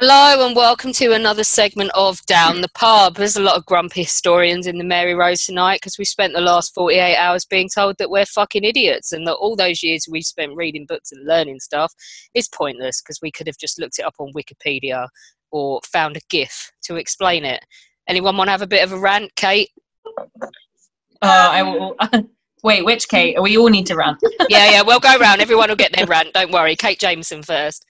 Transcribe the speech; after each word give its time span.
Hello 0.00 0.46
and 0.46 0.56
welcome 0.56 0.92
to 0.94 1.12
another 1.12 1.44
segment 1.44 1.90
of 1.94 2.24
Down 2.26 2.60
the 2.60 2.70
Pub. 2.70 3.14
There's 3.14 3.36
a 3.36 3.42
lot 3.42 3.56
of 3.56 3.66
grumpy 3.66 4.02
historians 4.02 4.66
in 4.66 4.78
the 4.78 4.84
Mary 4.84 5.14
Rose 5.14 5.44
tonight 5.44 5.76
because 5.76 5.98
we 5.98 6.04
spent 6.04 6.32
the 6.32 6.40
last 6.40 6.74
48 6.74 7.16
hours 7.16 7.44
being 7.44 7.68
told 7.68 7.98
that 7.98 8.10
we're 8.10 8.26
fucking 8.26 8.64
idiots 8.64 9.12
and 9.12 9.26
that 9.26 9.34
all 9.34 9.54
those 9.54 9.82
years 9.82 10.08
we 10.10 10.22
spent 10.22 10.56
reading 10.56 10.86
books 10.86 11.12
and 11.12 11.24
learning 11.26 11.60
stuff 11.60 11.94
is 12.34 12.48
pointless 12.48 13.00
because 13.00 13.20
we 13.22 13.30
could 13.30 13.46
have 13.46 13.58
just 13.58 13.78
looked 13.78 13.98
it 13.98 14.04
up 14.04 14.14
on 14.18 14.32
Wikipedia 14.32 15.08
or 15.52 15.80
found 15.84 16.16
a 16.16 16.20
GIF 16.30 16.72
to 16.84 16.96
explain 16.96 17.44
it. 17.44 17.64
Anyone 18.08 18.36
want 18.36 18.48
to 18.48 18.52
have 18.52 18.62
a 18.62 18.66
bit 18.66 18.82
of 18.82 18.92
a 18.92 18.98
rant, 18.98 19.34
Kate? 19.36 19.70
Uh, 21.20 21.50
I 21.52 21.62
will. 21.62 21.96
Wait, 22.64 22.84
which 22.84 23.08
Kate? 23.08 23.40
We 23.40 23.58
all 23.58 23.68
need 23.68 23.86
to 23.86 23.96
rant. 23.96 24.18
yeah, 24.48 24.70
yeah, 24.70 24.82
we'll 24.82 25.00
go 25.00 25.16
round. 25.18 25.40
Everyone 25.40 25.68
will 25.68 25.76
get 25.76 25.92
their 25.94 26.06
rant. 26.06 26.32
Don't 26.32 26.50
worry. 26.50 26.76
Kate 26.76 26.98
Jameson 26.98 27.42
first. 27.42 27.84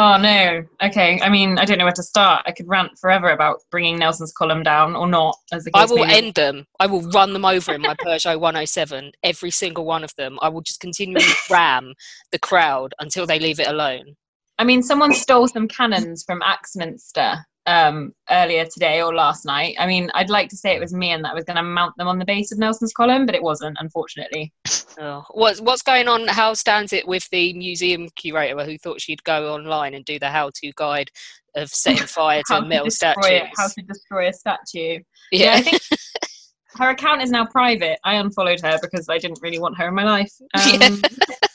Oh 0.00 0.16
no. 0.16 0.62
Okay. 0.80 1.20
I 1.20 1.28
mean, 1.28 1.58
I 1.58 1.64
don't 1.64 1.76
know 1.78 1.84
where 1.84 1.92
to 1.92 2.04
start. 2.04 2.44
I 2.46 2.52
could 2.52 2.68
rant 2.68 2.92
forever 3.00 3.30
about 3.30 3.62
bringing 3.72 3.98
Nelson's 3.98 4.32
column 4.32 4.62
down 4.62 4.94
or 4.94 5.08
not. 5.08 5.36
As 5.52 5.64
the 5.64 5.72
I 5.74 5.86
will 5.86 6.04
end 6.04 6.34
them. 6.34 6.66
I 6.78 6.86
will 6.86 7.02
run 7.10 7.32
them 7.32 7.44
over 7.44 7.74
in 7.74 7.82
my 7.82 7.94
Peugeot 7.94 8.38
107. 8.38 9.10
Every 9.24 9.50
single 9.50 9.84
one 9.84 10.04
of 10.04 10.14
them. 10.14 10.38
I 10.40 10.50
will 10.50 10.60
just 10.60 10.78
continually 10.78 11.26
ram 11.50 11.94
the 12.30 12.38
crowd 12.38 12.94
until 13.00 13.26
they 13.26 13.40
leave 13.40 13.58
it 13.58 13.66
alone. 13.66 14.14
I 14.56 14.64
mean, 14.64 14.84
someone 14.84 15.12
stole 15.12 15.48
some 15.48 15.66
cannons 15.66 16.22
from 16.24 16.42
Axminster 16.42 17.44
um, 17.68 18.14
earlier 18.30 18.64
today 18.64 19.02
or 19.02 19.14
last 19.14 19.44
night. 19.44 19.76
I 19.78 19.86
mean, 19.86 20.10
I'd 20.14 20.30
like 20.30 20.48
to 20.48 20.56
say 20.56 20.74
it 20.74 20.80
was 20.80 20.94
me 20.94 21.10
and 21.10 21.22
that 21.22 21.32
I 21.32 21.34
was 21.34 21.44
going 21.44 21.58
to 21.58 21.62
mount 21.62 21.94
them 21.98 22.08
on 22.08 22.18
the 22.18 22.24
base 22.24 22.50
of 22.50 22.58
Nelson's 22.58 22.94
column, 22.94 23.26
but 23.26 23.34
it 23.34 23.42
wasn't, 23.42 23.76
unfortunately. 23.78 24.52
Oh. 24.98 25.22
What's 25.32 25.60
what's 25.60 25.82
going 25.82 26.08
on? 26.08 26.26
How 26.28 26.54
stands 26.54 26.94
it 26.94 27.06
with 27.06 27.28
the 27.28 27.52
museum 27.52 28.08
curator 28.16 28.64
who 28.64 28.78
thought 28.78 29.02
she'd 29.02 29.22
go 29.22 29.54
online 29.54 29.92
and 29.92 30.04
do 30.04 30.18
the 30.18 30.30
how-to 30.30 30.72
guide 30.76 31.10
of 31.56 31.68
setting 31.68 32.06
fire 32.06 32.42
to 32.46 32.56
a 32.56 32.66
metal 32.66 32.90
statue? 32.90 33.44
how 33.54 33.68
to 33.68 33.82
destroy 33.82 34.28
a 34.28 34.32
statue. 34.32 35.00
Yeah, 35.30 35.52
I 35.56 35.60
think 35.60 35.82
her 36.76 36.88
account 36.88 37.20
is 37.20 37.30
now 37.30 37.44
private. 37.44 37.98
I 38.02 38.14
unfollowed 38.14 38.60
her 38.60 38.78
because 38.80 39.10
I 39.10 39.18
didn't 39.18 39.40
really 39.42 39.58
want 39.58 39.76
her 39.76 39.88
in 39.88 39.94
my 39.94 40.04
life. 40.04 40.32
Um, 40.54 40.80
Yeah. 40.80 41.47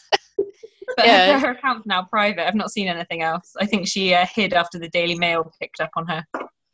but 0.98 1.06
Yeah. 1.06 1.40
her, 1.40 1.48
her 1.48 1.52
account's 1.54 1.86
now 1.86 2.04
private. 2.04 2.48
I've 2.48 2.56
not 2.56 2.72
seen 2.72 2.88
anything 2.88 3.22
else. 3.22 3.54
I 3.60 3.66
think 3.66 3.88
she 3.88 4.14
uh, 4.14 4.26
hid 4.34 4.54
after 4.54 4.80
the 4.80 4.90
Daily 4.90 5.16
Mail 5.16 5.52
picked 5.62 5.80
up 5.80 5.92
on 5.96 6.08
her. 6.08 6.26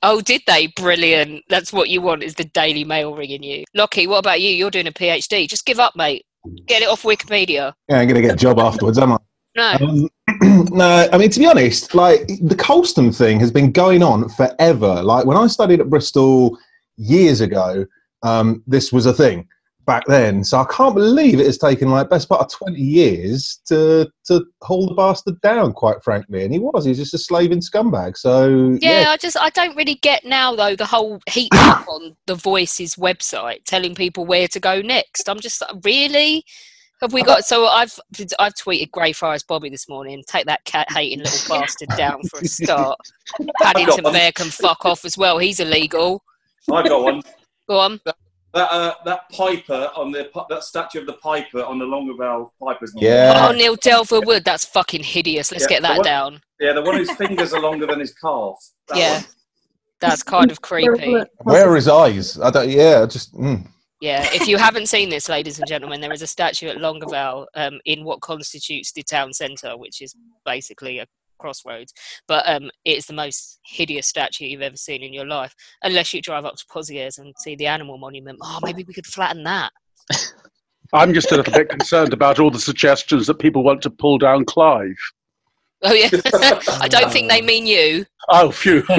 Oh, 0.01 0.21
did 0.21 0.41
they? 0.47 0.67
Brilliant. 0.67 1.43
That's 1.49 1.73
what 1.73 1.89
you 1.89 2.01
want 2.01 2.23
is 2.23 2.35
the 2.35 2.45
Daily 2.45 2.83
Mail 2.85 3.15
ringing 3.15 3.43
you. 3.43 3.65
Lockie, 3.73 4.07
what 4.07 4.19
about 4.19 4.39
you? 4.41 4.49
You're 4.49 4.71
doing 4.71 4.87
a 4.87 4.91
PhD. 4.91 5.47
Just 5.47 5.65
give 5.65 5.79
up, 5.79 5.95
mate. 5.95 6.25
Get 6.67 6.81
it 6.81 6.87
off 6.87 7.03
Wikipedia. 7.03 7.73
Yeah, 7.89 7.99
I'm 7.99 8.07
gonna 8.07 8.21
get 8.21 8.33
a 8.33 8.37
job 8.37 8.59
afterwards, 8.59 8.97
am 8.97 9.11
I? 9.13 9.17
No. 9.57 9.77
Um, 9.81 10.09
no, 10.71 11.09
I 11.11 11.17
mean 11.17 11.29
to 11.31 11.39
be 11.39 11.45
honest, 11.45 11.93
like 11.93 12.27
the 12.41 12.55
Colston 12.55 13.11
thing 13.11 13.41
has 13.41 13.51
been 13.51 13.73
going 13.73 14.01
on 14.01 14.29
forever. 14.29 15.03
Like 15.03 15.25
when 15.25 15.35
I 15.35 15.47
studied 15.47 15.81
at 15.81 15.89
Bristol 15.89 16.57
years 16.95 17.41
ago, 17.41 17.85
um, 18.23 18.63
this 18.67 18.93
was 18.93 19.05
a 19.05 19.13
thing 19.13 19.47
back 19.89 20.05
then. 20.05 20.43
So 20.43 20.59
I 20.59 20.65
can't 20.65 20.93
believe 20.93 21.39
it 21.39 21.47
has 21.47 21.57
taken 21.57 21.89
like 21.89 22.11
best 22.11 22.29
part 22.29 22.41
of 22.41 22.51
twenty 22.51 22.81
years 22.81 23.59
to 23.65 24.07
to 24.25 24.45
hold 24.61 24.91
the 24.91 24.93
bastard 24.93 25.41
down. 25.41 25.73
Quite 25.73 26.03
frankly, 26.03 26.43
and 26.43 26.53
he 26.53 26.59
was. 26.59 26.85
He's 26.85 26.99
just 26.99 27.15
a 27.15 27.17
slaving 27.17 27.59
scumbag. 27.59 28.15
So 28.15 28.77
Yeah, 28.81 29.01
yeah, 29.01 29.09
I 29.09 29.17
just 29.17 29.35
I 29.35 29.49
don't 29.49 29.75
really 29.75 29.95
get 29.95 30.23
now 30.23 30.55
though 30.55 30.75
the 30.75 30.85
whole 30.85 31.19
heat 31.27 31.49
up 31.55 31.87
on 31.87 32.15
the 32.27 32.35
Voices 32.35 32.97
website 32.97 33.63
telling 33.65 33.95
people 33.95 34.25
where 34.27 34.47
to 34.49 34.59
go 34.59 34.79
next. 34.79 35.27
I'm 35.27 35.39
just 35.39 35.63
uh, 35.63 35.73
really 35.83 36.45
have 37.01 37.11
we 37.11 37.23
got 37.23 37.43
so 37.43 37.65
I've 37.65 37.99
I've 38.37 38.53
tweeted 38.53 38.91
Greyfriars 38.91 39.41
Bobby 39.41 39.69
this 39.69 39.89
morning. 39.89 40.23
Take 40.27 40.45
that 40.45 40.63
cat 40.65 40.91
hating 40.91 41.23
little 41.23 41.49
bastard 41.59 41.89
down 41.97 42.21
for 42.29 42.41
a 42.41 42.45
start. 42.59 42.99
Paddington 43.59 44.03
one. 44.03 44.13
Bear 44.13 44.31
can 44.33 44.51
fuck 44.51 44.85
off 44.85 45.03
as 45.03 45.17
well. 45.17 45.39
He's 45.39 45.59
illegal. 45.59 46.21
I 46.71 46.87
got 46.87 47.01
one. 47.01 47.23
Go 47.67 47.79
on. 47.79 47.99
That 48.53 48.71
uh, 48.71 48.93
that 49.05 49.29
Piper 49.31 49.91
on 49.95 50.11
the 50.11 50.29
that 50.49 50.63
statue 50.63 50.99
of 51.01 51.05
the 51.05 51.13
Piper 51.13 51.63
on 51.63 51.77
the 51.77 51.85
Longueval 51.85 52.49
Piper's. 52.63 52.91
Yeah. 52.95 53.47
Oh, 53.47 53.51
Neil 53.51 53.75
Delville 53.75 54.25
Wood. 54.25 54.43
That's 54.43 54.65
fucking 54.65 55.03
hideous. 55.03 55.51
Let's 55.51 55.65
Yeah, 55.65 55.69
get 55.69 55.81
that 55.83 55.97
one- 55.97 56.05
down. 56.05 56.41
Yeah, 56.59 56.73
the 56.73 56.81
one 56.81 56.97
whose 56.97 57.11
fingers 57.11 57.53
are 57.53 57.61
longer 57.61 57.85
than 57.85 57.99
his 57.99 58.13
calf. 58.13 58.57
That 58.87 58.97
Yeah. 58.97 59.13
one. 59.15 59.23
That's 60.01 60.23
kind 60.23 60.49
of 60.51 60.61
creepy. 60.69 61.15
where 61.43 61.69
are 61.69 61.75
his 61.75 61.87
eyes? 61.87 62.39
I 62.39 62.49
don't. 62.49 62.69
Yeah, 62.69 63.05
just. 63.05 63.33
Mm. 63.35 63.67
Yeah, 64.01 64.25
if 64.33 64.47
you 64.47 64.57
haven't 64.57 64.85
seen 64.87 65.09
this, 65.09 65.27
ladies 65.27 65.59
and 65.59 65.67
gentlemen, 65.67 65.99
there 65.99 66.13
is 66.13 66.21
a 66.21 66.27
statue 66.27 66.69
at 66.69 66.77
Longueval 66.77 67.45
um, 67.55 67.81
in 67.83 68.05
what 68.05 68.21
constitutes 68.21 68.93
the 68.93 69.03
town 69.03 69.33
centre, 69.33 69.75
which 69.75 70.01
is 70.01 70.15
basically 70.45 70.99
a 70.99 71.05
crossroads. 71.39 71.93
But 72.27 72.47
um, 72.47 72.69
it's 72.85 73.07
the 73.07 73.13
most 73.13 73.59
hideous 73.65 74.07
statue 74.07 74.45
you've 74.45 74.61
ever 74.61 74.77
seen 74.77 75.01
in 75.01 75.13
your 75.13 75.25
life, 75.25 75.55
unless 75.83 76.13
you 76.13 76.21
drive 76.21 76.45
up 76.45 76.55
to 76.57 76.65
Pozieres 76.65 77.17
and 77.17 77.33
see 77.39 77.55
the 77.55 77.65
animal 77.67 77.97
monument. 77.97 78.37
Oh, 78.43 78.59
maybe 78.63 78.83
we 78.83 78.93
could 78.93 79.07
flatten 79.07 79.43
that. 79.43 79.71
I'm 80.93 81.13
just 81.13 81.31
a 81.31 81.37
little 81.37 81.53
bit 81.53 81.69
concerned 81.69 82.13
about 82.13 82.39
all 82.39 82.49
the 82.51 82.59
suggestions 82.59 83.27
that 83.27 83.35
people 83.35 83.63
want 83.63 83.81
to 83.83 83.89
pull 83.89 84.17
down 84.17 84.45
Clive. 84.45 84.97
Oh 85.81 85.93
yeah, 85.93 86.09
I 86.81 86.87
don't 86.89 87.11
think 87.11 87.29
they 87.29 87.41
mean 87.41 87.65
you. 87.65 88.05
Oh, 88.27 88.51
phew. 88.51 88.83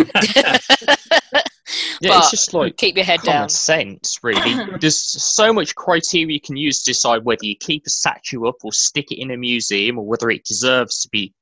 Yeah, 2.03 2.11
But 2.11 2.19
it's 2.19 2.31
just 2.31 2.55
like 2.55 2.77
Keep 2.79 2.97
your 2.97 3.05
head 3.05 3.21
common 3.21 3.43
down. 3.43 3.49
sense, 3.49 4.19
really. 4.23 4.55
There's 4.81 4.97
so 4.99 5.53
much 5.53 5.75
criteria 5.75 6.33
you 6.35 6.41
can 6.41 6.57
use 6.57 6.83
to 6.83 6.91
decide 6.91 7.25
whether 7.25 7.45
you 7.45 7.55
keep 7.57 7.87
a 7.87 7.91
statue 7.91 8.47
up 8.47 8.57
or 8.65 8.73
stick 8.73 9.13
it 9.13 9.21
in 9.21 9.31
a 9.31 9.37
museum 9.37 9.99
or 9.99 10.07
whether 10.07 10.31
it 10.31 10.45
deserves 10.45 10.99
to 11.01 11.09
be 11.11 11.33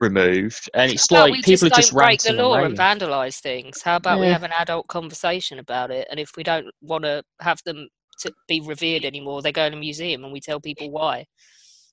removed. 0.00 0.70
And 0.74 0.92
it's 0.92 1.08
How 1.10 1.16
about 1.16 1.30
like 1.30 1.32
we 1.32 1.42
people 1.42 1.68
just 1.68 1.78
are 1.78 1.82
just 1.82 1.92
break 1.92 2.22
the 2.22 2.32
law 2.32 2.54
and 2.54 2.66
and 2.66 2.78
vandalise 2.78 3.40
things? 3.40 3.82
How 3.82 3.96
about 3.96 4.20
we 4.20 4.26
have 4.26 4.42
an 4.42 4.52
adult 4.52 4.86
conversation 4.88 5.58
about 5.58 5.90
it? 5.90 6.06
And 6.10 6.20
if 6.20 6.30
we 6.36 6.42
don't 6.42 6.66
want 6.80 7.04
to 7.04 7.22
have 7.40 7.60
them 7.64 7.88
to 8.20 8.32
be 8.48 8.60
revered 8.60 9.04
anymore, 9.04 9.42
they 9.42 9.52
go 9.52 9.64
in 9.64 9.74
a 9.74 9.76
museum 9.76 10.24
and 10.24 10.32
we 10.32 10.40
tell 10.40 10.60
people 10.60 10.90
why. 10.90 11.26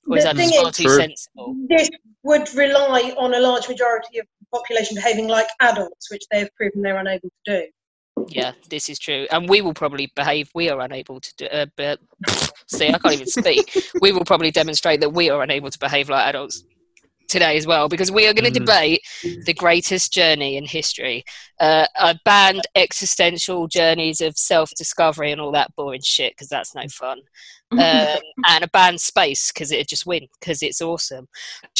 Or 0.08 0.18
is 0.18 0.24
The 0.24 0.30
that 0.30 0.36
thing 0.36 0.50
far 0.50 0.70
is- 0.70 0.76
too 0.76 0.88
sensible? 0.88 1.56
This 1.68 1.88
would 2.24 2.52
rely 2.54 3.14
on 3.16 3.34
a 3.34 3.40
large 3.40 3.68
majority 3.68 4.18
of 4.18 4.26
the 4.40 4.46
population 4.58 4.96
behaving 4.96 5.28
like 5.28 5.46
adults, 5.60 6.10
which 6.10 6.24
they 6.30 6.40
have 6.40 6.54
proven 6.56 6.82
they're 6.82 6.98
unable 6.98 7.30
to 7.46 7.60
do. 7.60 7.66
Yeah, 8.28 8.52
this 8.68 8.88
is 8.90 8.98
true, 8.98 9.26
and 9.30 9.48
we 9.48 9.62
will 9.62 9.72
probably 9.72 10.12
behave. 10.14 10.50
We 10.54 10.68
are 10.68 10.78
unable 10.80 11.18
to 11.18 11.34
do. 11.38 11.46
Uh, 11.46 11.66
but 11.76 11.98
see, 12.66 12.88
I 12.88 12.98
can't 12.98 13.14
even 13.14 13.26
speak. 13.26 13.74
We 14.00 14.12
will 14.12 14.24
probably 14.24 14.50
demonstrate 14.50 15.00
that 15.00 15.10
we 15.10 15.30
are 15.30 15.42
unable 15.42 15.70
to 15.70 15.78
behave 15.78 16.10
like 16.10 16.26
adults 16.26 16.62
today 17.32 17.56
as 17.56 17.66
well, 17.66 17.88
because 17.88 18.12
we 18.12 18.26
are 18.28 18.34
going 18.34 18.52
to 18.52 18.60
Mhm. 18.60 18.66
debate 18.66 19.00
the 19.46 19.54
greatest 19.54 20.12
journey 20.12 20.56
in 20.56 20.64
history, 20.64 21.24
uh, 21.58 21.86
a 21.98 22.14
banned 22.24 22.66
existential 22.76 23.66
journeys 23.66 24.20
of 24.20 24.36
self-discovery 24.36 25.32
and 25.32 25.40
all 25.40 25.50
that 25.52 25.74
boring 25.74 26.02
shit, 26.04 26.32
because 26.32 26.48
that's 26.48 26.74
no 26.74 26.86
fun. 26.88 27.20
Um, 27.72 28.20
and 28.46 28.64
a 28.64 28.68
banned 28.68 29.00
space 29.00 29.50
because 29.50 29.72
it'd 29.72 29.88
just 29.88 30.04
win 30.04 30.28
because 30.38 30.62
it's 30.62 30.82
awesome. 30.82 31.26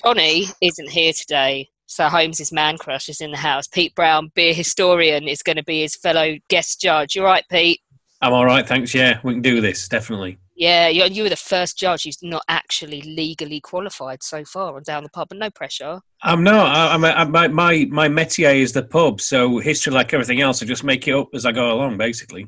Johnny 0.03 0.47
isn't 0.63 0.89
here 0.89 1.13
today, 1.13 1.69
so 1.85 2.09
Holmes' 2.09 2.51
man 2.51 2.79
crush 2.79 3.11
is 3.11 3.21
in 3.21 3.31
the 3.31 3.37
house. 3.37 3.69
Pete 3.69 3.95
Brown, 3.95 4.33
beer 4.35 4.55
historian, 4.55 5.29
is 5.29 5.43
going 5.43 5.59
to 5.59 5.63
be 5.63 5.83
his 5.83 5.95
fellow 5.95 6.39
guest 6.49 6.81
judge. 6.81 7.15
You 7.15 7.25
right, 7.25 7.45
Pete? 7.51 7.81
I'm 8.23 8.33
all 8.33 8.47
right, 8.47 8.67
thanks. 8.67 8.95
Yeah, 8.95 9.21
we 9.23 9.35
can 9.35 9.43
do 9.43 9.61
this 9.61 9.87
definitely. 9.87 10.39
Yeah, 10.55 10.89
you, 10.89 11.05
you 11.05 11.23
were 11.23 11.29
the 11.31 11.37
first 11.37 11.79
judge 11.79 12.05
who's 12.05 12.23
not 12.23 12.45
actually 12.49 13.01
legally 13.03 13.61
qualified 13.61 14.23
so 14.23 14.45
far 14.45 14.77
on 14.77 14.83
down 14.83 15.03
the 15.03 15.09
pub, 15.09 15.29
and 15.31 15.41
no 15.41 15.51
pressure. 15.51 16.01
I'm 16.23 16.45
not. 16.45 16.77
I, 16.77 16.95
I'm, 16.95 17.05
I, 17.05 17.25
my 17.25 17.49
my 17.49 17.87
my 17.91 18.09
métier 18.09 18.55
is 18.55 18.73
the 18.73 18.83
pub, 18.83 19.21
so 19.21 19.59
history, 19.59 19.93
like 19.93 20.13
everything 20.13 20.41
else, 20.41 20.63
I 20.63 20.67
just 20.67 20.85
make 20.85 21.09
it 21.09 21.15
up 21.15 21.29
as 21.35 21.47
I 21.47 21.53
go 21.53 21.73
along, 21.73 21.97
basically. 21.97 22.47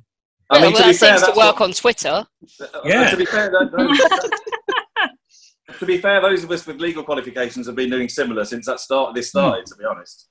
I 0.51 0.61
mean, 0.61 0.73
well, 0.73 0.83
to 0.83 0.87
be 0.89 0.93
that 0.93 0.99
fair, 0.99 1.19
seems 1.19 1.33
to 1.33 1.39
work 1.39 1.61
what- 1.61 1.63
on 1.63 1.73
Twitter. 1.73 2.27
Uh, 2.61 2.65
uh, 2.75 2.81
yeah. 2.85 3.11
To 3.11 3.17
be 3.17 3.25
fair, 3.25 3.51
that, 3.51 3.71
that- 3.73 5.11
to 5.79 5.87
be 5.87 5.99
fair, 5.99 6.21
those 6.21 6.45
of 6.45 6.51
us 6.51 6.67
with 6.67 6.81
legal 6.81 7.03
qualifications 7.03 7.67
have 7.67 7.75
been 7.75 7.91
doing 7.91 8.09
similar 8.09 8.45
since 8.45 8.67
that 8.67 8.81
start. 8.81 9.15
This 9.15 9.33
hmm. 9.33 9.39
started, 9.39 9.67
to 9.67 9.77
be 9.77 9.85
honest. 9.85 10.29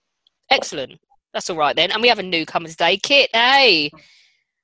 Excellent. 0.52 1.00
That's 1.34 1.50
all 1.50 1.58
right 1.58 1.76
then. 1.76 1.92
And 1.92 2.02
we 2.02 2.10
have 2.10 2.20
a 2.20 2.24
newcomer 2.24 2.68
today, 2.68 2.98
Kit. 2.98 3.32
Hey, 3.34 3.90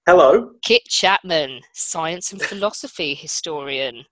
Hello. 0.09 0.53
Kit 0.63 0.85
Chapman, 0.85 1.61
science 1.73 2.31
and 2.31 2.41
philosophy 2.41 3.13
historian. 3.13 4.03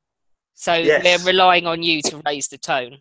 So 0.54 0.76
Yes. 0.76 1.04
we're 1.04 1.32
relying 1.32 1.66
on 1.66 1.82
you 1.82 2.04
to 2.04 2.22
raise 2.24 2.48
the 2.48 2.60
tone. 2.60 3.00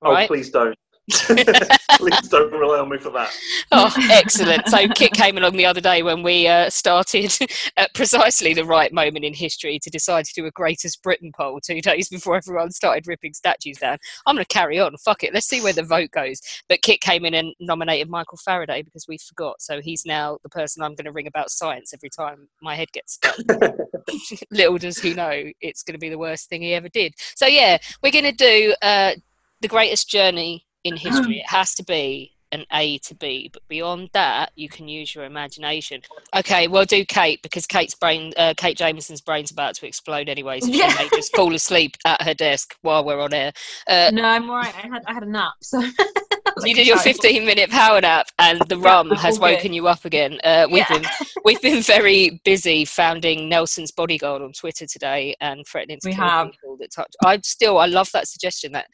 Oh, 0.00 0.12
Right? 0.12 0.26
please 0.26 0.48
don't. 0.50 0.74
Please 1.10 2.28
don't 2.28 2.50
rely 2.52 2.78
on 2.78 2.88
me 2.88 2.98
for 2.98 3.10
that. 3.10 3.30
Oh, 3.76 3.92
excellent. 4.10 4.68
So 4.68 4.86
Kit 4.88 5.12
came 5.12 5.36
along 5.36 5.56
the 5.56 5.66
other 5.66 5.80
day 5.80 6.04
when 6.04 6.22
we 6.22 6.46
uh, 6.46 6.70
started 6.70 7.36
at 7.76 7.92
precisely 7.92 8.54
the 8.54 8.64
right 8.64 8.92
moment 8.92 9.24
in 9.24 9.34
history 9.34 9.80
to 9.80 9.90
decide 9.90 10.26
to 10.26 10.32
do 10.32 10.46
a 10.46 10.50
Greatest 10.52 11.02
Britain 11.02 11.32
poll 11.36 11.60
two 11.60 11.80
days 11.80 12.08
before 12.08 12.36
everyone 12.36 12.70
started 12.70 13.08
ripping 13.08 13.34
statues 13.34 13.78
down. 13.78 13.98
I'm 14.26 14.36
going 14.36 14.44
to 14.44 14.54
carry 14.54 14.78
on. 14.78 14.96
Fuck 14.98 15.24
it. 15.24 15.34
Let's 15.34 15.48
see 15.48 15.60
where 15.60 15.72
the 15.72 15.82
vote 15.82 16.10
goes. 16.12 16.40
But 16.68 16.82
Kit 16.82 17.00
came 17.00 17.24
in 17.24 17.34
and 17.34 17.52
nominated 17.58 18.08
Michael 18.08 18.38
Faraday 18.44 18.82
because 18.82 19.06
we 19.08 19.18
forgot. 19.18 19.60
So 19.60 19.80
he's 19.80 20.04
now 20.06 20.38
the 20.44 20.50
person 20.50 20.82
I'm 20.82 20.94
going 20.94 21.06
to 21.06 21.12
ring 21.12 21.26
about 21.26 21.50
science 21.50 21.92
every 21.92 22.10
time 22.10 22.48
my 22.62 22.76
head 22.76 22.92
gets 22.92 23.14
stuck. 23.14 23.36
Little 24.52 24.78
does 24.78 25.00
he 25.00 25.14
know 25.14 25.50
it's 25.60 25.82
going 25.82 25.94
to 25.94 25.98
be 25.98 26.10
the 26.10 26.18
worst 26.18 26.48
thing 26.48 26.62
he 26.62 26.74
ever 26.74 26.88
did. 26.88 27.14
So 27.34 27.46
yeah, 27.46 27.78
we're 28.02 28.12
going 28.12 28.24
to 28.24 28.32
do 28.32 28.74
uh, 28.82 29.12
the 29.60 29.68
greatest 29.68 30.08
journey 30.08 30.63
in 30.84 30.96
history. 30.96 31.38
It 31.38 31.48
has 31.48 31.74
to 31.76 31.84
be 31.84 32.32
an 32.52 32.64
A 32.72 32.98
to 32.98 33.14
B, 33.16 33.50
but 33.52 33.66
beyond 33.66 34.10
that, 34.12 34.52
you 34.54 34.68
can 34.68 34.86
use 34.86 35.12
your 35.12 35.24
imagination. 35.24 36.00
Okay, 36.36 36.68
we'll 36.68 36.84
do 36.84 37.04
Kate 37.04 37.42
because 37.42 37.66
Kate's 37.66 37.96
brain, 37.96 38.32
uh, 38.36 38.54
Kate 38.56 38.76
Jameson's 38.76 39.20
brain's 39.20 39.50
about 39.50 39.74
to 39.76 39.86
explode 39.88 40.28
anyway, 40.28 40.60
so 40.60 40.70
she 40.70 40.78
Yeah. 40.78 40.94
may 40.96 41.08
just 41.08 41.34
fall 41.34 41.52
asleep 41.52 41.96
at 42.04 42.22
her 42.22 42.34
desk 42.34 42.76
while 42.82 43.04
we're 43.04 43.20
on 43.20 43.34
air. 43.34 43.52
Uh, 43.88 44.10
no, 44.12 44.22
I'm 44.24 44.48
alright. 44.48 44.74
I 44.74 44.86
had 44.86 45.02
I 45.06 45.14
had 45.14 45.22
a 45.24 45.28
nap, 45.30 45.54
so 45.62 45.82
you 46.62 46.74
did 46.74 46.86
your 46.86 46.98
15 46.98 47.44
minute 47.44 47.70
power 47.70 48.00
nap 48.00 48.26
and 48.38 48.60
the 48.68 48.78
rum 48.78 49.10
has 49.10 49.38
good. 49.38 49.54
woken 49.54 49.72
you 49.72 49.88
up 49.88 50.04
again 50.04 50.38
uh, 50.44 50.66
we've 50.70 50.84
Yeah. 50.88 50.98
been 50.98 51.04
we've 51.44 51.60
been 51.60 51.82
very 51.82 52.40
busy 52.44 52.84
founding 52.84 53.48
nelson's 53.48 53.90
bodyguard 53.92 54.42
on 54.42 54.52
twitter 54.52 54.86
today 54.86 55.34
and 55.40 55.64
threatening 55.66 55.98
to 56.02 56.08
We 56.08 56.14
kill 56.14 56.24
have. 56.28 56.50
people 56.52 56.76
that 56.80 56.92
touch 56.92 57.12
i 57.24 57.38
still 57.42 57.78
i 57.78 57.86
love 57.86 58.08
that 58.12 58.28
suggestion 58.28 58.72
that 58.72 58.86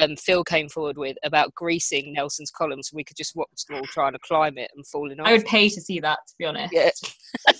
um, 0.00 0.16
phil 0.16 0.44
came 0.44 0.68
forward 0.68 0.96
with 0.98 1.16
about 1.24 1.54
greasing 1.54 2.12
nelson's 2.12 2.50
columns 2.50 2.88
so 2.90 2.94
we 2.96 3.04
could 3.04 3.16
just 3.16 3.34
watch 3.34 3.48
them 3.68 3.78
all 3.78 3.84
trying 3.86 4.12
to 4.12 4.18
climb 4.20 4.56
it 4.58 4.70
and 4.76 4.86
falling 4.86 5.18
off 5.20 5.26
I 5.26 5.32
would 5.32 5.44
pay 5.46 5.68
to 5.68 5.80
see 5.80 6.00
that. 6.00 6.18
To 6.28 6.34
be 6.38 6.44
honest, 6.44 6.72
yeah 6.72 6.90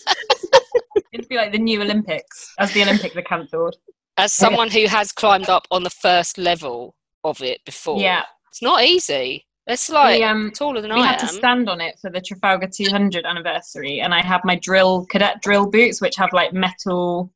it'd 1.13 1.29
be 1.29 1.37
like 1.37 1.53
the 1.53 1.59
new 1.59 1.81
Olympics, 1.83 2.53
as 2.59 2.73
the 2.73 2.83
Olympics 2.83 3.17
are 3.17 3.23
cancelled. 3.23 3.77
as 4.17 4.33
someone 4.33 4.71
who 4.71 4.87
has 4.87 5.13
climbed 5.13 5.49
up 5.49 5.67
on 5.71 5.83
the 5.83 5.91
first 5.91 6.39
level 6.39 6.95
of 7.25 7.41
it 7.43 7.61
before 7.65 8.01
Yeah. 8.01 8.23
it's 8.51 8.63
not 8.63 8.83
easy 8.85 9.47
it's 9.69 9.89
like 9.91 10.19
We, 10.19 10.25
um, 10.25 10.51
taller 10.51 10.81
than 10.81 10.95
we 10.95 11.01
i 11.01 11.07
had 11.07 11.21
am 11.21 11.29
to 11.29 11.33
stand 11.33 11.69
on 11.69 11.81
it 11.81 11.99
for 11.99 12.11
the 12.11 12.21
Trafalgar 12.21 12.69
200 12.69 13.25
anniversary, 13.25 14.01
and 14.01 14.15
I 14.15 14.23
have 14.23 14.41
my 14.45 14.57
drill 14.57 15.07
cadet 15.07 15.41
drill 15.43 15.71
boots, 15.71 16.01
which 16.01 16.17
have 16.17 16.33
like 16.33 16.53
metal 16.53 17.31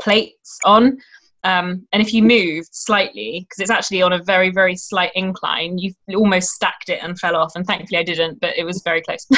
plates 0.00 0.58
on. 0.64 0.98
Um, 1.46 1.86
and 1.92 2.02
if 2.02 2.12
you 2.12 2.24
moved 2.24 2.70
slightly, 2.72 3.46
because 3.48 3.60
it's 3.60 3.70
actually 3.70 4.02
on 4.02 4.12
a 4.12 4.22
very, 4.22 4.50
very 4.50 4.74
slight 4.74 5.12
incline, 5.14 5.78
you 5.78 5.94
almost 6.16 6.50
stacked 6.50 6.88
it 6.88 6.98
and 7.04 7.16
fell 7.20 7.36
off. 7.36 7.52
And 7.54 7.64
thankfully, 7.64 8.00
I 8.00 8.02
didn't, 8.02 8.40
but 8.40 8.58
it 8.58 8.64
was 8.64 8.82
very 8.82 9.00
close. 9.00 9.26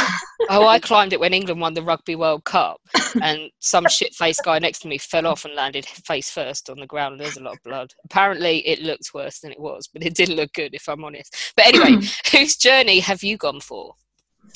Oh, 0.50 0.66
I 0.66 0.78
climbed 0.78 1.12
it 1.12 1.20
when 1.20 1.34
England 1.34 1.60
won 1.60 1.75
the 1.75 1.82
Rugby 1.82 2.14
World 2.14 2.44
Cup, 2.44 2.81
and 3.22 3.50
some 3.58 3.87
shit 3.90 4.14
faced 4.14 4.40
guy 4.43 4.58
next 4.58 4.78
to 4.78 4.88
me 4.88 4.96
fell 4.96 5.26
off 5.26 5.44
and 5.44 5.55
landed 5.55 5.84
face 5.84 6.31
first 6.31 6.70
on 6.70 6.78
the 6.78 6.87
ground. 6.87 7.12
and 7.12 7.20
There's 7.20 7.37
a 7.37 7.43
lot 7.43 7.56
of 7.56 7.62
blood. 7.64 7.93
Apparently, 8.06 8.66
it 8.66 8.81
looked 8.81 9.12
worse 9.12 9.40
than 9.40 9.52
it 9.52 9.61
was, 9.61 9.90
but 9.93 10.02
it 10.02 10.14
didn't 10.14 10.37
look 10.37 10.54
good, 10.54 10.75
if 10.75 10.88
I'm 10.88 11.04
honest. 11.04 11.52
But 11.54 11.66
anyway, 11.66 12.06
whose 12.32 12.56
journey 12.56 13.00
have 13.00 13.22
you 13.22 13.37
gone 13.37 13.61
for? 13.61 13.94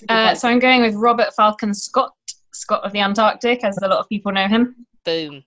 uh, 0.09 0.35
so 0.35 0.49
I'm 0.49 0.61
going 0.61 0.81
with 0.81 0.95
Robert 0.95 1.35
Falcon 1.37 1.75
Scott, 1.75 2.15
Scott 2.53 2.83
of 2.85 2.93
the 2.93 3.01
Antarctic, 3.01 3.63
as 3.63 3.77
a 3.83 3.89
lot 3.89 3.99
of 3.99 4.09
people 4.09 4.33
know 4.33 4.49
him. 4.49 4.87
Boom. 5.05 5.45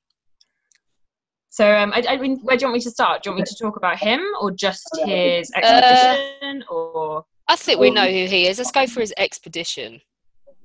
So, 1.55 1.73
um, 1.73 1.93
I, 1.93 2.03
I 2.09 2.17
mean, 2.17 2.37
where 2.41 2.57
do 2.57 2.63
you 2.63 2.67
want 2.67 2.73
me 2.73 2.81
to 2.81 2.91
start? 2.91 3.23
Do 3.23 3.29
you 3.29 3.31
want 3.31 3.39
me 3.39 3.45
to 3.45 3.63
talk 3.63 3.77
about 3.77 3.97
him 3.97 4.21
or 4.41 4.51
just 4.51 4.85
his 5.05 5.49
expedition? 5.55 6.65
or 6.69 7.23
I 7.47 7.55
think 7.55 7.79
we 7.79 7.91
know 7.91 8.03
who 8.03 8.25
he 8.25 8.47
is. 8.47 8.57
Let's 8.57 8.71
go 8.71 8.85
for 8.87 8.99
his 8.99 9.13
expedition. 9.15 10.01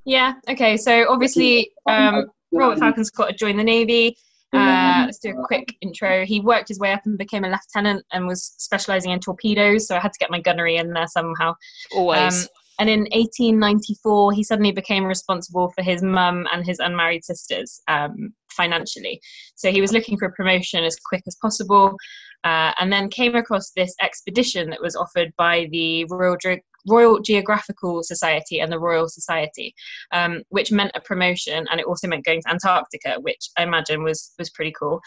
Yeah. 0.04 0.32
Okay. 0.48 0.76
So 0.76 1.08
obviously, 1.08 1.70
um, 1.86 2.26
Robert 2.50 2.80
Falcon 2.80 3.04
Scott 3.04 3.28
had 3.28 3.38
joined 3.38 3.60
the 3.60 3.62
navy. 3.62 4.16
Uh, 4.52 5.04
let's 5.06 5.20
do 5.20 5.30
a 5.30 5.46
quick 5.46 5.76
intro. 5.80 6.26
He 6.26 6.40
worked 6.40 6.66
his 6.66 6.80
way 6.80 6.92
up 6.92 7.06
and 7.06 7.16
became 7.16 7.44
a 7.44 7.48
lieutenant 7.50 8.04
and 8.10 8.26
was 8.26 8.52
specialising 8.58 9.12
in 9.12 9.20
torpedoes. 9.20 9.86
So 9.86 9.94
I 9.94 10.00
had 10.00 10.12
to 10.12 10.18
get 10.18 10.32
my 10.32 10.40
gunnery 10.40 10.78
in 10.78 10.92
there 10.92 11.06
somehow. 11.06 11.54
Always. 11.94 12.46
Um, 12.46 12.48
and 12.80 12.90
in 12.90 13.00
1894, 13.12 14.32
he 14.32 14.42
suddenly 14.42 14.72
became 14.72 15.04
responsible 15.04 15.70
for 15.70 15.82
his 15.82 16.02
mum 16.02 16.48
and 16.52 16.66
his 16.66 16.80
unmarried 16.80 17.24
sisters 17.24 17.80
um, 17.86 18.34
financially. 18.60 19.20
So 19.54 19.70
he 19.70 19.80
was 19.80 19.92
looking 19.92 20.18
for 20.18 20.26
a 20.26 20.32
promotion 20.32 20.84
as 20.84 20.96
quick 21.10 21.22
as 21.26 21.36
possible, 21.40 21.96
uh, 22.44 22.72
and 22.78 22.92
then 22.92 23.08
came 23.08 23.34
across 23.36 23.70
this 23.70 23.94
expedition 24.02 24.70
that 24.70 24.82
was 24.82 24.96
offered 24.96 25.30
by 25.36 25.68
the 25.72 26.04
Royal, 26.10 26.36
Ge- 26.36 26.62
Royal 26.88 27.20
Geographical 27.20 28.02
Society 28.02 28.60
and 28.60 28.70
the 28.72 28.78
Royal 28.78 29.08
Society, 29.08 29.74
um, 30.12 30.42
which 30.48 30.72
meant 30.72 30.92
a 30.94 31.00
promotion, 31.00 31.66
and 31.70 31.80
it 31.80 31.86
also 31.86 32.08
meant 32.08 32.24
going 32.24 32.42
to 32.42 32.50
Antarctica, 32.50 33.16
which 33.20 33.50
I 33.58 33.62
imagine 33.62 34.02
was 34.02 34.32
was 34.38 34.50
pretty 34.50 34.74
cool. 34.78 35.00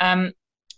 Um, 0.00 0.32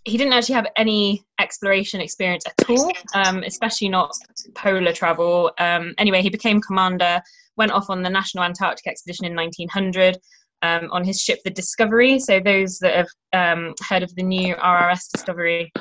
he 0.04 0.16
didn't 0.16 0.34
actually 0.34 0.54
have 0.54 0.68
any 0.76 1.24
exploration 1.40 2.00
experience 2.00 2.44
at 2.46 2.70
all, 2.70 2.92
um, 3.14 3.42
especially 3.42 3.88
not 3.88 4.12
polar 4.54 4.92
travel. 4.92 5.50
Um, 5.58 5.94
anyway, 5.98 6.22
he 6.22 6.30
became 6.30 6.60
commander, 6.60 7.20
went 7.56 7.72
off 7.72 7.90
on 7.90 8.02
the 8.04 8.10
National 8.10 8.44
Antarctic 8.44 8.86
Expedition 8.86 9.26
in 9.26 9.34
1900 9.34 10.16
um, 10.62 10.88
on 10.90 11.04
his 11.04 11.20
ship, 11.20 11.40
the 11.44 11.50
Discovery. 11.50 12.18
So, 12.18 12.40
those 12.40 12.78
that 12.78 12.94
have 12.94 13.08
um, 13.32 13.74
heard 13.88 14.02
of 14.02 14.14
the 14.14 14.22
new 14.22 14.54
RRS 14.56 15.10
Discovery 15.12 15.72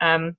um, 0.00 0.36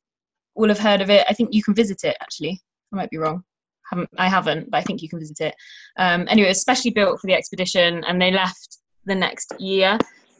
will 0.55 0.69
have 0.69 0.79
heard 0.79 1.01
of 1.01 1.09
it. 1.09 1.25
I 1.29 1.33
think 1.33 1.53
you 1.53 1.63
can 1.63 1.73
visit 1.73 2.03
it, 2.03 2.17
actually. 2.21 2.59
I 2.93 2.95
might 2.95 3.09
be 3.09 3.17
wrong. 3.17 3.43
Haven't, 3.89 4.09
I 4.17 4.29
haven't, 4.29 4.71
but 4.71 4.77
I 4.77 4.81
think 4.83 5.01
you 5.01 5.09
can 5.09 5.19
visit 5.19 5.41
it. 5.41 5.55
Um, 5.97 6.25
anyway, 6.29 6.47
it 6.47 6.51
was 6.51 6.61
specially 6.61 6.91
built 6.91 7.19
for 7.19 7.27
the 7.27 7.33
expedition, 7.33 8.03
and 8.07 8.21
they 8.21 8.31
left 8.31 8.77
the 9.05 9.15
next 9.15 9.53
year. 9.59 9.97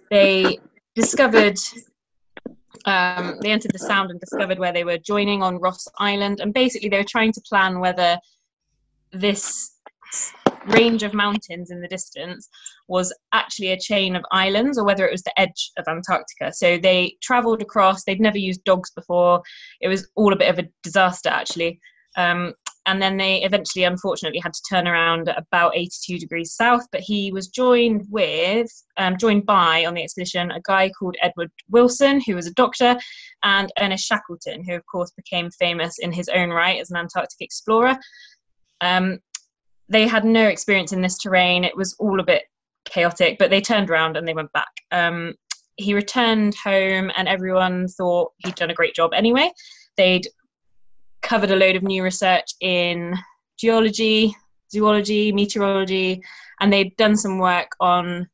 They 0.09 0.59
discovered 0.95 1.57
um, 2.85 3.37
they 3.41 3.51
entered 3.51 3.73
the 3.73 3.79
sound 3.79 4.11
and 4.11 4.19
discovered 4.19 4.59
where 4.59 4.73
they 4.73 4.83
were 4.83 4.97
joining 4.97 5.43
on 5.43 5.59
Ross 5.59 5.87
Island. 5.99 6.39
And 6.39 6.53
basically, 6.53 6.89
they 6.89 6.97
were 6.97 7.03
trying 7.03 7.31
to 7.33 7.41
plan 7.41 7.79
whether 7.79 8.17
this 9.11 9.77
range 10.67 11.03
of 11.03 11.13
mountains 11.13 11.71
in 11.71 11.81
the 11.81 11.87
distance 11.87 12.49
was 12.87 13.13
actually 13.33 13.71
a 13.71 13.79
chain 13.79 14.15
of 14.15 14.23
islands 14.31 14.77
or 14.77 14.85
whether 14.85 15.05
it 15.07 15.11
was 15.11 15.23
the 15.23 15.39
edge 15.39 15.71
of 15.77 15.85
Antarctica. 15.87 16.53
So 16.53 16.77
they 16.77 17.17
traveled 17.21 17.61
across, 17.61 18.03
they'd 18.03 18.21
never 18.21 18.37
used 18.37 18.63
dogs 18.63 18.91
before. 18.91 19.41
It 19.81 19.87
was 19.87 20.09
all 20.15 20.33
a 20.33 20.37
bit 20.37 20.49
of 20.49 20.59
a 20.59 20.69
disaster, 20.83 21.29
actually. 21.29 21.79
Um, 22.17 22.53
and 22.87 22.99
then 22.99 23.17
they 23.17 23.43
eventually, 23.43 23.85
unfortunately, 23.85 24.39
had 24.39 24.53
to 24.53 24.61
turn 24.67 24.87
around 24.87 25.29
at 25.29 25.37
about 25.37 25.75
82 25.75 26.17
degrees 26.17 26.53
south. 26.53 26.83
But 26.91 27.01
he 27.01 27.31
was 27.31 27.47
joined 27.47 28.07
with, 28.09 28.69
um, 28.97 29.17
joined 29.17 29.45
by 29.45 29.85
on 29.85 29.93
the 29.93 30.03
expedition, 30.03 30.49
a 30.49 30.61
guy 30.65 30.89
called 30.97 31.15
Edward 31.21 31.51
Wilson, 31.69 32.21
who 32.25 32.35
was 32.35 32.47
a 32.47 32.53
doctor, 32.53 32.97
and 33.43 33.71
Ernest 33.79 34.05
Shackleton, 34.05 34.63
who, 34.63 34.75
of 34.75 34.85
course, 34.87 35.11
became 35.11 35.51
famous 35.51 35.99
in 35.99 36.11
his 36.11 36.27
own 36.29 36.49
right 36.49 36.81
as 36.81 36.89
an 36.89 36.97
Antarctic 36.97 37.39
explorer. 37.39 37.97
Um, 38.81 39.19
they 39.91 40.07
had 40.07 40.23
no 40.23 40.47
experience 40.47 40.93
in 40.93 41.01
this 41.01 41.17
terrain. 41.17 41.65
It 41.65 41.75
was 41.75 41.95
all 41.99 42.19
a 42.19 42.25
bit 42.25 42.43
chaotic, 42.85 43.37
but 43.37 43.49
they 43.49 43.59
turned 43.59 43.89
around 43.89 44.15
and 44.15 44.25
they 44.25 44.33
went 44.33 44.51
back. 44.53 44.71
Um, 44.91 45.33
he 45.75 45.93
returned 45.93 46.55
home, 46.55 47.11
and 47.17 47.27
everyone 47.27 47.87
thought 47.87 48.31
he'd 48.37 48.55
done 48.55 48.69
a 48.69 48.75
great 48.75 48.95
job 48.95 49.11
anyway. 49.13 49.51
They'd 49.97 50.27
covered 51.21 51.51
a 51.51 51.55
load 51.55 51.75
of 51.75 51.83
new 51.83 52.03
research 52.03 52.53
in 52.61 53.15
geology, 53.57 54.33
zoology, 54.71 55.31
meteorology, 55.31 56.21
and 56.59 56.71
they'd 56.71 56.95
done 56.95 57.17
some 57.17 57.37
work 57.37 57.71
on 57.79 58.29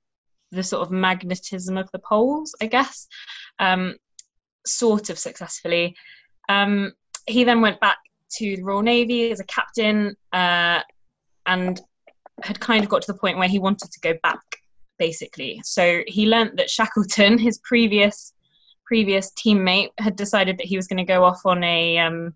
the 0.52 0.64
sort 0.64 0.84
of 0.84 0.92
magnetism 0.92 1.78
of 1.78 1.90
the 1.92 2.00
poles, 2.00 2.56
I 2.62 2.68
guess, 2.68 3.08
um, 3.60 3.96
sort 4.66 5.10
of 5.10 5.18
successfully. 5.18 5.96
Um, 6.50 6.94
he 7.26 7.44
then 7.44 7.62
went 7.62 7.80
back 7.80 7.98
to 8.38 8.56
the 8.56 8.64
Royal 8.64 8.82
Navy 8.82 9.32
as 9.32 9.40
a 9.40 9.46
captain 9.46 10.16
uh, 10.34 10.82
and 11.48 11.82
had 12.44 12.60
kind 12.60 12.84
of 12.84 12.89
got 12.89 13.01
to 13.01 13.12
the 13.12 13.18
point 13.18 13.38
where 13.38 13.48
he 13.48 13.60
wanted 13.60 13.92
to 13.92 14.00
go 14.01 14.13
back, 14.22 14.42
basically. 15.00 15.60
So 15.63 16.04
he 16.08 16.27
learnt 16.27 16.58
that 16.58 16.70
Shackleton, 16.70 17.38
his 17.39 17.60
previous 17.60 18.34
previous 18.86 19.32
teammate 19.34 19.89
had 20.00 20.16
decided 20.16 20.58
that 20.58 20.66
he 20.66 20.77
was 20.77 20.88
going 20.88 20.98
to 20.98 21.04
go 21.04 21.22
off 21.24 21.42
on 21.46 21.62
a 21.62 21.98
um, 21.98 22.34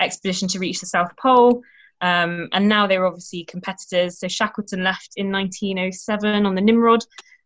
expedition 0.00 0.48
to 0.48 0.58
reach 0.58 0.80
the 0.80 0.86
South 0.86 1.14
Pole. 1.20 1.62
Um, 2.00 2.48
and 2.52 2.68
now 2.68 2.86
they're 2.86 3.06
obviously 3.06 3.44
competitors. 3.44 4.18
So 4.18 4.26
Shackleton 4.26 4.82
left 4.82 5.12
in 5.16 5.30
1907 5.30 6.46
on 6.46 6.54
the 6.54 6.60
Nimrod 6.62 7.04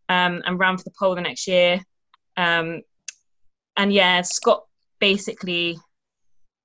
um, 0.08 0.42
and 0.46 0.58
ran 0.58 0.78
for 0.78 0.84
the 0.84 0.92
pole 0.96 1.16
the 1.16 1.20
next 1.20 1.48
year. 1.48 1.82
Um, 2.36 2.82
and 3.76 3.92
yeah, 3.92 4.22
Scott 4.22 4.64
basically 5.00 5.78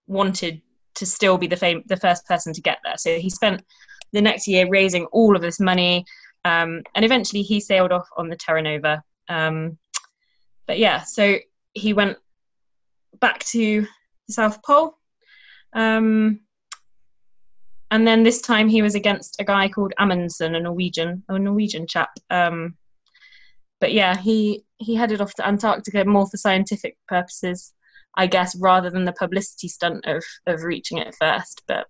wanted 0.08 0.62
to 0.96 1.06
still 1.06 1.38
be 1.38 1.48
the 1.48 1.58
fam- 1.58 1.84
the 1.88 1.98
first 1.98 2.26
person 2.28 2.54
to 2.54 2.62
get 2.62 2.80
there. 2.84 2.98
So 2.98 3.18
he 3.18 3.30
spent 3.30 3.64
the 4.14 4.22
next 4.22 4.48
year 4.48 4.68
raising 4.70 5.06
all 5.08 5.36
of 5.36 5.42
this 5.42 5.60
money, 5.60 6.06
um, 6.46 6.82
and 6.96 7.04
eventually 7.04 7.42
he 7.42 7.60
sailed 7.60 7.92
off 7.92 8.08
on 8.18 8.30
the 8.30 8.36
Terra 8.36 8.62
Nova. 8.62 9.04
Um, 9.30 9.78
but 10.68 10.80
yeah, 10.80 11.02
so 11.02 11.38
he 11.74 11.94
went 11.94 12.18
back 13.20 13.40
to 13.46 13.86
the 14.28 14.34
South 14.34 14.62
Pole. 14.64 14.98
Um, 15.74 16.40
and 17.92 18.08
then 18.08 18.24
this 18.24 18.42
time 18.42 18.70
he 18.70 18.82
was 18.82 18.96
against 18.96 19.40
a 19.40 19.44
guy 19.44 19.70
called 19.70 19.94
Amundsen, 20.00 20.56
a 20.56 20.60
Norwegian, 20.60 21.24
a 21.30 21.38
Norwegian 21.38 21.86
chap. 21.86 22.10
Um, 22.30 22.76
but 23.80 23.94
yeah, 23.94 24.18
he 24.18 24.64
he 24.78 24.96
headed 24.96 25.22
off 25.22 25.34
to 25.36 25.48
Antarctica 25.48 26.04
more 26.06 26.28
for 26.28 26.38
scientific 26.38 26.98
purposes, 27.08 27.74
I 28.16 28.28
guess, 28.28 28.56
rather 28.56 28.90
than 28.90 29.06
the 29.06 29.14
publicity 29.14 29.68
stunt 29.68 30.06
of 30.06 30.24
of 30.48 30.64
reaching 30.64 30.98
it 30.98 31.14
first. 31.20 31.62
But 31.68 31.86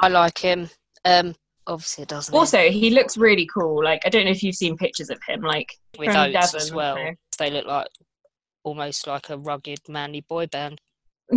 I 0.00 0.08
like 0.08 0.38
him. 0.38 0.68
Um, 1.04 1.34
obviously, 1.66 2.02
it 2.02 2.08
doesn't. 2.08 2.34
also, 2.34 2.58
he 2.70 2.90
looks 2.90 3.16
really 3.16 3.46
cool. 3.52 3.82
Like 3.84 4.02
I 4.04 4.08
don't 4.08 4.24
know 4.24 4.30
if 4.30 4.42
you've 4.42 4.54
seen 4.56 4.76
pictures 4.76 5.10
of 5.10 5.18
him, 5.26 5.40
like 5.42 5.72
with 5.98 6.08
from 6.10 6.16
Oates 6.34 6.52
Devon, 6.52 6.60
as 6.60 6.72
well. 6.72 6.96
so- 6.96 7.14
They 7.38 7.50
look 7.50 7.66
like 7.66 7.88
almost 8.64 9.06
like 9.06 9.30
a 9.30 9.38
rugged, 9.38 9.78
manly 9.88 10.22
boy 10.28 10.46
band. 10.46 10.80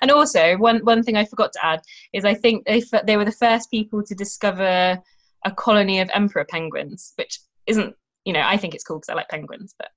and 0.00 0.10
also 0.10 0.56
one 0.58 0.78
one 0.80 1.02
thing 1.02 1.16
I 1.16 1.24
forgot 1.24 1.52
to 1.54 1.64
add 1.64 1.80
is 2.12 2.24
I 2.24 2.34
think 2.34 2.66
they 2.66 2.82
they 3.04 3.16
were 3.16 3.24
the 3.24 3.32
first 3.32 3.70
people 3.70 4.02
to 4.02 4.14
discover 4.14 5.00
a 5.44 5.50
colony 5.52 6.00
of 6.00 6.10
emperor 6.12 6.44
penguins, 6.48 7.12
which 7.16 7.38
isn't 7.66 7.94
you 8.24 8.32
know 8.32 8.42
I 8.44 8.56
think 8.56 8.74
it's 8.74 8.84
cool 8.84 8.98
because 8.98 9.08
I 9.08 9.14
like 9.14 9.28
penguins, 9.28 9.74
but 9.78 9.88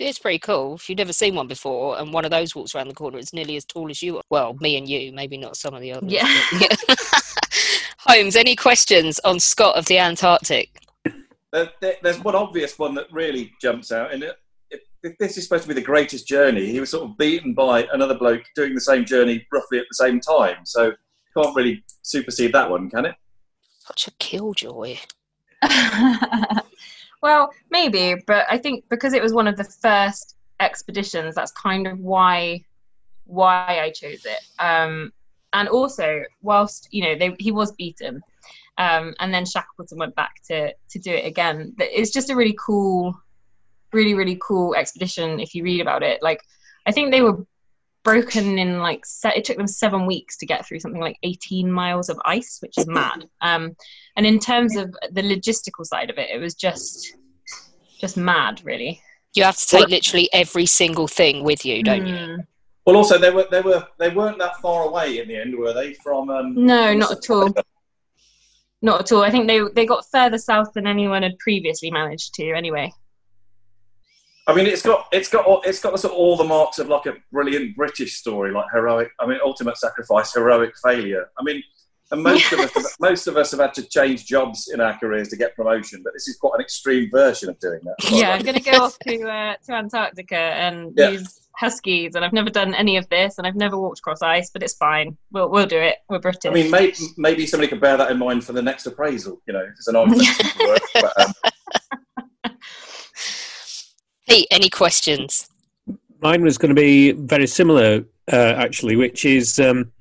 It's 0.00 0.18
pretty 0.18 0.38
cool. 0.38 0.74
If 0.76 0.88
you've 0.88 0.98
never 0.98 1.12
seen 1.12 1.34
one 1.34 1.46
before, 1.46 1.98
and 1.98 2.12
one 2.12 2.24
of 2.24 2.30
those 2.30 2.54
walks 2.54 2.74
around 2.74 2.88
the 2.88 2.94
corner, 2.94 3.18
it's 3.18 3.32
nearly 3.34 3.56
as 3.56 3.64
tall 3.64 3.90
as 3.90 4.02
you. 4.02 4.16
are. 4.16 4.22
Well, 4.30 4.54
me 4.60 4.76
and 4.76 4.88
you, 4.88 5.12
maybe 5.12 5.36
not 5.36 5.56
some 5.56 5.74
of 5.74 5.80
the 5.82 5.92
others. 5.92 6.10
Yeah. 6.10 6.26
yeah. 6.58 6.74
Holmes, 7.98 8.34
any 8.34 8.56
questions 8.56 9.18
on 9.24 9.38
Scott 9.38 9.76
of 9.76 9.84
the 9.86 9.98
Antarctic? 9.98 10.70
There- 11.52 11.70
there- 11.80 11.96
there's 12.02 12.18
one 12.20 12.34
obvious 12.34 12.78
one 12.78 12.94
that 12.94 13.12
really 13.12 13.52
jumps 13.60 13.92
out, 13.92 14.12
and 14.14 14.22
it, 14.22 14.36
it, 14.70 15.16
this 15.18 15.36
is 15.36 15.44
supposed 15.44 15.64
to 15.64 15.68
be 15.68 15.74
the 15.74 15.80
greatest 15.82 16.26
journey. 16.26 16.66
He 16.66 16.80
was 16.80 16.90
sort 16.90 17.10
of 17.10 17.18
beaten 17.18 17.52
by 17.54 17.86
another 17.92 18.14
bloke 18.16 18.42
doing 18.56 18.74
the 18.74 18.80
same 18.80 19.04
journey 19.04 19.46
roughly 19.52 19.78
at 19.78 19.84
the 19.90 19.94
same 19.96 20.18
time. 20.20 20.58
So 20.64 20.92
can't 21.36 21.54
really 21.54 21.84
supersede 22.02 22.52
that 22.54 22.70
one, 22.70 22.88
can 22.88 23.04
it? 23.06 23.14
Such 23.80 24.08
a 24.08 24.10
killjoy. 24.12 24.96
well 27.22 27.52
maybe, 27.70 28.20
but 28.26 28.46
I 28.50 28.58
think 28.58 28.84
because 28.88 29.12
it 29.12 29.22
was 29.22 29.32
one 29.32 29.46
of 29.46 29.56
the 29.56 29.64
first 29.64 30.36
expeditions, 30.60 31.34
that's 31.34 31.52
kind 31.52 31.86
of 31.86 31.98
why 31.98 32.64
why 33.24 33.80
I 33.80 33.90
chose 33.90 34.24
it. 34.24 34.40
Um, 34.58 35.12
and 35.52 35.68
also, 35.68 36.22
whilst 36.42 36.88
you 36.90 37.02
know 37.02 37.16
they, 37.16 37.34
he 37.38 37.52
was 37.52 37.72
beaten, 37.72 38.22
um, 38.78 39.14
and 39.20 39.32
then 39.32 39.44
Shackleton 39.44 39.98
went 39.98 40.14
back 40.14 40.34
to 40.48 40.72
to 40.72 40.98
do 40.98 41.12
it 41.12 41.26
again. 41.26 41.74
It's 41.78 42.12
just 42.12 42.30
a 42.30 42.36
really 42.36 42.56
cool, 42.64 43.18
really 43.92 44.14
really 44.14 44.38
cool 44.40 44.74
expedition. 44.74 45.40
If 45.40 45.54
you 45.54 45.64
read 45.64 45.80
about 45.80 46.02
it, 46.02 46.22
like 46.22 46.42
I 46.86 46.92
think 46.92 47.10
they 47.10 47.22
were 47.22 47.44
broken 48.02 48.58
in 48.58 48.78
like 48.78 49.04
se- 49.04 49.34
it 49.36 49.44
took 49.44 49.56
them 49.56 49.66
seven 49.66 50.06
weeks 50.06 50.36
to 50.38 50.46
get 50.46 50.66
through 50.66 50.80
something 50.80 51.00
like 51.00 51.18
18 51.22 51.70
miles 51.70 52.08
of 52.08 52.18
ice 52.24 52.58
which 52.60 52.78
is 52.78 52.86
mad 52.86 53.26
um 53.42 53.76
and 54.16 54.26
in 54.26 54.38
terms 54.38 54.76
of 54.76 54.94
the 55.12 55.22
logistical 55.22 55.84
side 55.84 56.08
of 56.08 56.16
it 56.16 56.30
it 56.30 56.38
was 56.38 56.54
just 56.54 57.14
just 58.00 58.16
mad 58.16 58.60
really 58.64 59.00
You 59.34 59.44
have 59.44 59.58
to 59.58 59.66
take 59.66 59.88
literally 59.88 60.28
every 60.32 60.66
single 60.66 61.06
thing 61.06 61.44
with 61.44 61.64
you, 61.64 61.82
don't 61.82 62.06
you? 62.06 62.14
Mm. 62.14 62.46
Well, 62.86 62.96
also 62.96 63.18
they 63.18 63.30
were 63.30 63.46
they 63.50 63.60
were 63.60 63.86
they 63.98 64.08
weren't 64.08 64.38
that 64.38 64.56
far 64.56 64.84
away 64.84 65.18
in 65.18 65.28
the 65.28 65.36
end, 65.36 65.56
were 65.56 65.72
they? 65.72 65.92
From 65.94 66.30
um, 66.30 66.54
no 66.56 66.94
not 66.94 67.12
at 67.12 67.30
all 67.30 67.52
not 68.82 69.00
at 69.00 69.12
all 69.12 69.22
i 69.22 69.30
think 69.30 69.46
they 69.46 69.60
they 69.74 69.86
got 69.86 70.04
further 70.10 70.38
south 70.38 70.72
than 70.72 70.86
anyone 70.86 71.22
had 71.22 71.38
previously 71.38 71.90
managed 71.90 72.34
to 72.34 72.52
anyway 72.52 72.90
I 74.46 74.54
mean, 74.54 74.66
it's 74.66 74.82
got 74.82 75.06
it's 75.12 75.28
got 75.28 75.44
all- 75.46 75.62
it's 75.64 75.80
got 75.80 75.98
sort 76.00 76.12
of 76.12 76.18
all 76.18 76.36
the 76.36 76.44
marks 76.44 76.78
of 76.78 76.88
like 76.88 77.06
a 77.06 77.14
brilliant 77.32 77.76
British 77.76 78.14
story, 78.16 78.52
like 78.52 78.66
heroic. 78.72 79.10
I 79.20 79.26
mean, 79.26 79.38
ultimate 79.44 79.76
sacrifice, 79.76 80.32
heroic 80.34 80.72
failure. 80.82 81.30
I 81.38 81.42
mean, 81.44 81.62
and 82.12 82.22
most 82.24 82.52
of 82.52 82.58
us 82.58 82.72
have, 82.74 82.84
most 82.98 83.26
of 83.28 83.36
us 83.36 83.52
have 83.52 83.60
had 83.60 83.74
to 83.74 83.84
change 83.88 84.26
jobs 84.26 84.68
in 84.74 84.80
our 84.80 84.98
careers 84.98 85.28
to 85.28 85.36
get 85.36 85.54
promotion, 85.54 86.00
but 86.02 86.12
this 86.12 86.26
is 86.26 86.36
quite 86.36 86.54
an 86.56 86.60
extreme 86.60 87.08
version 87.10 87.48
of 87.48 87.58
doing 87.60 87.78
that. 87.84 87.94
yeah 88.10 88.32
i'm 88.32 88.42
going 88.42 88.56
to 88.56 88.70
go 88.70 88.78
off 88.78 88.98
to 89.06 89.22
uh, 89.28 89.54
to 89.64 89.72
antarctica 89.72 90.34
and 90.36 90.92
Yeah. 90.96 91.10
use 91.10 91.36
huskies 91.56 92.14
and 92.16 92.24
i've 92.24 92.32
never 92.32 92.50
done 92.50 92.74
any 92.74 92.96
of 92.96 93.08
this 93.10 93.38
and 93.38 93.46
i've 93.46 93.54
never 93.54 93.78
walked 93.78 93.98
across 94.00 94.22
ice 94.22 94.50
but 94.50 94.62
it's 94.64 94.74
fine 94.74 95.16
we'll, 95.30 95.50
we'll 95.50 95.66
do 95.66 95.78
it 95.78 95.98
we're 96.08 96.18
british 96.18 96.50
I 96.50 96.54
mean, 96.54 96.68
maybe, 96.70 96.94
maybe 97.16 97.46
somebody 97.46 97.68
could 97.68 97.80
bear 97.80 97.96
that 97.96 98.10
in 98.10 98.18
mind 98.18 98.42
for 98.44 98.54
the 98.54 98.62
next 98.62 98.86
appraisal. 98.86 99.40
You 99.46 99.52
know, 99.52 99.68
it's 99.76 99.86
an 99.86 99.94
work. 100.66 100.80
But, 100.94 101.20
um, 101.20 101.32
Pete, 104.30 104.46
any 104.52 104.70
questions? 104.70 105.48
Mine 106.22 106.42
was 106.42 106.56
going 106.56 106.68
to 106.68 106.80
be 106.80 107.10
very 107.10 107.48
similar, 107.48 108.04
uh, 108.32 108.54
actually, 108.56 108.96
which 108.96 109.24
is. 109.24 109.58
Um, 109.58 109.92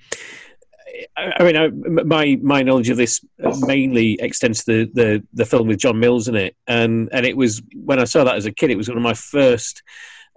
I 1.18 1.44
mean, 1.44 1.58
I, 1.58 1.70
my 2.04 2.38
my 2.42 2.62
knowledge 2.62 2.90
of 2.90 2.98
this 2.98 3.26
mainly 3.62 4.20
extends 4.22 4.64
to 4.66 4.86
the, 4.86 4.92
the, 4.94 5.28
the 5.34 5.46
film 5.46 5.68
with 5.68 5.80
John 5.80 6.00
Mills 6.00 6.28
in 6.28 6.36
it, 6.36 6.56
and 6.68 7.10
and 7.12 7.26
it 7.26 7.36
was 7.36 7.62
when 7.74 8.00
I 8.00 8.04
saw 8.04 8.24
that 8.24 8.36
as 8.36 8.46
a 8.46 8.52
kid, 8.52 8.70
it 8.70 8.78
was 8.78 8.88
one 8.88 8.98
of 8.98 9.04
my 9.04 9.16
first 9.16 9.82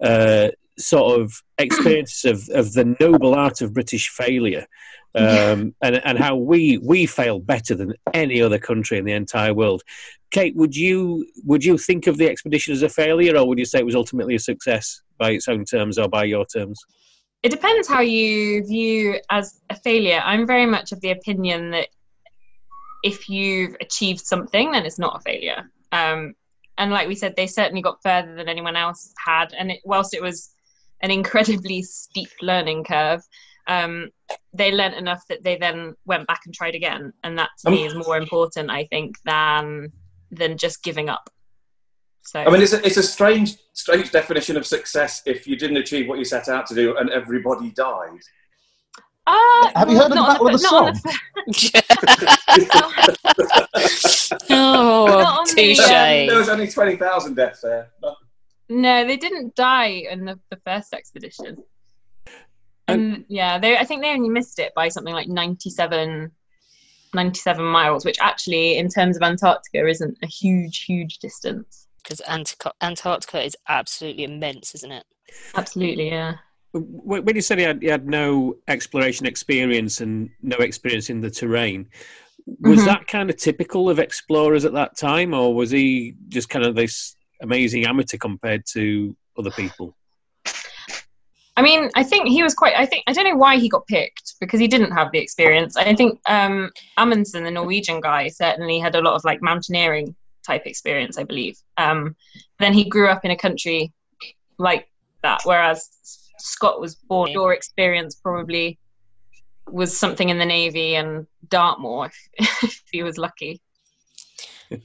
uh, 0.01 0.49
sort 0.79 1.21
of 1.21 1.33
experiences 1.59 2.25
of, 2.25 2.49
of 2.55 2.73
the 2.73 2.95
noble 2.99 3.35
art 3.35 3.61
of 3.61 3.73
British 3.73 4.09
failure, 4.09 4.65
um, 5.15 5.75
and 5.81 6.01
and 6.03 6.17
how 6.17 6.35
we 6.35 6.77
we 6.79 7.05
fail 7.05 7.39
better 7.39 7.75
than 7.75 7.93
any 8.13 8.41
other 8.41 8.59
country 8.59 8.97
in 8.97 9.05
the 9.05 9.13
entire 9.13 9.53
world. 9.53 9.83
Kate, 10.31 10.55
would 10.55 10.75
you 10.75 11.27
would 11.43 11.63
you 11.63 11.77
think 11.77 12.07
of 12.07 12.17
the 12.17 12.29
expedition 12.29 12.73
as 12.73 12.81
a 12.81 12.89
failure, 12.89 13.37
or 13.37 13.47
would 13.47 13.59
you 13.59 13.65
say 13.65 13.79
it 13.79 13.85
was 13.85 13.95
ultimately 13.95 14.35
a 14.35 14.39
success 14.39 15.01
by 15.19 15.31
its 15.31 15.47
own 15.47 15.65
terms 15.65 15.99
or 15.99 16.07
by 16.07 16.23
your 16.23 16.45
terms? 16.45 16.79
it 17.43 17.51
depends 17.51 17.89
how 17.89 17.99
you 17.99 18.65
view 18.65 19.19
as 19.29 19.59
a 19.69 19.75
failure. 19.75 20.21
I'm 20.23 20.47
very 20.47 20.65
much 20.65 20.93
of 20.93 21.01
the 21.01 21.11
opinion 21.11 21.71
that 21.71 21.89
if 23.03 23.27
you've 23.27 23.75
achieved 23.81 24.21
something, 24.21 24.71
then 24.71 24.85
it's 24.85 24.97
not 24.97 25.17
a 25.17 25.21
failure. 25.21 25.69
Um, 25.91 26.35
and 26.77 26.89
like 26.89 27.09
we 27.09 27.15
said, 27.15 27.35
they 27.35 27.47
certainly 27.47 27.81
got 27.81 28.01
further 28.01 28.33
than 28.33 28.47
anyone 28.47 28.77
else 28.77 29.13
had. 29.23 29.53
And 29.59 29.71
it, 29.71 29.81
whilst 29.83 30.13
it 30.13 30.21
was 30.21 30.51
an 31.01 31.11
incredibly 31.11 31.83
steep 31.83 32.29
learning 32.41 32.85
curve, 32.85 33.21
um, 33.67 34.09
they 34.53 34.71
learnt 34.71 34.95
enough 34.95 35.23
that 35.29 35.43
they 35.43 35.57
then 35.57 35.95
went 36.05 36.27
back 36.27 36.41
and 36.45 36.53
tried 36.53 36.75
again. 36.75 37.13
And 37.23 37.37
that 37.37 37.49
to 37.65 37.71
me 37.71 37.85
is 37.85 37.95
more 37.95 38.17
important, 38.17 38.69
I 38.69 38.85
think, 38.85 39.17
than 39.25 39.91
than 40.31 40.57
just 40.57 40.83
giving 40.83 41.09
up. 41.09 41.29
So 42.25 42.39
I 42.39 42.49
mean, 42.49 42.61
it's 42.61 42.73
a, 42.73 42.85
it's 42.85 42.97
a 42.97 43.03
strange 43.03 43.57
strange 43.73 44.11
definition 44.11 44.55
of 44.57 44.65
success 44.65 45.21
if 45.25 45.45
you 45.47 45.55
didn't 45.55 45.77
achieve 45.77 46.07
what 46.07 46.19
you 46.19 46.25
set 46.25 46.47
out 46.47 46.67
to 46.67 46.75
do 46.75 46.97
and 46.97 47.09
everybody 47.09 47.71
died. 47.71 48.19
Uh, 49.25 49.71
Have 49.75 49.89
you 49.89 49.97
heard 49.97 50.05
of 50.05 50.09
the 50.09 50.15
not 50.15 50.27
Battle 50.33 50.47
on 50.47 50.53
of 50.53 50.61
the 50.61 50.67
not 50.69 50.87
on 50.87 50.95
Somme? 54.09 54.49
Oh, 54.49 55.05
Not 55.21 55.47
the, 55.49 55.79
um, 55.79 56.27
There 56.27 56.37
was 56.37 56.49
only 56.49 56.67
twenty 56.67 56.97
thousand 56.97 57.35
deaths 57.35 57.61
there. 57.61 57.89
No, 58.69 59.05
they 59.05 59.17
didn't 59.17 59.55
die 59.55 60.03
in 60.09 60.25
the, 60.25 60.39
the 60.49 60.57
first 60.65 60.93
expedition. 60.93 61.63
And 62.87 63.25
yeah, 63.29 63.57
they 63.59 63.77
I 63.77 63.85
think 63.85 64.01
they 64.01 64.09
only 64.11 64.29
missed 64.29 64.59
it 64.59 64.73
by 64.75 64.89
something 64.89 65.13
like 65.13 65.27
97, 65.27 66.31
97 67.13 67.65
miles, 67.65 68.05
which 68.05 68.17
actually, 68.19 68.77
in 68.77 68.89
terms 68.89 69.15
of 69.15 69.23
Antarctica, 69.23 69.87
isn't 69.87 70.17
a 70.21 70.27
huge, 70.27 70.83
huge 70.83 71.19
distance. 71.19 71.87
Because 72.03 72.21
Antarctica, 72.27 72.73
Antarctica 72.81 73.41
is 73.41 73.55
absolutely 73.69 74.25
immense, 74.25 74.75
isn't 74.75 74.91
it? 74.91 75.05
Absolutely, 75.55 76.09
yeah. 76.09 76.35
When 76.73 77.23
when 77.23 77.35
you 77.35 77.41
said 77.41 77.59
he 77.59 77.63
had, 77.63 77.81
he 77.81 77.87
had 77.87 78.07
no 78.07 78.55
exploration 78.67 79.25
experience 79.25 80.01
and 80.01 80.29
no 80.41 80.57
experience 80.57 81.09
in 81.09 81.21
the 81.21 81.29
terrain, 81.29 81.87
was 82.59 82.81
Mhm. 82.81 82.85
that 82.85 83.07
kind 83.07 83.29
of 83.29 83.37
typical 83.37 83.89
of 83.89 83.99
explorers 83.99 84.65
at 84.65 84.73
that 84.73 84.97
time, 84.97 85.33
or 85.33 85.55
was 85.55 85.71
he 85.71 86.15
just 86.27 86.49
kind 86.49 86.65
of 86.65 86.75
this 86.75 87.15
amazing 87.41 87.85
amateur 87.85 88.17
compared 88.17 88.65
to 88.73 89.15
other 89.37 89.51
people? 89.51 89.95
I 91.55 91.61
mean, 91.61 91.89
I 91.95 92.03
think 92.03 92.27
he 92.27 92.41
was 92.41 92.55
quite. 92.55 92.73
I 92.75 92.85
think 92.85 93.03
I 93.07 93.13
don't 93.13 93.25
know 93.25 93.35
why 93.35 93.57
he 93.57 93.69
got 93.69 93.85
picked 93.87 94.35
because 94.39 94.59
he 94.59 94.67
didn't 94.67 94.91
have 94.91 95.11
the 95.11 95.19
experience. 95.19 95.77
I 95.77 95.93
think 95.93 96.19
um, 96.27 96.71
Amundsen, 96.97 97.43
the 97.43 97.51
Norwegian 97.51 98.01
guy, 98.01 98.27
certainly 98.29 98.79
had 98.79 98.95
a 98.95 99.01
lot 99.01 99.13
of 99.13 99.23
like 99.23 99.41
mountaineering 99.41 100.15
type 100.45 100.65
experience. 100.65 101.17
I 101.17 101.23
believe. 101.23 101.57
Um, 101.77 102.15
then 102.59 102.73
he 102.73 102.89
grew 102.89 103.07
up 103.07 103.23
in 103.23 103.31
a 103.31 103.37
country 103.37 103.93
like 104.57 104.89
that. 105.21 105.41
Whereas 105.43 105.89
Scott 106.39 106.81
was 106.81 106.95
born, 106.95 107.31
your 107.31 107.53
experience 107.53 108.15
probably 108.15 108.79
was 109.69 109.95
something 109.95 110.29
in 110.29 110.39
the 110.39 110.45
Navy 110.45 110.95
and 110.95 111.27
Dartmoor 111.49 112.07
if, 112.33 112.63
if 112.63 112.83
he 112.91 113.03
was 113.03 113.17
lucky. 113.17 113.61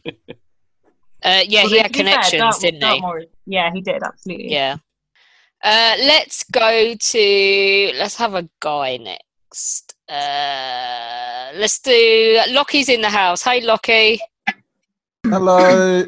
Uh, 1.25 1.43
yeah, 1.49 1.63
Although, 1.63 1.71
he 1.75 1.79
had 1.79 1.93
be 1.93 1.99
fair, 1.99 2.13
connections, 2.13 2.41
Dartmoor- 2.41 2.61
didn't 2.61 2.75
he? 2.75 2.81
Dartmoor- 2.81 3.25
Yeah, 3.47 3.73
he 3.73 3.81
did, 3.81 4.03
absolutely. 4.05 4.53
Yeah. 4.53 4.77
Uh, 5.63 5.95
let's 6.01 6.45
go 6.45 6.95
to. 6.95 7.93
Let's 7.97 8.17
have 8.17 8.35
a 8.35 8.49
guy 8.61 8.97
next. 8.99 9.95
Uh, 10.09 11.51
let's 11.57 11.81
do. 11.81 12.41
Lockie's 12.51 12.89
in 12.89 13.01
the 13.01 13.11
house. 13.11 13.43
Hey, 13.43 13.61
Lockie. 13.61 14.21
Hello, 15.25 16.05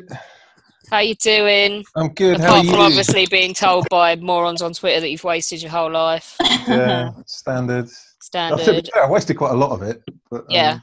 How 0.91 1.01
you 1.01 1.15
doing? 1.17 1.85
I'm 1.97 2.09
good. 2.11 2.39
How 2.41 2.47
are 2.47 2.49
Apart 2.51 2.65
you? 2.65 2.71
from 2.71 2.81
obviously 2.81 3.27
being 3.27 3.53
told 3.53 3.87
by 3.91 4.17
morons 4.17 4.63
on 4.63 4.73
Twitter 4.73 5.01
that 5.01 5.11
you've 5.11 5.25
wasted 5.25 5.61
your 5.61 5.71
whole 5.71 5.91
life. 5.91 6.37
Yeah, 6.69 7.11
standard. 7.27 7.89
Standard. 8.21 8.89
I, 8.95 9.01
I 9.01 9.11
wasted 9.11 9.37
quite 9.37 9.53
a 9.53 9.57
lot 9.57 9.73
of 9.73 9.83
it. 9.83 10.03
But, 10.31 10.43
um, 10.43 10.47
Yeah. 10.49 10.79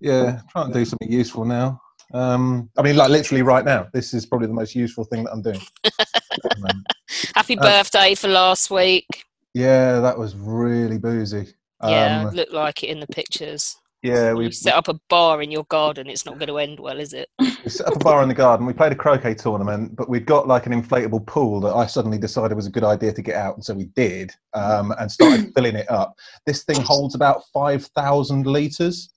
Yeah, 0.00 0.40
trying 0.50 0.68
to 0.72 0.78
do 0.78 0.84
something 0.84 1.12
useful 1.12 1.44
now. 1.44 1.80
Um, 2.14 2.70
I 2.78 2.82
mean, 2.82 2.96
like 2.96 3.10
literally 3.10 3.42
right 3.42 3.64
now. 3.64 3.86
This 3.92 4.14
is 4.14 4.24
probably 4.26 4.46
the 4.48 4.54
most 4.54 4.74
useful 4.74 5.04
thing 5.04 5.24
that 5.24 5.32
I'm 5.32 5.42
doing. 5.42 5.60
Happy 7.34 7.58
Uh, 7.58 7.62
birthday 7.62 8.14
for 8.14 8.28
last 8.28 8.70
week. 8.70 9.24
yeah, 9.54 10.00
that 10.00 10.16
was 10.18 10.36
really 10.36 10.98
boozy. 10.98 11.54
Yeah, 11.82 12.26
Um, 12.28 12.34
looked 12.34 12.52
like 12.52 12.82
it 12.84 12.88
in 12.88 13.00
the 13.00 13.06
pictures. 13.06 13.76
yeah, 14.02 14.30
You 14.30 14.36
we, 14.36 14.50
set 14.52 14.74
up 14.74 14.88
a 14.88 14.98
bar 15.08 15.42
in 15.42 15.50
your 15.50 15.64
garden. 15.64 16.08
It's 16.08 16.24
not 16.26 16.38
going 16.38 16.48
to 16.48 16.58
end 16.58 16.78
well, 16.78 16.98
is 17.00 17.12
it? 17.12 17.28
we 17.38 17.70
set 17.70 17.86
up 17.86 17.96
a 17.96 17.98
bar 17.98 18.22
in 18.22 18.28
the 18.28 18.34
garden. 18.34 18.66
We 18.66 18.72
played 18.72 18.92
a 18.92 18.96
croquet 18.96 19.34
tournament, 19.34 19.96
but 19.96 20.08
we'd 20.08 20.26
got 20.26 20.46
like 20.46 20.66
an 20.66 20.72
inflatable 20.72 21.26
pool 21.26 21.60
that 21.60 21.74
I 21.74 21.86
suddenly 21.86 22.18
decided 22.18 22.54
was 22.54 22.66
a 22.66 22.70
good 22.70 22.84
idea 22.84 23.12
to 23.12 23.22
get 23.22 23.34
out, 23.36 23.54
and 23.56 23.64
so 23.64 23.74
we 23.74 23.84
did, 23.96 24.30
um, 24.54 24.92
and 24.98 25.10
started 25.10 25.52
filling 25.56 25.74
it 25.76 25.90
up. 25.90 26.14
This 26.46 26.64
thing 26.64 26.80
holds 26.82 27.14
about 27.14 27.42
five 27.52 27.86
thousand 27.96 28.46
liters, 28.46 29.10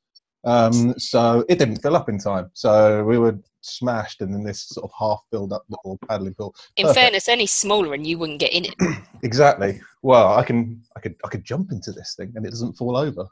um, 0.46 0.98
so 0.98 1.46
it 1.50 1.60
didn't 1.60 1.82
fill 1.82 1.96
up 1.96 2.10
in 2.10 2.18
time. 2.18 2.50
So 2.54 3.04
we 3.04 3.18
were 3.18 3.38
smashed, 3.66 4.22
and 4.22 4.34
then 4.34 4.44
this 4.44 4.62
sort 4.62 4.86
of 4.86 4.92
half-filled 4.98 5.54
up 5.54 5.64
little 5.70 6.00
paddling 6.08 6.34
pool. 6.34 6.56
In 6.78 6.88
Perfect. 6.88 7.00
fairness, 7.00 7.30
any 7.30 7.46
smaller 7.46 7.94
and 7.94 8.06
you 8.06 8.18
wouldn't 8.18 8.40
get 8.40 8.54
in 8.54 8.66
it. 8.66 8.76
exactly. 9.24 9.82
Well, 10.02 10.36
I 10.36 10.44
can, 10.44 10.82
I 10.96 11.00
could, 11.00 11.16
I 11.26 11.30
could 11.30 11.44
jump 11.44 11.72
into 11.72 11.92
this 11.92 12.16
thing, 12.16 12.32
and 12.36 12.46
it 12.46 12.50
doesn't 12.50 12.74
fall 12.74 12.96
over. 12.96 13.26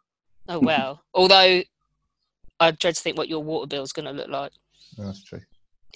Oh 0.47 0.59
well. 0.59 1.01
Although 1.13 1.61
I 2.59 2.71
dread 2.71 2.95
to 2.95 3.01
think 3.01 3.17
what 3.17 3.29
your 3.29 3.43
water 3.43 3.67
bill 3.67 3.83
is 3.83 3.93
going 3.93 4.05
to 4.05 4.11
look 4.11 4.29
like. 4.29 4.51
That's 4.97 5.23
true. 5.23 5.41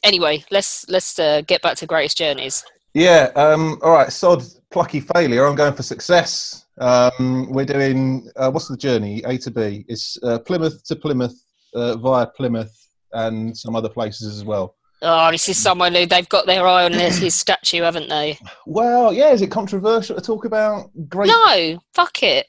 Anyway, 0.04 0.44
let's 0.52 0.88
let's 0.90 1.18
uh, 1.20 1.42
get 1.42 1.62
back 1.62 1.78
to 1.78 1.86
greatest 1.86 2.18
journeys. 2.18 2.64
Yeah. 2.94 3.32
Um, 3.36 3.80
all 3.82 3.92
right. 3.92 4.12
Sod 4.12 4.44
plucky 4.72 5.00
failure. 5.00 5.46
I'm 5.46 5.56
going 5.56 5.74
for 5.74 5.84
success. 5.84 6.66
Um, 6.78 7.52
we're 7.52 7.66
doing 7.66 8.30
uh, 8.36 8.52
what's 8.52 8.68
the 8.68 8.78
journey? 8.78 9.22
A 9.26 9.38
to 9.40 9.52
B. 9.52 9.86
It's 9.88 10.18
uh, 10.24 10.40
Plymouth 10.40 10.84
to 10.86 10.96
Plymouth 10.96 11.42
uh, 11.74 11.98
via 11.98 12.28
Plymouth 12.28 12.85
and 13.16 13.58
some 13.58 13.76
other 13.76 13.90
places 13.90 14.36
as 14.38 14.44
well. 14.46 14.76
Oh, 15.02 15.30
this 15.32 15.50
is 15.50 15.58
someone 15.58 15.94
who 15.94 16.06
they've 16.06 16.30
got 16.30 16.46
their 16.46 16.66
eye 16.66 16.86
on 16.86 16.94
his, 16.94 17.18
his 17.18 17.36
statue, 17.36 17.82
haven't 17.82 18.10
they? 18.10 18.40
Well, 18.66 19.14
yeah. 19.14 19.32
Is 19.32 19.42
it 19.42 19.52
controversial 19.52 20.16
to 20.16 20.22
talk 20.22 20.46
about 20.46 20.90
great? 21.10 21.28
No, 21.28 21.80
fuck 21.94 22.24
it. 22.24 22.48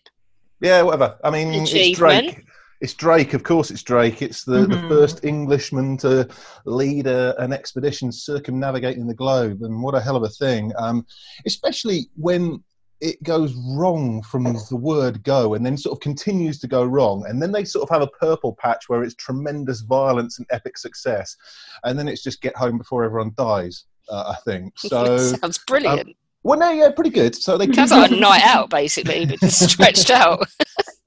Yeah. 0.61 0.83
Whatever. 0.83 1.19
I 1.25 1.31
mean, 1.31 1.49
it's 1.53 1.99
Drake. 1.99 2.45
It's 2.81 2.95
Drake. 2.95 3.35
Of 3.35 3.43
course, 3.43 3.71
it's 3.71 3.83
Drake. 3.83 4.23
It's 4.23 4.45
the, 4.45 4.61
the 4.67 4.77
Mhm. 4.77 4.89
first 4.89 5.25
Englishman 5.25 5.97
to 5.99 6.29
lead 6.67 7.07
a, 7.07 7.35
an 7.43 7.53
expedition 7.53 8.13
circumnavigating 8.13 9.07
the 9.07 9.15
globe, 9.15 9.63
and 9.63 9.83
what 9.83 9.95
a 9.95 10.01
hell 10.01 10.15
of 10.17 10.23
a 10.23 10.29
thing! 10.29 10.73
Um, 10.79 11.07
especially 11.47 12.09
when 12.17 12.63
it 13.01 13.23
goes 13.23 13.55
wrong 13.55 14.23
from 14.23 14.45
the 14.71 14.77
word 14.77 15.23
go 15.23 15.55
and 15.55 15.65
then 15.67 15.77
sort 15.77 15.95
of 15.95 16.01
continues 16.01 16.59
to 16.59 16.67
go 16.67 16.83
wrong 16.85 17.25
and 17.29 17.43
then 17.43 17.53
they 17.53 17.65
sort 17.65 17.83
of 17.83 17.91
have 17.91 18.03
a 18.03 18.11
purple 18.19 18.55
patch 18.59 18.89
where 18.89 19.03
it's 19.03 19.15
tremendous 19.15 19.83
violence 19.83 20.39
and 20.39 20.47
epic 20.51 20.79
success 20.79 21.37
and 21.85 21.99
then 21.99 22.09
it's 22.09 22.23
just 22.23 22.41
get 22.41 22.57
home 22.57 22.79
before 22.79 23.05
everyone 23.05 23.33
dies 23.37 23.85
uh, 24.09 24.35
i 24.35 24.41
think 24.45 24.73
so 24.79 25.19
Sounds 25.19 25.59
brilliant. 25.67 26.09
um, 26.09 26.15
well 26.43 26.59
no 26.59 26.71
yeah 26.71 26.91
pretty 26.91 27.11
good 27.11 27.35
so 27.35 27.59
they 27.59 27.71
Sounds 27.73 27.91
like 27.91 28.11
a 28.11 28.17
night 28.17 28.43
out, 28.45 28.71
basically, 28.71 29.27
but 29.27 29.41
just 29.41 29.71
stretched 29.71 30.11
out. 30.11 30.49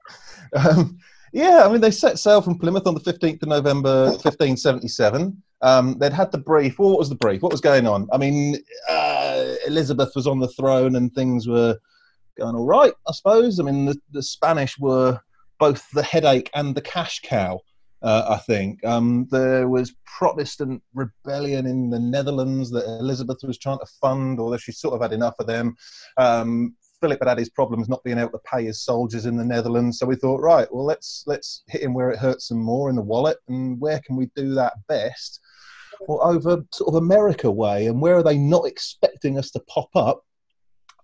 um, 0.56 0.98
yeah, 1.32 1.64
I 1.64 1.70
mean, 1.70 1.80
they 1.80 1.90
set 1.90 2.18
sail 2.18 2.40
from 2.40 2.58
Plymouth 2.58 2.86
on 2.86 2.94
the 2.94 3.00
15th 3.00 3.42
of 3.42 3.48
November, 3.48 4.06
1577. 4.06 5.42
Um, 5.62 5.98
they'd 5.98 6.12
had 6.12 6.32
the 6.32 6.38
brief. 6.38 6.78
Well, 6.78 6.90
what 6.90 6.98
was 6.98 7.08
the 7.08 7.14
brief? 7.16 7.42
What 7.42 7.52
was 7.52 7.60
going 7.60 7.86
on? 7.86 8.08
I 8.12 8.18
mean, 8.18 8.56
uh, 8.88 9.54
Elizabeth 9.66 10.12
was 10.16 10.26
on 10.26 10.40
the 10.40 10.48
throne 10.48 10.96
and 10.96 11.12
things 11.14 11.46
were 11.46 11.76
going 12.40 12.56
all 12.56 12.66
right, 12.66 12.92
I 13.08 13.12
suppose. 13.12 13.60
I 13.60 13.62
mean, 13.62 13.84
the, 13.86 13.96
the 14.10 14.22
Spanish 14.22 14.78
were 14.78 15.20
both 15.58 15.88
the 15.90 16.02
headache 16.02 16.50
and 16.54 16.74
the 16.74 16.82
cash 16.82 17.20
cow. 17.22 17.60
Uh, 18.02 18.24
I 18.30 18.36
think 18.38 18.84
um, 18.84 19.28
there 19.30 19.68
was 19.68 19.94
Protestant 20.18 20.82
rebellion 20.94 21.66
in 21.66 21.90
the 21.90 21.98
Netherlands 21.98 22.70
that 22.70 22.86
Elizabeth 22.86 23.38
was 23.42 23.58
trying 23.58 23.78
to 23.78 23.86
fund, 24.00 24.40
although 24.40 24.56
she 24.56 24.72
sort 24.72 24.94
of 24.94 25.02
had 25.02 25.12
enough 25.12 25.34
of 25.38 25.46
them. 25.46 25.76
Um, 26.16 26.74
Philip 27.00 27.18
had 27.20 27.28
had 27.28 27.38
his 27.38 27.50
problems 27.50 27.88
not 27.88 28.02
being 28.02 28.18
able 28.18 28.32
to 28.32 28.40
pay 28.50 28.64
his 28.64 28.82
soldiers 28.82 29.26
in 29.26 29.36
the 29.36 29.44
Netherlands, 29.44 29.98
so 29.98 30.06
we 30.06 30.16
thought, 30.16 30.40
right, 30.40 30.68
well, 30.72 30.84
let's 30.84 31.24
let's 31.26 31.62
hit 31.68 31.82
him 31.82 31.94
where 31.94 32.10
it 32.10 32.18
hurts 32.18 32.48
some 32.48 32.62
more 32.62 32.88
in 32.90 32.96
the 32.96 33.02
wallet, 33.02 33.38
and 33.48 33.78
where 33.80 34.00
can 34.00 34.16
we 34.16 34.30
do 34.34 34.54
that 34.54 34.74
best? 34.86 35.40
Well, 36.08 36.20
over 36.22 36.64
sort 36.72 36.88
of 36.88 36.94
America 36.94 37.50
way, 37.50 37.86
and 37.86 38.00
where 38.00 38.16
are 38.16 38.22
they 38.22 38.38
not 38.38 38.66
expecting 38.66 39.38
us 39.38 39.50
to 39.52 39.60
pop 39.60 39.90
up? 39.94 40.24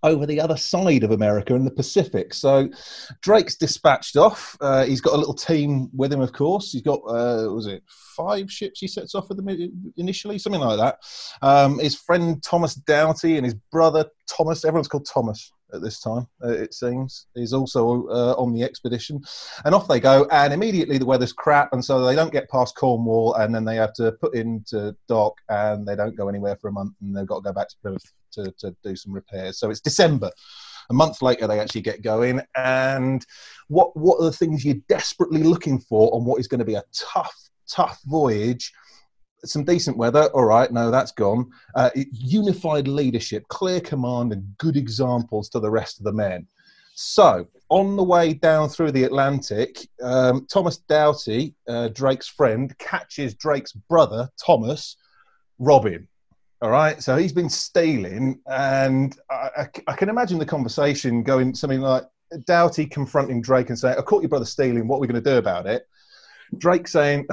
Over 0.03 0.27
the 0.27 0.41
other 0.41 0.57
side 0.57 1.03
of 1.05 1.11
America 1.11 1.55
in 1.55 1.65
the 1.65 1.71
Pacific. 1.71 2.35
So 2.35 2.69
Drake's 3.23 3.57
dispatched 3.57 4.17
off. 4.17 4.57
Uh, 4.61 4.85
he's 4.85 5.01
got 5.01 5.15
a 5.15 5.17
little 5.17 5.35
team 5.35 5.91
with 5.95 6.13
him, 6.13 6.21
of 6.21 6.33
course. 6.33 6.73
He's 6.73 6.83
got, 6.83 7.01
uh, 7.07 7.51
was 7.53 7.67
it 7.67 7.83
five 7.89 8.51
ships 8.51 8.81
he 8.81 8.89
sets 8.89 9.15
off 9.15 9.29
with 9.29 9.39
them 9.39 9.93
initially, 9.97 10.39
something 10.39 10.61
like 10.61 10.79
that. 10.79 10.99
Um, 11.43 11.79
his 11.79 11.95
friend 11.95 12.43
Thomas 12.43 12.75
Doughty 12.75 13.37
and 13.37 13.45
his 13.45 13.55
brother 13.73 14.07
Thomas, 14.29 14.65
everyone's 14.65 14.89
called 14.89 15.07
Thomas 15.07 15.53
at 15.77 15.83
this 15.83 16.01
time, 16.01 16.27
uh, 16.45 16.49
it 16.49 16.75
seems, 16.75 17.27
is 17.37 17.53
also 17.53 18.09
uh, 18.09 18.35
on 18.37 18.53
the 18.53 18.65
expedition. 18.65 19.21
And 19.65 19.75
off 19.75 19.87
they 19.87 20.01
go, 20.01 20.27
and 20.31 20.53
immediately 20.53 20.99
the 20.99 21.07
weather's 21.07 21.33
crap, 21.33 21.73
and 21.73 21.85
so 21.85 22.05
they 22.05 22.17
don't 22.17 22.33
get 22.33 22.51
past 22.51 22.75
Cornwall, 22.75 23.35
and 23.35 23.55
then 23.55 23.65
they 23.65 23.77
have 23.77 23.93
to 23.95 24.13
put 24.13 24.35
into 24.35 24.97
dock, 25.09 25.35
and 25.49 25.87
they 25.87 25.95
don't 25.95 26.17
go 26.17 26.29
anywhere 26.29 26.57
for 26.57 26.69
a 26.69 26.73
month, 26.73 26.95
and 27.01 27.17
they've 27.17 27.27
got 27.27 27.37
to 27.37 27.43
go 27.43 27.53
back 27.53 27.69
to 27.69 27.77
Plymouth 27.83 28.13
to, 28.33 28.53
to 28.59 28.75
do 28.83 28.97
some 28.97 29.13
repairs. 29.13 29.59
So 29.59 29.71
it's 29.71 29.81
December. 29.81 30.31
A 30.91 30.95
month 30.95 31.21
later, 31.23 31.47
they 31.47 31.61
actually 31.61 31.83
get 31.83 32.03
going, 32.03 32.41
and 32.57 33.25
what 33.69 33.97
what 33.97 34.21
are 34.21 34.25
the 34.25 34.33
things 34.33 34.65
you're 34.65 34.77
desperately 34.89 35.43
looking 35.43 35.79
for 35.79 36.15
on 36.15 36.25
what 36.25 36.41
is 36.41 36.49
going 36.49 36.61
to 36.61 36.65
be 36.65 36.75
a 36.75 36.85
tough, 36.93 37.35
tough 37.69 38.01
voyage? 38.07 38.73
Some 39.49 39.65
decent 39.65 39.97
weather. 39.97 40.25
All 40.35 40.45
right, 40.45 40.71
no, 40.71 40.91
that's 40.91 41.13
gone. 41.13 41.51
Uh, 41.75 41.91
unified 42.13 42.89
leadership, 42.89 43.47
clear 43.49 43.81
command, 43.81 44.33
and 44.33 44.57
good 44.59 44.77
examples 44.77 45.49
to 45.51 45.61
the 45.61 45.71
rest 45.71 45.99
of 45.99 46.05
the 46.05 46.13
men. 46.13 46.47
So, 46.95 47.47
on 47.69 47.97
the 47.97 48.03
way 48.03 48.33
down 48.33 48.69
through 48.69 48.93
the 48.93 49.05
Atlantic, 49.05 49.87
um, 50.03 50.47
Thomas 50.51 50.79
Doughty, 50.79 51.55
uh, 51.69 51.89
Drake's 51.89 52.29
friend, 52.29 52.77
catches 52.79 53.35
Drake's 53.35 53.73
brother, 53.73 54.31
Thomas, 54.45 54.97
Robin. 55.59 56.09
All 56.63 56.71
right, 56.71 57.03
so 57.03 57.17
he's 57.17 57.35
been 57.35 57.51
stealing, 57.51 58.41
and 58.47 59.19
I 59.29 59.69
can 59.95 60.09
imagine 60.09 60.39
the 60.39 60.47
conversation 60.47 61.23
going 61.23 61.55
something 61.55 61.83
like 61.83 62.05
Doughty 62.47 62.87
confronting 62.87 63.43
Drake 63.43 63.69
and 63.69 63.79
saying, 63.79 63.97
I 63.99 64.03
caught 64.03 64.23
your 64.23 64.31
brother 64.31 64.47
stealing, 64.47 64.89
what 64.89 64.97
are 64.97 65.01
we 65.01 65.07
going 65.07 65.23
to 65.23 65.31
do 65.31 65.37
about 65.37 65.67
it? 65.67 65.87
Drake 66.59 66.89
saying, 66.89 67.27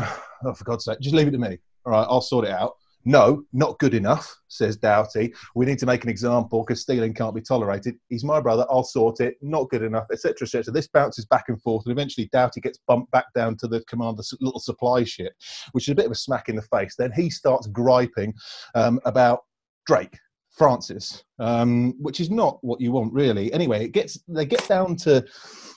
Oh, 0.46 0.54
for 0.54 0.66
God's 0.66 0.86
sake, 0.86 1.00
just 1.00 1.16
leave 1.16 1.28
it 1.28 1.32
to 1.32 1.38
me. 1.38 1.58
All 1.86 1.92
right, 1.92 2.08
I'll 2.10 2.22
sort 2.22 2.46
it 2.46 2.52
out. 2.52 2.74
No, 3.06 3.44
not 3.52 3.78
good 3.80 3.94
enough, 3.94 4.34
says 4.48 4.78
Doughty. 4.78 5.34
We 5.56 5.66
need 5.66 5.80
to 5.80 5.86
make 5.86 6.04
an 6.04 6.10
example 6.10 6.64
because 6.64 6.82
stealing 6.82 7.14
can't 7.14 7.36
be 7.36 7.42
tolerated. 7.42 7.96
He's 8.08 8.24
my 8.24 8.40
brother. 8.40 8.66
I'll 8.70 8.86
sort 8.86 9.20
it. 9.20 9.36
Not 9.42 9.70
good 9.70 9.84
enough, 9.84 10.06
etc., 10.12 10.46
etc. 10.46 10.72
This 10.72 10.88
bounces 10.88 11.26
back 11.26 11.46
and 11.50 11.62
forth, 11.62 11.86
and 11.86 11.92
eventually 11.92 12.30
Doughty 12.32 12.62
gets 12.62 12.80
bumped 12.88 13.12
back 13.12 13.26
down 13.36 13.58
to 13.58 13.68
the 13.68 13.82
commander's 13.90 14.34
little 14.40 14.60
supply 14.60 15.04
ship, 15.04 15.34
which 15.74 15.88
is 15.88 15.92
a 15.92 15.96
bit 15.96 16.06
of 16.06 16.14
a 16.14 16.16
smack 16.16 16.48
in 16.48 16.56
the 16.56 16.62
face. 16.62 16.96
Then 16.98 17.12
he 17.12 17.30
starts 17.30 17.68
griping 17.68 18.34
um, 18.74 19.02
about 19.04 19.42
Drake, 19.86 20.18
Francis, 20.52 21.26
um, 21.40 21.94
which 22.02 22.22
is 22.22 22.30
not 22.30 22.58
what 22.62 22.80
you 22.80 22.94
want, 22.94 23.12
really. 23.12 23.52
Anyway, 23.52 23.84
it 23.84 23.92
gets 23.92 24.18
they 24.30 24.46
get 24.46 24.66
down 24.70 24.96
to 24.98 25.26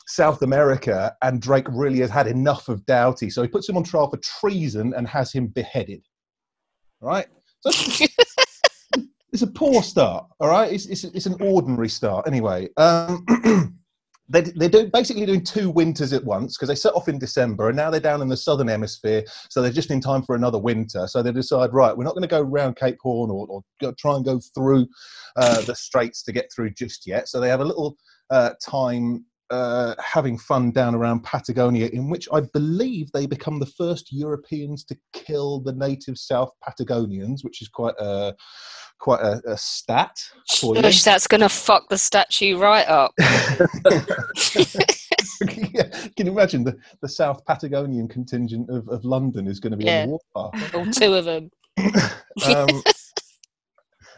South 0.06 0.42
America, 0.42 1.14
and 1.22 1.40
Drake 1.40 1.66
really 1.68 2.00
has 2.00 2.10
had 2.10 2.26
enough 2.26 2.68
of 2.68 2.84
Doughty, 2.86 3.28
so 3.30 3.42
he 3.42 3.48
puts 3.48 3.68
him 3.68 3.76
on 3.76 3.82
trial 3.82 4.08
for 4.08 4.18
treason 4.18 4.94
and 4.96 5.06
has 5.08 5.32
him 5.32 5.48
beheaded. 5.48 6.02
All 7.02 7.08
right, 7.08 7.26
so 7.60 7.70
it's 9.32 9.42
a 9.42 9.46
poor 9.54 9.82
start. 9.82 10.26
All 10.40 10.48
right, 10.48 10.72
it's 10.72 10.86
it's, 10.86 11.04
it's 11.04 11.26
an 11.26 11.36
ordinary 11.40 11.88
start. 11.88 12.26
Anyway, 12.26 12.68
um, 12.76 13.26
they, 14.28 14.42
they're 14.42 14.68
doing, 14.68 14.90
basically 14.92 15.26
doing 15.26 15.42
two 15.42 15.70
winters 15.70 16.12
at 16.12 16.24
once 16.24 16.56
because 16.56 16.68
they 16.68 16.74
set 16.74 16.94
off 16.94 17.08
in 17.08 17.18
December 17.18 17.68
and 17.68 17.76
now 17.76 17.90
they're 17.90 18.00
down 18.00 18.22
in 18.22 18.28
the 18.28 18.36
southern 18.36 18.68
hemisphere, 18.68 19.24
so 19.50 19.60
they're 19.60 19.72
just 19.72 19.90
in 19.90 20.00
time 20.00 20.22
for 20.22 20.36
another 20.36 20.58
winter. 20.58 21.06
So 21.08 21.22
they 21.22 21.32
decide, 21.32 21.72
right, 21.72 21.96
we're 21.96 22.04
not 22.04 22.14
going 22.14 22.22
to 22.22 22.28
go 22.28 22.42
round 22.42 22.76
Cape 22.76 22.98
Horn 23.00 23.30
or, 23.30 23.46
or 23.48 23.62
go, 23.80 23.92
try 23.98 24.14
and 24.14 24.24
go 24.24 24.40
through 24.54 24.86
uh, 25.36 25.62
the 25.62 25.74
straits 25.74 26.22
to 26.24 26.32
get 26.32 26.48
through 26.54 26.70
just 26.70 27.06
yet. 27.06 27.28
So 27.28 27.40
they 27.40 27.48
have 27.48 27.60
a 27.60 27.64
little 27.64 27.96
uh, 28.30 28.50
time 28.64 29.24
uh, 29.50 29.94
having 29.98 30.38
fun 30.38 30.70
down 30.70 30.94
around 30.94 31.22
Patagonia, 31.22 31.88
in 31.92 32.10
which 32.10 32.28
I 32.32 32.40
believe 32.52 33.10
they 33.12 33.26
become 33.26 33.58
the 33.58 33.66
first 33.66 34.12
Europeans 34.12 34.84
to 34.84 34.96
kill 35.12 35.60
the 35.60 35.72
native 35.72 36.18
South 36.18 36.50
Patagonians, 36.62 37.44
which 37.44 37.62
is 37.62 37.68
quite 37.68 37.94
a 37.98 38.34
quite 38.98 39.20
a, 39.20 39.42
a 39.46 39.58
stat 39.58 40.16
for 40.58 40.74
you. 40.74 40.82
Gosh, 40.82 41.02
that's 41.02 41.26
going 41.26 41.42
to 41.42 41.48
fuck 41.48 41.88
the 41.88 41.98
statue 41.98 42.58
right 42.58 42.88
up. 42.88 43.12
yeah, 45.40 45.90
can 46.16 46.26
you 46.26 46.32
imagine 46.32 46.64
the, 46.64 46.76
the 47.02 47.08
South 47.08 47.44
Patagonian 47.44 48.08
contingent 48.08 48.70
of, 48.70 48.88
of 48.88 49.04
London 49.04 49.46
is 49.46 49.60
going 49.60 49.72
to 49.72 49.76
be 49.76 49.84
Yeah. 49.84 50.02
on 50.04 50.08
the 50.08 50.18
warpath? 50.34 50.74
All 50.74 50.86
two 50.86 51.14
of 51.14 51.24
them. 51.24 51.50
Um, 52.44 52.82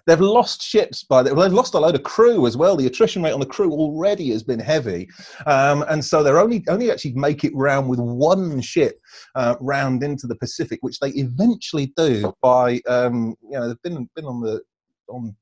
they've 0.08 0.20
lost 0.20 0.62
ships 0.62 1.04
by 1.04 1.22
the, 1.22 1.34
well, 1.34 1.46
they've 1.46 1.54
lost 1.56 1.74
a 1.74 1.78
load 1.78 1.94
of 1.94 2.02
crew 2.02 2.46
as 2.46 2.56
well. 2.56 2.76
The 2.76 2.86
attrition 2.86 3.22
rate 3.22 3.32
on 3.32 3.40
the 3.40 3.46
crew 3.46 3.70
already 3.70 4.30
has 4.30 4.42
been 4.42 4.58
heavy, 4.58 5.08
um, 5.46 5.84
and 5.88 6.02
so 6.02 6.22
they're 6.22 6.40
only 6.40 6.64
only 6.68 6.90
actually 6.90 7.12
make 7.12 7.44
it 7.44 7.52
round 7.54 7.88
with 7.88 8.00
one 8.00 8.60
ship 8.62 8.98
uh, 9.34 9.56
round 9.60 10.02
into 10.02 10.26
the 10.26 10.36
Pacific, 10.36 10.78
which 10.80 10.98
they 10.98 11.10
eventually 11.10 11.92
do 11.96 12.32
by 12.42 12.80
um, 12.88 13.36
you 13.42 13.52
know 13.58 13.68
they've 13.68 13.82
been 13.82 14.08
been 14.16 14.24
on 14.24 14.40
the 14.40 14.60
on 15.08 15.36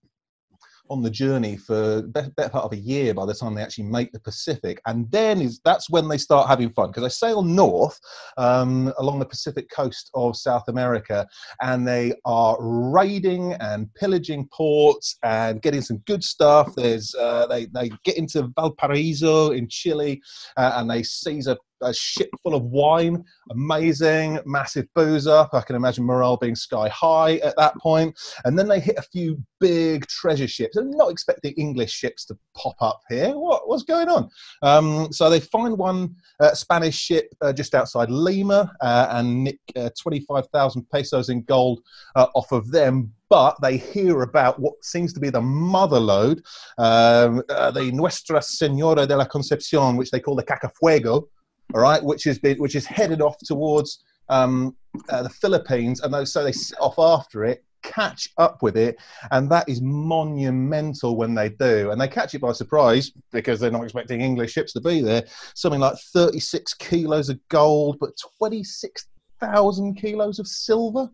on 0.91 1.03
the 1.03 1.11
journey 1.11 1.57
for 1.57 2.03
be- 2.03 2.21
better 2.37 2.49
part 2.49 2.65
of 2.65 2.73
a 2.73 2.77
year 2.77 3.15
by 3.15 3.27
the 3.27 3.35
time 3.35 3.55
they 3.55 3.63
actually 3.63 3.85
make 3.85 4.13
the 4.13 4.21
Pacific, 4.21 4.81
and 4.87 5.11
then 5.11 5.41
is 5.41 5.61
that's 5.65 5.91
when 5.91 6.09
they 6.09 6.19
start 6.19 6.49
having 6.49 6.71
fun 6.71 6.89
because 6.89 7.03
they 7.03 7.09
sail 7.09 7.43
north 7.43 7.99
um, 8.37 8.93
along 8.99 9.19
the 9.19 9.27
Pacific 9.27 9.71
coast 9.71 10.11
of 10.15 10.37
South 10.37 10.69
America, 10.69 11.27
and 11.63 11.87
they 11.87 12.13
are 12.25 12.57
raiding 12.61 13.55
and 13.55 13.93
pillaging 13.95 14.49
ports 14.53 15.17
and 15.23 15.63
getting 15.63 15.83
some 15.83 15.99
good 16.07 16.23
stuff. 16.23 16.75
There's 16.77 17.15
uh, 17.15 17.47
they 17.47 17.67
they 17.67 17.91
get 18.05 18.17
into 18.17 18.51
Valparaiso 18.57 19.53
in 19.53 19.69
Chile, 19.69 20.21
uh, 20.57 20.73
and 20.77 20.91
they 20.91 21.03
seize 21.03 21.47
a 21.47 21.57
a 21.83 21.93
ship 21.93 22.31
full 22.43 22.55
of 22.55 22.65
wine, 22.65 23.25
amazing, 23.51 24.39
massive 24.45 24.87
booze 24.95 25.27
up. 25.27 25.51
I 25.53 25.61
can 25.61 25.77
imagine 25.77 26.05
morale 26.05 26.37
being 26.37 26.55
sky 26.55 26.89
high 26.89 27.37
at 27.37 27.57
that 27.57 27.77
point. 27.79 28.19
And 28.45 28.59
then 28.59 28.69
they 28.69 28.81
hit 28.81 28.99
a 28.99 29.03
few 29.03 29.43
big 29.61 30.07
treasure 30.07 30.49
ships. 30.49 30.77
I'm 30.77 30.91
not 30.91 31.11
expecting 31.11 31.55
English 31.55 31.93
ships 31.93 32.25
to 32.27 32.39
pop 32.57 32.77
up 32.81 33.01
here. 33.09 33.31
What, 33.31 33.69
what's 33.69 33.83
going 33.83 34.09
on? 34.09 34.31
Um, 34.63 35.13
so 35.13 35.31
they 35.31 35.41
find 35.41 35.77
one 35.77 36.17
uh, 36.41 36.55
Spanish 36.55 36.97
ship 36.97 37.29
uh, 37.41 37.53
just 37.53 37.75
outside 37.75 38.11
Lima 38.11 38.73
uh, 38.81 39.09
and 39.11 39.45
nick 39.45 39.61
uh, 39.77 39.91
25,000 40.01 40.89
pesos 40.91 41.29
in 41.29 41.43
gold 41.43 41.81
uh, 42.15 42.27
off 42.35 42.53
of 42.53 42.71
them. 42.71 43.13
But 43.29 43.57
they 43.61 43.77
hear 43.77 44.23
about 44.23 44.61
what 44.61 44.75
seems 44.85 45.13
to 45.15 45.21
be 45.21 45.31
the 45.31 45.41
mother 45.41 45.99
lode, 45.99 46.43
um, 46.79 47.43
uh, 47.49 47.73
the 47.73 47.91
Nuestra 47.91 48.41
Senora 48.41 49.05
de 49.05 49.17
la 49.17 49.25
Concepcion, 49.25 49.97
which 49.97 50.13
they 50.13 50.21
call 50.21 50.37
the 50.37 50.45
Cacafuego, 50.45 51.27
all 51.75 51.81
right, 51.81 52.03
which 52.03 52.27
is 52.27 52.41
which 52.59 52.75
is 52.75 52.87
headed 52.87 53.21
off 53.21 53.37
towards 53.39 54.05
um, 54.29 54.77
uh, 55.09 55.23
the 55.23 55.29
Philippines, 55.29 56.01
and 56.01 56.29
so 56.29 56.45
they 56.45 56.53
set 56.53 56.81
off 56.81 56.99
after 56.99 57.45
it, 57.45 57.65
catch 57.83 58.29
up 58.39 58.63
with 58.63 58.77
it, 58.77 58.97
and 59.31 59.51
that 59.51 59.69
is 59.69 59.81
monumental 59.81 61.17
when 61.17 61.35
they 61.35 61.49
do, 61.49 61.91
and 61.91 62.01
they 62.01 62.09
catch 62.09 62.35
it 62.35 62.41
by 62.41 62.53
surprise 62.53 63.13
because 63.33 63.61
they're 63.61 63.71
not 63.71 63.85
expecting 63.85 64.21
English 64.21 64.53
ships 64.53 64.73
to 64.73 64.81
be 64.81 65.01
there. 65.01 65.25
Something 65.55 65.81
like 65.81 65.97
36 66.13 66.75
kilos 66.75 67.29
of 67.29 67.39
gold, 67.49 67.99
but 68.01 68.11
26,000 68.39 69.95
kilos 69.95 70.39
of 70.39 70.47
silver 70.47 71.09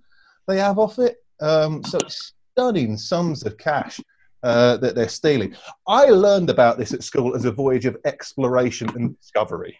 they 0.48 0.58
have 0.58 0.78
off 0.78 0.98
it. 0.98 1.18
Um, 1.40 1.82
so 1.82 1.98
stunning 2.08 2.96
sums 2.96 3.44
of 3.44 3.56
cash 3.58 4.00
uh, 4.42 4.76
that 4.78 4.94
they're 4.94 5.08
stealing. 5.08 5.54
I 5.86 6.06
learned 6.06 6.50
about 6.50 6.78
this 6.78 6.92
at 6.92 7.02
school 7.02 7.34
as 7.34 7.44
a 7.44 7.52
voyage 7.52 7.86
of 7.86 7.96
exploration 8.04 8.88
and 8.94 9.18
discovery. 9.18 9.78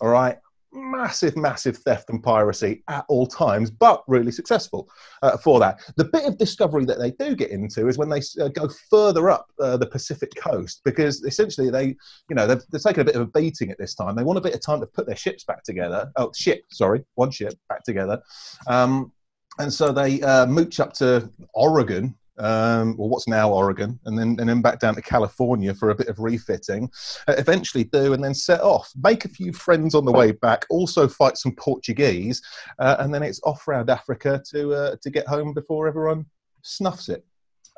All 0.00 0.08
right. 0.08 0.38
Massive, 0.72 1.36
massive 1.38 1.78
theft 1.78 2.10
and 2.10 2.22
piracy 2.22 2.82
at 2.88 3.06
all 3.08 3.26
times, 3.26 3.70
but 3.70 4.02
really 4.08 4.30
successful 4.30 4.90
uh, 5.22 5.38
for 5.38 5.58
that. 5.58 5.80
The 5.96 6.04
bit 6.04 6.26
of 6.26 6.36
discovery 6.36 6.84
that 6.84 6.98
they 6.98 7.12
do 7.12 7.34
get 7.34 7.50
into 7.50 7.88
is 7.88 7.96
when 7.96 8.10
they 8.10 8.20
uh, 8.42 8.48
go 8.48 8.68
further 8.90 9.30
up 9.30 9.46
uh, 9.58 9.78
the 9.78 9.86
Pacific 9.86 10.32
coast, 10.36 10.82
because 10.84 11.22
essentially 11.24 11.70
they, 11.70 11.96
you 12.28 12.34
know, 12.34 12.46
they've, 12.46 12.60
they've 12.70 12.82
taken 12.82 13.00
a 13.00 13.04
bit 13.04 13.14
of 13.14 13.22
a 13.22 13.26
beating 13.26 13.70
at 13.70 13.78
this 13.78 13.94
time. 13.94 14.16
They 14.16 14.24
want 14.24 14.38
a 14.38 14.42
bit 14.42 14.54
of 14.54 14.60
time 14.60 14.80
to 14.80 14.86
put 14.86 15.06
their 15.06 15.16
ships 15.16 15.44
back 15.44 15.62
together. 15.62 16.12
Oh, 16.16 16.30
ship, 16.36 16.60
sorry, 16.70 17.04
one 17.14 17.30
ship 17.30 17.54
back 17.70 17.82
together. 17.82 18.20
Um, 18.66 19.12
and 19.58 19.72
so 19.72 19.92
they 19.92 20.20
uh, 20.20 20.44
mooch 20.44 20.78
up 20.78 20.92
to 20.94 21.30
Oregon, 21.54 22.14
um, 22.38 22.94
or 22.98 23.08
what's 23.08 23.26
now 23.28 23.50
Oregon, 23.50 23.98
and 24.04 24.18
then 24.18 24.36
and 24.38 24.48
then 24.48 24.60
back 24.62 24.78
down 24.78 24.94
to 24.94 25.02
California 25.02 25.74
for 25.74 25.90
a 25.90 25.94
bit 25.94 26.08
of 26.08 26.18
refitting. 26.18 26.90
Uh, 27.28 27.34
eventually, 27.38 27.84
do 27.84 28.12
and 28.12 28.22
then 28.22 28.34
set 28.34 28.60
off, 28.60 28.90
make 29.02 29.24
a 29.24 29.28
few 29.28 29.52
friends 29.52 29.94
on 29.94 30.04
the 30.04 30.12
way 30.12 30.32
back, 30.32 30.64
also 30.70 31.08
fight 31.08 31.36
some 31.36 31.52
Portuguese, 31.56 32.42
uh, 32.78 32.96
and 32.98 33.12
then 33.14 33.22
it's 33.22 33.40
off 33.44 33.66
round 33.66 33.90
Africa 33.90 34.42
to 34.50 34.74
uh, 34.74 34.96
to 35.02 35.10
get 35.10 35.26
home 35.26 35.52
before 35.52 35.88
everyone 35.88 36.26
snuffs 36.62 37.08
it. 37.08 37.24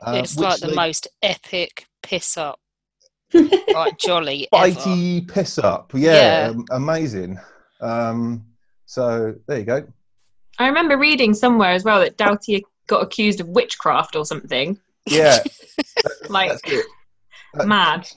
Uh, 0.02 0.12
it's 0.22 0.36
like 0.38 0.60
the 0.60 0.68
they- 0.68 0.74
most 0.74 1.08
epic 1.22 1.86
piss 2.02 2.36
up. 2.36 2.58
like 3.74 3.98
jolly 3.98 4.48
ever. 4.54 4.70
bitey 4.70 5.28
piss 5.28 5.58
up. 5.58 5.92
Yeah, 5.94 6.46
Yeah. 6.46 6.48
um, 6.50 6.64
amazing. 6.70 7.38
Um, 7.80 8.46
so 8.86 9.34
there 9.46 9.58
you 9.58 9.64
go. 9.64 9.86
I 10.58 10.66
remember 10.66 10.96
reading 10.96 11.34
somewhere 11.34 11.72
as 11.72 11.84
well 11.84 12.00
that 12.00 12.16
Doughty 12.16 12.64
got 12.88 13.02
accused 13.02 13.40
of 13.40 13.48
witchcraft 13.48 14.16
or 14.16 14.24
something. 14.26 14.78
Yeah, 15.06 15.38
Like 16.28 16.50
that's 16.50 16.62
it. 16.66 16.86
mad. 17.66 18.08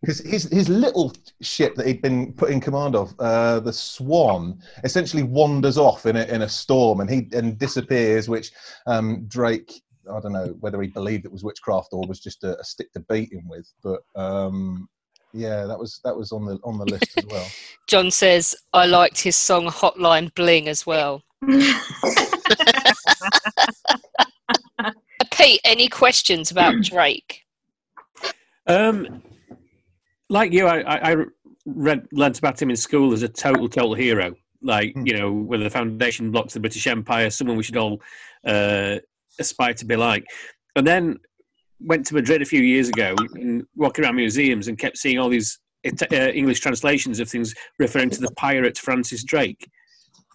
Because 0.00 0.20
his 0.20 0.44
his 0.44 0.68
little 0.68 1.12
ship 1.42 1.74
that 1.74 1.86
he'd 1.86 2.00
been 2.00 2.32
put 2.32 2.50
in 2.50 2.60
command 2.60 2.96
of, 2.96 3.14
uh, 3.20 3.60
the 3.60 3.72
Swan, 3.72 4.58
essentially 4.82 5.22
wanders 5.22 5.76
off 5.76 6.06
in 6.06 6.16
a 6.16 6.24
in 6.24 6.42
a 6.42 6.48
storm 6.48 7.00
and 7.00 7.10
he 7.10 7.28
and 7.32 7.58
disappears. 7.58 8.28
Which 8.28 8.50
um, 8.86 9.26
Drake, 9.28 9.82
I 10.10 10.18
don't 10.20 10.32
know 10.32 10.56
whether 10.60 10.80
he 10.80 10.88
believed 10.88 11.26
it 11.26 11.32
was 11.32 11.44
witchcraft 11.44 11.90
or 11.92 12.02
was 12.08 12.18
just 12.18 12.42
a, 12.44 12.58
a 12.58 12.64
stick 12.64 12.90
to 12.94 13.00
beat 13.00 13.32
him 13.32 13.46
with, 13.46 13.70
but 13.82 14.00
um, 14.16 14.88
yeah, 15.32 15.66
that 15.66 15.78
was 15.78 16.00
that 16.04 16.16
was 16.16 16.32
on 16.32 16.46
the 16.46 16.58
on 16.64 16.78
the 16.78 16.86
list 16.86 17.16
as 17.18 17.26
well. 17.26 17.46
John 17.86 18.10
says, 18.10 18.56
I 18.72 18.86
liked 18.86 19.20
his 19.20 19.36
song 19.36 19.66
Hotline 19.66 20.34
Bling 20.34 20.66
as 20.68 20.86
well. 20.86 21.22
Pete, 25.40 25.60
any 25.64 25.88
questions 25.88 26.50
about 26.50 26.74
Drake? 26.82 27.44
Um, 28.66 29.22
like 30.28 30.52
you, 30.52 30.66
I, 30.66 30.80
I 30.80 31.12
I 31.12 31.16
read 31.66 32.06
learnt 32.12 32.38
about 32.38 32.60
him 32.60 32.70
in 32.70 32.76
school 32.76 33.12
as 33.12 33.22
a 33.22 33.28
total, 33.28 33.68
total 33.68 33.94
hero. 33.94 34.34
Like 34.62 34.94
you 34.96 35.16
know, 35.16 35.32
whether 35.32 35.64
the 35.64 35.70
foundation 35.70 36.30
blocks 36.30 36.54
the 36.54 36.60
British 36.60 36.86
Empire, 36.86 37.30
someone 37.30 37.56
we 37.56 37.62
should 37.62 37.76
all 37.76 38.00
uh, 38.46 38.96
aspire 39.38 39.74
to 39.74 39.84
be 39.84 39.96
like. 39.96 40.24
And 40.76 40.86
then 40.86 41.18
went 41.80 42.06
to 42.06 42.14
Madrid 42.14 42.42
a 42.42 42.44
few 42.44 42.60
years 42.60 42.88
ago, 42.88 43.14
and 43.34 43.64
walking 43.74 44.04
around 44.04 44.16
museums, 44.16 44.68
and 44.68 44.78
kept 44.78 44.98
seeing 44.98 45.18
all 45.18 45.30
these 45.30 45.58
It- 45.82 46.12
uh, 46.12 46.30
English 46.32 46.60
translations 46.60 47.20
of 47.20 47.28
things 47.28 47.54
referring 47.78 48.10
to 48.10 48.20
the 48.20 48.30
pirate 48.36 48.76
Francis 48.76 49.24
Drake. 49.24 49.68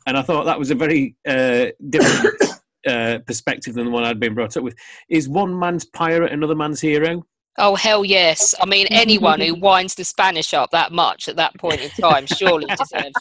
And 0.08 0.18
I 0.18 0.24
thought 0.24 0.46
that 0.46 0.60
was 0.60 0.72
a 0.72 0.76
very 0.76 1.16
uh, 1.28 1.68
different 1.90 2.36
uh, 2.86 3.20
perspective 3.26 3.74
than 3.76 3.86
the 3.86 3.92
one 3.92 4.04
I'd 4.04 4.20
been 4.20 4.34
brought 4.36 4.56
up 4.58 4.64
with. 4.64 4.76
Is 5.10 5.28
one 5.30 5.58
man's 5.58 5.86
pirate 5.86 6.32
another 6.32 6.56
man's 6.56 6.82
hero? 6.82 7.26
Oh, 7.58 7.74
hell 7.76 8.04
yes. 8.04 8.54
I 8.62 8.66
mean, 8.66 8.86
anyone 8.90 9.40
who 9.40 9.56
winds 9.60 9.96
the 9.96 10.04
Spanish 10.04 10.54
up 10.54 10.72
that 10.72 10.92
much 10.92 11.30
at 11.30 11.38
that 11.38 11.56
point 11.58 11.80
in 11.80 11.90
time 11.92 12.26
surely 12.26 12.66
deserves 12.70 13.14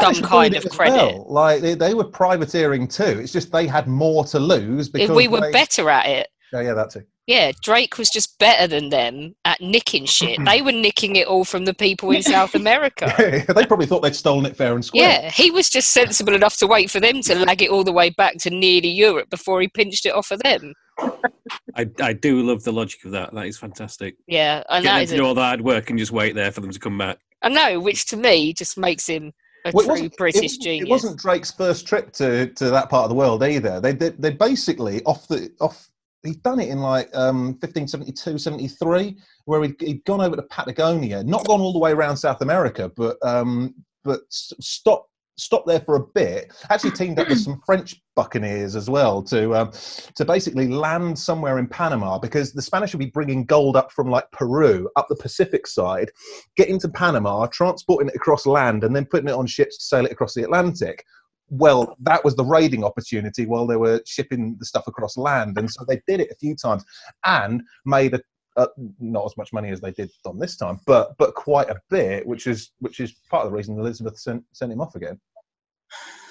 some 0.00 0.14
kind 0.22 0.54
of 0.56 0.64
credit. 0.70 0.94
well. 0.96 1.26
Like 1.28 1.60
they, 1.60 1.74
they 1.74 1.92
were 1.92 2.04
privateering 2.04 2.88
too. 2.88 3.04
It's 3.04 3.32
just 3.32 3.52
they 3.52 3.66
had 3.66 3.86
more 3.86 4.24
to 4.26 4.38
lose 4.38 4.88
because 4.88 5.10
If 5.10 5.16
we 5.16 5.28
were 5.28 5.40
they- 5.42 5.52
better 5.52 5.90
at 5.90 6.06
it. 6.06 6.28
Oh 6.54 6.60
yeah, 6.60 6.72
that 6.74 6.90
too. 6.90 7.02
Yeah, 7.26 7.50
Drake 7.60 7.98
was 7.98 8.08
just 8.08 8.38
better 8.38 8.68
than 8.68 8.90
them 8.90 9.34
at 9.44 9.60
nicking 9.60 10.04
shit. 10.06 10.36
Mm-hmm. 10.36 10.44
they 10.44 10.62
were 10.62 10.72
nicking 10.72 11.16
it 11.16 11.26
all 11.26 11.44
from 11.44 11.64
the 11.64 11.74
people 11.74 12.10
in 12.12 12.22
South 12.22 12.54
America. 12.54 13.12
they 13.18 13.66
probably 13.66 13.86
thought 13.86 14.02
they'd 14.02 14.14
stolen 14.14 14.46
it 14.46 14.56
fair 14.56 14.74
and 14.74 14.84
square. 14.84 15.02
Yeah, 15.02 15.30
he 15.30 15.50
was 15.50 15.68
just 15.68 15.90
sensible 15.90 16.34
enough 16.34 16.56
to 16.58 16.66
wait 16.66 16.90
for 16.90 17.00
them 17.00 17.22
to 17.22 17.34
lag 17.44 17.62
it 17.62 17.70
all 17.70 17.82
the 17.82 17.92
way 17.92 18.10
back 18.10 18.36
to 18.38 18.50
nearly 18.50 18.88
Europe 18.90 19.28
before 19.28 19.60
he 19.60 19.68
pinched 19.68 20.06
it 20.06 20.14
off 20.14 20.30
of 20.30 20.40
them. 20.40 20.72
I, 21.74 21.90
I 22.00 22.12
do 22.12 22.42
love 22.42 22.62
the 22.62 22.72
logic 22.72 23.04
of 23.04 23.10
that. 23.12 23.34
That 23.34 23.46
is 23.46 23.58
fantastic. 23.58 24.16
Yeah, 24.26 24.62
and 24.68 24.84
Get 24.84 24.98
that 24.98 25.08
to 25.08 25.16
do 25.16 25.24
all 25.24 25.34
the 25.34 25.42
hard 25.42 25.60
work 25.60 25.90
and 25.90 25.98
just 25.98 26.12
wait 26.12 26.34
there 26.34 26.52
for 26.52 26.60
them 26.60 26.70
to 26.70 26.78
come 26.78 26.96
back. 26.96 27.18
I 27.42 27.48
know, 27.48 27.80
which 27.80 28.06
to 28.06 28.16
me 28.16 28.52
just 28.54 28.78
makes 28.78 29.06
him 29.06 29.32
a 29.66 29.72
Well, 29.74 29.84
true 29.96 30.08
British 30.16 30.56
it, 30.56 30.62
genius. 30.62 30.86
It 30.86 30.90
wasn't 30.90 31.18
Drake's 31.18 31.50
first 31.50 31.86
trip 31.86 32.12
to, 32.14 32.46
to 32.46 32.70
that 32.70 32.88
part 32.88 33.04
of 33.04 33.08
the 33.10 33.14
world 33.14 33.42
either. 33.42 33.80
They 33.80 33.92
they, 33.92 34.10
they 34.10 34.30
basically 34.30 35.02
off 35.04 35.28
the 35.28 35.50
off 35.60 35.88
he'd 36.26 36.42
done 36.42 36.60
it 36.60 36.68
in 36.68 36.80
like 36.80 37.08
um, 37.14 37.54
1572, 37.60 38.38
73, 38.38 39.16
where 39.44 39.62
he'd, 39.62 39.80
he'd 39.80 40.04
gone 40.04 40.20
over 40.20 40.36
to 40.36 40.42
Patagonia, 40.42 41.22
not 41.24 41.46
gone 41.46 41.60
all 41.60 41.72
the 41.72 41.78
way 41.78 41.92
around 41.92 42.16
South 42.16 42.40
America, 42.40 42.90
but 42.96 43.16
um, 43.22 43.74
but 44.04 44.20
stopped 44.30 45.10
stopped 45.38 45.66
there 45.66 45.80
for 45.80 45.96
a 45.96 46.06
bit. 46.14 46.52
Actually, 46.70 46.92
teamed 46.92 47.18
up 47.18 47.28
with 47.28 47.40
some 47.40 47.60
French 47.64 48.00
buccaneers 48.14 48.74
as 48.74 48.88
well 48.88 49.22
to 49.22 49.54
um, 49.54 49.70
to 50.14 50.24
basically 50.24 50.68
land 50.68 51.18
somewhere 51.18 51.58
in 51.58 51.66
Panama 51.66 52.18
because 52.18 52.52
the 52.52 52.62
Spanish 52.62 52.92
would 52.92 52.98
be 52.98 53.10
bringing 53.10 53.44
gold 53.44 53.76
up 53.76 53.92
from 53.92 54.10
like 54.10 54.30
Peru 54.32 54.88
up 54.96 55.06
the 55.08 55.16
Pacific 55.16 55.66
side, 55.66 56.10
getting 56.56 56.78
to 56.80 56.88
Panama, 56.88 57.46
transporting 57.46 58.08
it 58.08 58.16
across 58.16 58.46
land, 58.46 58.84
and 58.84 58.94
then 58.94 59.04
putting 59.04 59.28
it 59.28 59.34
on 59.34 59.46
ships 59.46 59.78
to 59.78 59.84
sail 59.84 60.06
it 60.06 60.12
across 60.12 60.34
the 60.34 60.42
Atlantic. 60.42 61.04
Well, 61.48 61.96
that 62.00 62.24
was 62.24 62.34
the 62.34 62.44
raiding 62.44 62.84
opportunity 62.84 63.46
while 63.46 63.66
they 63.66 63.76
were 63.76 64.00
shipping 64.04 64.56
the 64.58 64.66
stuff 64.66 64.86
across 64.86 65.16
land, 65.16 65.58
and 65.58 65.70
so 65.70 65.84
they 65.86 66.00
did 66.06 66.20
it 66.20 66.30
a 66.30 66.34
few 66.36 66.56
times 66.56 66.84
and 67.24 67.62
made 67.84 68.14
a 68.14 68.20
uh, 68.56 68.66
not 68.98 69.26
as 69.26 69.36
much 69.36 69.52
money 69.52 69.70
as 69.70 69.80
they 69.80 69.90
did 69.90 70.10
on 70.24 70.38
this 70.38 70.56
time, 70.56 70.80
but 70.86 71.16
but 71.18 71.34
quite 71.34 71.68
a 71.68 71.80
bit, 71.90 72.26
which 72.26 72.46
is 72.46 72.72
which 72.78 73.00
is 73.00 73.12
part 73.30 73.44
of 73.44 73.50
the 73.50 73.56
reason 73.56 73.78
Elizabeth 73.78 74.18
sent 74.18 74.42
sent 74.52 74.72
him 74.72 74.80
off 74.80 74.94
again. 74.94 75.20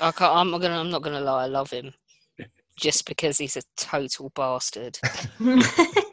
I 0.01 0.11
can't, 0.11 0.35
I'm 0.35 0.51
not 0.51 0.61
gonna. 0.61 0.79
I'm 0.79 0.89
not 0.89 1.03
gonna 1.03 1.21
lie. 1.21 1.43
I 1.43 1.47
love 1.47 1.69
him, 1.69 1.93
just 2.79 3.05
because 3.07 3.37
he's 3.37 3.57
a 3.57 3.61
total 3.77 4.31
bastard. 4.35 4.99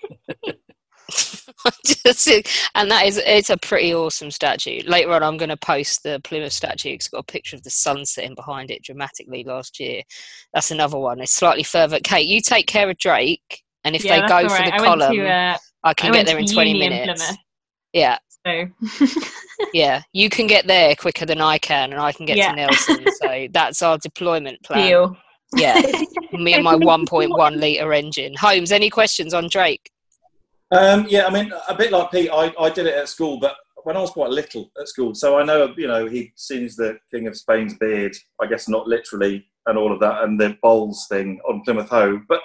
Just- 1.86 2.28
and 2.74 2.90
that 2.90 3.06
is 3.06 3.18
it's 3.18 3.50
a 3.50 3.56
pretty 3.56 3.94
awesome 3.94 4.30
statue. 4.30 4.80
Later 4.86 5.12
on, 5.12 5.22
I'm 5.22 5.36
going 5.36 5.48
to 5.48 5.56
post 5.56 6.02
the 6.02 6.20
Plymouth 6.24 6.52
statue. 6.52 6.90
It's 6.90 7.08
got 7.08 7.18
a 7.18 7.22
picture 7.24 7.56
of 7.56 7.62
the 7.62 7.70
sun 7.70 8.04
setting 8.04 8.34
behind 8.34 8.70
it 8.70 8.82
dramatically 8.82 9.44
last 9.44 9.78
year. 9.80 10.02
That's 10.54 10.70
another 10.70 10.98
one. 10.98 11.20
It's 11.20 11.32
slightly 11.32 11.62
further. 11.62 11.98
Kate, 12.00 12.26
you 12.26 12.40
take 12.40 12.66
care 12.66 12.88
of 12.90 12.98
Drake, 12.98 13.62
and 13.84 13.94
if 13.96 14.04
Yeah, 14.04 14.22
they 14.22 14.28
go 14.28 14.48
for 14.48 14.54
right. 14.54 14.66
the 14.72 14.74
I 14.74 14.84
column, 14.84 15.14
to, 15.16 15.28
uh, 15.28 15.56
I 15.84 15.94
can 15.94 16.10
I 16.10 16.14
get 16.18 16.26
there 16.26 16.38
in 16.38 16.46
20 16.46 16.70
uni 16.72 16.84
in 16.86 16.90
minutes. 16.92 17.32
Yeah, 17.92 18.18
So 18.46 18.66
yeah, 19.72 20.02
you 20.12 20.28
can 20.30 20.46
get 20.46 20.66
there 20.66 20.94
quicker 20.96 21.26
than 21.26 21.40
I 21.40 21.58
can, 21.58 21.92
and 21.92 22.00
I 22.00 22.12
can 22.12 22.26
get 22.26 22.36
Yeah. 22.36 22.50
to 22.50 22.56
Nelson. 22.56 23.04
So 23.20 23.46
that's 23.52 23.82
our 23.82 23.98
deployment 23.98 24.62
plan. 24.62 24.86
deal. 24.86 25.16
Yeah, 25.54 25.78
me 26.32 26.54
and 26.54 26.64
my 26.64 26.74
1.1 26.74 27.56
liter 27.60 27.92
engine. 27.92 28.32
Holmes, 28.40 28.72
any 28.72 28.88
questions 28.88 29.34
on 29.34 29.48
Drake? 29.50 29.90
Um, 30.72 31.06
yeah, 31.08 31.26
I 31.26 31.30
mean, 31.30 31.52
a 31.68 31.74
bit 31.74 31.92
like 31.92 32.10
Pete, 32.10 32.30
I, 32.32 32.52
I 32.58 32.70
did 32.70 32.86
it 32.86 32.94
at 32.94 33.08
school, 33.08 33.38
but 33.38 33.56
when 33.84 33.94
I 33.94 34.00
was 34.00 34.10
quite 34.10 34.30
little 34.30 34.70
at 34.80 34.88
school, 34.88 35.14
so 35.14 35.38
I 35.38 35.44
know, 35.44 35.74
you 35.76 35.86
know, 35.86 36.06
he 36.06 36.32
sings 36.34 36.76
the 36.76 36.98
King 37.10 37.26
of 37.26 37.36
Spain's 37.36 37.74
beard, 37.74 38.16
I 38.40 38.46
guess 38.46 38.68
not 38.68 38.88
literally, 38.88 39.46
and 39.66 39.76
all 39.76 39.92
of 39.92 40.00
that, 40.00 40.24
and 40.24 40.40
the 40.40 40.56
bowls 40.62 41.06
thing 41.10 41.40
on 41.46 41.60
Plymouth 41.62 41.90
Hoe. 41.90 42.22
But 42.26 42.40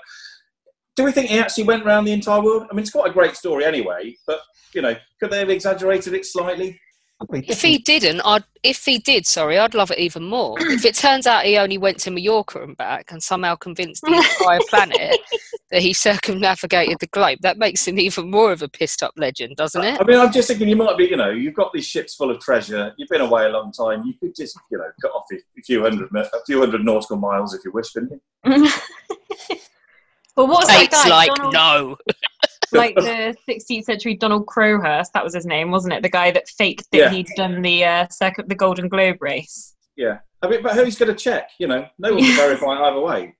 do 0.98 1.06
we 1.06 1.13
think 1.13 1.30
he 1.30 1.40
actually 1.40 1.63
went 1.63 1.86
around 1.86 2.04
the 2.04 2.12
entire 2.12 2.42
world? 2.42 2.68
I 2.70 2.74
mean, 2.74 2.82
it's 2.82 2.92
quite 2.92 3.10
a 3.10 3.13
great 3.13 3.38
story 3.38 3.63
anyway, 3.63 4.18
but, 4.28 4.42
you 4.74 4.82
know, 4.82 4.96
could 5.22 5.32
they 5.32 5.40
have 5.40 5.50
exaggerated 5.50 6.13
it 6.13 6.26
slightly? 6.26 6.78
Oh, 7.19 7.25
if 7.32 7.63
he 7.63 7.80
didn't, 7.80 8.21
I'd 8.21 8.43
if 8.62 8.86
he 8.86 8.99
did, 8.99 9.25
sorry, 9.25 9.58
I'd 9.58 9.73
love 9.73 9.89
it 9.89 9.97
even 9.97 10.23
more. 10.23 10.56
if 10.60 10.86
it 10.86 10.93
turns 10.93 11.25
out 11.25 11.45
he 11.45 11.58
only 11.58 11.80
went 11.80 11.99
to 12.01 12.12
Mallorca 12.12 12.62
and 12.62 12.77
back 12.77 13.12
and 13.12 13.23
somehow 13.23 13.56
convinced 13.56 14.03
the 14.03 14.13
entire 14.13 14.60
planet 14.69 15.17
that 15.71 15.82
he 15.82 15.93
circumnavigated 15.93 16.97
the 16.99 17.08
globe, 17.08 17.39
that 17.41 17.58
makes 17.58 17.88
him 17.88 17.97
even 17.97 18.30
more 18.30 18.51
of 18.51 18.62
a 18.62 18.67
pissed 18.67 19.01
up 19.01 19.13
legend, 19.17 19.56
doesn't 19.56 19.84
it? 19.84 19.99
I 19.99 20.03
mean, 20.03 20.19
I'm 20.19 20.32
just 20.32 20.47
thinking 20.47 20.69
you 20.69 20.75
might 20.75 20.97
be, 20.97 21.06
you 21.06 21.17
know, 21.17 21.32
you've 21.32 21.56
got 21.56 21.73
these 21.73 21.88
ships 21.88 22.13
full 22.13 22.30
of 22.30 22.39
treasure. 22.39 22.93
You've 22.97 23.10
been 23.10 23.21
away 23.21 23.45
a 23.45 23.49
long 23.49 23.71
time. 23.71 24.03
You 24.06 24.13
could 24.19 24.36
just, 24.36 24.60
you 24.69 24.77
know, 24.77 24.89
cut 25.01 25.12
off 25.12 25.25
a 25.32 25.36
a 25.36 25.62
few 25.63 25.82
hundred, 25.82 26.10
a 26.15 26.30
few 26.45 26.60
hundred 26.60 26.86
nautical 26.86 27.17
miles 27.17 27.56
if 27.56 27.62
you 27.65 27.71
wish, 27.71 27.91
couldn't 27.91 28.21
you? 28.45 28.69
Well, 30.38 30.45
what's 30.45 30.67
that 30.67 30.82
Kate's 30.82 31.03
guy? 31.03 31.10
like, 31.10 31.34
Donald, 31.34 31.53
no. 31.53 31.97
like 32.71 32.95
the 32.95 33.36
16th 33.49 33.84
century 33.84 34.15
Donald 34.15 34.47
Crowhurst. 34.47 35.12
That 35.13 35.23
was 35.23 35.34
his 35.34 35.45
name, 35.45 35.71
wasn't 35.71 35.93
it? 35.93 36.03
The 36.03 36.10
guy 36.10 36.32
that 36.32 36.47
faked 36.49 36.86
that 36.91 36.97
Yeah. 36.97 37.10
he'd 37.10 37.27
done 37.36 37.62
the 37.62 37.86
uh, 37.86 38.08
second, 38.10 38.49
the 38.49 38.56
Golden 38.56 38.88
Globe 38.88 39.17
race. 39.21 39.75
Yeah. 39.95 40.19
I 40.41 40.47
mean, 40.47 40.62
but 40.63 40.75
who's 40.75 40.97
going 40.97 41.12
to 41.12 41.17
check? 41.17 41.49
You 41.60 41.67
know, 41.67 41.88
no 41.97 42.13
one 42.13 42.23
can 42.23 42.36
verify 42.38 42.73
either 42.88 42.99
way. 42.99 43.36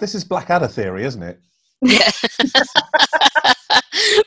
This 0.00 0.14
is 0.14 0.24
Blackadder 0.24 0.68
theory, 0.68 1.04
isn't 1.04 1.22
it? 1.22 1.40
Yeah. 1.82 2.10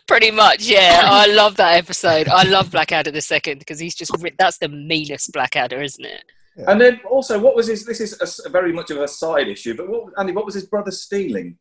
Pretty 0.07 0.31
much, 0.31 0.63
yeah. 0.63 1.01
I 1.03 1.25
love 1.27 1.55
that 1.57 1.77
episode. 1.77 2.27
I 2.27 2.43
love 2.43 2.71
Blackadder 2.71 3.11
the 3.11 3.21
second 3.21 3.59
because 3.59 3.79
he's 3.79 3.95
just 3.95 4.11
that's 4.37 4.57
the 4.59 4.69
meanest 4.69 5.31
Blackadder, 5.33 5.81
isn't 5.81 6.05
it? 6.05 6.23
And 6.67 6.79
then 6.79 7.01
also, 7.09 7.39
what 7.39 7.55
was 7.55 7.67
his? 7.67 7.85
This 7.85 7.99
is 7.99 8.19
a 8.21 8.23
s 8.23 8.39
very 8.49 8.71
much 8.71 8.91
of 8.91 8.97
a 8.97 9.07
side 9.07 9.47
issue, 9.47 9.75
but 9.75 9.89
what, 9.89 10.13
Andy, 10.17 10.31
what 10.31 10.45
was 10.45 10.53
his 10.53 10.67
brother 10.67 10.91
stealing? 10.91 11.57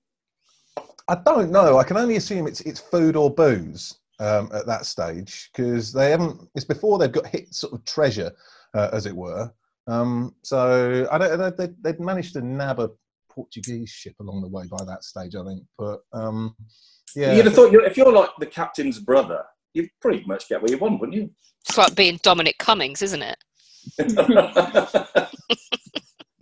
I 1.08 1.16
don't 1.16 1.50
know. 1.50 1.78
I 1.78 1.84
can 1.84 1.96
only 1.96 2.16
assume 2.16 2.46
it's 2.46 2.60
it's 2.62 2.80
food 2.80 3.16
or 3.16 3.30
booze 3.30 3.98
um, 4.20 4.48
at 4.54 4.66
that 4.66 4.86
stage 4.86 5.50
because 5.52 5.92
they 5.92 6.10
haven't. 6.10 6.40
It's 6.54 6.64
before 6.64 6.98
they've 6.98 7.12
got 7.12 7.26
hit 7.26 7.54
sort 7.54 7.74
of 7.74 7.84
treasure, 7.84 8.32
uh, 8.74 8.90
as 8.92 9.06
it 9.06 9.14
were. 9.14 9.52
Um, 9.86 10.34
so 10.42 11.06
I 11.10 11.18
don't. 11.18 11.56
They, 11.56 11.66
they, 11.66 11.72
they'd 11.82 12.00
managed 12.00 12.32
to 12.34 12.42
nab 12.42 12.80
a 12.80 12.90
Portuguese 13.28 13.90
ship 13.90 14.14
along 14.20 14.42
the 14.42 14.48
way 14.48 14.64
by 14.70 14.84
that 14.86 15.04
stage, 15.04 15.34
I 15.34 15.44
think. 15.44 15.62
But 15.76 16.00
um, 16.12 16.56
yeah, 17.14 17.34
You'd 17.34 17.46
have 17.46 17.54
thought 17.54 17.70
you're, 17.70 17.84
if 17.84 17.96
you're 17.96 18.12
like 18.12 18.30
the 18.38 18.46
captain's 18.46 18.98
brother, 18.98 19.44
you'd 19.74 19.90
pretty 20.00 20.24
much 20.26 20.48
get 20.48 20.62
what 20.62 20.70
you 20.70 20.78
want, 20.78 21.00
wouldn't 21.00 21.16
you? 21.16 21.30
It's 21.68 21.76
like 21.76 21.94
being 21.94 22.18
Dominic 22.22 22.56
Cummings, 22.58 23.02
isn't 23.02 23.22
it? 23.22 23.36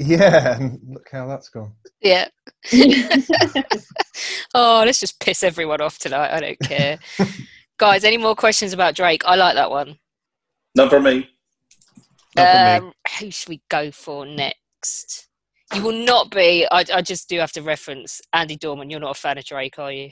you? 0.02 0.16
yeah. 0.16 0.58
Look 0.86 1.08
how 1.10 1.26
that's 1.26 1.48
gone. 1.48 1.72
Yeah. 2.00 2.28
oh, 4.54 4.82
let's 4.84 5.00
just 5.00 5.20
piss 5.20 5.42
everyone 5.42 5.80
off 5.80 5.98
tonight. 5.98 6.32
I 6.32 6.40
don't 6.40 6.60
care. 6.60 6.98
Guys, 7.78 8.04
any 8.04 8.18
more 8.18 8.34
questions 8.34 8.72
about 8.72 8.94
Drake? 8.94 9.24
I 9.24 9.36
like 9.36 9.54
that 9.54 9.70
one. 9.70 9.98
None 10.74 10.88
for 10.88 11.00
me. 11.00 11.28
Um, 12.36 12.92
who 13.18 13.30
should 13.30 13.48
we 13.48 13.62
go 13.68 13.90
for 13.90 14.24
next? 14.24 15.28
You 15.74 15.82
will 15.82 16.04
not 16.04 16.30
be. 16.30 16.66
I, 16.70 16.84
I 16.92 17.02
just 17.02 17.28
do 17.28 17.38
have 17.38 17.52
to 17.52 17.62
reference 17.62 18.20
Andy 18.32 18.56
Dorman. 18.56 18.90
You're 18.90 19.00
not 19.00 19.16
a 19.16 19.20
fan 19.20 19.38
of 19.38 19.44
Drake, 19.44 19.78
are 19.78 19.92
you? 19.92 20.10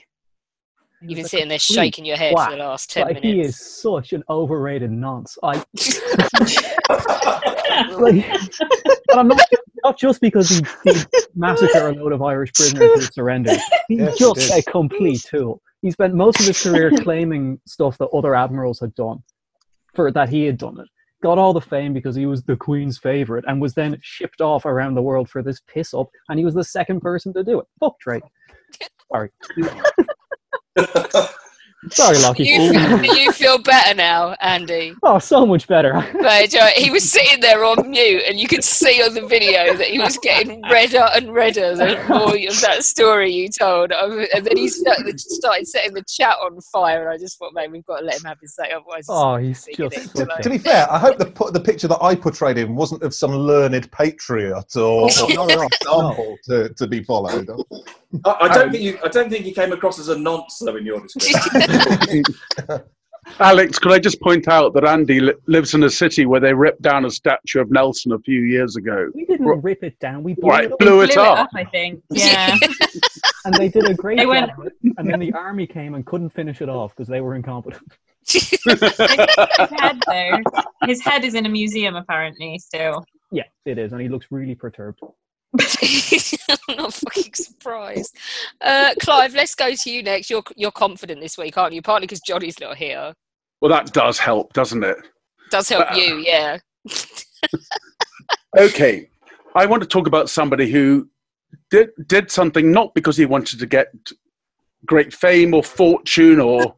You've 1.03 1.17
been 1.17 1.27
sitting 1.27 1.49
there 1.49 1.59
shaking 1.59 2.05
your 2.05 2.17
head 2.17 2.35
for 2.35 2.51
the 2.51 2.59
last 2.59 2.91
ten 2.91 3.07
like, 3.07 3.23
He 3.23 3.41
is 3.41 3.59
such 3.59 4.13
an 4.13 4.23
overrated 4.29 4.91
nonce. 4.91 5.39
I 5.43 5.57
like, 7.93 8.27
but 9.07 9.19
I'm 9.19 9.29
not 9.29 9.41
not 9.83 9.99
just 9.99 10.21
because 10.21 10.51
he 10.51 10.63
did 10.85 11.07
massacre 11.35 11.89
a 11.89 11.93
load 11.93 12.13
of 12.13 12.23
Irish 12.23 12.53
prisoners 12.53 12.91
who 12.95 13.01
surrendered. 13.01 13.59
He's 13.89 14.01
Yes, 14.01 14.19
just 14.19 14.53
a 14.53 14.63
complete 14.71 15.23
tool. 15.23 15.63
He 15.83 15.91
spent 15.91 16.15
most 16.15 16.41
of 16.41 16.47
his 16.47 16.63
career 16.63 16.91
claiming 16.91 17.61
stuff 17.67 17.97
that 17.99 18.09
other 18.09 18.35
admirals 18.35 18.81
had 18.81 18.95
done, 18.95 19.23
for 19.95 20.13
that 20.13 20.29
he 20.29 20.45
had 20.45 20.59
done 20.59 20.79
it. 20.79 20.87
Got 21.23 21.39
all 21.39 21.53
the 21.53 21.61
fame 21.61 21.93
because 21.93 22.15
he 22.15 22.27
was 22.27 22.43
the 22.43 22.57
Queen's 22.57 22.99
favorite, 22.99 23.45
and 23.49 23.61
was 23.61 23.75
then 23.75 23.99
shipped 24.03 24.41
off 24.41 24.65
around 24.65 24.95
the 24.95 25.03
world 25.03 25.29
for 25.29 25.43
this 25.43 25.61
piss 25.67 25.95
up, 25.95 26.09
and 26.29 26.39
he 26.39 26.45
was 26.45 26.55
the 26.55 26.65
second 26.65 27.01
person 27.01 27.33
to 27.35 27.45
do 27.45 27.61
it. 27.61 27.67
Fuck 27.79 27.99
Drake. 28.01 28.23
Sorry. 29.11 29.31
Sorry, 31.89 32.19
Lockie. 32.19 32.45
You, 32.45 32.73
do 32.73 33.19
you 33.19 33.33
feel 33.33 33.59
better 33.59 33.95
now, 33.95 34.37
Andy? 34.43 34.95
Oh, 35.03 35.19
so 35.19 35.47
much 35.47 35.67
better. 35.67 35.93
But 36.21 36.55
uh, 36.55 36.67
he 36.77 36.91
was 36.91 37.11
sitting 37.11 37.41
there 37.41 37.65
on 37.65 37.89
mute, 37.89 38.23
and 38.29 38.39
you 38.39 38.47
could 38.47 38.63
see 38.63 39.03
on 39.03 39.15
the 39.15 39.27
video 39.27 39.75
that 39.75 39.87
he 39.87 39.99
was 39.99 40.19
getting 40.19 40.63
redder 40.71 41.09
and 41.15 41.33
redder 41.33 41.75
the 41.75 41.97
more 42.07 42.37
of 42.37 42.61
that 42.61 42.85
story 42.85 43.33
you 43.33 43.49
told. 43.49 43.93
Um, 43.93 44.27
And 44.35 44.45
then 44.45 44.59
he 44.59 44.69
started, 44.69 45.19
started 45.19 45.67
setting 45.67 45.95
the 45.95 46.05
chat 46.07 46.37
on 46.43 46.61
fire, 46.61 47.01
and 47.01 47.09
I 47.09 47.17
just 47.17 47.39
thought, 47.39 47.55
mate, 47.55 47.71
we've 47.71 47.87
got 47.87 48.01
to 48.01 48.05
let 48.05 48.17
him 48.17 48.25
have 48.25 48.39
his 48.41 48.55
say, 48.55 48.71
otherwise. 48.71 49.07
Oh, 49.09 49.37
he's 49.37 49.67
just 49.75 49.97
it 49.97 50.15
to 50.17 50.43
To 50.43 50.51
be 50.51 50.59
fair, 50.59 50.87
I 50.93 50.99
hope 50.99 51.17
the 51.17 51.51
the 51.51 51.61
picture 51.61 51.89
that 51.89 52.03
I 52.03 52.15
portrayed 52.15 52.59
him 52.59 52.77
wasn't 52.77 53.03
of 53.03 53.15
some 53.15 53.33
learned 53.33 53.91
patriot 53.91 54.77
or, 54.77 55.05
or 55.05 55.11
no, 55.31 55.47
no, 55.47 55.63
example 55.63 56.37
to, 56.45 56.69
to 56.75 56.87
be 56.87 57.03
followed. 57.03 57.49
I, 58.25 58.37
I 58.41 58.49
don't 58.49 58.67
um, 58.67 58.71
think 58.73 58.83
you. 58.85 58.99
I 59.05 59.09
don't 59.09 59.31
think 59.31 59.47
you 59.47 59.55
came 59.55 59.73
across 59.73 59.99
as 59.99 60.09
a 60.09 60.19
nonce 60.19 60.59
though 60.59 60.77
in 60.77 60.85
your 60.87 61.01
description. 61.01 62.23
Alex, 63.39 63.79
could 63.79 63.93
I 63.93 63.99
just 63.99 64.21
point 64.23 64.49
out 64.49 64.73
that 64.75 64.85
Andy 64.85 65.21
li- 65.21 65.35
lives 65.47 65.75
in 65.75 65.83
a 65.85 65.91
city 65.91 66.25
where 66.27 66.41
they 66.41 66.55
ripped 66.55 66.81
down 66.83 67.05
a 67.05 67.11
statue 67.11 67.61
of 67.61 67.71
Nelson 67.71 68.13
a 68.13 68.19
few 68.19 68.41
years 68.41 68.77
ago? 68.77 69.09
We 69.15 69.27
didn't 69.27 69.47
Ro- 69.47 69.57
rip 69.57 69.85
it 69.85 69.99
down. 70.01 70.23
We 70.23 70.35
blew 70.35 70.49
Right, 70.49 70.65
it 70.65 70.73
up. 70.73 70.79
blew 70.79 71.03
it 71.03 71.17
up. 71.17 71.49
I 71.55 71.65
think. 71.65 72.03
Yeah. 72.11 72.57
and 73.45 73.55
they 73.55 73.69
did 73.69 73.89
a 73.89 73.95
great 73.95 74.17
They 74.19 74.25
job. 74.25 74.31
went- 74.57 74.73
it. 74.83 74.93
And 74.97 75.09
then 75.09 75.21
the 75.21 75.33
army 75.35 75.67
came 75.67 75.95
and 75.95 76.05
couldn't 76.07 76.31
finish 76.31 76.63
it 76.63 76.69
off 76.71 76.97
because 76.97 77.09
they 77.09 77.21
were 77.21 77.35
incompetent. 77.37 77.83
his 78.27 78.51
head, 78.59 80.03
though. 80.07 80.39
His 80.87 81.03
head 81.03 81.25
is 81.25 81.35
in 81.35 81.47
a 81.47 81.49
museum, 81.49 81.97
apparently, 81.97 82.59
still. 82.59 83.05
Yeah, 83.31 83.45
it 83.67 83.79
is, 83.79 83.93
and 83.93 84.01
he 84.01 84.09
looks 84.09 84.27
really 84.31 84.55
perturbed. 84.55 84.99
I'm 86.69 86.77
not 86.77 86.95
fucking 86.95 87.35
surprised. 87.35 88.17
Uh, 88.61 88.95
Clive, 89.01 89.35
let's 89.35 89.55
go 89.55 89.75
to 89.75 89.91
you 89.91 90.03
next. 90.03 90.31
You're 90.31 90.45
you're 90.57 90.71
confident 90.71 91.21
this 91.21 91.37
week, 91.37 91.59
aren't 91.59 91.75
you? 91.75 91.83
Partly 91.83 92.07
because 92.07 92.21
Johnny's 92.21 92.61
not 92.61 92.77
here. 92.77 93.13
Well, 93.61 93.71
that 93.71 93.93
does 93.93 94.19
help, 94.19 94.53
doesn't 94.53 94.85
it? 94.85 94.97
Does 95.51 95.69
help 95.69 95.91
Uh, 95.93 95.95
you, 95.97 96.17
yeah. 96.19 96.59
Okay, 98.59 99.09
I 99.55 99.65
want 99.65 99.81
to 99.83 99.89
talk 99.89 100.07
about 100.09 100.29
somebody 100.29 100.71
who 100.71 101.09
did 101.71 101.91
did 102.07 102.31
something 102.31 102.73
not 102.73 102.93
because 102.95 103.17
he 103.17 103.27
wanted 103.27 103.61
to 103.61 103.67
get 103.67 103.93
great 104.87 105.15
fame 105.15 105.55
or 105.55 105.63
fortune 105.63 106.41
or 106.41 106.75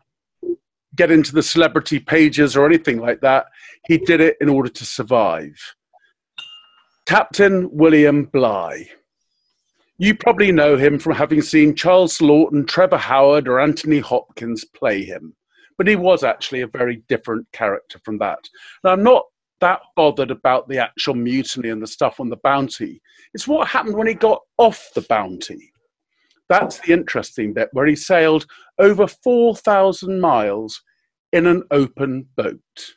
get 0.97 1.11
into 1.11 1.33
the 1.33 1.43
celebrity 1.43 1.99
pages 1.99 2.57
or 2.57 2.67
anything 2.67 2.99
like 3.01 3.21
that. 3.23 3.47
He 3.87 3.97
did 3.97 4.21
it 4.21 4.37
in 4.41 4.49
order 4.51 4.69
to 4.69 4.85
survive. 4.85 5.55
Captain 7.13 7.69
William 7.71 8.25
Bligh. 8.25 8.89
You 9.99 10.15
probably 10.15 10.51
know 10.51 10.79
him 10.79 10.99
from 10.99 11.13
having 11.13 11.43
seen 11.43 11.75
Charles 11.75 12.17
Laughton, 12.21 12.67
Trevor 12.67 12.97
Howard, 12.97 13.49
or 13.49 13.61
Anthony 13.61 13.99
Hopkins 13.99 14.65
play 14.65 15.05
him. 15.05 15.37
But 15.77 15.89
he 15.89 15.95
was 15.95 16.25
actually 16.25 16.63
a 16.63 16.69
very 16.69 17.03
different 17.11 17.47
character 17.53 18.01
from 18.03 18.17
that. 18.21 18.39
Now, 18.83 18.93
I'm 18.93 19.03
not 19.03 19.27
that 19.61 19.81
bothered 19.95 20.31
about 20.31 20.71
the 20.71 20.79
actual 20.79 21.15
mutiny 21.15 21.69
and 21.69 21.83
the 21.83 21.87
stuff 21.87 22.19
on 22.19 22.31
the 22.31 22.39
bounty. 22.43 23.03
It's 23.35 23.47
what 23.47 23.69
happened 23.69 23.99
when 23.99 24.07
he 24.07 24.15
got 24.15 24.41
off 24.57 24.89
the 24.95 25.03
bounty. 25.03 25.71
That's 26.49 26.79
the 26.79 26.95
interesting 26.95 27.53
bit, 27.53 27.69
where 27.73 27.85
he 27.85 27.95
sailed 27.95 28.47
over 28.79 29.07
4,000 29.07 30.19
miles 30.19 30.83
in 31.35 31.47
an 31.47 31.65
open 31.73 32.29
boat, 32.39 32.95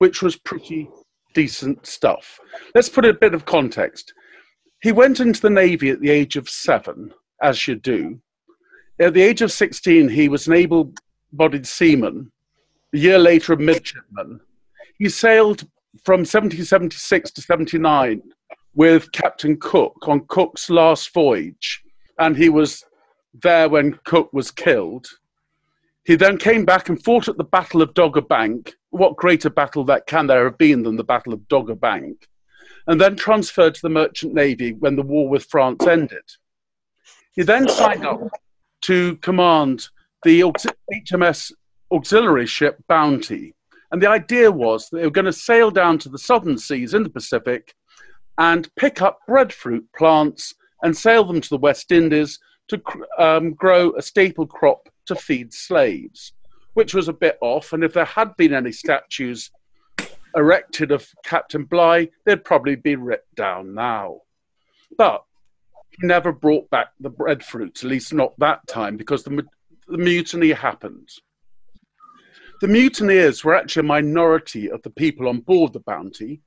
which 0.00 0.20
was 0.20 0.36
pretty 0.36 0.90
decent 1.38 1.86
stuff. 1.86 2.40
Let's 2.74 2.88
put 2.88 3.04
a 3.04 3.14
bit 3.14 3.32
of 3.32 3.44
context. 3.44 4.12
He 4.82 4.90
went 4.90 5.20
into 5.20 5.40
the 5.40 5.48
Navy 5.50 5.88
at 5.90 6.00
the 6.00 6.10
age 6.10 6.34
of 6.34 6.48
seven, 6.48 7.14
as 7.40 7.68
you 7.68 7.76
do. 7.76 8.18
At 8.98 9.14
the 9.14 9.22
age 9.22 9.40
of 9.40 9.52
16, 9.52 10.08
he 10.08 10.28
was 10.28 10.48
an 10.48 10.54
able 10.54 10.92
bodied 11.32 11.64
seaman, 11.64 12.32
a 12.92 12.98
year 12.98 13.20
later, 13.20 13.52
a 13.52 13.56
midshipman. 13.56 14.40
He 14.98 15.08
sailed 15.08 15.60
from 16.04 16.22
1776 16.22 17.30
to 17.30 17.40
79 17.40 18.20
with 18.74 19.12
Captain 19.12 19.56
Cook 19.60 20.08
on 20.08 20.26
Cook's 20.26 20.68
last 20.68 21.14
voyage, 21.14 21.84
and 22.18 22.36
he 22.36 22.48
was 22.48 22.84
there 23.32 23.68
when 23.68 23.96
Cook 24.04 24.32
was 24.32 24.50
killed. 24.50 25.06
He 26.04 26.16
then 26.16 26.36
came 26.36 26.64
back 26.64 26.88
and 26.88 27.00
fought 27.04 27.28
at 27.28 27.36
the 27.36 27.44
Battle 27.44 27.80
of 27.80 27.94
Dogger 27.94 28.22
Bank. 28.22 28.74
What 28.90 29.16
greater 29.16 29.50
battle 29.50 29.84
that 29.84 30.06
can 30.06 30.26
there 30.26 30.44
have 30.44 30.58
been 30.58 30.82
than 30.82 30.96
the 30.96 31.04
Battle 31.04 31.32
of 31.32 31.46
Dogger 31.48 31.74
Bank? 31.74 32.26
And 32.86 33.00
then 33.00 33.16
transferred 33.16 33.74
to 33.74 33.82
the 33.82 33.90
Merchant 33.90 34.34
Navy 34.34 34.72
when 34.72 34.96
the 34.96 35.02
war 35.02 35.28
with 35.28 35.44
France 35.44 35.86
ended. 35.86 36.24
He 37.32 37.42
then 37.42 37.68
signed 37.68 38.06
up 38.06 38.20
to 38.82 39.16
command 39.16 39.88
the 40.24 40.40
HMS 40.40 41.52
auxiliary 41.92 42.46
ship 42.46 42.82
Bounty. 42.88 43.54
And 43.90 44.02
the 44.02 44.08
idea 44.08 44.50
was 44.50 44.88
that 44.88 44.98
they 44.98 45.04
were 45.04 45.10
going 45.10 45.24
to 45.26 45.32
sail 45.32 45.70
down 45.70 45.98
to 45.98 46.08
the 46.08 46.18
southern 46.18 46.58
seas 46.58 46.94
in 46.94 47.02
the 47.02 47.10
Pacific 47.10 47.74
and 48.38 48.68
pick 48.76 49.02
up 49.02 49.18
breadfruit 49.26 49.86
plants 49.96 50.54
and 50.82 50.96
sail 50.96 51.24
them 51.24 51.40
to 51.40 51.48
the 51.48 51.58
West 51.58 51.90
Indies 51.90 52.38
to 52.68 52.80
um, 53.18 53.54
grow 53.54 53.92
a 53.96 54.02
staple 54.02 54.46
crop 54.46 54.88
to 55.06 55.14
feed 55.14 55.52
slaves, 55.52 56.32
which 56.74 56.94
was 56.94 57.08
a 57.08 57.12
bit 57.12 57.38
off. 57.40 57.72
And 57.72 57.82
if 57.82 57.92
there 57.92 58.04
had 58.04 58.36
been 58.36 58.54
any 58.54 58.72
statues 58.72 59.50
erected 60.36 60.92
of 60.92 61.08
Captain 61.24 61.64
Bligh, 61.64 62.08
they'd 62.24 62.44
probably 62.44 62.76
be 62.76 62.96
ripped 62.96 63.34
down 63.34 63.74
now. 63.74 64.20
But 64.96 65.24
he 65.90 66.06
never 66.06 66.32
brought 66.32 66.68
back 66.70 66.88
the 67.00 67.10
breadfruit, 67.10 67.82
at 67.82 67.90
least 67.90 68.12
not 68.12 68.38
that 68.38 68.66
time, 68.66 68.96
because 68.96 69.24
the, 69.24 69.44
the 69.86 69.98
mutiny 69.98 70.52
happened. 70.52 71.08
The 72.60 72.68
mutineers 72.68 73.44
were 73.44 73.54
actually 73.54 73.80
a 73.80 73.84
minority 73.84 74.70
of 74.70 74.82
the 74.82 74.90
people 74.90 75.28
on 75.28 75.40
board 75.40 75.72
the 75.72 75.80
Bounty, 75.80 76.40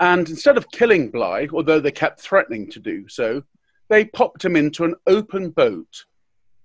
and 0.00 0.28
instead 0.28 0.56
of 0.56 0.70
killing 0.70 1.10
Bligh, 1.10 1.48
although 1.52 1.80
they 1.80 1.92
kept 1.92 2.20
threatening 2.20 2.70
to 2.70 2.80
do 2.80 3.06
so, 3.08 3.42
they 3.88 4.06
popped 4.06 4.44
him 4.44 4.56
into 4.56 4.84
an 4.84 4.94
open 5.06 5.50
boat 5.50 6.04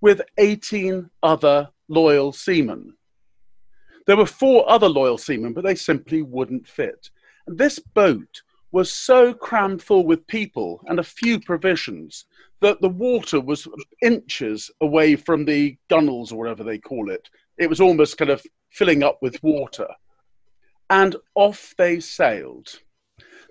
with 0.00 0.20
18 0.38 1.10
other 1.22 1.70
loyal 1.88 2.32
seamen. 2.32 2.94
There 4.06 4.16
were 4.16 4.26
four 4.26 4.68
other 4.70 4.88
loyal 4.88 5.18
seamen, 5.18 5.52
but 5.52 5.64
they 5.64 5.74
simply 5.74 6.22
wouldn't 6.22 6.66
fit. 6.66 7.10
And 7.46 7.58
this 7.58 7.78
boat 7.78 8.42
was 8.72 8.92
so 8.92 9.32
crammed 9.32 9.82
full 9.82 10.04
with 10.04 10.26
people 10.26 10.82
and 10.86 10.98
a 10.98 11.04
few 11.04 11.40
provisions 11.40 12.26
that 12.60 12.80
the 12.80 12.88
water 12.88 13.40
was 13.40 13.66
inches 14.02 14.70
away 14.80 15.16
from 15.16 15.44
the 15.44 15.76
gunnels 15.88 16.32
or 16.32 16.38
whatever 16.38 16.64
they 16.64 16.78
call 16.78 17.10
it. 17.10 17.28
It 17.58 17.68
was 17.68 17.80
almost 17.80 18.18
kind 18.18 18.30
of 18.30 18.42
filling 18.70 19.02
up 19.02 19.18
with 19.22 19.42
water. 19.42 19.88
And 20.90 21.16
off 21.34 21.74
they 21.78 22.00
sailed. 22.00 22.80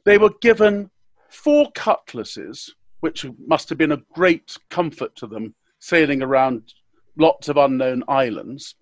They 0.06 0.18
were 0.18 0.34
given 0.42 0.90
four 1.30 1.72
cutlasses, 1.76 2.74
which 3.02 3.26
must 3.46 3.70
have 3.70 3.78
been 3.78 3.92
a 3.92 4.04
great 4.14 4.58
comfort 4.70 5.16
to 5.18 5.28
them 5.28 5.54
sailing 5.80 6.22
around 6.22 6.74
lots 7.18 7.50
of 7.50 7.58
unknown 7.58 8.04
islands. 8.08 8.76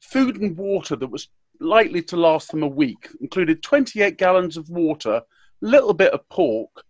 Food 0.00 0.40
and 0.40 0.56
water 0.56 0.96
that 0.96 1.08
was 1.08 1.28
likely 1.60 2.02
to 2.02 2.16
last 2.16 2.50
them 2.50 2.62
a 2.62 2.68
week 2.68 3.08
included 3.20 3.62
28 3.62 4.18
gallons 4.18 4.56
of 4.56 4.68
water, 4.68 5.14
a 5.14 5.22
little 5.60 5.94
bit 5.94 6.12
of 6.12 6.28
pork, 6.28 6.84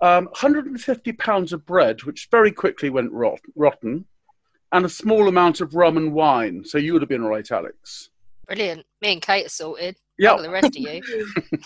um, 0.00 0.26
150 0.26 1.12
pounds 1.14 1.52
of 1.52 1.66
bread, 1.66 2.02
which 2.04 2.28
very 2.30 2.52
quickly 2.52 2.90
went 2.90 3.12
rot- 3.12 3.40
rotten, 3.56 4.06
and 4.72 4.84
a 4.84 4.88
small 4.88 5.28
amount 5.28 5.60
of 5.60 5.74
rum 5.74 5.96
and 5.96 6.12
wine. 6.12 6.64
So 6.64 6.78
you 6.78 6.92
would 6.92 7.02
have 7.02 7.08
been 7.08 7.22
all 7.22 7.30
right, 7.30 7.50
Alex. 7.50 8.10
Brilliant. 8.46 8.84
Me 9.02 9.12
and 9.12 9.22
Kate 9.22 9.46
are 9.46 9.50
sorted. 9.50 9.96
Yeah. 10.18 10.36
The 10.36 10.50
rest 10.50 10.76
of 10.76 10.76
you. 10.76 11.02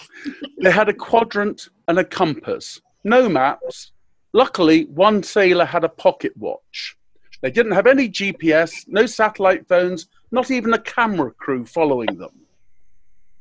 they 0.62 0.70
had 0.70 0.88
a 0.88 0.94
quadrant 0.94 1.68
and 1.88 1.98
a 1.98 2.05
compass, 2.05 2.81
no 3.05 3.29
maps. 3.29 3.92
Luckily, 4.33 4.87
one 4.87 5.22
sailor 5.22 5.64
had 5.64 5.85
a 5.85 5.88
pocket 5.88 6.37
watch. 6.37 6.96
They 7.44 7.50
didn't 7.50 7.72
have 7.72 7.87
any 7.87 8.09
GPS, 8.09 8.88
no 8.88 9.04
satellite 9.04 9.68
phones, 9.68 10.09
not 10.30 10.50
even 10.50 10.72
a 10.72 10.78
camera 10.78 11.30
crew 11.30 11.66
following 11.66 12.16
them. 12.16 12.30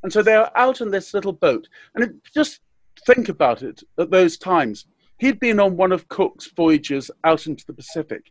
And 0.02 0.12
so 0.12 0.20
they 0.20 0.34
are 0.34 0.52
out 0.56 0.82
in 0.82 0.90
this 0.90 1.14
little 1.14 1.32
boat. 1.32 1.66
And 1.94 2.04
it, 2.04 2.10
just 2.34 2.60
think 3.06 3.30
about 3.30 3.62
it 3.62 3.82
at 3.98 4.10
those 4.10 4.36
times. 4.36 4.84
He'd 5.20 5.40
been 5.40 5.58
on 5.58 5.78
one 5.78 5.90
of 5.90 6.06
Cook's 6.08 6.50
voyages 6.54 7.10
out 7.24 7.46
into 7.46 7.64
the 7.64 7.72
Pacific. 7.72 8.30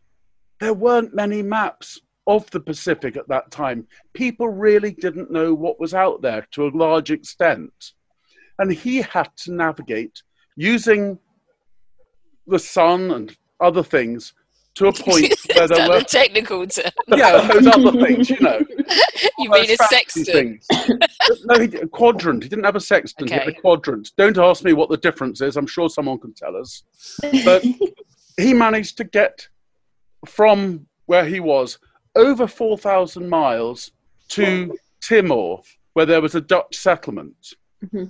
There 0.60 0.74
weren't 0.74 1.12
many 1.12 1.42
maps 1.42 2.00
of 2.28 2.48
the 2.52 2.60
Pacific 2.60 3.16
at 3.16 3.26
that 3.26 3.50
time. 3.50 3.88
People 4.12 4.50
really 4.50 4.92
didn't 4.92 5.32
know 5.32 5.54
what 5.54 5.80
was 5.80 5.92
out 5.92 6.22
there 6.22 6.46
to 6.52 6.68
a 6.68 6.76
large 6.76 7.10
extent. 7.10 7.94
And 8.60 8.72
he 8.72 9.02
had 9.02 9.36
to 9.38 9.52
navigate 9.52 10.22
using 10.54 11.18
the 12.46 12.60
sun 12.60 13.10
and 13.10 13.36
other 13.58 13.82
things 13.82 14.34
to 14.74 14.88
a 14.88 14.92
point 14.92 15.32
where 15.54 15.68
there 15.68 15.88
were 15.88 16.00
technical 16.02 16.66
term. 16.66 16.90
yeah 17.08 17.46
those 17.46 17.66
other 17.66 17.92
things 18.04 18.30
you 18.30 18.40
know. 18.40 18.60
You 19.38 19.50
mean 19.50 19.70
a 19.70 19.76
sextant? 19.76 20.64
no 21.44 21.58
he, 21.58 21.76
a 21.76 21.86
quadrant. 21.86 22.42
He 22.42 22.48
didn't 22.48 22.64
have 22.64 22.76
a 22.76 22.80
sextant 22.80 23.30
he 23.30 23.34
had 23.34 23.48
a 23.48 23.52
quadrant. 23.54 24.12
Don't 24.16 24.38
ask 24.38 24.64
me 24.64 24.72
what 24.72 24.90
the 24.90 24.96
difference 24.96 25.40
is. 25.40 25.56
I'm 25.56 25.66
sure 25.66 25.88
someone 25.88 26.18
can 26.18 26.34
tell 26.34 26.56
us. 26.56 26.82
But 27.44 27.64
he 28.36 28.54
managed 28.54 28.96
to 28.98 29.04
get 29.04 29.48
from 30.26 30.86
where 31.06 31.24
he 31.24 31.40
was 31.40 31.78
over 32.16 32.46
4000 32.46 33.28
miles 33.28 33.92
to 34.28 34.76
timor 35.00 35.60
where 35.94 36.06
there 36.06 36.20
was 36.20 36.34
a 36.34 36.40
dutch 36.40 36.76
settlement. 36.76 37.54
Mm-hmm. 37.84 38.04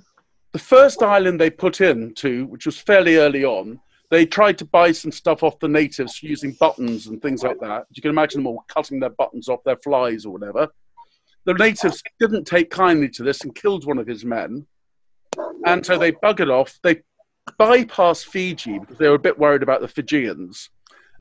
The 0.51 0.59
first 0.59 1.01
island 1.01 1.39
they 1.39 1.49
put 1.49 1.81
into, 1.81 2.45
which 2.47 2.65
was 2.65 2.77
fairly 2.77 3.17
early 3.17 3.43
on, 3.43 3.79
they 4.15 4.25
tried 4.25 4.57
to 4.57 4.65
buy 4.65 4.93
some 4.93 5.11
stuff 5.11 5.43
off 5.43 5.59
the 5.59 5.67
natives 5.67 6.23
using 6.23 6.55
buttons 6.57 7.07
and 7.07 7.21
things 7.21 7.43
like 7.43 7.59
that. 7.59 7.85
You 7.91 8.01
can 8.01 8.11
imagine 8.11 8.39
them 8.39 8.47
all 8.47 8.63
cutting 8.69 9.01
their 9.01 9.09
buttons 9.09 9.49
off 9.49 9.59
their 9.65 9.75
flies 9.75 10.25
or 10.25 10.31
whatever. 10.31 10.69
The 11.43 11.53
natives 11.53 12.01
didn't 12.17 12.45
take 12.45 12.69
kindly 12.69 13.09
to 13.09 13.23
this 13.23 13.41
and 13.41 13.53
killed 13.53 13.85
one 13.85 13.97
of 13.97 14.07
his 14.07 14.23
men. 14.23 14.65
And 15.65 15.85
so 15.85 15.97
they 15.97 16.13
buggered 16.13 16.49
off. 16.49 16.79
They 16.81 17.01
bypassed 17.59 18.27
Fiji 18.27 18.79
because 18.79 18.97
they 18.97 19.09
were 19.09 19.15
a 19.15 19.19
bit 19.19 19.37
worried 19.37 19.63
about 19.63 19.81
the 19.81 19.87
Fijians 19.89 20.69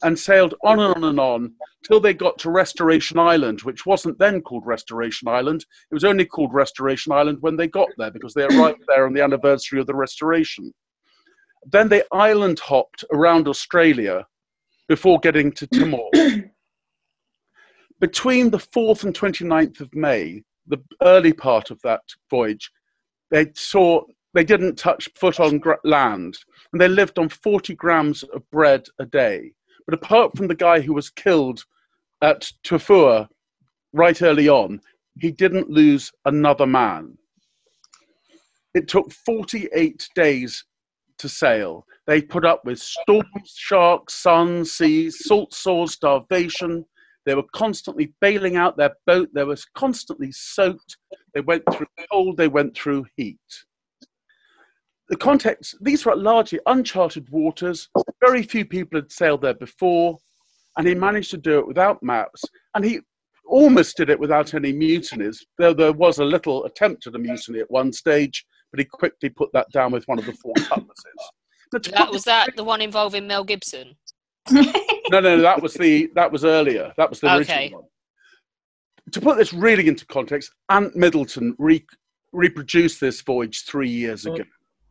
and 0.05 0.17
sailed 0.17 0.55
on 0.63 0.79
and 0.79 0.95
on 0.95 1.05
and 1.05 1.19
on 1.19 1.53
till 1.85 1.99
they 1.99 2.15
got 2.15 2.39
to 2.39 2.51
Restoration 2.51 3.19
Island, 3.19 3.63
which 3.63 3.87
wasn't 3.87 4.21
then 4.21 4.41
called 4.41 4.65
Restoration 4.67 5.27
Island. 5.27 5.67
It 5.91 5.95
was 5.95 6.05
only 6.05 6.27
called 6.27 6.55
Restoration 6.55 7.13
Island 7.13 7.39
when 7.41 7.57
they 7.57 7.67
got 7.67 7.89
there 7.99 8.13
because 8.13 8.35
they 8.35 8.45
arrived 8.45 8.85
there 8.87 9.05
on 9.05 9.15
the 9.15 9.23
anniversary 9.23 9.81
of 9.81 9.89
the 9.89 9.97
restoration. 9.97 10.73
Then 11.71 11.89
they 11.89 12.03
island 12.13 12.59
hopped 12.61 13.05
around 13.13 13.49
Australia 13.49 14.27
before 14.89 15.19
getting 15.21 15.53
to 15.53 15.67
Timor. 15.67 16.11
Between 18.01 18.51
the 18.51 18.59
4th 18.59 19.05
and 19.05 19.15
29th 19.15 19.81
of 19.81 19.95
May, 19.95 20.43
the 20.67 20.83
early 21.03 21.33
part 21.33 21.71
of 21.71 21.81
that 21.83 22.03
voyage, 22.29 22.71
they 23.31 23.51
saw 23.55 24.03
they 24.35 24.45
didn't 24.45 24.77
touch 24.77 25.09
foot 25.17 25.41
on 25.41 25.59
gr- 25.59 25.75
land 25.85 26.37
and 26.73 26.81
they 26.81 26.89
lived 26.89 27.19
on 27.19 27.29
40 27.29 27.75
grams 27.77 28.23
of 28.25 28.49
bread 28.51 28.87
a 28.99 29.07
day. 29.07 29.53
But 29.87 29.95
apart 29.95 30.37
from 30.37 30.49
the 30.49 30.55
guy 30.55 30.81
who 30.81 30.93
was 30.93 31.11
killed 31.11 31.65
at 32.21 32.51
Tofua 32.65 33.29
right 33.93 34.21
early 34.23 34.49
on, 34.49 34.81
he 35.21 35.31
didn't 35.31 35.71
lose 35.71 36.11
another 36.25 36.67
man. 36.67 37.17
It 38.75 38.89
took 38.89 39.13
48 39.13 40.09
days 40.17 40.65
to 41.19 41.29
sail. 41.29 41.87
They 42.07 42.21
put 42.21 42.45
up 42.45 42.65
with 42.65 42.79
storms, 42.79 43.55
sharks, 43.57 44.15
sun, 44.15 44.65
seas, 44.65 45.25
salt 45.25 45.55
sores, 45.55 45.93
starvation. 45.93 46.85
They 47.27 47.35
were 47.35 47.45
constantly 47.55 48.13
bailing 48.21 48.57
out 48.57 48.77
their 48.77 48.95
boat. 49.07 49.31
They 49.35 49.45
were 49.45 49.57
constantly 49.75 50.31
soaked. 50.33 50.99
They 51.33 51.41
went 51.41 51.63
through 51.73 51.87
cold. 52.11 52.37
They 52.37 52.49
went 52.49 52.77
through 52.77 53.07
heat. 53.17 53.39
The 55.09 55.17
context, 55.17 55.77
these 55.81 56.05
were 56.05 56.17
largely 56.17 56.61
uncharted 56.67 57.29
waters. 57.31 57.89
Very 58.25 58.43
few 58.43 58.65
people 58.65 58.99
had 58.99 59.13
sailed 59.13 59.43
there 59.43 59.55
before. 59.55 60.19
And 60.77 60.87
he 60.87 60.95
managed 60.95 61.31
to 61.31 61.37
do 61.37 61.59
it 61.59 61.69
without 61.69 62.03
maps. 62.03 62.45
And 62.75 62.85
he 62.85 63.01
almost 63.47 63.97
did 63.97 64.11
it 64.11 64.19
without 64.19 64.55
any 64.55 64.73
mutinies, 64.73 65.45
though 65.59 65.75
there 65.75 65.93
was 65.93 66.19
a 66.19 66.25
little 66.25 66.65
attempt 66.65 67.07
at 67.07 67.15
a 67.15 67.19
mutiny 67.19 67.61
at 67.61 67.71
one 67.71 67.93
stage, 67.93 68.45
but 68.75 68.81
he 68.81 68.85
quickly 68.87 69.29
put 69.29 69.53
that 69.53 69.71
down 69.71 69.93
with 69.93 70.03
one 70.09 70.19
of 70.19 70.27
the 70.27 70.33
four 70.33 70.53
cutlasses. 70.55 71.93
That 71.93 72.11
was 72.11 72.25
that 72.25 72.57
the 72.57 72.65
one 72.65 72.81
involving 72.81 73.25
Mel 73.25 73.45
Gibson. 73.45 73.95
no, 74.51 75.21
no, 75.21 75.41
that 75.41 75.63
was 75.63 75.75
the 75.75 76.11
that 76.17 76.33
was 76.33 76.45
earlier. 76.45 76.93
That 76.97 77.09
was 77.09 77.21
the 77.21 77.37
original 77.37 77.83
one. 77.83 77.89
To 79.13 79.21
put 79.21 79.37
this 79.37 79.53
really 79.53 79.87
into 79.87 80.05
context, 80.07 80.51
Ant 80.71 80.97
Middleton 80.97 81.55
re- 81.57 81.87
reproduced 82.33 83.01
this 83.01 83.21
voyage 83.21 83.63
three 83.65 83.89
years 83.89 84.27
ago, 84.27 84.43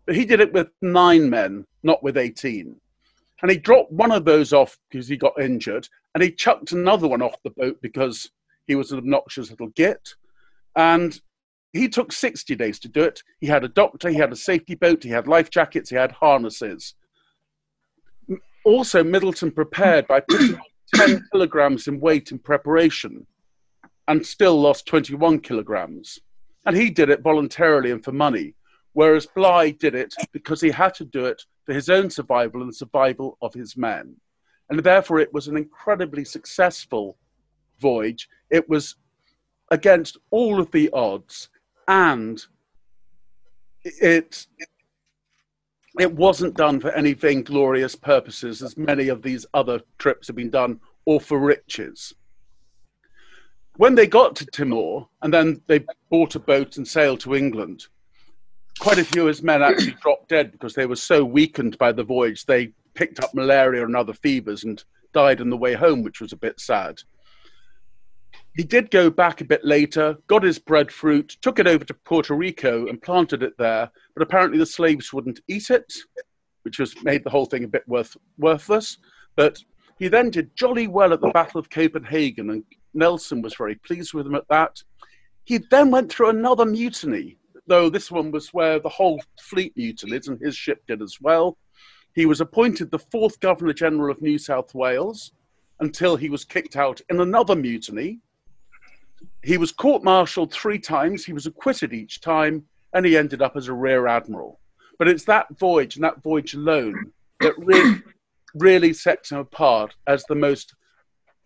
but 0.05 0.15
he 0.15 0.23
did 0.23 0.39
it 0.39 0.53
with 0.53 0.69
nine 0.81 1.29
men, 1.29 1.65
not 1.83 2.01
with 2.01 2.15
eighteen. 2.15 2.77
And 3.41 3.51
he 3.51 3.57
dropped 3.57 3.91
one 3.91 4.13
of 4.13 4.23
those 4.23 4.53
off 4.53 4.77
because 4.89 5.09
he 5.09 5.17
got 5.17 5.33
injured, 5.41 5.89
and 6.15 6.23
he 6.23 6.31
chucked 6.31 6.71
another 6.71 7.09
one 7.09 7.21
off 7.21 7.35
the 7.43 7.49
boat 7.49 7.79
because 7.81 8.31
he 8.65 8.75
was 8.75 8.93
an 8.93 8.99
obnoxious 8.99 9.51
little 9.51 9.71
git. 9.75 10.15
And 10.77 11.19
he 11.73 11.89
took 11.89 12.11
60 12.11 12.55
days 12.55 12.79
to 12.79 12.87
do 12.87 13.01
it. 13.01 13.21
He 13.41 13.47
had 13.47 13.63
a 13.63 13.67
doctor, 13.67 14.09
he 14.09 14.15
had 14.15 14.31
a 14.31 14.35
safety 14.35 14.75
boat, 14.75 15.03
he 15.03 15.09
had 15.09 15.27
life 15.27 15.49
jackets, 15.49 15.89
he 15.89 15.95
had 15.95 16.11
harnesses. 16.11 16.93
Also, 18.63 19.03
Middleton 19.03 19.51
prepared 19.51 20.07
by 20.07 20.21
putting 20.21 20.55
on 20.55 20.61
10 20.95 21.27
kilograms 21.31 21.87
in 21.87 21.99
weight 21.99 22.31
in 22.31 22.37
preparation 22.37 23.25
and 24.07 24.25
still 24.25 24.59
lost 24.61 24.85
21 24.85 25.39
kilograms. 25.39 26.19
And 26.65 26.77
he 26.77 26.89
did 26.89 27.09
it 27.09 27.21
voluntarily 27.21 27.91
and 27.91 28.03
for 28.03 28.11
money, 28.11 28.53
whereas 28.93 29.25
Bligh 29.25 29.71
did 29.71 29.95
it 29.95 30.13
because 30.31 30.61
he 30.61 30.69
had 30.69 30.93
to 30.95 31.05
do 31.05 31.25
it 31.25 31.41
for 31.65 31.73
his 31.73 31.89
own 31.89 32.09
survival 32.09 32.61
and 32.61 32.69
the 32.69 32.75
survival 32.75 33.37
of 33.41 33.53
his 33.53 33.75
men. 33.75 34.15
And 34.69 34.79
therefore, 34.79 35.19
it 35.19 35.33
was 35.33 35.47
an 35.47 35.57
incredibly 35.57 36.23
successful 36.23 37.17
voyage. 37.79 38.29
It 38.49 38.69
was 38.69 38.95
against 39.71 40.17
all 40.29 40.59
of 40.59 40.71
the 40.71 40.89
odds, 40.91 41.49
and 41.87 42.43
it 43.83 44.47
it 45.99 46.11
wasn't 46.11 46.55
done 46.55 46.79
for 46.79 46.91
any 46.91 47.13
vainglorious 47.13 47.95
purposes, 47.95 48.63
as 48.63 48.77
many 48.77 49.09
of 49.09 49.21
these 49.21 49.45
other 49.53 49.79
trips 49.99 50.27
have 50.27 50.35
been 50.35 50.49
done, 50.49 50.79
or 51.05 51.21
for 51.21 51.37
riches. 51.37 52.13
When 53.77 53.95
they 53.95 54.07
got 54.07 54.35
to 54.37 54.45
Timor, 54.45 55.07
and 55.21 55.33
then 55.33 55.61
they 55.67 55.85
bought 56.09 56.35
a 56.35 56.39
boat 56.39 56.77
and 56.77 56.87
sailed 56.87 57.19
to 57.21 57.35
England, 57.35 57.87
quite 58.79 58.97
a 58.97 59.05
few 59.05 59.23
of 59.23 59.27
his 59.27 59.43
men 59.43 59.61
actually 59.61 59.95
dropped 60.01 60.29
dead 60.29 60.51
because 60.51 60.73
they 60.73 60.85
were 60.85 60.95
so 60.95 61.23
weakened 61.23 61.77
by 61.77 61.91
the 61.91 62.03
voyage. 62.03 62.45
They 62.45 62.73
picked 62.95 63.19
up 63.19 63.33
malaria 63.33 63.85
and 63.85 63.95
other 63.95 64.13
fevers 64.13 64.63
and 64.63 64.83
died 65.13 65.41
on 65.41 65.49
the 65.49 65.57
way 65.57 65.73
home, 65.73 66.03
which 66.03 66.21
was 66.21 66.33
a 66.33 66.37
bit 66.37 66.59
sad. 66.59 67.01
He 68.55 68.63
did 68.63 68.91
go 68.91 69.09
back 69.09 69.41
a 69.41 69.45
bit 69.45 69.65
later, 69.65 70.15
got 70.27 70.43
his 70.43 70.59
breadfruit, 70.59 71.37
took 71.41 71.57
it 71.57 71.65
over 71.65 71.83
to 71.85 71.93
Puerto 71.93 72.35
Rico 72.35 72.87
and 72.87 73.01
planted 73.01 73.41
it 73.41 73.57
there, 73.57 73.89
but 74.13 74.21
apparently 74.21 74.59
the 74.59 74.65
slaves 74.65 75.11
wouldn't 75.11 75.39
eat 75.47 75.71
it, 75.71 75.91
which 76.61 76.77
was 76.77 76.93
made 77.03 77.23
the 77.23 77.31
whole 77.31 77.47
thing 77.47 77.63
a 77.63 77.67
bit 77.67 77.87
worth, 77.87 78.15
worthless. 78.37 78.99
But 79.35 79.57
he 79.97 80.07
then 80.07 80.29
did 80.29 80.55
jolly 80.55 80.87
well 80.87 81.13
at 81.13 81.21
the 81.21 81.31
Battle 81.31 81.59
of 81.59 81.71
Copenhagen, 81.71 82.51
and 82.51 82.63
Nelson 82.93 83.41
was 83.41 83.55
very 83.55 83.73
pleased 83.73 84.13
with 84.13 84.27
him 84.27 84.35
at 84.35 84.47
that. 84.49 84.83
He 85.45 85.57
then 85.71 85.89
went 85.89 86.11
through 86.11 86.29
another 86.29 86.65
mutiny, 86.65 87.37
though 87.65 87.89
this 87.89 88.11
one 88.11 88.29
was 88.29 88.53
where 88.53 88.77
the 88.77 88.87
whole 88.87 89.19
fleet 89.41 89.75
mutinied, 89.75 90.27
and 90.27 90.39
his 90.39 90.55
ship 90.55 90.83
did 90.87 91.01
as 91.01 91.17
well. 91.19 91.57
He 92.13 92.27
was 92.27 92.39
appointed 92.39 92.91
the 92.91 92.99
fourth 92.99 93.39
Governor 93.39 93.73
General 93.73 94.11
of 94.11 94.21
New 94.21 94.37
South 94.37 94.75
Wales 94.75 95.31
until 95.79 96.15
he 96.15 96.29
was 96.29 96.45
kicked 96.45 96.75
out 96.75 97.01
in 97.09 97.19
another 97.19 97.55
mutiny. 97.55 98.19
He 99.43 99.57
was 99.57 99.71
court 99.71 100.03
martialed 100.03 100.51
three 100.51 100.79
times, 100.79 101.25
he 101.25 101.33
was 101.33 101.45
acquitted 101.45 101.93
each 101.93 102.21
time, 102.21 102.63
and 102.93 103.05
he 103.05 103.17
ended 103.17 103.41
up 103.41 103.55
as 103.55 103.67
a 103.67 103.73
rear 103.73 104.07
admiral. 104.07 104.59
But 104.99 105.07
it's 105.07 105.25
that 105.25 105.47
voyage 105.57 105.95
and 105.95 106.03
that 106.03 106.21
voyage 106.21 106.53
alone 106.53 107.11
that 107.39 107.53
really, 107.57 108.01
really 108.55 108.93
sets 108.93 109.31
him 109.31 109.39
apart 109.39 109.95
as 110.07 110.23
the 110.25 110.35
most 110.35 110.75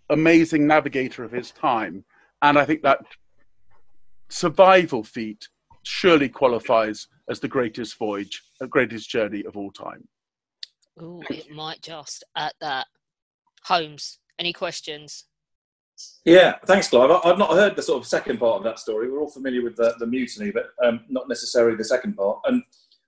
amazing 0.10 0.68
navigator 0.68 1.24
of 1.24 1.32
his 1.32 1.52
time. 1.52 2.04
And 2.42 2.58
I 2.58 2.66
think 2.66 2.84
that 2.84 3.00
survival 4.30 5.04
feat 5.04 5.48
surely 5.84 6.30
qualifies 6.30 7.08
as 7.30 7.40
the 7.40 7.48
greatest 7.48 7.98
voyage, 7.98 8.44
the 8.60 8.68
greatest 8.68 9.10
journey 9.10 9.44
of 9.46 9.58
all 9.58 9.72
time. 9.72 10.08
Ooh, 11.02 11.22
it 11.30 11.52
might 11.52 11.82
just 11.82 12.24
at 12.36 12.54
that. 12.62 12.88
Holmes, 13.64 14.20
any 14.40 14.54
questions? 14.54 15.26
Yeah, 16.26 16.56
thanks, 16.66 16.88
Clive. 16.90 17.12
I- 17.12 17.30
I've 17.30 17.38
not 17.38 17.52
heard 17.52 17.76
the 17.76 17.82
sort 17.82 18.00
of 18.02 18.08
second 18.08 18.40
part 18.40 18.58
of 18.58 18.64
that 18.64 18.80
story. 18.80 19.10
We're 19.10 19.20
all 19.20 19.30
familiar 19.30 19.64
with 19.64 19.76
the, 19.76 19.96
the 20.00 20.08
mutiny, 20.08 20.52
but 20.52 20.70
um, 20.86 21.02
not 21.10 21.28
necessarily 21.28 21.76
the 21.76 21.84
second 21.84 22.16
part. 22.16 22.40
And 22.46 22.64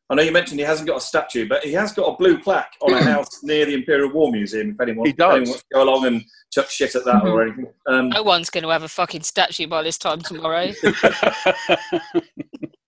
I 0.10 0.16
know 0.16 0.24
you 0.24 0.32
mentioned 0.32 0.60
he 0.60 0.66
hasn't 0.66 0.88
got 0.88 0.98
a 0.98 1.02
statue, 1.02 1.48
but 1.48 1.64
he 1.64 1.72
has 1.74 1.94
got 1.94 2.14
a 2.14 2.18
blue 2.18 2.40
plaque 2.40 2.74
on 2.82 2.94
a 2.94 3.04
house 3.04 3.44
near 3.44 3.66
the 3.66 3.76
Imperial 3.76 4.12
War 4.12 4.32
Museum. 4.32 4.72
If 4.72 4.82
anyone, 4.82 5.06
He 5.06 5.12
if 5.12 5.20
anyone 5.20 5.40
does. 5.42 5.50
wants 5.50 5.64
to 5.64 5.68
go 5.74 5.84
along 5.84 6.06
and 6.06 6.24
chuck 6.52 6.70
shit 6.70 6.96
at 6.96 7.06
that 7.06 7.24
or 7.24 7.44
anything. 7.44 7.68
Um, 7.88 8.10
No 8.10 8.24
one's 8.24 8.50
going 8.50 8.64
to 8.64 8.70
have 8.70 8.84
a 8.84 8.88
fucking 8.88 9.22
statue 9.22 9.68
by 9.68 9.84
this 9.84 9.98
time 10.00 10.22
tomorrow. 10.22 10.72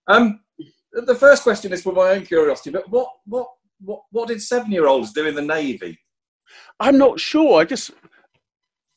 um, 0.08 0.39
the 0.93 1.16
first 1.16 1.43
question 1.43 1.72
is 1.74 1.82
for 1.84 1.93
my 1.93 2.10
own 2.12 2.26
curiosity, 2.26 2.72
but 2.72 2.89
what 2.89 3.08
what 3.26 3.47
what, 3.84 4.02
what 4.12 4.28
did 4.28 4.41
seven 4.41 4.72
year 4.72 4.88
olds 4.88 5.12
do 5.14 5.26
in 5.26 5.36
the 5.36 5.41
navy? 5.41 5.97
I'm 6.80 6.97
not 6.97 7.20
sure. 7.20 7.62
I 7.62 7.66
just 7.66 7.91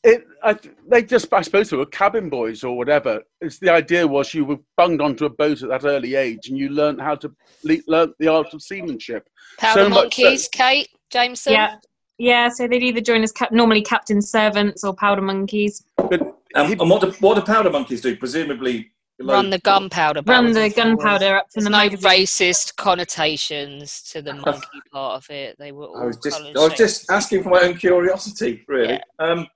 it. 0.04 0.26
I, 0.42 0.56
they 0.88 1.02
just. 1.02 1.32
I 1.32 1.42
suppose 1.42 1.70
they 1.70 1.76
were 1.76 1.86
cabin 1.86 2.28
boys 2.28 2.62
or 2.62 2.76
whatever. 2.76 3.22
It's 3.40 3.58
the 3.58 3.70
idea 3.70 4.06
was 4.06 4.32
you 4.34 4.44
were 4.44 4.58
bunged 4.76 5.00
onto 5.00 5.24
a 5.24 5.30
boat 5.30 5.62
at 5.62 5.68
that 5.70 5.84
early 5.84 6.14
age, 6.14 6.48
and 6.48 6.56
you 6.58 6.68
learnt 6.68 7.00
how 7.00 7.14
to 7.16 7.34
le- 7.64 7.78
learnt 7.88 8.14
the 8.18 8.28
art 8.28 8.52
of 8.54 8.62
seamanship. 8.62 9.26
Powder 9.58 9.84
So 9.84 9.88
much 9.88 9.96
so- 10.16 10.22
monkeys, 10.22 10.48
Kate 10.52 10.88
Jameson. 11.10 11.52
Yeah. 11.54 11.76
Yeah, 12.16 12.48
so 12.48 12.68
they'd 12.68 12.80
either 12.80 13.00
join 13.00 13.24
as 13.24 13.32
cap- 13.32 13.50
normally 13.50 13.82
captain 13.82 14.22
servants 14.22 14.84
or 14.84 14.94
powder 14.94 15.20
monkeys. 15.20 15.84
Um, 15.98 16.32
and 16.54 16.78
what 16.88 17.00
do, 17.00 17.10
what 17.18 17.34
do 17.34 17.40
powder 17.40 17.70
monkeys 17.70 18.00
do? 18.02 18.16
Presumably 18.16 18.92
Run 19.20 19.50
the 19.50 19.58
gunpowder. 19.58 20.22
Run 20.24 20.52
the 20.52 20.70
gunpowder 20.70 21.36
up 21.36 21.46
There's 21.52 21.64
from 21.64 21.64
the 21.64 21.70
no 21.70 21.84
magazine. 21.84 22.10
racist 22.10 22.76
connotations 22.76 24.02
to 24.12 24.22
the 24.22 24.34
monkey 24.34 24.80
part 24.92 25.24
of 25.24 25.30
it. 25.30 25.56
They 25.58 25.72
were 25.72 25.86
all 25.86 26.02
I 26.02 26.06
was 26.06 26.16
just, 26.18 26.40
I 26.40 26.52
was 26.52 26.74
just 26.74 27.10
asking 27.10 27.42
for 27.42 27.48
my 27.50 27.60
own 27.62 27.76
curiosity, 27.76 28.62
really. 28.68 29.00
Um, 29.18 29.46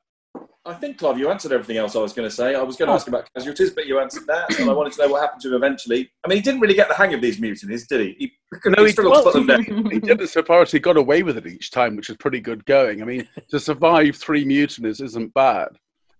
I 0.68 0.74
think, 0.74 0.98
Clive, 0.98 1.18
you 1.18 1.30
answered 1.30 1.52
everything 1.52 1.78
else 1.78 1.96
I 1.96 2.00
was 2.00 2.12
going 2.12 2.28
to 2.28 2.34
say. 2.34 2.54
I 2.54 2.62
was 2.62 2.76
going 2.76 2.88
to 2.88 2.92
oh. 2.92 2.96
ask 2.96 3.08
about 3.08 3.26
casualties, 3.34 3.70
but 3.70 3.86
you 3.86 3.98
answered 4.00 4.26
that, 4.26 4.58
and 4.60 4.68
I 4.68 4.72
wanted 4.74 4.92
to 4.92 5.02
know 5.02 5.12
what 5.12 5.22
happened 5.22 5.40
to 5.42 5.48
him 5.48 5.54
eventually. 5.54 6.10
I 6.24 6.28
mean, 6.28 6.36
he 6.36 6.42
didn't 6.42 6.60
really 6.60 6.74
get 6.74 6.88
the 6.88 6.94
hang 6.94 7.14
of 7.14 7.22
these 7.22 7.40
mutinies, 7.40 7.86
did 7.86 8.00
he? 8.02 8.16
He, 8.18 8.32
No, 8.66 8.82
he 8.82 8.88
he, 8.88 8.92
struggled 8.92 9.16
to 9.16 9.22
put 9.22 9.32
them 9.32 9.46
down. 9.46 9.90
he 9.90 9.98
did 9.98 10.20
it 10.20 10.28
so 10.28 10.42
far 10.42 10.60
as 10.60 10.70
he 10.70 10.78
got 10.78 10.98
away 10.98 11.22
with 11.22 11.38
it 11.38 11.46
each 11.46 11.70
time, 11.70 11.96
which 11.96 12.10
is 12.10 12.18
pretty 12.18 12.40
good 12.40 12.64
going. 12.66 13.00
I 13.00 13.06
mean, 13.06 13.26
to 13.50 13.58
survive 13.58 14.16
three 14.16 14.44
mutinies 14.44 15.00
isn't 15.00 15.32
bad, 15.32 15.68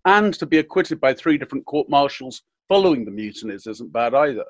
and 0.07 0.33
to 0.35 0.47
be 0.47 0.59
acquitted 0.59 0.99
by 0.99 1.13
three 1.13 1.37
different 1.37 1.67
court 1.67 1.91
martials 1.91 2.43
following 2.69 3.05
the 3.05 3.11
mutinies 3.11 3.67
isn't 3.67 3.93
bad 3.93 4.15
either. 4.15 4.45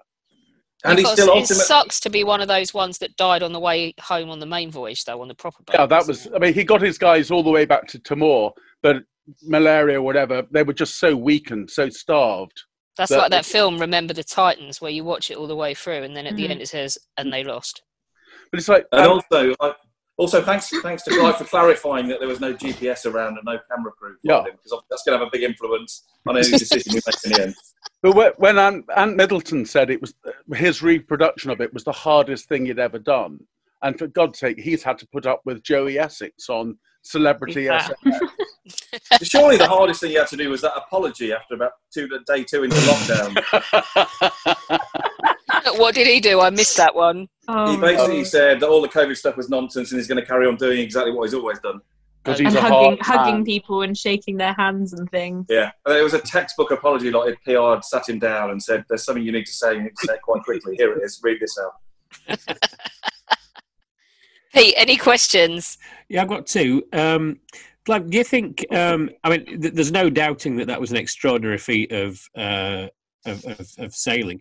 Because 0.84 1.18
it 1.18 1.46
sucks 1.56 1.98
to 2.00 2.10
be 2.10 2.22
one 2.22 2.40
of 2.40 2.46
those 2.46 2.72
ones 2.72 2.98
that 2.98 3.16
died 3.16 3.42
on 3.42 3.52
the 3.52 3.58
way 3.58 3.94
home 4.00 4.30
on 4.30 4.38
the 4.38 4.46
main 4.46 4.70
voyage, 4.70 5.04
though, 5.04 5.20
on 5.20 5.26
the 5.26 5.34
proper 5.34 5.64
boat. 5.64 5.74
Yeah, 5.74 5.86
that 5.86 6.06
was. 6.06 6.28
I 6.32 6.38
mean, 6.38 6.54
he 6.54 6.62
got 6.62 6.80
his 6.80 6.98
guys 6.98 7.32
all 7.32 7.42
the 7.42 7.50
way 7.50 7.64
back 7.64 7.88
to 7.88 7.98
Timor, 7.98 8.52
but 8.80 9.02
malaria, 9.42 9.98
or 9.98 10.02
whatever, 10.02 10.44
they 10.50 10.62
were 10.62 10.72
just 10.72 10.98
so 10.98 11.16
weakened, 11.16 11.70
so 11.70 11.88
starved. 11.88 12.62
That's 12.96 13.10
like 13.12 13.30
that 13.30 13.44
film, 13.46 13.78
Remember 13.78 14.12
the 14.12 14.24
Titans, 14.24 14.80
where 14.80 14.90
you 14.90 15.04
watch 15.04 15.30
it 15.30 15.36
all 15.36 15.46
the 15.46 15.54
way 15.56 15.72
through, 15.74 16.02
and 16.02 16.16
then 16.16 16.26
at 16.26 16.34
the 16.36 16.42
Mm-hmm. 16.44 16.52
end 16.52 16.62
it 16.62 16.68
says, 16.68 16.98
"and 17.16 17.32
they 17.32 17.44
lost." 17.44 17.82
But 18.50 18.58
it's 18.58 18.68
like, 18.68 18.86
And 18.92 19.02
um, 19.02 19.10
also, 19.12 19.54
I, 19.60 19.72
also 20.16 20.42
thanks 20.42 20.70
thanks 20.82 21.04
to 21.04 21.10
Clive 21.10 21.36
for 21.36 21.44
clarifying 21.44 22.08
that 22.08 22.18
there 22.18 22.28
was 22.28 22.40
no 22.40 22.52
GPS 22.54 23.06
around 23.06 23.34
and 23.36 23.44
no 23.44 23.58
camera 23.70 23.92
crew. 23.92 24.16
Yeah. 24.24 24.42
because 24.44 24.82
that's 24.90 25.02
going 25.04 25.16
to 25.16 25.24
have 25.24 25.28
a 25.28 25.30
big 25.30 25.44
influence 25.44 26.04
on 26.26 26.36
any 26.36 26.48
decision 26.58 26.94
we 26.94 27.00
make 27.06 27.24
in 27.24 27.32
the 27.32 27.42
end. 27.42 27.54
But 28.02 28.12
whe- 28.16 28.34
when 28.38 28.58
Ant, 28.58 28.84
Ant 28.96 29.16
Middleton 29.16 29.64
said 29.64 29.90
it 29.90 30.00
was 30.00 30.14
his 30.54 30.82
reproduction 30.82 31.50
of 31.50 31.60
it 31.60 31.72
was 31.72 31.84
the 31.84 31.92
hardest 31.92 32.48
thing 32.48 32.66
he'd 32.66 32.78
ever 32.80 32.98
done, 32.98 33.38
and 33.82 33.96
for 33.96 34.08
God's 34.08 34.40
sake, 34.40 34.58
he's 34.58 34.82
had 34.82 34.98
to 34.98 35.06
put 35.06 35.24
up 35.26 35.42
with 35.44 35.62
Joey 35.62 36.00
Essex 36.00 36.48
on 36.48 36.76
Celebrity 37.02 37.62
Yeah. 37.64 37.86
SFX. 37.86 38.18
Surely 39.22 39.56
the 39.56 39.68
hardest 39.68 40.00
thing 40.00 40.12
you 40.12 40.18
had 40.18 40.28
to 40.28 40.36
do 40.36 40.50
was 40.50 40.60
that 40.62 40.76
apology 40.76 41.32
after 41.32 41.54
about 41.54 41.72
two 41.92 42.08
day 42.26 42.44
two 42.44 42.64
into 42.64 42.76
lockdown. 42.76 43.34
what 45.78 45.94
did 45.94 46.06
he 46.06 46.20
do? 46.20 46.40
I 46.40 46.50
missed 46.50 46.76
that 46.76 46.94
one. 46.94 47.28
Oh, 47.48 47.72
he 47.72 47.80
basically 47.80 48.24
said 48.24 48.60
that 48.60 48.68
all 48.68 48.82
the 48.82 48.88
COVID 48.88 49.16
stuff 49.16 49.36
was 49.36 49.48
nonsense 49.48 49.90
and 49.92 49.98
he's 49.98 50.08
going 50.08 50.20
to 50.20 50.26
carry 50.26 50.46
on 50.46 50.56
doing 50.56 50.80
exactly 50.80 51.12
what 51.12 51.24
he's 51.24 51.34
always 51.34 51.58
done. 51.60 51.80
because 52.22 52.40
and 52.40 52.48
he's 52.48 52.56
a 52.56 52.60
hugging, 52.60 52.98
hugging 53.00 53.44
people 53.44 53.82
and 53.82 53.96
shaking 53.96 54.36
their 54.36 54.52
hands 54.54 54.92
and 54.92 55.10
things. 55.10 55.46
Yeah, 55.48 55.70
and 55.86 55.96
it 55.96 56.02
was 56.02 56.14
a 56.14 56.20
textbook 56.20 56.70
apology. 56.70 57.10
Like 57.10 57.34
if 57.34 57.42
PR 57.44 57.74
had 57.74 57.84
sat 57.84 58.08
him 58.08 58.18
down 58.18 58.50
and 58.50 58.62
said, 58.62 58.84
"There's 58.88 59.04
something 59.04 59.24
you 59.24 59.32
need 59.32 59.46
to 59.46 59.52
say. 59.52 59.74
You 59.74 59.82
need 59.82 59.96
to 59.96 60.06
say 60.06 60.14
it 60.14 60.22
quite 60.22 60.42
quickly. 60.42 60.76
Here 60.76 60.92
it 60.92 61.02
is. 61.02 61.20
Read 61.22 61.38
this 61.40 61.58
out." 61.58 62.38
Pete, 64.54 64.74
any 64.76 64.96
questions? 64.96 65.78
Yeah, 66.08 66.22
I've 66.22 66.28
got 66.28 66.46
two. 66.46 66.82
Um, 66.92 67.40
like, 67.88 68.08
do 68.08 68.18
you 68.18 68.24
think? 68.24 68.64
Um, 68.72 69.10
I 69.24 69.30
mean, 69.30 69.60
th- 69.60 69.74
there's 69.74 69.92
no 69.92 70.10
doubting 70.10 70.56
that 70.56 70.66
that 70.66 70.80
was 70.80 70.90
an 70.90 70.96
extraordinary 70.96 71.58
feat 71.58 71.92
of, 71.92 72.20
uh, 72.36 72.88
of, 73.26 73.44
of 73.44 73.68
of 73.78 73.94
sailing. 73.94 74.40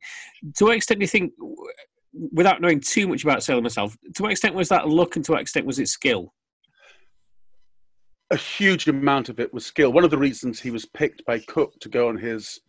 To 0.56 0.66
what 0.66 0.76
extent 0.76 1.00
do 1.00 1.04
you 1.04 1.08
think, 1.08 1.34
without 2.32 2.62
knowing 2.62 2.80
too 2.80 3.08
much 3.08 3.24
about 3.24 3.44
sailing 3.44 3.64
myself, 3.64 3.98
to 4.16 4.24
what 4.24 4.32
extent 4.32 4.56
was 4.56 4.70
that 4.70 4.88
luck, 4.88 5.16
and 5.16 5.26
to 5.26 5.32
what 5.34 5.42
extent 5.42 5.66
was 5.66 5.80
it 5.80 5.88
skill? 5.88 6.34
a 8.32 8.36
huge 8.36 8.88
amount 8.88 9.30
of 9.30 9.40
it 9.40 9.54
was 9.54 9.66
skill. 9.66 9.92
One 9.92 10.04
of 10.04 10.12
the 10.12 10.18
reasons 10.18 10.60
he 10.60 10.72
was 10.72 10.86
picked 10.86 11.26
by 11.26 11.40
Cook 11.40 11.80
to 11.80 11.90
go 11.90 12.10
on 12.10 12.18
his 12.18 12.60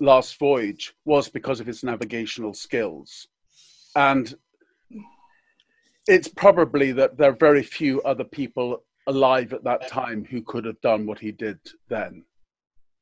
last 0.00 0.38
voyage 0.38 0.94
was 1.04 1.28
because 1.28 1.60
of 1.60 1.66
his 1.66 1.82
navigational 1.82 2.54
skills. 2.54 3.26
And 3.96 4.34
it's 6.06 6.28
probably 6.28 6.92
that 6.92 7.18
there 7.18 7.30
are 7.30 7.36
very 7.36 7.62
few 7.62 8.00
other 8.02 8.24
people 8.24 8.84
alive 9.08 9.52
at 9.52 9.64
that 9.64 9.88
time 9.88 10.24
who 10.24 10.42
could 10.42 10.64
have 10.64 10.80
done 10.80 11.06
what 11.06 11.18
he 11.18 11.32
did 11.32 11.58
then. 11.88 12.24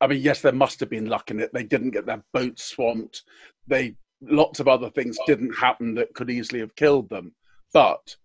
I 0.00 0.06
mean, 0.06 0.22
yes, 0.22 0.40
there 0.40 0.52
must 0.52 0.80
have 0.80 0.90
been 0.90 1.06
luck 1.06 1.30
in 1.30 1.40
it. 1.40 1.52
They 1.52 1.64
didn't 1.64 1.90
get 1.90 2.06
their 2.06 2.22
boat 2.32 2.58
swamped. 2.58 3.22
They 3.66 3.96
lots 4.22 4.60
of 4.60 4.68
other 4.68 4.88
things 4.90 5.18
didn't 5.26 5.54
happen 5.54 5.94
that 5.94 6.14
could 6.14 6.30
easily 6.30 6.60
have 6.60 6.74
killed 6.76 7.10
them. 7.10 7.34
But 7.72 8.16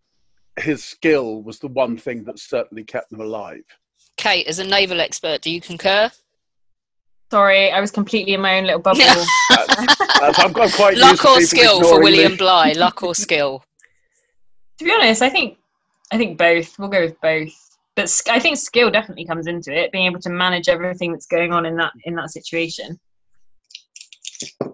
his 0.59 0.83
skill 0.83 1.41
was 1.41 1.59
the 1.59 1.67
one 1.67 1.97
thing 1.97 2.23
that 2.25 2.39
certainly 2.39 2.83
kept 2.83 3.09
them 3.09 3.21
alive. 3.21 3.63
Kate, 4.17 4.47
as 4.47 4.59
a 4.59 4.63
naval 4.63 5.01
expert, 5.01 5.41
do 5.41 5.49
you 5.51 5.59
concur? 5.59 6.11
Sorry, 7.31 7.71
I 7.71 7.79
was 7.79 7.91
completely 7.91 8.33
in 8.33 8.41
my 8.41 8.57
own 8.57 8.65
little 8.65 8.81
bubble. 8.81 8.99
That's- 9.49 9.95
I'm, 10.21 10.55
I'm 10.55 10.69
quite 10.71 10.97
used 10.97 11.01
Luck 11.01 11.19
to 11.21 11.27
or 11.29 11.41
skill 11.41 11.81
for 11.81 12.01
William 12.01 12.33
me. 12.33 12.37
Bligh? 12.37 12.73
Luck 12.77 13.01
or 13.01 13.15
skill? 13.15 13.63
to 14.77 14.85
be 14.85 14.91
honest, 14.91 15.21
I 15.21 15.29
think 15.29 15.57
I 16.11 16.17
think 16.17 16.37
both. 16.37 16.77
We'll 16.77 16.89
go 16.89 17.01
with 17.01 17.19
both. 17.21 17.70
But 17.95 18.21
I 18.29 18.39
think 18.39 18.57
skill 18.57 18.89
definitely 18.89 19.25
comes 19.25 19.47
into 19.47 19.73
it, 19.73 19.91
being 19.91 20.05
able 20.05 20.21
to 20.21 20.29
manage 20.29 20.69
everything 20.69 21.11
that's 21.11 21.25
going 21.27 21.51
on 21.51 21.65
in 21.65 21.75
that 21.77 21.91
in 22.05 22.15
that 22.15 22.29
situation. 22.31 22.99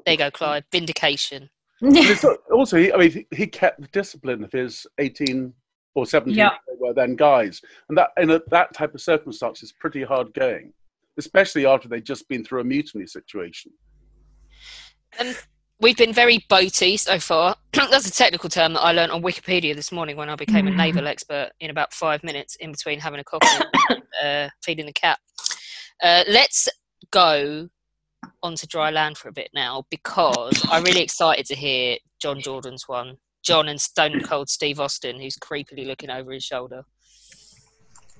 There 0.05 0.13
you 0.13 0.17
go, 0.17 0.31
Clyde. 0.31 0.63
Vindication. 0.71 1.49
But 1.81 2.39
also, 2.51 2.77
he, 2.77 2.91
I 2.91 2.97
mean, 2.97 3.11
he- 3.11 3.27
he 3.35 3.45
kept 3.47 3.79
the 3.81 3.87
discipline 3.89 4.43
of 4.43 4.51
his 4.51 4.87
18 4.97 5.53
or 5.93 6.05
17 6.07 6.35
Yeah. 6.35 6.49
they 6.67 6.73
were 6.79 6.93
then 6.93 7.15
guys, 7.15 7.61
and 7.89 7.97
that 7.97 8.09
in 8.17 8.31
a, 8.31 8.39
that 8.49 8.73
type 8.73 8.95
of 8.95 9.01
circumstance 9.01 9.61
is 9.63 9.71
pretty 9.73 10.03
hard 10.03 10.33
going, 10.33 10.73
especially 11.17 11.65
after 11.67 11.87
they'd 11.87 12.05
just 12.05 12.27
been 12.29 12.43
through 12.43 12.61
a 12.61 12.63
mutiny 12.63 13.05
situation. 13.05 13.71
Um, 15.19 15.33
we've 15.79 15.97
been 15.97 16.13
very 16.13 16.39
boaty 16.49 16.99
so 16.99 17.19
far. 17.19 17.55
That's 17.77 18.07
a 18.07 18.11
technical 18.11 18.49
term 18.49 18.73
that 18.73 18.81
I 18.81 18.91
learned 18.91 19.11
on 19.11 19.21
Wikipedia 19.21 19.75
this 19.75 19.91
morning 19.91 20.17
when 20.17 20.29
I 20.29 20.35
became 20.35 20.67
a 20.67 20.71
naval 20.71 21.07
expert 21.07 21.51
in 21.59 21.69
about 21.69 21.93
five 21.93 22.23
minutes 22.23 22.55
in 22.55 22.71
between 22.71 22.99
having 22.99 23.19
a 23.19 23.23
coffee 23.23 23.63
and 23.89 24.03
uh, 24.23 24.49
feeding 24.63 24.87
the 24.87 24.93
cat. 24.93 25.19
Uh, 26.01 26.23
let's 26.27 26.67
go 27.11 27.69
onto 28.41 28.65
dry 28.65 28.89
land 28.89 29.17
for 29.17 29.29
a 29.29 29.31
bit 29.31 29.49
now 29.53 29.83
because 29.91 30.59
I'm 30.69 30.83
really 30.83 31.03
excited 31.03 31.45
to 31.47 31.55
hear 31.55 31.97
John 32.19 32.41
Jordan's 32.41 32.85
one. 32.87 33.17
John 33.43 33.69
and 33.69 33.79
Stone 33.79 34.21
Cold 34.21 34.49
Steve 34.49 34.79
Austin, 34.79 35.21
who's 35.21 35.37
creepily 35.37 35.85
looking 35.85 36.09
over 36.09 36.31
his 36.31 36.43
shoulder. 36.43 36.83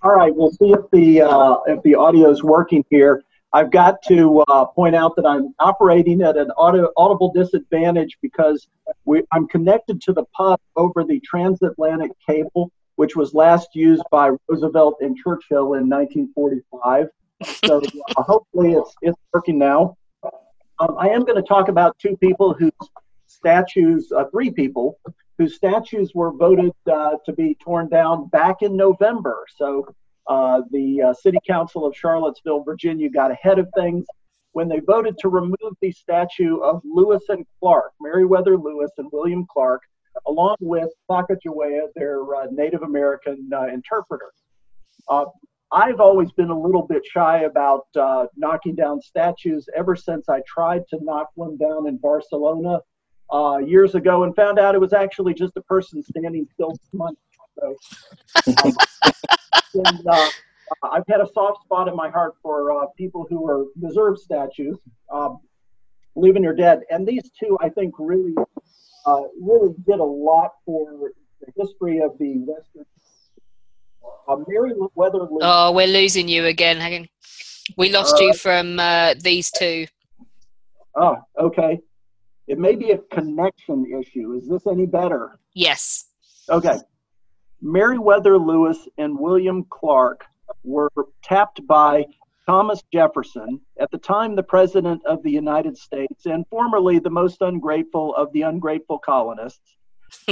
All 0.04 0.12
right, 0.12 0.34
we'll 0.34 0.52
see 0.52 0.72
if 0.72 0.90
the 0.92 1.22
uh, 1.22 1.58
if 1.66 1.82
the 1.82 1.96
audio 1.96 2.30
is 2.30 2.44
working 2.44 2.86
here. 2.90 3.24
I've 3.54 3.72
got 3.72 4.02
to 4.08 4.42
uh, 4.50 4.66
point 4.66 4.96
out 4.96 5.16
that 5.16 5.26
I'm 5.26 5.54
operating 5.60 6.22
at 6.22 6.38
an 6.38 6.52
audible 6.58 7.32
disadvantage 7.34 8.18
because 8.22 8.68
we, 9.06 9.24
I'm 9.32 9.48
connected 9.48 10.02
to 10.02 10.14
the 10.14 10.26
pub 10.36 10.60
over 10.76 11.04
the 11.04 11.20
transatlantic 11.22 12.12
cable, 12.26 12.72
which 12.96 13.16
was 13.16 13.34
last 13.34 13.70
used 13.74 14.04
by 14.12 14.32
Roosevelt 14.48 14.98
and 15.02 15.16
Churchill 15.16 15.76
in 15.76 15.90
1945. 15.90 17.08
So 17.66 17.82
uh, 18.18 18.24
hopefully 18.24 18.74
it's 18.74 18.96
it's 19.02 19.18
working 19.32 19.58
now. 19.58 19.96
Um, 20.80 20.96
I 21.00 21.10
am 21.10 21.24
going 21.24 21.42
to 21.42 21.48
talk 21.48 21.70
about 21.70 21.98
two 22.00 22.18
people 22.18 22.54
whose 22.54 22.72
statues, 23.28 24.12
uh, 24.12 24.26
three 24.32 24.52
people 24.52 25.00
whose 25.38 25.56
statues 25.56 26.14
were 26.14 26.32
voted 26.32 26.72
uh, 26.92 27.16
to 27.26 27.34
be 27.34 27.56
torn 27.62 27.88
down 27.90 28.28
back 28.28 28.62
in 28.62 28.76
November. 28.76 29.46
So 29.56 29.88
uh, 30.28 30.62
the 30.72 31.02
uh, 31.02 31.14
City 31.14 31.40
Council 31.48 31.86
of 31.86 31.96
Charlottesville, 31.96 32.64
Virginia, 32.64 33.10
got 33.10 33.32
ahead 33.32 33.60
of 33.60 33.68
things 33.76 34.06
when 34.52 34.68
they 34.68 34.80
voted 34.80 35.18
to 35.20 35.30
remove 35.30 35.76
the 35.82 35.92
statue 35.92 36.58
of 36.58 36.82
Lewis 36.84 37.24
and 37.30 37.46
Clark, 37.60 37.94
Meriwether 38.02 38.58
Lewis 38.58 38.92
and 38.98 39.10
William 39.14 39.46
Clark, 39.52 39.84
along 40.28 40.56
with 40.60 40.90
Sacagawea, 41.10 41.88
their 41.96 42.24
uh, 42.36 42.48
Native 42.52 42.82
American 42.82 43.50
uh, 43.54 43.68
interpreter. 43.68 44.32
Uh, 45.08 45.26
I've 45.72 46.00
always 46.00 46.32
been 46.32 46.50
a 46.50 46.60
little 46.60 46.88
bit 46.88 47.04
shy 47.06 47.42
about 47.42 47.88
knocking 48.36 48.74
down 48.74 49.02
statues 49.02 49.68
ever 49.76 49.96
since 49.96 50.30
I 50.30 50.42
tried 50.48 50.88
to 50.90 51.00
knock 51.04 51.30
one 51.36 51.58
down 51.58 51.88
in 51.88 51.98
Barcelona 51.98 52.80
years 53.66 53.94
ago 53.96 54.24
and 54.24 54.34
found 54.36 54.60
out 54.60 54.76
it 54.76 54.82
was 54.82 54.94
actually 54.94 55.34
just 55.34 55.58
a 55.58 55.62
person 55.62 56.02
standing 56.02 56.48
still. 56.54 56.74
So, 56.94 57.76
um, 58.64 58.74
and, 59.78 60.08
uh, 60.08 60.30
I've 60.84 61.08
had 61.08 61.22
a 61.22 61.28
soft 61.34 61.64
spot 61.64 61.88
in 61.88 61.96
my 61.96 62.10
heart 62.10 62.36
for 62.42 62.72
uh, 62.72 62.88
people 62.98 63.26
who 63.30 63.48
are 63.50 63.66
deserved 63.80 64.20
statues, 64.20 64.78
um, 65.12 65.40
living 66.16 66.46
or 66.46 66.54
dead. 66.54 66.82
And 66.90 67.08
these 67.08 67.32
two, 67.40 67.58
I 67.62 67.70
think, 67.70 67.94
really, 67.98 68.36
uh, 69.06 69.22
really 69.42 69.74
did 69.86 70.00
a 70.00 70.04
lot 70.04 70.52
for 70.66 71.12
the 71.42 71.52
history 71.56 72.00
of 72.00 72.18
the 72.20 72.40
Western. 72.40 72.86
Uh, 74.28 74.38
Meriwether 74.48 75.20
Lewis. 75.20 75.42
Oh, 75.42 75.72
we're 75.72 75.88
losing 75.88 76.28
you 76.28 76.46
again. 76.46 76.78
Hang 76.78 77.02
on. 77.02 77.08
We 77.78 77.90
lost 77.90 78.20
you 78.20 78.34
from 78.34 78.80
uh, 78.80 79.16
these 79.20 79.52
two. 79.52 79.88
Oh, 80.96 81.18
okay. 81.40 81.80
It 82.48 82.58
may 82.58 82.76
be 82.76 82.92
a 82.92 82.98
connection 82.98 83.86
issue. 84.02 84.34
Is 84.34 84.48
this 84.48 84.68
any 84.68 84.86
better? 84.86 85.38
Yes. 85.54 86.06
Okay. 86.50 86.78
Meriwether 87.62 88.38
Lewis 88.38 88.88
and 88.98 89.18
William 89.18 89.66
Clark 89.70 90.26
were 90.64 90.92
tapped 91.24 91.66
by 91.66 92.06
Thomas 92.46 92.82
Jefferson, 92.94 93.60
at 93.80 93.92
the 93.92 93.98
time 93.98 94.36
the 94.36 94.44
President 94.44 95.06
of 95.06 95.22
the 95.24 95.32
United 95.32 95.78
States 95.78 96.26
and 96.26 96.46
formerly 96.50 97.00
the 97.00 97.10
most 97.10 97.42
ungrateful 97.42 98.16
of 98.16 98.32
the 98.32 98.44
ungrateful 98.44 99.00
colonists, 99.00 99.76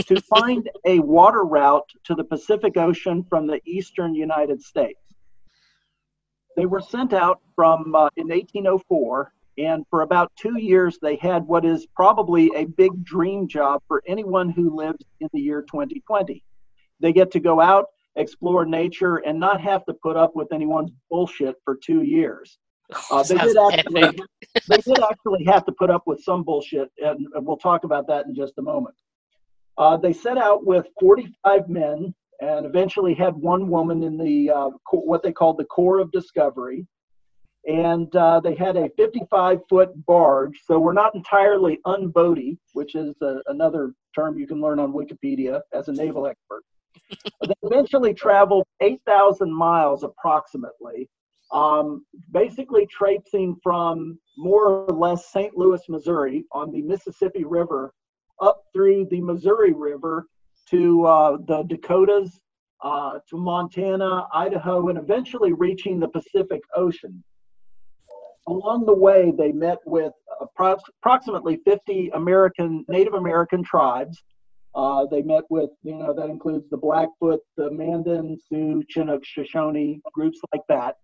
to 0.05 0.21
find 0.29 0.69
a 0.85 0.99
water 0.99 1.43
route 1.43 1.89
to 2.05 2.15
the 2.15 2.23
Pacific 2.23 2.77
Ocean 2.77 3.25
from 3.27 3.47
the 3.47 3.59
eastern 3.65 4.15
United 4.15 4.61
States. 4.61 4.99
They 6.55 6.65
were 6.65 6.79
sent 6.79 7.11
out 7.11 7.41
from 7.53 7.93
uh, 7.95 8.07
in 8.15 8.29
1804, 8.29 9.33
and 9.57 9.85
for 9.89 10.01
about 10.01 10.31
two 10.37 10.57
years 10.57 10.97
they 11.01 11.17
had 11.17 11.45
what 11.45 11.65
is 11.65 11.85
probably 11.95 12.49
a 12.55 12.65
big 12.65 13.03
dream 13.03 13.47
job 13.47 13.81
for 13.89 14.01
anyone 14.07 14.49
who 14.49 14.73
lives 14.73 15.03
in 15.19 15.27
the 15.33 15.41
year 15.41 15.63
2020. 15.63 16.43
They 16.99 17.13
get 17.13 17.31
to 17.31 17.39
go 17.39 17.61
out, 17.61 17.85
explore 18.15 18.65
nature, 18.65 19.17
and 19.17 19.39
not 19.39 19.61
have 19.61 19.85
to 19.85 19.93
put 19.93 20.15
up 20.15 20.35
with 20.35 20.51
anyone's 20.53 20.91
bullshit 21.09 21.55
for 21.63 21.75
two 21.75 22.03
years. 22.03 22.57
Uh, 23.11 23.23
they, 23.23 23.35
did 23.35 23.57
actually, 23.57 24.01
they 24.67 24.77
did 24.77 24.99
actually 24.99 25.43
have 25.43 25.65
to 25.65 25.71
put 25.71 25.89
up 25.89 26.03
with 26.05 26.21
some 26.21 26.43
bullshit, 26.43 26.87
and 26.99 27.25
we'll 27.37 27.57
talk 27.57 27.83
about 27.83 28.05
that 28.05 28.27
in 28.27 28.35
just 28.35 28.53
a 28.59 28.61
moment. 28.61 28.93
Uh, 29.77 29.97
they 29.97 30.13
set 30.13 30.37
out 30.37 30.65
with 30.65 30.85
45 30.99 31.67
men 31.67 32.13
and 32.41 32.65
eventually 32.65 33.13
had 33.13 33.35
one 33.35 33.69
woman 33.69 34.03
in 34.03 34.17
the 34.17 34.49
uh, 34.49 34.69
co- 34.89 34.99
what 34.99 35.23
they 35.23 35.31
called 35.31 35.57
the 35.57 35.65
Corps 35.65 35.99
of 35.99 36.11
Discovery. 36.11 36.85
And 37.67 38.15
uh, 38.15 38.39
they 38.41 38.53
had 38.53 38.77
a 38.77 38.89
55 38.95 39.59
foot 39.67 40.05
barge, 40.05 40.59
so 40.65 40.77
we're 40.77 40.93
not 40.93 41.15
entirely 41.15 41.79
unboaty, 41.87 42.59
which 42.73 42.93
is 42.93 43.15
uh, 43.23 43.37
another 43.47 43.93
term 44.13 44.37
you 44.37 44.45
can 44.45 44.61
learn 44.61 44.79
on 44.79 44.93
Wikipedia 44.93 45.61
as 45.73 45.87
a 45.87 45.91
naval 45.91 46.27
expert. 46.27 46.63
They 47.47 47.53
eventually 47.63 48.13
traveled 48.13 48.65
8,000 48.81 49.53
miles 49.53 50.03
approximately, 50.03 51.09
um, 51.51 52.05
basically 52.31 52.85
traipsing 52.87 53.55
from 53.61 54.19
more 54.37 54.85
or 54.87 54.93
less 54.93 55.31
St. 55.31 55.55
Louis, 55.55 55.81
Missouri 55.89 56.45
on 56.51 56.71
the 56.71 56.81
Mississippi 56.81 57.43
River 57.43 57.93
up 58.41 58.63
through 58.73 59.07
the 59.09 59.21
Missouri 59.21 59.73
River 59.73 60.27
to 60.69 61.05
uh, 61.05 61.37
the 61.47 61.63
Dakotas, 61.63 62.39
uh, 62.83 63.19
to 63.29 63.37
Montana, 63.37 64.27
Idaho, 64.33 64.89
and 64.89 64.97
eventually 64.97 65.53
reaching 65.53 65.99
the 65.99 66.07
Pacific 66.07 66.61
Ocean. 66.75 67.23
Along 68.47 68.85
the 68.85 68.93
way, 68.93 69.33
they 69.35 69.51
met 69.51 69.79
with 69.85 70.13
approximately 71.01 71.57
50 71.65 72.09
American 72.13 72.85
Native 72.87 73.13
American 73.13 73.63
tribes, 73.63 74.21
Uh, 74.75 75.05
they 75.05 75.21
met 75.21 75.43
with, 75.49 75.69
you 75.83 75.95
know, 75.95 76.13
that 76.13 76.29
includes 76.29 76.69
the 76.69 76.77
Blackfoot, 76.77 77.39
the 77.55 77.71
Mandan, 77.71 78.37
Sioux, 78.49 78.83
Chinook, 78.89 79.23
Shoshone, 79.23 80.01
groups 80.13 80.39
like 80.53 80.63
that, 80.67 80.97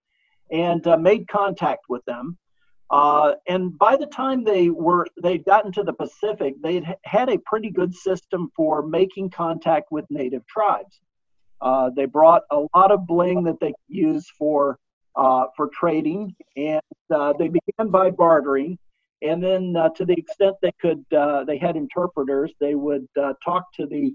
and 0.51 0.85
uh, 0.85 0.97
made 0.97 1.27
contact 1.29 1.85
with 1.87 2.03
them. 2.05 2.37
Uh, 2.89 3.35
and 3.47 3.77
by 3.77 3.95
the 3.95 4.07
time 4.07 4.43
they 4.43 4.69
were 4.69 5.07
they'd 5.23 5.45
gotten 5.45 5.71
to 5.71 5.83
the 5.83 5.93
Pacific, 5.93 6.55
they 6.61 6.83
had 7.05 7.29
a 7.29 7.39
pretty 7.45 7.69
good 7.69 7.95
system 7.95 8.51
for 8.53 8.85
making 8.85 9.29
contact 9.29 9.89
with 9.91 10.03
native 10.09 10.45
tribes. 10.47 10.99
Uh, 11.61 11.89
they 11.95 12.05
brought 12.05 12.41
a 12.51 12.65
lot 12.75 12.91
of 12.91 13.07
bling 13.07 13.43
that 13.43 13.59
they 13.61 13.69
could 13.69 13.75
use 13.87 14.29
for 14.37 14.77
uh, 15.15 15.45
for 15.55 15.69
trading, 15.73 16.35
and 16.57 16.81
uh, 17.13 17.31
they 17.39 17.47
began 17.47 17.89
by 17.89 18.11
bartering. 18.11 18.77
And 19.21 19.43
then, 19.43 19.75
uh, 19.75 19.89
to 19.89 20.05
the 20.05 20.13
extent 20.13 20.55
they 20.61 20.71
could, 20.81 21.05
uh, 21.15 21.43
they 21.43 21.57
had 21.57 21.75
interpreters. 21.75 22.51
They 22.59 22.75
would 22.75 23.07
talk 23.43 23.65
to 23.75 23.85
the 23.85 24.13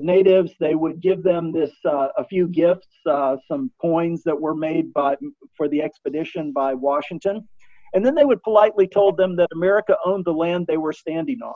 natives. 0.00 0.52
They 0.60 0.74
would 0.74 1.00
give 1.00 1.22
them 1.22 1.52
this 1.52 1.72
a 1.84 2.24
few 2.24 2.48
gifts, 2.48 2.88
some 3.04 3.70
coins 3.80 4.22
that 4.24 4.40
were 4.40 4.54
made 4.54 4.92
by 4.92 5.16
for 5.56 5.68
the 5.68 5.82
expedition 5.82 6.52
by 6.52 6.74
Washington 6.74 7.46
and 7.94 8.04
then 8.04 8.14
they 8.14 8.24
would 8.24 8.42
politely 8.42 8.88
told 8.88 9.16
them 9.16 9.36
that 9.36 9.48
America 9.54 9.96
owned 10.04 10.24
the 10.24 10.32
land 10.32 10.66
they 10.66 10.76
were 10.76 10.92
standing 10.92 11.38
on. 11.42 11.54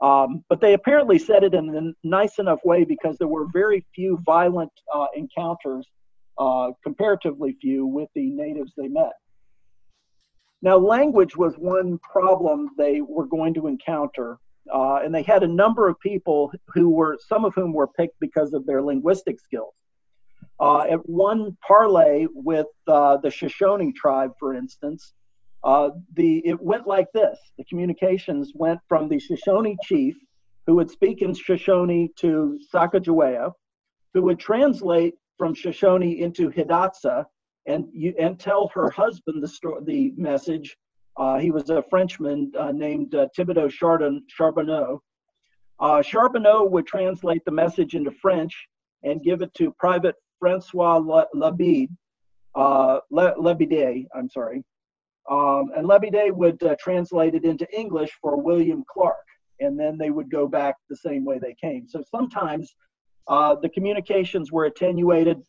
Um, 0.00 0.44
but 0.50 0.60
they 0.60 0.74
apparently 0.74 1.18
said 1.18 1.42
it 1.42 1.54
in 1.54 1.74
a 1.74 2.06
nice 2.06 2.38
enough 2.38 2.60
way 2.64 2.84
because 2.84 3.16
there 3.16 3.28
were 3.28 3.46
very 3.52 3.84
few 3.94 4.18
violent 4.26 4.70
uh, 4.94 5.06
encounters, 5.16 5.88
uh, 6.36 6.72
comparatively 6.82 7.56
few, 7.60 7.86
with 7.86 8.10
the 8.14 8.30
natives 8.30 8.72
they 8.76 8.88
met. 8.88 9.12
Now, 10.64 10.78
language 10.78 11.36
was 11.36 11.56
one 11.58 11.98
problem 11.98 12.70
they 12.78 13.02
were 13.02 13.26
going 13.26 13.52
to 13.52 13.66
encounter, 13.66 14.38
uh, 14.72 15.00
and 15.04 15.14
they 15.14 15.22
had 15.22 15.42
a 15.42 15.46
number 15.46 15.88
of 15.88 16.00
people 16.00 16.50
who 16.72 16.88
were, 16.88 17.18
some 17.28 17.44
of 17.44 17.54
whom 17.54 17.74
were 17.74 17.86
picked 17.86 18.18
because 18.18 18.54
of 18.54 18.64
their 18.64 18.80
linguistic 18.80 19.38
skills. 19.38 19.74
Uh, 20.58 20.84
at 20.90 21.06
one 21.06 21.54
parley 21.66 22.28
with 22.32 22.66
uh, 22.86 23.18
the 23.18 23.30
Shoshone 23.30 23.92
tribe, 23.92 24.32
for 24.40 24.54
instance, 24.54 25.12
uh, 25.64 25.90
the 26.14 26.38
it 26.46 26.58
went 26.62 26.86
like 26.86 27.08
this: 27.12 27.38
the 27.58 27.64
communications 27.64 28.52
went 28.54 28.80
from 28.88 29.06
the 29.08 29.18
Shoshone 29.18 29.76
chief, 29.82 30.16
who 30.66 30.76
would 30.76 30.90
speak 30.90 31.20
in 31.20 31.34
Shoshone 31.34 32.08
to 32.16 32.58
Sacagawea, 32.72 33.52
who 34.14 34.22
would 34.22 34.38
translate 34.38 35.14
from 35.36 35.52
Shoshone 35.52 36.20
into 36.22 36.48
Hidatsa, 36.48 37.26
and 37.66 37.86
you, 37.92 38.14
and 38.18 38.38
tell 38.38 38.68
her 38.74 38.90
husband 38.90 39.42
the 39.42 39.48
story, 39.48 39.82
the 39.84 40.12
message. 40.16 40.76
Uh, 41.16 41.38
he 41.38 41.50
was 41.50 41.70
a 41.70 41.82
Frenchman 41.90 42.50
uh, 42.58 42.72
named 42.72 43.14
uh, 43.14 43.28
Thibodeau 43.36 43.70
Chardon, 43.70 44.22
Charbonneau. 44.28 45.00
Uh, 45.78 46.02
Charbonneau 46.02 46.64
would 46.64 46.86
translate 46.86 47.44
the 47.44 47.52
message 47.52 47.94
into 47.94 48.10
French 48.10 48.52
and 49.04 49.22
give 49.22 49.42
it 49.42 49.52
to 49.54 49.72
Private 49.78 50.16
Francois 50.40 51.00
Labide, 51.34 51.88
uh, 52.54 52.98
Le, 53.10 53.34
Lebide, 53.36 54.06
I'm 54.14 54.28
sorry, 54.28 54.64
um, 55.30 55.70
and 55.76 55.86
Lebide 55.86 56.32
would 56.32 56.62
uh, 56.62 56.76
translate 56.78 57.34
it 57.34 57.44
into 57.44 57.66
English 57.76 58.10
for 58.20 58.40
William 58.40 58.84
Clark, 58.92 59.16
and 59.60 59.78
then 59.78 59.96
they 59.96 60.10
would 60.10 60.30
go 60.30 60.46
back 60.46 60.74
the 60.88 60.96
same 60.96 61.24
way 61.24 61.38
they 61.38 61.54
came. 61.54 61.86
So 61.88 62.02
sometimes 62.10 62.74
uh, 63.28 63.56
the 63.62 63.68
communications 63.68 64.52
were 64.52 64.66
attenuated, 64.66 65.42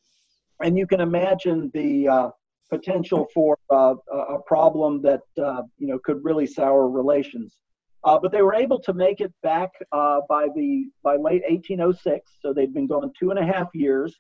and 0.64 0.78
you 0.78 0.88
can 0.88 1.02
imagine 1.02 1.72
the 1.74 2.08
uh, 2.08 2.30
potential 2.70 3.28
for 3.34 3.58
uh, 3.70 3.96
a 4.12 4.40
problem 4.46 5.02
that 5.02 5.22
uh, 5.42 5.62
you 5.78 5.88
know 5.88 6.00
could 6.04 6.24
really 6.24 6.48
sour 6.48 6.90
relations. 6.90 7.58
Uh, 8.04 8.20
but 8.20 8.32
they 8.32 8.44
were 8.44 8.54
able 8.54 8.80
to 8.80 8.94
make 8.94 9.20
it 9.20 9.34
back 9.42 9.72
by 9.92 10.48
the 10.56 10.86
by 11.04 11.16
late 11.16 11.42
1806, 11.50 12.32
so 12.42 12.54
they'd 12.54 12.74
been 12.74 12.88
gone 12.88 13.12
two 13.20 13.32
and 13.32 13.40
a 13.40 13.46
half 13.46 13.68
years. 13.74 14.20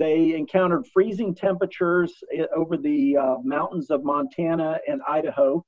They 0.00 0.34
encountered 0.34 0.86
freezing 0.94 1.34
temperatures 1.34 2.14
eh, 2.34 2.46
over 2.56 2.78
the 2.78 3.18
uh, 3.18 3.36
mountains 3.44 3.90
of 3.90 4.02
Montana 4.02 4.80
and 4.88 5.02
Idaho. 5.06 5.62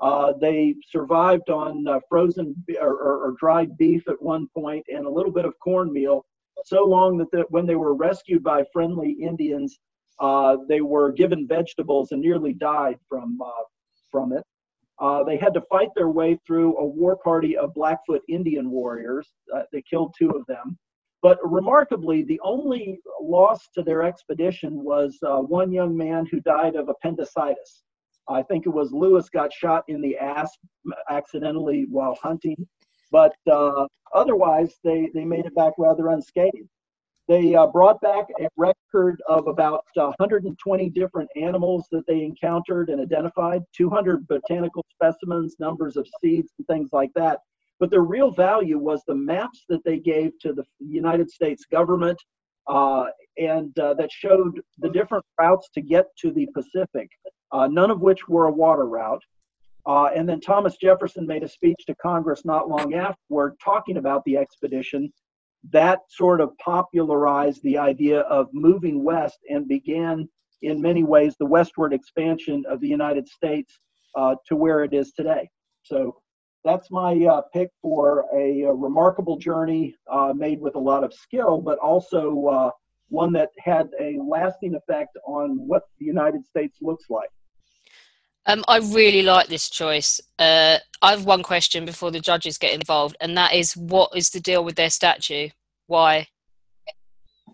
Uh, 0.00 0.34
they 0.40 0.76
survived 0.88 1.50
on 1.50 1.88
uh, 1.88 1.98
frozen 2.08 2.54
or, 2.80 2.90
or, 2.90 3.24
or, 3.24 3.34
dried 3.40 3.76
beef 3.76 4.02
at 4.08 4.20
one 4.22 4.46
point 4.54 4.84
and 4.88 5.04
a 5.04 5.10
little 5.10 5.32
bit 5.32 5.44
of 5.44 5.54
cornmeal, 5.58 6.24
so 6.64 6.84
long 6.84 7.18
that 7.18 7.30
the, 7.30 7.44
when 7.48 7.66
they 7.66 7.76
were 7.76 7.94
rescued 7.94 8.42
by 8.42 8.64
friendly 8.72 9.12
Indians, 9.12 9.78
uh, 10.20 10.56
they 10.68 10.80
were 10.80 11.12
given 11.12 11.46
vegetables 11.46 12.12
and 12.12 12.20
nearly 12.20 12.52
died 12.52 12.98
from 13.08 13.38
uh, 13.44 13.64
from 14.10 14.32
it. 14.32 14.44
Uh, 15.00 15.24
they 15.24 15.36
had 15.36 15.54
to 15.54 15.62
fight 15.62 15.88
their 15.96 16.10
way 16.10 16.38
through 16.46 16.76
a 16.76 16.84
war 16.84 17.16
party 17.24 17.56
of 17.56 17.74
Blackfoot 17.74 18.22
Indian 18.28 18.70
warriors. 18.70 19.28
they 19.72 19.82
killed 19.82 20.14
two 20.16 20.30
of 20.30 20.46
them. 20.46 20.78
But 21.22 21.38
remarkably, 21.48 22.24
the 22.24 22.40
only 22.42 23.00
loss 23.20 23.68
to 23.74 23.82
their 23.82 24.02
expedition 24.02 24.82
was 24.82 25.16
uh, 25.24 25.38
one 25.38 25.72
young 25.72 25.96
man 25.96 26.26
who 26.26 26.40
died 26.40 26.74
of 26.74 26.88
appendicitis. 26.88 27.84
I 28.28 28.42
think 28.42 28.66
it 28.66 28.70
was 28.70 28.92
Lewis 28.92 29.28
got 29.28 29.52
shot 29.52 29.84
in 29.88 30.00
the 30.00 30.16
ass 30.18 30.50
accidentally 31.08 31.86
while 31.88 32.16
hunting, 32.20 32.66
but 33.12 33.34
uh, 33.50 33.86
otherwise 34.14 34.74
they, 34.82 35.10
they 35.14 35.24
made 35.24 35.46
it 35.46 35.54
back 35.54 35.74
rather 35.78 36.08
unscathed. 36.08 36.68
They 37.28 37.54
uh, 37.54 37.68
brought 37.68 38.00
back 38.00 38.26
a 38.40 38.48
record 38.56 39.22
of 39.28 39.46
about 39.46 39.84
120 39.94 40.90
different 40.90 41.30
animals 41.36 41.86
that 41.92 42.04
they 42.08 42.24
encountered 42.24 42.88
and 42.88 43.00
identified, 43.00 43.62
200 43.76 44.26
botanical 44.26 44.84
specimens, 44.90 45.54
numbers 45.60 45.96
of 45.96 46.08
seeds, 46.20 46.52
and 46.58 46.66
things 46.66 46.88
like 46.92 47.12
that. 47.14 47.38
But 47.78 47.90
the 47.90 48.00
real 48.00 48.32
value 48.32 48.78
was 48.78 49.02
the 49.06 49.14
maps 49.14 49.64
that 49.68 49.84
they 49.84 49.98
gave 49.98 50.32
to 50.40 50.52
the 50.52 50.64
United 50.80 51.30
States 51.30 51.64
government 51.70 52.20
uh, 52.66 53.06
and 53.38 53.76
uh, 53.78 53.94
that 53.94 54.10
showed 54.10 54.60
the 54.78 54.90
different 54.90 55.24
routes 55.38 55.68
to 55.74 55.80
get 55.80 56.06
to 56.18 56.32
the 56.32 56.46
Pacific, 56.54 57.08
uh, 57.52 57.66
none 57.66 57.90
of 57.90 58.00
which 58.00 58.28
were 58.28 58.46
a 58.46 58.52
water 58.52 58.86
route. 58.86 59.22
Uh, 59.86 60.10
and 60.14 60.28
then 60.28 60.40
Thomas 60.40 60.76
Jefferson 60.76 61.26
made 61.26 61.42
a 61.42 61.48
speech 61.48 61.84
to 61.86 61.94
Congress 61.96 62.44
not 62.44 62.68
long 62.68 62.94
afterward 62.94 63.56
talking 63.62 63.96
about 63.96 64.24
the 64.24 64.36
expedition. 64.36 65.12
That 65.70 66.00
sort 66.08 66.40
of 66.40 66.56
popularized 66.58 67.62
the 67.62 67.78
idea 67.78 68.20
of 68.20 68.48
moving 68.52 69.02
west 69.02 69.38
and 69.48 69.66
began, 69.66 70.28
in 70.62 70.80
many 70.80 71.02
ways, 71.02 71.34
the 71.38 71.46
westward 71.46 71.92
expansion 71.92 72.64
of 72.68 72.80
the 72.80 72.88
United 72.88 73.28
States 73.28 73.78
uh, 74.16 74.36
to 74.46 74.56
where 74.56 74.84
it 74.84 74.92
is 74.92 75.12
today. 75.12 75.48
So 75.82 76.16
that's 76.64 76.90
my 76.90 77.12
uh, 77.24 77.42
pick 77.52 77.70
for 77.80 78.26
a, 78.34 78.62
a 78.62 78.72
remarkable 78.72 79.36
journey 79.36 79.96
uh, 80.10 80.32
made 80.34 80.60
with 80.60 80.76
a 80.76 80.80
lot 80.80 81.02
of 81.02 81.12
skill, 81.12 81.60
but 81.60 81.78
also 81.78 82.46
uh, 82.46 82.70
one 83.08 83.32
that 83.32 83.50
had 83.58 83.88
a 84.00 84.18
lasting 84.24 84.74
effect 84.74 85.16
on 85.26 85.58
what 85.66 85.82
the 85.98 86.06
United 86.06 86.46
States 86.46 86.78
looks 86.80 87.06
like. 87.10 87.30
Um, 88.46 88.64
I 88.66 88.78
really 88.78 89.22
like 89.22 89.48
this 89.48 89.70
choice. 89.70 90.20
Uh, 90.38 90.78
I 91.00 91.10
have 91.10 91.24
one 91.24 91.42
question 91.42 91.84
before 91.84 92.10
the 92.10 92.20
judges 92.20 92.58
get 92.58 92.74
involved, 92.74 93.16
and 93.20 93.36
that 93.36 93.54
is, 93.54 93.76
what 93.76 94.10
is 94.16 94.30
the 94.30 94.40
deal 94.40 94.64
with 94.64 94.74
their 94.74 94.90
statue? 94.90 95.48
Why? 95.86 96.26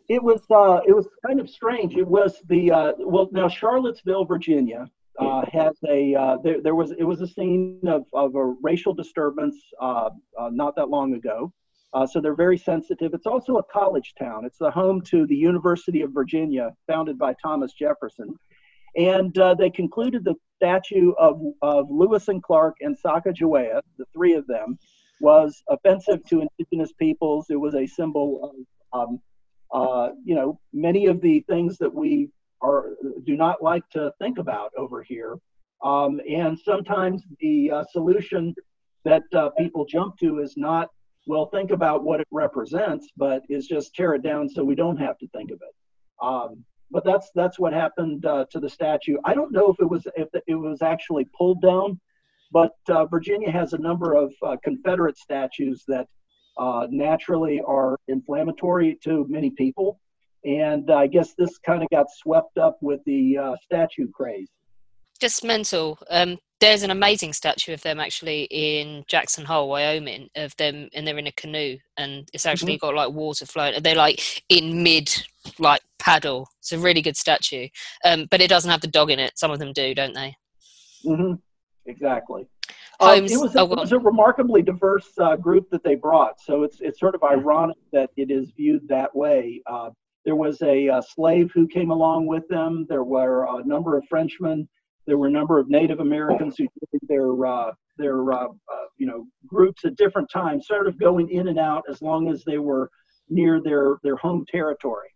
It 0.08 0.22
was 0.22 0.40
uh, 0.50 0.80
it 0.86 0.94
was 0.94 1.06
kind 1.26 1.38
of 1.38 1.50
strange. 1.50 1.96
It 1.96 2.06
was 2.06 2.40
the 2.48 2.70
uh, 2.70 2.92
well 3.00 3.28
now 3.32 3.48
Charlottesville, 3.48 4.24
Virginia, 4.24 4.88
uh, 5.18 5.44
has 5.52 5.74
a 5.86 6.14
uh, 6.14 6.36
there, 6.42 6.62
there 6.62 6.74
was 6.74 6.92
it 6.92 7.04
was 7.04 7.20
a 7.20 7.26
scene 7.26 7.80
of, 7.86 8.04
of 8.14 8.34
a 8.34 8.54
racial 8.62 8.94
disturbance 8.94 9.56
uh, 9.80 10.08
uh 10.38 10.48
not 10.50 10.76
that 10.76 10.88
long 10.88 11.14
ago. 11.14 11.52
Uh, 11.92 12.06
so 12.06 12.20
they're 12.20 12.34
very 12.34 12.58
sensitive. 12.58 13.14
It's 13.14 13.26
also 13.26 13.56
a 13.56 13.62
college 13.64 14.14
town. 14.18 14.44
It's 14.44 14.58
the 14.58 14.70
home 14.70 15.00
to 15.06 15.26
the 15.26 15.36
University 15.36 16.02
of 16.02 16.12
Virginia, 16.12 16.74
founded 16.86 17.18
by 17.18 17.34
Thomas 17.42 17.72
Jefferson. 17.72 18.34
And 18.96 19.36
uh, 19.38 19.54
they 19.54 19.70
concluded 19.70 20.24
the 20.24 20.34
statue 20.58 21.12
of, 21.26 21.34
of 21.62 21.82
Lewis 21.90 22.28
and 22.28 22.42
Clark 22.42 22.76
and 22.80 22.96
Sacagawea, 23.02 23.80
the 23.98 24.06
three 24.14 24.34
of 24.34 24.44
them, 24.46 24.68
was 25.20 25.50
offensive 25.68 26.20
to 26.30 26.34
indigenous 26.46 26.92
peoples. 27.04 27.46
It 27.50 27.60
was 27.66 27.74
a 27.74 27.86
symbol 27.86 28.28
of, 28.92 29.08
um, 29.72 30.14
you 30.24 30.34
know, 30.38 30.58
many 30.72 31.06
of 31.06 31.20
the 31.20 31.36
things 31.52 31.78
that 31.78 31.92
we 32.02 32.30
are 32.60 32.82
do 33.24 33.36
not 33.36 33.56
like 33.62 33.86
to 33.90 34.12
think 34.20 34.38
about 34.38 34.70
over 34.76 35.02
here. 35.02 35.32
Um, 35.84 36.20
and 36.28 36.58
sometimes 36.70 37.22
the 37.40 37.56
uh, 37.70 37.84
solution 37.92 38.54
that 39.04 39.22
uh, 39.32 39.50
people 39.62 39.84
jump 39.84 40.18
to 40.18 40.40
is 40.40 40.54
not, 40.56 40.88
well, 41.26 41.46
think 41.46 41.70
about 41.70 41.98
what 42.08 42.18
it 42.20 42.28
represents, 42.32 43.04
but 43.16 43.42
is 43.48 43.66
just 43.74 43.94
tear 43.94 44.14
it 44.14 44.22
down 44.22 44.48
so 44.48 44.64
we 44.64 44.74
don't 44.74 44.96
have 44.96 45.16
to 45.18 45.28
think 45.28 45.50
of 45.50 45.60
it. 45.68 45.74
Um, 46.20 46.64
but 46.90 47.04
that's 47.04 47.30
that's 47.34 47.58
what 47.58 47.72
happened 47.72 48.24
uh, 48.26 48.44
to 48.50 48.60
the 48.60 48.68
statue. 48.68 49.16
I 49.24 49.34
don't 49.34 49.52
know 49.52 49.70
if 49.70 49.80
it 49.80 49.88
was 49.88 50.06
if 50.16 50.28
it 50.46 50.54
was 50.54 50.82
actually 50.82 51.26
pulled 51.36 51.62
down, 51.62 52.00
but 52.52 52.72
uh, 52.88 53.06
Virginia 53.06 53.50
has 53.50 53.72
a 53.72 53.78
number 53.78 54.14
of 54.14 54.32
uh, 54.42 54.56
Confederate 54.62 55.18
statues 55.18 55.84
that 55.88 56.06
uh, 56.58 56.86
naturally 56.90 57.60
are 57.66 57.96
inflammatory 58.08 58.98
to 59.04 59.26
many 59.28 59.50
people 59.50 60.00
and 60.44 60.90
I 60.90 61.06
guess 61.06 61.34
this 61.34 61.58
kind 61.58 61.82
of 61.82 61.88
got 61.90 62.06
swept 62.10 62.58
up 62.58 62.78
with 62.80 63.00
the 63.04 63.36
uh, 63.38 63.54
statue 63.62 64.08
craze. 64.10 64.48
Just 65.20 65.44
mental. 65.44 65.98
Um, 66.10 66.38
There's 66.60 66.82
an 66.82 66.90
amazing 66.90 67.32
statue 67.34 67.72
of 67.72 67.82
them 67.82 68.00
actually 68.00 68.48
in 68.50 69.04
Jackson 69.06 69.44
Hole, 69.44 69.68
Wyoming, 69.68 70.28
of 70.34 70.56
them, 70.56 70.88
and 70.92 71.06
they're 71.06 71.18
in 71.18 71.28
a 71.28 71.32
canoe, 71.32 71.76
and 71.96 72.28
it's 72.32 72.46
actually 72.46 72.74
Mm-hmm. 72.74 72.86
got 72.86 72.94
like 72.94 73.12
water 73.12 73.46
flowing. 73.46 73.80
They're 73.82 73.94
like 73.94 74.42
in 74.48 74.82
mid, 74.82 75.08
like 75.58 75.82
paddle. 75.98 76.48
It's 76.58 76.72
a 76.72 76.78
really 76.78 77.02
good 77.02 77.16
statue, 77.16 77.68
um, 78.04 78.26
but 78.30 78.40
it 78.40 78.48
doesn't 78.48 78.70
have 78.70 78.80
the 78.80 78.88
dog 78.88 79.10
in 79.10 79.20
it. 79.20 79.38
Some 79.38 79.50
of 79.52 79.58
them 79.60 79.72
do, 79.72 79.94
don't 79.94 80.14
they? 80.14 80.36
Mm-hmm. 81.04 81.34
Exactly. 81.86 82.46
Um, 83.00 83.24
it 83.24 83.40
was, 83.40 83.54
oh, 83.56 83.72
it 83.72 83.78
was 83.78 83.92
a 83.92 83.98
remarkably 83.98 84.60
diverse 84.60 85.10
uh, 85.18 85.36
group 85.36 85.70
that 85.70 85.84
they 85.84 85.94
brought, 85.94 86.40
so 86.40 86.64
it's 86.64 86.80
it's 86.80 86.98
sort 86.98 87.14
of 87.14 87.22
ironic 87.22 87.76
that 87.92 88.10
it 88.16 88.30
is 88.32 88.50
viewed 88.56 88.86
that 88.88 89.14
way. 89.14 89.62
Uh, 89.66 89.90
there 90.24 90.34
was 90.34 90.60
a, 90.62 90.88
uh 90.88 91.00
slave 91.00 91.50
who 91.54 91.66
came 91.68 91.90
along 91.92 92.26
with 92.26 92.46
them. 92.48 92.84
There 92.88 93.04
were 93.04 93.46
a 93.46 93.64
number 93.64 93.96
of 93.96 94.04
Frenchmen. 94.08 94.68
There 95.08 95.16
were 95.16 95.28
a 95.28 95.30
number 95.30 95.58
of 95.58 95.70
Native 95.70 96.00
Americans 96.00 96.56
who 96.58 96.68
did 96.92 97.00
their 97.08 97.46
uh, 97.46 97.72
their 97.96 98.30
uh, 98.30 98.44
uh, 98.44 98.86
you 98.98 99.06
know 99.06 99.26
groups 99.46 99.86
at 99.86 99.96
different 99.96 100.28
times, 100.30 100.66
sort 100.66 100.86
of 100.86 100.98
going 100.98 101.30
in 101.30 101.48
and 101.48 101.58
out 101.58 101.84
as 101.90 102.02
long 102.02 102.30
as 102.30 102.44
they 102.44 102.58
were 102.58 102.90
near 103.30 103.62
their 103.62 103.96
their 104.02 104.16
home 104.16 104.44
territory. 104.46 105.08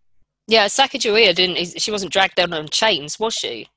Yeah, 0.49 0.65
Sacagawea 0.65 1.35
didn't. 1.35 1.79
She 1.79 1.91
wasn't 1.91 2.11
dragged 2.11 2.37
down 2.37 2.55
on 2.55 2.69
chains, 2.69 3.21
was 3.21 3.35
she? 3.35 3.69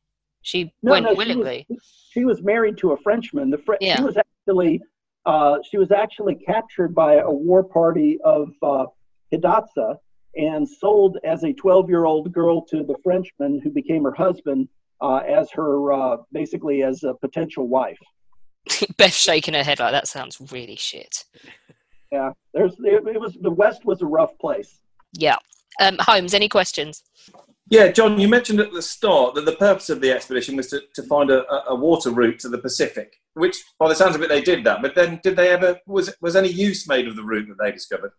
She 0.42 0.74
went 0.82 1.06
she 1.06 1.10
was- 1.10 1.18
willingly. 1.18 1.68
She 2.12 2.24
was, 2.24 2.42
married 2.42 2.78
to 2.78 2.94
a 2.94 2.98
Frenchman. 2.98 3.50
The 3.50 3.58
Fre- 3.58 3.74
Yeah. 3.82 3.98
She 3.98 4.04
was 4.04 4.16
actually 4.16 4.82
uh, 5.26 5.58
she 5.70 5.78
was 5.78 5.92
actually 5.92 6.36
captured 6.36 6.96
by 6.96 7.16
a 7.16 7.30
war 7.30 7.62
party 7.62 8.20
of 8.24 8.52
uh, 8.64 8.86
Hidatsa 9.34 9.98
and 10.38 10.68
sold 10.68 11.18
as 11.26 11.44
a 11.44 11.52
12 11.52 11.90
year 11.90 12.06
old 12.06 12.32
girl 12.32 12.66
to 12.68 12.84
the 12.84 12.96
Frenchman 13.04 13.60
who 13.62 13.70
became 13.70 14.06
her 14.06 14.14
husband 14.14 14.70
uh, 15.02 15.18
as 15.18 15.50
her 15.52 15.92
uh, 15.94 16.18
basically 16.32 16.84
as 16.84 17.04
a 17.04 17.14
potential 17.14 17.68
wife. 17.68 18.00
Beth 18.98 19.14
shaking 19.14 19.54
her 19.54 19.64
head 19.64 19.80
like 19.80 19.92
that 19.92 20.08
sounds 20.08 20.40
really 20.52 20.76
shit. 20.76 21.26
Yeah, 22.12 22.32
there's 22.54 22.74
it, 22.80 23.08
it 23.08 23.20
was 23.20 23.38
the 23.42 23.52
West 23.52 23.86
was 23.86 24.02
a 24.02 24.06
rough 24.06 24.38
place. 24.40 24.80
Yeah. 25.14 25.38
Um, 25.82 25.98
Holmes, 26.00 26.34
any 26.34 26.48
questions? 26.48 27.04
Yeah, 27.70 27.88
John, 27.90 28.20
you 28.20 28.28
mentioned 28.28 28.60
at 28.60 28.72
the 28.72 28.82
start 28.82 29.34
that 29.36 29.46
the 29.46 29.56
purpose 29.56 29.90
of 29.90 30.00
the 30.00 30.12
expedition 30.12 30.56
was 30.56 30.68
to, 30.68 30.82
to 30.94 31.04
find 31.04 31.32
a, 31.32 31.50
a- 31.52 31.74
a 31.74 31.76
water 31.76 32.12
route 32.12 32.38
to 32.40 32.50
the 32.50 32.60
Pacific, 32.60 33.20
which, 33.34 33.58
by 33.80 33.90
the 33.90 33.96
sounds 33.96 34.16
of 34.16 34.22
it, 34.22 34.30
they 34.30 34.42
did 34.42 34.64
that. 34.66 34.82
But 34.84 34.94
then, 34.94 35.20
did 35.24 35.36
they 35.36 35.50
ever 35.50 35.80
was 35.88 36.14
was 36.22 36.36
any 36.36 36.50
use 36.50 36.88
made 36.88 37.08
of 37.08 37.16
the 37.16 37.24
route 37.24 37.48
that 37.50 37.58
they 37.64 37.72
discovered? 37.72 38.12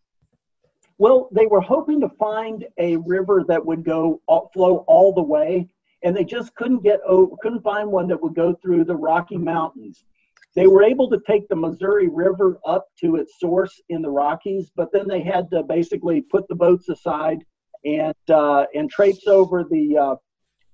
Well, 0.99 1.29
they 1.31 1.47
were 1.47 1.61
hoping 1.61 2.01
to 2.01 2.09
find 2.19 2.67
a 2.79 2.97
river 2.97 3.45
that 3.49 3.65
would 3.65 3.85
go 3.85 4.21
all, 4.27 4.51
flow 4.53 4.79
all 4.89 5.13
the 5.15 5.23
way, 5.23 5.69
and 6.07 6.17
they 6.17 6.23
just 6.23 6.55
couldn't 6.55 6.85
get 6.85 7.01
over, 7.05 7.35
couldn't 7.43 7.65
find 7.65 7.91
one 7.91 8.07
that 8.07 8.23
would 8.23 8.37
go 8.37 8.55
through 8.63 8.85
the 8.85 8.95
Rocky 8.95 9.37
Mountains. 9.37 10.05
They 10.55 10.69
were 10.69 10.85
able 10.85 11.11
to 11.11 11.19
take 11.27 11.49
the 11.49 11.57
Missouri 11.57 12.07
River 12.07 12.61
up 12.65 12.87
to 13.01 13.17
its 13.17 13.41
source 13.41 13.83
in 13.89 14.03
the 14.03 14.11
Rockies, 14.11 14.71
but 14.77 14.93
then 14.93 15.09
they 15.09 15.21
had 15.21 15.51
to 15.51 15.65
basically 15.65 16.21
put 16.21 16.47
the 16.47 16.55
boats 16.55 16.89
aside 16.89 17.39
and 17.85 18.15
uh, 18.31 18.67
and 18.73 18.89
traipse 18.89 19.27
over 19.27 19.65
the 19.65 19.99
uh, 19.99 20.15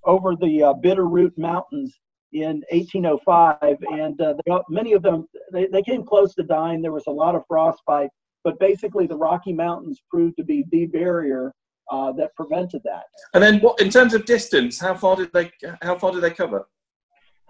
over 0.04 0.36
the 0.36 0.64
uh, 0.64 0.74
Bitterroot 0.74 1.32
Mountains 1.38 1.98
in 2.34 2.62
1805, 2.70 3.78
and 3.90 4.20
uh, 4.20 4.34
they, 4.44 4.52
many 4.68 4.92
of 4.92 5.02
them 5.02 5.26
they, 5.50 5.66
they 5.66 5.82
came 5.82 6.04
close 6.04 6.34
to 6.34 6.42
dying. 6.42 6.82
There 6.82 6.92
was 6.92 7.06
a 7.06 7.10
lot 7.10 7.34
of 7.34 7.42
frostbite, 7.48 8.10
but 8.44 8.60
basically 8.60 9.06
the 9.06 9.16
Rocky 9.16 9.54
Mountains 9.54 10.02
proved 10.10 10.36
to 10.36 10.44
be 10.44 10.66
the 10.70 10.84
barrier 10.86 11.54
uh, 11.92 12.10
that 12.12 12.34
prevented 12.34 12.80
that. 12.84 13.04
And 13.34 13.42
then, 13.42 13.60
what 13.60 13.80
in 13.80 13.90
terms 13.90 14.14
of 14.14 14.24
distance? 14.24 14.80
How 14.80 14.94
far 14.94 15.14
did 15.14 15.30
they 15.32 15.52
how 15.82 15.96
far 15.96 16.10
did 16.10 16.22
they 16.22 16.30
cover? 16.30 16.66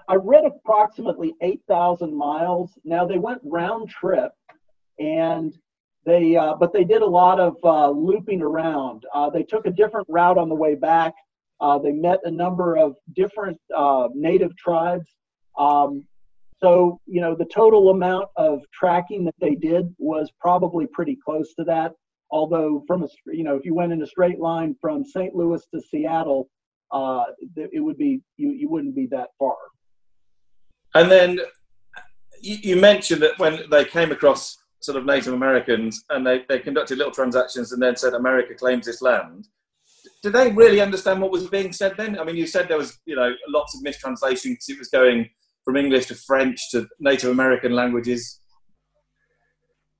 I 0.08 0.16
read 0.16 0.44
approximately 0.44 1.32
8,000 1.40 2.14
miles. 2.14 2.72
Now 2.84 3.06
they 3.06 3.18
went 3.18 3.40
round 3.44 3.88
trip, 3.88 4.32
and 4.98 5.56
they 6.04 6.36
uh, 6.36 6.54
but 6.58 6.72
they 6.72 6.84
did 6.84 7.02
a 7.02 7.06
lot 7.06 7.38
of 7.38 7.56
uh, 7.62 7.90
looping 7.90 8.42
around. 8.42 9.04
Uh, 9.14 9.30
they 9.30 9.44
took 9.44 9.64
a 9.66 9.70
different 9.70 10.06
route 10.10 10.38
on 10.38 10.48
the 10.48 10.56
way 10.56 10.74
back. 10.74 11.14
Uh, 11.60 11.78
they 11.78 11.92
met 11.92 12.18
a 12.24 12.30
number 12.30 12.76
of 12.76 12.96
different 13.14 13.58
uh, 13.74 14.08
native 14.12 14.56
tribes. 14.56 15.06
Um, 15.56 16.04
so 16.60 17.00
you 17.06 17.20
know 17.20 17.36
the 17.36 17.44
total 17.44 17.90
amount 17.90 18.28
of 18.36 18.62
tracking 18.72 19.24
that 19.26 19.36
they 19.40 19.54
did 19.54 19.94
was 19.98 20.32
probably 20.40 20.88
pretty 20.88 21.16
close 21.24 21.54
to 21.54 21.64
that. 21.64 21.92
Although 22.32 22.82
from 22.86 23.02
a 23.04 23.08
you 23.26 23.44
know 23.44 23.56
if 23.56 23.64
you 23.64 23.74
went 23.74 23.92
in 23.92 24.02
a 24.02 24.06
straight 24.06 24.40
line 24.40 24.74
from 24.80 25.04
St. 25.04 25.34
Louis 25.34 25.62
to 25.74 25.80
Seattle, 25.80 26.48
uh, 26.90 27.24
it 27.56 27.80
would 27.80 27.98
be 27.98 28.22
you 28.38 28.52
you 28.52 28.68
wouldn't 28.68 28.96
be 28.96 29.06
that 29.12 29.28
far. 29.38 29.56
And 30.94 31.10
then 31.10 31.38
you, 32.40 32.56
you 32.62 32.76
mentioned 32.76 33.22
that 33.22 33.38
when 33.38 33.60
they 33.70 33.84
came 33.84 34.12
across 34.12 34.58
sort 34.80 34.98
of 34.98 35.06
Native 35.06 35.32
Americans 35.32 36.04
and 36.10 36.26
they, 36.26 36.44
they 36.48 36.58
conducted 36.58 36.98
little 36.98 37.12
transactions 37.12 37.72
and 37.72 37.80
then 37.80 37.96
said 37.96 38.14
America 38.14 38.54
claims 38.54 38.86
this 38.86 39.00
land. 39.00 39.46
Did 40.22 40.32
they 40.32 40.50
really 40.50 40.80
understand 40.80 41.20
what 41.20 41.30
was 41.30 41.48
being 41.48 41.72
said 41.72 41.94
then? 41.96 42.18
I 42.18 42.24
mean, 42.24 42.36
you 42.36 42.46
said 42.46 42.68
there 42.68 42.78
was 42.78 42.98
you 43.04 43.16
know 43.16 43.32
lots 43.48 43.76
of 43.76 43.82
mistranslation 43.82 44.52
because 44.52 44.68
it 44.68 44.78
was 44.78 44.88
going 44.88 45.28
from 45.64 45.76
English 45.76 46.06
to 46.06 46.14
French 46.14 46.70
to 46.70 46.88
Native 46.98 47.30
American 47.30 47.72
languages. 47.72 48.40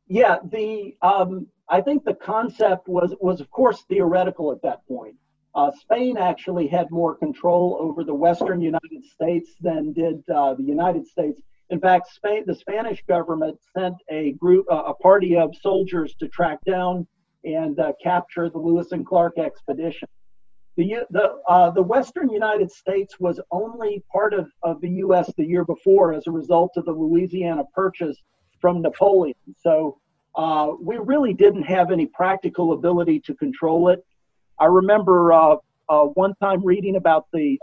Yeah, 0.08 0.36
the 0.50 0.96
um, 1.02 1.46
I 1.72 1.80
think 1.80 2.04
the 2.04 2.12
concept 2.12 2.86
was 2.86 3.14
was 3.18 3.40
of 3.40 3.50
course 3.50 3.82
theoretical 3.88 4.52
at 4.52 4.60
that 4.60 4.86
point. 4.86 5.16
Uh, 5.54 5.70
Spain 5.80 6.18
actually 6.18 6.66
had 6.66 6.90
more 6.90 7.14
control 7.14 7.78
over 7.80 8.04
the 8.04 8.14
Western 8.14 8.60
United 8.60 9.04
States 9.06 9.54
than 9.58 9.94
did 9.94 10.22
uh, 10.28 10.52
the 10.52 10.62
United 10.62 11.06
States. 11.06 11.40
In 11.70 11.80
fact, 11.80 12.08
Spain, 12.12 12.44
the 12.46 12.54
Spanish 12.54 13.02
government 13.08 13.58
sent 13.74 13.94
a 14.10 14.32
group, 14.32 14.66
uh, 14.70 14.82
a 14.86 14.94
party 14.94 15.34
of 15.34 15.56
soldiers 15.56 16.14
to 16.20 16.28
track 16.28 16.58
down 16.66 17.06
and 17.44 17.80
uh, 17.80 17.92
capture 18.02 18.50
the 18.50 18.58
Lewis 18.58 18.92
and 18.92 19.06
Clark 19.06 19.38
expedition. 19.38 20.08
The 20.76 21.06
the 21.08 21.40
uh, 21.48 21.70
the 21.70 21.82
Western 21.82 22.28
United 22.28 22.70
States 22.70 23.18
was 23.18 23.40
only 23.50 24.04
part 24.12 24.34
of, 24.34 24.46
of 24.62 24.78
the 24.82 24.90
U.S. 25.06 25.32
the 25.38 25.46
year 25.46 25.64
before 25.64 26.12
as 26.12 26.26
a 26.26 26.30
result 26.30 26.72
of 26.76 26.84
the 26.84 26.92
Louisiana 26.92 27.64
Purchase 27.74 28.18
from 28.60 28.82
Napoleon. 28.82 29.36
So 29.58 29.98
uh, 30.34 30.72
we 30.80 30.96
really 30.98 31.34
didn't 31.34 31.64
have 31.64 31.90
any 31.90 32.06
practical 32.06 32.72
ability 32.72 33.20
to 33.20 33.34
control 33.34 33.88
it. 33.88 34.04
I 34.58 34.66
remember 34.66 35.32
uh, 35.32 35.56
uh, 35.88 36.04
one 36.04 36.34
time 36.40 36.64
reading 36.64 36.96
about 36.96 37.26
the 37.32 37.58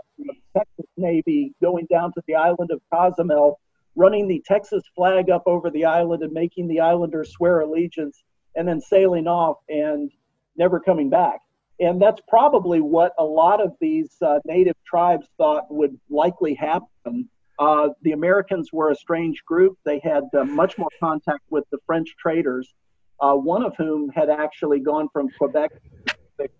Texas 0.56 0.86
Navy 0.96 1.52
going 1.60 1.86
down 1.90 2.12
to 2.12 2.22
the 2.26 2.34
island 2.34 2.70
of 2.70 2.80
Cozumel, 2.92 3.58
running 3.96 4.28
the 4.28 4.42
Texas 4.46 4.82
flag 4.94 5.30
up 5.30 5.42
over 5.46 5.70
the 5.70 5.84
island 5.84 6.22
and 6.22 6.32
making 6.32 6.68
the 6.68 6.80
islanders 6.80 7.32
swear 7.32 7.60
allegiance, 7.60 8.22
and 8.54 8.68
then 8.68 8.80
sailing 8.80 9.26
off 9.26 9.56
and 9.68 10.10
never 10.56 10.78
coming 10.78 11.10
back. 11.10 11.40
And 11.80 12.00
that's 12.00 12.20
probably 12.28 12.80
what 12.80 13.14
a 13.18 13.24
lot 13.24 13.60
of 13.60 13.72
these 13.80 14.10
uh, 14.20 14.38
native 14.44 14.76
tribes 14.86 15.26
thought 15.38 15.64
would 15.70 15.98
likely 16.10 16.54
happen. 16.54 17.28
Uh, 17.60 17.90
the 18.02 18.12
Americans 18.12 18.70
were 18.72 18.90
a 18.90 18.94
strange 18.94 19.44
group. 19.44 19.76
They 19.84 20.00
had 20.02 20.24
uh, 20.36 20.44
much 20.44 20.78
more 20.78 20.88
contact 20.98 21.42
with 21.50 21.64
the 21.70 21.78
French 21.84 22.08
traders, 22.18 22.72
uh, 23.20 23.34
one 23.34 23.62
of 23.62 23.74
whom 23.76 24.08
had 24.08 24.30
actually 24.30 24.80
gone 24.80 25.08
from 25.12 25.28
Quebec 25.36 25.70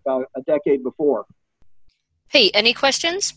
uh, 0.06 0.20
a 0.36 0.42
decade 0.46 0.82
before. 0.82 1.24
Pete, 2.30 2.52
any 2.54 2.74
questions? 2.74 3.34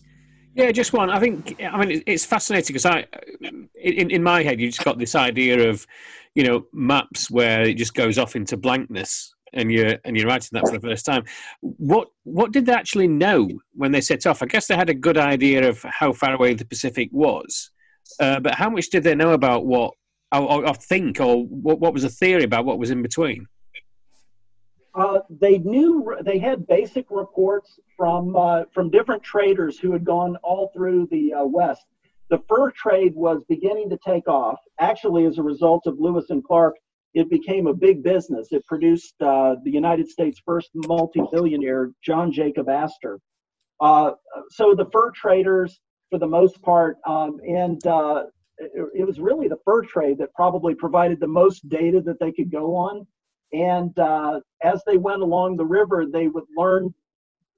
Yeah, 0.55 0.71
just 0.71 0.91
one. 0.91 1.09
I 1.09 1.19
think. 1.19 1.55
I 1.63 1.83
mean, 1.83 2.03
it's 2.05 2.25
fascinating 2.25 2.73
because 2.73 2.85
I, 2.85 3.07
in 3.41 4.11
in 4.11 4.21
my 4.21 4.43
head, 4.43 4.59
you 4.59 4.67
just 4.67 4.83
got 4.83 4.99
this 4.99 5.15
idea 5.15 5.67
of, 5.67 5.87
you 6.35 6.43
know, 6.43 6.65
maps 6.73 7.31
where 7.31 7.61
it 7.63 7.75
just 7.75 7.95
goes 7.95 8.19
off 8.19 8.35
into 8.35 8.55
blankness, 8.55 9.33
and 9.53 9.71
you're 9.71 9.97
and 10.05 10.17
you're 10.17 10.27
writing 10.27 10.49
that 10.53 10.65
for 10.67 10.73
the 10.73 10.79
first 10.79 11.05
time. 11.05 11.23
What 11.61 12.09
what 12.23 12.51
did 12.51 12.65
they 12.65 12.73
actually 12.73 13.07
know 13.07 13.49
when 13.73 13.91
they 13.91 14.01
set 14.01 14.25
off? 14.25 14.41
I 14.41 14.45
guess 14.47 14.67
they 14.67 14.75
had 14.75 14.89
a 14.89 14.93
good 14.93 15.17
idea 15.17 15.67
of 15.67 15.81
how 15.83 16.13
far 16.13 16.33
away 16.33 16.53
the 16.53 16.65
Pacific 16.65 17.09
was, 17.11 17.71
uh, 18.19 18.39
but 18.39 18.55
how 18.55 18.69
much 18.69 18.89
did 18.89 19.03
they 19.03 19.15
know 19.15 19.31
about 19.31 19.65
what, 19.65 19.93
or, 20.31 20.67
or, 20.67 20.73
think, 20.73 21.19
or 21.19 21.45
what, 21.45 21.79
what 21.79 21.93
was 21.93 22.03
the 22.03 22.09
theory 22.09 22.43
about 22.43 22.65
what 22.65 22.79
was 22.79 22.91
in 22.91 23.01
between? 23.01 23.47
Uh, 24.95 25.19
they 25.29 25.57
knew 25.59 26.15
they 26.23 26.37
had 26.37 26.67
basic 26.67 27.05
reports 27.09 27.79
from 27.97 28.35
uh, 28.35 28.63
from 28.71 28.91
different 28.91 29.23
traders 29.23 29.79
who 29.79 29.91
had 29.91 30.03
gone 30.03 30.35
all 30.43 30.71
through 30.75 31.07
the 31.09 31.33
uh, 31.33 31.43
West. 31.43 31.85
The 32.29 32.39
fur 32.47 32.71
trade 32.71 33.15
was 33.15 33.43
beginning 33.49 33.89
to 33.89 33.97
take 34.05 34.27
off. 34.27 34.59
Actually, 34.79 35.25
as 35.25 35.37
a 35.37 35.43
result 35.43 35.87
of 35.87 35.99
Lewis 35.99 36.25
and 36.29 36.43
Clark, 36.43 36.75
it 37.13 37.29
became 37.29 37.67
a 37.67 37.73
big 37.73 38.03
business. 38.03 38.47
It 38.51 38.65
produced 38.65 39.15
uh, 39.21 39.55
the 39.63 39.71
United 39.71 40.09
States' 40.09 40.41
first 40.45 40.69
multi-billionaire, 40.73 41.91
John 42.03 42.31
Jacob 42.31 42.69
Astor. 42.69 43.19
Uh, 43.79 44.11
so 44.49 44.73
the 44.75 44.87
fur 44.91 45.11
traders, 45.11 45.79
for 46.09 46.19
the 46.19 46.27
most 46.27 46.61
part, 46.61 46.97
um, 47.07 47.39
and 47.47 47.85
uh, 47.85 48.23
it, 48.57 48.71
it 48.95 49.03
was 49.05 49.19
really 49.19 49.47
the 49.47 49.59
fur 49.65 49.83
trade 49.83 50.17
that 50.19 50.33
probably 50.33 50.73
provided 50.75 51.19
the 51.19 51.27
most 51.27 51.67
data 51.69 52.01
that 52.01 52.19
they 52.19 52.31
could 52.31 52.51
go 52.51 52.75
on. 52.75 53.05
And 53.51 53.97
uh, 53.99 54.39
as 54.63 54.81
they 54.87 54.97
went 54.97 55.21
along 55.21 55.57
the 55.57 55.65
river, 55.65 56.05
they 56.11 56.27
would 56.27 56.45
learn 56.57 56.93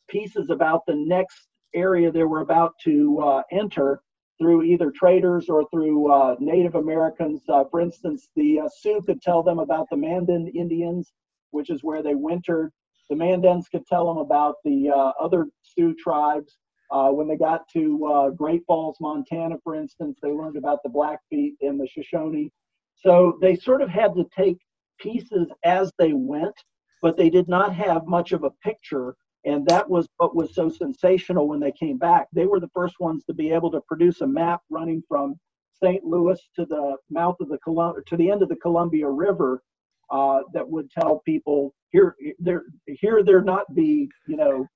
pieces 0.10 0.49
about 0.49 0.86
the 0.86 0.95
next 0.95 1.47
area 1.74 2.12
they 2.12 2.24
were 2.24 2.41
about 2.41 2.74
to 2.84 3.20
uh, 3.20 3.41
enter. 3.51 4.01
Through 4.38 4.63
either 4.63 4.91
traders 4.91 5.49
or 5.49 5.67
through 5.71 6.11
uh, 6.11 6.36
Native 6.39 6.75
Americans. 6.75 7.41
Uh, 7.47 7.63
for 7.71 7.79
instance, 7.79 8.29
the 8.36 8.59
uh, 8.61 8.69
Sioux 8.79 9.01
could 9.05 9.21
tell 9.21 9.43
them 9.43 9.59
about 9.59 9.88
the 9.89 9.97
Mandan 9.97 10.47
Indians, 10.47 11.13
which 11.51 11.69
is 11.69 11.83
where 11.83 12.03
they 12.03 12.15
wintered. 12.15 12.71
The 13.09 13.15
Mandans 13.15 13.69
could 13.71 13.86
tell 13.86 14.07
them 14.07 14.17
about 14.17 14.55
the 14.63 14.89
uh, 14.89 15.11
other 15.23 15.47
Sioux 15.61 15.95
tribes. 15.95 16.57
Uh, 16.91 17.09
when 17.09 17.27
they 17.27 17.36
got 17.36 17.67
to 17.73 18.05
uh, 18.05 18.29
Great 18.29 18.61
Falls, 18.67 18.97
Montana, 19.01 19.55
for 19.63 19.75
instance, 19.75 20.19
they 20.21 20.29
learned 20.29 20.55
about 20.55 20.79
the 20.83 20.89
Blackfeet 20.89 21.55
and 21.61 21.79
the 21.79 21.88
Shoshone. 21.88 22.51
So 22.95 23.38
they 23.41 23.55
sort 23.55 23.81
of 23.81 23.89
had 23.89 24.13
to 24.15 24.25
take 24.36 24.57
pieces 24.99 25.47
as 25.63 25.91
they 25.97 26.13
went, 26.13 26.53
but 27.01 27.17
they 27.17 27.29
did 27.29 27.47
not 27.47 27.73
have 27.73 28.05
much 28.05 28.33
of 28.33 28.43
a 28.43 28.51
picture 28.63 29.15
and 29.46 29.66
that 29.68 29.89
was 29.89 30.08
what 30.18 30.36
was 30.36 30.54
so 30.54 30.70
sensational 30.70 31.48
when 31.48 31.60
they 31.60 31.72
came 31.72 31.98
back. 31.98 32.28
They 32.34 32.48
were 32.48 32.60
the 32.60 32.70
first 32.74 32.96
ones 33.00 33.24
to 33.26 33.34
be 33.34 33.52
able 33.52 33.72
to 33.72 33.82
produce 33.82 34.22
a 34.22 34.28
map 34.28 34.62
running 34.70 35.04
from 35.08 35.36
St. 35.82 36.04
Louis 36.04 36.39
to 36.56 36.66
the 36.66 36.98
mouth 37.10 37.36
of 37.39 37.50
the 37.50 37.60
Colum- 37.60 38.02
to 38.08 38.18
the 38.18 38.32
end 38.32 38.41
of 38.41 38.50
the 38.50 38.56
Columbia 38.56 39.08
River 39.08 39.64
uh, 40.10 40.39
that 40.54 40.68
would 40.68 40.89
tell 40.91 41.22
people 41.26 41.74
here 41.91 42.16
there 42.39 42.64
here 42.88 43.24
there 43.24 43.41
not 43.41 43.74
be 43.76 44.10
you 44.28 44.38
know 44.38 44.68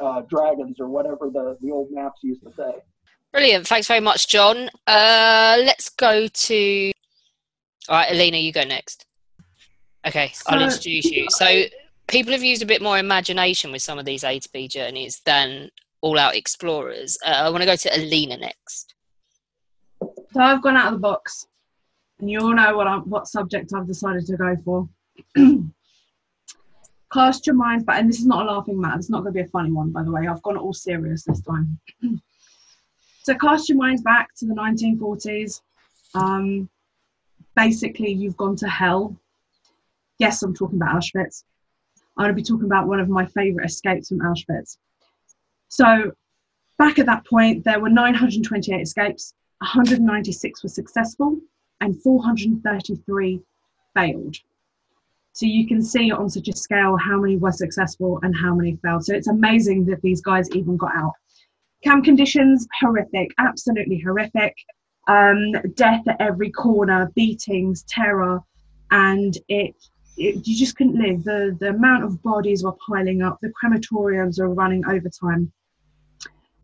uh, 0.00 0.22
dragons 0.28 0.78
or 0.78 0.88
whatever 0.88 1.30
the 1.32 1.56
the 1.60 1.70
old 1.70 1.88
maps 1.90 2.20
used 2.22 2.42
to 2.42 2.52
say. 2.52 2.72
Brilliant. 3.32 3.66
Thanks 3.66 3.86
very 3.86 4.00
much, 4.00 4.28
John. 4.28 4.70
Uh, 4.86 5.58
let's 5.58 5.90
go 5.90 6.28
to. 6.28 6.92
All 7.88 7.96
right, 7.96 8.10
Alina, 8.10 8.38
you 8.38 8.52
go 8.52 8.64
next. 8.64 9.06
Okay, 10.06 10.32
I'll 10.46 10.62
introduce 10.62 11.04
you. 11.06 11.26
So, 11.30 11.64
people 12.08 12.32
have 12.32 12.42
used 12.42 12.62
a 12.62 12.66
bit 12.66 12.82
more 12.82 12.98
imagination 12.98 13.70
with 13.70 13.82
some 13.82 13.98
of 13.98 14.04
these 14.04 14.24
A 14.24 14.38
to 14.38 14.48
B 14.52 14.66
journeys 14.66 15.20
than 15.24 15.70
all 16.00 16.18
out 16.18 16.34
explorers. 16.34 17.18
Uh, 17.24 17.30
I 17.30 17.50
want 17.50 17.62
to 17.62 17.66
go 17.66 17.76
to 17.76 17.96
Alina 17.96 18.36
next. 18.38 18.94
So 20.32 20.40
I've 20.40 20.62
gone 20.62 20.76
out 20.76 20.88
of 20.88 20.94
the 20.94 20.98
box, 20.98 21.46
and 22.18 22.30
you 22.30 22.40
all 22.40 22.54
know 22.54 22.76
what 22.76 22.86
I, 22.86 22.96
what 22.98 23.28
subject 23.28 23.72
I've 23.74 23.86
decided 23.86 24.26
to 24.26 24.36
go 24.36 24.56
for. 24.64 24.88
Cast 27.12 27.46
your 27.46 27.56
minds 27.56 27.84
back, 27.84 28.00
and 28.00 28.08
this 28.08 28.18
is 28.18 28.26
not 28.26 28.46
a 28.46 28.52
laughing 28.52 28.80
matter. 28.80 28.98
It's 28.98 29.10
not 29.10 29.22
going 29.22 29.32
to 29.32 29.38
be 29.42 29.46
a 29.46 29.50
funny 29.50 29.72
one, 29.72 29.90
by 29.90 30.02
the 30.02 30.10
way. 30.10 30.26
I've 30.26 30.42
gone 30.42 30.58
all 30.58 30.74
serious 30.74 31.24
this 31.24 31.40
time. 31.40 31.78
so 33.22 33.34
cast 33.34 33.70
your 33.70 33.78
minds 33.78 34.02
back 34.02 34.34
to 34.36 34.46
the 34.46 34.52
1940s. 34.52 35.62
Um, 36.14 36.68
basically, 37.56 38.12
you've 38.12 38.36
gone 38.36 38.56
to 38.56 38.68
hell. 38.68 39.16
Yes, 40.18 40.42
I'm 40.42 40.54
talking 40.54 40.76
about 40.76 40.96
Auschwitz. 40.96 41.44
I'm 42.18 42.24
going 42.24 42.36
to 42.36 42.42
be 42.42 42.42
talking 42.42 42.66
about 42.66 42.88
one 42.88 42.98
of 42.98 43.08
my 43.08 43.26
favourite 43.26 43.66
escapes 43.66 44.08
from 44.08 44.18
Auschwitz. 44.18 44.76
So 45.68 46.12
back 46.76 46.98
at 46.98 47.06
that 47.06 47.24
point, 47.24 47.64
there 47.64 47.78
were 47.78 47.88
928 47.88 48.80
escapes. 48.80 49.34
196 49.58 50.62
were 50.62 50.68
successful 50.68 51.38
and 51.80 52.00
433 52.02 53.40
failed. 53.94 54.36
So 55.32 55.46
you 55.46 55.68
can 55.68 55.80
see 55.80 56.10
on 56.10 56.28
such 56.28 56.48
a 56.48 56.56
scale 56.56 56.96
how 56.96 57.20
many 57.20 57.36
were 57.36 57.52
successful 57.52 58.18
and 58.24 58.36
how 58.36 58.52
many 58.54 58.76
failed. 58.82 59.04
So 59.04 59.14
it's 59.14 59.28
amazing 59.28 59.86
that 59.86 60.02
these 60.02 60.20
guys 60.20 60.50
even 60.50 60.76
got 60.76 60.96
out. 60.96 61.12
Camp 61.84 62.04
conditions, 62.04 62.66
horrific, 62.80 63.30
absolutely 63.38 64.00
horrific. 64.00 64.56
Um, 65.06 65.52
death 65.74 66.06
at 66.08 66.20
every 66.20 66.50
corner, 66.50 67.12
beatings, 67.14 67.84
terror, 67.84 68.40
and 68.90 69.38
it, 69.48 69.76
it 70.18 70.46
you 70.46 70.56
just 70.56 70.76
couldn't 70.76 71.00
live. 71.00 71.24
The 71.24 71.56
the 71.60 71.70
amount 71.70 72.04
of 72.04 72.22
bodies 72.22 72.64
were 72.64 72.76
piling 72.86 73.22
up. 73.22 73.38
The 73.40 73.52
crematoriums 73.60 74.38
are 74.38 74.48
running 74.48 74.84
overtime. 74.86 75.52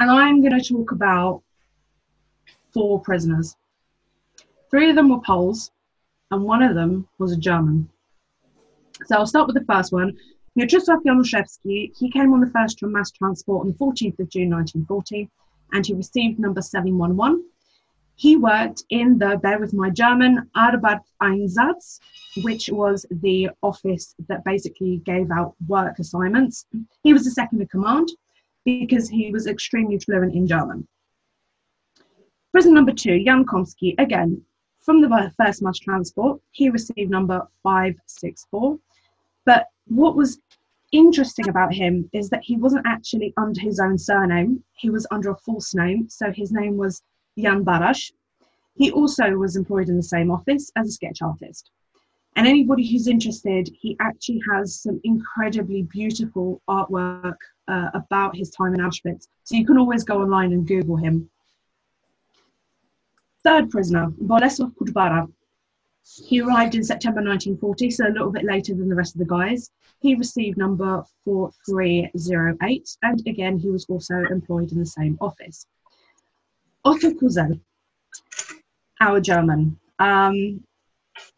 And 0.01 0.11
I'm 0.11 0.43
going 0.43 0.59
to 0.61 0.69
talk 0.69 0.91
about 0.91 1.43
four 2.73 3.01
prisoners. 3.01 3.57
Three 4.71 4.91
of 4.91 4.97
them 4.97 5.09
were 5.09 5.21
Poles, 5.21 5.71
and 6.33 6.43
one 6.43 6.63
of 6.63 6.75
them 6.75 7.09
was 7.19 7.33
a 7.33 7.37
German. 7.37 7.89
So 9.07 9.17
I'll 9.17 9.27
start 9.27 9.47
with 9.47 9.57
the 9.57 9.73
first 9.73 9.93
one. 9.93 10.17
Mieczysław 10.57 11.03
Januszewski, 11.05 11.93
he 11.97 12.11
came 12.11 12.33
on 12.33 12.41
the 12.41 12.51
first 12.51 12.83
mass 12.83 13.11
transport 13.11 13.67
on 13.67 13.69
the 13.73 13.79
14th 13.79 14.19
of 14.21 14.29
June 14.29 14.51
1940, 14.51 15.29
and 15.73 15.87
he 15.87 15.95
received 15.95 16.39
number 16.39 16.63
711. 16.63 17.45
He 18.17 18.37
worked 18.37 18.85
in 18.91 19.19
the, 19.19 19.39
bear 19.43 19.59
with 19.59 19.75
my 19.75 19.91
German, 19.91 20.49
Arbeitseinsatz, 20.57 22.01
which 22.43 22.69
was 22.71 23.05
the 23.11 23.51
office 23.63 24.15
that 24.29 24.45
basically 24.45 24.99
gave 25.05 25.31
out 25.31 25.55
work 25.67 25.99
assignments. 25.99 26.67
He 27.03 27.13
was 27.13 27.25
the 27.25 27.31
second 27.31 27.61
in 27.61 27.69
command 27.69 28.09
because 28.65 29.09
he 29.09 29.31
was 29.31 29.47
extremely 29.47 29.99
fluent 29.99 30.35
in 30.35 30.47
German. 30.47 30.87
Prison 32.53 32.73
number 32.73 32.93
two, 32.93 33.23
Jan 33.25 33.45
Komski, 33.45 33.95
again, 33.99 34.41
from 34.81 35.01
the 35.01 35.33
first 35.37 35.63
mass 35.63 35.79
transport, 35.79 36.41
he 36.53 36.69
received 36.69 37.11
number 37.11 37.41
564. 37.63 38.79
But 39.45 39.67
what 39.87 40.15
was 40.15 40.41
interesting 40.93 41.49
about 41.49 41.75
him 41.75 42.09
is 42.13 42.31
that 42.31 42.45
he 42.45 42.57
wasn't 42.57 42.87
actually 42.87 43.35
under 43.37 43.61
his 43.61 43.81
own 43.81 43.99
surname, 43.99 44.63
he 44.75 44.91
was 44.91 45.07
under 45.11 45.31
a 45.31 45.37
false 45.37 45.75
name. 45.75 46.09
So 46.09 46.31
his 46.31 46.53
name 46.53 46.77
was 46.77 47.03
Jan 47.37 47.65
Baraś. 47.65 48.13
He 48.77 48.91
also 48.91 49.31
was 49.37 49.57
employed 49.57 49.89
in 49.89 49.97
the 49.97 50.03
same 50.03 50.31
office 50.31 50.71
as 50.77 50.89
a 50.89 50.93
sketch 50.93 51.23
artist. 51.23 51.71
And 52.37 52.47
anybody 52.47 52.91
who's 52.91 53.07
interested, 53.07 53.69
he 53.81 53.97
actually 54.01 54.41
has 54.51 54.81
some 54.81 55.01
incredibly 55.05 55.83
beautiful 55.83 56.61
artwork 56.69 57.37
uh, 57.69 57.91
about 57.95 58.37
his 58.37 58.51
time 58.51 58.75
in 58.75 58.81
Auschwitz. 58.81 59.29
So 59.45 59.57
you 59.57 59.65
can 59.65 59.79
always 59.79 60.03
go 60.03 60.21
online 60.21 60.53
and 60.53 60.67
Google 60.67 60.97
him. 60.97 61.31
Third 63.45 63.71
prisoner, 63.71 64.11
Bolesław 64.23 64.75
Kuczbara. 64.75 65.31
He 66.27 66.41
arrived 66.41 66.75
in 66.75 66.85
September 66.85 67.23
1940, 67.23 67.91
so 67.91 68.07
a 68.07 68.11
little 68.11 68.31
bit 68.31 68.45
later 68.45 68.75
than 68.75 68.89
the 68.89 68.95
rest 68.95 69.15
of 69.15 69.21
the 69.21 69.25
guys. 69.25 69.71
He 70.01 70.15
received 70.15 70.59
number 70.59 71.05
4308, 71.25 72.97
and 73.03 73.27
again, 73.27 73.59
he 73.59 73.71
was 73.71 73.87
also 73.89 74.17
employed 74.31 74.73
in 74.73 74.79
the 74.79 74.87
same 74.87 75.17
office. 75.21 75.67
Otto 76.85 77.11
Küsel, 77.13 77.59
our 79.01 79.19
German. 79.21 79.79
Um, 79.99 80.63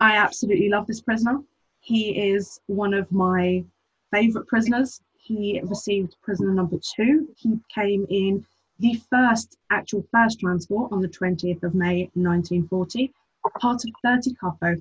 I 0.00 0.16
absolutely 0.16 0.68
love 0.68 0.86
this 0.86 1.00
prisoner. 1.00 1.40
He 1.80 2.30
is 2.30 2.60
one 2.66 2.92
of 2.94 3.10
my 3.12 3.64
favourite 4.12 4.48
prisoners. 4.48 5.00
He 5.16 5.60
received 5.64 6.16
prisoner 6.20 6.52
number 6.52 6.78
two. 6.96 7.28
He 7.36 7.60
came 7.72 8.06
in 8.10 8.44
the 8.80 9.00
first 9.08 9.56
actual 9.70 10.04
first 10.12 10.40
transport 10.40 10.90
on 10.90 11.00
the 11.00 11.08
20th 11.08 11.62
of 11.62 11.74
May 11.74 12.10
1940, 12.14 13.12
part 13.60 13.84
of 13.84 13.90
30 14.02 14.34
Capo. 14.34 14.76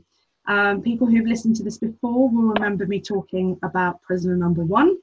Um, 0.48 0.82
people 0.82 1.08
who've 1.08 1.28
listened 1.28 1.56
to 1.58 1.64
this 1.64 1.78
before 1.78 2.30
will 2.30 2.54
remember 2.54 2.88
me 2.88 3.00
talking 3.00 3.60
about 3.62 4.02
prisoner 4.02 4.36
number 4.36 4.64
one. 4.64 4.98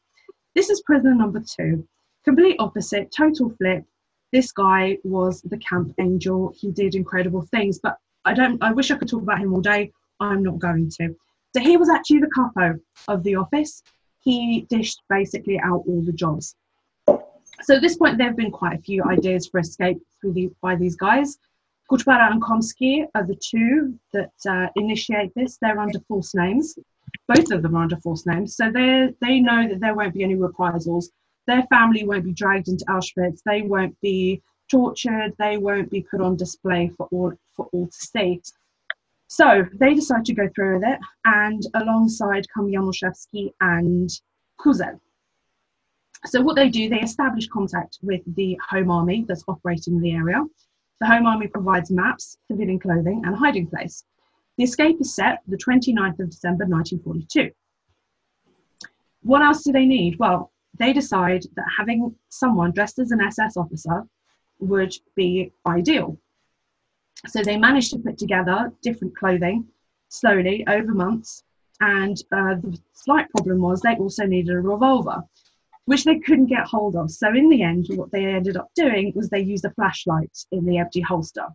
This 0.54 0.70
is 0.70 0.82
prisoner 0.82 1.14
number 1.14 1.40
two. 1.40 1.86
Complete 2.24 2.56
opposite, 2.58 3.12
total 3.16 3.50
flip. 3.50 3.84
This 4.32 4.50
guy 4.52 4.98
was 5.04 5.42
the 5.42 5.58
camp 5.58 5.94
angel. 5.98 6.52
He 6.56 6.70
did 6.70 6.94
incredible 6.94 7.42
things, 7.42 7.78
but 7.82 7.98
I 8.24 8.32
don't. 8.32 8.62
I 8.62 8.72
wish 8.72 8.90
I 8.90 8.96
could 8.96 9.08
talk 9.08 9.22
about 9.22 9.40
him 9.40 9.52
all 9.52 9.60
day. 9.60 9.92
I'm 10.20 10.42
not 10.42 10.58
going 10.58 10.90
to. 11.00 11.14
So 11.54 11.60
he 11.60 11.76
was 11.76 11.90
actually 11.90 12.20
the 12.20 12.30
capo 12.34 12.78
of 13.08 13.22
the 13.24 13.36
office. 13.36 13.82
He 14.20 14.66
dished 14.70 15.02
basically 15.10 15.58
out 15.58 15.82
all 15.86 16.02
the 16.02 16.12
jobs. 16.12 16.54
So 17.62 17.76
at 17.76 17.82
this 17.82 17.96
point, 17.96 18.18
there 18.18 18.28
have 18.28 18.36
been 18.36 18.50
quite 18.50 18.78
a 18.78 18.82
few 18.82 19.04
ideas 19.04 19.48
for 19.48 19.60
escape 19.60 19.98
through 20.20 20.32
the, 20.32 20.50
by 20.62 20.76
these 20.76 20.96
guys. 20.96 21.38
Kuczbara 21.90 22.30
and 22.32 22.40
Komski 22.40 23.06
are 23.14 23.26
the 23.26 23.36
two 23.36 23.98
that 24.12 24.32
uh, 24.48 24.68
initiate 24.76 25.32
this. 25.34 25.58
They're 25.60 25.78
under 25.78 26.00
false 26.08 26.34
names. 26.34 26.78
Both 27.28 27.50
of 27.52 27.62
them 27.62 27.76
are 27.76 27.82
under 27.82 27.96
false 27.96 28.24
names. 28.24 28.56
So 28.56 28.70
they 28.70 29.12
they 29.20 29.40
know 29.40 29.68
that 29.68 29.80
there 29.80 29.94
won't 29.94 30.14
be 30.14 30.24
any 30.24 30.36
reprisals. 30.36 31.10
Their 31.46 31.64
family 31.64 32.04
won't 32.04 32.24
be 32.24 32.32
dragged 32.32 32.68
into 32.68 32.84
Auschwitz. 32.86 33.40
They 33.44 33.62
won't 33.62 34.00
be 34.00 34.42
tortured. 34.70 35.34
They 35.38 35.56
won't 35.58 35.90
be 35.90 36.06
put 36.10 36.20
on 36.20 36.36
display 36.36 36.90
for 36.96 37.06
all 37.10 37.32
for 37.54 37.68
all 37.72 37.86
to 37.86 37.92
see. 37.92 38.40
So 39.28 39.64
they 39.74 39.94
decide 39.94 40.24
to 40.26 40.34
go 40.34 40.48
through 40.54 40.74
with 40.74 40.84
it, 40.86 40.98
and 41.24 41.62
alongside 41.74 42.46
come 42.54 42.70
Januszewski 42.70 43.52
and 43.60 44.10
Küsel. 44.60 45.00
So 46.26 46.40
what 46.40 46.54
they 46.54 46.68
do, 46.68 46.88
they 46.88 47.00
establish 47.00 47.48
contact 47.48 47.98
with 48.02 48.20
the 48.36 48.58
Home 48.70 48.90
Army 48.90 49.24
that's 49.26 49.42
operating 49.48 49.96
in 49.96 50.02
the 50.02 50.12
area. 50.12 50.44
The 51.00 51.06
Home 51.08 51.26
Army 51.26 51.48
provides 51.48 51.90
maps, 51.90 52.36
civilian 52.46 52.78
clothing, 52.78 53.22
and 53.24 53.34
a 53.34 53.38
hiding 53.38 53.66
place. 53.66 54.04
The 54.56 54.64
escape 54.64 55.00
is 55.00 55.16
set 55.16 55.40
the 55.48 55.56
29th 55.56 56.20
of 56.20 56.30
December 56.30 56.64
1942. 56.66 57.50
What 59.22 59.42
else 59.42 59.64
do 59.64 59.72
they 59.72 59.86
need? 59.86 60.18
Well, 60.18 60.51
they 60.78 60.92
decide 60.92 61.44
that 61.56 61.66
having 61.76 62.14
someone 62.28 62.72
dressed 62.72 62.98
as 62.98 63.10
an 63.10 63.20
SS 63.20 63.56
officer 63.56 64.04
would 64.58 64.94
be 65.14 65.52
ideal. 65.66 66.18
So 67.26 67.42
they 67.42 67.56
managed 67.56 67.92
to 67.92 67.98
put 67.98 68.18
together 68.18 68.72
different 68.82 69.16
clothing 69.16 69.66
slowly 70.08 70.64
over 70.68 70.92
months. 70.92 71.44
And 71.80 72.16
uh, 72.32 72.54
the 72.54 72.78
slight 72.92 73.28
problem 73.30 73.60
was 73.60 73.80
they 73.80 73.96
also 73.96 74.24
needed 74.24 74.54
a 74.54 74.60
revolver. 74.60 75.22
which 75.86 76.04
they 76.04 76.18
couldn't 76.20 76.46
get 76.46 76.64
hold 76.64 76.94
of. 76.94 77.10
So 77.10 77.28
in 77.28 77.48
the 77.48 77.62
end, 77.62 77.86
what 77.90 78.12
they 78.12 78.26
ended 78.26 78.56
up 78.56 78.70
doing 78.74 79.12
was 79.14 79.28
they 79.28 79.40
used 79.40 79.64
a 79.64 79.70
flashlight 79.70 80.36
in 80.52 80.64
the 80.64 80.78
empty 80.78 81.00
holster. 81.00 81.46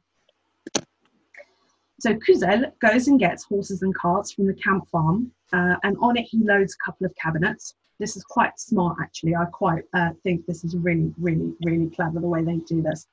So 1.99 2.13
Küsel 2.13 2.71
goes 2.79 3.07
and 3.07 3.19
gets 3.19 3.43
horses 3.45 3.81
and 3.81 3.95
carts 3.95 4.33
from 4.33 4.47
the 4.47 4.53
camp 4.53 4.87
farm, 4.89 5.31
uh, 5.53 5.77
and 5.83 5.97
on 5.99 6.17
it 6.17 6.27
he 6.29 6.43
loads 6.43 6.75
a 6.75 6.85
couple 6.85 7.05
of 7.07 7.15
cabinets. 7.15 7.73
This 7.99 8.15
is 8.15 8.23
quite 8.23 8.59
smart, 8.59 8.97
actually. 9.01 9.35
I 9.35 9.45
quite 9.45 9.83
uh, 9.93 10.11
think 10.23 10.45
this 10.45 10.63
is 10.63 10.75
really, 10.75 11.13
really, 11.17 11.53
really 11.63 11.89
clever 11.89 12.19
the 12.19 12.27
way 12.27 12.43
they 12.43 12.57
do 12.57 12.81
this. 12.81 13.07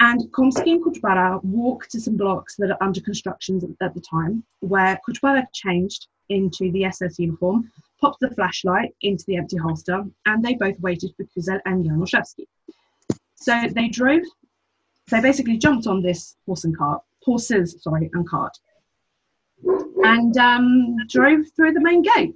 And 0.00 0.20
Komski 0.32 0.72
and 0.72 0.84
Kuczbara 0.84 1.42
walk 1.42 1.86
to 1.88 2.00
some 2.00 2.16
blocks 2.16 2.56
that 2.56 2.70
are 2.70 2.82
under 2.82 3.00
construction 3.00 3.76
at 3.80 3.94
the 3.94 4.00
time, 4.00 4.44
where 4.60 5.00
Kuczbara 5.06 5.46
changed 5.54 6.08
into 6.28 6.70
the 6.72 6.84
SS 6.84 7.18
uniform, 7.18 7.70
popped 8.00 8.20
the 8.20 8.30
flashlight 8.30 8.94
into 9.02 9.24
the 9.26 9.36
empty 9.36 9.56
holster, 9.56 10.04
and 10.26 10.44
they 10.44 10.54
both 10.54 10.78
waited 10.80 11.14
for 11.16 11.24
Küsel 11.24 11.60
and 11.64 11.84
Januszewski. 11.84 12.46
So 13.36 13.68
they 13.74 13.88
drove, 13.88 14.22
they 15.10 15.20
basically 15.20 15.56
jumped 15.56 15.86
on 15.86 16.02
this 16.02 16.36
horse 16.44 16.64
and 16.64 16.76
cart, 16.76 17.02
horses, 17.22 17.76
sorry, 17.80 18.10
and 18.12 18.28
cart, 18.28 18.56
and 20.04 20.36
um, 20.36 20.96
drove 21.08 21.46
through 21.54 21.72
the 21.72 21.80
main 21.80 22.02
gate. 22.02 22.34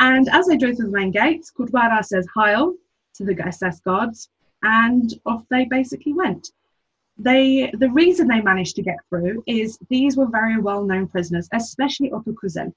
And 0.00 0.30
as 0.30 0.46
they 0.46 0.56
drove 0.56 0.76
through 0.76 0.86
the 0.86 0.98
main 0.98 1.10
gates, 1.10 1.52
Kuczbara 1.52 2.02
says 2.02 2.26
Heil 2.34 2.74
to 3.14 3.24
the 3.24 3.38
SS 3.38 3.80
guards, 3.80 4.30
and 4.62 5.12
off 5.26 5.44
they 5.50 5.66
basically 5.66 6.14
went. 6.14 6.52
They, 7.18 7.70
the 7.78 7.90
reason 7.90 8.26
they 8.26 8.40
managed 8.40 8.76
to 8.76 8.82
get 8.82 8.96
through 9.10 9.44
is 9.46 9.78
these 9.90 10.16
were 10.16 10.26
very 10.26 10.58
well 10.58 10.84
known 10.84 11.06
prisoners, 11.06 11.50
especially 11.52 12.10
Otto 12.12 12.32
Küsel. 12.32 12.72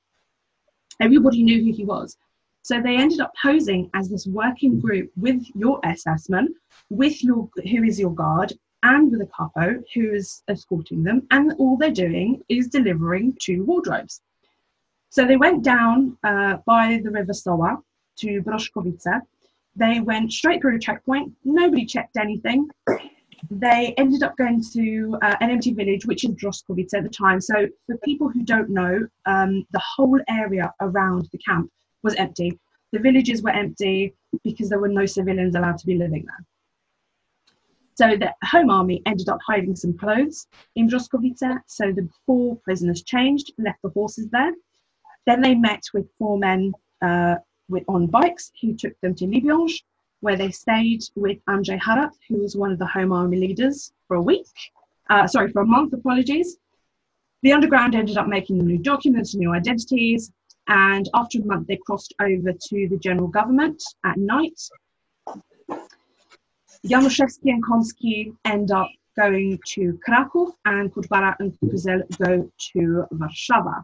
Everybody 0.99 1.43
knew 1.43 1.63
who 1.63 1.71
he 1.71 1.86
was. 1.86 2.17
So 2.61 2.82
they 2.82 2.97
ended 2.97 3.21
up 3.21 3.32
posing 3.41 3.89
as 3.93 4.09
this 4.09 4.28
working 4.28 4.82
group 4.82 5.09
with 5.15 5.45
your 5.55 5.80
SS 5.86 6.28
man, 6.28 6.49
with 6.89 7.24
your 7.24 7.49
who 7.55 7.84
is 7.84 7.97
your 7.97 8.13
guard, 8.13 8.51
and 8.84 9.09
with 9.09 9.21
a 9.21 9.28
capo 9.28 9.82
who 9.93 10.11
is 10.11 10.43
escorting 10.49 11.03
them, 11.03 11.26
and 11.32 11.53
all 11.57 11.78
they're 11.78 11.89
doing 11.89 12.43
is 12.49 12.67
delivering 12.67 13.38
two 13.39 13.63
wardrobes. 13.63 14.19
So 15.14 15.28
they 15.28 15.38
went 15.38 15.64
down 15.64 16.18
uh, 16.24 16.57
by 16.66 16.99
the 17.03 17.11
river 17.11 17.34
Sowa 17.34 17.78
to 18.18 18.41
Broszkowice. 18.41 19.22
They 19.76 19.99
went 19.99 20.34
straight 20.34 20.59
through 20.59 20.78
a 20.78 20.80
checkpoint. 20.80 21.32
Nobody 21.43 21.86
checked 21.86 22.18
anything. 22.18 22.68
They 23.51 23.93
ended 23.99 24.24
up 24.24 24.36
going 24.38 24.64
to 24.74 25.16
uh, 25.22 25.36
an 25.39 25.51
empty 25.51 25.72
village, 25.72 26.07
which 26.07 26.24
is 26.24 26.32
Droskowice 26.32 26.95
at 26.95 27.03
the 27.03 27.09
time. 27.09 27.39
So, 27.41 27.68
for 27.86 27.95
people 27.99 28.28
who 28.28 28.41
don't 28.43 28.72
know, 28.72 29.07
um, 29.28 29.68
the 29.70 29.84
whole 29.95 30.20
area 30.28 30.74
around 30.82 31.30
the 31.32 31.38
camp 31.38 31.70
was 32.01 32.16
empty. 32.16 32.57
The 32.91 32.97
villages 32.97 33.43
were 33.43 33.51
empty 33.51 34.16
because 34.43 34.70
there 34.70 34.80
were 34.80 34.88
no 34.88 35.05
civilians 35.05 35.53
allowed 35.53 35.78
to 35.78 35.86
be 35.86 35.95
living 35.95 36.26
there. 36.26 36.45
So 37.93 38.18
the 38.18 38.34
Home 38.45 38.72
Army 38.72 39.03
ended 39.05 39.30
up 39.30 39.38
hiding 39.45 39.76
some 39.76 39.95
clothes 39.95 40.47
in 40.76 40.89
Droskowice. 40.89 41.59
So 41.68 41.91
the 41.91 42.09
four 42.26 42.55
prisoners 42.64 43.03
changed, 43.03 43.53
left 43.59 43.84
the 43.84 43.89
horses 43.89 44.28
there. 44.32 44.53
Then 45.26 45.41
they 45.41 45.55
met 45.55 45.84
with 45.93 46.07
four 46.17 46.38
men 46.38 46.74
uh, 47.01 47.36
with, 47.69 47.84
on 47.88 48.07
bikes 48.07 48.51
who 48.61 48.76
took 48.76 48.99
them 49.01 49.15
to 49.15 49.26
Libiąż, 49.26 49.74
where 50.21 50.36
they 50.38 50.51
stayed 50.51 51.03
with 51.15 51.38
Andrzej 51.49 51.80
Harat, 51.80 52.11
who 52.30 52.38
was 52.38 52.55
one 52.55 52.71
of 52.71 52.80
the 52.80 52.86
Home 52.88 53.11
Army 53.11 53.38
leaders, 53.38 53.93
for 54.07 54.17
a 54.17 54.21
week. 54.21 54.47
Uh, 55.09 55.28
sorry, 55.28 55.51
for 55.51 55.61
a 55.61 55.65
month, 55.65 55.93
apologies. 55.93 56.57
The 57.41 57.51
underground 57.51 57.93
ended 57.93 58.17
up 58.17 58.28
making 58.28 58.57
them 58.57 58.67
new 58.67 58.78
documents, 58.78 59.36
new 59.36 59.53
identities, 59.53 60.32
and 60.67 61.09
after 61.13 61.39
a 61.39 61.45
month, 61.45 61.67
they 61.67 61.78
crossed 61.86 62.13
over 62.21 62.53
to 62.53 62.88
the 62.88 62.97
general 62.97 63.28
government 63.28 63.84
at 64.05 64.17
night. 64.17 64.59
Januszewski 66.86 67.49
and 67.51 67.63
Komski 67.63 68.34
end 68.45 68.71
up 68.71 68.89
going 69.17 69.59
to 69.67 69.99
Krakow, 70.05 70.53
and 70.65 70.93
Kuczbara 70.93 71.36
and 71.39 71.53
Küsel 71.63 72.01
go 72.17 72.49
to 72.71 73.05
Warszawa. 73.13 73.84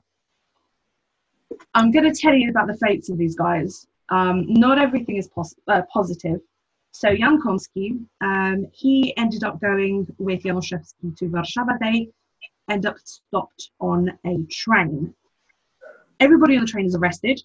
I'm 1.74 1.92
going 1.92 2.12
to 2.12 2.20
tell 2.20 2.34
you 2.34 2.50
about 2.50 2.68
the 2.68 2.78
fates 2.78 3.10
of 3.10 3.18
these 3.18 3.36
guys. 3.36 3.88
Um, 4.10 4.46
not 4.48 4.80
everything 4.80 5.18
is 5.18 5.28
pos- 5.28 5.56
uh, 5.68 5.82
positive. 5.92 6.40
So 6.92 7.16
Jan 7.16 7.40
Komski, 7.40 8.04
um, 8.22 8.68
he 8.74 9.16
ended 9.18 9.44
up 9.44 9.62
going 9.62 10.08
with 10.18 10.44
Januszewski 10.44 11.16
to 11.18 11.26
Warszawa. 11.26 11.78
They 11.80 12.10
end 12.70 12.86
up 12.86 12.98
stopped 13.04 13.72
on 13.80 14.12
a 14.26 14.44
train. 14.50 15.14
Everybody 16.20 16.56
on 16.56 16.62
the 16.62 16.68
train 16.68 16.86
is 16.86 16.96
arrested 16.96 17.42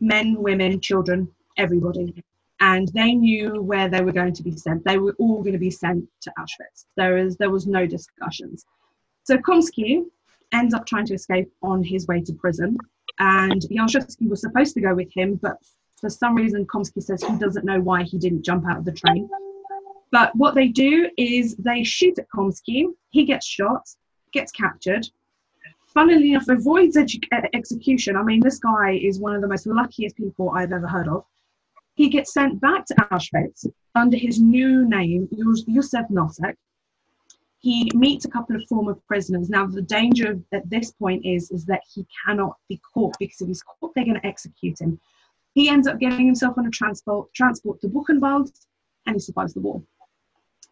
men, 0.00 0.36
women, 0.40 0.80
children, 0.80 1.28
everybody. 1.56 2.22
And 2.60 2.88
they 2.88 3.14
knew 3.14 3.60
where 3.62 3.88
they 3.88 4.02
were 4.02 4.12
going 4.12 4.32
to 4.34 4.42
be 4.42 4.52
sent. 4.52 4.84
They 4.84 4.98
were 4.98 5.14
all 5.18 5.42
going 5.42 5.52
to 5.52 5.58
be 5.58 5.70
sent 5.70 6.06
to 6.22 6.32
Auschwitz. 6.38 6.86
There, 6.96 7.18
is, 7.18 7.36
there 7.36 7.50
was 7.50 7.66
no 7.66 7.86
discussions. 7.86 8.64
So 9.24 9.36
Komski 9.36 10.04
ends 10.52 10.72
up 10.72 10.86
trying 10.86 11.06
to 11.06 11.14
escape 11.14 11.50
on 11.62 11.82
his 11.82 12.06
way 12.06 12.22
to 12.22 12.32
prison 12.32 12.78
and 13.18 13.62
Januszewski 13.62 14.28
was 14.28 14.40
supposed 14.40 14.74
to 14.74 14.80
go 14.80 14.94
with 14.94 15.12
him, 15.12 15.36
but 15.36 15.58
for 16.00 16.10
some 16.10 16.34
reason, 16.34 16.66
Komski 16.66 17.02
says 17.02 17.22
he 17.22 17.36
doesn't 17.38 17.64
know 17.64 17.80
why 17.80 18.02
he 18.02 18.18
didn't 18.18 18.44
jump 18.44 18.66
out 18.68 18.78
of 18.78 18.84
the 18.84 18.92
train. 18.92 19.28
But 20.12 20.34
what 20.36 20.54
they 20.54 20.68
do 20.68 21.10
is 21.16 21.56
they 21.56 21.82
shoot 21.82 22.18
at 22.18 22.28
Komski. 22.28 22.86
He 23.10 23.24
gets 23.24 23.46
shot, 23.46 23.88
gets 24.32 24.52
captured. 24.52 25.06
Funnily 25.88 26.32
enough, 26.32 26.48
avoids 26.48 26.96
edu- 26.96 27.24
execution. 27.54 28.16
I 28.16 28.22
mean, 28.22 28.40
this 28.40 28.58
guy 28.58 28.92
is 28.92 29.18
one 29.18 29.34
of 29.34 29.40
the 29.40 29.48
most 29.48 29.66
luckiest 29.66 30.16
people 30.16 30.50
I've 30.50 30.72
ever 30.72 30.86
heard 30.86 31.08
of. 31.08 31.24
He 31.94 32.10
gets 32.10 32.34
sent 32.34 32.60
back 32.60 32.84
to 32.86 32.94
Auschwitz 33.10 33.66
under 33.94 34.18
his 34.18 34.38
new 34.38 34.86
name, 34.86 35.28
Yusef 35.32 36.06
Nosek, 36.10 36.56
he 37.66 37.90
meets 37.94 38.24
a 38.24 38.30
couple 38.30 38.54
of 38.54 38.62
former 38.68 38.94
prisoners. 39.08 39.50
Now, 39.50 39.66
the 39.66 39.82
danger 39.82 40.38
at 40.52 40.70
this 40.70 40.92
point 40.92 41.26
is, 41.26 41.50
is 41.50 41.64
that 41.64 41.82
he 41.92 42.06
cannot 42.24 42.56
be 42.68 42.80
caught 42.94 43.16
because 43.18 43.40
if 43.40 43.48
he's 43.48 43.64
caught, 43.64 43.92
they're 43.96 44.04
going 44.04 44.20
to 44.20 44.24
execute 44.24 44.80
him. 44.80 45.00
He 45.56 45.68
ends 45.68 45.88
up 45.88 45.98
getting 45.98 46.26
himself 46.26 46.56
on 46.58 46.68
a 46.68 46.70
transport, 46.70 47.34
transport 47.34 47.80
to 47.80 47.88
Buchenwald 47.88 48.52
and 49.06 49.16
he 49.16 49.18
survives 49.18 49.52
the 49.52 49.62
war. 49.62 49.82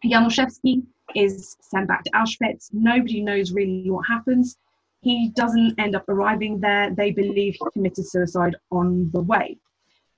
Januszewski 0.05 0.83
is 1.15 1.57
sent 1.59 1.89
back 1.89 2.05
to 2.05 2.11
Auschwitz. 2.11 2.69
Nobody 2.71 3.19
knows 3.19 3.51
really 3.51 3.91
what 3.91 4.07
happens. 4.07 4.57
He 5.01 5.33
doesn't 5.35 5.77
end 5.77 5.97
up 5.97 6.07
arriving 6.07 6.61
there. 6.61 6.91
They 6.91 7.11
believe 7.11 7.55
he 7.55 7.71
committed 7.73 8.07
suicide 8.07 8.55
on 8.71 9.11
the 9.11 9.19
way. 9.19 9.57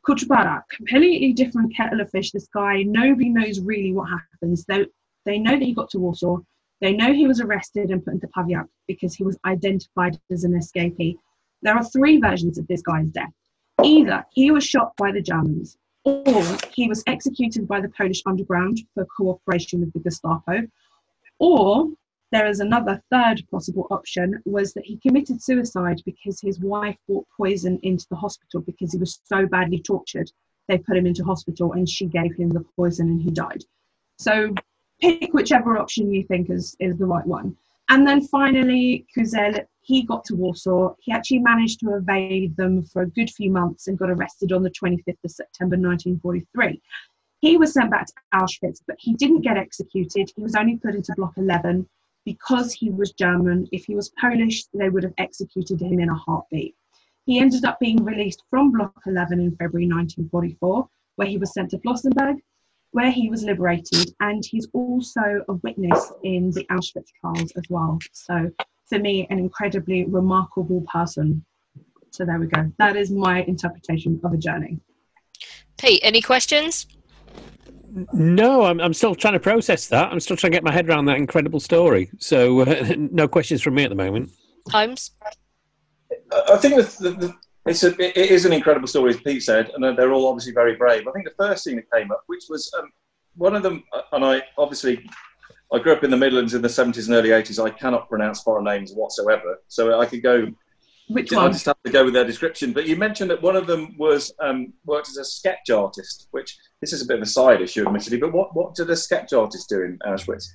Kuczbara, 0.07 0.61
completely 0.69 1.33
different 1.33 1.75
kettle 1.75 2.01
of 2.01 2.11
fish. 2.11 2.29
This 2.29 2.47
guy, 2.53 2.83
nobody 2.83 3.29
knows 3.29 3.61
really 3.61 3.93
what 3.93 4.09
happens. 4.09 4.63
They, 4.65 4.85
they 5.25 5.39
know 5.39 5.53
that 5.53 5.63
he 5.63 5.73
got 5.73 5.89
to 5.89 5.99
Warsaw. 5.99 6.37
They 6.81 6.93
know 6.93 7.13
he 7.13 7.27
was 7.27 7.41
arrested 7.41 7.89
and 7.89 8.03
put 8.03 8.13
into 8.13 8.27
Pawiak 8.27 8.67
because 8.87 9.15
he 9.15 9.23
was 9.23 9.37
identified 9.45 10.19
as 10.31 10.43
an 10.43 10.53
escapee. 10.53 11.17
There 11.63 11.75
are 11.75 11.83
three 11.83 12.19
versions 12.19 12.57
of 12.57 12.67
this 12.67 12.81
guy's 12.81 13.07
death. 13.07 13.33
Either 13.83 14.25
he 14.31 14.51
was 14.51 14.63
shot 14.63 14.93
by 14.97 15.11
the 15.11 15.21
Germans, 15.21 15.77
or 16.03 16.43
he 16.73 16.87
was 16.87 17.03
executed 17.07 17.67
by 17.67 17.81
the 17.81 17.89
Polish 17.89 18.21
underground 18.25 18.79
for 18.93 19.05
cooperation 19.05 19.81
with 19.81 19.93
the 19.93 19.99
Gestapo, 19.99 20.67
or 21.39 21.89
there 22.31 22.47
is 22.47 22.59
another 22.59 23.01
third 23.09 23.41
possible 23.49 23.87
option 23.89 24.41
was 24.45 24.73
that 24.73 24.85
he 24.85 24.97
committed 24.97 25.41
suicide 25.41 26.01
because 26.05 26.41
his 26.41 26.59
wife 26.59 26.97
brought 27.07 27.25
poison 27.35 27.79
into 27.83 28.05
the 28.09 28.17
hospital 28.17 28.61
because 28.61 28.91
he 28.91 28.97
was 28.97 29.19
so 29.23 29.45
badly 29.45 29.79
tortured. 29.79 30.29
They 30.67 30.77
put 30.77 30.97
him 30.97 31.07
into 31.07 31.23
hospital 31.23 31.73
and 31.73 31.87
she 31.87 32.05
gave 32.05 32.35
him 32.35 32.49
the 32.49 32.65
poison 32.75 33.07
and 33.07 33.21
he 33.21 33.31
died. 33.31 33.63
So 34.19 34.53
pick 34.99 35.33
whichever 35.33 35.77
option 35.77 36.11
you 36.11 36.23
think 36.23 36.49
is, 36.49 36.75
is 36.79 36.97
the 36.97 37.05
right 37.05 37.25
one. 37.25 37.55
And 37.89 38.05
then 38.05 38.21
finally, 38.21 39.05
Küsel, 39.15 39.65
he 39.81 40.03
got 40.03 40.25
to 40.25 40.35
Warsaw. 40.35 40.93
He 40.99 41.13
actually 41.13 41.39
managed 41.39 41.79
to 41.79 41.95
evade 41.95 42.57
them 42.57 42.83
for 42.83 43.03
a 43.03 43.09
good 43.09 43.29
few 43.29 43.49
months 43.49 43.87
and 43.87 43.97
got 43.97 44.09
arrested 44.09 44.51
on 44.51 44.63
the 44.63 44.69
25th 44.69 45.23
of 45.23 45.31
September 45.31 45.77
1943. 45.77 46.81
He 47.39 47.57
was 47.57 47.73
sent 47.73 47.91
back 47.91 48.07
to 48.07 48.13
Auschwitz, 48.33 48.81
but 48.85 48.97
he 48.99 49.13
didn't 49.13 49.41
get 49.41 49.57
executed. 49.57 50.31
He 50.35 50.41
was 50.41 50.55
only 50.55 50.77
put 50.77 50.95
into 50.95 51.13
Block 51.15 51.37
11 51.37 51.87
because 52.25 52.73
he 52.73 52.89
was 52.89 53.13
German. 53.13 53.69
If 53.71 53.85
he 53.85 53.95
was 53.95 54.11
Polish, 54.19 54.65
they 54.73 54.89
would 54.89 55.03
have 55.03 55.13
executed 55.17 55.81
him 55.81 55.99
in 55.99 56.09
a 56.09 56.15
heartbeat. 56.15 56.75
He 57.25 57.39
ended 57.39 57.63
up 57.63 57.79
being 57.79 58.03
released 58.03 58.43
from 58.49 58.71
Block 58.71 59.01
11 59.05 59.39
in 59.39 59.51
February 59.51 59.87
1944, 59.87 60.89
where 61.15 61.27
he 61.27 61.37
was 61.37 61.53
sent 61.53 61.69
to 61.71 61.77
Flossenburg 61.77 62.41
where 62.91 63.11
he 63.11 63.29
was 63.29 63.43
liberated, 63.43 64.13
and 64.19 64.43
he's 64.45 64.67
also 64.73 65.43
a 65.49 65.53
witness 65.53 66.11
in 66.23 66.51
the 66.51 66.65
Auschwitz 66.65 67.09
trials 67.19 67.51
as 67.55 67.63
well. 67.69 67.99
So, 68.11 68.49
for 68.87 68.99
me, 68.99 69.27
an 69.29 69.39
incredibly 69.39 70.05
remarkable 70.05 70.83
person. 70.91 71.43
So, 72.11 72.25
there 72.25 72.39
we 72.39 72.47
go. 72.47 72.71
That 72.79 72.95
is 72.95 73.11
my 73.11 73.43
interpretation 73.43 74.19
of 74.23 74.33
a 74.33 74.37
journey. 74.37 74.79
Pete, 75.77 75.99
any 76.03 76.21
questions? 76.21 76.87
No, 78.13 78.63
I'm, 78.63 78.79
I'm 78.81 78.93
still 78.93 79.15
trying 79.15 79.33
to 79.33 79.39
process 79.39 79.87
that. 79.87 80.11
I'm 80.11 80.19
still 80.19 80.35
trying 80.35 80.51
to 80.51 80.55
get 80.55 80.63
my 80.63 80.71
head 80.71 80.89
around 80.89 81.05
that 81.05 81.17
incredible 81.17 81.59
story. 81.59 82.09
So, 82.19 82.61
uh, 82.61 82.93
no 82.97 83.27
questions 83.27 83.61
from 83.61 83.75
me 83.75 83.83
at 83.83 83.89
the 83.89 83.95
moment. 83.95 84.31
Holmes? 84.71 85.11
I 86.49 86.57
think 86.57 86.75
the, 86.75 86.81
the, 87.11 87.35
It's 87.67 87.83
a, 87.83 87.89
it 88.01 88.31
is 88.31 88.45
an 88.45 88.53
incredible 88.53 88.87
story, 88.87 89.11
as 89.11 89.19
Pete 89.19 89.43
said, 89.43 89.71
and 89.75 89.97
they're 89.97 90.13
all 90.13 90.27
obviously 90.27 90.53
very 90.53 90.75
brave. 90.75 91.07
I 91.07 91.11
think 91.11 91.25
the 91.25 91.35
first 91.37 91.65
thing 91.65 91.75
that 91.75 91.91
came 91.91 92.11
up, 92.11 92.23
which 92.27 92.45
was 92.49 92.71
um, 92.79 92.91
one 93.35 93.55
of 93.55 93.63
them, 93.63 93.83
uh, 93.93 94.01
and 94.13 94.23
I 94.23 94.41
obviously 94.57 95.07
I 95.73 95.79
grew 95.79 95.93
up 95.93 96.03
in 96.03 96.09
the 96.09 96.17
Midlands 96.17 96.53
in 96.53 96.61
the 96.61 96.67
70s 96.67 97.07
and 97.07 97.15
early 97.15 97.29
80s. 97.29 97.63
I 97.63 97.69
cannot 97.69 98.07
pronounce 98.09 98.41
foreign 98.41 98.63
names 98.63 98.93
whatsoever, 98.93 99.59
so 99.67 99.99
I 99.99 100.05
could 100.05 100.23
go. 100.23 100.47
Which 101.09 101.31
one? 101.31 101.45
I 101.45 101.51
just 101.51 101.65
have 101.65 101.81
to 101.85 101.91
go 101.91 102.05
with 102.05 102.13
their 102.13 102.25
description. 102.25 102.73
But 102.73 102.85
you 102.85 102.95
mentioned 102.95 103.29
that 103.31 103.41
one 103.41 103.55
of 103.55 103.67
them 103.67 103.95
was 103.97 104.33
um, 104.41 104.73
worked 104.85 105.09
as 105.09 105.17
a 105.17 105.25
sketch 105.25 105.69
artist, 105.69 106.27
which 106.31 106.57
this 106.81 106.93
is 106.93 107.01
a 107.01 107.05
bit 107.05 107.17
of 107.17 107.23
a 107.23 107.27
side 107.27 107.61
issue, 107.61 107.85
admittedly. 107.85 108.17
But 108.17 108.33
what 108.33 108.55
what 108.55 108.75
did 108.75 108.89
a 108.89 108.95
sketch 108.95 109.33
artist 109.33 109.69
do 109.69 109.83
in 109.83 109.99
Auschwitz? 110.05 110.47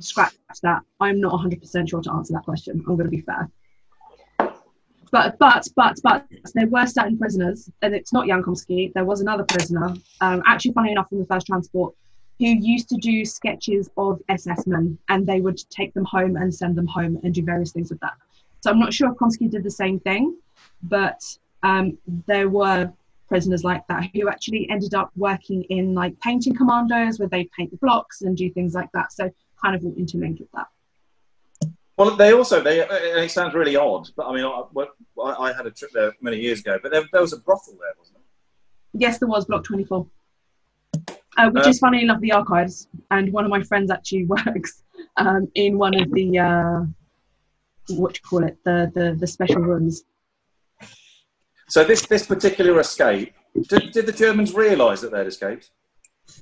Scratch 0.00 0.34
that. 0.62 0.82
I'm 1.00 1.20
not 1.20 1.32
100% 1.32 1.88
sure 1.88 2.02
to 2.02 2.12
answer 2.12 2.32
that 2.32 2.42
question. 2.44 2.82
I'm 2.88 2.96
going 2.96 3.10
to 3.10 3.16
be 3.16 3.20
fair. 3.20 3.48
But 5.10 5.38
but 5.38 5.66
but 5.76 5.98
but 6.02 6.26
there 6.54 6.66
were 6.66 6.86
certain 6.86 7.18
prisoners, 7.18 7.70
and 7.82 7.94
it's 7.94 8.12
not 8.12 8.26
Jan 8.26 8.42
Komski. 8.42 8.92
There 8.92 9.04
was 9.04 9.20
another 9.20 9.44
prisoner, 9.44 9.94
um, 10.20 10.42
actually, 10.46 10.72
funny 10.72 10.92
enough, 10.92 11.08
from 11.08 11.18
the 11.18 11.26
first 11.26 11.46
transport, 11.46 11.94
who 12.38 12.46
used 12.46 12.88
to 12.90 12.96
do 12.96 13.24
sketches 13.24 13.90
of 13.96 14.20
SS 14.28 14.66
men, 14.66 14.98
and 15.08 15.26
they 15.26 15.40
would 15.40 15.58
take 15.70 15.94
them 15.94 16.04
home 16.04 16.36
and 16.36 16.54
send 16.54 16.76
them 16.76 16.86
home 16.86 17.18
and 17.22 17.34
do 17.34 17.42
various 17.42 17.72
things 17.72 17.90
with 17.90 18.00
that. 18.00 18.14
So 18.60 18.70
I'm 18.70 18.78
not 18.78 18.94
sure 18.94 19.10
if 19.10 19.16
Komski 19.16 19.50
did 19.50 19.62
the 19.62 19.70
same 19.70 20.00
thing, 20.00 20.36
but 20.82 21.20
um, 21.62 21.98
there 22.26 22.48
were 22.48 22.92
prisoners 23.28 23.64
like 23.64 23.86
that 23.88 24.10
who 24.14 24.28
actually 24.28 24.68
ended 24.70 24.94
up 24.94 25.10
working 25.16 25.62
in 25.64 25.94
like 25.94 26.18
painting 26.20 26.54
commandos, 26.54 27.18
where 27.18 27.28
they 27.28 27.48
paint 27.56 27.70
the 27.70 27.76
blocks 27.78 28.22
and 28.22 28.36
do 28.36 28.50
things 28.50 28.74
like 28.74 28.90
that. 28.92 29.12
So 29.12 29.30
kind 29.62 29.74
of 29.74 29.84
all 29.84 29.94
interlinked 29.96 30.40
with 30.40 30.50
that. 30.52 30.66
Well, 31.96 32.16
they 32.16 32.32
also 32.32 32.60
they 32.60 32.82
and 32.82 32.90
it 33.20 33.30
sounds 33.30 33.54
really 33.54 33.76
odd, 33.76 34.08
but 34.16 34.26
I 34.26 34.34
mean, 34.34 34.44
I, 34.44 35.22
I, 35.22 35.52
had 35.52 35.66
a 35.66 35.70
trip 35.70 35.92
there 35.92 36.12
many 36.20 36.38
years 36.38 36.60
ago, 36.60 36.76
but 36.82 36.90
there, 36.90 37.04
there 37.12 37.20
was 37.20 37.32
a 37.32 37.38
brothel 37.38 37.74
there, 37.80 37.94
wasn't 37.96 38.16
it? 38.16 39.00
Yes, 39.00 39.18
there 39.18 39.28
was 39.28 39.44
Block 39.44 39.64
24. 39.64 40.06
Uh, 41.36 41.50
which 41.50 41.66
Uh, 41.66 41.68
is 41.68 41.78
funny 41.78 42.02
enough, 42.02 42.20
the 42.20 42.32
archives. 42.32 42.88
And 43.10 43.32
one 43.32 43.44
of 43.44 43.50
my 43.50 43.62
friends 43.62 43.90
actually 43.90 44.24
works 44.46 44.82
um, 45.16 45.48
in 45.54 45.78
one 45.78 45.94
of 46.00 46.10
the, 46.12 46.38
uh, 46.38 46.80
what 47.96 48.14
do 48.14 48.20
you 48.22 48.28
call 48.28 48.44
it, 48.44 48.58
the, 48.64 48.90
the, 48.94 49.16
the 49.18 49.26
special 49.26 49.62
rooms. 49.62 50.04
So 51.68 51.82
this 51.82 52.06
this 52.06 52.26
particular 52.26 52.78
escape, 52.78 53.32
did, 53.68 53.92
did 53.92 54.06
the 54.06 54.12
Germans 54.12 54.54
realise 54.54 55.00
that 55.00 55.12
they'd 55.12 55.26
escaped? 55.26 55.70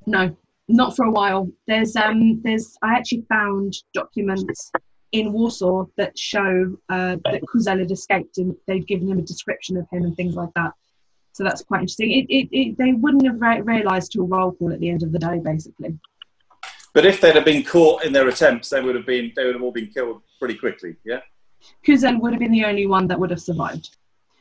No, 0.07 0.36
not 0.68 0.96
for 0.96 1.07
a 1.07 1.11
while. 1.11 1.48
There's, 1.66 1.94
um, 1.96 2.40
there's, 2.42 2.76
I 2.82 2.94
actually 2.94 3.24
found 3.28 3.74
documents 3.94 4.70
in 5.13 5.33
Warsaw 5.33 5.87
that 5.97 6.19
show 6.19 6.77
uh, 6.89 7.17
that 7.25 7.43
Küsel 7.43 7.79
had 7.79 7.91
escaped 7.91 8.39
and 8.39 8.57
they'd 8.67 8.87
given 8.87 9.09
him 9.09 9.19
a 9.19 9.23
description 9.23 9.77
of 9.77 9.87
him 9.91 10.05
and 10.05 10.17
things 10.17 10.35
like 10.35 10.53
that. 10.57 10.73
So 11.33 11.45
that's 11.45 11.63
quite 11.63 11.81
interesting. 11.81 12.11
It, 12.11 12.27
it, 12.29 12.49
it, 12.53 12.79
they 12.79 12.93
wouldn't 12.93 13.27
have 13.27 13.41
re- 13.41 13.61
realised 13.61 14.13
to 14.13 14.23
a 14.23 14.25
roll 14.25 14.53
call 14.53 14.73
at 14.73 14.81
the 14.81 14.91
end 14.91 15.03
of 15.03 15.13
the 15.13 15.19
day, 15.19 15.39
basically. 15.39 15.99
But 16.95 17.07
if 17.07 17.21
they'd 17.21 17.35
have 17.35 17.45
been 17.45 17.63
caught 17.63 18.05
in 18.05 18.13
their 18.13 18.29
attempts, 18.29 18.69
they 18.69 18.83
would 18.83 18.95
have 18.95 19.07
been 19.07 19.33
they 19.35 19.45
would 19.45 19.55
have 19.55 19.63
all 19.63 19.73
been 19.73 19.87
killed 19.87 20.23
pretty 20.39 20.57
quickly. 20.57 20.97
Yeah. 21.05 21.21
Küsel 21.87 22.21
would 22.21 22.33
have 22.33 22.41
been 22.41 22.53
the 22.53 22.65
only 22.65 22.87
one 22.87 23.07
that 23.09 23.19
would 23.19 23.31
have 23.31 23.41
survived. 23.41 23.97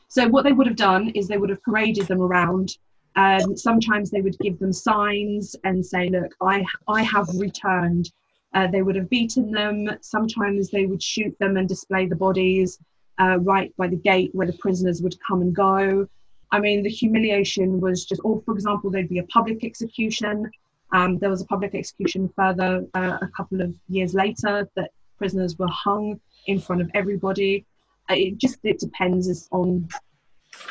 So 0.08 0.28
what 0.28 0.44
they 0.44 0.52
would 0.52 0.66
have 0.66 0.76
done 0.76 1.08
is 1.10 1.28
they 1.28 1.38
would 1.38 1.48
have 1.48 1.62
paraded 1.62 2.06
them 2.08 2.20
around. 2.20 2.76
Um, 3.16 3.56
sometimes 3.56 4.10
they 4.10 4.20
would 4.20 4.38
give 4.40 4.58
them 4.58 4.72
signs 4.72 5.56
and 5.64 5.84
say, 5.84 6.10
"Look, 6.10 6.34
I 6.42 6.64
I 6.88 7.02
have 7.02 7.28
returned." 7.38 8.10
Uh, 8.54 8.66
they 8.66 8.82
would 8.82 8.96
have 8.96 9.08
beaten 9.08 9.50
them. 9.50 9.88
Sometimes 10.00 10.70
they 10.70 10.86
would 10.86 11.02
shoot 11.02 11.34
them 11.38 11.56
and 11.56 11.68
display 11.68 12.06
the 12.06 12.16
bodies 12.16 12.78
uh, 13.18 13.38
right 13.40 13.74
by 13.76 13.88
the 13.88 13.96
gate 13.96 14.30
where 14.34 14.46
the 14.46 14.52
prisoners 14.54 15.02
would 15.02 15.16
come 15.26 15.40
and 15.40 15.54
go. 15.54 16.06
I 16.50 16.60
mean, 16.60 16.82
the 16.82 16.90
humiliation 16.90 17.80
was 17.80 18.04
just, 18.04 18.20
or 18.24 18.42
for 18.44 18.54
example, 18.54 18.90
there'd 18.90 19.08
be 19.08 19.18
a 19.18 19.24
public 19.24 19.64
execution. 19.64 20.50
Um, 20.92 21.18
there 21.18 21.30
was 21.30 21.40
a 21.40 21.46
public 21.46 21.74
execution 21.74 22.30
further 22.36 22.86
uh, 22.94 23.18
a 23.22 23.28
couple 23.34 23.62
of 23.62 23.74
years 23.88 24.12
later 24.12 24.68
that 24.76 24.90
prisoners 25.16 25.58
were 25.58 25.68
hung 25.68 26.20
in 26.46 26.58
front 26.58 26.82
of 26.82 26.90
everybody. 26.94 27.64
Uh, 28.10 28.14
It 28.14 28.36
just 28.38 28.58
it 28.64 28.78
depends 28.78 29.48
on 29.50 29.88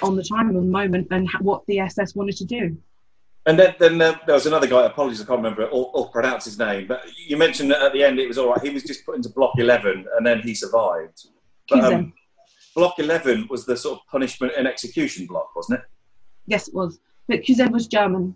on 0.03 0.15
the 0.15 0.23
time 0.23 0.49
and 0.49 0.57
the 0.57 0.61
moment 0.61 1.07
and 1.09 1.27
what 1.39 1.65
the 1.65 1.79
SS 1.79 2.15
wanted 2.15 2.37
to 2.37 2.45
do. 2.45 2.77
And 3.45 3.57
then, 3.57 3.75
then 3.79 4.01
uh, 4.01 4.15
there 4.25 4.35
was 4.35 4.45
another 4.45 4.67
guy. 4.67 4.85
Apologies, 4.85 5.21
I 5.21 5.25
can't 5.25 5.39
remember 5.39 5.65
or, 5.65 5.91
or 5.93 6.09
pronounce 6.09 6.45
his 6.45 6.59
name. 6.59 6.87
But 6.87 7.03
you 7.17 7.37
mentioned 7.37 7.71
that 7.71 7.81
at 7.81 7.93
the 7.93 8.03
end 8.03 8.19
it 8.19 8.27
was 8.27 8.37
all 8.37 8.51
right. 8.51 8.61
He 8.61 8.69
was 8.69 8.83
just 8.83 9.05
put 9.05 9.15
into 9.15 9.29
Block 9.29 9.53
Eleven, 9.57 10.05
and 10.15 10.25
then 10.25 10.41
he 10.41 10.53
survived. 10.53 11.27
But, 11.69 11.93
um, 11.93 12.13
block 12.75 12.99
Eleven 12.99 13.47
was 13.49 13.65
the 13.65 13.75
sort 13.75 13.99
of 13.99 14.07
punishment 14.07 14.53
and 14.57 14.67
execution 14.67 15.25
block, 15.25 15.55
wasn't 15.55 15.79
it? 15.79 15.85
Yes, 16.45 16.67
it 16.67 16.73
was. 16.73 16.99
But 17.27 17.41
Küsel 17.41 17.71
was 17.71 17.87
German. 17.87 18.35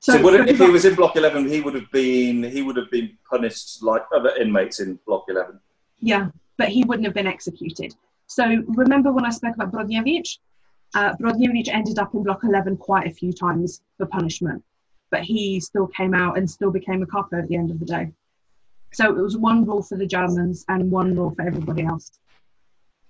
So, 0.00 0.20
would 0.22 0.34
it, 0.34 0.48
if 0.48 0.58
he 0.58 0.70
was 0.70 0.84
in 0.84 0.94
Block 0.94 1.16
Eleven, 1.16 1.48
he 1.48 1.60
would 1.60 1.74
have 1.74 1.90
been 1.90 2.42
he 2.42 2.62
would 2.62 2.76
have 2.76 2.90
been 2.90 3.16
punished 3.28 3.82
like 3.82 4.02
other 4.14 4.34
inmates 4.36 4.80
in 4.80 4.98
Block 5.06 5.24
Eleven. 5.28 5.60
Yeah, 6.00 6.28
but 6.58 6.68
he 6.68 6.84
wouldn't 6.84 7.04
have 7.04 7.14
been 7.14 7.26
executed. 7.26 7.94
So 8.26 8.62
remember 8.68 9.12
when 9.12 9.24
I 9.24 9.30
spoke 9.30 9.54
about 9.54 9.72
Brodniewicz? 9.72 10.38
Uh, 10.96 11.14
Brodniewicz 11.16 11.68
ended 11.68 11.98
up 11.98 12.14
in 12.14 12.22
Block 12.22 12.40
11 12.42 12.78
quite 12.78 13.06
a 13.06 13.10
few 13.10 13.30
times 13.30 13.82
for 13.98 14.06
punishment, 14.06 14.64
but 15.10 15.20
he 15.20 15.60
still 15.60 15.86
came 15.88 16.14
out 16.14 16.38
and 16.38 16.50
still 16.50 16.70
became 16.70 17.02
a 17.02 17.06
capo 17.06 17.38
at 17.38 17.48
the 17.48 17.54
end 17.54 17.70
of 17.70 17.78
the 17.78 17.84
day. 17.84 18.10
So 18.94 19.10
it 19.10 19.20
was 19.20 19.36
one 19.36 19.66
rule 19.66 19.82
for 19.82 19.98
the 19.98 20.06
Germans 20.06 20.64
and 20.68 20.90
one 20.90 21.14
rule 21.14 21.34
for 21.36 21.46
everybody 21.46 21.84
else. 21.84 22.12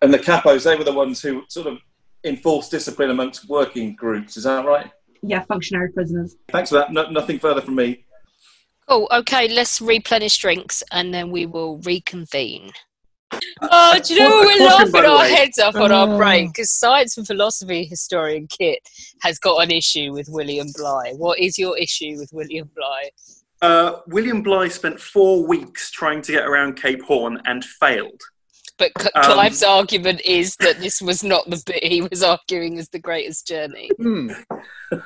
And 0.03 0.13
the 0.13 0.19
capos, 0.19 0.65
they 0.65 0.75
were 0.75 0.83
the 0.83 0.93
ones 0.93 1.23
who 1.23 1.45
sort 1.49 1.69
of 1.69 1.79
enforced 2.25 2.73
discipline 2.73 3.11
amongst 3.11 3.49
working 3.49 3.95
groups. 3.95 4.37
Is 4.37 4.43
that 4.43 4.67
right? 4.67 4.91
Yeah, 5.23 5.45
functionary 5.45 5.93
prisoners. 5.93 6.35
Thanks 6.49 6.71
for 6.71 6.79
that. 6.79 6.93
No, 6.93 7.09
nothing 7.11 7.39
further 7.39 7.61
from 7.61 7.77
me. 7.77 8.05
Cool. 8.89 9.09
Okay, 9.13 9.47
let's 9.47 9.81
replenish 9.81 10.39
drinks 10.39 10.83
and 10.91 11.15
then 11.15 11.31
we 11.31 11.47
will 11.47 11.79
reconvene. 11.79 12.73
Oh, 13.63 13.99
do 14.05 14.15
you 14.15 14.21
know 14.21 14.29
what 14.31 14.47
we're 14.59 14.67
laughing 14.67 15.05
our 15.11 15.25
heads 15.25 15.59
off 15.59 15.75
on 15.77 15.91
our 15.93 16.09
Oh. 16.13 16.17
break? 16.17 16.49
Because 16.49 16.71
science 16.71 17.17
and 17.17 17.27
philosophy 17.27 17.85
historian 17.85 18.47
Kit 18.47 18.81
has 19.23 19.39
got 19.39 19.63
an 19.63 19.71
issue 19.71 20.13
with 20.13 20.29
William 20.29 20.69
Bligh. 20.75 21.13
What 21.17 21.39
is 21.39 21.59
your 21.59 21.77
issue 21.79 22.17
with 22.19 22.31
William 22.33 22.71
Bligh? 22.75 23.11
Uh, 23.63 24.01
William 24.09 24.43
Bligh 24.43 24.69
spent 24.69 25.01
four 25.01 25.47
weeks 25.47 25.91
trying 25.91 26.21
to 26.23 26.33
get 26.33 26.45
around 26.47 26.77
Cape 26.77 27.03
Horn 27.03 27.41
and 27.47 27.65
failed. 27.65 28.21
But 28.79 28.93
C- 29.01 29.09
Um, 29.15 29.25
Clive's 29.25 29.63
argument 29.63 30.21
is 30.27 30.55
that 30.57 30.81
this 30.81 31.01
was 31.01 31.25
not 31.25 31.49
the 31.49 31.63
bit 31.65 31.83
he 31.83 32.03
was 32.03 32.23
arguing 32.23 32.79
as 32.79 32.91
the 32.91 32.99
greatest 32.99 33.47
journey. 33.47 33.91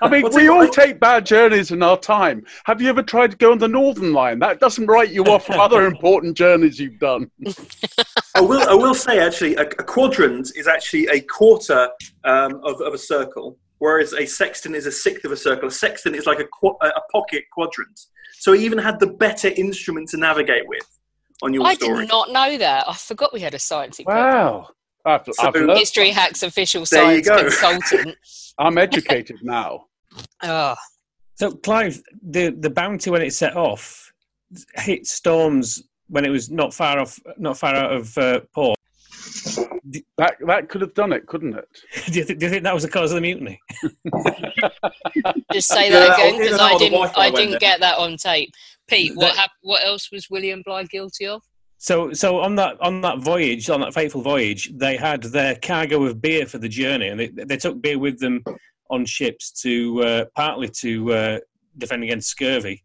I 0.01 0.09
mean, 0.09 0.29
we 0.35 0.49
all 0.49 0.69
take 0.69 1.01
bad 1.01 1.27
journeys 1.27 1.71
in 1.71 1.83
our 1.83 1.99
time. 1.99 2.45
Have 2.65 2.81
you 2.81 2.89
ever 2.89 3.03
tried 3.03 3.33
to 3.33 3.37
go 3.37 3.53
on 3.53 3.59
the 3.59 3.69
Northern 3.69 4.13
Line? 4.13 4.39
That 4.39 4.61
doesn't 4.61 4.87
write 4.87 5.11
you 5.11 5.25
off 5.25 5.47
from 5.47 5.61
other 5.61 5.87
important 5.87 6.37
journeys 6.37 6.79
you've 6.79 6.99
done. 6.99 7.31
I 8.35 8.41
will. 8.41 8.69
I 8.69 8.75
will 8.75 8.95
say 8.95 9.19
actually, 9.19 9.57
a, 9.57 9.63
a 9.63 9.85
quadrant 9.85 10.53
is 10.57 10.67
actually 10.67 11.07
a 11.09 11.21
quarter 11.21 11.91
um, 12.25 12.61
of, 12.65 12.81
of 12.81 12.95
a 12.95 12.99
circle, 12.99 13.59
whereas 13.79 14.13
a 14.13 14.27
sextant 14.27 14.75
is 14.75 14.87
a 14.87 14.93
sixth 14.93 15.25
of 15.25 15.33
a 15.33 15.37
circle. 15.37 15.69
A 15.69 15.73
sextant 15.73 16.17
is 16.17 16.27
like 16.27 16.41
a, 16.41 16.47
qu- 16.47 16.77
a 16.81 17.01
pocket 17.13 17.45
quadrant. 17.53 17.99
So 18.39 18.53
he 18.53 18.65
even 18.65 18.79
had 18.79 18.99
the 19.01 19.07
better 19.07 19.49
instrument 19.49 20.09
to 20.11 20.17
navigate 20.17 20.67
with 20.67 20.87
on 21.43 21.53
your 21.53 21.63
story. 21.65 21.73
I 21.73 21.75
story. 21.75 22.07
did 22.07 22.09
not 22.09 22.31
know 22.31 22.59
that. 22.59 22.89
I 22.89 22.95
forgot 22.95 23.33
we 23.33 23.41
had 23.41 23.55
a 23.55 23.59
science 23.59 24.01
Wow. 24.05 24.69
I've, 24.69 24.75
I've 25.05 25.23
So- 25.33 25.51
learned- 25.51 25.79
History 25.79 26.11
Hacks 26.11 26.43
official 26.43 26.85
There 26.85 27.23
science 27.23 27.29
consultant. 27.29 28.17
I'm 28.59 28.79
educated 28.79 29.39
now. 29.43 29.87
Oh. 30.43 30.75
So, 31.37 31.53
Clive, 31.53 32.03
the, 32.23 32.51
the 32.51 32.69
bounty 32.69 33.09
when 33.09 33.23
it 33.23 33.33
set 33.33 33.57
off 33.57 34.13
hit 34.75 35.07
storms 35.07 35.83
when 36.09 36.27
it 36.27 36.29
was 36.29 36.51
not 36.51 36.75
far 36.75 36.99
off, 36.99 37.19
not 37.39 37.57
far 37.57 37.75
out 37.75 37.93
of 37.95 38.19
uh, 38.19 38.41
port. 38.55 38.79
That 40.19 40.35
that 40.47 40.69
could 40.69 40.83
have 40.83 40.93
done 40.93 41.15
it, 41.15 41.27
couldn't 41.27 41.55
it? 41.57 41.67
do, 42.13 42.19
you 42.19 42.25
th- 42.27 42.39
do 42.39 42.45
you 42.45 42.51
think 42.51 42.65
that 42.65 42.75
was 42.75 42.83
the 42.83 42.91
cause 42.91 43.11
of 43.11 43.15
the 43.15 43.21
mutiny? 43.23 43.59
Just 45.51 45.69
say 45.69 45.89
that 45.91 46.09
that- 46.09 46.19
again 46.19 46.39
because 46.39 46.59
that 46.59 46.73
I 46.75 46.77
didn't. 46.79 47.19
I 47.19 47.31
didn't 47.31 47.61
get 47.61 47.81
that 47.81 47.97
on 47.97 48.19
tape. 48.19 48.51
Pete, 48.87 49.13
what 49.17 49.29
That- 49.29 49.37
hap- 49.37 49.51
What 49.63 49.83
else 49.85 50.11
was 50.13 50.29
William 50.29 50.61
Bligh 50.63 50.85
guilty 50.91 51.27
of? 51.27 51.43
So, 51.83 52.13
so 52.13 52.41
on 52.41 52.57
that 52.57 52.79
on 52.83 53.01
that 53.01 53.21
voyage, 53.21 53.71
on 53.71 53.81
that 53.81 53.95
fateful 53.95 54.21
voyage, 54.21 54.71
they 54.75 54.99
had 54.99 55.23
their 55.23 55.55
cargo 55.55 56.05
of 56.05 56.21
beer 56.21 56.45
for 56.45 56.59
the 56.59 56.69
journey, 56.69 57.09
and 57.09 57.19
they, 57.19 57.29
they 57.29 57.57
took 57.57 57.81
beer 57.81 57.99
with 57.99 58.21
them 58.21 58.45
on 58.91 59.07
ships 59.07 59.51
to 59.63 60.03
uh, 60.03 60.25
partly 60.37 60.69
to 60.81 61.13
uh, 61.15 61.39
defend 61.79 62.05
against 62.05 62.29
scurvy, 62.29 62.83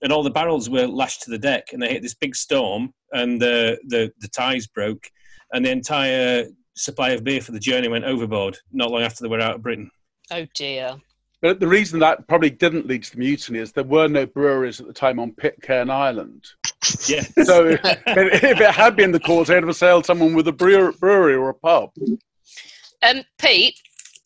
and 0.00 0.12
all 0.12 0.22
the 0.22 0.30
barrels 0.30 0.70
were 0.70 0.86
lashed 0.86 1.22
to 1.22 1.30
the 1.30 1.38
deck, 1.38 1.72
and 1.72 1.82
they 1.82 1.88
hit 1.88 2.02
this 2.02 2.14
big 2.14 2.36
storm, 2.36 2.94
and 3.10 3.42
the 3.42 3.80
the, 3.88 4.12
the 4.20 4.28
ties 4.28 4.68
broke, 4.68 5.10
and 5.52 5.66
the 5.66 5.72
entire 5.72 6.46
supply 6.74 7.10
of 7.10 7.24
beer 7.24 7.40
for 7.40 7.50
the 7.50 7.58
journey 7.58 7.88
went 7.88 8.04
overboard. 8.04 8.56
Not 8.70 8.92
long 8.92 9.02
after 9.02 9.24
they 9.24 9.28
were 9.28 9.40
out 9.40 9.56
of 9.56 9.62
Britain. 9.62 9.90
Oh 10.30 10.46
dear. 10.54 10.94
But 11.42 11.60
the 11.60 11.68
reason 11.68 12.00
that 12.00 12.26
probably 12.28 12.50
didn't 12.50 12.86
lead 12.86 13.04
to 13.04 13.12
the 13.12 13.18
mutiny 13.18 13.58
is 13.58 13.72
there 13.72 13.84
were 13.84 14.08
no 14.08 14.26
breweries 14.26 14.80
at 14.80 14.86
the 14.86 14.92
time 14.92 15.18
on 15.18 15.32
Pitcairn 15.32 15.90
Island. 15.90 16.46
Yeah. 17.06 17.22
So 17.44 17.66
if 17.66 17.80
if 17.84 18.60
it 18.60 18.70
had 18.70 18.96
been 18.96 19.12
the 19.12 19.20
cause, 19.20 19.48
they'd 19.48 19.56
have 19.56 19.68
assailed 19.68 20.06
someone 20.06 20.34
with 20.34 20.48
a 20.48 20.52
brewery 20.52 21.34
or 21.34 21.48
a 21.50 21.54
pub. 21.54 21.90
Um, 23.02 23.22
Pete, 23.38 23.78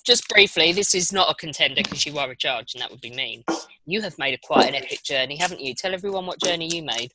just 0.06 0.28
briefly, 0.28 0.72
this 0.72 0.94
is 0.94 1.12
not 1.12 1.30
a 1.30 1.34
contender 1.34 1.82
because 1.82 2.06
you 2.06 2.16
are 2.18 2.30
a 2.30 2.36
judge, 2.36 2.74
and 2.74 2.82
that 2.82 2.90
would 2.90 3.00
be 3.00 3.10
mean. 3.10 3.44
You 3.86 4.02
have 4.02 4.16
made 4.18 4.34
a 4.34 4.38
quite 4.38 4.68
an 4.68 4.74
epic 4.74 5.02
journey, 5.02 5.36
haven't 5.36 5.60
you? 5.60 5.74
Tell 5.74 5.92
everyone 5.92 6.26
what 6.26 6.40
journey 6.40 6.68
you 6.72 6.82
made. 6.82 7.12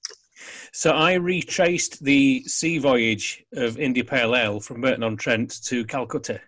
So 0.73 0.91
I 0.91 1.13
retraced 1.13 2.03
the 2.03 2.43
sea 2.43 2.77
voyage 2.77 3.43
of 3.53 3.79
India 3.79 4.03
Pale 4.03 4.35
Ale 4.35 4.59
from 4.59 4.81
Burton 4.81 5.03
on 5.03 5.15
Trent 5.15 5.63
to 5.65 5.85
Calcutta. 5.85 6.41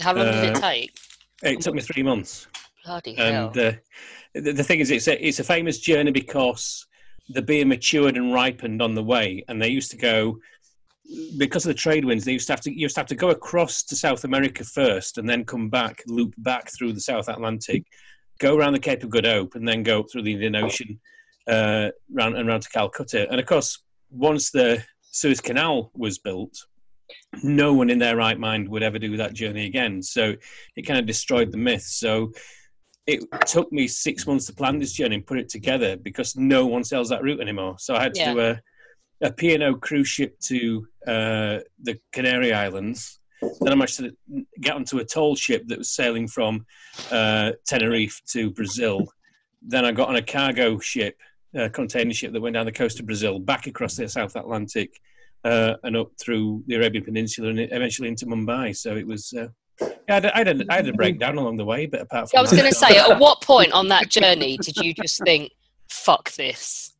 How 0.00 0.12
long 0.12 0.26
did 0.26 0.44
it 0.44 0.56
Uh, 0.56 0.60
take? 0.60 0.98
It 1.42 1.60
took 1.60 1.74
me 1.74 1.80
three 1.80 2.02
months. 2.02 2.46
Bloody! 2.88 3.18
And 3.18 3.56
uh, 3.58 3.72
the, 4.34 4.52
the 4.52 4.64
thing 4.64 4.80
is, 4.80 4.90
it's 4.90 5.08
a, 5.08 5.26
it's 5.26 5.40
a 5.40 5.44
famous 5.44 5.78
journey 5.78 6.10
because 6.10 6.86
the 7.28 7.42
beer 7.42 7.66
matured 7.66 8.16
and 8.16 8.32
ripened 8.32 8.80
on 8.80 8.94
the 8.94 9.02
way, 9.02 9.44
and 9.46 9.60
they 9.60 9.68
used 9.68 9.90
to 9.90 9.98
go 9.98 10.38
because 11.36 11.66
of 11.66 11.68
the 11.68 11.74
trade 11.74 12.06
winds. 12.06 12.24
They 12.24 12.32
used 12.32 12.46
to 12.46 12.54
have 12.54 12.62
to 12.62 12.72
you 12.72 12.80
used 12.80 12.94
to 12.94 13.00
have 13.00 13.08
to 13.08 13.14
go 13.14 13.28
across 13.28 13.82
to 13.84 13.94
South 13.94 14.24
America 14.24 14.64
first, 14.64 15.18
and 15.18 15.28
then 15.28 15.44
come 15.44 15.68
back, 15.68 16.02
loop 16.06 16.32
back 16.38 16.70
through 16.72 16.94
the 16.94 17.00
South 17.00 17.28
Atlantic, 17.28 17.84
go 18.38 18.56
around 18.56 18.72
the 18.72 18.78
Cape 18.78 19.04
of 19.04 19.10
Good 19.10 19.26
Hope, 19.26 19.54
and 19.54 19.68
then 19.68 19.82
go 19.82 20.00
up 20.00 20.06
through 20.10 20.22
the 20.22 20.32
Indian 20.32 20.56
Ocean, 20.56 20.98
uh, 21.46 21.90
round 22.10 22.36
and 22.36 22.48
round 22.48 22.62
to 22.62 22.70
Calcutta. 22.70 23.30
And 23.30 23.38
of 23.38 23.44
course, 23.44 23.82
once 24.10 24.50
the 24.50 24.82
Suez 25.10 25.42
Canal 25.42 25.90
was 25.94 26.18
built, 26.18 26.56
no 27.42 27.74
one 27.74 27.90
in 27.90 27.98
their 27.98 28.16
right 28.16 28.38
mind 28.38 28.66
would 28.70 28.82
ever 28.82 28.98
do 28.98 29.18
that 29.18 29.34
journey 29.34 29.66
again. 29.66 30.02
So 30.02 30.34
it 30.74 30.82
kind 30.82 30.98
of 30.98 31.04
destroyed 31.04 31.52
the 31.52 31.58
myth. 31.58 31.82
So 31.82 32.32
it 33.08 33.24
took 33.46 33.72
me 33.72 33.88
six 33.88 34.26
months 34.26 34.44
to 34.46 34.52
plan 34.52 34.78
this 34.78 34.92
journey 34.92 35.14
and 35.14 35.26
put 35.26 35.38
it 35.38 35.48
together 35.48 35.96
because 35.96 36.36
no 36.36 36.66
one 36.66 36.84
sells 36.84 37.08
that 37.08 37.22
route 37.22 37.40
anymore. 37.40 37.76
So 37.78 37.96
I 37.96 38.02
had 38.02 38.12
to 38.14 38.20
Yeah. 38.20 38.34
do 38.34 38.40
a, 38.40 38.60
a 39.22 39.32
P&O 39.32 39.74
cruise 39.76 40.08
ship 40.08 40.38
to 40.40 40.86
uh, 41.06 41.58
the 41.82 41.98
Canary 42.12 42.52
Islands. 42.52 43.18
Then 43.40 43.72
I 43.72 43.76
managed 43.76 43.96
to 43.96 44.14
get 44.60 44.76
onto 44.76 44.98
a 44.98 45.04
toll 45.06 45.36
ship 45.36 45.64
that 45.68 45.78
was 45.78 45.90
sailing 45.90 46.28
from 46.28 46.66
uh, 47.10 47.52
Tenerife 47.66 48.20
to 48.32 48.50
Brazil. 48.50 49.10
Then 49.62 49.86
I 49.86 49.92
got 49.92 50.10
on 50.10 50.16
a 50.16 50.22
cargo 50.22 50.78
ship, 50.78 51.16
a 51.54 51.70
container 51.70 52.12
ship 52.12 52.34
that 52.34 52.42
went 52.42 52.54
down 52.54 52.66
the 52.66 52.72
coast 52.72 53.00
of 53.00 53.06
Brazil, 53.06 53.38
back 53.38 53.66
across 53.66 53.96
the 53.96 54.06
South 54.06 54.36
Atlantic, 54.36 55.00
uh, 55.44 55.74
and 55.82 55.96
up 55.96 56.10
through 56.20 56.62
the 56.66 56.74
Arabian 56.74 57.04
Peninsula, 57.04 57.48
and 57.48 57.60
eventually 57.60 58.08
into 58.08 58.26
Mumbai. 58.26 58.76
So 58.76 58.96
it 58.96 59.06
was. 59.06 59.32
Yeah, 59.80 59.88
I 60.08 60.14
had, 60.14 60.24
a- 60.24 60.34
I, 60.34 60.38
had 60.38 60.48
a, 60.48 60.64
I 60.70 60.76
had 60.76 60.88
a 60.88 60.92
breakdown 60.92 61.36
along 61.38 61.56
the 61.56 61.64
way, 61.64 61.86
but 61.86 62.00
apart 62.00 62.30
from 62.30 62.38
I 62.38 62.42
was 62.42 62.50
going 62.52 62.64
to 62.64 62.74
say, 62.74 62.96
at 62.96 63.18
what 63.20 63.42
point 63.42 63.72
on 63.72 63.88
that 63.88 64.08
journey 64.08 64.56
did 64.58 64.76
you 64.78 64.94
just 64.94 65.22
think, 65.24 65.52
"Fuck 65.88 66.32
this"? 66.32 66.94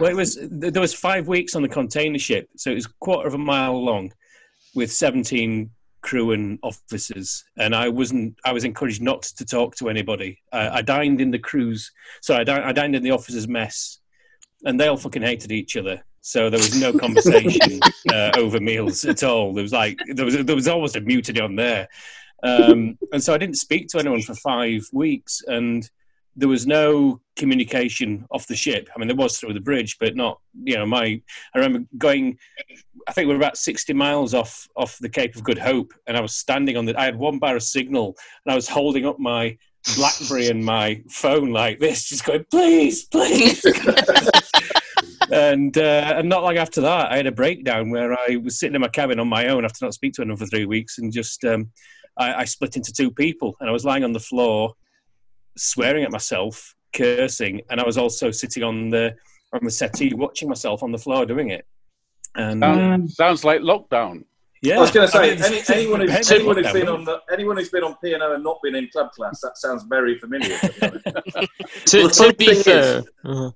well, 0.00 0.06
it 0.10 0.16
was 0.16 0.38
there 0.40 0.80
was 0.80 0.94
five 0.94 1.28
weeks 1.28 1.54
on 1.54 1.62
the 1.62 1.68
container 1.68 2.18
ship, 2.18 2.48
so 2.56 2.70
it 2.70 2.74
was 2.74 2.86
a 2.86 2.92
quarter 3.00 3.28
of 3.28 3.34
a 3.34 3.38
mile 3.38 3.82
long, 3.82 4.12
with 4.74 4.92
seventeen 4.92 5.70
crew 6.00 6.32
and 6.32 6.58
officers, 6.62 7.44
and 7.56 7.74
I 7.74 7.88
wasn't. 7.88 8.36
I 8.44 8.52
was 8.52 8.64
encouraged 8.64 9.02
not 9.02 9.22
to 9.22 9.44
talk 9.44 9.76
to 9.76 9.88
anybody. 9.88 10.40
I, 10.52 10.78
I 10.78 10.82
dined 10.82 11.20
in 11.20 11.30
the 11.30 11.38
crews, 11.38 11.92
so 12.22 12.34
I, 12.34 12.68
I 12.68 12.72
dined 12.72 12.96
in 12.96 13.02
the 13.02 13.10
officers' 13.10 13.46
mess, 13.48 13.98
and 14.64 14.80
they 14.80 14.88
all 14.88 14.96
fucking 14.96 15.22
hated 15.22 15.52
each 15.52 15.76
other. 15.76 16.02
So 16.20 16.50
there 16.50 16.58
was 16.58 16.80
no 16.80 16.92
conversation 16.92 17.80
uh, 18.12 18.32
over 18.36 18.60
meals 18.60 19.04
at 19.04 19.22
all. 19.22 19.54
There 19.54 19.62
was 19.62 19.72
like 19.72 19.98
there 20.14 20.24
was 20.24 20.36
there 20.36 20.56
was 20.56 20.68
almost 20.68 20.96
a 20.96 21.00
mutiny 21.00 21.40
on 21.40 21.56
there, 21.56 21.88
um, 22.42 22.98
and 23.12 23.22
so 23.22 23.34
I 23.34 23.38
didn't 23.38 23.56
speak 23.56 23.88
to 23.88 23.98
anyone 23.98 24.22
for 24.22 24.34
five 24.34 24.86
weeks, 24.92 25.42
and 25.46 25.88
there 26.36 26.48
was 26.48 26.66
no 26.66 27.20
communication 27.36 28.24
off 28.30 28.46
the 28.46 28.54
ship. 28.54 28.88
I 28.94 28.98
mean, 28.98 29.08
there 29.08 29.16
was 29.16 29.38
through 29.38 29.54
the 29.54 29.60
bridge, 29.60 29.96
but 29.98 30.14
not. 30.14 30.40
You 30.62 30.76
know, 30.76 30.86
my 30.86 31.20
I 31.54 31.58
remember 31.58 31.88
going. 31.98 32.38
I 33.06 33.12
think 33.12 33.26
we 33.26 33.34
were 33.34 33.40
about 33.40 33.56
sixty 33.56 33.92
miles 33.92 34.34
off 34.34 34.68
off 34.76 34.98
the 34.98 35.08
Cape 35.08 35.34
of 35.34 35.42
Good 35.42 35.58
Hope, 35.58 35.92
and 36.06 36.16
I 36.16 36.20
was 36.20 36.36
standing 36.36 36.76
on 36.76 36.84
the. 36.84 36.98
I 36.98 37.04
had 37.04 37.16
one 37.16 37.38
bar 37.38 37.56
of 37.56 37.62
signal, 37.62 38.16
and 38.44 38.52
I 38.52 38.54
was 38.54 38.68
holding 38.68 39.04
up 39.04 39.18
my 39.18 39.58
BlackBerry 39.96 40.48
and 40.48 40.64
my 40.64 41.02
phone 41.10 41.50
like 41.50 41.80
this, 41.80 42.04
just 42.04 42.24
going, 42.24 42.44
"Please, 42.50 43.04
please." 43.06 43.64
and 45.32 45.76
uh, 45.76 46.14
and 46.16 46.28
not 46.28 46.42
long 46.42 46.56
after 46.56 46.80
that, 46.80 47.12
I 47.12 47.16
had 47.16 47.26
a 47.26 47.32
breakdown 47.32 47.90
where 47.90 48.12
I 48.18 48.36
was 48.36 48.58
sitting 48.58 48.74
in 48.74 48.80
my 48.80 48.88
cabin 48.88 49.20
on 49.20 49.28
my 49.28 49.48
own 49.48 49.64
after 49.64 49.84
not 49.84 49.94
speaking 49.94 50.14
to 50.14 50.22
anyone 50.22 50.36
for 50.38 50.46
three 50.46 50.66
weeks, 50.66 50.98
and 50.98 51.12
just 51.12 51.44
um, 51.44 51.70
I, 52.16 52.34
I 52.34 52.44
split 52.44 52.76
into 52.76 52.92
two 52.92 53.10
people, 53.10 53.56
and 53.60 53.68
I 53.68 53.72
was 53.72 53.84
lying 53.84 54.04
on 54.04 54.12
the 54.12 54.20
floor, 54.20 54.74
swearing 55.56 56.04
at 56.04 56.10
myself, 56.10 56.74
cursing, 56.94 57.62
and 57.70 57.80
I 57.80 57.84
was 57.86 57.98
also 57.98 58.30
sitting 58.30 58.62
on 58.62 58.88
the 58.90 59.14
on 59.52 59.60
the 59.62 59.70
settee 59.70 60.12
watching 60.14 60.48
myself 60.48 60.82
on 60.82 60.92
the 60.92 60.98
floor 60.98 61.24
doing 61.26 61.50
it. 61.50 61.66
And 62.34 62.60
Sounds, 62.62 63.14
sounds 63.16 63.44
like 63.44 63.62
lockdown. 63.62 64.24
yeah, 64.62 64.76
I 64.76 64.80
was 64.80 64.90
going 64.90 65.06
to 65.06 65.10
say, 65.12 65.32
I 65.32 65.34
mean, 65.34 65.42
any, 65.42 65.62
anyone, 65.70 66.00
who's, 66.02 66.30
anyone 66.30 66.56
who's 66.56 66.66
lockdown, 66.66 66.72
been 66.74 66.88
on 66.88 67.04
the, 67.04 67.20
anyone 67.32 67.56
who's 67.56 67.70
been 67.70 67.82
on 67.82 67.96
P 68.04 68.12
and 68.12 68.22
O 68.22 68.34
and 68.34 68.44
not 68.44 68.58
been 68.62 68.74
in 68.74 68.88
club 68.92 69.10
class, 69.12 69.40
that 69.40 69.56
sounds 69.56 69.84
very 69.84 70.18
familiar. 70.18 70.56
To 70.58 70.72
be 70.72 70.86
honest. 70.86 71.50
To, 71.86 71.98
Well, 72.02 72.10
to 72.10 72.34
be 72.34 72.44
thing 72.46 72.56
is- 72.58 72.64
fair, 72.64 73.02
uh, 73.24 73.50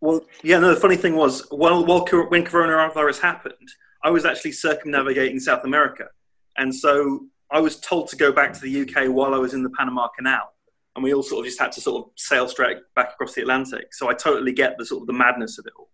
Well, 0.00 0.24
yeah, 0.42 0.58
no, 0.58 0.74
the 0.74 0.80
funny 0.80 0.96
thing 0.96 1.16
was, 1.16 1.46
while, 1.50 1.84
while 1.84 2.06
when 2.28 2.44
coronavirus 2.44 3.20
happened, 3.20 3.68
I 4.02 4.10
was 4.10 4.24
actually 4.24 4.52
circumnavigating 4.52 5.40
South 5.40 5.64
America. 5.64 6.06
And 6.56 6.74
so 6.74 7.26
I 7.50 7.60
was 7.60 7.80
told 7.80 8.08
to 8.08 8.16
go 8.16 8.30
back 8.32 8.52
to 8.52 8.60
the 8.60 8.82
UK 8.82 9.10
while 9.10 9.34
I 9.34 9.38
was 9.38 9.54
in 9.54 9.62
the 9.62 9.70
Panama 9.70 10.08
Canal. 10.08 10.52
And 10.94 11.02
we 11.04 11.14
all 11.14 11.22
sort 11.22 11.40
of 11.40 11.46
just 11.46 11.60
had 11.60 11.72
to 11.72 11.80
sort 11.80 12.04
of 12.04 12.10
sail 12.16 12.48
straight 12.48 12.78
back 12.96 13.12
across 13.12 13.34
the 13.34 13.42
Atlantic. 13.42 13.94
So 13.94 14.08
I 14.08 14.14
totally 14.14 14.52
get 14.52 14.76
the 14.78 14.84
sort 14.84 15.02
of 15.02 15.06
the 15.06 15.12
madness 15.12 15.58
of 15.58 15.66
it 15.66 15.72
all. 15.78 15.88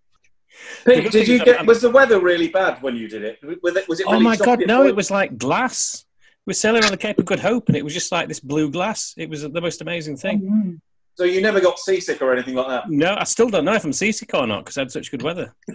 Pete, 0.86 1.10
did 1.10 1.28
you 1.28 1.44
get? 1.44 1.66
Was 1.66 1.82
the 1.82 1.90
weather 1.90 2.20
really 2.20 2.48
bad 2.48 2.80
when 2.82 2.96
you 2.96 3.08
did 3.08 3.22
it? 3.22 3.38
Was 3.62 3.76
it? 3.76 3.88
Was 3.88 4.00
it 4.00 4.06
Oh 4.08 4.20
my 4.20 4.36
god, 4.36 4.62
no! 4.66 4.82
at 4.82 4.88
It 4.88 4.96
was 4.96 5.10
like 5.10 5.36
glass. 5.36 6.04
We 6.46 6.50
were 6.50 6.54
sailing 6.54 6.84
on 6.84 6.90
the 6.90 6.96
Cape 6.96 7.18
of 7.18 7.24
Good 7.24 7.40
Hope, 7.40 7.68
and 7.68 7.76
it 7.76 7.82
was 7.84 7.94
just 7.94 8.12
like 8.12 8.28
this 8.28 8.40
blue 8.40 8.70
glass. 8.70 9.14
It 9.16 9.28
was 9.28 9.42
the 9.42 9.60
most 9.60 9.80
amazing 9.80 10.16
thing. 10.16 10.78
Oh, 10.80 10.80
So 11.16 11.24
you 11.24 11.40
never 11.40 11.60
got 11.60 11.78
seasick 11.78 12.20
or 12.22 12.32
anything 12.32 12.54
like 12.54 12.66
that? 12.68 12.90
No, 12.90 13.14
I 13.16 13.24
still 13.24 13.48
don't 13.48 13.64
know 13.64 13.74
if 13.74 13.84
I'm 13.84 13.92
seasick 13.92 14.34
or 14.34 14.46
not 14.46 14.64
because 14.64 14.76
I 14.76 14.80
had 14.80 14.90
such 14.90 15.10
good 15.10 15.22
weather. 15.22 15.54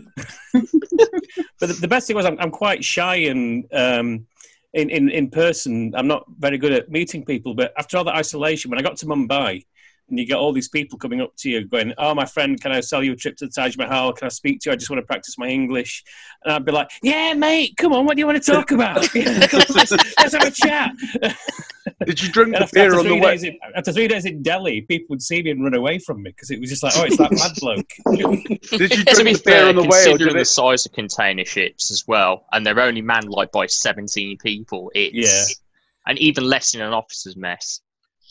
but 0.53 0.64
the, 1.60 1.78
the 1.80 1.88
best 1.88 2.07
thing 2.07 2.16
was 2.16 2.26
I'm, 2.26 2.38
I'm 2.40 2.52
quite 2.52 2.84
shy 2.84 3.16
and 3.16 3.66
um, 3.74 4.28
in, 4.74 4.90
in 4.90 5.10
in 5.10 5.30
person. 5.30 5.94
I'm 5.95 6.07
not 6.07 6.26
very 6.38 6.57
good 6.57 6.74
at 6.74 6.90
meeting 6.90 7.24
people. 7.24 7.53
But 7.53 7.74
after 7.78 7.98
all 7.98 8.03
that 8.03 8.16
isolation, 8.16 8.70
when 8.70 8.80
I 8.80 8.84
got 8.84 8.98
to 8.98 9.06
Mumbai, 9.06 9.64
and 10.10 10.20
you 10.20 10.26
get 10.26 10.38
all 10.38 10.52
these 10.52 10.70
people 10.70 10.98
coming 10.98 11.22
up 11.22 11.36
to 11.38 11.49
you 11.49 11.66
going, 11.66 11.94
"Oh, 11.98 12.14
my 12.14 12.26
friend, 12.26 12.60
can 12.60 12.72
I 12.72 12.82
sell 12.82 13.03
you 13.03 13.14
a 13.14 13.16
trip 13.16 13.38
to 13.38 13.45
the 13.45 13.52
Taj 13.52 13.78
Mahal? 13.78 14.14
Can 14.14 14.26
I 14.26 14.30
speak 14.30 14.60
to 14.61 14.70
you? 14.70 14.74
I 14.74 14.76
just 14.76 14.90
want 14.90 15.02
to 15.02 15.06
practice 15.06 15.38
my 15.38 15.48
English." 15.48 16.03
And 16.44 16.53
I'd 16.53 16.66
be 16.66 16.72
like, 16.72 16.90
"Yeah, 17.02 17.34
mate, 17.34 17.76
come 17.78 17.94
on, 17.94 18.06
what 18.06 18.16
do 18.16 18.20
you 18.20 18.28
want 18.28 18.44
to 18.44 18.52
talk 18.52 18.72
about? 18.72 18.98
let's, 19.16 19.91
let's 20.18 20.34
have 20.34 20.48
a 20.48 20.52
chat." 20.52 20.91
Did 22.06 22.22
you 22.22 22.31
drink 22.31 22.53
the 22.56 22.64
after, 22.64 22.73
beer 22.76 22.91
on 22.97 23.03
the 23.03 23.10
three 23.10 23.22
way? 23.22 23.31
days 23.31 23.43
in, 23.43 23.60
after 23.76 23.91
three 23.93 24.07
days 24.07 24.26
in 24.26 24.41
Delhi, 24.43 24.81
people 24.81 25.07
would 25.10 25.22
see 25.22 25.41
me 25.41 25.51
and 25.51 25.64
run 25.64 25.73
away 25.73 25.99
from 25.99 26.22
me 26.23 26.31
because 26.31 26.51
it 26.51 26.60
was 26.60 26.69
just 26.69 26.84
like, 26.84 26.93
"Oh, 26.97 27.03
it's 27.06 27.18
that 27.18 27.31
mad 27.31 27.51
bloke." 27.60 27.89
Did 28.77 28.91
you 28.97 29.03
to 29.03 29.06
be 29.06 29.23
drink 29.23 29.38
the 29.38 29.43
beer 29.45 29.60
fair, 29.61 29.69
on 29.69 29.76
the 29.76 29.84
way, 29.84 29.88
considering 29.89 30.34
the 30.35 30.41
it? 30.41 30.45
size 30.45 30.85
of 30.85 30.91
container 30.91 31.45
ships 31.45 31.91
as 31.91 32.03
well, 32.07 32.45
and 32.51 32.65
they're 32.65 32.80
only 32.80 33.01
manned 33.01 33.30
like 33.30 33.51
by 33.51 33.65
17 33.65 34.38
people, 34.39 34.91
it's 34.95 35.15
Yeah. 35.49 35.56
and 36.07 36.18
even 36.19 36.43
less 36.43 36.73
in 36.76 36.81
an 36.81 36.93
officer's 36.93 37.38
mess. 37.38 37.81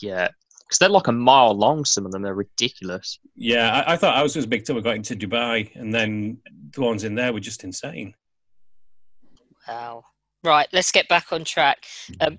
Yeah, 0.01 0.27
because 0.65 0.77
they're 0.79 0.89
like 0.89 1.07
a 1.07 1.11
mile 1.11 1.53
long. 1.53 1.85
Some 1.85 2.05
of 2.05 2.11
them 2.11 2.25
are 2.25 2.33
ridiculous. 2.35 3.19
Yeah, 3.35 3.83
I, 3.87 3.93
I 3.93 3.97
thought 3.97 4.15
I 4.15 4.23
was 4.23 4.37
as 4.37 4.45
big 4.45 4.63
till 4.63 4.75
we 4.75 4.81
got 4.81 4.95
into 4.95 5.15
Dubai, 5.15 5.75
and 5.75 5.93
then 5.93 6.37
the 6.71 6.81
ones 6.81 7.03
in 7.03 7.15
there 7.15 7.33
were 7.33 7.39
just 7.39 7.63
insane. 7.63 8.13
Wow. 9.67 10.03
Right, 10.43 10.67
let's 10.71 10.91
get 10.91 11.07
back 11.09 11.33
on 11.33 11.43
track. 11.43 11.85
Um, 12.21 12.37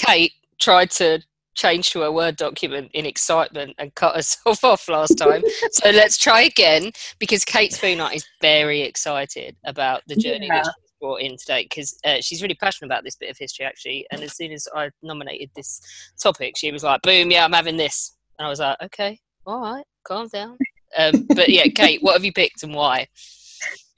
Kate 0.00 0.32
tried 0.58 0.90
to 0.92 1.20
change 1.54 1.90
to 1.90 2.02
a 2.04 2.12
Word 2.12 2.36
document 2.36 2.90
in 2.94 3.04
excitement 3.04 3.74
and 3.78 3.94
cut 3.94 4.14
herself 4.16 4.64
off 4.64 4.88
last 4.88 5.16
time. 5.18 5.42
so 5.72 5.90
let's 5.90 6.16
try 6.16 6.42
again 6.42 6.90
because 7.18 7.44
Kate 7.44 7.72
Spoonart 7.72 8.14
is 8.14 8.24
very 8.40 8.80
excited 8.82 9.56
about 9.64 10.02
the 10.06 10.16
journey 10.16 10.46
Yeah. 10.46 10.62
that 10.62 10.66
she's 10.66 10.92
brought 11.00 11.20
in 11.20 11.36
today 11.36 11.64
because 11.64 11.98
uh, 12.04 12.16
she's 12.20 12.40
really 12.42 12.54
passionate 12.54 12.86
about 12.88 13.04
this 13.04 13.16
bit 13.16 13.30
of 13.30 13.36
history 13.38 13.66
actually. 13.66 14.06
And 14.10 14.22
as 14.22 14.34
soon 14.36 14.52
as 14.52 14.66
I 14.74 14.90
nominated 15.02 15.50
this 15.54 15.80
topic, 16.22 16.56
she 16.56 16.72
was 16.72 16.82
like, 16.84 17.02
boom, 17.02 17.30
yeah, 17.30 17.44
I'm 17.44 17.52
having 17.52 17.76
this. 17.76 18.16
And 18.38 18.46
I 18.46 18.48
was 18.48 18.60
like, 18.60 18.76
okay, 18.84 19.18
all 19.46 19.60
right, 19.60 19.84
calm 20.04 20.28
down. 20.28 20.56
Um, 20.96 21.26
but 21.28 21.48
yeah, 21.50 21.66
Kate, 21.74 22.02
what 22.02 22.14
have 22.14 22.24
you 22.24 22.32
picked 22.32 22.62
and 22.62 22.74
why? 22.74 23.06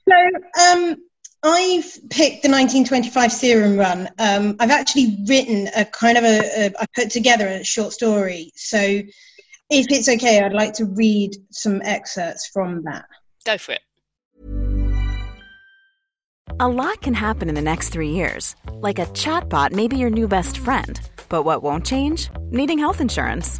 So 0.09 0.15
um, 0.71 0.97
I've 1.43 1.99
picked 2.09 2.41
the 2.43 2.49
1925 2.49 3.31
Serum 3.31 3.77
Run. 3.77 4.07
Um, 4.17 4.55
I've 4.59 4.71
actually 4.71 5.17
written 5.27 5.69
a 5.75 5.83
kind 5.83 6.17
of 6.17 6.23
a, 6.23 6.39
a, 6.39 6.71
I 6.79 6.85
put 6.95 7.09
together 7.09 7.45
a 7.47 7.63
short 7.65 7.91
story. 7.91 8.51
So 8.55 8.77
if 8.79 9.87
it's 9.89 10.07
okay, 10.07 10.41
I'd 10.41 10.53
like 10.53 10.73
to 10.75 10.85
read 10.85 11.35
some 11.51 11.81
excerpts 11.83 12.47
from 12.47 12.83
that. 12.83 13.05
Go 13.45 13.57
for 13.57 13.73
it. 13.73 13.81
A 16.59 16.67
lot 16.67 17.01
can 17.01 17.13
happen 17.13 17.49
in 17.49 17.55
the 17.55 17.61
next 17.61 17.89
three 17.89 18.11
years. 18.11 18.55
Like 18.71 18.99
a 18.99 19.05
chatbot 19.07 19.73
may 19.73 19.87
be 19.87 19.97
your 19.97 20.09
new 20.09 20.27
best 20.27 20.57
friend. 20.59 20.99
But 21.27 21.43
what 21.43 21.61
won't 21.61 21.85
change? 21.85 22.29
Needing 22.51 22.77
health 22.77 23.01
insurance. 23.01 23.59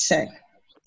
So, 0.00 0.26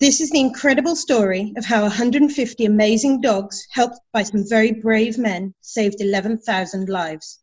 this 0.00 0.22
is 0.22 0.30
the 0.30 0.40
incredible 0.40 0.96
story 0.96 1.52
of 1.58 1.66
how 1.66 1.82
150 1.82 2.64
amazing 2.64 3.20
dogs, 3.20 3.66
helped 3.70 4.00
by 4.12 4.22
some 4.22 4.48
very 4.48 4.72
brave 4.72 5.18
men, 5.18 5.54
saved 5.60 6.00
11,000 6.00 6.88
lives. 6.88 7.40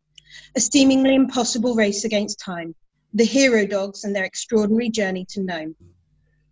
A 0.56 0.60
seemingly 0.60 1.14
impossible 1.14 1.76
race 1.76 2.06
against 2.06 2.40
time. 2.40 2.74
The 3.14 3.24
hero 3.24 3.68
dogs 3.68 4.04
and 4.04 4.16
their 4.16 4.26
extraordinary 4.26 4.90
journey 4.90 5.26
to 5.30 5.44
Nome. 5.44 5.76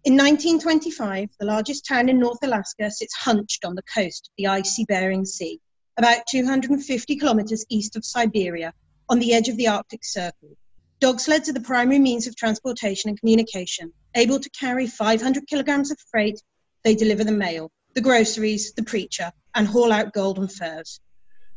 In 0.05 0.13
1925, 0.13 1.29
the 1.39 1.45
largest 1.45 1.85
town 1.85 2.09
in 2.09 2.19
North 2.19 2.43
Alaska 2.43 2.91
sits 2.91 3.15
hunched 3.15 3.65
on 3.65 3.73
the 3.73 3.83
coast 3.93 4.27
of 4.27 4.33
the 4.37 4.47
icy 4.47 4.85
Bering 4.85 5.25
Sea, 5.25 5.59
about 5.97 6.27
250 6.29 7.15
kilometers 7.15 7.65
east 7.69 7.95
of 7.95 8.05
Siberia, 8.05 8.71
on 9.09 9.17
the 9.19 9.33
edge 9.33 9.49
of 9.49 9.57
the 9.57 9.67
Arctic 9.67 10.05
Circle. 10.05 10.55
Dog 10.99 11.19
sleds 11.19 11.49
are 11.49 11.53
the 11.53 11.59
primary 11.59 11.99
means 11.99 12.25
of 12.27 12.35
transportation 12.35 13.09
and 13.09 13.19
communication. 13.19 13.91
Able 14.17 14.39
to 14.39 14.49
carry 14.49 14.87
500 14.87 15.45
kilograms 15.45 15.91
of 15.91 15.99
freight, 16.09 16.41
they 16.83 16.95
deliver 16.95 17.23
the 17.23 17.31
mail, 17.31 17.69
the 17.93 18.01
groceries, 18.01 18.73
the 18.73 18.81
preacher, 18.81 19.31
and 19.53 19.67
haul 19.67 19.91
out 19.91 20.11
gold 20.11 20.39
and 20.39 20.51
furs. 20.51 20.99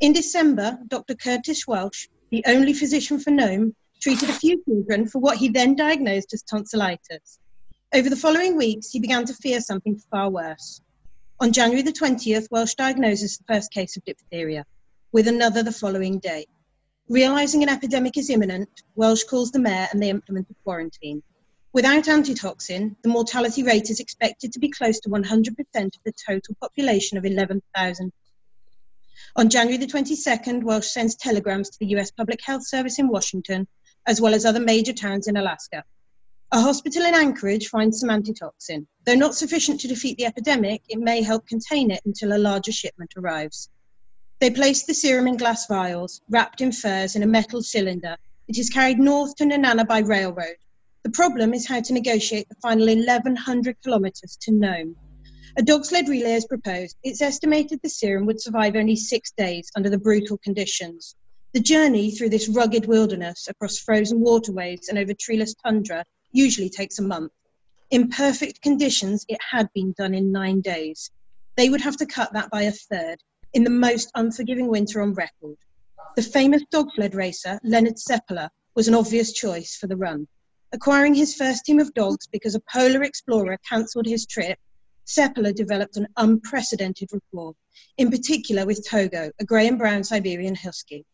In 0.01 0.13
December, 0.13 0.79
Dr. 0.87 1.15
Curtis 1.15 1.67
Welch, 1.67 2.11
the 2.31 2.45
only 2.47 2.75
physician 2.75 3.19
for 3.19 3.31
Nome, 3.31 3.75
treated 4.03 4.29
a 4.29 4.35
few 4.35 4.63
children 4.65 5.09
for 5.09 5.21
what 5.21 5.39
he 5.39 5.49
then 5.49 5.75
diagnosed 5.75 6.35
as 6.35 6.43
tonsillitis. 6.43 7.39
Over 7.95 8.11
the 8.11 8.17
following 8.17 8.59
weeks, 8.59 8.91
he 8.91 9.01
began 9.01 9.25
to 9.25 9.33
fear 9.33 9.63
something 9.63 9.99
far 10.11 10.29
worse. 10.29 10.83
On 11.41 11.55
January 11.55 11.81
the 11.81 11.93
20th, 11.93 12.49
Welch 12.51 12.77
diagnoses 12.77 13.39
the 13.39 13.55
first 13.55 13.73
case 13.73 13.97
of 13.97 14.05
diphtheria, 14.05 14.67
with 15.13 15.29
another 15.29 15.63
the 15.63 15.73
following 15.73 16.19
day. 16.19 16.45
Realizing 17.09 17.63
an 17.63 17.71
epidemic 17.71 18.19
is 18.19 18.29
imminent, 18.29 18.69
Welch 18.97 19.27
calls 19.27 19.51
the 19.51 19.59
mayor 19.59 19.89
and 19.91 20.03
they 20.03 20.11
implement 20.11 20.51
a 20.51 20.55
quarantine. 20.63 21.23
Without 21.73 22.09
antitoxin, 22.09 22.97
the 23.03 23.09
mortality 23.09 23.63
rate 23.63 23.91
is 23.91 24.01
expected 24.01 24.53
to 24.53 24.59
be 24.59 24.69
close 24.69 24.99
to 24.99 25.09
100% 25.09 25.51
of 25.51 26.03
the 26.05 26.13
total 26.27 26.57
population 26.61 27.17
of 27.17 27.25
11,000. 27.25 28.13
On 29.37 29.49
January 29.49 29.77
the 29.77 29.87
22nd, 29.87 30.65
Welch 30.65 30.89
sends 30.89 31.15
telegrams 31.15 31.71
to 31.71 31.79
the 31.79 31.95
US 31.97 32.11
Public 32.11 32.41
Health 32.45 32.67
Service 32.67 32.99
in 32.99 33.07
Washington, 33.07 33.69
as 34.09 34.21
well 34.21 34.35
as 34.35 34.45
other 34.45 34.59
major 34.59 34.93
towns 34.93 35.29
in 35.29 35.37
Alaska. 35.37 35.85
A 36.51 36.61
hospital 36.61 37.05
in 37.05 37.15
Anchorage 37.15 37.69
finds 37.69 38.01
some 38.01 38.11
antitoxin. 38.11 38.89
Though 39.05 39.15
not 39.15 39.37
sufficient 39.37 39.81
to 39.83 39.89
defeat 39.89 40.19
the 40.19 40.27
epidemic, 40.27 40.83
it 40.89 40.99
may 40.99 41.23
help 41.23 41.47
contain 41.47 41.93
it 41.93 42.01
until 42.05 42.33
a 42.33 42.39
larger 42.39 42.73
shipment 42.73 43.15
arrives. 43.17 43.69
They 44.41 44.51
place 44.51 44.83
the 44.83 44.95
serum 44.95 45.29
in 45.29 45.37
glass 45.37 45.69
vials, 45.69 46.21
wrapped 46.29 46.61
in 46.61 46.73
furs 46.73 47.15
in 47.15 47.23
a 47.23 47.29
metal 47.29 47.63
cylinder. 47.63 48.17
It 48.49 48.59
is 48.59 48.71
carried 48.71 48.99
north 48.99 49.37
to 49.37 49.45
Nenana 49.45 49.87
by 49.87 50.01
railroad. 50.01 50.57
The 51.03 51.11
problem 51.11 51.55
is 51.55 51.67
how 51.67 51.81
to 51.81 51.93
negotiate 51.95 52.49
the 52.49 52.57
final 52.57 52.87
1,100 52.87 53.77
kilometres 53.83 54.37
to 54.43 54.53
Nome. 54.53 54.97
A 55.57 55.63
dog 55.63 55.87
sled 55.87 56.09
relay 56.09 56.35
is 56.35 56.47
proposed. 56.47 56.97
It's 57.03 57.23
estimated 57.23 57.81
the 57.83 57.89
serum 57.89 58.27
would 58.27 58.41
survive 58.41 58.77
only 58.77 58.97
six 58.97 59.33
days 59.33 59.71
under 59.75 59.89
the 59.89 59.99
brutal 59.99 60.37
conditions. 60.39 61.17
The 61.55 61.61
journey 61.61 62.11
through 62.11 62.29
this 62.29 62.49
rugged 62.49 62.87
wilderness 62.87 63.49
across 63.49 63.79
frozen 63.79 64.21
waterways 64.21 64.89
and 64.89 64.99
over 64.99 65.15
treeless 65.15 65.55
tundra 65.55 66.05
usually 66.33 66.69
takes 66.69 66.99
a 66.99 67.03
month. 67.03 67.33
In 67.91 68.11
perfect 68.11 68.61
conditions, 68.61 69.25
it 69.27 69.41
had 69.41 69.73
been 69.73 69.95
done 69.97 70.15
in 70.15 70.31
nine 70.31 70.61
days. 70.61 71.11
They 71.57 71.71
would 71.71 71.81
have 71.81 71.97
to 71.97 72.07
cut 72.07 72.35
that 72.35 72.51
by 72.51 72.63
a 72.63 72.73
third 72.73 73.23
in 73.55 73.65
the 73.65 73.71
most 73.71 74.11
unforgiving 74.15 74.69
winter 74.69 75.01
on 75.01 75.15
record. 75.15 75.57
The 76.15 76.23
famous 76.23 76.63
dog 76.71 76.91
sled 76.95 77.15
racer, 77.15 77.59
Leonard 77.65 77.97
Seppala, 77.97 78.51
was 78.77 78.87
an 78.87 78.95
obvious 78.95 79.33
choice 79.33 79.77
for 79.77 79.87
the 79.87 79.97
run. 79.97 80.29
Acquiring 80.73 81.15
his 81.15 81.35
first 81.35 81.65
team 81.65 81.81
of 81.81 81.93
dogs 81.95 82.29
because 82.29 82.55
a 82.55 82.63
polar 82.73 83.03
explorer 83.03 83.59
cancelled 83.69 84.07
his 84.07 84.25
trip, 84.25 84.57
Seppala 85.05 85.53
developed 85.53 85.97
an 85.97 86.07
unprecedented 86.17 87.11
rapport, 87.13 87.57
in 87.99 88.09
particular 88.09 88.65
with 88.65 88.87
Togo, 88.89 89.33
a 89.41 89.45
grey 89.45 89.67
and 89.67 89.79
brown 89.79 90.05
Siberian 90.05 90.55
husky. 90.55 91.05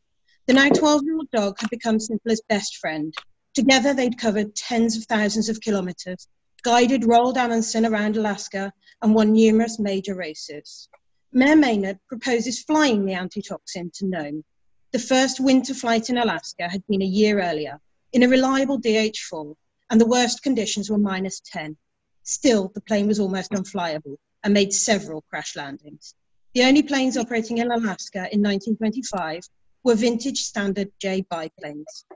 The 0.47 0.53
now 0.53 0.69
12 0.69 1.05
year 1.05 1.17
old 1.17 1.31
dog 1.31 1.59
had 1.59 1.71
become 1.71 1.99
Seppala's 1.99 2.43
best 2.51 2.77
friend. 2.77 3.15
Together, 3.55 3.95
they'd 3.95 4.19
covered 4.19 4.55
tens 4.55 4.95
of 4.99 5.05
thousands 5.05 5.49
of 5.49 5.63
kilometres, 5.63 6.29
guided 6.63 7.05
Roald 7.05 7.39
Amundsen 7.39 7.87
around 7.87 8.19
Alaska, 8.19 8.75
and 9.01 9.15
won 9.15 9.33
numerous 9.33 9.79
major 9.79 10.15
races. 10.15 10.91
Mayor 11.33 11.57
Maynard 11.57 11.99
proposes 12.09 12.63
flying 12.63 13.07
the 13.07 13.15
antitoxin 13.15 13.91
to 13.95 14.07
Nome. 14.07 14.45
The 14.93 14.99
first 14.99 15.41
winter 15.41 15.73
flight 15.73 16.11
in 16.11 16.19
Alaska 16.19 16.69
had 16.69 16.87
been 16.87 17.01
a 17.01 17.07
year 17.07 17.41
earlier, 17.41 17.81
in 18.17 18.23
a 18.23 18.29
reliable 18.29 18.81
DH4, 18.81 19.55
and 19.91 20.01
the 20.01 20.07
worst 20.07 20.43
conditions 20.43 20.89
were 20.89 20.97
minus 20.97 21.43
10. 21.53 21.77
Still, 22.23 22.73
the 22.75 22.81
plane 22.81 23.07
was 23.07 23.21
almost 23.21 23.51
unflyable 23.51 24.17
and 24.43 24.55
made 24.55 24.73
several 24.73 25.21
crash 25.29 25.55
landings. 25.55 26.15
The 26.55 26.65
only 26.65 26.83
planes 26.83 27.19
operating 27.19 27.59
in 27.59 27.71
Alaska 27.71 28.21
in 28.33 28.41
1925 28.41 29.43
were 29.85 29.95
vintage 29.95 30.39
standard 30.39 30.91
J 30.99 31.27
biplanes. 31.29 32.07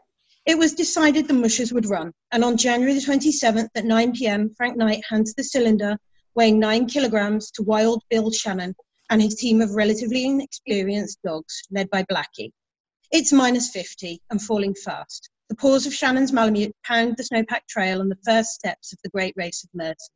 It 0.47 0.57
was 0.57 0.73
decided 0.73 1.29
the 1.29 1.35
mushers 1.35 1.71
would 1.71 1.85
run, 1.85 2.15
and 2.33 2.45
on 2.45 2.57
January 2.57 2.95
the 2.95 3.01
27th 3.01 3.69
at 3.75 3.85
9 3.85 4.13
p.m., 4.13 4.55
Frank 4.57 4.79
Knight 4.79 5.05
hands 5.07 5.35
the 5.35 5.45
cylinder 5.45 5.99
weighing 6.35 6.59
9 6.59 6.87
kilograms 6.87 7.51
to 7.51 7.63
Wild 7.63 8.03
Bill 8.09 8.31
Shannon 8.31 8.75
and 9.11 9.21
his 9.21 9.35
team 9.35 9.61
of 9.61 9.73
relatively 9.73 10.25
inexperienced 10.25 11.19
dogs, 11.23 11.61
led 11.71 11.91
by 11.91 12.05
Blackie. 12.05 12.53
It's 13.13 13.35
minus 13.35 13.69
50 13.69 14.23
and 14.31 14.41
falling 14.41 14.75
fast. 14.75 15.29
The 15.51 15.57
paws 15.57 15.85
of 15.85 15.93
Shannon's 15.93 16.33
Malamute 16.33 16.77
pound 16.85 17.17
the 17.17 17.25
snowpack 17.25 17.67
trail 17.69 18.01
on 18.01 18.09
the 18.09 18.19
first 18.25 18.51
steps 18.51 18.93
of 18.93 19.01
the 19.03 19.11
Great 19.11 19.35
Race 19.37 19.65
of 19.65 19.71
Mercy. 19.75 20.13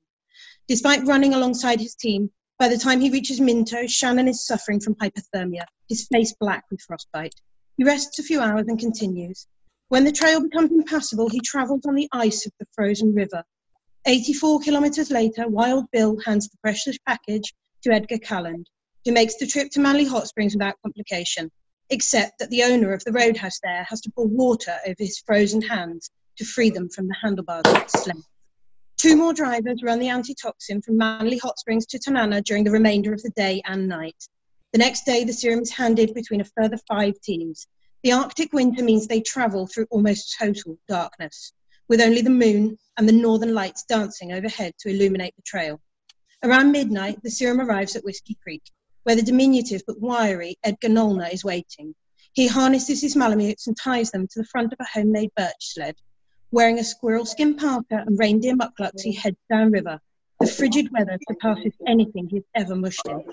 Despite 0.69 1.09
running 1.09 1.35
alongside 1.35 1.81
his 1.81 1.97
team, 1.97 2.31
by 2.57 2.69
the 2.69 2.79
time 2.79 3.01
he 3.01 3.11
reaches 3.11 3.41
Minto, 3.41 3.89
Shannon 3.89 4.29
is 4.29 4.47
suffering 4.47 4.79
from 4.79 4.95
hypothermia, 4.95 5.65
his 5.89 6.07
face 6.07 6.33
black 6.39 6.67
with 6.71 6.83
frostbite. 6.83 7.35
He 7.77 7.83
rests 7.83 8.21
a 8.21 8.23
few 8.23 8.41
hours 8.41 8.67
and 8.69 8.79
continues. 8.79 9.49
When 9.89 10.05
the 10.05 10.13
trail 10.13 10.41
becomes 10.41 10.71
impassable, 10.71 11.29
he 11.29 11.41
travels 11.41 11.85
on 11.85 11.97
the 11.97 12.09
ice 12.13 12.47
of 12.47 12.53
the 12.61 12.67
frozen 12.73 13.13
river. 13.13 13.43
84 14.07 14.61
kilometres 14.61 15.11
later, 15.11 15.49
Wild 15.49 15.91
Bill 15.91 16.17
hands 16.25 16.49
the 16.49 16.59
precious 16.59 16.97
package 17.09 17.53
to 17.83 17.91
Edgar 17.91 18.19
Kalland, 18.19 18.67
who 19.05 19.11
makes 19.11 19.35
the 19.39 19.49
trip 19.49 19.73
to 19.73 19.81
Manley 19.81 20.05
Hot 20.05 20.29
Springs 20.29 20.55
without 20.55 20.81
complication, 20.81 21.51
except 21.91 22.39
that 22.39 22.51
the 22.51 22.63
owner 22.63 22.93
of 22.93 23.05
the 23.05 23.13
roadhouse 23.13 23.61
there 23.63 23.85
has 23.85 24.01
to 24.03 24.11
pour 24.11 24.27
water 24.27 24.77
over 24.87 24.97
his 24.99 25.19
frozen 25.19 25.63
hands 25.63 26.11
to 26.37 26.45
free 26.45 26.71
them 26.71 26.89
from 26.89 27.09
the 27.09 27.17
handlebars 27.21 27.67
sled. 27.89 28.17
Two 28.97 29.17
more 29.17 29.35
drivers 29.35 29.83
run 29.83 29.99
the 29.99 30.09
antitoxin 30.09 30.81
from 30.81 30.97
Manley 30.97 31.39
Hot 31.39 31.59
Springs 31.59 31.87
to 31.87 31.99
Tanana 31.99 32.41
during 32.41 32.65
the 32.65 32.71
remainder 32.71 33.13
of 33.13 33.23
the 33.23 33.31
day 33.31 33.61
and 33.67 33.89
night. 33.89 34.17
The 34.73 34.79
next 34.79 35.05
day, 35.05 35.25
the 35.25 35.33
serum 35.33 35.61
is 35.61 35.71
handed 35.71 36.15
between 36.15 36.41
a 36.41 36.45
further 36.45 36.79
five 36.89 37.21
teams. 37.21 37.67
The 38.03 38.13
Arctic 38.13 38.53
winter 38.53 38.83
means 38.83 39.07
they 39.07 39.21
travel 39.21 39.67
through 39.67 39.87
almost 39.91 40.37
total 40.39 40.79
darkness, 40.89 41.53
with 41.89 42.01
only 42.01 42.23
the 42.23 42.31
moon 42.31 42.79
and 42.97 43.09
the 43.09 43.13
northern 43.13 43.55
lights 43.55 43.85
dancing 43.85 44.33
overhead 44.33 44.75
to 44.81 44.89
illuminate 44.89 45.35
the 45.37 45.43
trail. 45.43 45.81
Around 46.43 46.73
midnight, 46.73 47.23
the 47.23 47.31
serum 47.31 47.61
arrives 47.61 47.97
at 47.97 48.05
Whiskey 48.05 48.37
Creek, 48.43 48.63
where 49.05 49.17
the 49.17 49.23
diminutive 49.23 49.83
but 49.87 50.01
wiry 50.01 50.57
Edgar 50.65 50.89
Nollner 50.89 51.33
is 51.33 51.45
waiting. 51.45 51.95
He 52.33 52.49
harnesses 52.49 53.01
his 53.01 53.15
malamutes 53.15 53.69
and 53.69 53.77
ties 53.77 54.11
them 54.11 54.27
to 54.27 54.41
the 54.41 54.49
front 54.49 54.73
of 54.73 54.81
a 54.81 54.87
homemade 54.93 55.31
birch 55.37 55.55
sled. 55.61 55.95
Wearing 56.51 56.79
a 56.79 56.85
squirrel 56.85 57.25
skin 57.25 57.55
parka 57.55 58.03
and 58.07 58.19
reindeer 58.19 58.57
mukluks, 58.57 59.03
he 59.03 59.13
heads 59.13 59.39
downriver. 59.49 60.01
The 60.41 60.47
frigid 60.49 60.91
weather 60.93 61.19
surpasses 61.29 61.73
anything 61.87 62.29
he's 62.29 62.43
ever 62.55 62.75
mushed 62.75 63.07
in. 63.07 63.25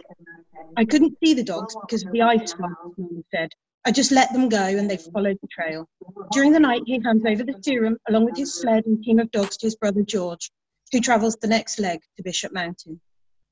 I 0.78 0.86
couldn't 0.86 1.18
see 1.24 1.34
the 1.34 1.44
dogs 1.44 1.76
because 1.82 2.06
of 2.06 2.12
the 2.12 2.22
ice 2.22 2.54
Norman 2.58 3.24
said. 3.34 3.50
I 3.84 3.92
just 3.92 4.12
let 4.12 4.32
them 4.34 4.50
go 4.50 4.64
and 4.64 4.90
they 4.90 4.98
followed 4.98 5.40
the 5.42 5.48
trail. 5.48 5.90
During 6.32 6.52
the 6.52 6.60
night, 6.60 6.84
he 6.86 7.02
hands 7.04 7.24
over 7.26 7.44
the 7.44 7.60
serum 7.62 7.98
along 8.08 8.26
with 8.26 8.38
his 8.38 8.54
sled 8.54 8.86
and 8.86 9.04
team 9.04 9.20
of 9.20 9.32
dogs 9.32 9.58
to 9.58 9.66
his 9.66 9.76
brother 9.76 10.04
George, 10.04 10.52
who 10.92 11.00
travels 11.00 11.36
the 11.38 11.48
next 11.48 11.80
leg 11.80 12.02
to 12.18 12.24
Bishop 12.24 12.54
Mountain. 12.54 13.02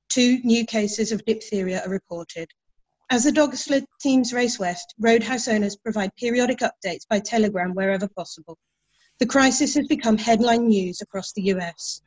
Two 0.10 0.40
new 0.44 0.66
cases 0.66 1.12
of 1.12 1.24
diphtheria 1.26 1.84
are 1.86 1.90
reported. 1.90 2.50
As 3.12 3.24
the 3.24 3.32
dog 3.32 3.56
sled 3.56 3.86
teams 4.02 4.34
race 4.34 4.58
west, 4.58 4.96
roadhouse 5.00 5.48
owners 5.48 5.76
provide 5.76 6.16
periodic 6.16 6.60
updates 6.60 7.08
by 7.08 7.20
telegram 7.20 7.76
wherever 7.76 8.08
possible. 8.08 8.58
The 9.20 9.28
crisis 9.28 9.76
has 9.76 9.88
become 9.88 10.18
headline 10.18 10.68
news 10.68 11.02
across 11.02 11.32
the 11.34 11.44
US. 11.54 12.02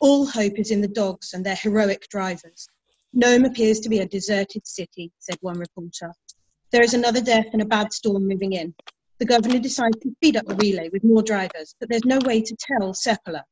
All 0.00 0.24
hope 0.24 0.58
is 0.58 0.70
in 0.70 0.80
the 0.80 0.88
dogs 0.88 1.34
and 1.34 1.44
their 1.44 1.54
heroic 1.54 2.08
drivers. 2.08 2.66
Nome 3.12 3.44
appears 3.44 3.80
to 3.80 3.90
be 3.90 3.98
a 3.98 4.08
deserted 4.08 4.66
city, 4.66 5.12
said 5.18 5.36
one 5.42 5.58
reporter. 5.58 6.10
There 6.70 6.82
is 6.82 6.94
another 6.94 7.20
death 7.20 7.48
and 7.52 7.60
a 7.60 7.66
bad 7.66 7.92
storm 7.92 8.26
moving 8.26 8.54
in. 8.54 8.74
The 9.18 9.26
governor 9.26 9.58
decides 9.58 9.98
to 9.98 10.10
speed 10.12 10.38
up 10.38 10.46
the 10.46 10.56
relay 10.56 10.88
with 10.88 11.04
more 11.04 11.22
drivers, 11.22 11.74
but 11.78 11.90
there's 11.90 12.06
no 12.06 12.18
way 12.24 12.40
to 12.40 12.56
tell 12.58 12.94
Seppala. 12.94 13.42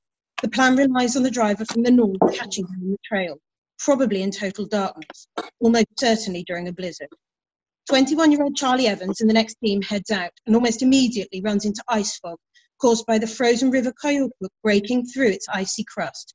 The 0.40 0.48
plan 0.48 0.76
relies 0.76 1.16
on 1.16 1.22
the 1.22 1.30
driver 1.30 1.66
from 1.66 1.82
the 1.82 1.90
north 1.90 2.18
catching 2.34 2.66
him 2.66 2.80
on 2.82 2.90
the 2.92 2.98
trail, 3.04 3.38
probably 3.80 4.22
in 4.22 4.30
total 4.30 4.66
darkness, 4.66 5.26
almost 5.58 5.86
certainly 5.98 6.44
during 6.44 6.68
a 6.68 6.72
blizzard. 6.72 7.08
21 7.88 8.30
year 8.30 8.42
old 8.42 8.54
Charlie 8.54 8.86
Evans 8.86 9.20
and 9.20 9.28
the 9.28 9.34
next 9.34 9.56
team 9.64 9.82
heads 9.82 10.10
out 10.10 10.32
and 10.46 10.54
almost 10.54 10.82
immediately 10.82 11.40
runs 11.40 11.64
into 11.64 11.82
ice 11.88 12.16
fog 12.18 12.38
caused 12.80 13.06
by 13.06 13.18
the 13.18 13.26
frozen 13.26 13.70
river 13.70 13.92
Koyukuk 13.92 14.48
breaking 14.62 15.06
through 15.06 15.28
its 15.28 15.46
icy 15.52 15.84
crust. 15.84 16.34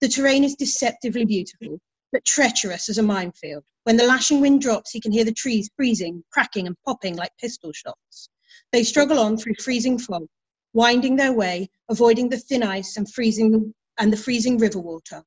The 0.00 0.08
terrain 0.08 0.44
is 0.44 0.54
deceptively 0.54 1.24
beautiful, 1.24 1.78
but 2.12 2.24
treacherous 2.24 2.88
as 2.88 2.98
a 2.98 3.02
minefield. 3.02 3.64
When 3.84 3.96
the 3.96 4.06
lashing 4.06 4.40
wind 4.40 4.62
drops, 4.62 4.92
he 4.92 5.00
can 5.00 5.12
hear 5.12 5.24
the 5.24 5.32
trees 5.32 5.68
freezing, 5.76 6.24
cracking, 6.32 6.66
and 6.66 6.76
popping 6.86 7.16
like 7.16 7.36
pistol 7.40 7.72
shots. 7.72 8.28
They 8.72 8.82
struggle 8.82 9.18
on 9.18 9.36
through 9.36 9.54
freezing 9.60 9.98
fog, 9.98 10.26
winding 10.72 11.16
their 11.16 11.32
way, 11.32 11.68
avoiding 11.88 12.28
the 12.28 12.38
thin 12.38 12.62
ice 12.62 12.96
and 12.96 13.12
freezing 13.12 13.74
and 13.98 14.12
the 14.12 14.16
freezing 14.16 14.58
river 14.58 14.80
water. 14.80 15.22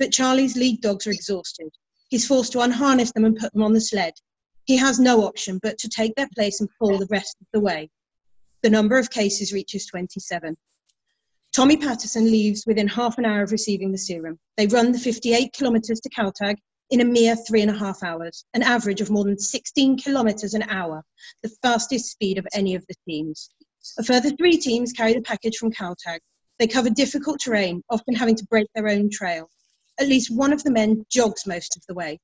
But 0.00 0.12
Charlie's 0.12 0.56
lead 0.56 0.80
dogs 0.80 1.06
are 1.06 1.12
exhausted. 1.12 1.68
He's 2.08 2.26
forced 2.26 2.52
to 2.52 2.60
unharness 2.60 3.12
them 3.12 3.26
and 3.26 3.36
put 3.36 3.52
them 3.52 3.62
on 3.62 3.74
the 3.74 3.82
sled. 3.82 4.14
He 4.64 4.78
has 4.78 4.98
no 4.98 5.24
option 5.26 5.60
but 5.62 5.76
to 5.76 5.90
take 5.90 6.14
their 6.14 6.28
place 6.34 6.58
and 6.60 6.70
pull 6.78 6.96
the 6.96 7.06
rest 7.10 7.36
of 7.38 7.46
the 7.52 7.60
way. 7.60 7.90
The 8.62 8.70
number 8.70 8.98
of 8.98 9.10
cases 9.10 9.52
reaches 9.52 9.84
27. 9.84 10.56
Tommy 11.54 11.76
Patterson 11.76 12.24
leaves 12.24 12.64
within 12.66 12.88
half 12.88 13.18
an 13.18 13.26
hour 13.26 13.42
of 13.42 13.52
receiving 13.52 13.92
the 13.92 13.98
serum. 13.98 14.38
They 14.56 14.66
run 14.66 14.92
the 14.92 14.98
58 14.98 15.52
kilometres 15.52 16.00
to 16.00 16.08
Kaltag 16.08 16.56
in 16.88 17.02
a 17.02 17.04
mere 17.04 17.36
three 17.36 17.60
and 17.60 17.70
a 17.70 17.78
half 17.78 18.02
hours, 18.02 18.46
an 18.54 18.62
average 18.62 19.02
of 19.02 19.10
more 19.10 19.24
than 19.24 19.38
16 19.38 19.98
kilometres 19.98 20.54
an 20.54 20.62
hour, 20.62 21.04
the 21.42 21.50
fastest 21.60 22.10
speed 22.10 22.38
of 22.38 22.46
any 22.54 22.74
of 22.74 22.86
the 22.86 22.94
teams. 23.06 23.50
A 23.98 24.02
further 24.02 24.30
three 24.30 24.56
teams 24.56 24.94
carry 24.94 25.12
the 25.12 25.20
package 25.20 25.56
from 25.58 25.72
Kaltag. 25.72 26.20
They 26.58 26.68
cover 26.68 26.88
difficult 26.88 27.40
terrain, 27.40 27.82
often 27.90 28.14
having 28.14 28.36
to 28.36 28.46
break 28.46 28.66
their 28.74 28.88
own 28.88 29.10
trail. 29.10 29.50
At 30.00 30.08
least 30.08 30.34
one 30.34 30.54
of 30.54 30.64
the 30.64 30.70
men 30.70 31.04
jogs 31.10 31.46
most 31.46 31.76
of 31.76 31.84
the 31.86 31.92
way. 31.92 32.18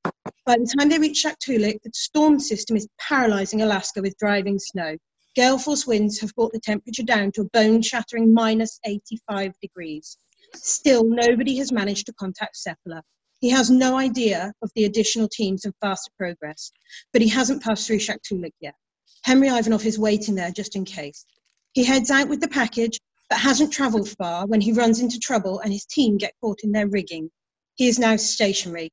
By 0.47 0.57
the 0.57 0.73
time 0.77 0.89
they 0.89 0.97
reach 0.97 1.23
Shaktoolik, 1.23 1.83
the 1.83 1.91
storm 1.93 2.39
system 2.39 2.75
is 2.75 2.87
paralysing 2.97 3.61
Alaska 3.61 4.01
with 4.01 4.17
driving 4.17 4.57
snow. 4.57 4.97
Gale 5.35 5.59
force 5.59 5.85
winds 5.85 6.19
have 6.19 6.33
brought 6.33 6.53
the 6.53 6.59
temperature 6.59 7.03
down 7.03 7.31
to 7.33 7.41
a 7.41 7.49
bone 7.53 7.83
shattering 7.83 8.33
minus 8.33 8.79
85 8.83 9.53
degrees. 9.61 10.17
Still, 10.55 11.03
nobody 11.03 11.55
has 11.57 11.71
managed 11.71 12.07
to 12.07 12.13
contact 12.13 12.57
Seppala. 12.57 13.03
He 13.41 13.49
has 13.51 13.69
no 13.69 13.95
idea 13.95 14.53
of 14.63 14.71
the 14.73 14.85
additional 14.85 15.29
teams 15.31 15.63
and 15.63 15.73
faster 15.79 16.09
progress, 16.17 16.71
but 17.13 17.21
he 17.21 17.29
hasn't 17.29 17.61
passed 17.61 17.85
through 17.85 17.99
Shaktoolik 17.99 18.55
yet. 18.59 18.73
Henry 19.21 19.49
Ivanov 19.49 19.85
is 19.85 19.99
waiting 19.99 20.33
there 20.33 20.49
just 20.49 20.75
in 20.75 20.83
case. 20.83 21.27
He 21.73 21.83
heads 21.83 22.09
out 22.09 22.27
with 22.27 22.41
the 22.41 22.47
package, 22.47 22.99
but 23.29 23.37
hasn't 23.37 23.71
travelled 23.71 24.09
far 24.17 24.47
when 24.47 24.61
he 24.61 24.73
runs 24.73 24.99
into 24.99 25.19
trouble 25.19 25.59
and 25.59 25.71
his 25.71 25.85
team 25.85 26.17
get 26.17 26.33
caught 26.41 26.61
in 26.63 26.71
their 26.71 26.87
rigging. 26.87 27.29
He 27.77 27.87
is 27.87 27.97
now 27.97 28.15
stationary, 28.17 28.91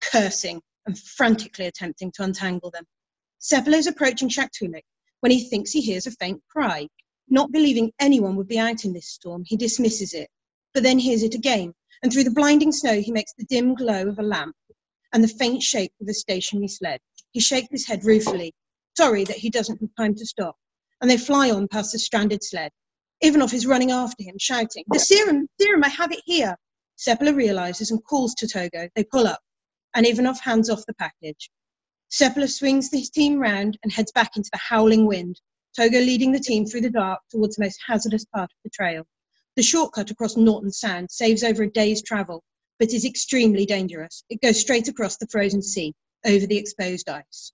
cursing 0.00 0.60
and 0.86 0.98
frantically 0.98 1.66
attempting 1.66 2.12
to 2.12 2.22
untangle 2.22 2.70
them. 2.70 2.84
Seppala 3.40 3.78
is 3.78 3.86
approaching 3.86 4.28
Shaktoolik 4.28 4.84
when 5.20 5.32
he 5.32 5.48
thinks 5.48 5.72
he 5.72 5.80
hears 5.80 6.06
a 6.06 6.10
faint 6.10 6.42
cry. 6.50 6.86
Not 7.28 7.52
believing 7.52 7.90
anyone 7.98 8.36
would 8.36 8.48
be 8.48 8.58
out 8.58 8.84
in 8.84 8.92
this 8.92 9.08
storm, 9.08 9.44
he 9.46 9.56
dismisses 9.56 10.12
it, 10.12 10.28
but 10.74 10.82
then 10.82 10.98
hears 10.98 11.22
it 11.22 11.34
again 11.34 11.72
and 12.04 12.12
through 12.12 12.24
the 12.24 12.30
blinding 12.30 12.70
snow 12.70 13.00
he 13.00 13.10
makes 13.10 13.32
the 13.32 13.46
dim 13.46 13.74
glow 13.74 14.06
of 14.06 14.18
a 14.18 14.22
lamp 14.22 14.54
and 15.14 15.24
the 15.24 15.28
faint 15.28 15.62
shake 15.62 15.92
of 16.02 16.08
a 16.08 16.12
stationary 16.12 16.68
sled. 16.68 17.00
He 17.32 17.40
shakes 17.40 17.68
his 17.70 17.86
head 17.86 18.04
ruefully, 18.04 18.52
sorry 18.96 19.24
that 19.24 19.38
he 19.38 19.48
doesn't 19.48 19.80
have 19.80 19.90
time 19.96 20.14
to 20.16 20.26
stop, 20.26 20.54
and 21.00 21.10
they 21.10 21.16
fly 21.16 21.50
on 21.50 21.66
past 21.66 21.92
the 21.92 21.98
stranded 21.98 22.44
sled. 22.44 22.72
Ivanov 23.22 23.54
is 23.54 23.66
running 23.66 23.90
after 23.90 24.22
him, 24.22 24.34
shouting, 24.38 24.84
The 24.88 24.98
serum, 24.98 25.48
serum, 25.58 25.82
I 25.82 25.88
have 25.88 26.12
it 26.12 26.20
here. 26.26 26.56
Seppala 26.96 27.34
realizes 27.34 27.90
and 27.90 28.02
calls 28.04 28.34
to 28.36 28.46
Togo. 28.46 28.88
They 28.94 29.04
pull 29.04 29.26
up, 29.26 29.40
and 29.94 30.06
Ivanov 30.06 30.40
hands 30.40 30.70
off 30.70 30.86
the 30.86 30.94
package. 30.94 31.50
Seppala 32.10 32.48
swings 32.48 32.90
his 32.92 33.10
team 33.10 33.38
round 33.38 33.78
and 33.82 33.92
heads 33.92 34.12
back 34.12 34.36
into 34.36 34.50
the 34.52 34.58
howling 34.58 35.06
wind, 35.06 35.40
Togo 35.76 35.98
leading 35.98 36.30
the 36.30 36.38
team 36.38 36.66
through 36.66 36.82
the 36.82 36.90
dark 36.90 37.20
towards 37.30 37.56
the 37.56 37.64
most 37.64 37.80
hazardous 37.86 38.24
part 38.26 38.52
of 38.52 38.58
the 38.62 38.70
trail. 38.70 39.04
The 39.56 39.62
shortcut 39.62 40.10
across 40.10 40.36
Norton 40.36 40.70
Sound 40.70 41.10
saves 41.10 41.42
over 41.42 41.64
a 41.64 41.70
day's 41.70 42.02
travel, 42.02 42.44
but 42.78 42.92
is 42.92 43.04
extremely 43.04 43.66
dangerous. 43.66 44.22
It 44.28 44.40
goes 44.40 44.60
straight 44.60 44.86
across 44.88 45.16
the 45.16 45.26
frozen 45.26 45.62
sea, 45.62 45.94
over 46.24 46.46
the 46.46 46.58
exposed 46.58 47.08
ice. 47.08 47.52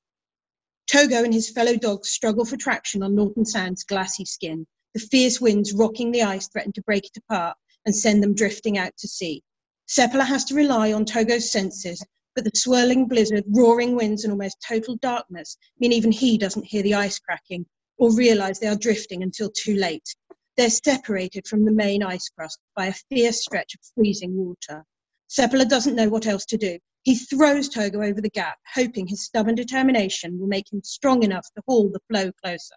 Togo 0.87 1.25
and 1.25 1.33
his 1.33 1.49
fellow 1.49 1.77
dogs 1.77 2.11
struggle 2.11 2.45
for 2.45 2.57
traction 2.57 3.03
on 3.03 3.15
Norton 3.15 3.47
Sound's 3.47 3.85
glassy 3.85 4.25
skin. 4.27 4.67
The 4.93 5.01
fierce 5.01 5.41
winds 5.41 5.73
rocking 5.73 6.11
the 6.11 6.23
ice 6.23 6.49
threaten 6.49 6.73
to 6.73 6.83
break 6.83 7.07
it 7.07 7.17
apart 7.17 7.57
and 7.87 7.95
send 7.95 8.23
them 8.23 8.35
drifting 8.35 8.79
out 8.79 8.97
to 8.99 9.09
sea. 9.09 9.43
Seppala 9.89 10.25
has 10.25 10.45
to 10.45 10.55
rely 10.55 10.93
on 10.93 11.05
Togo's 11.05 11.51
senses, 11.51 12.05
but 12.35 12.45
the 12.45 12.51
swirling 12.55 13.09
blizzard, 13.09 13.45
roaring 13.49 13.97
winds, 13.97 14.25
and 14.25 14.33
almost 14.33 14.65
total 14.67 14.97
darkness 14.97 15.57
mean 15.79 15.93
even 15.93 16.13
he 16.13 16.39
doesn't 16.39 16.67
hear 16.67 16.83
the 16.83 16.95
ice 16.95 17.19
cracking 17.19 17.67
or 17.99 18.15
realize 18.15 18.59
they 18.59 18.67
are 18.67 18.77
drifting 18.77 19.23
until 19.23 19.51
too 19.51 19.75
late. 19.75 20.15
They're 20.57 20.71
separated 20.71 21.47
from 21.47 21.65
the 21.65 21.73
main 21.73 22.03
ice 22.03 22.29
crust 22.29 22.59
by 22.77 22.87
a 22.87 22.95
fierce 23.09 23.43
stretch 23.43 23.75
of 23.75 23.81
freezing 23.95 24.37
water. 24.37 24.85
Seppala 25.29 25.69
doesn't 25.69 25.97
know 25.97 26.09
what 26.09 26.27
else 26.27 26.45
to 26.47 26.57
do. 26.57 26.79
He 27.03 27.17
throws 27.17 27.69
Togo 27.69 28.03
over 28.03 28.21
the 28.21 28.31
gap, 28.31 28.59
hoping 28.75 29.07
his 29.07 29.25
stubborn 29.25 29.55
determination 29.55 30.39
will 30.39 30.49
make 30.49 30.73
him 30.73 30.83
strong 30.85 31.23
enough 31.23 31.47
to 31.57 31.63
haul 31.67 31.89
the 31.89 32.01
floe 32.09 32.31
closer. 32.45 32.75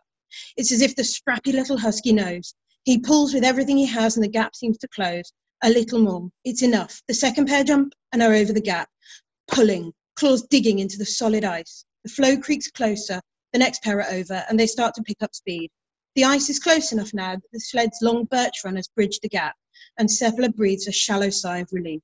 It's 0.55 0.71
as 0.71 0.81
if 0.81 0.95
the 0.95 1.03
scrappy 1.03 1.51
little 1.51 1.77
husky 1.77 2.13
knows. 2.13 2.55
He 2.83 2.99
pulls 2.99 3.33
with 3.33 3.45
everything 3.45 3.77
he 3.77 3.85
has 3.85 4.17
and 4.17 4.23
the 4.23 4.29
gap 4.29 4.55
seems 4.55 4.77
to 4.79 4.87
close. 4.89 5.31
A 5.63 5.69
little 5.69 5.99
more. 5.99 6.29
It's 6.43 6.61
enough. 6.61 7.01
The 7.07 7.13
second 7.13 7.47
pair 7.47 7.63
jump 7.63 7.93
and 8.11 8.21
are 8.21 8.33
over 8.33 8.51
the 8.51 8.59
gap, 8.59 8.89
pulling, 9.47 9.93
claws 10.17 10.45
digging 10.47 10.79
into 10.79 10.97
the 10.97 11.05
solid 11.05 11.45
ice. 11.45 11.85
The 12.03 12.09
floe 12.09 12.37
creaks 12.37 12.69
closer, 12.69 13.21
the 13.53 13.59
next 13.59 13.83
pair 13.83 13.99
are 13.99 14.11
over, 14.11 14.43
and 14.49 14.59
they 14.59 14.67
start 14.67 14.93
to 14.95 15.03
pick 15.03 15.21
up 15.21 15.33
speed. 15.33 15.71
The 16.15 16.25
ice 16.25 16.49
is 16.49 16.59
close 16.59 16.91
enough 16.91 17.13
now 17.13 17.35
that 17.35 17.51
the 17.53 17.59
sled's 17.59 17.99
long 18.01 18.25
birch 18.25 18.65
runners 18.65 18.89
bridge 18.89 19.19
the 19.21 19.29
gap, 19.29 19.55
and 19.97 20.09
Seppala 20.09 20.53
breathes 20.53 20.87
a 20.87 20.91
shallow 20.91 21.29
sigh 21.29 21.59
of 21.59 21.71
relief. 21.71 22.01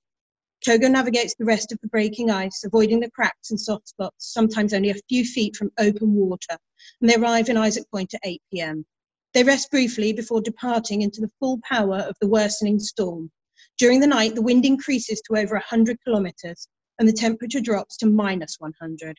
Togo 0.64 0.88
navigates 0.88 1.36
the 1.36 1.46
rest 1.46 1.72
of 1.72 1.80
the 1.82 1.88
breaking 1.90 2.30
ice, 2.30 2.64
avoiding 2.64 3.02
the 3.02 3.12
cracks 3.12 3.50
and 3.50 3.60
soft 3.60 3.90
spots, 3.90 4.34
sometimes 4.34 4.74
only 4.74 4.90
a 4.92 5.02
few 5.10 5.26
feet 5.26 5.56
from 5.56 5.72
open 5.78 6.14
water, 6.14 6.58
and 7.02 7.10
they 7.10 7.16
arrive 7.16 7.50
in 7.50 7.58
Isaac 7.58 7.90
Point 7.92 8.14
at 8.14 8.22
8 8.24 8.42
pm. 8.52 8.86
They 9.34 9.44
rest 9.44 9.70
briefly 9.70 10.12
before 10.12 10.42
departing 10.42 11.02
into 11.02 11.22
the 11.22 11.32
full 11.40 11.60
power 11.64 12.00
of 12.00 12.16
the 12.20 12.28
worsening 12.28 12.80
storm. 12.80 13.32
During 13.78 14.00
the 14.00 14.08
night, 14.08 14.36
the 14.36 14.42
wind 14.42 14.66
increases 14.66 15.22
to 15.22 15.38
over 15.38 15.54
100 15.54 15.98
kilometres, 16.04 16.68
and 16.98 17.08
the 17.08 17.14
temperature 17.14 17.62
drops 17.62 17.96
to 17.98 18.08
minus 18.08 18.56
100. 18.60 19.18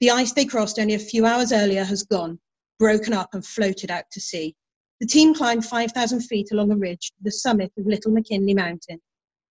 The 0.00 0.10
ice 0.10 0.32
they 0.32 0.44
crossed 0.44 0.78
only 0.78 0.94
a 0.94 0.98
few 0.98 1.26
hours 1.26 1.52
earlier 1.52 1.84
has 1.84 2.02
gone, 2.02 2.40
broken 2.78 3.12
up 3.12 3.34
and 3.34 3.46
floated 3.46 3.90
out 3.90 4.04
to 4.10 4.20
sea. 4.20 4.54
The 5.00 5.06
team 5.06 5.32
climbed 5.32 5.64
5,000 5.64 6.20
feet 6.22 6.50
along 6.50 6.72
a 6.72 6.76
ridge 6.76 7.10
to 7.10 7.22
the 7.22 7.30
summit 7.30 7.72
of 7.78 7.86
Little 7.86 8.10
McKinley 8.12 8.54
Mountain. 8.54 9.00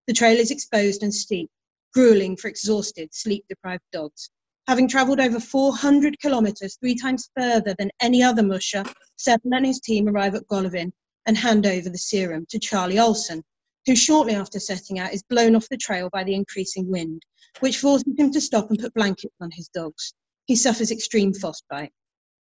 The 0.07 0.13
trail 0.13 0.37
is 0.37 0.51
exposed 0.51 1.03
and 1.03 1.13
steep, 1.13 1.49
grueling 1.93 2.35
for 2.35 2.49
exhausted, 2.49 3.13
sleep 3.13 3.45
deprived 3.47 3.83
dogs. 3.93 4.29
Having 4.67 4.87
travelled 4.87 5.19
over 5.19 5.39
400 5.39 6.19
kilometres, 6.19 6.77
three 6.79 6.95
times 6.95 7.29
further 7.35 7.75
than 7.77 7.91
any 7.99 8.21
other 8.21 8.43
musher, 8.43 8.83
Seppala 9.17 9.57
and 9.57 9.65
his 9.65 9.79
team 9.79 10.07
arrive 10.07 10.35
at 10.35 10.47
Golovin 10.47 10.91
and 11.25 11.37
hand 11.37 11.65
over 11.65 11.89
the 11.89 11.97
serum 11.97 12.45
to 12.49 12.59
Charlie 12.59 12.99
Olson, 12.99 13.43
who 13.85 13.95
shortly 13.95 14.33
after 14.33 14.59
setting 14.59 14.99
out 14.99 15.13
is 15.13 15.23
blown 15.23 15.55
off 15.55 15.67
the 15.69 15.77
trail 15.77 16.09
by 16.11 16.23
the 16.23 16.35
increasing 16.35 16.87
wind, 16.89 17.23
which 17.59 17.79
forces 17.79 18.13
him 18.17 18.31
to 18.31 18.41
stop 18.41 18.69
and 18.69 18.79
put 18.79 18.93
blankets 18.93 19.35
on 19.41 19.49
his 19.51 19.67
dogs. 19.69 20.13
He 20.45 20.55
suffers 20.55 20.91
extreme 20.91 21.33
frostbite. 21.33 21.91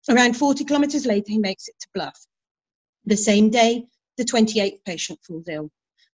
Around 0.08 0.36
40 0.36 0.64
kilometres 0.64 1.06
later, 1.06 1.30
he 1.30 1.38
makes 1.38 1.68
it 1.68 1.74
to 1.80 1.88
Bluff. 1.94 2.26
The 3.04 3.16
same 3.16 3.50
day, 3.50 3.86
the 4.16 4.24
28th 4.24 4.84
patient 4.84 5.18
falls 5.26 5.48
ill. 5.48 5.70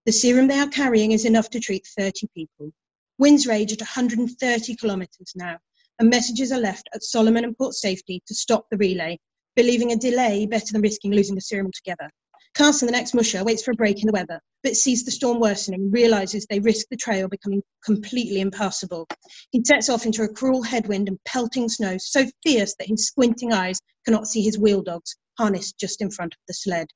The 0.06 0.12
serum 0.12 0.46
they 0.46 0.58
are 0.58 0.68
carrying 0.68 1.12
is 1.12 1.24
enough 1.24 1.50
to 1.50 1.60
treat 1.60 1.86
30 1.98 2.28
people. 2.34 2.72
Winds 3.18 3.46
rage 3.46 3.72
at 3.72 3.80
130 3.80 4.76
kilometres 4.76 5.32
now, 5.34 5.58
and 5.98 6.10
messages 6.10 6.52
are 6.52 6.60
left 6.60 6.88
at 6.94 7.02
Solomon 7.02 7.44
and 7.44 7.56
Port 7.56 7.74
Safety 7.74 8.22
to 8.26 8.34
stop 8.34 8.66
the 8.70 8.76
relay, 8.76 9.18
believing 9.56 9.92
a 9.92 9.96
delay 9.96 10.46
better 10.46 10.72
than 10.72 10.82
risking 10.82 11.12
losing 11.12 11.34
the 11.34 11.40
serum 11.40 11.66
altogether. 11.66 12.10
Kaasen, 12.54 12.86
the 12.86 12.92
next 12.92 13.14
musher, 13.14 13.44
waits 13.44 13.62
for 13.62 13.72
a 13.72 13.74
break 13.74 14.00
in 14.00 14.06
the 14.06 14.12
weather, 14.12 14.40
but 14.62 14.76
sees 14.76 15.04
the 15.04 15.10
storm 15.10 15.38
worsening 15.38 15.82
and 15.82 15.92
realizes 15.92 16.46
they 16.46 16.60
risk 16.60 16.86
the 16.90 16.96
trail 16.96 17.28
becoming 17.28 17.62
completely 17.84 18.40
impassable. 18.40 19.06
He 19.50 19.62
sets 19.64 19.88
off 19.88 20.06
into 20.06 20.22
a 20.22 20.28
cruel 20.28 20.62
headwind 20.62 21.08
and 21.08 21.22
pelting 21.24 21.68
snow 21.68 21.96
so 21.98 22.26
fierce 22.44 22.74
that 22.78 22.88
his 22.88 23.06
squinting 23.06 23.52
eyes 23.52 23.78
cannot 24.04 24.26
see 24.26 24.42
his 24.42 24.58
wheel 24.58 24.82
dogs 24.82 25.16
harnessed 25.38 25.78
just 25.78 26.00
in 26.00 26.10
front 26.10 26.34
of 26.34 26.40
the 26.48 26.54
sled. 26.54 26.88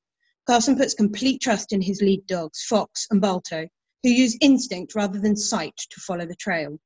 Kaasen 0.49 0.77
puts 0.77 0.95
complete 0.95 1.41
trust 1.41 1.73
in 1.73 1.81
his 1.81 2.01
lead 2.01 2.27
dogs, 2.27 2.65
Fox 2.69 3.07
and 3.11 3.21
Balto, 3.21 3.67
who 4.03 4.11
use 4.11 4.37
instinct 4.41 4.95
rather 4.95 5.21
than 5.21 5.37
sight 5.37 5.77
to 5.91 6.01
follow 6.01 6.27
the 6.27 6.35
trail. 6.37 6.79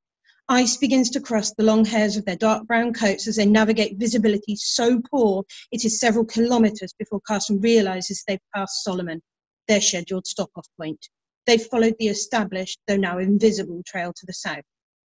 Ice 0.48 0.76
begins 0.76 1.10
to 1.10 1.20
crust 1.20 1.56
the 1.56 1.64
long 1.64 1.84
hairs 1.84 2.16
of 2.16 2.24
their 2.24 2.36
dark 2.36 2.68
brown 2.68 2.92
coats 2.92 3.26
as 3.26 3.34
they 3.34 3.44
navigate 3.44 3.96
visibility 3.96 4.54
so 4.54 5.00
poor 5.10 5.42
it 5.72 5.84
is 5.84 5.98
several 5.98 6.24
kilometres 6.24 6.94
before 6.96 7.20
Kaasen 7.28 7.60
realises 7.60 8.22
they've 8.28 8.38
passed 8.54 8.84
Solomon, 8.84 9.20
their 9.66 9.80
scheduled 9.80 10.24
stop 10.24 10.50
off 10.54 10.68
point. 10.76 11.08
They've 11.46 11.66
followed 11.66 11.96
the 11.98 12.06
established, 12.06 12.78
though 12.86 12.96
now 12.96 13.18
invisible, 13.18 13.82
trail 13.84 14.12
to 14.12 14.24
the 14.24 14.32
south, 14.32 14.62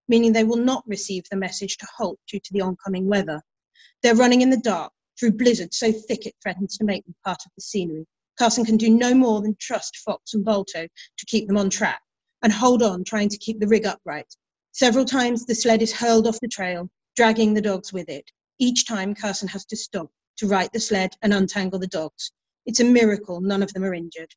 meaning 0.08 0.32
they 0.32 0.44
will 0.44 0.58
not 0.58 0.84
receive 0.86 1.24
the 1.32 1.38
message 1.38 1.76
to 1.78 1.88
halt 1.98 2.20
due 2.28 2.40
to 2.40 2.54
the 2.54 2.62
oncoming 2.62 3.08
weather. 3.08 3.42
They're 4.04 4.14
running 4.14 4.42
in 4.42 4.52
the 4.52 4.58
dark 4.58 4.94
through 5.20 5.32
blizzard 5.32 5.74
so 5.74 5.92
thick 5.92 6.28
it 6.28 6.36
threatens 6.44 6.78
to 6.78 6.84
make 6.84 7.04
them 7.06 7.16
part 7.26 7.42
of 7.44 7.52
the 7.56 7.64
scenery. 7.64 8.06
Kaasen 8.40 8.64
can 8.64 8.78
do 8.78 8.92
no 8.92 9.16
more 9.16 9.42
than 9.42 9.56
trust 9.60 9.98
Fox 10.06 10.36
and 10.36 10.46
Balto 10.46 10.84
to 10.84 11.26
keep 11.26 11.48
them 11.48 11.58
on 11.58 11.72
track 11.72 12.04
and 12.44 12.54
hold 12.54 12.84
on, 12.84 13.04
trying 13.04 13.30
to 13.30 13.40
keep 13.40 13.60
the 13.60 13.68
rig 13.68 13.88
upright 13.88 14.32
Several 14.74 15.06
times 15.06 15.46
the 15.46 15.56
sled 15.56 15.82
is 15.82 15.92
hurled 15.92 16.28
off 16.28 16.40
the 16.40 16.48
trail, 16.48 16.90
dragging 17.16 17.54
the 17.54 17.62
dogs 17.62 17.92
with 17.92 18.08
it. 18.08 18.32
Each 18.58 18.88
time 18.88 19.14
Kaasen 19.14 19.50
has 19.50 19.66
to 19.66 19.76
stop 19.76 20.10
to 20.38 20.48
right 20.48 20.72
the 20.72 20.80
sled 20.80 21.14
and 21.22 21.34
untangle 21.34 21.78
the 21.78 21.88
dogs. 21.88 22.32
It's 22.66 22.80
a 22.80 22.86
miracle 22.86 23.42
none 23.42 23.62
of 23.62 23.74
them 23.74 23.84
are 23.84 23.94
injured. 23.94 24.34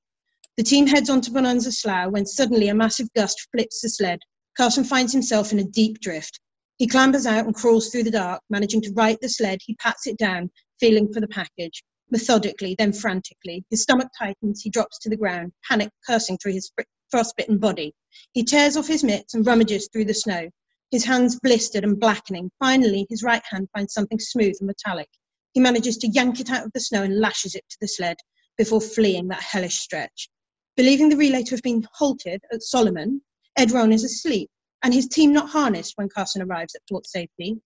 The 0.56 0.64
team 0.64 0.86
heads 0.86 1.08
onto 1.08 1.30
Bonanza 1.30 1.70
Slough 1.70 2.10
when 2.10 2.26
suddenly 2.26 2.68
a 2.68 2.74
massive 2.74 3.12
gust 3.14 3.48
flips 3.52 3.80
the 3.80 3.88
sled. 3.88 4.20
Kaasen 4.58 4.84
finds 4.84 5.12
himself 5.12 5.52
in 5.52 5.60
a 5.60 5.64
deep 5.64 6.00
drift. 6.00 6.40
He 6.78 6.88
clambers 6.88 7.26
out 7.26 7.46
and 7.46 7.54
crawls 7.54 7.90
through 7.90 8.04
the 8.04 8.10
dark, 8.10 8.42
managing 8.50 8.82
to 8.82 8.92
right 8.92 9.18
the 9.20 9.28
sled. 9.28 9.60
He 9.64 9.76
pats 9.76 10.06
it 10.06 10.16
down, 10.16 10.50
feeling 10.80 11.12
for 11.12 11.20
the 11.20 11.28
package. 11.28 11.84
Methodically, 12.10 12.74
then 12.76 12.92
frantically, 12.92 13.64
his 13.70 13.82
stomach 13.82 14.08
tightens, 14.18 14.62
he 14.62 14.70
drops 14.70 14.98
to 15.00 15.08
the 15.08 15.16
ground, 15.16 15.52
panic 15.68 15.90
cursing 16.06 16.38
through 16.38 16.52
his 16.52 16.70
frostbitten 17.10 17.58
body. 17.58 17.94
He 18.32 18.44
tears 18.44 18.76
off 18.76 18.88
his 18.88 19.04
mitts 19.04 19.34
and 19.34 19.46
rummages 19.46 19.88
through 19.92 20.06
the 20.06 20.14
snow, 20.14 20.48
his 20.90 21.04
hands 21.04 21.38
blistered 21.40 21.84
and 21.84 21.98
blackening. 21.98 22.50
Finally, 22.60 23.06
his 23.10 23.22
right 23.22 23.42
hand 23.50 23.68
finds 23.74 23.92
something 23.92 24.20
smooth 24.20 24.56
and 24.60 24.68
metallic. 24.68 25.08
He 25.52 25.60
manages 25.60 25.96
to 25.98 26.08
yank 26.08 26.40
it 26.40 26.50
out 26.50 26.64
of 26.64 26.72
the 26.72 26.80
snow 26.80 27.02
and 27.02 27.18
lashes 27.18 27.54
it 27.54 27.64
to 27.70 27.76
the 27.80 27.88
sled 27.88 28.16
before 28.56 28.80
fleeing 28.80 29.28
that 29.28 29.42
hellish 29.42 29.78
stretch. 29.78 30.28
Believing 30.76 31.08
the 31.08 31.16
relay 31.16 31.42
to 31.42 31.54
have 31.54 31.62
been 31.62 31.86
halted 31.94 32.42
at 32.52 32.62
Solomon, 32.62 33.22
Ed 33.56 33.70
Rohn 33.70 33.92
is 33.92 34.04
asleep 34.04 34.50
and 34.84 34.92
his 34.92 35.08
team 35.08 35.32
not 35.32 35.48
harnessed 35.48 35.94
when 35.96 36.08
Kaasen 36.08 36.46
arrives 36.46 36.74
at 36.74 36.82
port 36.88 37.06
safety. 37.06 37.60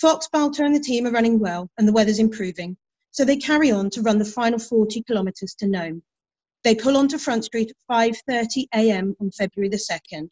Fox, 0.00 0.28
Balto 0.32 0.64
and 0.64 0.74
the 0.74 0.80
team 0.80 1.06
are 1.06 1.12
running 1.12 1.38
well 1.38 1.70
and 1.78 1.86
the 1.86 1.92
weather's 1.92 2.18
improving, 2.18 2.76
so 3.12 3.24
they 3.24 3.36
carry 3.36 3.70
on 3.70 3.90
to 3.90 4.02
run 4.02 4.18
the 4.18 4.24
final 4.24 4.58
40 4.58 5.02
kilometres 5.04 5.54
to 5.60 5.68
Nome. 5.68 6.02
They 6.64 6.74
pull 6.74 6.96
onto 6.96 7.18
Front 7.18 7.44
Street 7.44 7.70
at 7.70 7.94
5:30 7.94 8.68
a.m. 8.72 9.14
on 9.20 9.30
February 9.32 9.68
the 9.68 9.76
2nd. 9.76 10.30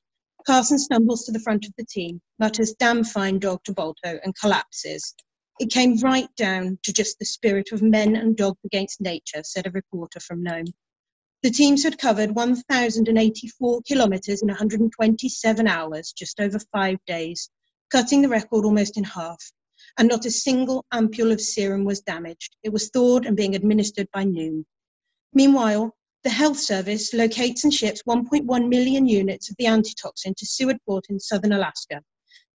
Kaasen 0.48 0.78
stumbles 0.78 1.26
to 1.26 1.32
the 1.32 1.38
front 1.38 1.66
of 1.66 1.74
the 1.76 1.84
team, 1.84 2.22
mutters 2.38 2.72
"damn 2.78 3.04
fine 3.04 3.38
dog" 3.38 3.62
to 3.64 4.20
and 4.24 4.34
collapses. 4.34 5.14
It 5.60 5.70
came 5.70 5.98
right 5.98 6.34
down 6.36 6.78
to 6.84 6.92
just 6.92 7.18
the 7.18 7.26
spirit 7.26 7.70
of 7.70 7.82
men 7.82 8.16
and 8.16 8.34
dogs 8.34 8.60
against 8.64 9.02
nature, 9.02 9.42
said 9.44 9.66
a 9.66 9.70
reporter 9.72 10.20
from 10.20 10.42
Nome. 10.42 10.72
The 11.42 11.50
teams 11.50 11.82
had 11.82 11.98
covered 11.98 12.34
1,084 12.34 13.82
kilometres 13.82 14.40
in 14.40 14.48
127 14.48 15.68
hours, 15.68 16.12
just 16.12 16.40
over 16.40 16.58
five 16.72 16.96
days, 17.06 17.50
cutting 17.90 18.22
the 18.22 18.30
record 18.30 18.64
almost 18.64 18.96
in 18.96 19.04
half. 19.04 19.52
And 19.98 20.08
not 20.08 20.24
a 20.24 20.30
single 20.30 20.86
ampule 20.94 21.32
of 21.32 21.42
serum 21.42 21.84
was 21.84 22.00
damaged. 22.00 22.56
It 22.62 22.72
was 22.72 22.88
thawed 22.88 23.26
and 23.26 23.36
being 23.36 23.54
administered 23.54 24.08
by 24.14 24.24
noon. 24.24 24.64
Meanwhile, 25.34 25.94
the 26.24 26.30
Health 26.30 26.58
Service 26.58 27.12
locates 27.12 27.64
and 27.64 27.74
ships 27.74 28.02
1.1 28.08 28.68
million 28.68 29.06
units 29.06 29.50
of 29.50 29.56
the 29.58 29.66
antitoxin 29.66 30.34
to 30.36 30.46
Seward 30.46 30.78
Port 30.86 31.06
in 31.10 31.18
southern 31.18 31.52
Alaska. 31.52 32.00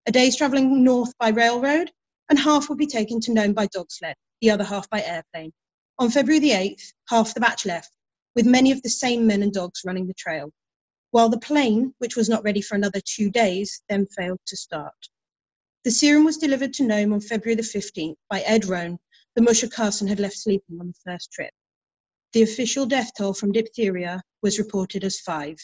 A 0.05 0.11
day's 0.11 0.37
travelling 0.37 0.85
north 0.85 1.11
by 1.19 1.29
railroad, 1.29 1.91
and 2.29 2.39
half 2.39 2.69
will 2.69 2.77
be 2.77 2.87
taken 2.87 3.19
to 3.21 3.33
Nome 3.33 3.53
by 3.53 3.67
dog 3.67 3.87
sled, 3.91 4.15
the 4.39 4.49
other 4.49 4.63
half 4.63 4.89
by 4.89 5.01
airplane. 5.01 5.51
On 5.99 6.09
February 6.09 6.39
the 6.39 6.51
8th, 6.51 6.93
half 7.09 7.33
the 7.33 7.41
batch 7.41 7.65
left, 7.65 7.91
with 8.35 8.45
many 8.45 8.71
of 8.71 8.81
the 8.83 8.89
same 8.89 9.27
men 9.27 9.43
and 9.43 9.51
dogs 9.51 9.81
running 9.83 10.07
the 10.07 10.13
trail, 10.13 10.49
while 11.11 11.27
the 11.27 11.39
plane, 11.39 11.93
which 11.97 12.15
was 12.15 12.29
not 12.29 12.43
ready 12.43 12.61
for 12.61 12.75
another 12.75 13.01
two 13.03 13.29
days, 13.29 13.81
then 13.89 14.05
failed 14.15 14.39
to 14.45 14.55
start. 14.55 15.09
The 15.83 15.91
serum 15.91 16.23
was 16.23 16.37
delivered 16.37 16.73
to 16.75 16.83
Nome 16.83 17.11
on 17.11 17.19
February 17.19 17.55
the 17.55 17.63
15th 17.63 18.15
by 18.29 18.41
Ed 18.41 18.65
Rohn, 18.65 18.97
the 19.35 19.41
musher 19.41 19.67
Kaasen 19.67 20.07
had 20.07 20.19
left 20.19 20.37
sleeping 20.37 20.79
on 20.79 20.87
the 20.87 21.11
first 21.11 21.31
trip. 21.31 21.51
The 22.37 22.43
official 22.43 22.85
death 22.85 23.13
toll 23.17 23.33
from 23.33 23.51
diphtheria 23.51 24.21
was 24.43 24.59
reported 24.59 25.03
as 25.03 25.19
five. 25.19 25.57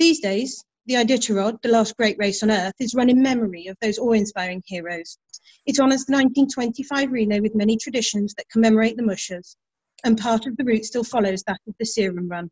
These 0.00 0.18
days, 0.18 0.64
the 0.86 0.94
Iditarod, 0.94 1.62
the 1.62 1.68
last 1.68 1.96
great 1.96 2.16
race 2.18 2.42
on 2.42 2.50
Earth, 2.50 2.74
is 2.80 2.96
run 2.96 3.08
in 3.08 3.22
memory 3.22 3.68
of 3.68 3.76
those 3.80 3.96
awe-inspiring 3.96 4.64
heroes. 4.66 5.16
It 5.64 5.78
honours 5.78 6.04
the 6.04 6.14
1925 6.14 7.12
relay 7.12 7.38
with 7.38 7.54
many 7.54 7.76
traditions 7.76 8.34
that 8.34 8.48
commemorate 8.48 8.96
the 8.96 9.04
mushers, 9.04 9.56
and 10.02 10.18
part 10.18 10.46
of 10.46 10.56
the 10.56 10.64
route 10.64 10.86
still 10.86 11.04
follows 11.04 11.44
that 11.44 11.60
of 11.68 11.74
the 11.78 11.86
Serum 11.86 12.28
Run. 12.28 12.50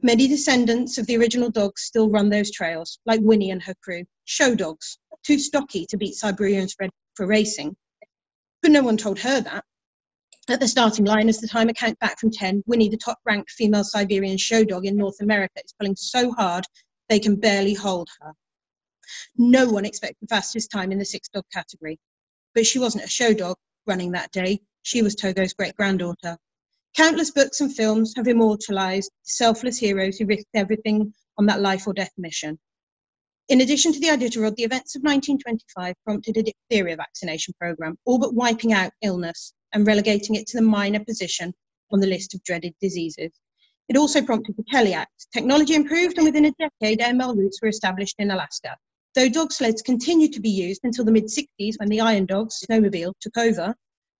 Many 0.00 0.26
descendants 0.26 0.96
of 0.96 1.04
the 1.04 1.18
original 1.18 1.50
dogs 1.50 1.82
still 1.82 2.08
run 2.08 2.30
those 2.30 2.50
trails, 2.50 2.98
like 3.04 3.20
Winnie 3.20 3.50
and 3.50 3.62
her 3.62 3.74
crew, 3.82 4.04
show 4.24 4.54
dogs, 4.54 4.96
too 5.22 5.38
stocky 5.38 5.84
to 5.90 5.98
beat 5.98 6.14
Siberians 6.14 6.74
for 7.14 7.26
racing. 7.26 7.76
But 8.62 8.70
no 8.70 8.82
one 8.82 8.96
told 8.96 9.18
her 9.18 9.42
that. 9.42 9.66
At 10.46 10.60
the 10.60 10.68
starting 10.68 11.06
line, 11.06 11.30
as 11.30 11.40
the 11.40 11.48
timer 11.48 11.72
counts 11.72 11.98
back 12.00 12.18
from 12.18 12.30
10, 12.30 12.64
Winnie, 12.66 12.90
the 12.90 12.98
top 12.98 13.18
ranked 13.24 13.50
female 13.50 13.82
Siberian 13.82 14.36
show 14.36 14.62
dog 14.62 14.84
in 14.84 14.94
North 14.94 15.22
America, 15.22 15.62
is 15.64 15.72
pulling 15.72 15.96
so 15.96 16.32
hard 16.32 16.66
they 17.08 17.18
can 17.18 17.36
barely 17.36 17.72
hold 17.72 18.10
her. 18.20 18.34
No 19.38 19.70
one 19.70 19.86
expected 19.86 20.18
the 20.20 20.26
fastest 20.26 20.70
time 20.70 20.92
in 20.92 20.98
the 20.98 21.04
six 21.06 21.28
dog 21.28 21.44
category. 21.50 21.98
But 22.54 22.66
she 22.66 22.78
wasn't 22.78 23.04
a 23.04 23.08
show 23.08 23.32
dog 23.32 23.56
running 23.86 24.12
that 24.12 24.32
day, 24.32 24.60
she 24.82 25.00
was 25.00 25.14
Togo's 25.14 25.54
great 25.54 25.76
granddaughter. 25.76 26.36
Countless 26.94 27.30
books 27.30 27.62
and 27.62 27.74
films 27.74 28.12
have 28.14 28.28
immortalized 28.28 29.12
selfless 29.22 29.78
heroes 29.78 30.18
who 30.18 30.26
risked 30.26 30.50
everything 30.52 31.14
on 31.38 31.46
that 31.46 31.62
life 31.62 31.86
or 31.86 31.94
death 31.94 32.12
mission. 32.18 32.58
In 33.48 33.62
addition 33.62 33.94
to 33.94 34.00
the 34.00 34.08
Iditarod, 34.08 34.56
the 34.56 34.64
events 34.64 34.94
of 34.94 35.02
1925 35.02 35.94
prompted 36.04 36.36
a 36.36 36.42
diphtheria 36.42 36.96
vaccination 36.96 37.54
program, 37.58 37.96
all 38.04 38.18
but 38.18 38.34
wiping 38.34 38.74
out 38.74 38.92
illness 39.00 39.54
and 39.74 39.86
relegating 39.86 40.36
it 40.36 40.46
to 40.46 40.56
the 40.56 40.62
minor 40.62 41.04
position 41.04 41.52
on 41.92 42.00
the 42.00 42.06
list 42.06 42.34
of 42.34 42.42
dreaded 42.44 42.74
diseases. 42.80 43.30
It 43.88 43.96
also 43.96 44.22
prompted 44.22 44.56
the 44.56 44.64
Kelly 44.64 44.94
Act. 44.94 45.26
Technology 45.32 45.74
improved, 45.74 46.16
and 46.16 46.24
within 46.24 46.46
a 46.46 46.52
decade, 46.52 47.00
AML 47.00 47.36
routes 47.36 47.60
were 47.60 47.68
established 47.68 48.16
in 48.18 48.30
Alaska. 48.30 48.76
Though 49.14 49.28
dog 49.28 49.52
sleds 49.52 49.82
continued 49.82 50.32
to 50.32 50.40
be 50.40 50.48
used 50.48 50.80
until 50.84 51.04
the 51.04 51.12
mid 51.12 51.24
60s 51.24 51.74
when 51.78 51.88
the 51.88 52.00
Iron 52.00 52.26
Dogs 52.26 52.64
snowmobile 52.66 53.12
took 53.20 53.36
over, 53.36 53.74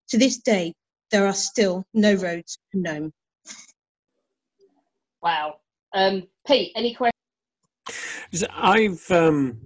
to 0.08 0.18
this 0.18 0.38
day, 0.38 0.74
there 1.10 1.26
are 1.26 1.32
still 1.32 1.84
no 1.94 2.14
roads 2.14 2.58
to 2.72 2.78
Nome. 2.78 3.12
Wow. 5.22 5.56
Um, 5.94 6.24
Pete, 6.46 6.72
any 6.76 6.94
questions? 6.94 8.44
I've 8.50 9.10
um, 9.10 9.60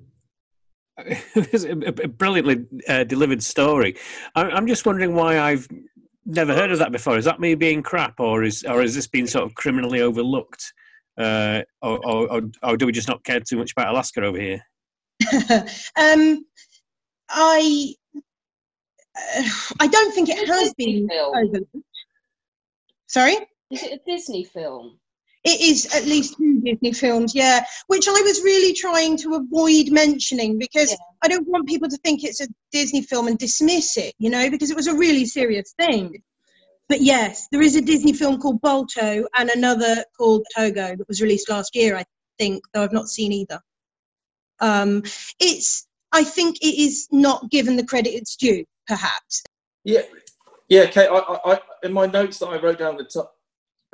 it's 0.98 1.64
a, 1.64 1.72
a 1.72 2.08
brilliantly 2.08 2.66
uh, 2.88 3.04
delivered 3.04 3.42
story. 3.42 3.96
I, 4.34 4.56
am 4.56 4.66
just 4.66 4.86
wondering 4.86 5.14
why 5.14 5.38
I've 5.38 5.68
never 6.26 6.54
heard 6.54 6.72
of 6.72 6.78
that 6.78 6.92
before. 6.92 7.16
Is 7.16 7.24
that 7.24 7.40
me 7.40 7.54
being 7.54 7.82
crap, 7.82 8.18
or 8.20 8.44
is 8.44 8.64
or 8.64 8.80
has 8.82 8.94
this 8.94 9.06
been 9.06 9.26
sort 9.26 9.44
of 9.44 9.54
criminally 9.54 10.00
overlooked, 10.00 10.72
uh, 11.16 11.62
or, 11.82 12.04
or, 12.06 12.42
or, 12.62 12.76
do 12.76 12.86
we 12.86 12.92
just 12.92 13.08
not 13.08 13.24
care 13.24 13.40
too 13.40 13.56
much 13.56 13.72
about 13.72 13.92
Alaska 13.92 14.22
over 14.22 14.40
here? 14.40 14.60
um, 15.96 16.44
I 17.30 17.94
uh, 18.16 19.42
I 19.80 19.86
don't 19.86 20.14
think 20.14 20.28
it 20.28 20.48
has 20.48 20.74
been 20.74 21.08
overlooked. 21.12 21.76
Sorry, 23.06 23.36
is 23.70 23.82
it 23.82 23.92
a 23.92 24.10
Disney 24.10 24.44
film? 24.44 24.98
It 25.44 25.60
is 25.60 25.94
at 25.94 26.04
least 26.04 26.36
two 26.36 26.60
Disney 26.60 26.92
films, 26.92 27.34
yeah, 27.34 27.64
which 27.86 28.08
I 28.08 28.20
was 28.22 28.42
really 28.42 28.74
trying 28.74 29.16
to 29.18 29.34
avoid 29.34 29.90
mentioning 29.90 30.58
because 30.58 30.90
yeah. 30.90 30.96
I 31.22 31.28
don't 31.28 31.46
want 31.46 31.68
people 31.68 31.88
to 31.88 31.96
think 31.98 32.24
it's 32.24 32.40
a 32.40 32.48
Disney 32.72 33.02
film 33.02 33.28
and 33.28 33.38
dismiss 33.38 33.96
it, 33.96 34.14
you 34.18 34.30
know, 34.30 34.50
because 34.50 34.70
it 34.70 34.76
was 34.76 34.88
a 34.88 34.96
really 34.96 35.24
serious 35.24 35.74
thing. 35.78 36.22
But 36.88 37.02
yes, 37.02 37.48
there 37.52 37.62
is 37.62 37.76
a 37.76 37.82
Disney 37.82 38.12
film 38.12 38.40
called 38.40 38.60
Balto 38.60 39.26
and 39.36 39.50
another 39.50 40.04
called 40.16 40.46
Togo 40.56 40.96
that 40.96 41.08
was 41.08 41.20
released 41.20 41.50
last 41.50 41.76
year, 41.76 41.96
I 41.96 42.04
think, 42.38 42.64
though 42.72 42.82
I've 42.82 42.92
not 42.92 43.08
seen 43.08 43.32
either. 43.32 43.60
Um, 44.60 45.02
it's 45.38 45.86
I 46.12 46.24
think 46.24 46.56
it 46.62 46.80
is 46.80 47.06
not 47.12 47.50
given 47.50 47.76
the 47.76 47.84
credit 47.84 48.10
it's 48.10 48.36
due, 48.36 48.64
perhaps. 48.86 49.44
Yeah, 49.84 50.02
yeah, 50.68 50.86
Kate. 50.86 51.08
I, 51.08 51.18
I, 51.18 51.52
I, 51.52 51.60
in 51.82 51.92
my 51.92 52.06
notes 52.06 52.38
that 52.38 52.48
I 52.48 52.58
wrote 52.58 52.78
down 52.78 52.94
at 52.94 52.98
the 52.98 53.04
top, 53.04 53.34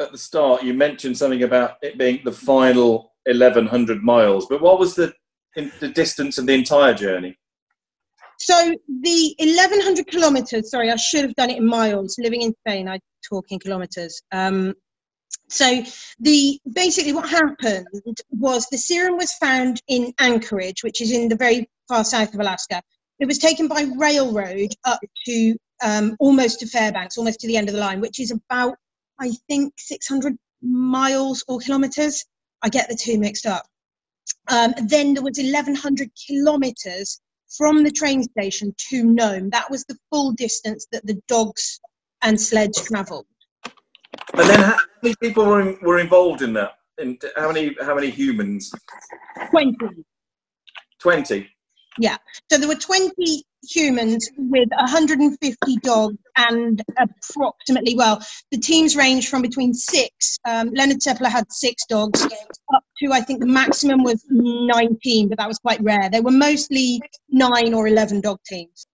at 0.01 0.13
the 0.13 0.19
start, 0.19 0.63
you 0.63 0.75
mentioned 0.75 1.17
something 1.17 1.43
about 1.43 1.77
it 1.83 1.99
being 1.99 2.21
the 2.25 2.33
final 2.33 3.13
1100 3.27 4.03
miles. 4.03 4.47
But 4.47 4.61
what 4.61 4.79
was 4.79 4.95
the 4.95 5.13
in, 5.57 5.71
the 5.81 5.89
distance 5.89 6.39
of 6.39 6.47
the 6.47 6.55
entire 6.55 6.95
journey? 6.95 7.39
So 8.41 8.75
the 9.03 9.35
1100 9.39 10.07
kilometers. 10.09 10.71
Sorry, 10.71 10.91
I 10.91 10.97
should 10.97 11.23
have 11.23 11.35
done 11.37 11.51
it 11.51 11.59
in 11.59 11.67
miles. 11.67 12.17
Living 12.19 12.43
in 12.43 12.55
Spain, 12.67 12.89
I 12.89 12.99
talk 13.29 13.47
in 13.51 13.59
kilometers. 13.59 14.21
Um, 14.33 14.75
so 15.49 15.83
the 16.21 16.59
basically 16.73 17.13
what 17.13 17.29
happened 17.29 18.17
was 18.31 18.67
the 18.71 18.79
serum 18.79 19.17
was 19.17 19.33
found 19.35 19.81
in 19.89 20.13
Anchorage, 20.19 20.83
which 20.83 21.01
is 21.01 21.13
in 21.13 21.29
the 21.29 21.37
very 21.37 21.69
far 21.89 22.05
south 22.05 22.35
of 22.35 22.41
Alaska. 22.41 22.83
It 23.21 23.27
was 23.27 23.39
taken 23.39 23.69
by 23.69 23.87
railroad 23.97 24.75
up 24.85 25.01
to 25.27 25.57
um, 25.83 26.17
almost 26.19 26.61
to 26.61 26.67
Fairbanks, 26.67 27.17
almost 27.17 27.41
to 27.41 27.47
the 27.47 27.57
end 27.57 27.69
of 27.69 27.75
the 27.75 27.81
line, 27.81 28.01
which 28.01 28.19
is 28.19 28.33
about 28.33 28.77
I 29.21 29.33
think 29.49 29.75
600 29.79 30.37
miles 30.63 31.45
or 31.49 31.59
kilometers. 31.61 32.25
I 32.63 32.69
get 32.69 32.89
the 32.89 32.97
two 32.97 33.19
mixed 33.19 33.47
up. 33.47 33.67
Um, 34.49 34.75
then 34.87 35.15
there 35.15 35.23
was 35.23 35.39
1100 35.39 36.11
kilometers 36.27 37.21
from 37.57 37.85
the 37.85 37.91
train 37.91 38.23
station 38.23 38.75
to 38.91 39.05
Nome. 39.05 39.51
That 39.51 39.71
was 39.71 39.85
the 39.85 39.97
full 40.11 40.33
distance 40.33 40.87
that 40.93 41.07
the 41.07 41.21
dogs 41.29 41.81
and 42.23 42.41
sleds 42.41 42.83
travelled. 42.83 43.27
And 44.35 44.49
then 44.49 44.61
how 44.61 44.77
many 45.03 45.15
people 45.21 45.47
were, 45.47 45.61
in, 45.61 45.79
were 45.83 45.99
involved 45.99 46.43
in 46.43 46.53
that? 46.55 46.73
And 46.99 47.21
how 47.37 47.49
many 47.51 47.75
how 47.83 47.95
many 47.95 48.09
humans? 48.09 48.73
20. 49.51 49.77
20. 51.01 51.54
Yeah. 51.99 52.17
So 52.51 52.59
there 52.59 52.69
were 52.69 52.75
20 52.75 53.45
humans 53.69 54.29
with 54.37 54.69
150 54.71 55.77
dogs 55.83 56.17
and 56.37 56.83
approximately, 56.99 57.95
well, 57.97 58.21
the 58.51 58.59
teams 58.59 58.97
range 58.97 59.29
from 59.29 59.43
between 59.43 59.73
six, 59.73 60.39
um, 60.47 60.71
Leonard 60.75 60.99
Seppala 60.99 61.29
had 61.29 61.51
six 61.51 61.85
dogs, 61.87 62.23
up 62.23 62.85
to 62.99 63.13
I 63.13 63.21
think 63.21 63.41
the 63.41 63.47
maximum 63.47 64.03
was 64.03 64.25
19, 64.29 65.29
but 65.29 65.39
that 65.39 65.49
was 65.49 65.59
quite 65.59 65.81
rare. 65.83 66.11
They 66.11 66.21
were 66.21 66.31
mostly 66.31 67.01
nine 67.31 67.75
or 67.75 67.87
11 67.87 68.21
dog 68.21 68.39
teams. 68.47 68.87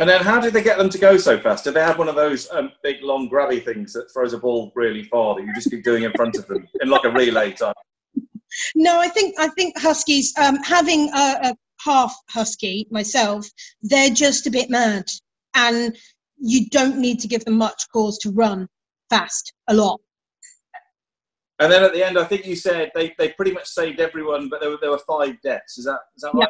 And 0.00 0.08
then 0.08 0.22
how 0.22 0.40
did 0.40 0.54
they 0.54 0.62
get 0.62 0.78
them 0.78 0.88
to 0.88 0.98
go 0.98 1.18
so 1.18 1.38
fast? 1.38 1.64
Did 1.64 1.74
they 1.74 1.82
have 1.82 1.98
one 1.98 2.08
of 2.08 2.14
those 2.14 2.50
um, 2.52 2.72
big, 2.82 3.02
long, 3.02 3.28
grabby 3.28 3.62
things 3.62 3.92
that 3.92 4.10
throws 4.12 4.32
a 4.32 4.38
ball 4.38 4.72
really 4.74 5.04
far 5.04 5.34
that 5.34 5.42
you 5.42 5.54
just 5.54 5.70
keep 5.70 5.84
doing 5.84 6.04
in 6.04 6.12
front 6.12 6.36
of 6.36 6.46
them 6.46 6.66
in 6.80 6.88
like 6.88 7.04
a 7.04 7.10
relay 7.10 7.52
type? 7.52 7.76
No, 8.74 8.98
I 8.98 9.08
think 9.08 9.38
I 9.38 9.48
think 9.48 9.78
huskies 9.78 10.32
um, 10.38 10.56
having 10.56 11.10
a, 11.14 11.50
a 11.50 11.56
half 11.84 12.14
husky 12.28 12.86
myself, 12.90 13.48
they're 13.82 14.10
just 14.10 14.46
a 14.46 14.50
bit 14.50 14.70
mad, 14.70 15.04
and 15.54 15.96
you 16.38 16.68
don't 16.68 16.98
need 16.98 17.20
to 17.20 17.28
give 17.28 17.44
them 17.44 17.58
much 17.58 17.84
cause 17.92 18.18
to 18.18 18.30
run 18.30 18.68
fast 19.10 19.52
a 19.68 19.74
lot. 19.74 20.00
And 21.58 21.70
then 21.70 21.82
at 21.84 21.92
the 21.92 22.02
end, 22.02 22.18
I 22.18 22.24
think 22.24 22.46
you 22.46 22.56
said 22.56 22.90
they, 22.94 23.14
they 23.18 23.30
pretty 23.30 23.52
much 23.52 23.66
saved 23.66 24.00
everyone, 24.00 24.48
but 24.48 24.60
there 24.60 24.70
were, 24.70 24.78
there 24.80 24.90
were 24.90 25.02
five 25.06 25.40
deaths. 25.42 25.76
Is 25.76 25.84
that 25.84 26.00
is 26.16 26.22
that 26.22 26.32
right? 26.32 26.48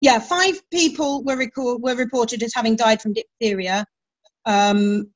Yeah, 0.00 0.18
five 0.18 0.60
people 0.72 1.22
were 1.22 1.36
record, 1.36 1.80
were 1.82 1.94
reported 1.94 2.42
as 2.42 2.52
having 2.52 2.74
died 2.74 3.00
from 3.00 3.12
diphtheria. 3.12 3.86
Um, 4.44 5.12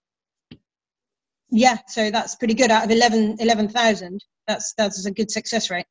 yeah, 1.51 1.79
so 1.89 2.11
that's 2.11 2.37
pretty 2.37 2.55
good 2.55 2.71
out 2.71 2.85
of 2.85 2.91
11 2.91 3.39
11,000. 3.41 4.25
That's 4.47 4.73
that's 4.79 5.05
a 5.05 5.11
good 5.11 5.31
success 5.31 5.69
rate. 5.69 5.87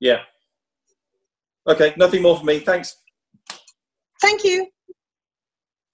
Yeah. 0.00 0.20
Okay, 1.66 1.94
nothing 1.96 2.22
more 2.22 2.38
for 2.38 2.44
me. 2.44 2.58
Thanks. 2.58 2.96
Thank 4.20 4.44
you. 4.44 4.66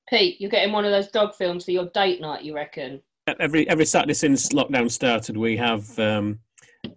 Pete, 0.09 0.41
you're 0.41 0.51
getting 0.51 0.73
one 0.73 0.85
of 0.85 0.91
those 0.91 1.09
dog 1.09 1.35
films 1.35 1.65
for 1.65 1.71
your 1.71 1.87
date 1.95 2.21
night, 2.21 2.43
you 2.43 2.55
reckon? 2.55 3.01
Every 3.39 3.69
every 3.69 3.85
Saturday 3.85 4.15
since 4.15 4.49
lockdown 4.49 4.91
started, 4.91 5.37
we 5.37 5.57
have 5.57 5.97
um, 5.99 6.41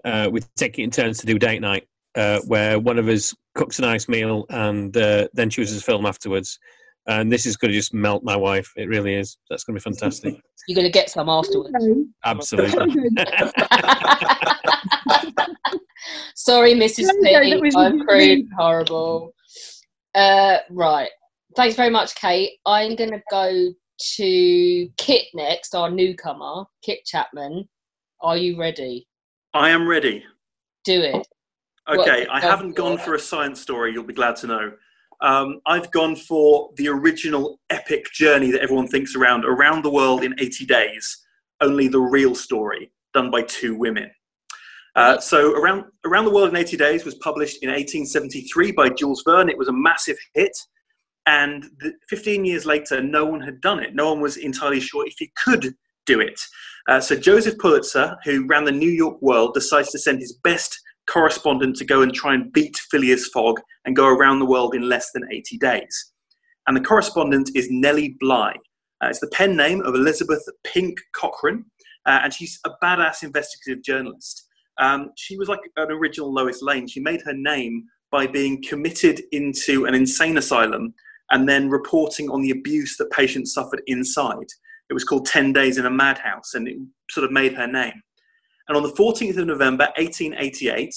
uh, 0.03 0.29
we 0.31 0.41
take 0.55 0.79
it 0.79 0.83
in 0.83 0.89
turns 0.89 1.19
to 1.19 1.27
do 1.27 1.37
date 1.37 1.61
night, 1.61 1.87
uh, 2.15 2.39
where 2.47 2.79
one 2.79 2.97
of 2.97 3.07
us 3.07 3.35
cooks 3.53 3.77
a 3.77 3.83
nice 3.83 4.09
meal 4.09 4.45
and 4.49 4.97
uh, 4.97 5.27
then 5.33 5.49
chooses 5.49 5.77
a 5.77 5.83
film 5.83 6.05
afterwards. 6.05 6.57
And 7.05 7.31
this 7.31 7.45
is 7.45 7.57
going 7.57 7.71
to 7.71 7.77
just 7.77 7.93
melt 7.93 8.23
my 8.23 8.35
wife. 8.35 8.71
It 8.77 8.87
really 8.87 9.13
is. 9.13 9.37
That's 9.49 9.65
going 9.65 9.77
to 9.77 9.79
be 9.79 9.83
fantastic. 9.83 10.39
You're 10.67 10.75
going 10.75 10.87
to 10.87 10.91
get 10.91 11.09
some 11.09 11.27
afterwards. 11.27 11.75
Absolutely. 12.23 12.95
Sorry, 16.35 16.73
Mrs. 16.73 17.09
Okay, 17.19 17.33
that 17.33 17.43
P. 17.43 17.61
was 17.61 17.75
I'm 17.75 17.99
really- 18.01 18.43
crude, 18.43 18.49
horrible. 18.57 19.33
Uh, 20.15 20.57
right. 20.69 21.09
Thanks 21.55 21.75
very 21.75 21.89
much, 21.89 22.15
Kate. 22.15 22.51
I'm 22.65 22.95
going 22.95 23.11
to 23.11 23.21
go 23.29 23.69
to 24.15 24.89
Kit 24.97 25.25
next, 25.33 25.75
our 25.75 25.89
newcomer, 25.89 26.65
Kit 26.83 27.05
Chapman. 27.05 27.67
Are 28.21 28.37
you 28.37 28.59
ready? 28.59 29.07
I 29.53 29.69
am 29.69 29.87
ready. 29.87 30.23
Do 30.83 31.01
it. 31.01 31.27
Okay, 31.87 32.25
I 32.27 32.39
haven't 32.39 32.75
gone 32.75 32.97
for 32.97 33.15
a 33.15 33.19
science 33.19 33.61
story, 33.61 33.91
you'll 33.91 34.03
be 34.05 34.13
glad 34.13 34.35
to 34.37 34.47
know. 34.47 34.71
Um, 35.21 35.59
I've 35.65 35.91
gone 35.91 36.15
for 36.15 36.71
the 36.77 36.87
original 36.87 37.59
epic 37.69 38.11
journey 38.13 38.51
that 38.51 38.61
everyone 38.61 38.87
thinks 38.87 39.15
around, 39.15 39.45
around 39.45 39.83
the 39.83 39.89
world 39.89 40.23
in 40.23 40.33
80 40.39 40.65
days, 40.65 41.25
only 41.61 41.87
the 41.87 41.99
real 41.99 42.35
story, 42.35 42.91
done 43.13 43.29
by 43.31 43.41
two 43.43 43.75
women. 43.75 44.09
Uh, 44.95 45.19
so, 45.19 45.53
around, 45.53 45.85
around 46.05 46.25
the 46.25 46.31
World 46.31 46.49
in 46.49 46.55
80 46.55 46.77
Days 46.77 47.05
was 47.05 47.15
published 47.15 47.63
in 47.63 47.69
1873 47.69 48.71
by 48.73 48.89
Jules 48.89 49.23
Verne. 49.25 49.49
It 49.49 49.57
was 49.57 49.67
a 49.67 49.73
massive 49.73 50.17
hit. 50.33 50.55
And 51.25 51.65
the, 51.79 51.93
15 52.09 52.45
years 52.45 52.65
later, 52.65 53.01
no 53.01 53.25
one 53.25 53.41
had 53.41 53.61
done 53.61 53.79
it. 53.79 53.95
No 53.95 54.11
one 54.11 54.21
was 54.21 54.37
entirely 54.37 54.79
sure 54.79 55.07
if 55.07 55.15
he 55.17 55.31
could 55.43 55.75
do 56.05 56.19
it. 56.19 56.39
Uh, 56.87 56.99
so, 56.99 57.15
Joseph 57.15 57.57
Pulitzer, 57.57 58.15
who 58.23 58.45
ran 58.45 58.65
the 58.65 58.71
New 58.71 58.89
York 58.89 59.19
World, 59.21 59.53
decides 59.53 59.89
to 59.91 59.99
send 59.99 60.19
his 60.19 60.33
best 60.43 60.79
correspondent 61.07 61.75
to 61.77 61.85
go 61.85 62.01
and 62.01 62.13
try 62.13 62.33
and 62.33 62.53
beat 62.53 62.77
Phileas 62.91 63.27
Fogg 63.29 63.59
and 63.85 63.95
go 63.95 64.07
around 64.07 64.39
the 64.39 64.45
world 64.45 64.75
in 64.75 64.87
less 64.87 65.11
than 65.11 65.23
80 65.31 65.57
days. 65.57 66.11
And 66.67 66.77
the 66.77 66.81
correspondent 66.81 67.49
is 67.55 67.67
Nellie 67.69 68.15
Bly. 68.19 68.53
Uh, 69.03 69.07
it's 69.09 69.19
the 69.19 69.27
pen 69.27 69.57
name 69.57 69.81
of 69.81 69.95
Elizabeth 69.95 70.43
Pink 70.63 70.97
Cochrane, 71.13 71.65
uh, 72.05 72.21
and 72.23 72.33
she's 72.33 72.59
a 72.65 72.71
badass 72.81 73.23
investigative 73.23 73.83
journalist. 73.83 74.42
Um, 74.79 75.11
she 75.17 75.37
was 75.37 75.47
like 75.47 75.59
an 75.75 75.91
original 75.91 76.33
Lois 76.33 76.61
Lane. 76.61 76.87
She 76.87 76.99
made 76.99 77.21
her 77.23 77.33
name 77.33 77.85
by 78.11 78.27
being 78.27 78.63
committed 78.63 79.21
into 79.31 79.85
an 79.85 79.95
insane 79.95 80.37
asylum 80.37 80.93
and 81.31 81.47
then 81.47 81.69
reporting 81.69 82.29
on 82.29 82.41
the 82.41 82.51
abuse 82.51 82.95
that 82.97 83.11
patients 83.11 83.53
suffered 83.53 83.81
inside. 83.87 84.47
It 84.89 84.93
was 84.93 85.03
called 85.03 85.25
10 85.25 85.53
Days 85.53 85.77
in 85.77 85.85
a 85.85 85.89
Madhouse, 85.89 86.53
and 86.53 86.67
it 86.67 86.77
sort 87.09 87.23
of 87.23 87.31
made 87.31 87.53
her 87.53 87.65
name. 87.65 88.01
And 88.67 88.77
on 88.77 88.83
the 88.83 88.91
14th 88.93 89.37
of 89.37 89.47
November, 89.47 89.85
1888, 89.97 90.93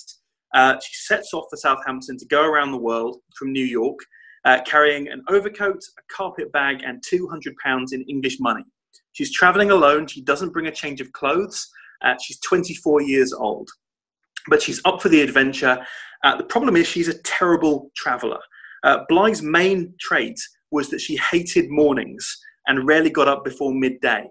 uh, 0.55 0.75
she 0.81 0.95
sets 0.95 1.33
off 1.33 1.47
for 1.51 1.57
Southampton 1.57 2.19
to 2.19 2.27
go 2.27 2.45
around 2.45 2.73
the 2.73 2.79
world 2.79 3.19
from 3.37 3.53
New 3.53 3.65
York, 3.65 3.99
uh, 4.45 4.61
carrying 4.67 5.09
an 5.09 5.23
overcoat, 5.29 5.81
a 5.99 6.15
carpet 6.15 6.53
bag, 6.53 6.83
and 6.85 7.03
200 7.09 7.55
pounds 7.65 7.93
in 7.93 8.03
English 8.03 8.37
money. 8.39 8.65
She's 9.13 9.33
traveling 9.33 9.71
alone. 9.71 10.07
She 10.07 10.23
doesn't 10.23 10.53
bring 10.53 10.67
a 10.67 10.73
change 10.73 11.01
of 11.01 11.11
clothes. 11.13 11.69
Uh, 12.03 12.15
she's 12.23 12.39
24 12.41 13.03
years 13.03 13.33
old, 13.33 13.69
but 14.49 14.63
she's 14.63 14.81
up 14.85 15.01
for 15.01 15.09
the 15.09 15.21
adventure. 15.21 15.85
Uh, 16.25 16.37
the 16.37 16.45
problem 16.45 16.77
is 16.77 16.87
she's 16.87 17.09
a 17.09 17.23
terrible 17.23 17.91
traveler. 17.97 18.41
Uh, 18.83 18.99
Bly's 19.09 19.43
main 19.43 19.95
trait 20.01 20.39
was 20.71 20.89
that 20.91 21.01
she 21.01 21.17
hated 21.17 21.71
mornings 21.71 22.39
and 22.67 22.87
rarely 22.87 23.11
got 23.11 23.29
up 23.29 23.45
before 23.45 23.73
midday. 23.73 24.25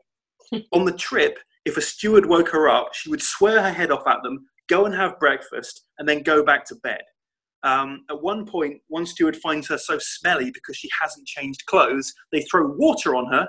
On 0.74 0.86
the 0.86 0.94
trip, 0.94 1.38
if 1.66 1.78
a 1.78 1.82
steward 1.82 2.26
woke 2.26 2.50
her 2.50 2.70
up, 2.70 2.94
she 2.94 3.10
would 3.10 3.22
swear 3.22 3.62
her 3.62 3.72
head 3.72 3.92
off 3.92 4.06
at 4.08 4.22
them, 4.24 4.46
go 4.70 4.86
and 4.86 4.94
have 4.94 5.20
breakfast, 5.20 5.86
and 5.98 6.08
then 6.08 6.22
go 6.22 6.44
back 6.44 6.66
to 6.66 6.76
bed. 6.84 7.02
Um, 7.64 8.06
at 8.12 8.22
one 8.22 8.46
point, 8.46 8.80
one 8.88 9.08
steward 9.08 9.36
finds 9.38 9.68
her 9.70 9.78
so 9.80 9.98
smelly 10.00 10.52
because 10.52 10.78
she 10.78 10.90
hasn't 11.02 11.26
changed 11.26 11.66
clothes, 11.66 12.14
they 12.32 12.42
throw 12.44 12.68
water 12.78 13.16
on 13.16 13.32
her. 13.34 13.48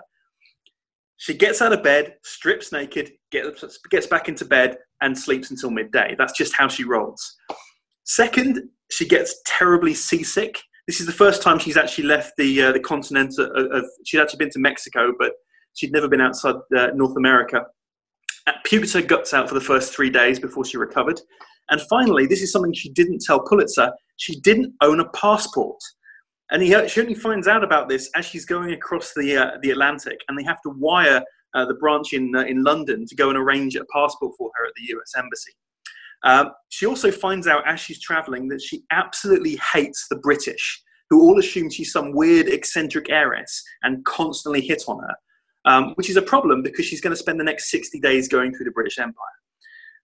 She 1.18 1.34
gets 1.34 1.60
out 1.60 1.74
of 1.74 1.82
bed, 1.82 2.14
strips 2.24 2.72
naked, 2.72 3.12
gets, 3.90 4.06
back 4.06 4.28
into 4.28 4.44
bed, 4.44 4.76
and 5.00 5.16
sleeps 5.16 5.50
until 5.50 5.70
midday. 5.70 6.14
That's 6.18 6.36
just 6.36 6.54
how 6.54 6.68
she 6.68 6.84
rolls. 6.84 7.36
Second, 8.04 8.62
she 8.90 9.06
gets 9.06 9.40
terribly 9.46 9.94
seasick. 9.94 10.58
This 10.86 11.00
is 11.00 11.06
the 11.06 11.12
first 11.12 11.42
time 11.42 11.58
she's 11.58 11.76
actually 11.76 12.04
left 12.04 12.32
the 12.38 12.62
uh, 12.62 12.72
the 12.72 12.80
continent. 12.80 13.34
Of, 13.38 13.48
of, 13.72 13.84
she'd 14.04 14.20
actually 14.20 14.38
been 14.38 14.50
to 14.50 14.60
Mexico, 14.60 15.12
but 15.18 15.32
she'd 15.74 15.92
never 15.92 16.08
been 16.08 16.20
outside 16.20 16.56
uh, 16.76 16.88
North 16.94 17.16
America. 17.16 17.62
Uh, 18.46 18.52
puked 18.64 18.94
her 18.94 19.02
guts 19.02 19.34
out 19.34 19.48
for 19.48 19.54
the 19.54 19.60
first 19.60 19.92
three 19.92 20.10
days 20.10 20.38
before 20.38 20.64
she 20.64 20.76
recovered. 20.76 21.20
And 21.70 21.80
finally, 21.90 22.26
this 22.26 22.42
is 22.42 22.52
something 22.52 22.72
she 22.72 22.92
didn't 22.92 23.22
tell 23.22 23.40
Pulitzer. 23.40 23.90
She 24.18 24.38
didn't 24.40 24.72
own 24.80 25.00
a 25.00 25.08
passport. 25.10 25.78
And 26.50 26.62
he, 26.62 26.88
she 26.88 27.00
only 27.00 27.14
finds 27.14 27.48
out 27.48 27.64
about 27.64 27.88
this 27.88 28.08
as 28.14 28.24
she's 28.24 28.44
going 28.44 28.72
across 28.72 29.12
the, 29.14 29.36
uh, 29.36 29.50
the 29.62 29.70
Atlantic, 29.70 30.20
and 30.28 30.38
they 30.38 30.44
have 30.44 30.62
to 30.62 30.70
wire 30.70 31.20
uh, 31.54 31.64
the 31.64 31.74
branch 31.74 32.12
in, 32.12 32.34
uh, 32.34 32.44
in 32.44 32.62
London 32.62 33.06
to 33.06 33.14
go 33.14 33.28
and 33.28 33.38
arrange 33.38 33.76
a 33.76 33.84
passport 33.92 34.32
for 34.36 34.50
her 34.56 34.66
at 34.66 34.72
the 34.76 34.94
US 34.96 35.12
Embassy. 35.16 35.52
Um, 36.22 36.50
she 36.70 36.86
also 36.86 37.10
finds 37.10 37.46
out 37.46 37.66
as 37.66 37.80
she's 37.80 38.00
traveling 38.00 38.48
that 38.48 38.62
she 38.62 38.84
absolutely 38.90 39.58
hates 39.72 40.06
the 40.08 40.16
British, 40.16 40.82
who 41.10 41.20
all 41.20 41.38
assume 41.38 41.70
she's 41.70 41.92
some 41.92 42.12
weird, 42.12 42.48
eccentric 42.48 43.10
heiress 43.10 43.62
and 43.82 44.04
constantly 44.04 44.60
hit 44.60 44.82
on 44.88 44.98
her, 45.00 45.14
um, 45.64 45.92
which 45.94 46.10
is 46.10 46.16
a 46.16 46.22
problem 46.22 46.62
because 46.62 46.86
she's 46.86 47.00
going 47.00 47.12
to 47.12 47.16
spend 47.16 47.38
the 47.38 47.44
next 47.44 47.70
60 47.70 48.00
days 48.00 48.28
going 48.28 48.54
through 48.54 48.64
the 48.64 48.72
British 48.72 48.98
Empire. 48.98 49.14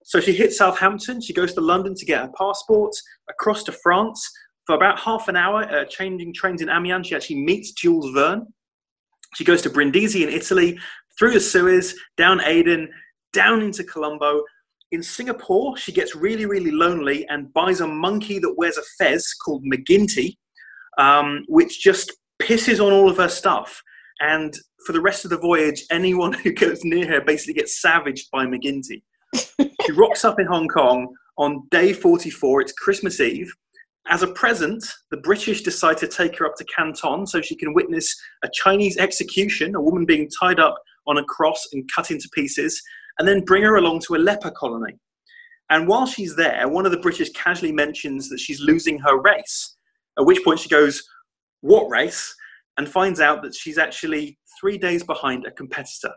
So 0.04 0.20
she 0.20 0.32
hits 0.32 0.58
Southampton, 0.58 1.20
she 1.20 1.32
goes 1.32 1.54
to 1.54 1.60
London 1.60 1.94
to 1.94 2.04
get 2.04 2.20
her 2.20 2.30
passport, 2.36 2.92
across 3.28 3.62
to 3.64 3.72
France. 3.72 4.28
For 4.66 4.76
about 4.76 4.98
half 4.98 5.28
an 5.28 5.36
hour, 5.36 5.64
uh, 5.64 5.84
changing 5.86 6.34
trains 6.34 6.62
in 6.62 6.68
Amiens, 6.68 7.08
she 7.08 7.16
actually 7.16 7.42
meets 7.42 7.72
Jules 7.72 8.12
Verne. 8.12 8.46
She 9.34 9.44
goes 9.44 9.62
to 9.62 9.70
Brindisi 9.70 10.22
in 10.22 10.28
Italy, 10.28 10.78
through 11.18 11.32
the 11.32 11.40
Suez, 11.40 11.94
down 12.16 12.40
Aden, 12.40 12.88
down 13.32 13.62
into 13.62 13.84
Colombo. 13.84 14.42
In 14.90 15.02
Singapore, 15.02 15.76
she 15.76 15.92
gets 15.92 16.14
really, 16.14 16.46
really 16.46 16.70
lonely 16.70 17.26
and 17.28 17.52
buys 17.54 17.80
a 17.80 17.86
monkey 17.86 18.38
that 18.38 18.54
wears 18.56 18.76
a 18.76 18.82
fez 18.98 19.34
called 19.34 19.64
McGinty, 19.64 20.36
um, 20.98 21.44
which 21.48 21.80
just 21.80 22.12
pisses 22.40 22.84
on 22.84 22.92
all 22.92 23.08
of 23.08 23.16
her 23.16 23.28
stuff. 23.28 23.82
And 24.20 24.54
for 24.86 24.92
the 24.92 25.00
rest 25.00 25.24
of 25.24 25.30
the 25.30 25.38
voyage, 25.38 25.84
anyone 25.90 26.32
who 26.44 26.52
goes 26.52 26.84
near 26.84 27.06
her 27.06 27.20
basically 27.20 27.54
gets 27.54 27.80
savaged 27.80 28.30
by 28.30 28.46
McGinty. 28.46 29.02
she 29.34 29.92
rocks 29.96 30.24
up 30.24 30.38
in 30.38 30.46
Hong 30.46 30.68
Kong 30.68 31.14
on 31.38 31.66
day 31.70 31.92
44, 31.92 32.60
it's 32.60 32.72
Christmas 32.72 33.20
Eve. 33.20 33.50
As 34.08 34.22
a 34.22 34.32
present, 34.32 34.84
the 35.10 35.16
British 35.18 35.62
decide 35.62 35.96
to 35.98 36.08
take 36.08 36.36
her 36.38 36.44
up 36.44 36.56
to 36.56 36.64
Canton 36.64 37.26
so 37.26 37.40
she 37.40 37.54
can 37.54 37.72
witness 37.72 38.14
a 38.44 38.48
Chinese 38.52 38.98
execution, 38.98 39.74
a 39.74 39.80
woman 39.80 40.04
being 40.04 40.28
tied 40.40 40.58
up 40.58 40.76
on 41.06 41.18
a 41.18 41.24
cross 41.24 41.66
and 41.72 41.88
cut 41.94 42.10
into 42.10 42.28
pieces, 42.34 42.80
and 43.18 43.26
then 43.26 43.44
bring 43.44 43.62
her 43.62 43.76
along 43.76 44.00
to 44.06 44.14
a 44.14 44.18
leper 44.18 44.50
colony. 44.50 44.94
And 45.70 45.88
while 45.88 46.06
she's 46.06 46.36
there, 46.36 46.68
one 46.68 46.86
of 46.86 46.92
the 46.92 46.98
British 46.98 47.30
casually 47.30 47.72
mentions 47.72 48.28
that 48.28 48.40
she's 48.40 48.60
losing 48.60 48.98
her 48.98 49.20
race, 49.20 49.76
at 50.18 50.26
which 50.26 50.44
point 50.44 50.60
she 50.60 50.68
goes, 50.68 51.02
What 51.60 51.88
race? 51.88 52.34
and 52.78 52.88
finds 52.88 53.20
out 53.20 53.42
that 53.42 53.54
she's 53.54 53.78
actually 53.78 54.38
three 54.60 54.78
days 54.78 55.02
behind 55.02 55.44
a 55.46 55.50
competitor. 55.50 56.12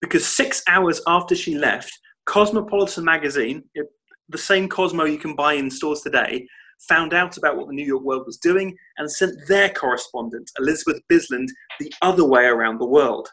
Because 0.00 0.26
six 0.26 0.62
hours 0.68 1.00
after 1.06 1.34
she 1.34 1.56
left, 1.56 1.90
Cosmopolitan 2.26 3.04
magazine, 3.04 3.64
the 4.28 4.38
same 4.38 4.68
Cosmo 4.68 5.04
you 5.04 5.18
can 5.18 5.34
buy 5.34 5.54
in 5.54 5.70
stores 5.70 6.02
today, 6.02 6.46
found 6.88 7.14
out 7.14 7.36
about 7.36 7.56
what 7.56 7.68
the 7.68 7.74
New 7.74 7.86
York 7.86 8.02
World 8.02 8.24
was 8.26 8.36
doing 8.36 8.76
and 8.98 9.10
sent 9.10 9.34
their 9.48 9.70
correspondent, 9.70 10.50
Elizabeth 10.58 11.00
Bisland, 11.10 11.48
the 11.80 11.92
other 12.02 12.24
way 12.24 12.44
around 12.44 12.78
the 12.78 12.86
world. 12.86 13.28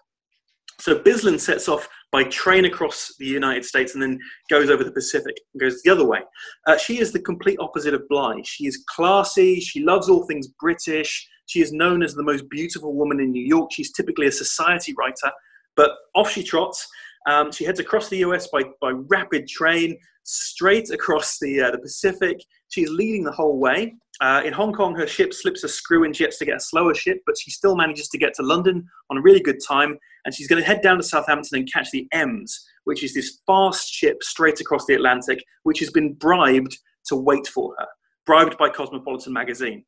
So 0.79 0.99
Bisland 0.99 1.39
sets 1.39 1.67
off 1.67 1.87
by 2.11 2.23
train 2.25 2.65
across 2.65 3.13
the 3.19 3.25
United 3.25 3.65
States 3.65 3.93
and 3.93 4.03
then 4.03 4.19
goes 4.49 4.69
over 4.69 4.83
the 4.83 4.91
Pacific 4.91 5.35
and 5.53 5.61
goes 5.61 5.81
the 5.81 5.91
other 5.91 6.05
way. 6.05 6.19
Uh, 6.67 6.77
she 6.77 6.99
is 6.99 7.11
the 7.11 7.19
complete 7.19 7.57
opposite 7.59 7.93
of 7.93 8.07
Bly. 8.09 8.41
She 8.43 8.67
is 8.67 8.83
classy. 8.87 9.59
She 9.59 9.83
loves 9.83 10.09
all 10.09 10.25
things 10.25 10.47
British. 10.59 11.27
She 11.47 11.61
is 11.61 11.73
known 11.73 12.03
as 12.03 12.13
the 12.13 12.23
most 12.23 12.47
beautiful 12.49 12.93
woman 12.93 13.19
in 13.19 13.31
New 13.31 13.43
York. 13.43 13.71
She's 13.71 13.91
typically 13.91 14.27
a 14.27 14.31
society 14.31 14.93
writer, 14.97 15.31
but 15.75 15.91
off 16.15 16.31
she 16.31 16.43
trots. 16.43 16.87
Um, 17.29 17.51
she 17.51 17.65
heads 17.65 17.79
across 17.79 18.09
the 18.09 18.17
US 18.17 18.47
by, 18.47 18.63
by 18.81 18.91
rapid 18.91 19.47
train, 19.47 19.97
straight 20.23 20.89
across 20.89 21.39
the, 21.39 21.61
uh, 21.61 21.71
the 21.71 21.79
Pacific. 21.79 22.39
She's 22.69 22.89
leading 22.89 23.23
the 23.23 23.31
whole 23.31 23.59
way. 23.59 23.95
Uh, 24.21 24.41
in 24.45 24.53
Hong 24.53 24.73
Kong, 24.73 24.95
her 24.95 25.07
ship 25.07 25.33
slips 25.33 25.63
a 25.63 25.67
screw 25.67 26.03
and 26.03 26.15
she 26.15 26.23
has 26.23 26.37
to 26.37 26.45
get 26.45 26.57
a 26.57 26.59
slower 26.59 26.93
ship, 26.93 27.17
but 27.25 27.35
she 27.37 27.51
still 27.51 27.75
manages 27.75 28.07
to 28.09 28.17
get 28.17 28.33
to 28.35 28.43
London 28.43 28.85
on 29.09 29.17
a 29.17 29.21
really 29.21 29.41
good 29.41 29.59
time. 29.67 29.97
And 30.25 30.33
she's 30.33 30.47
going 30.47 30.61
to 30.61 30.67
head 30.67 30.81
down 30.81 30.97
to 30.97 31.03
Southampton 31.03 31.59
and 31.59 31.71
catch 31.71 31.91
the 31.91 32.07
Ems, 32.11 32.65
which 32.85 33.03
is 33.03 33.13
this 33.13 33.39
fast 33.45 33.91
ship 33.91 34.23
straight 34.23 34.61
across 34.61 34.85
the 34.85 34.93
Atlantic, 34.93 35.43
which 35.63 35.79
has 35.79 35.89
been 35.89 36.13
bribed 36.13 36.77
to 37.07 37.15
wait 37.15 37.47
for 37.47 37.75
her, 37.77 37.87
bribed 38.25 38.57
by 38.57 38.69
Cosmopolitan 38.69 39.33
magazine. 39.33 39.83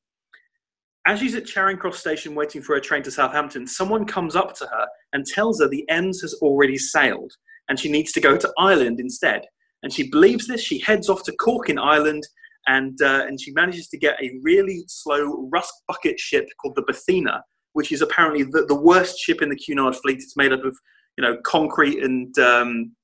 As 1.08 1.20
she's 1.20 1.36
at 1.36 1.46
Charing 1.46 1.78
Cross 1.78 2.00
Station 2.00 2.34
waiting 2.34 2.64
for 2.64 2.76
her 2.76 2.82
train 2.82 3.04
to 3.04 3.12
Southampton, 3.12 3.68
someone 3.68 4.06
comes 4.06 4.36
up 4.36 4.56
to 4.56 4.66
her 4.66 4.88
and 5.14 5.26
tells 5.26 5.62
her 5.62 5.68
the 5.68 5.88
Ems 5.88 6.22
has 6.22 6.34
already 6.42 6.78
sailed 6.78 7.32
and 7.70 7.80
she 7.80 7.92
needs 7.92 8.12
to 8.14 8.22
go 8.22 8.36
to 8.38 8.52
Ireland 8.58 9.00
instead. 9.00 9.42
And 9.84 9.94
she 9.94 10.10
believes 10.10 10.48
this. 10.48 10.62
She 10.62 10.80
heads 10.80 11.10
off 11.10 11.24
to 11.24 11.32
Cork 11.34 11.70
in 11.70 11.78
Ireland 11.78 12.24
and, 12.68 13.00
uh, 13.02 13.26
and 13.28 13.40
she 13.40 13.52
manages 13.52 13.88
to 13.90 13.98
get 13.98 14.22
a 14.22 14.32
really 14.42 14.84
slow 14.88 15.48
rust 15.52 15.74
bucket 15.88 16.20
ship 16.20 16.48
called 16.60 16.76
the 16.76 16.84
Bothnia, 16.84 17.42
which 17.76 17.92
is 17.92 18.02
apparently 18.02 18.44
the, 18.44 18.66
the 18.68 18.82
worst 18.82 19.20
ship 19.20 19.42
in 19.42 19.50
the 19.50 19.56
Cunard 19.56 19.96
fleet. 19.98 20.18
It's 20.18 20.38
made 20.38 20.54
up 20.54 20.64
of 20.64 20.76
you 21.18 21.22
know 21.22 21.38
concrete 21.44 22.02
and, 22.04 22.38
um, 22.40 22.96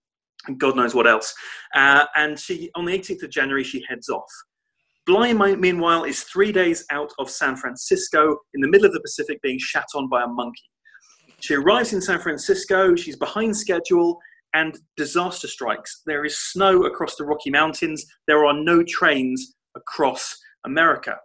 God 0.57 0.75
knows 0.75 0.95
what 0.95 1.07
else. 1.07 1.35
Uh, 1.75 2.05
and 2.15 2.39
she 2.39 2.71
on 2.75 2.85
the 2.85 2.97
18th 2.97 3.23
of 3.23 3.29
January 3.29 3.63
she 3.63 3.83
heads 3.87 4.09
off. 4.09 4.31
Bly, 5.05 5.33
meanwhile, 5.33 6.05
is 6.05 6.23
three 6.23 6.51
days 6.51 6.85
out 6.89 7.11
of 7.19 7.29
San 7.29 7.55
Francisco 7.57 8.37
in 8.53 8.61
the 8.61 8.67
middle 8.67 8.87
of 8.87 8.93
the 8.93 9.01
Pacific 9.01 9.41
being 9.41 9.59
shat 9.59 9.87
on 9.93 10.07
by 10.09 10.23
a 10.23 10.27
monkey. 10.27 10.69
She 11.41 11.55
arrives 11.55 11.91
in 11.91 12.01
San 12.01 12.19
Francisco, 12.19 12.95
she's 12.95 13.17
behind 13.17 13.57
schedule, 13.57 14.19
and 14.53 14.77
disaster 14.95 15.47
strikes. 15.47 16.01
There 16.05 16.23
is 16.23 16.37
snow 16.37 16.85
across 16.85 17.15
the 17.15 17.25
Rocky 17.25 17.49
Mountains, 17.49 18.05
there 18.27 18.45
are 18.45 18.53
no 18.53 18.83
trains 18.83 19.55
across 19.75 20.33
America. 20.65 21.17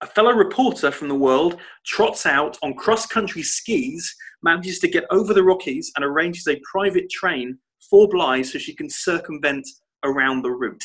A 0.00 0.06
fellow 0.06 0.32
reporter 0.32 0.90
from 0.90 1.08
the 1.08 1.14
world 1.14 1.58
trots 1.86 2.26
out 2.26 2.58
on 2.62 2.74
cross 2.74 3.06
country 3.06 3.42
skis, 3.42 4.14
manages 4.42 4.78
to 4.80 4.88
get 4.88 5.04
over 5.10 5.32
the 5.32 5.44
Rockies, 5.44 5.92
and 5.96 6.04
arranges 6.04 6.46
a 6.48 6.60
private 6.70 7.08
train 7.10 7.58
for 7.88 8.08
Bly 8.08 8.42
so 8.42 8.58
she 8.58 8.74
can 8.74 8.90
circumvent 8.90 9.66
around 10.04 10.42
the 10.42 10.50
route. 10.50 10.84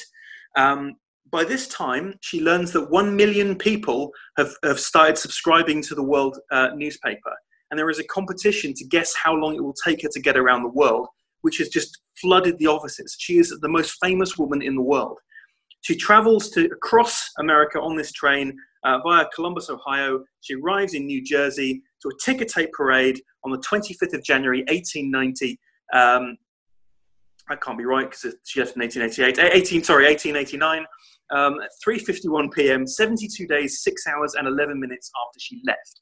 Um, 0.56 0.96
by 1.32 1.44
this 1.44 1.68
time, 1.68 2.16
she 2.22 2.42
learns 2.42 2.72
that 2.72 2.90
one 2.90 3.16
million 3.16 3.56
people 3.56 4.12
have, 4.38 4.52
have 4.64 4.80
started 4.80 5.18
subscribing 5.18 5.82
to 5.84 5.96
the 5.96 6.04
World 6.04 6.40
uh, 6.52 6.70
newspaper. 6.76 7.34
And 7.70 7.78
there 7.78 7.90
is 7.90 8.00
a 8.00 8.06
competition 8.06 8.74
to 8.76 8.86
guess 8.86 9.14
how 9.16 9.36
long 9.36 9.56
it 9.56 9.64
will 9.64 9.76
take 9.86 10.02
her 10.02 10.10
to 10.12 10.20
get 10.20 10.38
around 10.38 10.64
the 10.64 10.70
world, 10.70 11.08
which 11.42 11.60
has 11.60 11.70
just 11.70 12.02
flooded 12.20 12.58
the 12.58 12.68
offices. 12.68 13.16
She 13.20 13.38
is 13.38 13.56
the 13.62 13.70
most 13.70 13.98
famous 14.02 14.38
woman 14.38 14.62
in 14.62 14.76
the 14.76 14.82
world. 14.82 15.20
She 15.82 15.96
travels 15.96 16.50
to 16.52 16.66
across 16.66 17.30
America 17.38 17.80
on 17.80 17.96
this 17.96 18.12
train 18.12 18.58
uh, 18.84 19.00
via 19.04 19.26
Columbus, 19.34 19.70
Ohio. 19.70 20.24
She 20.42 20.56
arrives 20.56 20.94
in 20.94 21.06
New 21.06 21.24
Jersey 21.24 21.82
to 22.02 22.10
a 22.10 22.12
ticker 22.24 22.46
tape 22.46 22.72
parade 22.74 23.22
on 23.44 23.52
the 23.52 23.60
25th 23.60 24.14
of 24.14 24.24
January, 24.24 24.60
1890. 24.70 25.60
Um, 25.94 26.38
that 27.50 27.62
can't 27.62 27.78
be 27.78 27.86
right 27.86 28.10
because 28.10 28.36
she 28.46 28.60
left 28.60 28.76
in 28.76 28.82
1888. 28.82 29.54
18, 29.54 29.84
sorry, 29.84 30.06
1889. 30.06 30.86
Um, 31.32 31.60
3:51 31.86 32.52
p.m., 32.54 32.88
72 32.88 33.48
days, 33.48 33.84
six 33.84 34.08
hours, 34.08 34.36
and 34.36 34.48
11 34.48 34.80
minutes 34.80 35.12
after 35.28 35.40
she 35.40 35.62
left. 35.66 36.02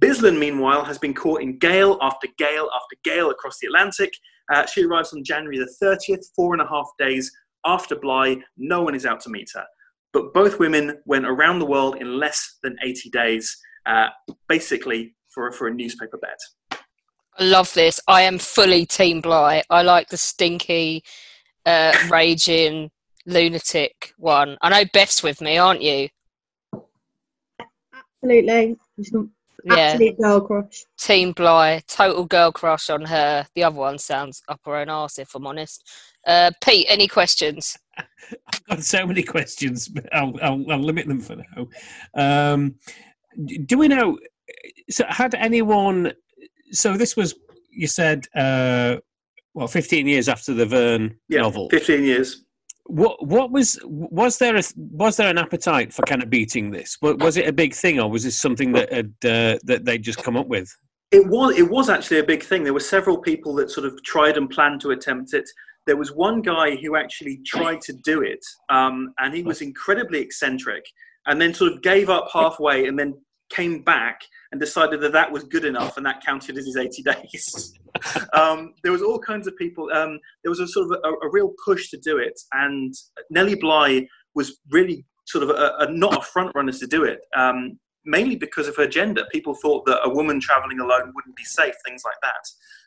Bisland, 0.00 0.38
meanwhile, 0.38 0.84
has 0.84 0.98
been 0.98 1.14
caught 1.14 1.42
in 1.42 1.58
gale 1.58 1.98
after 2.00 2.26
gale 2.38 2.68
after 2.74 2.96
gale 3.04 3.30
across 3.30 3.58
the 3.60 3.68
Atlantic. 3.68 4.12
Uh, 4.52 4.66
she 4.66 4.84
arrives 4.84 5.12
on 5.12 5.22
January 5.22 5.58
the 5.58 5.72
30th, 5.82 6.24
four 6.34 6.54
and 6.54 6.62
a 6.62 6.66
half 6.66 6.86
days 6.98 7.30
after 7.64 7.94
Bly. 7.94 8.36
No 8.56 8.82
one 8.82 8.94
is 8.94 9.06
out 9.06 9.20
to 9.20 9.30
meet 9.30 9.48
her. 9.54 9.64
But 10.14 10.32
both 10.32 10.60
women 10.60 11.02
went 11.04 11.26
around 11.26 11.58
the 11.58 11.66
world 11.66 11.96
in 11.96 12.18
less 12.18 12.58
than 12.62 12.76
80 12.82 13.10
days, 13.10 13.54
uh, 13.84 14.06
basically 14.48 15.14
for, 15.28 15.50
for 15.50 15.66
a 15.66 15.74
newspaper 15.74 16.16
bet. 16.16 16.38
I 17.36 17.42
love 17.42 17.74
this. 17.74 18.00
I 18.06 18.22
am 18.22 18.38
fully 18.38 18.86
Team 18.86 19.20
Bly. 19.20 19.64
I 19.68 19.82
like 19.82 20.08
the 20.08 20.16
stinky, 20.16 21.02
uh, 21.66 21.92
raging, 22.10 22.92
lunatic 23.26 24.12
one. 24.16 24.56
I 24.62 24.70
know 24.70 24.88
Beth's 24.92 25.24
with 25.24 25.40
me, 25.40 25.58
aren't 25.58 25.82
you? 25.82 26.08
Absolutely. 29.68 30.06
Yeah. 30.06 30.12
Girl 30.12 30.40
crush. 30.42 30.84
Team 30.96 31.32
Bly, 31.32 31.82
total 31.88 32.24
girl 32.24 32.52
crush 32.52 32.88
on 32.88 33.06
her. 33.06 33.46
The 33.56 33.64
other 33.64 33.76
one 33.76 33.98
sounds 33.98 34.42
up 34.48 34.60
her 34.64 34.76
own 34.76 34.90
arse, 34.90 35.18
if 35.18 35.34
I'm 35.34 35.46
honest. 35.46 35.82
Uh, 36.24 36.52
Pete, 36.62 36.86
any 36.88 37.08
questions? 37.08 37.76
I've 38.52 38.64
got 38.66 38.82
so 38.82 39.06
many 39.06 39.22
questions, 39.22 39.88
but 39.88 40.06
I'll, 40.12 40.34
I'll, 40.42 40.64
I'll 40.70 40.80
limit 40.80 41.06
them 41.06 41.20
for 41.20 41.36
now. 41.36 41.68
Um, 42.14 42.76
do 43.66 43.78
we 43.78 43.88
know? 43.88 44.18
So, 44.90 45.04
had 45.08 45.34
anyone? 45.34 46.12
So, 46.72 46.96
this 46.96 47.16
was 47.16 47.34
you 47.74 47.86
said, 47.86 48.26
uh, 48.34 48.96
well, 49.54 49.68
15 49.68 50.06
years 50.06 50.28
after 50.28 50.54
the 50.54 50.66
Verne 50.66 51.16
Yeah, 51.28 51.42
novel. 51.42 51.68
15 51.70 52.04
years. 52.04 52.44
What 52.86 53.26
what 53.26 53.50
was 53.50 53.80
was 53.84 54.36
there 54.36 54.56
a 54.56 54.62
was 54.76 55.16
there 55.16 55.30
an 55.30 55.38
appetite 55.38 55.90
for 55.90 56.02
kind 56.02 56.22
of 56.22 56.28
beating 56.28 56.70
this? 56.70 56.98
Was, 57.00 57.16
was 57.16 57.36
it 57.38 57.48
a 57.48 57.52
big 57.52 57.72
thing, 57.72 57.98
or 57.98 58.10
was 58.10 58.24
this 58.24 58.38
something 58.38 58.72
that 58.72 58.92
had 58.92 59.06
uh, 59.24 59.58
that 59.64 59.86
they 59.86 59.96
just 59.96 60.22
come 60.22 60.36
up 60.36 60.48
with? 60.48 60.70
It 61.10 61.26
was. 61.26 61.56
It 61.56 61.70
was 61.70 61.88
actually 61.88 62.18
a 62.18 62.24
big 62.24 62.42
thing. 62.42 62.62
There 62.62 62.74
were 62.74 62.80
several 62.80 63.16
people 63.16 63.54
that 63.54 63.70
sort 63.70 63.86
of 63.86 64.02
tried 64.02 64.36
and 64.36 64.50
planned 64.50 64.82
to 64.82 64.90
attempt 64.90 65.32
it. 65.32 65.48
There 65.86 65.96
was 65.96 66.12
one 66.12 66.40
guy 66.40 66.76
who 66.76 66.96
actually 66.96 67.40
tried 67.44 67.80
to 67.82 67.92
do 67.92 68.22
it, 68.22 68.44
um, 68.70 69.12
and 69.18 69.34
he 69.34 69.42
was 69.42 69.60
incredibly 69.60 70.20
eccentric, 70.20 70.84
and 71.26 71.40
then 71.40 71.54
sort 71.54 71.72
of 71.72 71.82
gave 71.82 72.10
up 72.10 72.28
halfway, 72.32 72.86
and 72.86 72.98
then 72.98 73.14
came 73.50 73.82
back 73.82 74.20
and 74.50 74.60
decided 74.60 75.00
that 75.00 75.12
that 75.12 75.30
was 75.30 75.44
good 75.44 75.64
enough, 75.64 75.96
and 75.96 76.06
that 76.06 76.24
counted 76.24 76.56
as 76.56 76.66
his 76.66 76.76
eighty 76.76 77.02
days. 77.02 77.74
um, 78.32 78.74
there 78.82 78.92
was 78.92 79.02
all 79.02 79.18
kinds 79.18 79.46
of 79.46 79.56
people. 79.56 79.90
Um, 79.92 80.18
there 80.42 80.50
was 80.50 80.60
a 80.60 80.68
sort 80.68 80.90
of 80.90 80.98
a, 81.04 81.08
a, 81.08 81.30
real 81.30 81.52
push 81.64 81.90
to 81.90 81.98
do 81.98 82.18
it, 82.18 82.38
and 82.52 82.94
Nellie 83.30 83.54
Bly 83.54 84.06
was 84.34 84.58
really 84.70 85.04
sort 85.26 85.44
of 85.44 85.50
a, 85.50 85.74
a 85.80 85.92
not 85.92 86.18
a 86.18 86.22
front 86.22 86.52
runner 86.54 86.72
to 86.72 86.86
do 86.86 87.04
it. 87.04 87.20
Um, 87.36 87.78
mainly 88.04 88.36
because 88.36 88.68
of 88.68 88.76
her 88.76 88.86
gender, 88.86 89.24
people 89.32 89.54
thought 89.54 89.86
that 89.86 90.00
a 90.04 90.08
woman 90.08 90.40
traveling 90.40 90.80
alone 90.80 91.12
wouldn't 91.14 91.36
be 91.36 91.44
safe, 91.44 91.74
things 91.84 92.02
like 92.04 92.16
that. 92.22 92.44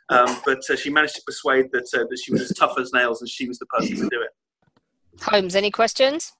Um, 0.09 0.37
but 0.45 0.59
uh, 0.69 0.75
she 0.75 0.89
managed 0.89 1.15
to 1.15 1.21
persuade 1.23 1.67
that 1.73 1.89
uh, 1.93 2.05
that 2.09 2.19
she 2.23 2.31
was 2.31 2.41
as 2.41 2.53
tough 2.57 2.77
as 2.79 2.93
nails, 2.93 3.21
and 3.21 3.29
she 3.29 3.47
was 3.47 3.59
the 3.59 3.65
person 3.65 3.95
to 3.97 4.07
do 4.09 4.21
it. 4.21 5.21
Holmes, 5.21 5.55
any 5.55 5.71
questions? 5.71 6.33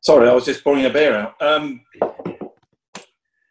Sorry, 0.00 0.28
I 0.28 0.32
was 0.32 0.44
just 0.44 0.64
pouring 0.64 0.84
a 0.86 0.90
beer 0.90 1.14
out. 1.14 1.40
Um, 1.40 1.82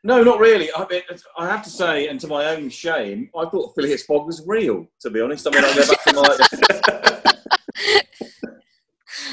no, 0.04 0.24
not 0.24 0.40
really. 0.40 0.70
I, 0.76 0.86
mean, 0.90 1.02
I 1.38 1.48
have 1.48 1.64
to 1.64 1.70
say, 1.70 2.08
and 2.08 2.20
to 2.20 2.28
my 2.28 2.48
own 2.48 2.70
shame, 2.70 3.30
I 3.38 3.46
thought 3.46 3.74
Phileas 3.76 4.04
Fogg 4.04 4.26
was 4.26 4.44
real. 4.46 4.88
To 5.02 5.10
be 5.10 5.22
honest, 5.22 5.48
I 5.48 5.52
mean, 5.52 5.64
I 5.64 5.74
go 5.74 5.88
back 5.88 6.04
to 6.04 6.14
my. 6.14 6.38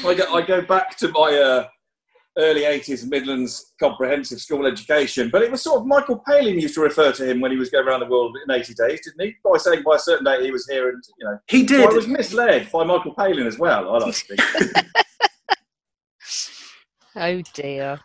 I, 0.09 0.13
go, 0.13 0.33
I 0.33 0.41
go 0.41 0.61
back 0.61 0.95
to 0.97 1.09
my 1.09 1.37
uh, 1.37 1.67
early 2.37 2.61
'80s 2.61 3.07
Midlands 3.07 3.73
comprehensive 3.79 4.39
school 4.39 4.65
education, 4.65 5.29
but 5.31 5.41
it 5.41 5.51
was 5.51 5.61
sort 5.61 5.81
of 5.81 5.87
Michael 5.87 6.21
Palin 6.25 6.59
used 6.59 6.75
to 6.75 6.81
refer 6.81 7.11
to 7.13 7.29
him 7.29 7.41
when 7.41 7.51
he 7.51 7.57
was 7.57 7.69
going 7.69 7.87
around 7.87 8.01
the 8.01 8.05
world 8.07 8.37
in 8.47 8.53
80 8.53 8.73
days, 8.73 9.01
didn't 9.03 9.21
he? 9.21 9.35
By 9.43 9.57
saying 9.57 9.83
by 9.85 9.95
a 9.95 9.99
certain 9.99 10.25
date 10.25 10.43
he 10.43 10.51
was 10.51 10.67
here, 10.67 10.89
and 10.89 11.03
you 11.17 11.25
know, 11.25 11.37
he 11.47 11.63
did. 11.63 11.83
So 11.83 11.91
I 11.91 11.93
was 11.93 12.07
misled 12.07 12.71
by 12.71 12.83
Michael 12.83 13.13
Palin 13.13 13.47
as 13.47 13.57
well. 13.57 13.95
I 13.95 13.97
like 13.97 14.15
to 14.15 14.35
think. 14.35 14.85
oh 17.15 17.41
dear. 17.53 17.99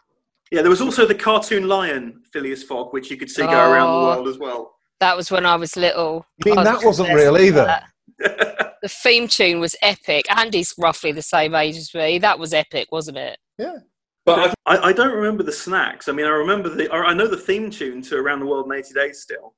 Yeah, 0.50 0.62
there 0.62 0.70
was 0.70 0.80
also 0.80 1.06
the 1.06 1.14
cartoon 1.14 1.66
lion, 1.66 2.22
Phileas 2.32 2.62
Fogg, 2.62 2.92
which 2.92 3.10
you 3.10 3.16
could 3.16 3.30
see 3.30 3.42
go 3.42 3.48
oh, 3.48 3.72
around 3.72 3.88
the 3.88 3.98
oh. 3.98 4.04
world 4.04 4.28
as 4.28 4.38
well. 4.38 4.74
That 5.00 5.16
was 5.16 5.30
when 5.30 5.44
I 5.44 5.56
was 5.56 5.76
little. 5.76 6.24
You 6.44 6.52
mean 6.52 6.56
was 6.56 6.64
that 6.64 6.84
wasn't 6.84 7.12
real 7.12 7.36
either? 7.36 7.80
the 8.18 8.88
theme 8.88 9.26
tune 9.26 9.60
was 9.60 9.74
epic. 9.82 10.24
Andy's 10.34 10.74
roughly 10.78 11.12
the 11.12 11.22
same 11.22 11.54
age 11.54 11.76
as 11.76 11.92
me. 11.94 12.18
That 12.18 12.38
was 12.38 12.54
epic, 12.54 12.88
wasn't 12.92 13.18
it? 13.18 13.38
Yeah. 13.58 13.78
But 14.24 14.54
I, 14.64 14.76
I 14.78 14.92
don't 14.92 15.12
remember 15.12 15.42
the 15.42 15.52
snacks. 15.52 16.08
I 16.08 16.12
mean, 16.12 16.26
I 16.26 16.30
remember 16.30 16.70
the. 16.70 16.90
I 16.90 17.12
know 17.12 17.26
the 17.26 17.36
theme 17.36 17.70
tune 17.70 18.00
to 18.02 18.16
Around 18.16 18.40
the 18.40 18.46
World 18.46 18.66
in 18.66 18.72
80 18.72 18.94
Days 18.94 19.20
still. 19.20 19.54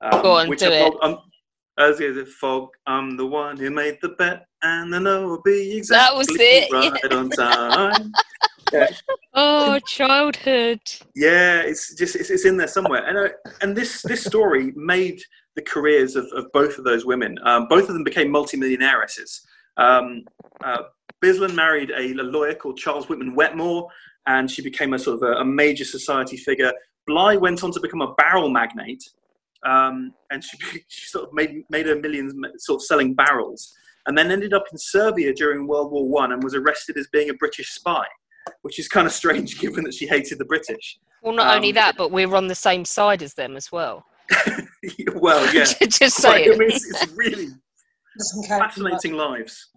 Um, 0.00 0.22
Go 0.22 0.36
on, 0.36 0.48
which 0.48 0.60
do 0.60 0.70
it. 0.70 0.92
Um, 1.02 1.18
as 1.78 2.00
is 2.00 2.16
it, 2.16 2.28
Fog, 2.28 2.68
I'm 2.86 3.16
the 3.16 3.26
one 3.26 3.58
who 3.58 3.70
made 3.70 3.98
the 4.00 4.10
bet, 4.10 4.46
and 4.62 4.94
I 4.94 4.98
know 4.98 5.24
it'll 5.24 5.42
be 5.42 5.76
exactly 5.76 6.06
that 6.06 6.16
was 6.16 6.28
it. 6.30 6.72
right 6.72 7.12
on 7.12 7.28
time. 7.30 8.12
yeah. 8.72 8.88
Oh, 9.34 9.78
childhood. 9.80 10.80
Yeah, 11.14 11.60
it's 11.60 11.94
just 11.94 12.16
it's, 12.16 12.30
it's 12.30 12.46
in 12.46 12.56
there 12.56 12.68
somewhere, 12.68 13.04
and 13.06 13.18
uh, 13.18 13.50
and 13.60 13.76
this 13.76 14.00
this 14.02 14.24
story 14.24 14.72
made 14.74 15.20
the 15.56 15.62
careers 15.62 16.16
of, 16.16 16.26
of 16.34 16.46
both 16.52 16.78
of 16.78 16.84
those 16.84 17.04
women. 17.04 17.38
Um, 17.44 17.66
both 17.68 17.88
of 17.88 17.94
them 17.94 18.04
became 18.04 18.32
multimillionairesses. 18.32 19.40
Um, 19.76 20.24
uh, 20.64 20.84
Bisland 21.22 21.54
married 21.54 21.90
a, 21.90 22.12
a, 22.12 22.24
lawyer 22.24 22.54
called 22.54 22.78
Charles 22.78 23.08
Whitman 23.08 23.34
Wetmore, 23.34 23.88
and 24.26 24.50
she 24.50 24.62
became 24.62 24.94
a 24.94 24.98
sort 24.98 25.22
of 25.22 25.28
a, 25.28 25.40
a 25.40 25.44
major 25.44 25.84
society 25.84 26.36
figure. 26.36 26.72
Bly 27.06 27.36
went 27.36 27.62
on 27.62 27.70
to 27.72 27.80
become 27.80 28.02
a 28.02 28.14
barrel 28.14 28.50
magnate, 28.50 29.04
um, 29.64 30.12
and 30.30 30.42
she, 30.42 30.56
she 30.88 31.06
sort 31.06 31.28
of 31.28 31.34
made 31.34 31.64
made 31.70 31.86
her 31.86 31.96
millions 31.96 32.34
sort 32.58 32.80
of 32.80 32.86
selling 32.86 33.14
barrels, 33.14 33.72
and 34.06 34.16
then 34.16 34.30
ended 34.30 34.52
up 34.52 34.64
in 34.70 34.78
Serbia 34.78 35.32
during 35.34 35.66
World 35.66 35.92
War 35.92 36.08
One 36.08 36.32
and 36.32 36.42
was 36.42 36.54
arrested 36.54 36.96
as 36.96 37.06
being 37.12 37.30
a 37.30 37.34
British 37.34 37.70
spy 37.70 38.04
which 38.62 38.78
is 38.78 38.88
kind 38.88 39.06
of 39.06 39.12
strange 39.12 39.58
given 39.60 39.84
that 39.84 39.94
she 39.94 40.06
hated 40.06 40.38
the 40.38 40.44
British. 40.44 40.98
Well, 41.22 41.34
not 41.34 41.48
um, 41.48 41.56
only 41.56 41.72
that, 41.72 41.96
but 41.96 42.10
we're 42.10 42.34
on 42.34 42.46
the 42.46 42.54
same 42.54 42.84
side 42.84 43.22
as 43.22 43.34
them 43.34 43.56
as 43.56 43.72
well. 43.72 44.04
well, 45.14 45.52
yeah. 45.54 45.64
Just 45.64 46.16
say 46.16 46.44
I 46.44 46.56
mean, 46.56 46.70
it's, 46.70 47.02
it's 47.02 47.12
really 47.12 47.48
fascinating 48.48 49.14
lives. 49.14 49.68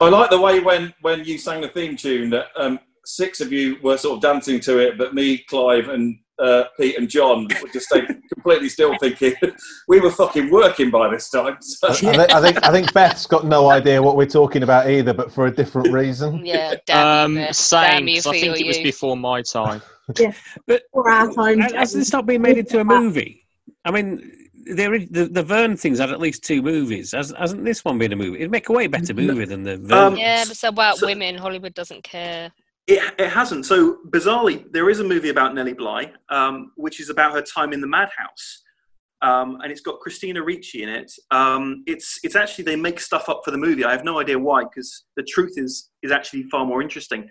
I 0.00 0.08
like 0.08 0.30
the 0.30 0.40
way 0.40 0.60
when 0.60 0.92
when 1.02 1.24
you 1.24 1.38
sang 1.38 1.60
the 1.60 1.68
theme 1.68 1.96
tune 1.96 2.30
that 2.30 2.46
um, 2.56 2.78
six 3.04 3.40
of 3.40 3.52
you 3.52 3.76
were 3.82 3.96
sort 3.96 4.16
of 4.16 4.22
dancing 4.22 4.60
to 4.60 4.78
it, 4.78 4.98
but 4.98 5.14
me, 5.14 5.38
Clive, 5.48 5.88
and 5.88 6.18
uh, 6.38 6.64
Pete 6.78 6.98
and 6.98 7.08
John 7.08 7.46
would 7.62 7.72
just 7.72 7.86
stay 7.86 8.02
completely 8.34 8.68
still, 8.68 8.96
thinking 8.98 9.34
we 9.88 10.00
were 10.00 10.10
fucking 10.10 10.50
working 10.50 10.90
by 10.90 11.08
this 11.08 11.30
time. 11.30 11.56
So. 11.60 11.88
I, 11.88 11.94
think, 11.94 12.34
I, 12.34 12.40
think, 12.40 12.66
I 12.66 12.72
think 12.72 12.92
Beth's 12.92 13.26
got 13.26 13.46
no 13.46 13.70
idea 13.70 14.02
what 14.02 14.16
we're 14.16 14.26
talking 14.26 14.62
about 14.62 14.90
either, 14.90 15.14
but 15.14 15.32
for 15.32 15.46
a 15.46 15.54
different 15.54 15.92
reason. 15.92 16.44
Yeah, 16.54 16.74
damn 16.86 17.38
um, 17.38 17.52
same. 17.52 18.06
I 18.08 18.20
think 18.20 18.60
it 18.60 18.66
was 18.66 18.78
before 18.78 19.16
my 19.16 19.40
time. 19.42 19.80
yeah, 20.18 20.32
but 20.66 20.82
for 20.92 21.08
our 21.10 21.32
time, 21.32 21.58
has 21.58 21.92
this 21.92 22.12
not 22.12 22.26
been 22.26 22.42
made 22.42 22.58
into 22.58 22.80
a 22.80 22.84
movie? 22.84 23.46
I 23.84 23.90
mean, 23.90 24.30
there 24.66 24.98
the, 24.98 25.26
the 25.26 25.42
Verne 25.42 25.76
thing's 25.76 25.98
had 25.98 26.10
at 26.10 26.20
least 26.20 26.44
two 26.44 26.62
movies. 26.62 27.12
Has, 27.12 27.32
hasn't 27.38 27.64
this 27.64 27.84
one 27.84 27.98
been 27.98 28.12
a 28.12 28.16
movie? 28.16 28.38
It'd 28.38 28.50
make 28.50 28.68
a 28.68 28.72
way 28.72 28.86
better 28.86 29.14
movie 29.14 29.44
than 29.44 29.64
the 29.64 29.78
Verne. 29.78 30.12
Um, 30.12 30.16
yeah, 30.16 30.44
but 30.44 30.50
it's 30.50 30.64
about 30.64 30.98
so, 30.98 31.06
women. 31.06 31.36
Hollywood 31.36 31.74
doesn't 31.74 32.04
care. 32.04 32.52
It, 32.86 33.14
it 33.18 33.30
hasn't. 33.30 33.64
So 33.64 33.98
bizarrely, 34.10 34.70
there 34.72 34.90
is 34.90 35.00
a 35.00 35.04
movie 35.04 35.30
about 35.30 35.54
Nellie 35.54 35.72
Bly, 35.72 36.12
um, 36.28 36.72
which 36.76 37.00
is 37.00 37.08
about 37.08 37.32
her 37.32 37.40
time 37.40 37.72
in 37.72 37.80
the 37.80 37.86
madhouse, 37.86 38.62
um, 39.22 39.58
and 39.62 39.72
it's 39.72 39.80
got 39.80 40.00
Christina 40.00 40.42
Ricci 40.42 40.82
in 40.82 40.90
it. 40.90 41.10
Um, 41.30 41.82
it's 41.86 42.18
it's 42.22 42.36
actually 42.36 42.64
they 42.64 42.76
make 42.76 43.00
stuff 43.00 43.30
up 43.30 43.40
for 43.42 43.52
the 43.52 43.58
movie. 43.58 43.84
I 43.84 43.92
have 43.92 44.04
no 44.04 44.20
idea 44.20 44.38
why, 44.38 44.64
because 44.64 45.04
the 45.16 45.22
truth 45.22 45.54
is 45.56 45.90
is 46.02 46.12
actually 46.12 46.42
far 46.44 46.66
more 46.66 46.82
interesting. 46.82 47.26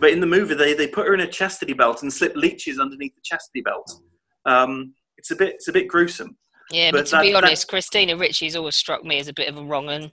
But 0.00 0.10
in 0.10 0.18
the 0.18 0.26
movie, 0.26 0.54
they 0.54 0.74
they 0.74 0.88
put 0.88 1.06
her 1.06 1.14
in 1.14 1.20
a 1.20 1.28
chastity 1.28 1.72
belt 1.72 2.02
and 2.02 2.12
slip 2.12 2.34
leeches 2.34 2.80
underneath 2.80 3.14
the 3.14 3.22
chastity 3.22 3.60
belt. 3.60 3.88
Um, 4.44 4.94
it's 5.18 5.30
a 5.30 5.36
bit 5.36 5.54
it's 5.54 5.68
a 5.68 5.72
bit 5.72 5.86
gruesome. 5.86 6.36
Yeah, 6.72 6.90
but, 6.90 6.98
but 6.98 7.06
to 7.06 7.10
that, 7.12 7.22
be 7.22 7.34
honest, 7.34 7.62
that... 7.62 7.70
Christina 7.70 8.16
Ricci's 8.16 8.56
always 8.56 8.74
struck 8.74 9.04
me 9.04 9.20
as 9.20 9.28
a 9.28 9.32
bit 9.32 9.48
of 9.48 9.56
a 9.56 9.62
wrong 9.62 9.88
un. 9.88 10.10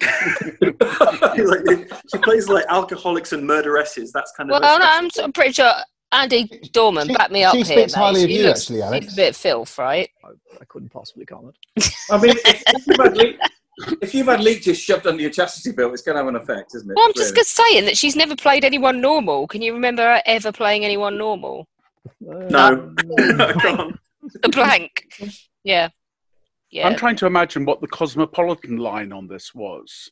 Like, 0.00 1.92
she 2.10 2.18
plays 2.22 2.48
like 2.48 2.64
alcoholics 2.68 3.32
and 3.32 3.48
murderesses. 3.48 4.10
That's 4.12 4.32
kind 4.32 4.50
of. 4.50 4.60
Well, 4.60 4.78
I'm, 4.82 5.10
I'm 5.22 5.32
pretty 5.32 5.52
sure 5.52 5.72
Andy 6.12 6.46
Dorman, 6.72 7.08
she, 7.08 7.14
back 7.14 7.30
me 7.30 7.44
up 7.44 7.52
she 7.52 7.58
here. 7.58 7.66
She 7.66 7.72
speaks 7.72 7.96
mate. 7.96 8.02
highly 8.02 8.24
of 8.24 8.30
you, 8.30 8.42
looks, 8.42 8.62
actually, 8.62 8.82
Alex. 8.82 9.04
She's 9.06 9.12
a 9.12 9.16
bit 9.16 9.36
filth, 9.36 9.78
right? 9.78 10.10
I, 10.24 10.28
I 10.60 10.64
couldn't 10.66 10.90
possibly 10.90 11.24
comment. 11.24 11.56
I 12.10 12.18
mean, 12.18 12.34
if, 12.44 12.62
if, 12.66 12.86
you've 12.86 12.96
had 12.98 13.16
le- 13.16 13.34
if 14.02 14.14
you've 14.14 14.26
had 14.26 14.40
leeches 14.40 14.78
shoved 14.78 15.06
under 15.06 15.22
your 15.22 15.30
chastity 15.30 15.72
belt, 15.72 15.92
it's 15.92 16.02
going 16.02 16.16
to 16.16 16.20
have 16.20 16.28
an 16.28 16.36
effect, 16.36 16.74
isn't 16.74 16.90
it? 16.90 16.94
Well, 16.96 17.06
I'm 17.06 17.14
just 17.14 17.34
saying 17.46 17.84
that 17.84 17.96
she's 17.96 18.16
never 18.16 18.34
played 18.34 18.64
anyone 18.64 19.00
normal. 19.00 19.46
Can 19.46 19.62
you 19.62 19.72
remember 19.72 20.02
her 20.02 20.22
ever 20.26 20.52
playing 20.52 20.84
anyone 20.84 21.16
normal? 21.16 21.68
Uh, 22.28 22.34
no, 22.50 22.92
I 23.38 23.52
can't. 23.52 24.00
The 24.42 24.48
blank. 24.48 25.12
Yeah. 25.62 25.88
Yeah. 26.70 26.86
I'm 26.86 26.96
trying 26.96 27.16
to 27.16 27.26
imagine 27.26 27.64
what 27.64 27.80
the 27.80 27.88
cosmopolitan 27.88 28.76
line 28.76 29.12
on 29.12 29.26
this 29.26 29.54
was. 29.54 30.10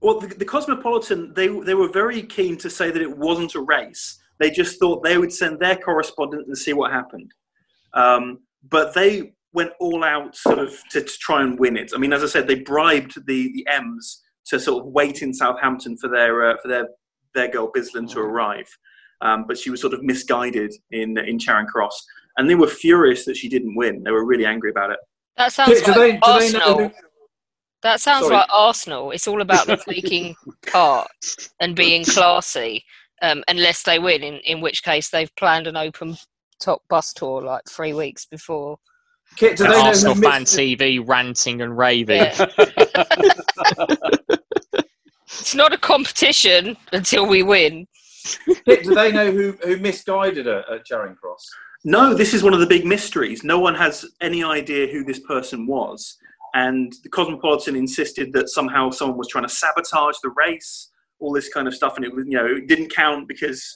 Well, 0.00 0.18
the, 0.18 0.28
the, 0.28 0.44
Cosmopolitan, 0.44 1.34
they, 1.34 1.48
they 1.48 1.74
were 1.74 1.90
very 1.90 2.22
keen 2.22 2.56
to 2.58 2.70
say 2.70 2.90
that 2.90 3.02
it 3.02 3.18
wasn't 3.18 3.54
a 3.54 3.60
race. 3.60 4.18
They 4.38 4.50
just 4.50 4.80
thought 4.80 5.04
they 5.04 5.18
would 5.18 5.32
send 5.32 5.60
their 5.60 5.76
correspondent 5.76 6.46
and 6.46 6.56
see 6.56 6.72
what 6.72 6.90
happened. 6.90 7.32
Um, 7.92 8.38
but 8.68 8.94
they 8.94 9.34
went 9.52 9.72
all 9.78 10.02
out 10.02 10.34
sort 10.36 10.58
of 10.58 10.74
to, 10.90 11.02
to, 11.02 11.18
try 11.18 11.42
and 11.42 11.58
win 11.58 11.76
it. 11.76 11.92
I 11.94 11.98
mean, 11.98 12.12
as 12.12 12.22
I 12.22 12.26
said, 12.26 12.48
they 12.48 12.60
bribed 12.60 13.26
the, 13.26 13.52
the 13.52 13.66
Ems 13.68 14.22
to 14.46 14.58
sort 14.58 14.84
of 14.84 14.92
wait 14.92 15.22
in 15.22 15.34
Southampton 15.34 15.96
for 15.98 16.08
their, 16.08 16.50
uh, 16.50 16.56
for 16.62 16.68
their, 16.68 16.88
their 17.34 17.48
girl 17.48 17.70
Bisland 17.70 18.10
to 18.12 18.20
arrive. 18.20 18.68
Um, 19.20 19.44
but 19.46 19.58
she 19.58 19.68
was 19.68 19.82
sort 19.82 19.92
of 19.92 20.02
misguided 20.02 20.72
in, 20.90 21.18
in 21.18 21.38
Charing 21.38 21.66
Cross. 21.66 22.02
And 22.38 22.48
they 22.48 22.54
were 22.54 22.68
furious 22.68 23.26
that 23.26 23.36
she 23.36 23.50
didn't 23.50 23.74
win. 23.74 24.02
They 24.02 24.12
were 24.12 24.24
really 24.24 24.46
angry 24.46 24.70
about 24.70 24.92
it. 24.92 24.98
That 25.36 25.52
sounds 25.52 25.80
do, 25.82 25.92
like 25.92 25.96
they, 25.96 26.18
Arsenal. 26.22 26.76
They 26.78 26.92
that 27.82 28.00
sounds 28.00 28.26
Sorry. 28.26 28.36
like 28.36 28.48
Arsenal. 28.52 29.10
It's 29.10 29.26
all 29.26 29.40
about 29.40 29.66
them 29.66 29.78
taking 29.88 30.36
part 30.70 31.10
and 31.60 31.74
being 31.74 32.04
classy, 32.04 32.84
um, 33.22 33.42
unless 33.48 33.82
they 33.84 33.98
win, 33.98 34.22
in, 34.22 34.34
in 34.44 34.60
which 34.60 34.82
case 34.82 35.08
they've 35.08 35.34
planned 35.36 35.66
an 35.66 35.76
open 35.76 36.16
top 36.60 36.82
bus 36.90 37.12
tour 37.14 37.40
like 37.42 37.62
three 37.68 37.94
weeks 37.94 38.26
before. 38.26 38.76
Kit, 39.36 39.56
do 39.56 39.64
they 39.64 39.74
Arsenal 39.74 40.14
fan 40.16 40.44
TV 40.44 41.02
ranting 41.06 41.62
and 41.62 41.78
raving. 41.78 42.16
Yeah. 42.16 42.46
it's 45.26 45.54
not 45.54 45.72
a 45.72 45.78
competition 45.78 46.76
until 46.92 47.26
we 47.26 47.42
win. 47.42 47.86
Kit, 48.66 48.84
do 48.84 48.94
they 48.94 49.12
know 49.12 49.30
who, 49.30 49.52
who 49.64 49.76
misguided 49.78 50.46
her 50.46 50.64
at 50.70 50.84
Charing 50.84 51.14
Cross? 51.14 51.48
No, 51.84 52.14
this 52.14 52.34
is 52.34 52.42
one 52.42 52.52
of 52.52 52.60
the 52.60 52.66
big 52.66 52.84
mysteries. 52.84 53.42
No 53.42 53.58
one 53.58 53.74
has 53.74 54.04
any 54.20 54.44
idea 54.44 54.86
who 54.86 55.02
this 55.04 55.20
person 55.20 55.66
was 55.66 56.18
and 56.54 56.92
the 57.02 57.08
Cosmopolitan 57.08 57.76
insisted 57.76 58.32
that 58.32 58.48
somehow 58.48 58.90
someone 58.90 59.18
was 59.18 59.28
trying 59.28 59.44
to 59.46 59.54
sabotage 59.54 60.16
the 60.22 60.30
race, 60.30 60.90
all 61.18 61.32
this 61.32 61.48
kind 61.48 61.68
of 61.68 61.74
stuff, 61.74 61.96
and 61.96 62.04
it 62.04 62.14
was 62.14 62.24
you 62.26 62.36
know 62.36 62.46
it 62.46 62.66
didn't 62.66 62.94
count 62.94 63.28
because 63.28 63.72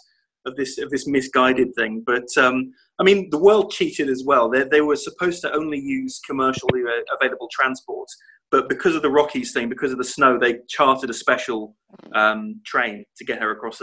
of 0.46 0.56
this 0.56 0.78
of 0.78 0.90
this 0.90 1.06
misguided 1.06 1.74
thing. 1.74 2.02
But 2.04 2.26
um, 2.36 2.72
I 2.98 3.04
mean, 3.04 3.30
the 3.30 3.38
world 3.38 3.70
cheated 3.70 4.08
as 4.08 4.24
well. 4.24 4.48
They 4.48 4.64
they 4.64 4.80
were 4.80 4.96
supposed 4.96 5.40
to 5.42 5.52
only 5.52 5.78
use 5.78 6.20
commercially 6.26 6.82
available 7.20 7.48
transport, 7.52 8.08
but 8.50 8.68
because 8.68 8.94
of 8.94 9.02
the 9.02 9.10
Rockies 9.10 9.52
thing, 9.52 9.68
because 9.68 9.92
of 9.92 9.98
the 9.98 10.04
snow, 10.04 10.38
they 10.38 10.58
chartered 10.68 11.10
a 11.10 11.14
special 11.14 11.76
um, 12.14 12.60
train 12.64 13.04
to 13.16 13.24
get 13.24 13.40
her 13.40 13.50
across 13.50 13.82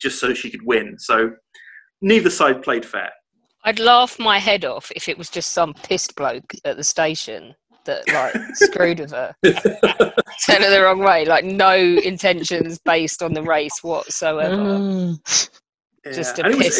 just 0.00 0.20
so 0.20 0.34
she 0.34 0.50
could 0.50 0.64
win. 0.64 0.96
So 0.98 1.32
neither 2.00 2.30
side 2.30 2.62
played 2.62 2.84
fair. 2.84 3.10
I'd 3.68 3.78
laugh 3.78 4.18
my 4.18 4.38
head 4.38 4.64
off 4.64 4.90
if 4.96 5.10
it 5.10 5.18
was 5.18 5.28
just 5.28 5.52
some 5.52 5.74
pissed 5.74 6.16
bloke 6.16 6.54
at 6.64 6.78
the 6.78 6.84
station 6.84 7.54
that 7.84 8.02
like 8.10 8.34
screwed 8.56 8.98
with 8.98 9.10
her. 9.10 9.34
Sent 10.38 10.64
her 10.64 10.70
the 10.70 10.80
wrong 10.82 11.00
way. 11.00 11.26
Like 11.26 11.44
no 11.44 11.74
intentions 11.74 12.78
based 12.78 13.22
on 13.22 13.34
the 13.34 13.42
race 13.42 13.78
whatsoever. 13.82 15.14
Just 16.14 16.38
a 16.38 16.46
And 16.46 16.54
it 16.54 16.58
was- 16.64 16.76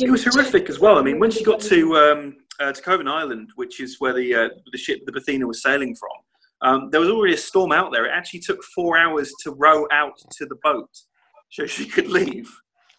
It 0.00 0.10
was 0.10 0.24
horrific 0.24 0.68
as 0.68 0.80
well. 0.80 0.98
I 0.98 1.02
mean, 1.02 1.20
when 1.20 1.30
she 1.30 1.44
got 1.44 1.60
to 1.60 1.96
um, 1.96 2.36
uh, 2.58 2.72
to 2.72 2.82
Coven 2.82 3.06
Island, 3.06 3.50
which 3.54 3.78
is 3.80 4.00
where 4.00 4.12
the 4.12 4.34
uh, 4.34 4.48
the 4.72 4.78
ship, 4.78 4.98
the 5.06 5.12
Bothnia, 5.12 5.46
was 5.46 5.62
sailing 5.62 5.94
from, 5.94 6.68
um, 6.68 6.90
there 6.90 7.00
was 7.00 7.08
already 7.08 7.34
a 7.34 7.36
storm 7.38 7.70
out 7.70 7.92
there. 7.92 8.04
It 8.06 8.10
actually 8.12 8.40
took 8.40 8.60
four 8.74 8.98
hours 8.98 9.32
to 9.44 9.52
row 9.52 9.86
out 9.92 10.18
to 10.38 10.46
the 10.46 10.56
boat 10.64 10.90
so 11.52 11.66
she 11.66 11.86
could 11.86 12.08
leave. 12.08 12.50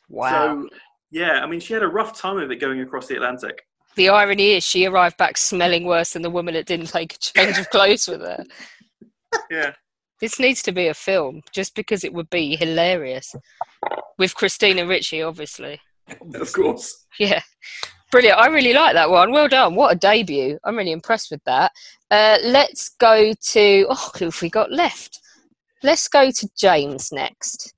Wow. 0.08 0.30
So, 0.70 0.70
yeah, 1.12 1.42
I 1.42 1.48
mean, 1.48 1.60
she 1.60 1.74
had 1.74 1.84
a 1.84 1.88
rough 1.88 2.20
time 2.20 2.38
of 2.38 2.52
it 2.52 2.58
going 2.58 2.82
across 2.82 3.08
the 3.08 3.16
Atlantic. 3.16 3.66
The 3.96 4.10
irony 4.10 4.52
is 4.52 4.64
she 4.64 4.86
arrived 4.86 5.18
back 5.18 5.38
smelling 5.38 5.86
worse 5.86 6.14
than 6.14 6.22
the 6.22 6.30
woman 6.30 6.54
that 6.54 6.66
didn't 6.66 6.88
take 6.88 7.14
a 7.14 7.18
change 7.18 7.58
of 7.58 7.70
clothes 7.70 8.08
with 8.08 8.22
her. 8.22 8.44
Yeah. 9.52 9.74
This 10.22 10.40
needs 10.40 10.62
to 10.64 10.72
be 10.72 10.88
a 10.88 10.94
film 10.94 11.42
just 11.52 11.76
because 11.76 12.06
it 12.06 12.14
would 12.14 12.30
be 12.30 12.56
hilarious. 12.56 13.36
With 14.18 14.34
Christina 14.34 14.88
Ricci, 14.88 15.22
obviously. 15.22 15.82
Of 16.36 16.54
course. 16.54 17.06
Yeah. 17.20 17.42
Brilliant. 18.12 18.40
I 18.40 18.48
really 18.48 18.72
like 18.72 18.94
that 18.94 19.10
one. 19.10 19.32
Well 19.34 19.50
done. 19.50 19.76
What 19.76 19.92
a 19.92 20.00
debut. 20.00 20.58
I'm 20.64 20.78
really 20.78 20.94
impressed 20.94 21.32
with 21.32 21.44
that. 21.44 21.74
Uh, 22.10 22.38
let's 22.44 22.90
go 22.98 23.34
to. 23.34 23.88
Oh, 23.90 24.12
who 24.18 24.26
have 24.26 24.42
we 24.42 24.50
got 24.50 24.72
left? 24.72 25.20
Let's 25.84 26.08
go 26.08 26.32
to 26.32 26.50
James 26.58 27.12
next. 27.12 27.75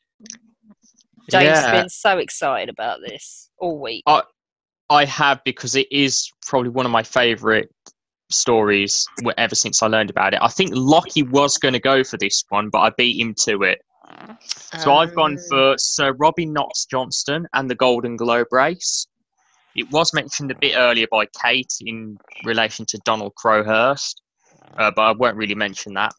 James 1.29 1.57
has 1.57 1.65
Yeah. 1.65 1.71
been 1.71 1.89
so 1.89 2.17
excited 2.17 2.69
about 2.69 2.99
this 3.01 3.49
all 3.57 3.79
week. 3.79 4.03
I 4.07 4.23
I 4.89 5.03
have 5.05 5.43
because 5.43 5.75
it 5.75 5.87
is 5.91 6.31
probably 6.45 6.69
one 6.69 6.85
of 6.85 6.91
my 6.91 7.03
favourite 7.03 7.67
stories 8.29 9.05
ever 9.37 9.55
since 9.55 9.83
I 9.83 9.87
learned 9.87 10.09
about 10.09 10.33
it. 10.33 10.39
I 10.41 10.47
think 10.47 10.71
Lockie 10.73 11.23
was 11.23 11.57
going 11.57 11.73
to 11.73 11.79
go 11.79 12.03
for 12.03 12.17
this 12.17 12.43
one, 12.49 12.69
but 12.69 12.79
I 12.79 12.91
beat 12.97 13.19
him 13.19 13.33
to 13.45 13.63
it. 13.63 13.79
So 14.49 14.93
I've 14.95 15.13
gone 15.15 15.37
for 15.49 15.77
Sir 15.77 16.13
Robin 16.13 16.53
Knox 16.53 16.85
Johnston 16.85 17.45
and 17.53 17.69
the 17.69 17.75
Golden 17.75 18.15
Globe 18.15 18.47
race. 18.51 19.07
It 19.75 19.89
was 19.91 20.13
mentioned 20.13 20.51
a 20.51 20.55
bit 20.55 20.75
earlier 20.77 21.07
by 21.11 21.25
Kate 21.43 21.71
in 21.81 22.17
relation 22.45 22.85
to 22.87 22.97
Donald 23.05 23.33
Crowhurst, 23.35 24.21
uh, 24.77 24.91
but 24.95 25.01
I 25.01 25.11
won't 25.11 25.35
really 25.35 25.55
mention 25.55 25.93
that. 25.95 26.13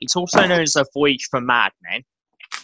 It's 0.00 0.16
also 0.16 0.46
known 0.46 0.62
as 0.62 0.76
a 0.76 0.84
voyage 0.94 1.28
for 1.30 1.40
madmen, 1.40 2.02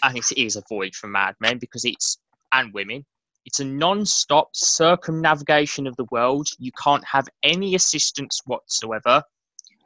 and 0.02 0.16
it 0.16 0.32
is 0.32 0.56
a 0.56 0.62
voyage 0.68 0.96
for 0.96 1.08
madmen 1.08 1.58
because 1.58 1.84
it's 1.84 2.18
and 2.52 2.72
women. 2.72 3.04
It's 3.46 3.60
a 3.60 3.64
non-stop 3.64 4.50
circumnavigation 4.54 5.86
of 5.86 5.96
the 5.96 6.06
world. 6.10 6.48
You 6.58 6.72
can't 6.82 7.04
have 7.04 7.28
any 7.42 7.74
assistance 7.74 8.40
whatsoever. 8.44 9.22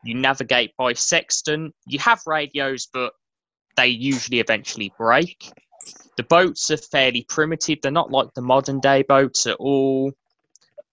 You 0.03 0.15
navigate 0.15 0.77
by 0.77 0.93
sextant. 0.95 1.74
You 1.86 1.99
have 2.01 2.20
radios, 2.27 2.89
but 2.93 3.12
they 3.77 3.86
usually 3.89 4.41
eventually 4.41 4.93
break. 4.99 5.51
The 6.16 6.24
boats 6.24 6.70
are 6.70 6.77
fairly 6.77 7.24
primitive. 7.28 7.78
They're 7.82 7.91
not 7.93 8.11
like 8.11 8.35
the 8.35 8.43
modern 8.43 8.81
day 8.81 9.03
boats 9.03 9.47
at 9.47 9.57
all. 9.57 10.12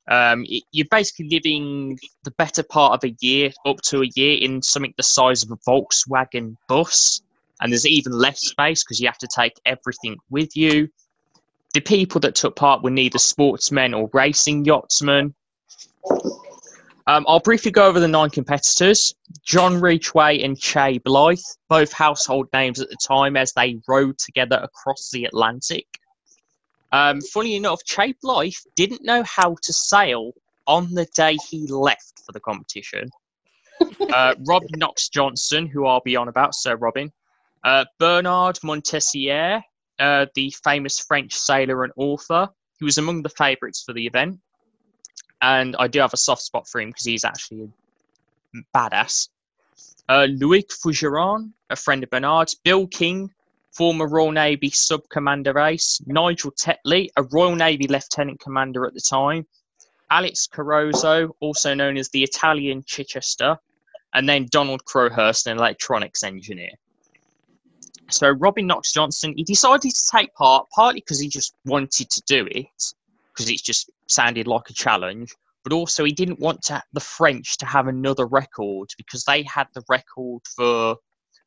Um, 0.10 0.45
you're 0.72 0.88
basically 0.89 1.30
living 1.30 1.98
the 2.23 2.31
better 2.31 2.64
part 2.64 2.93
of 2.93 3.10
a 3.10 3.15
year, 3.22 3.52
up 3.65 3.81
to 3.88 4.02
a 4.02 4.10
year, 4.15 4.38
in 4.41 4.61
something 4.61 4.93
the 4.98 5.03
size 5.03 5.43
of 5.43 5.52
a 5.52 5.57
Volkswagen 5.57 6.56
bus. 6.68 7.22
And 7.61 7.71
there's 7.71 7.85
even 7.85 8.11
less 8.11 8.41
space 8.41 8.83
because 8.83 8.99
you 8.99 9.07
have 9.07 9.17
to 9.19 9.27
take 9.33 9.53
everything 9.65 10.17
with 10.29 10.55
you. 10.57 10.89
The 11.73 11.81
people 11.81 12.19
that 12.21 12.35
took 12.35 12.55
part 12.55 12.83
were 12.83 12.89
neither 12.89 13.19
sportsmen 13.19 13.93
or 13.93 14.09
racing 14.13 14.65
yachtsmen. 14.65 15.33
Um, 17.07 17.25
I'll 17.27 17.39
briefly 17.39 17.71
go 17.71 17.88
over 17.88 17.99
the 17.99 18.07
nine 18.07 18.29
competitors. 18.29 19.13
John 19.43 19.79
Ridgway 19.79 20.41
and 20.41 20.59
Chay 20.59 20.99
Blyth, 20.99 21.43
both 21.69 21.91
household 21.91 22.47
names 22.53 22.79
at 22.79 22.89
the 22.89 22.97
time 22.97 23.35
as 23.35 23.53
they 23.53 23.79
rowed 23.88 24.17
together 24.17 24.59
across 24.61 25.09
the 25.11 25.25
Atlantic. 25.25 25.85
Um, 26.91 27.21
funny 27.21 27.55
enough, 27.55 27.83
Chay 27.85 28.13
Blyth 28.23 28.65
didn't 28.75 29.03
know 29.03 29.23
how 29.23 29.55
to 29.61 29.73
sail 29.73 30.33
on 30.67 30.93
the 30.93 31.05
day 31.15 31.38
he 31.49 31.67
left 31.67 32.21
for 32.25 32.31
the 32.31 32.39
competition. 32.39 33.09
Uh, 34.13 34.35
Rob 34.45 34.63
Knox 34.75 35.09
Johnston, 35.09 35.65
who 35.65 35.88
I'll 35.88 36.01
be 36.01 36.15
on 36.15 36.27
about, 36.27 36.53
Sir 36.53 36.75
Robin. 36.75 37.11
Uh, 37.63 37.85
Bernard 37.99 38.57
Moitessier, 38.63 39.61
uh, 39.99 40.25
the 40.35 40.53
famous 40.63 40.99
French 40.99 41.33
sailor 41.33 41.83
and 41.83 41.93
author, 41.95 42.49
who 42.79 42.85
was 42.85 42.97
among 42.97 43.21
the 43.21 43.29
favourites 43.29 43.83
for 43.83 43.93
the 43.93 44.05
event. 44.07 44.39
And 45.41 45.75
I 45.77 45.88
do 45.88 45.99
have 45.99 46.13
a 46.13 46.17
soft 46.17 46.41
spot 46.41 46.67
for 46.67 46.81
him 46.81 46.89
because 46.89 47.05
he's 47.05 47.23
actually 47.23 47.69
a 48.55 48.77
badass. 48.77 49.29
Uh, 50.09 50.27
Louis 50.29 50.63
Fougeron, 50.63 51.51
a 51.69 51.75
friend 51.75 52.03
of 52.03 52.09
Bernard's. 52.09 52.55
Bill 52.55 52.88
King, 52.88 53.31
former 53.71 54.07
Royal 54.07 54.31
Navy 54.31 54.69
sub 54.69 55.07
commander 55.09 55.57
ace. 55.59 56.01
Nigel 56.05 56.51
Tetley, 56.51 57.09
a 57.17 57.23
Royal 57.23 57.55
Navy 57.55 57.88
lieutenant 57.88 58.39
commander 58.39 58.85
at 58.85 58.93
the 58.93 59.01
time. 59.01 59.45
Alex 60.09 60.47
Carozzo, 60.51 61.31
also 61.39 61.73
known 61.73 61.95
as 61.97 62.09
the 62.09 62.23
Italian 62.23 62.83
Chichester. 62.85 63.57
And 64.13 64.27
then 64.27 64.47
Donald 64.51 64.83
Crowhurst, 64.83 65.47
an 65.47 65.57
electronics 65.57 66.23
engineer. 66.23 66.71
So 68.11 68.29
Robin 68.29 68.67
Knox 68.67 68.93
Johnston, 68.93 69.33
he 69.35 69.43
decided 69.43 69.91
to 69.91 70.07
take 70.11 70.33
part 70.35 70.67
partly 70.73 71.01
because 71.01 71.19
he 71.19 71.29
just 71.29 71.55
wanted 71.65 72.09
to 72.09 72.21
do 72.27 72.47
it, 72.51 72.93
because 73.33 73.49
it 73.49 73.63
just 73.63 73.89
sounded 74.07 74.47
like 74.47 74.69
a 74.69 74.73
challenge, 74.73 75.33
but 75.63 75.73
also 75.73 76.03
he 76.03 76.11
didn't 76.11 76.39
want 76.39 76.61
to, 76.63 76.81
the 76.93 76.99
French 76.99 77.57
to 77.57 77.65
have 77.65 77.88
another 77.88 78.25
record 78.25 78.89
because 78.97 79.23
they 79.23 79.43
had 79.43 79.67
the 79.73 79.83
record 79.89 80.41
for 80.55 80.97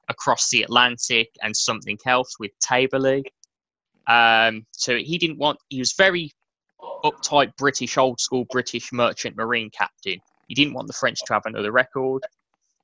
across 0.08 0.50
the 0.50 0.62
Atlantic 0.62 1.30
and 1.42 1.56
something 1.56 1.98
else 2.06 2.38
with 2.38 2.52
Tabarly. 2.60 3.24
Um, 4.06 4.66
so 4.72 4.96
he 4.96 5.18
didn't 5.18 5.38
want. 5.38 5.58
He 5.68 5.78
was 5.78 5.94
very 5.94 6.30
uptight 7.04 7.56
British, 7.56 7.96
old 7.96 8.20
school 8.20 8.44
British 8.50 8.92
merchant 8.92 9.36
marine 9.36 9.70
captain. 9.70 10.20
He 10.48 10.54
didn't 10.54 10.74
want 10.74 10.88
the 10.88 10.92
French 10.92 11.20
to 11.26 11.32
have 11.32 11.46
another 11.46 11.72
record. 11.72 12.22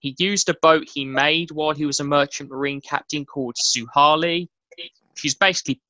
He 0.00 0.16
used 0.18 0.48
a 0.48 0.56
boat 0.62 0.88
he 0.92 1.04
made 1.04 1.50
while 1.50 1.74
he 1.74 1.84
was 1.84 2.00
a 2.00 2.04
merchant 2.04 2.50
marine 2.50 2.80
captain 2.80 3.24
called 3.26 3.56
Suhaili. 3.56 4.48
She's 5.14 5.34
basically 5.34 5.80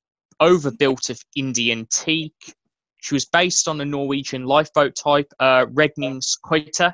overbuilt 0.40 1.10
of 1.10 1.20
Indian 1.36 1.86
teak. 1.86 2.34
She 2.98 3.14
was 3.14 3.24
based 3.24 3.68
on 3.68 3.80
a 3.80 3.84
Norwegian 3.84 4.44
lifeboat 4.44 4.96
type. 4.96 5.32
Uh, 5.38 5.66
Redningsskøyte 5.66 6.92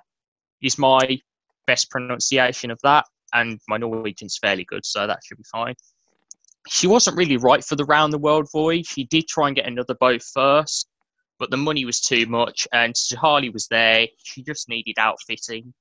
is 0.62 0.78
my 0.78 1.18
best 1.66 1.90
pronunciation 1.90 2.70
of 2.70 2.78
that, 2.82 3.06
and 3.32 3.60
my 3.66 3.78
Norwegian's 3.78 4.38
fairly 4.38 4.64
good, 4.64 4.84
so 4.84 5.06
that 5.06 5.20
should 5.24 5.38
be 5.38 5.44
fine. 5.50 5.74
She 6.68 6.86
wasn't 6.86 7.16
really 7.16 7.38
right 7.38 7.64
for 7.64 7.76
the 7.76 7.84
round 7.86 8.12
the 8.12 8.18
world 8.18 8.46
voyage. 8.52 8.88
She 8.88 9.04
did 9.04 9.26
try 9.26 9.46
and 9.46 9.56
get 9.56 9.66
another 9.66 9.94
boat 9.94 10.22
first, 10.22 10.88
but 11.38 11.50
the 11.50 11.56
money 11.56 11.86
was 11.86 12.00
too 12.00 12.26
much, 12.26 12.68
and 12.72 12.94
Suhaili 12.94 13.52
was 13.52 13.68
there. 13.68 14.06
She 14.22 14.42
just 14.42 14.68
needed 14.68 14.96
outfitting. 14.98 15.72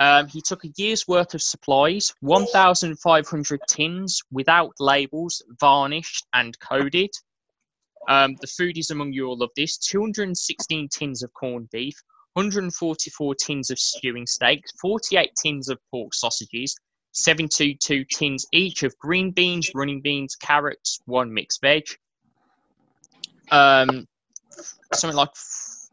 Um, 0.00 0.28
he 0.28 0.40
took 0.40 0.64
a 0.64 0.72
year's 0.78 1.06
worth 1.06 1.34
of 1.34 1.42
supplies, 1.42 2.14
1,500 2.20 3.60
tins 3.68 4.22
without 4.32 4.72
labels, 4.80 5.42
varnished 5.60 6.26
and 6.32 6.58
coded. 6.58 7.10
Um, 8.08 8.34
the 8.40 8.46
foodies 8.46 8.90
among 8.90 9.12
you 9.12 9.26
all 9.26 9.36
love 9.36 9.50
this 9.56 9.76
216 9.76 10.88
tins 10.88 11.22
of 11.22 11.30
corned 11.34 11.68
beef, 11.70 11.94
144 12.32 13.34
tins 13.34 13.70
of 13.70 13.78
stewing 13.78 14.26
steaks, 14.26 14.72
48 14.80 15.32
tins 15.36 15.68
of 15.68 15.78
pork 15.90 16.14
sausages, 16.14 16.74
72 17.12 18.04
tins 18.04 18.46
each 18.52 18.82
of 18.82 18.98
green 18.98 19.32
beans, 19.32 19.70
running 19.74 20.00
beans, 20.00 20.34
carrots, 20.34 21.00
one 21.04 21.32
mixed 21.34 21.60
veg. 21.60 21.84
Um, 23.50 24.06
something 24.94 25.16
like 25.16 25.30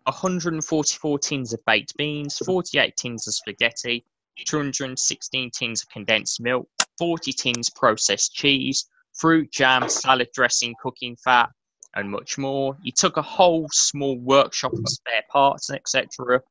144 0.08 1.20
tins 1.20 1.54
of 1.54 1.64
baked 1.66 1.96
beans, 1.98 2.38
48 2.38 2.96
tins 2.96 3.28
of 3.28 3.34
spaghetti, 3.34 4.06
216 4.46 5.52
tins 5.52 5.84
of 5.84 5.90
condensed 5.90 6.40
milk, 6.40 6.70
40 6.98 7.34
tins 7.34 7.68
of 7.68 7.76
processed 7.76 8.34
cheese, 8.34 8.86
fruit, 9.14 9.52
jam, 9.52 9.90
salad 9.90 10.30
dressing, 10.34 10.76
cooking 10.82 11.18
fat, 11.18 11.50
and 11.96 12.10
much 12.10 12.38
more. 12.38 12.78
He 12.84 12.92
took 12.92 13.18
a 13.18 13.22
whole 13.22 13.68
small 13.74 14.18
workshop 14.18 14.72
of 14.74 14.88
spare 14.88 15.24
parts 15.30 15.70
etc. 15.70 16.42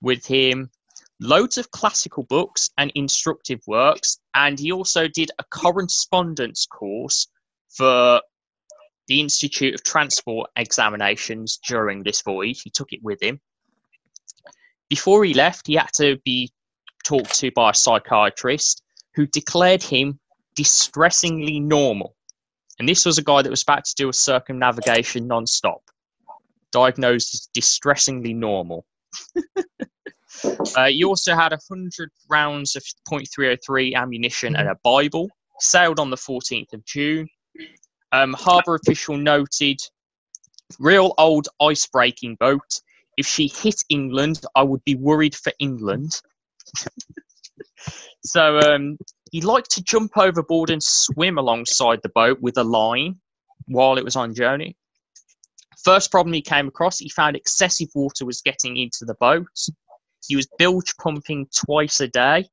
with 0.00 0.24
him, 0.24 0.70
loads 1.20 1.58
of 1.58 1.70
classical 1.72 2.22
books 2.22 2.70
and 2.78 2.90
instructive 2.94 3.60
works, 3.66 4.18
and 4.34 4.58
he 4.58 4.72
also 4.72 5.06
did 5.06 5.30
a 5.38 5.44
correspondence 5.44 6.64
course 6.64 7.28
for 7.68 8.22
the 9.08 9.20
Institute 9.20 9.74
of 9.74 9.82
Transport 9.82 10.50
examinations 10.56 11.58
during 11.66 12.02
this 12.02 12.22
voyage. 12.22 12.62
He 12.62 12.70
took 12.70 12.92
it 12.92 13.00
with 13.02 13.22
him. 13.22 13.40
Before 14.88 15.24
he 15.24 15.34
left, 15.34 15.66
he 15.66 15.74
had 15.74 15.92
to 15.94 16.18
be 16.24 16.52
talked 17.04 17.38
to 17.40 17.50
by 17.52 17.70
a 17.70 17.74
psychiatrist 17.74 18.82
who 19.14 19.26
declared 19.26 19.82
him 19.82 20.18
distressingly 20.54 21.60
normal. 21.60 22.14
And 22.78 22.88
this 22.88 23.06
was 23.06 23.18
a 23.18 23.22
guy 23.22 23.42
that 23.42 23.50
was 23.50 23.62
about 23.62 23.84
to 23.84 23.94
do 23.96 24.08
a 24.08 24.12
circumnavigation 24.12 25.26
non-stop, 25.26 25.80
diagnosed 26.72 27.34
as 27.34 27.48
distressingly 27.54 28.34
normal. 28.34 28.84
Uh, 30.76 30.88
he 30.88 31.02
also 31.02 31.34
had 31.34 31.50
100 31.50 32.10
rounds 32.28 32.76
of 32.76 32.84
.303 33.08 33.94
ammunition 33.94 34.54
and 34.54 34.68
a 34.68 34.76
Bible. 34.84 35.30
Sailed 35.60 35.98
on 35.98 36.10
the 36.10 36.16
14th 36.16 36.74
of 36.74 36.84
June. 36.84 37.26
Um, 38.16 38.32
Harbour 38.32 38.76
official 38.76 39.18
noted, 39.18 39.78
real 40.78 41.12
old 41.18 41.48
ice-breaking 41.60 42.36
boat. 42.36 42.80
If 43.18 43.26
she 43.26 43.46
hit 43.46 43.76
England, 43.90 44.40
I 44.54 44.62
would 44.62 44.82
be 44.84 44.94
worried 44.94 45.34
for 45.34 45.52
England. 45.58 46.12
so 48.24 48.58
um, 48.60 48.96
he 49.32 49.42
liked 49.42 49.70
to 49.72 49.82
jump 49.82 50.16
overboard 50.16 50.70
and 50.70 50.82
swim 50.82 51.36
alongside 51.36 52.00
the 52.02 52.08
boat 52.08 52.38
with 52.40 52.56
a 52.56 52.64
line 52.64 53.16
while 53.66 53.98
it 53.98 54.04
was 54.04 54.16
on 54.16 54.34
journey. 54.34 54.78
First 55.84 56.10
problem 56.10 56.32
he 56.32 56.40
came 56.40 56.68
across, 56.68 56.98
he 56.98 57.10
found 57.10 57.36
excessive 57.36 57.88
water 57.94 58.24
was 58.24 58.40
getting 58.40 58.78
into 58.78 59.04
the 59.04 59.16
boat. 59.20 59.46
He 60.26 60.36
was 60.36 60.48
bilge 60.58 60.96
pumping 60.96 61.48
twice 61.54 62.00
a 62.00 62.08
day. 62.08 62.48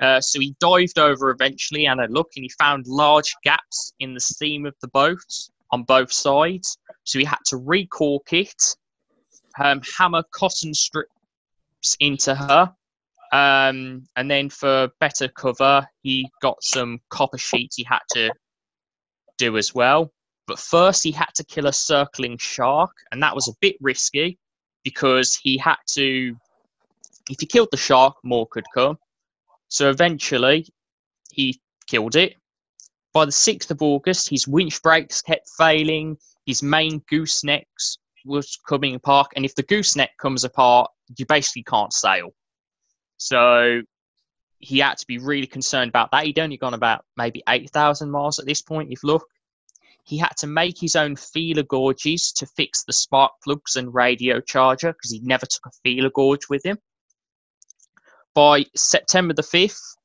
Uh, 0.00 0.20
so 0.20 0.40
he 0.40 0.54
dived 0.60 0.98
over 0.98 1.30
eventually 1.30 1.86
and 1.86 2.00
had 2.00 2.10
a 2.10 2.12
look 2.12 2.30
and 2.36 2.42
he 2.42 2.48
found 2.58 2.86
large 2.86 3.34
gaps 3.44 3.92
in 4.00 4.14
the 4.14 4.20
seam 4.20 4.64
of 4.64 4.74
the 4.80 4.88
boat 4.88 5.22
on 5.72 5.82
both 5.82 6.12
sides. 6.12 6.78
So 7.04 7.18
he 7.18 7.24
had 7.24 7.38
to 7.46 7.56
recork 7.58 8.32
it, 8.32 8.62
um, 9.58 9.82
hammer 9.98 10.22
cotton 10.32 10.72
strips 10.72 11.96
into 11.98 12.34
her, 12.34 12.74
um, 13.32 14.04
and 14.16 14.30
then 14.30 14.50
for 14.50 14.90
better 15.00 15.28
cover, 15.28 15.86
he 16.02 16.28
got 16.42 16.62
some 16.62 17.00
copper 17.10 17.38
sheets 17.38 17.76
he 17.76 17.84
had 17.84 18.00
to 18.12 18.32
do 19.38 19.56
as 19.56 19.74
well. 19.74 20.12
But 20.46 20.58
first, 20.58 21.04
he 21.04 21.12
had 21.12 21.30
to 21.36 21.44
kill 21.44 21.66
a 21.66 21.72
circling 21.72 22.38
shark, 22.38 22.90
and 23.12 23.22
that 23.22 23.34
was 23.34 23.46
a 23.48 23.54
bit 23.60 23.76
risky 23.80 24.38
because 24.82 25.36
he 25.36 25.56
had 25.58 25.76
to. 25.92 26.34
If 27.28 27.38
he 27.38 27.46
killed 27.46 27.68
the 27.70 27.76
shark, 27.76 28.16
more 28.24 28.48
could 28.48 28.64
come. 28.74 28.98
So 29.70 29.88
eventually, 29.88 30.66
he 31.32 31.60
killed 31.86 32.16
it. 32.16 32.34
By 33.12 33.24
the 33.24 33.32
6th 33.32 33.70
of 33.70 33.82
August, 33.82 34.28
his 34.28 34.46
winch 34.46 34.82
brakes 34.82 35.22
kept 35.22 35.48
failing, 35.56 36.18
his 36.44 36.62
main 36.62 37.00
goosenecks 37.12 37.98
was 38.24 38.58
coming 38.68 38.94
apart, 38.96 39.28
and 39.36 39.44
if 39.44 39.54
the 39.54 39.62
gooseneck 39.62 40.10
comes 40.18 40.44
apart, 40.44 40.90
you 41.16 41.24
basically 41.24 41.62
can't 41.62 41.92
sail. 41.92 42.34
So 43.16 43.82
he 44.58 44.78
had 44.80 44.98
to 44.98 45.06
be 45.06 45.18
really 45.18 45.46
concerned 45.46 45.88
about 45.88 46.10
that. 46.10 46.24
He'd 46.24 46.38
only 46.38 46.56
gone 46.56 46.74
about 46.74 47.04
maybe 47.16 47.42
8,000 47.48 48.10
miles 48.10 48.38
at 48.38 48.46
this 48.46 48.62
point, 48.62 48.92
if 48.92 49.04
look. 49.04 49.24
He 50.04 50.18
had 50.18 50.36
to 50.38 50.46
make 50.46 50.78
his 50.80 50.96
own 50.96 51.14
feeler 51.14 51.62
gauges 51.62 52.32
to 52.32 52.46
fix 52.46 52.82
the 52.82 52.92
spark 52.92 53.32
plugs 53.44 53.76
and 53.76 53.94
radio 53.94 54.40
charger 54.40 54.92
because 54.92 55.12
he 55.12 55.20
never 55.20 55.46
took 55.46 55.66
a 55.66 55.70
feeler 55.84 56.10
gauge 56.14 56.48
with 56.48 56.64
him. 56.64 56.78
By 58.34 58.64
September 58.76 59.34
the 59.34 59.42
5th, 59.42 59.96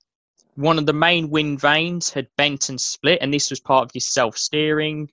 one 0.56 0.80
of 0.80 0.86
the 0.86 0.94
main 0.94 1.30
wind 1.30 1.62
vanes 1.62 2.10
had 2.10 2.28
bent 2.38 2.70
and 2.70 2.82
split, 2.82 3.20
and 3.22 3.34
this 3.34 3.50
was 3.50 3.60
part 3.60 3.86
of 3.86 3.92
his 3.94 4.12
self 4.12 4.38
steering. 4.38 5.10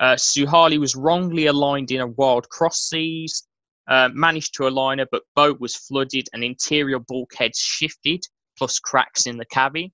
Uh, 0.00 0.14
Suhaili 0.16 0.78
was 0.78 0.96
wrongly 0.96 1.46
aligned 1.46 1.90
in 1.90 2.00
a 2.00 2.06
wild 2.06 2.48
cross 2.48 2.80
seas, 2.88 3.46
uh, 3.86 4.08
managed 4.12 4.54
to 4.54 4.66
align 4.66 4.98
her, 4.98 5.06
but 5.12 5.22
boat 5.36 5.60
was 5.60 5.76
flooded 5.76 6.28
and 6.32 6.42
interior 6.42 6.98
bulkheads 6.98 7.58
shifted, 7.58 8.24
plus 8.56 8.78
cracks 8.78 9.26
in 9.26 9.36
the 9.36 9.44
cabin. 9.44 9.92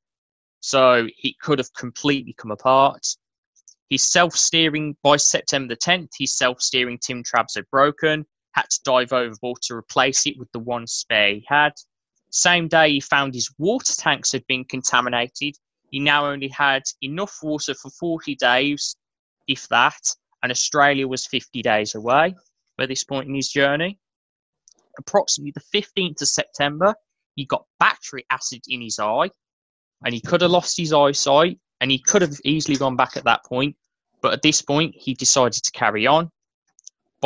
So 0.60 1.08
he 1.16 1.36
could 1.40 1.58
have 1.58 1.72
completely 1.74 2.32
come 2.32 2.52
apart. 2.52 3.06
His 3.90 4.10
self 4.10 4.34
steering, 4.34 4.96
by 5.02 5.16
September 5.16 5.74
the 5.74 5.80
10th, 5.80 6.10
his 6.18 6.36
self 6.36 6.62
steering 6.62 6.98
trim 7.02 7.22
tabs 7.22 7.54
had 7.54 7.68
broken, 7.70 8.24
had 8.52 8.70
to 8.70 8.80
dive 8.84 9.12
overboard 9.12 9.60
to 9.62 9.74
replace 9.74 10.26
it 10.26 10.38
with 10.38 10.50
the 10.52 10.58
one 10.58 10.86
spare 10.86 11.34
he 11.34 11.44
had. 11.46 11.72
Same 12.36 12.68
day, 12.68 12.90
he 12.90 13.00
found 13.00 13.32
his 13.32 13.50
water 13.56 13.94
tanks 13.96 14.30
had 14.30 14.46
been 14.46 14.66
contaminated. 14.66 15.54
He 15.90 15.98
now 15.98 16.26
only 16.26 16.48
had 16.48 16.82
enough 17.00 17.38
water 17.42 17.72
for 17.72 17.88
40 17.88 18.34
days, 18.34 18.94
if 19.48 19.66
that, 19.68 20.02
and 20.42 20.52
Australia 20.52 21.08
was 21.08 21.26
50 21.26 21.62
days 21.62 21.94
away 21.94 22.34
by 22.76 22.84
this 22.84 23.04
point 23.04 23.26
in 23.26 23.34
his 23.34 23.48
journey. 23.48 23.98
Approximately 24.98 25.52
the 25.52 25.78
15th 25.78 26.20
of 26.20 26.28
September, 26.28 26.94
he 27.36 27.46
got 27.46 27.64
battery 27.80 28.26
acid 28.30 28.60
in 28.68 28.82
his 28.82 28.98
eye, 28.98 29.30
and 30.04 30.12
he 30.12 30.20
could 30.20 30.42
have 30.42 30.50
lost 30.50 30.76
his 30.76 30.92
eyesight, 30.92 31.58
and 31.80 31.90
he 31.90 31.98
could 31.98 32.20
have 32.20 32.38
easily 32.44 32.76
gone 32.76 32.96
back 32.96 33.16
at 33.16 33.24
that 33.24 33.46
point. 33.46 33.76
But 34.20 34.34
at 34.34 34.42
this 34.42 34.60
point, 34.60 34.94
he 34.94 35.14
decided 35.14 35.62
to 35.64 35.70
carry 35.70 36.06
on. 36.06 36.30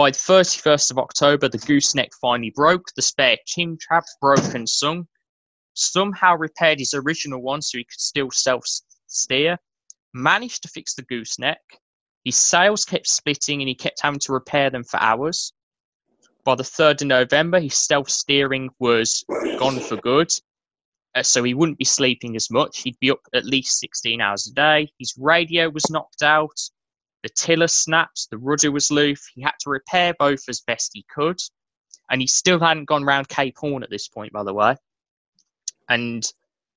By 0.00 0.12
the 0.12 0.16
31st 0.16 0.92
of 0.92 0.98
October, 0.98 1.46
the 1.46 1.58
gooseneck 1.58 2.08
finally 2.22 2.48
broke. 2.56 2.86
The 2.96 3.02
spare 3.02 3.36
chin 3.44 3.76
trap 3.78 4.04
broke 4.18 4.54
and 4.54 4.66
sunk. 4.66 5.06
Somehow 5.74 6.36
repaired 6.36 6.78
his 6.78 6.94
original 6.94 7.42
one 7.42 7.60
so 7.60 7.76
he 7.76 7.84
could 7.84 8.00
still 8.00 8.30
self 8.30 8.64
steer. 9.08 9.58
Managed 10.14 10.62
to 10.62 10.70
fix 10.70 10.94
the 10.94 11.02
gooseneck. 11.02 11.60
His 12.24 12.38
sails 12.38 12.86
kept 12.86 13.08
splitting 13.08 13.60
and 13.60 13.68
he 13.68 13.74
kept 13.74 14.00
having 14.00 14.20
to 14.20 14.32
repair 14.32 14.70
them 14.70 14.84
for 14.84 14.98
hours. 15.02 15.52
By 16.44 16.54
the 16.54 16.62
3rd 16.62 17.02
of 17.02 17.08
November, 17.08 17.60
his 17.60 17.76
self 17.76 18.08
steering 18.08 18.70
was 18.78 19.22
gone 19.58 19.80
for 19.80 19.96
good. 19.96 20.32
Uh, 21.14 21.22
so 21.22 21.44
he 21.44 21.52
wouldn't 21.52 21.76
be 21.76 21.84
sleeping 21.84 22.36
as 22.36 22.50
much. 22.50 22.80
He'd 22.80 22.98
be 23.00 23.10
up 23.10 23.20
at 23.34 23.44
least 23.44 23.78
16 23.78 24.18
hours 24.18 24.46
a 24.46 24.54
day. 24.54 24.90
His 24.98 25.14
radio 25.18 25.68
was 25.68 25.90
knocked 25.90 26.22
out. 26.22 26.58
The 27.22 27.28
tiller 27.28 27.68
snapped, 27.68 28.28
the 28.30 28.38
rudder 28.38 28.72
was 28.72 28.90
loose. 28.90 29.26
He 29.34 29.42
had 29.42 29.54
to 29.60 29.70
repair 29.70 30.14
both 30.18 30.48
as 30.48 30.60
best 30.60 30.92
he 30.94 31.04
could. 31.14 31.38
And 32.10 32.20
he 32.20 32.26
still 32.26 32.58
hadn't 32.58 32.86
gone 32.86 33.04
round 33.04 33.28
Cape 33.28 33.56
Horn 33.58 33.82
at 33.82 33.90
this 33.90 34.08
point, 34.08 34.32
by 34.32 34.42
the 34.42 34.54
way. 34.54 34.76
And 35.88 36.24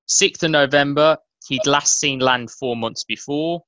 6th 0.08 0.42
of 0.42 0.50
November, 0.50 1.18
he'd 1.48 1.66
last 1.66 1.98
seen 1.98 2.20
land 2.20 2.50
four 2.50 2.76
months 2.76 3.04
before. 3.04 3.64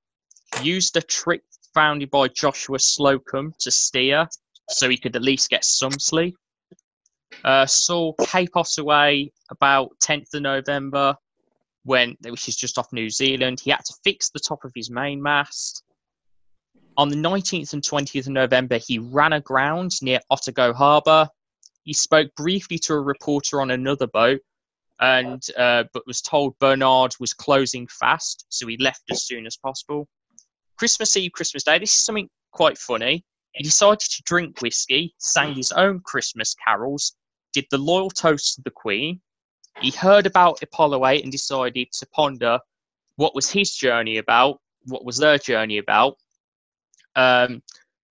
Used 0.63 0.97
a 0.97 1.03
trick 1.03 1.43
founded 1.75 2.11
by 2.11 2.29
Joshua 2.29 2.79
Slocum 2.79 3.55
to 3.61 3.71
steer 3.71 4.29
so 4.69 4.89
he 4.89 4.97
could 4.97 5.17
at 5.17 5.23
least 5.23 5.51
get 5.51 5.65
some 5.65 5.99
sleep. 5.99 6.37
Uh, 7.45 7.67
saw 7.67 8.13
Cape 8.25 8.57
Otway 8.57 9.31
about 9.51 9.99
10th 10.01 10.35
of 10.35 10.43
November, 10.43 11.17
when 11.85 12.17
which 12.23 12.49
is 12.49 12.57
just 12.57 12.79
off 12.79 12.93
New 12.93 13.11
Zealand. 13.11 13.61
He 13.61 13.71
had 13.71 13.85
to 13.85 13.95
fix 14.05 14.31
the 14.31 14.41
top 14.41 14.65
of 14.65 14.73
his 14.75 14.91
mainmast. 14.91 15.83
On 16.99 17.11
the 17.11 17.17
19th 17.17 17.75
and 17.75 17.83
20th 17.83 18.27
of 18.27 18.33
November, 18.33 18.79
he 18.79 18.99
ran 18.99 19.35
aground 19.35 19.93
near 20.01 20.19
Otago 20.31 20.73
Harbour. 20.73 21.29
He 21.85 21.93
spoke 21.93 22.35
briefly 22.37 22.79
to 22.81 22.95
a 22.95 23.01
reporter 23.01 23.61
on 23.61 23.71
another 23.71 24.07
boat, 24.07 24.41
and 24.99 25.43
uh, 25.59 25.85
but 25.93 26.07
was 26.07 26.23
told 26.23 26.59
Bernard 26.59 27.15
was 27.21 27.35
closing 27.35 27.87
fast, 27.87 28.47
so 28.49 28.67
he 28.67 28.79
left 28.79 29.03
as 29.11 29.25
soon 29.25 29.47
as 29.47 29.59
possible. 29.59 30.09
Christmas 30.79 31.17
Eve, 31.17 31.33
Christmas 31.33 31.65
Day. 31.65 31.79
This 31.79 31.93
is 31.93 32.05
something 32.05 32.31
quite 32.53 32.79
funny. 32.79 33.25
He 33.53 33.63
decided 33.63 34.01
to 34.01 34.23
drink 34.25 34.63
whiskey, 34.63 35.15
sang 35.19 35.55
his 35.55 35.73
own 35.73 36.01
Christmas 36.01 36.55
carols, 36.67 37.15
did 37.53 37.67
the 37.71 37.79
loyal 37.79 38.11
toast 38.11 38.55
to 38.55 38.63
the 38.63 38.71
Queen. 38.71 39.21
He 39.81 39.91
heard 39.91 40.25
about 40.25 40.63
Apollo 40.63 41.07
8 41.07 41.23
and 41.23 41.33
decided 41.33 41.89
to 41.93 42.07
ponder 42.15 42.59
what 43.17 43.35
was 43.35 43.51
his 43.51 43.75
journey 43.75 44.17
about, 44.17 44.61
what 44.85 45.05
was 45.05 45.19
their 45.19 45.39
journey 45.39 45.79
about, 45.79 46.17
um, 47.17 47.63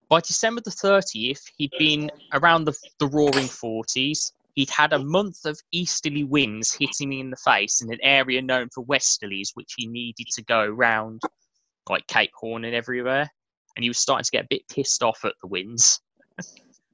by 0.10 0.20
December 0.20 0.62
the 0.62 0.72
30th, 0.72 1.42
he'd 1.58 1.72
been 1.80 2.12
around 2.34 2.66
the, 2.66 2.74
the 3.00 3.08
roaring 3.08 3.48
40s. 3.48 4.32
He'd 4.54 4.70
had 4.70 4.94
a 4.94 5.04
month 5.04 5.46
of 5.46 5.60
easterly 5.72 6.24
winds 6.24 6.74
hitting 6.74 7.10
me 7.10 7.20
in 7.20 7.30
the 7.30 7.38
face 7.38 7.82
in 7.82 7.92
an 7.92 8.00
area 8.02 8.42
known 8.42 8.70
for 8.74 8.84
westerlies, 8.86 9.50
which 9.54 9.74
he 9.78 9.88
needed 9.88 10.28
to 10.34 10.44
go 10.44 10.66
round 10.66 11.22
like 11.90 12.08
Cape 12.08 12.32
Horn 12.36 12.66
and 12.66 12.76
everywhere. 12.76 13.30
And 13.76 13.84
he 13.84 13.90
was 13.90 14.00
starting 14.00 14.24
to 14.24 14.32
get 14.32 14.46
a 14.46 14.50
bit 14.50 14.68
pissed 14.70 15.04
off 15.04 15.26
at 15.26 15.34
the 15.42 15.48
winds. 15.48 16.00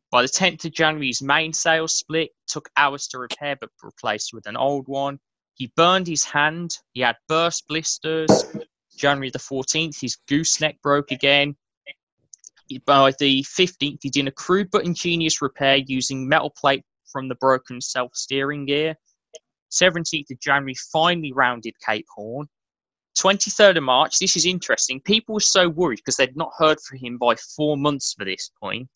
By 0.09 0.23
the 0.23 0.27
10th 0.27 0.65
of 0.65 0.73
January, 0.73 1.07
his 1.07 1.21
mainsail 1.21 1.88
split, 1.88 2.31
took 2.47 2.69
hours 2.75 3.07
to 3.09 3.19
repair 3.19 3.55
but 3.59 3.69
replaced 3.83 4.33
with 4.33 4.47
an 4.47 4.57
old 4.57 4.88
one. 4.88 5.19
He 5.53 5.71
burned 5.75 6.07
his 6.07 6.25
hand, 6.25 6.77
he 6.93 7.01
had 7.01 7.15
burst 7.27 7.67
blisters. 7.67 8.45
January 8.97 9.29
the 9.29 9.39
14th, 9.39 10.01
his 10.01 10.17
gooseneck 10.27 10.81
broke 10.81 11.11
again 11.11 11.55
by 12.80 13.11
the 13.19 13.43
15th, 13.43 13.99
he 14.02 14.10
did 14.10 14.27
a 14.27 14.31
crude 14.31 14.69
but 14.72 14.85
ingenious 14.85 15.41
repair 15.41 15.77
using 15.77 16.27
metal 16.27 16.49
plate 16.49 16.84
from 17.11 17.27
the 17.27 17.35
broken 17.35 17.81
self 17.81 18.15
steering 18.15 18.65
gear. 18.65 18.95
17th 19.72 20.31
of 20.31 20.39
January, 20.39 20.76
finally 20.91 21.31
rounded 21.31 21.73
Cape 21.85 22.06
Horn. 22.14 22.48
23rd 23.18 23.77
of 23.77 23.84
March, 23.84 24.19
this 24.19 24.35
is 24.35 24.45
interesting. 24.45 25.02
People 25.02 25.34
were 25.34 25.39
so 25.39 25.69
worried 25.69 25.98
because 25.98 26.15
they'd 26.15 26.35
not 26.38 26.52
heard 26.57 26.80
from 26.81 26.98
him 26.98 27.18
by 27.18 27.35
four 27.35 27.77
months 27.77 28.14
for 28.18 28.26
this 28.26 28.52
point. 28.61 28.89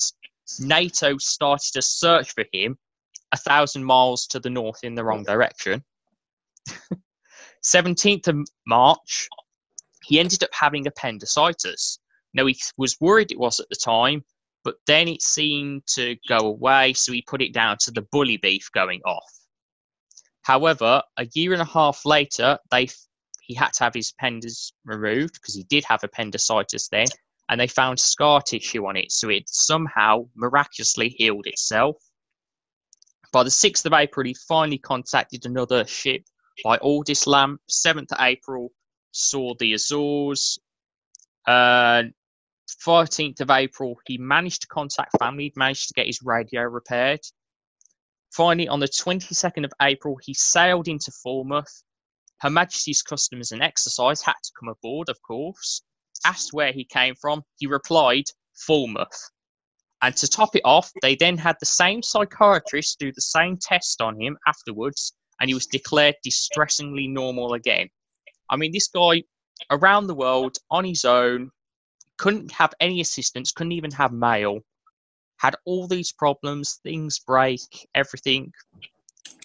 NATO 0.60 1.18
started 1.18 1.78
a 1.78 1.82
search 1.82 2.34
for 2.34 2.46
him 2.54 2.78
a 3.32 3.38
thousand 3.38 3.84
miles 3.84 4.28
to 4.28 4.40
the 4.40 4.50
north 4.50 4.84
in 4.84 4.96
the 4.96 5.04
wrong 5.04 5.24
direction. 5.24 5.84
17th 7.66 8.28
of 8.28 8.48
March, 8.68 9.28
he 10.04 10.20
ended 10.20 10.44
up 10.44 10.52
having 10.54 10.88
appendicitis. 10.88 12.00
Now, 12.36 12.46
he 12.46 12.58
was 12.78 12.98
worried 13.00 13.32
it 13.32 13.40
was 13.40 13.60
at 13.62 13.70
the 13.70 13.78
time, 13.78 14.24
but 14.66 14.76
then 14.88 15.08
it 15.08 15.22
seemed 15.22 15.84
to 15.96 16.18
go 16.28 16.38
away, 16.40 16.94
so 16.94 17.14
he 17.14 17.22
put 17.22 17.42
it 17.42 17.54
down 17.54 17.78
to 17.82 17.92
the 17.92 18.02
bully 18.12 18.38
beef 18.38 18.70
going 18.74 19.02
off. 19.06 19.32
However, 20.42 21.02
a 21.18 21.28
year 21.34 21.54
and 21.54 21.62
a 21.62 21.66
half 21.66 22.06
later, 22.06 22.60
they 22.72 22.90
he 23.42 23.54
had 23.54 23.74
to 23.74 23.84
have 23.84 23.94
his 23.94 24.12
appendix 24.12 24.74
removed 24.84 25.36
because 25.36 25.56
he 25.56 25.64
did 25.64 25.86
have 25.86 26.04
appendicitis 26.04 26.90
then, 26.90 27.06
and 27.48 27.62
they 27.62 27.68
found 27.68 28.00
scar 28.00 28.42
tissue 28.42 28.86
on 28.86 28.98
it, 28.98 29.12
so 29.12 29.30
it 29.30 29.48
somehow 29.48 30.28
miraculously 30.36 31.10
healed 31.10 31.48
itself. 31.48 31.96
By 33.32 33.44
the 33.44 33.50
6th 33.50 33.86
of 33.86 33.94
April, 33.94 34.26
he 34.26 34.36
finally 34.48 34.78
contacted 34.80 35.46
another 35.46 35.86
ship 35.86 36.24
by 36.64 36.78
Aldis 36.78 37.28
Lamp. 37.28 37.62
7th 37.70 38.12
of 38.12 38.18
April, 38.20 38.72
saw 39.12 39.54
the 39.60 39.74
Azores. 39.74 40.58
Uh, 41.48 42.04
14th 42.86 43.42
of 43.42 43.50
April, 43.50 43.96
he 44.06 44.18
managed 44.18 44.62
to 44.62 44.68
contact 44.68 45.18
family, 45.20 45.54
managed 45.56 45.88
to 45.88 45.94
get 45.94 46.08
his 46.08 46.20
radio 46.24 46.64
repaired. 46.64 47.22
Finally, 48.32 48.68
on 48.68 48.80
the 48.80 48.88
22nd 48.88 49.64
of 49.64 49.72
April, 49.82 50.18
he 50.22 50.34
sailed 50.34 50.88
into 50.88 51.12
Falmouth. 51.24 51.84
Her 52.40 52.50
Majesty's 52.50 53.02
Customs 53.02 53.52
and 53.52 53.62
Excise 53.62 54.22
had 54.22 54.34
to 54.44 54.52
come 54.60 54.70
aboard, 54.70 55.10
of 55.10 55.22
course. 55.22 55.82
Asked 56.26 56.54
where 56.54 56.72
he 56.72 56.84
came 56.86 57.16
from, 57.16 57.44
he 57.58 57.68
replied, 57.68 58.26
Falmouth. 58.68 59.32
And 60.02 60.16
to 60.18 60.28
top 60.28 60.56
it 60.56 60.62
off, 60.66 60.92
they 61.02 61.16
then 61.16 61.38
had 61.38 61.56
the 61.60 61.66
same 61.66 62.02
psychiatrist 62.02 63.00
do 63.00 63.12
the 63.12 63.22
same 63.22 63.58
test 63.58 64.02
on 64.02 64.20
him 64.20 64.38
afterwards, 64.48 65.14
and 65.40 65.50
he 65.50 65.54
was 65.54 65.68
declared 65.68 66.16
distressingly 66.24 67.08
normal 67.08 67.54
again. 67.54 67.90
I 68.50 68.58
mean, 68.58 68.72
this 68.72 68.88
guy 68.88 69.24
around 69.72 70.08
the 70.08 70.16
world 70.16 70.58
on 70.70 70.84
his 70.84 71.06
own, 71.06 71.52
couldn't 72.18 72.52
have 72.52 72.74
any 72.80 73.02
assistance, 73.02 73.52
couldn't 73.52 73.74
even 73.74 73.92
have 73.92 74.12
mail, 74.12 74.60
had 75.38 75.56
all 75.66 75.88
these 75.88 76.12
problems, 76.12 76.80
things 76.84 77.20
break, 77.20 77.88
everything. 77.94 78.52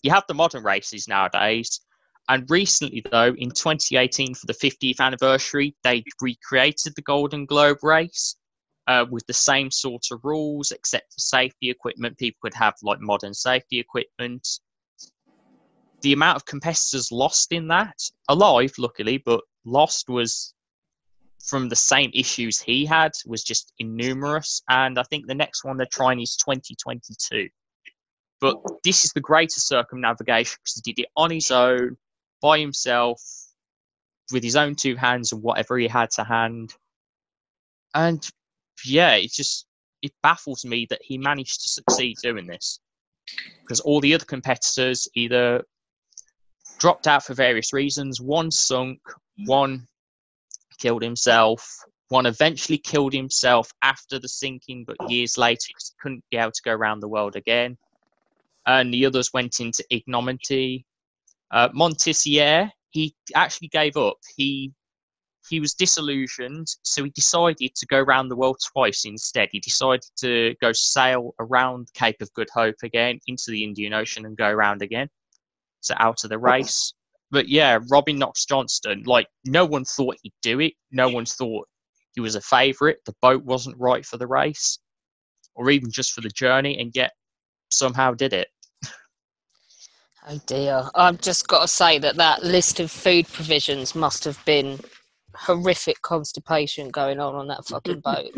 You 0.02 0.10
have 0.12 0.24
the 0.28 0.34
modern 0.34 0.62
races 0.62 1.08
nowadays. 1.08 1.80
And 2.28 2.48
recently, 2.48 3.02
though, 3.10 3.34
in 3.36 3.50
2018, 3.50 4.34
for 4.34 4.46
the 4.46 4.54
50th 4.54 5.00
anniversary, 5.00 5.74
they 5.82 6.04
recreated 6.20 6.94
the 6.94 7.02
Golden 7.02 7.44
Globe 7.44 7.82
race 7.82 8.36
uh, 8.86 9.04
with 9.10 9.26
the 9.26 9.32
same 9.32 9.70
sort 9.70 10.06
of 10.12 10.20
rules, 10.22 10.70
except 10.70 11.12
for 11.12 11.20
safety 11.20 11.70
equipment. 11.70 12.18
People 12.18 12.38
could 12.42 12.54
have 12.54 12.74
like 12.82 13.00
modern 13.00 13.34
safety 13.34 13.80
equipment. 13.80 14.46
The 16.02 16.12
amount 16.12 16.36
of 16.36 16.46
competitors 16.46 17.10
lost 17.10 17.52
in 17.52 17.68
that, 17.68 17.98
alive, 18.28 18.72
luckily, 18.78 19.18
but 19.18 19.42
lost 19.64 20.08
was 20.08 20.54
from 21.42 21.68
the 21.68 21.76
same 21.76 22.10
issues 22.14 22.60
he 22.60 22.84
had 22.84 23.12
was 23.26 23.42
just 23.42 23.72
innumerous. 23.78 24.62
And 24.68 24.98
I 24.98 25.02
think 25.04 25.26
the 25.26 25.34
next 25.34 25.64
one 25.64 25.76
they're 25.76 25.86
trying 25.86 26.20
is 26.20 26.36
2022. 26.36 27.48
But 28.40 28.56
oh. 28.56 28.80
this 28.84 29.04
is 29.04 29.12
the 29.12 29.20
greater 29.20 29.60
circumnavigation 29.60 30.56
because 30.62 30.82
he 30.84 30.92
did 30.92 31.02
it 31.02 31.08
on 31.16 31.30
his 31.30 31.50
own, 31.50 31.96
by 32.40 32.58
himself, 32.58 33.20
with 34.32 34.42
his 34.42 34.56
own 34.56 34.74
two 34.74 34.96
hands 34.96 35.32
and 35.32 35.42
whatever 35.42 35.78
he 35.78 35.88
had 35.88 36.10
to 36.12 36.24
hand. 36.24 36.74
And 37.94 38.26
yeah, 38.84 39.14
it 39.16 39.32
just 39.32 39.66
it 40.02 40.12
baffles 40.22 40.64
me 40.64 40.86
that 40.90 41.00
he 41.02 41.18
managed 41.18 41.62
to 41.62 41.68
succeed 41.68 42.16
doing 42.22 42.46
this 42.46 42.80
because 43.62 43.80
all 43.80 44.00
the 44.00 44.14
other 44.14 44.24
competitors 44.24 45.06
either 45.14 45.62
dropped 46.78 47.06
out 47.06 47.24
for 47.24 47.34
various 47.34 47.72
reasons. 47.72 48.20
One 48.20 48.50
sunk, 48.50 49.00
one 49.44 49.86
killed 50.80 51.02
himself. 51.02 51.68
One 52.08 52.26
eventually 52.26 52.78
killed 52.78 53.12
himself 53.12 53.70
after 53.82 54.18
the 54.18 54.28
sinking, 54.28 54.84
but 54.84 54.96
years 55.10 55.38
later 55.38 55.66
because 55.68 55.92
he 55.94 56.00
couldn't 56.02 56.24
be 56.30 56.38
able 56.38 56.50
to 56.52 56.62
go 56.64 56.72
around 56.72 57.00
the 57.00 57.08
world 57.08 57.36
again. 57.36 57.76
And 58.66 58.92
the 58.92 59.06
others 59.06 59.32
went 59.32 59.60
into 59.60 59.84
ignominy. 59.90 60.84
Uh, 61.52 61.68
Moitessier, 61.68 62.70
he 62.90 63.14
actually 63.34 63.68
gave 63.68 63.96
up. 63.96 64.16
He 64.36 64.72
he 65.48 65.58
was 65.58 65.74
disillusioned, 65.74 66.66
so 66.82 67.02
he 67.02 67.10
decided 67.10 67.74
to 67.74 67.86
go 67.86 67.98
around 67.98 68.28
the 68.28 68.36
world 68.36 68.58
twice 68.72 69.04
instead. 69.04 69.48
He 69.50 69.58
decided 69.58 70.04
to 70.18 70.54
go 70.60 70.72
sail 70.72 71.34
around 71.40 71.88
Cape 71.94 72.20
of 72.20 72.32
Good 72.34 72.50
Hope 72.52 72.76
again 72.82 73.18
into 73.26 73.50
the 73.50 73.64
Indian 73.64 73.94
Ocean 73.94 74.26
and 74.26 74.36
go 74.36 74.48
around 74.48 74.82
again. 74.82 75.08
So 75.80 75.94
out 75.98 76.24
of 76.24 76.30
the 76.30 76.38
race 76.38 76.92
but 77.30 77.48
yeah, 77.48 77.78
Robin 77.90 78.18
Knox 78.18 78.44
Johnston, 78.44 79.02
like 79.06 79.26
no 79.44 79.64
one 79.64 79.84
thought 79.84 80.16
he'd 80.22 80.32
do 80.42 80.60
it. 80.60 80.74
No 80.90 81.08
one 81.08 81.26
thought 81.26 81.68
he 82.14 82.20
was 82.20 82.34
a 82.34 82.40
favourite. 82.40 82.96
The 83.06 83.14
boat 83.22 83.44
wasn't 83.44 83.78
right 83.78 84.04
for 84.04 84.16
the 84.16 84.26
race, 84.26 84.78
or 85.54 85.70
even 85.70 85.90
just 85.90 86.12
for 86.12 86.20
the 86.20 86.30
journey, 86.30 86.78
and 86.78 86.90
yet 86.94 87.12
somehow 87.70 88.14
did 88.14 88.32
it. 88.32 88.48
Oh 90.28 90.40
dear! 90.46 90.88
I've 90.94 91.20
just 91.20 91.48
got 91.48 91.62
to 91.62 91.68
say 91.68 91.98
that 91.98 92.16
that 92.16 92.42
list 92.42 92.78
of 92.78 92.90
food 92.90 93.26
provisions 93.28 93.94
must 93.94 94.24
have 94.24 94.44
been 94.44 94.78
horrific 95.34 96.02
constipation 96.02 96.90
going 96.90 97.20
on 97.20 97.34
on 97.34 97.48
that 97.48 97.64
fucking 97.66 98.00
boat. 98.04 98.30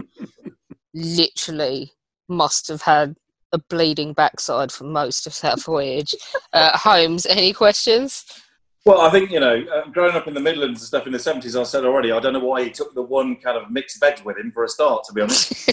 Literally, 0.94 1.92
must 2.28 2.68
have 2.68 2.82
had 2.82 3.16
a 3.52 3.58
bleeding 3.58 4.12
backside 4.12 4.70
for 4.70 4.84
most 4.84 5.26
of 5.26 5.38
that 5.40 5.60
voyage. 5.60 6.14
Uh, 6.52 6.76
Holmes, 6.76 7.26
any 7.26 7.52
questions? 7.52 8.24
Well, 8.84 9.00
I 9.00 9.10
think 9.10 9.30
you 9.30 9.38
know, 9.38 9.64
uh, 9.72 9.88
growing 9.90 10.16
up 10.16 10.26
in 10.26 10.34
the 10.34 10.40
Midlands 10.40 10.80
and 10.80 10.86
stuff 10.86 11.06
in 11.06 11.12
the 11.12 11.18
seventies, 11.18 11.54
I 11.54 11.62
said 11.62 11.84
already. 11.84 12.10
I 12.10 12.18
don't 12.18 12.32
know 12.32 12.44
why 12.44 12.64
he 12.64 12.70
took 12.70 12.94
the 12.94 13.02
one 13.02 13.36
kind 13.36 13.56
of 13.56 13.70
mixed 13.70 14.00
veg 14.00 14.20
with 14.24 14.38
him 14.38 14.50
for 14.50 14.64
a 14.64 14.68
start. 14.68 15.04
To 15.04 15.12
be 15.12 15.20
honest, 15.20 15.70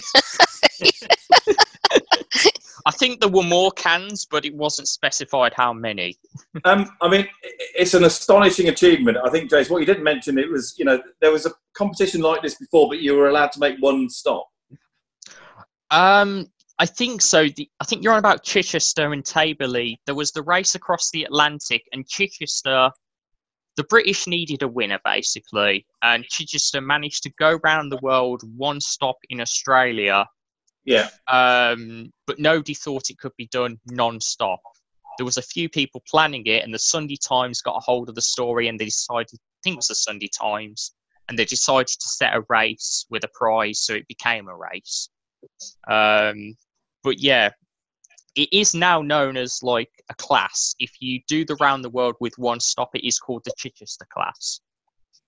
I 2.86 2.92
think 2.92 3.20
there 3.20 3.28
were 3.28 3.42
more 3.42 3.72
cans, 3.72 4.26
but 4.30 4.44
it 4.44 4.54
wasn't 4.54 4.86
specified 4.86 5.52
how 5.56 5.72
many. 5.72 6.16
um, 6.64 6.88
I 7.00 7.08
mean, 7.08 7.26
it's 7.42 7.94
an 7.94 8.04
astonishing 8.04 8.68
achievement. 8.68 9.18
I 9.24 9.30
think, 9.30 9.50
Jace, 9.50 9.70
what 9.70 9.80
you 9.80 9.86
didn't 9.86 10.04
mention 10.04 10.38
it 10.38 10.48
was 10.48 10.74
you 10.78 10.84
know 10.84 11.02
there 11.20 11.32
was 11.32 11.46
a 11.46 11.50
competition 11.74 12.20
like 12.20 12.42
this 12.42 12.54
before, 12.54 12.88
but 12.88 13.00
you 13.00 13.16
were 13.16 13.28
allowed 13.28 13.50
to 13.52 13.60
make 13.60 13.76
one 13.80 14.08
stop. 14.08 14.46
Um, 15.90 16.46
I 16.80 16.86
think 16.86 17.20
so. 17.20 17.46
The, 17.46 17.68
I 17.78 17.84
think 17.84 18.02
you're 18.02 18.14
on 18.14 18.18
about 18.18 18.42
Chichester 18.42 19.12
and 19.12 19.22
Tabarly. 19.22 19.98
There 20.06 20.14
was 20.14 20.32
the 20.32 20.40
race 20.40 20.74
across 20.74 21.10
the 21.10 21.24
Atlantic, 21.24 21.82
and 21.92 22.08
Chichester, 22.08 22.90
the 23.76 23.84
British 23.84 24.26
needed 24.26 24.62
a 24.62 24.68
winner 24.68 24.98
basically, 25.04 25.84
and 26.00 26.24
Chichester 26.24 26.80
managed 26.80 27.22
to 27.24 27.32
go 27.38 27.60
round 27.62 27.92
the 27.92 28.00
world 28.00 28.42
one 28.56 28.80
stop 28.80 29.16
in 29.28 29.42
Australia. 29.42 30.24
Yeah. 30.86 31.10
Um, 31.28 32.10
but 32.26 32.38
nobody 32.38 32.72
thought 32.72 33.10
it 33.10 33.18
could 33.18 33.36
be 33.36 33.48
done 33.52 33.78
non-stop. 33.84 34.62
There 35.18 35.26
was 35.26 35.36
a 35.36 35.42
few 35.42 35.68
people 35.68 36.02
planning 36.10 36.46
it, 36.46 36.64
and 36.64 36.72
the 36.72 36.78
Sunday 36.78 37.18
Times 37.22 37.60
got 37.60 37.76
a 37.76 37.80
hold 37.80 38.08
of 38.08 38.14
the 38.14 38.22
story, 38.22 38.68
and 38.68 38.80
they 38.80 38.86
decided. 38.86 39.34
I 39.34 39.60
think 39.62 39.74
it 39.74 39.84
was 39.84 39.88
the 39.88 39.94
Sunday 39.96 40.30
Times, 40.32 40.94
and 41.28 41.38
they 41.38 41.44
decided 41.44 41.88
to 41.88 42.08
set 42.08 42.34
a 42.34 42.42
race 42.48 43.04
with 43.10 43.22
a 43.24 43.30
prize, 43.34 43.82
so 43.82 43.92
it 43.92 44.08
became 44.08 44.48
a 44.48 44.56
race. 44.56 45.10
Um, 45.86 46.56
but 47.02 47.20
yeah, 47.20 47.50
it 48.36 48.48
is 48.52 48.74
now 48.74 49.02
known 49.02 49.36
as 49.36 49.62
like 49.62 49.90
a 50.10 50.14
class. 50.14 50.74
If 50.78 50.92
you 51.00 51.20
do 51.28 51.44
the 51.44 51.56
round 51.60 51.84
the 51.84 51.90
world 51.90 52.14
with 52.20 52.34
one 52.38 52.60
stop, 52.60 52.90
it 52.94 53.06
is 53.06 53.18
called 53.18 53.42
the 53.44 53.52
Chichester 53.56 54.06
class. 54.12 54.60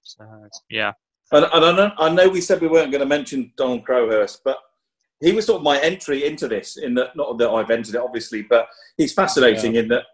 So 0.03 0.25
yeah. 0.71 0.93
And, 1.33 1.47
and 1.47 1.65
I, 1.65 1.73
know, 1.73 1.93
I 1.99 2.09
know 2.11 2.29
we 2.29 2.41
said 2.41 2.61
we 2.61 2.69
weren't 2.69 2.93
going 2.93 3.01
to 3.01 3.07
mention 3.07 3.53
Donald 3.57 3.85
Crowhurst, 3.85 4.41
but 4.45 4.59
he 5.21 5.33
was 5.33 5.47
sort 5.47 5.59
of 5.59 5.63
my 5.63 5.81
entry 5.81 6.27
into 6.27 6.47
this. 6.47 6.77
In 6.77 6.95
that, 6.95 7.17
not 7.17 7.39
that 7.39 7.49
I've 7.49 7.71
entered 7.71 7.95
it, 7.95 8.01
obviously, 8.01 8.43
but 8.43 8.69
he's 8.99 9.15
fascinating 9.15 9.75
yeah. 9.75 9.81
in 9.81 9.89
that 9.89 10.05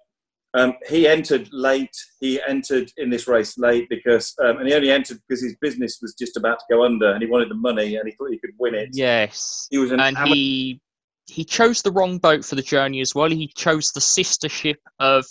um, 0.55 0.75
he 0.89 1.07
entered 1.07 1.49
late. 1.53 1.97
He 2.21 2.41
entered 2.47 2.91
in 2.97 3.11
this 3.11 3.27
race 3.27 3.59
late 3.59 3.89
because, 3.89 4.35
um, 4.43 4.59
and 4.59 4.69
he 4.69 4.75
only 4.75 4.91
entered 4.91 5.21
because 5.27 5.43
his 5.43 5.57
business 5.61 5.99
was 6.01 6.15
just 6.15 6.37
about 6.37 6.59
to 6.61 6.65
go 6.71 6.85
under, 6.85 7.13
and 7.13 7.23
he 7.23 7.29
wanted 7.29 7.51
the 7.51 7.55
money, 7.55 7.97
and 7.97 8.09
he 8.09 8.15
thought 8.15 8.31
he 8.31 8.39
could 8.39 8.55
win 8.59 8.75
it. 8.75 8.91
Yes, 8.93 9.67
he 9.71 9.79
was 9.79 9.91
an 9.91 10.01
and 10.01 10.17
amateur- 10.17 10.35
he 10.35 10.81
he 11.29 11.45
chose 11.45 11.83
the 11.83 11.93
wrong 11.93 12.19
boat 12.19 12.45
for 12.45 12.55
the 12.55 12.63
journey 12.63 13.01
as 13.01 13.15
well. 13.15 13.31
He 13.31 13.49
chose 13.49 13.93
the 13.93 14.01
sister 14.01 14.49
ship 14.49 14.81
of, 14.99 15.25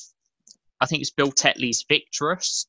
I 0.80 0.86
think 0.86 1.02
it's 1.02 1.11
Bill 1.11 1.32
Tetley's 1.32 1.84
Victorious. 1.90 2.68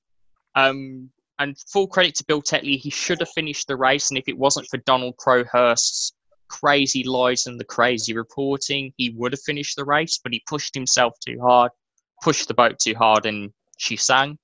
Um, 0.55 1.11
and 1.39 1.57
full 1.73 1.87
credit 1.87 2.15
to 2.17 2.25
Bill 2.25 2.43
Tetley, 2.43 2.79
he 2.79 2.91
should 2.91 3.21
have 3.21 3.31
finished 3.31 3.69
the 3.69 3.77
race. 3.77 4.11
And 4.11 4.19
if 4.19 4.25
it 4.29 4.37
wasn't 4.37 4.67
for 4.69 4.79
Donald 4.79 5.17
Crowhurst's 5.19 6.13
crazy 6.49 7.05
lies 7.05 7.47
and 7.47 7.61
the 7.61 7.65
crazy 7.65 8.17
reporting, 8.17 8.93
he 8.97 9.11
would 9.11 9.33
have 9.33 9.43
finished 9.43 9.77
the 9.77 9.85
race. 9.85 10.19
But 10.23 10.33
he 10.33 10.43
pushed 10.49 10.75
himself 10.75 11.15
too 11.25 11.39
hard, 11.41 11.71
pushed 12.23 12.49
the 12.49 12.55
boat 12.55 12.79
too 12.79 12.95
hard, 12.95 13.27
and 13.27 13.53
she 13.77 13.97
sank. 13.97 14.39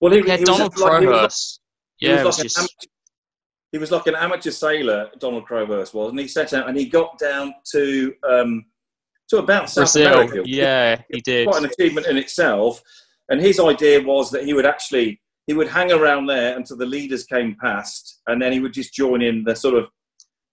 Well, 0.00 0.12
he, 0.12 0.22
yeah, 0.26 0.36
he 0.36 0.44
Donald 0.44 0.74
Crowhurst. 0.74 1.60
Like, 2.02 2.10
yeah, 2.10 2.24
was 2.24 2.38
like 2.38 2.44
just, 2.44 2.88
he 3.72 3.78
was 3.78 3.90
like 3.90 4.06
an 4.06 4.16
amateur 4.16 4.50
sailor. 4.50 5.10
Donald 5.18 5.46
Crowhurst 5.46 5.94
was, 5.94 6.10
and 6.10 6.18
he 6.18 6.28
set 6.28 6.52
out 6.52 6.68
and 6.68 6.76
he 6.76 6.88
got 6.88 7.18
down 7.18 7.54
to 7.72 8.12
um, 8.28 8.64
to 9.28 9.38
about 9.38 9.70
South 9.70 9.92
Brazil. 9.92 10.12
America. 10.12 10.42
Yeah, 10.46 11.02
he 11.10 11.20
did. 11.20 11.48
Quite 11.48 11.62
an 11.62 11.70
achievement 11.70 12.06
in 12.06 12.16
itself. 12.16 12.82
And 13.28 13.40
his 13.40 13.60
idea 13.60 14.02
was 14.02 14.30
that 14.32 14.44
he 14.44 14.54
would 14.54 14.66
actually 14.66 15.20
he 15.46 15.54
would 15.54 15.68
hang 15.68 15.92
around 15.92 16.26
there 16.26 16.56
until 16.56 16.76
the 16.76 16.86
leaders 16.86 17.24
came 17.24 17.56
past, 17.60 18.20
and 18.26 18.40
then 18.40 18.52
he 18.52 18.60
would 18.60 18.72
just 18.72 18.92
join 18.92 19.22
in 19.22 19.44
the 19.44 19.54
sort 19.54 19.74
of 19.76 19.88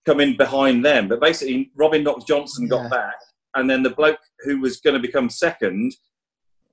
come 0.05 0.19
in 0.19 0.37
behind 0.37 0.85
them. 0.85 1.07
But 1.07 1.19
basically, 1.19 1.71
Robin 1.75 2.03
Knox 2.03 2.23
Johnston 2.23 2.67
got 2.67 2.89
back, 2.89 3.15
and 3.55 3.69
then 3.69 3.83
the 3.83 3.89
bloke 3.89 4.19
who 4.41 4.61
was 4.61 4.79
going 4.79 4.95
to 4.95 4.99
become 4.99 5.29
second, 5.29 5.95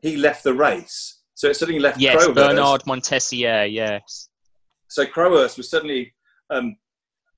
he 0.03 0.17
left 0.17 0.45
the 0.45 0.55
race. 0.55 1.23
So 1.35 1.49
it 1.49 1.57
suddenly 1.57 1.81
left 1.81 1.99
Yes, 1.99 2.25
Crowhurst. 2.25 2.35
Bernard 2.35 2.83
Moitessier. 2.83 3.71
Yes. 3.71 4.29
So 4.89 5.05
Crowhurst 5.05 5.57
was 5.57 5.69
suddenly 5.69 6.15
um, 6.51 6.77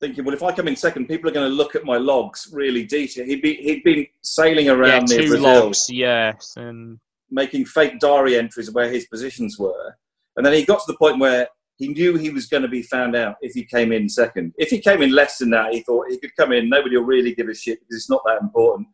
thinking, 0.00 0.24
well, 0.24 0.34
if 0.34 0.42
I 0.42 0.52
come 0.52 0.68
in 0.68 0.76
second, 0.76 1.06
people 1.06 1.28
are 1.30 1.32
going 1.32 1.48
to 1.48 1.54
look 1.54 1.74
at 1.74 1.84
my 1.84 1.96
logs 1.96 2.48
really 2.52 2.84
detail. 2.84 3.24
He'd, 3.24 3.42
be, 3.42 3.54
he'd 3.54 3.82
been 3.82 4.06
sailing 4.22 4.66
Yeah, 4.66 4.72
around 4.72 5.08
near 5.08 5.22
two 5.22 5.28
Brazil, 5.28 5.42
logs. 5.42 5.90
Yes, 5.90 6.54
and 6.56 6.98
making 7.30 7.64
fake 7.64 7.98
diary 7.98 8.36
entries 8.36 8.68
of 8.68 8.74
where 8.74 8.90
his 8.90 9.06
positions 9.06 9.58
were. 9.58 9.96
And 10.36 10.44
then 10.44 10.52
he 10.52 10.64
got 10.64 10.80
to 10.80 10.92
the 10.92 10.98
point 10.98 11.18
where 11.18 11.48
he 11.78 11.88
knew 11.88 12.16
he 12.16 12.30
was 12.30 12.46
going 12.46 12.62
to 12.62 12.68
be 12.68 12.82
found 12.82 13.16
out 13.16 13.36
if 13.40 13.52
he 13.52 13.64
came 13.64 13.92
in 13.92 14.08
second. 14.08 14.54
If 14.58 14.70
he 14.70 14.80
came 14.80 15.02
in 15.02 15.12
less 15.12 15.38
than 15.38 15.50
that, 15.50 15.72
he 15.72 15.80
thought 15.80 16.10
he 16.10 16.18
could 16.18 16.34
come 16.36 16.52
in, 16.52 16.68
nobody 16.68 16.96
will 16.96 17.04
really 17.04 17.34
give 17.34 17.48
a 17.48 17.54
shit 17.54 17.80
because 17.80 17.96
it's 17.96 18.10
not 18.10 18.22
that 18.26 18.40
important. 18.40 18.88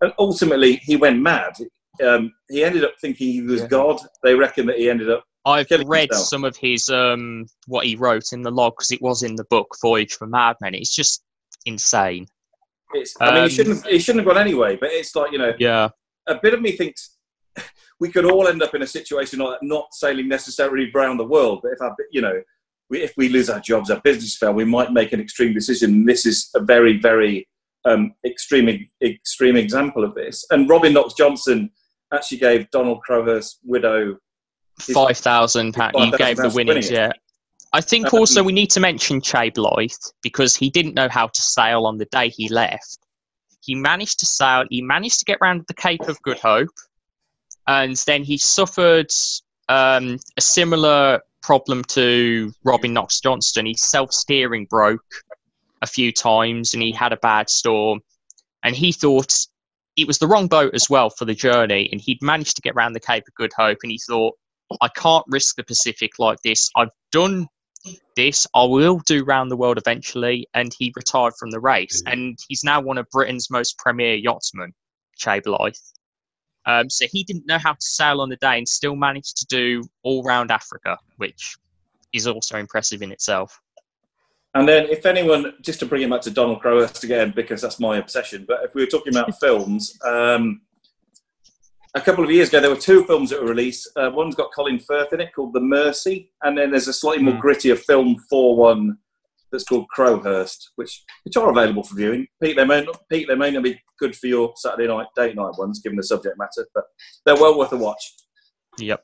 And 0.00 0.12
ultimately, 0.18 0.76
he 0.82 0.96
went 0.96 1.20
mad. 1.20 1.54
Um, 2.06 2.32
he 2.48 2.62
ended 2.62 2.84
up 2.84 2.94
thinking 3.00 3.32
he 3.32 3.42
was 3.42 3.62
God. 3.62 4.00
They 4.22 4.34
reckon 4.34 4.66
that 4.66 4.78
he 4.78 4.88
ended 4.88 5.10
up. 5.10 5.24
I've 5.44 5.68
killing 5.68 5.88
read 5.88 6.08
himself. 6.10 6.28
some 6.28 6.44
of 6.44 6.56
his 6.56 6.88
um 6.88 7.46
what 7.66 7.86
he 7.86 7.96
wrote 7.96 8.32
in 8.32 8.42
the 8.42 8.50
log 8.50 8.74
because 8.76 8.90
it 8.90 9.00
was 9.02 9.22
in 9.22 9.36
the 9.36 9.44
book 9.50 9.68
Voyage 9.80 10.14
for 10.14 10.26
Madmen. 10.26 10.74
It's 10.74 10.94
just 10.94 11.22
insane. 11.66 12.26
It's, 12.94 13.14
I 13.20 13.26
mean, 13.32 13.36
Um, 13.44 13.48
he 13.48 13.54
shouldn't. 13.54 13.76
Have, 13.82 13.92
he 13.92 13.98
shouldn't 13.98 14.24
have 14.26 14.34
gone 14.34 14.42
anyway. 14.42 14.76
But 14.76 14.90
it's 14.92 15.14
like 15.14 15.32
you 15.32 15.38
know, 15.38 15.52
Yeah. 15.58 15.88
a 16.26 16.36
bit 16.42 16.54
of 16.54 16.60
me 16.62 16.72
thinks 16.72 17.16
we 18.00 18.10
could 18.10 18.24
all 18.24 18.48
end 18.48 18.62
up 18.62 18.74
in 18.74 18.82
a 18.82 18.86
situation 18.86 19.40
like 19.40 19.62
not 19.62 19.88
sailing 19.92 20.28
necessarily 20.28 20.90
around 20.94 21.16
the 21.18 21.24
world, 21.24 21.60
but 21.62 21.72
if 21.72 21.80
our, 21.82 21.94
you 22.12 22.20
know, 22.20 22.40
we, 22.90 23.02
if 23.02 23.12
we 23.16 23.28
lose 23.28 23.50
our 23.50 23.60
jobs, 23.60 23.90
our 23.90 24.00
business 24.00 24.36
fail, 24.36 24.52
we 24.54 24.64
might 24.64 24.92
make 24.92 25.12
an 25.12 25.20
extreme 25.20 25.52
decision. 25.52 26.06
This 26.06 26.24
is 26.24 26.48
a 26.54 26.60
very, 26.60 26.98
very 26.98 27.46
um, 27.84 28.14
extreme, 28.24 28.86
extreme 29.02 29.56
example 29.56 30.04
of 30.04 30.14
this. 30.14 30.44
And 30.50 30.68
Robin 30.70 30.92
Knox 30.94 31.12
Johnston 31.14 31.70
actually 32.14 32.38
gave 32.38 32.70
Donald 32.70 33.02
Crowhurst's 33.02 33.58
widow 33.64 34.16
Five 34.80 35.18
thousand. 35.18 35.74
He 35.74 35.80
£5,000 35.80 36.18
gave 36.18 36.36
the 36.36 36.50
winnings. 36.50 36.90
winning. 36.90 36.92
Yeah. 36.92 37.12
I 37.72 37.80
think 37.80 38.14
also 38.14 38.42
we 38.42 38.52
need 38.52 38.70
to 38.70 38.80
mention 38.80 39.20
Chay 39.20 39.50
Blyth 39.50 40.12
because 40.22 40.56
he 40.56 40.70
didn't 40.70 40.94
know 40.94 41.08
how 41.08 41.26
to 41.26 41.42
sail 41.42 41.84
on 41.84 41.98
the 41.98 42.06
day 42.06 42.30
he 42.30 42.48
left. 42.48 42.98
He 43.60 43.74
managed 43.74 44.20
to 44.20 44.26
sail. 44.26 44.64
He 44.70 44.80
managed 44.80 45.18
to 45.18 45.24
get 45.26 45.38
round 45.40 45.64
the 45.68 45.74
Cape 45.74 46.08
of 46.08 46.20
Good 46.22 46.38
Hope, 46.38 46.70
and 47.66 47.96
then 48.06 48.24
he 48.24 48.38
suffered 48.38 49.10
um, 49.68 50.18
a 50.36 50.40
similar 50.40 51.20
problem 51.42 51.84
to 51.84 52.52
Robin 52.64 52.94
Knox 52.94 53.20
Johnston. 53.20 53.66
His 53.66 53.82
self-steering 53.82 54.66
broke 54.66 55.04
a 55.82 55.86
few 55.86 56.10
times, 56.12 56.72
and 56.72 56.82
he 56.82 56.92
had 56.92 57.12
a 57.12 57.18
bad 57.18 57.50
storm. 57.50 58.00
And 58.62 58.74
he 58.74 58.92
thought 58.92 59.34
it 59.96 60.06
was 60.06 60.18
the 60.18 60.26
wrong 60.26 60.46
boat 60.46 60.74
as 60.74 60.88
well 60.88 61.10
for 61.10 61.24
the 61.24 61.34
journey, 61.34 61.88
and 61.92 62.00
he'd 62.00 62.22
managed 62.22 62.56
to 62.56 62.62
get 62.62 62.74
round 62.74 62.94
the 62.94 63.00
Cape 63.00 63.24
of 63.28 63.34
Good 63.34 63.52
Hope, 63.56 63.78
and 63.82 63.92
he 63.92 63.98
thought, 63.98 64.34
I 64.80 64.88
can't 64.88 65.24
risk 65.28 65.56
the 65.56 65.64
Pacific 65.64 66.12
like 66.18 66.38
this. 66.42 66.70
I've 66.76 66.90
done 67.12 67.48
this. 68.16 68.46
I 68.54 68.64
will 68.64 68.98
do 69.00 69.24
round 69.24 69.50
the 69.50 69.56
world 69.56 69.78
eventually, 69.78 70.48
and 70.54 70.74
he 70.78 70.92
retired 70.96 71.34
from 71.38 71.50
the 71.50 71.60
race, 71.60 72.02
and 72.06 72.38
he's 72.48 72.64
now 72.64 72.80
one 72.80 72.98
of 72.98 73.08
Britain's 73.10 73.50
most 73.50 73.78
premier 73.78 74.14
yachtsmen, 74.14 74.72
Chay 75.16 75.40
Blyth. 75.40 75.80
Um, 76.66 76.90
so 76.90 77.06
he 77.10 77.24
didn't 77.24 77.46
know 77.46 77.58
how 77.58 77.72
to 77.72 77.80
sail 77.80 78.20
on 78.20 78.28
the 78.28 78.36
day, 78.36 78.58
and 78.58 78.68
still 78.68 78.96
managed 78.96 79.38
to 79.38 79.46
do 79.46 79.82
all 80.02 80.22
round 80.22 80.50
Africa, 80.50 80.98
which 81.16 81.56
is 82.12 82.26
also 82.26 82.58
impressive 82.58 83.02
in 83.02 83.12
itself. 83.12 83.58
And 84.54 84.66
then, 84.66 84.86
if 84.86 85.06
anyone, 85.06 85.54
just 85.60 85.78
to 85.80 85.86
bring 85.86 86.02
him 86.02 86.10
back 86.10 86.22
to 86.22 86.30
Donald 86.30 86.60
Crowhurst 86.60 87.04
again, 87.04 87.32
because 87.34 87.60
that's 87.60 87.78
my 87.78 87.98
obsession, 87.98 88.44
but 88.48 88.64
if 88.64 88.74
we 88.74 88.82
were 88.82 88.90
talking 88.90 89.14
about 89.14 89.32
films, 89.40 89.98
um, 90.04 90.62
a 91.94 92.00
couple 92.00 92.24
of 92.24 92.30
years 92.30 92.48
ago, 92.48 92.60
there 92.60 92.70
were 92.70 92.76
two 92.76 93.04
films 93.04 93.30
that 93.30 93.40
were 93.40 93.48
released. 93.48 93.88
Uh, 93.96 94.10
one's 94.12 94.34
got 94.34 94.52
Colin 94.54 94.78
Firth 94.78 95.12
in 95.12 95.20
it 95.20 95.34
called 95.34 95.54
The 95.54 95.60
Mercy, 95.60 96.30
and 96.42 96.56
then 96.56 96.70
there's 96.70 96.88
a 96.88 96.92
slightly 96.92 97.22
more 97.22 97.34
grittier 97.34 97.78
film 97.78 98.16
for 98.28 98.56
one 98.56 98.98
that's 99.50 99.64
called 99.64 99.86
Crowhurst, 99.96 100.70
which 100.76 101.02
which 101.24 101.36
are 101.36 101.50
available 101.50 101.82
for 101.82 101.96
viewing. 101.96 102.26
Pete, 102.42 102.56
they 102.56 102.64
may 102.64 102.84
not, 102.84 103.00
Pete, 103.10 103.26
they 103.28 103.34
may 103.34 103.50
not 103.50 103.62
be 103.62 103.80
good 103.98 104.14
for 104.14 104.26
your 104.26 104.52
Saturday 104.56 104.86
night, 104.86 105.06
date 105.16 105.34
night 105.34 105.52
ones, 105.58 105.80
given 105.80 105.96
the 105.96 106.02
subject 106.02 106.36
matter, 106.38 106.66
but 106.74 106.84
they're 107.24 107.36
well 107.36 107.58
worth 107.58 107.72
a 107.72 107.76
watch. 107.76 108.14
Yep. 108.78 109.02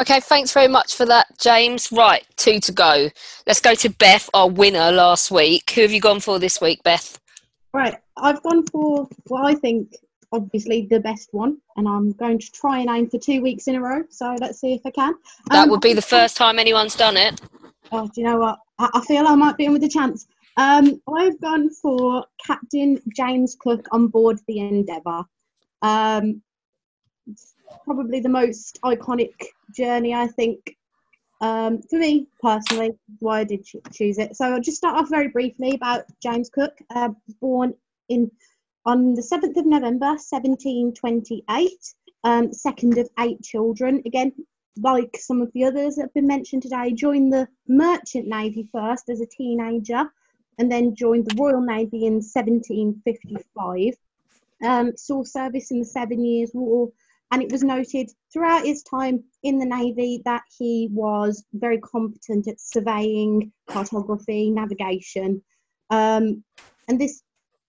Okay, 0.00 0.20
thanks 0.20 0.52
very 0.52 0.68
much 0.68 0.94
for 0.94 1.04
that, 1.06 1.26
James. 1.38 1.92
Right, 1.92 2.24
two 2.36 2.58
to 2.60 2.72
go. 2.72 3.10
Let's 3.46 3.60
go 3.60 3.74
to 3.74 3.90
Beth, 3.90 4.30
our 4.32 4.48
winner 4.48 4.90
last 4.90 5.30
week. 5.30 5.70
Who 5.72 5.82
have 5.82 5.92
you 5.92 6.00
gone 6.00 6.20
for 6.20 6.38
this 6.38 6.60
week, 6.60 6.82
Beth? 6.82 7.20
Right, 7.74 7.96
I've 8.16 8.42
gone 8.42 8.66
for 8.66 9.08
what 9.26 9.44
I 9.44 9.54
think, 9.54 9.94
obviously, 10.32 10.86
the 10.90 11.00
best 11.00 11.28
one, 11.32 11.58
and 11.76 11.88
I'm 11.88 12.12
going 12.12 12.38
to 12.38 12.52
try 12.52 12.78
and 12.80 12.90
aim 12.90 13.08
for 13.10 13.18
two 13.18 13.42
weeks 13.42 13.66
in 13.68 13.74
a 13.76 13.80
row. 13.80 14.02
So 14.10 14.36
let's 14.40 14.60
see 14.60 14.74
if 14.74 14.82
I 14.84 14.90
can. 14.90 15.14
That 15.50 15.64
Um, 15.64 15.70
would 15.70 15.80
be 15.80 15.92
the 15.92 16.02
first 16.02 16.36
time 16.36 16.58
anyone's 16.58 16.94
done 16.94 17.16
it. 17.16 17.40
Oh, 17.92 18.06
do 18.06 18.20
you 18.20 18.26
know 18.26 18.38
what? 18.38 18.58
I, 18.78 18.88
I 18.94 19.00
feel 19.04 19.26
I 19.26 19.34
might 19.34 19.56
be 19.56 19.64
in 19.64 19.72
with 19.72 19.82
a 19.84 19.88
chance. 19.88 20.26
Um, 20.56 21.00
I've 21.12 21.40
gone 21.40 21.70
for 21.70 22.24
Captain 22.46 23.00
James 23.16 23.56
Cook 23.58 23.86
on 23.92 24.08
board 24.08 24.38
the 24.46 24.60
Endeavour. 24.60 25.24
Um, 25.82 26.42
probably 27.84 28.20
the 28.20 28.28
most 28.28 28.78
iconic 28.84 29.32
journey, 29.74 30.14
I 30.14 30.26
think, 30.26 30.76
um, 31.40 31.80
for 31.82 31.98
me 31.98 32.26
personally. 32.42 32.92
Why 33.20 33.40
I 33.40 33.44
did 33.44 33.64
cho- 33.64 33.80
choose 33.92 34.18
it. 34.18 34.36
So 34.36 34.44
I'll 34.46 34.60
just 34.60 34.76
start 34.76 34.96
off 34.96 35.08
very 35.08 35.28
briefly 35.28 35.72
about 35.74 36.04
James 36.22 36.50
Cook. 36.50 36.76
Uh, 36.94 37.10
born 37.40 37.74
in 38.08 38.30
on 38.86 39.14
the 39.14 39.22
7th 39.22 39.56
of 39.56 39.66
November 39.66 40.06
1728, 40.06 41.70
um, 42.24 42.52
second 42.52 42.98
of 42.98 43.08
eight 43.18 43.42
children. 43.42 44.02
Again, 44.06 44.32
like 44.76 45.16
some 45.18 45.42
of 45.42 45.52
the 45.52 45.64
others 45.64 45.96
that 45.96 46.02
have 46.02 46.14
been 46.14 46.26
mentioned 46.26 46.62
today, 46.62 46.92
joined 46.92 47.32
the 47.32 47.48
Merchant 47.68 48.26
Navy 48.26 48.68
first 48.72 49.08
as 49.08 49.20
a 49.20 49.26
teenager 49.26 50.10
and 50.58 50.70
then 50.70 50.94
joined 50.94 51.26
the 51.26 51.34
Royal 51.36 51.60
Navy 51.60 52.06
in 52.06 52.14
1755. 52.14 53.94
Um, 54.62 54.96
saw 54.96 55.24
service 55.24 55.70
in 55.70 55.78
the 55.78 55.86
Seven 55.86 56.22
Years' 56.24 56.50
War, 56.52 56.90
and 57.30 57.42
it 57.42 57.50
was 57.50 57.62
noted 57.62 58.10
throughout 58.32 58.66
his 58.66 58.82
time 58.82 59.24
in 59.42 59.58
the 59.58 59.64
Navy 59.64 60.20
that 60.26 60.42
he 60.58 60.88
was 60.92 61.44
very 61.54 61.78
competent 61.78 62.46
at 62.46 62.60
surveying, 62.60 63.52
cartography, 63.66 64.50
navigation. 64.50 65.42
Um, 65.88 66.44
and 66.88 67.00
this 67.00 67.22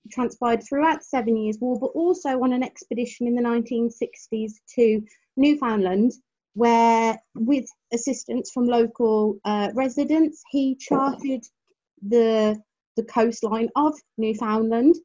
transpired 0.10 0.64
throughout 0.64 1.00
the 1.00 1.04
Seven 1.06 1.38
Years' 1.38 1.60
War, 1.60 1.80
but 1.80 1.88
also 1.88 2.42
on 2.42 2.54
an 2.54 2.64
expedition 2.64 3.28
in 3.28 3.36
the 3.36 3.42
1960s 3.42 4.54
to 4.76 5.02
Newfoundland, 5.38 6.12
where, 6.54 7.18
with 7.36 7.66
assistance 7.94 8.52
from 8.52 8.66
local 8.66 9.38
uh, 9.46 9.70
residents, 9.74 10.44
he 10.50 10.76
charted 10.76 11.44
the 12.02 12.62
the 12.98 13.04
coastline 13.04 13.70
of 13.76 13.94
Newfoundland. 14.18 14.96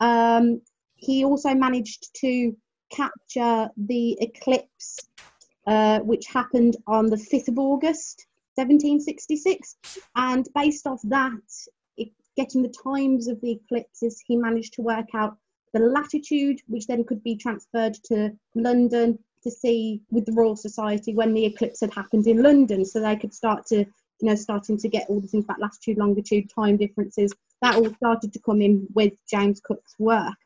Um, 0.00 0.60
he 0.96 1.24
also 1.24 1.54
managed 1.54 2.08
to 2.20 2.56
capture 2.90 3.70
the 3.76 4.16
eclipse, 4.20 4.98
uh, 5.66 6.00
which 6.00 6.26
happened 6.26 6.76
on 6.86 7.06
the 7.06 7.16
5th 7.16 7.48
of 7.48 7.58
August, 7.58 8.26
1766. 8.56 9.76
And 10.16 10.48
based 10.54 10.86
off 10.86 11.00
that, 11.04 11.40
getting 12.38 12.62
the 12.62 12.74
times 12.84 13.26
of 13.26 13.40
the 13.40 13.50
eclipses, 13.50 14.22
he 14.24 14.36
managed 14.36 14.72
to 14.74 14.82
work 14.82 15.08
out 15.12 15.36
the 15.74 15.80
latitude, 15.80 16.60
which 16.68 16.86
then 16.86 17.04
could 17.04 17.22
be 17.24 17.36
transferred 17.36 17.94
to 18.04 18.30
London 18.54 19.18
to 19.42 19.50
see 19.50 20.00
with 20.10 20.24
the 20.24 20.32
Royal 20.32 20.56
Society 20.56 21.14
when 21.14 21.34
the 21.34 21.44
eclipse 21.44 21.80
had 21.80 21.92
happened 21.92 22.26
in 22.28 22.42
London, 22.42 22.84
so 22.84 23.00
they 23.00 23.16
could 23.16 23.34
start 23.34 23.66
to, 23.66 23.78
you 23.78 24.28
know, 24.28 24.36
starting 24.36 24.78
to 24.78 24.88
get 24.88 25.06
all 25.08 25.20
the 25.20 25.26
things 25.26 25.44
about 25.44 25.60
latitude, 25.60 25.98
longitude, 25.98 26.48
time 26.54 26.76
differences. 26.76 27.32
That 27.60 27.74
all 27.74 27.92
started 27.94 28.32
to 28.32 28.38
come 28.38 28.62
in 28.62 28.86
with 28.94 29.14
James 29.28 29.60
Cook's 29.60 29.94
work. 29.98 30.38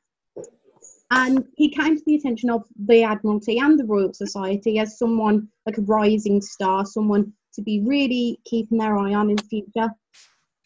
And 1.11 1.45
he 1.57 1.69
came 1.69 1.95
to 1.99 2.03
the 2.07 2.15
attention 2.15 2.49
of 2.49 2.65
the 2.87 3.03
Admiralty 3.03 3.59
and 3.59 3.79
the 3.79 3.85
Royal 3.85 4.15
Society 4.15 4.79
as 4.79 4.99
someone 4.99 5.49
like 5.67 5.77
a 5.77 5.83
rising 5.83 6.41
star, 6.41 6.87
someone 6.87 7.35
to 7.53 7.61
be 7.61 7.83
really 7.85 8.41
keeping 8.47 8.79
their 8.79 8.97
eye 8.97 9.13
on 9.13 9.29
in 9.29 9.37
the 9.37 9.43
future. 9.43 9.91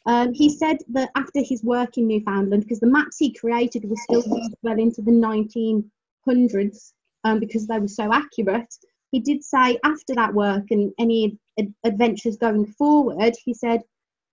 Um, 0.06 0.32
he 0.32 0.48
said 0.48 0.78
that 0.90 1.10
after 1.16 1.40
his 1.42 1.64
work 1.64 1.98
in 1.98 2.06
Newfoundland, 2.06 2.62
because 2.62 2.80
the 2.80 2.86
maps 2.86 3.18
he 3.18 3.32
created 3.32 3.88
were 3.88 3.96
still 3.96 4.22
used 4.24 4.54
well 4.62 4.78
into 4.78 5.02
the 5.02 5.10
1900s 5.10 6.92
um, 7.24 7.40
because 7.40 7.66
they 7.66 7.78
were 7.78 7.88
so 7.88 8.12
accurate, 8.12 8.72
he 9.10 9.20
did 9.20 9.42
say 9.42 9.78
after 9.84 10.14
that 10.14 10.32
work 10.32 10.70
and 10.70 10.92
any 10.98 11.38
ad- 11.58 11.74
adventures 11.84 12.36
going 12.36 12.66
forward, 12.66 13.34
he 13.44 13.52
said 13.52 13.82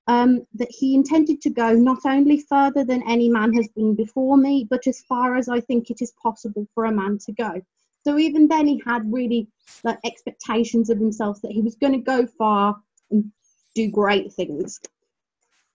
um, 0.08 0.46
that 0.56 0.70
he 0.70 0.94
intended 0.94 1.42
to 1.42 1.50
go 1.50 1.74
not 1.74 2.06
only 2.06 2.40
further 2.40 2.84
than 2.84 3.02
any 3.10 3.30
man 3.30 3.54
has 3.54 3.68
been 3.70 3.96
before 3.96 4.38
me, 4.38 4.68
but 4.70 4.86
as 4.86 5.02
far 5.02 5.36
as 5.36 5.50
I 5.50 5.60
think 5.60 5.90
it 5.90 6.02
is 6.02 6.14
possible 6.22 6.68
for 6.76 6.86
a 6.86 6.92
man 6.92 7.18
to 7.26 7.32
go. 7.32 7.62
So 8.06 8.20
even 8.20 8.48
then, 8.48 8.68
he 8.68 8.84
had 8.86 9.12
really 9.12 9.48
like 9.84 9.98
expectations 10.06 10.90
of 10.90 11.00
himself 11.00 11.42
that 11.42 11.52
he 11.52 11.62
was 11.62 11.76
going 11.76 11.94
to 11.94 12.00
go 12.00 12.28
far 12.28 12.76
and 13.12 13.32
do 13.76 13.90
great 13.90 14.34
things. 14.34 14.80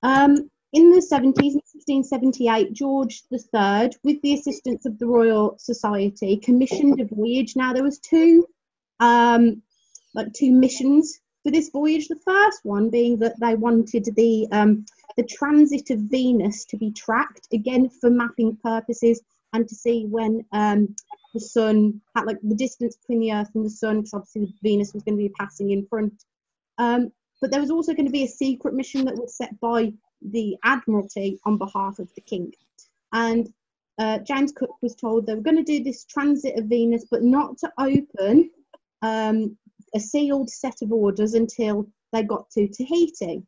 Um, 0.03 0.51
in 0.73 0.91
the 0.91 1.01
70s, 1.01 1.55
in 1.55 1.62
1678, 2.05 2.73
George 2.73 3.23
III, 3.33 3.91
with 4.05 4.20
the 4.23 4.35
assistance 4.35 4.85
of 4.85 4.99
the 4.99 5.07
Royal 5.07 5.57
Society, 5.59 6.37
commissioned 6.37 7.01
a 7.01 7.07
voyage. 7.07 7.57
Now 7.57 7.73
there 7.73 7.83
was 7.83 7.99
two, 7.99 8.47
um, 9.01 9.62
like 10.15 10.33
two 10.35 10.53
missions 10.53 11.20
for 11.43 11.51
this 11.51 11.70
voyage. 11.70 12.09
The 12.09 12.16
first 12.16 12.61
one 12.65 12.91
being 12.91 13.19
that 13.20 13.41
they 13.41 13.55
wanted 13.55 14.05
the 14.15 14.47
um, 14.53 14.85
the 15.16 15.25
transit 15.25 15.91
of 15.91 16.01
Venus 16.01 16.65
to 16.66 16.77
be 16.77 16.93
tracked 16.93 17.49
again 17.53 17.89
for 17.89 18.11
mapping 18.11 18.57
purposes 18.62 19.20
and 19.53 19.66
to 19.69 19.75
see 19.75 20.05
when 20.05 20.45
um, 20.53 20.95
the 21.35 21.41
sun 21.41 22.01
had 22.15 22.27
like 22.27 22.39
the 22.43 22.55
distance 22.55 22.97
between 22.97 23.20
the 23.20 23.33
Earth 23.33 23.51
and 23.55 23.65
the 23.65 23.70
sun, 23.70 23.97
because 23.97 24.15
obviously 24.15 24.55
Venus 24.62 24.93
was 24.93 25.03
going 25.03 25.16
to 25.16 25.23
be 25.23 25.31
passing 25.31 25.70
in 25.70 25.87
front. 25.87 26.12
Um, 26.77 27.11
but 27.40 27.51
there 27.51 27.60
was 27.60 27.70
also 27.70 27.94
going 27.94 28.06
to 28.06 28.12
be 28.12 28.24
a 28.24 28.28
secret 28.28 28.74
mission 28.74 29.05
that 29.05 29.16
was 29.16 29.36
set 29.36 29.59
by 29.60 29.93
the 30.23 30.56
Admiralty 30.65 31.39
on 31.44 31.59
behalf 31.59 31.98
of 31.98 32.12
the 32.15 32.20
King. 32.20 32.52
And 33.12 33.52
uh, 33.98 34.19
James 34.19 34.52
Cook 34.52 34.77
was 34.82 34.94
told 34.94 35.27
they 35.27 35.35
were 35.35 35.40
going 35.40 35.56
to 35.56 35.62
do 35.62 35.82
this 35.82 36.05
transit 36.05 36.59
of 36.59 36.66
Venus, 36.66 37.05
but 37.10 37.23
not 37.23 37.59
to 37.59 37.73
open 37.78 38.51
um, 39.02 39.56
a 39.94 40.01
sealed 40.01 40.51
set 40.51 40.82
of 40.82 40.93
orders 40.93 41.35
until 41.35 41.89
they 42.12 42.23
got 42.23 42.51
to 42.51 42.69
Tahiti. 42.69 43.43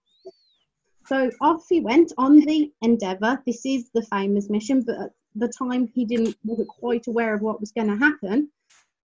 So 1.07 1.31
off 1.41 1.67
he 1.69 1.81
went 1.81 2.12
on 2.19 2.41
the 2.41 2.73
Endeavour. 2.83 3.43
This 3.45 3.67
is 3.67 3.91
the 3.93 4.03
famous 4.03 4.49
mission, 4.49 4.83
but 4.83 4.99
at 4.99 5.11
the 5.35 5.49
time 5.49 5.89
he 5.93 6.05
didn't 6.05 6.37
wasn't 6.45 6.69
quite 6.69 7.07
aware 7.07 7.35
of 7.35 7.43
what 7.43 7.61
was 7.61 7.73
going 7.73 7.89
to 7.89 7.97
happen. 7.97 8.49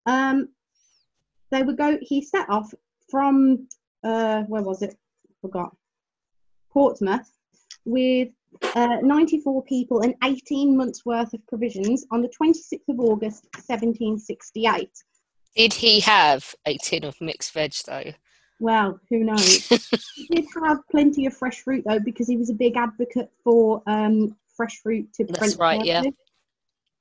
Um, 0.06 0.48
they 1.50 1.62
would 1.62 1.78
go. 1.78 1.98
He 2.02 2.22
set 2.22 2.48
off 2.50 2.72
from 3.10 3.68
uh, 4.04 4.42
where 4.42 4.62
was 4.62 4.82
it? 4.82 4.96
Forgot. 5.40 5.74
Portsmouth 6.70 7.30
with 7.84 8.28
uh, 8.74 8.98
94 9.02 9.62
people 9.64 10.02
and 10.02 10.14
18 10.22 10.76
months 10.76 11.04
worth 11.04 11.32
of 11.34 11.46
provisions 11.46 12.06
on 12.10 12.22
the 12.22 12.28
26th 12.28 12.88
of 12.88 13.00
August 13.00 13.44
1768. 13.54 14.90
Did 15.56 15.72
he 15.72 16.00
have 16.00 16.54
a 16.66 16.76
tin 16.78 17.04
of 17.04 17.20
mixed 17.20 17.52
veg 17.52 17.74
though? 17.86 18.12
Well, 18.60 19.00
who 19.10 19.24
knows? 19.24 19.68
he 20.14 20.26
did 20.30 20.46
have 20.64 20.78
plenty 20.90 21.26
of 21.26 21.36
fresh 21.36 21.60
fruit 21.60 21.84
though, 21.86 22.00
because 22.00 22.28
he 22.28 22.36
was 22.36 22.50
a 22.50 22.54
big 22.54 22.76
advocate 22.76 23.30
for 23.42 23.82
um, 23.86 24.36
fresh 24.56 24.80
fruit 24.80 25.12
to 25.14 25.24
That's 25.24 25.38
French 25.38 25.56
right, 25.56 25.84
yeah. 25.84 26.02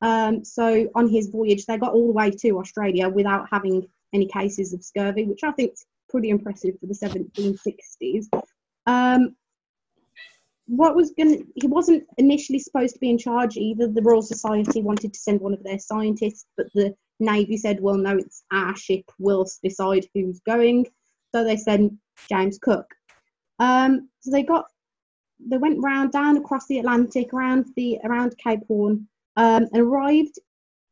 Um, 0.01 0.43
so 0.43 0.89
on 0.95 1.07
his 1.07 1.29
voyage, 1.29 1.65
they 1.65 1.77
got 1.77 1.93
all 1.93 2.07
the 2.07 2.13
way 2.13 2.31
to 2.31 2.59
Australia 2.59 3.07
without 3.07 3.47
having 3.49 3.87
any 4.11 4.25
cases 4.27 4.73
of 4.73 4.83
scurvy, 4.83 5.25
which 5.25 5.43
I 5.43 5.51
think 5.51 5.73
is 5.73 5.85
pretty 6.13 6.29
impressive 6.29 6.75
for 6.79 6.85
the 6.85 6.93
1760s. 6.93 8.27
Um, 8.85 9.35
what 10.67 10.95
was 10.95 11.11
going 11.17 11.45
he 11.55 11.67
wasn't 11.67 12.03
initially 12.17 12.59
supposed 12.59 12.93
to 12.93 12.99
be 12.99 13.09
in 13.09 13.17
charge 13.17 13.57
either. 13.57 13.87
The 13.87 14.01
Royal 14.01 14.21
Society 14.21 14.81
wanted 14.81 15.13
to 15.13 15.19
send 15.19 15.41
one 15.41 15.53
of 15.53 15.63
their 15.63 15.79
scientists, 15.79 16.45
but 16.55 16.67
the 16.73 16.95
Navy 17.19 17.57
said, 17.57 17.81
well, 17.81 17.97
no, 17.97 18.17
it's 18.17 18.43
our 18.51 18.75
ship, 18.75 19.03
we'll 19.19 19.47
decide 19.63 20.05
who's 20.13 20.39
going. 20.41 20.85
So 21.33 21.43
they 21.43 21.57
sent 21.57 21.93
James 22.29 22.59
Cook. 22.61 22.85
Um, 23.59 24.09
so 24.19 24.31
they 24.31 24.43
got, 24.43 24.65
they 25.39 25.57
went 25.57 25.83
round 25.83 26.11
down 26.11 26.37
across 26.37 26.67
the 26.67 26.79
Atlantic, 26.79 27.33
around 27.33 27.65
the 27.75 27.99
around 28.03 28.37
Cape 28.37 28.61
Horn, 28.67 29.07
um, 29.35 29.67
and 29.73 29.81
arrived 29.81 30.37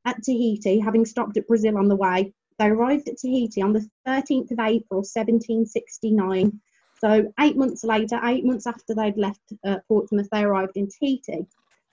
at 0.06 0.22
Tahiti, 0.24 0.80
having 0.80 1.06
stopped 1.06 1.38
at 1.38 1.48
Brazil 1.48 1.78
on 1.78 1.88
the 1.88 1.96
way. 1.96 2.34
They 2.60 2.68
arrived 2.68 3.08
at 3.08 3.18
Tahiti 3.18 3.62
on 3.62 3.74
the 3.74 3.88
13th 4.08 4.52
of 4.52 4.60
April, 4.60 5.00
1769. 5.00 6.60
So 7.00 7.34
eight 7.40 7.58
months 7.58 7.84
later, 7.84 8.20
eight 8.24 8.46
months 8.46 8.68
after 8.68 8.94
they'd 8.94 9.18
left 9.18 9.42
uh, 9.66 9.78
Portsmouth, 9.88 10.30
they 10.32 10.44
arrived 10.44 10.78
in 10.78 10.88
Tahiti. 10.88 11.48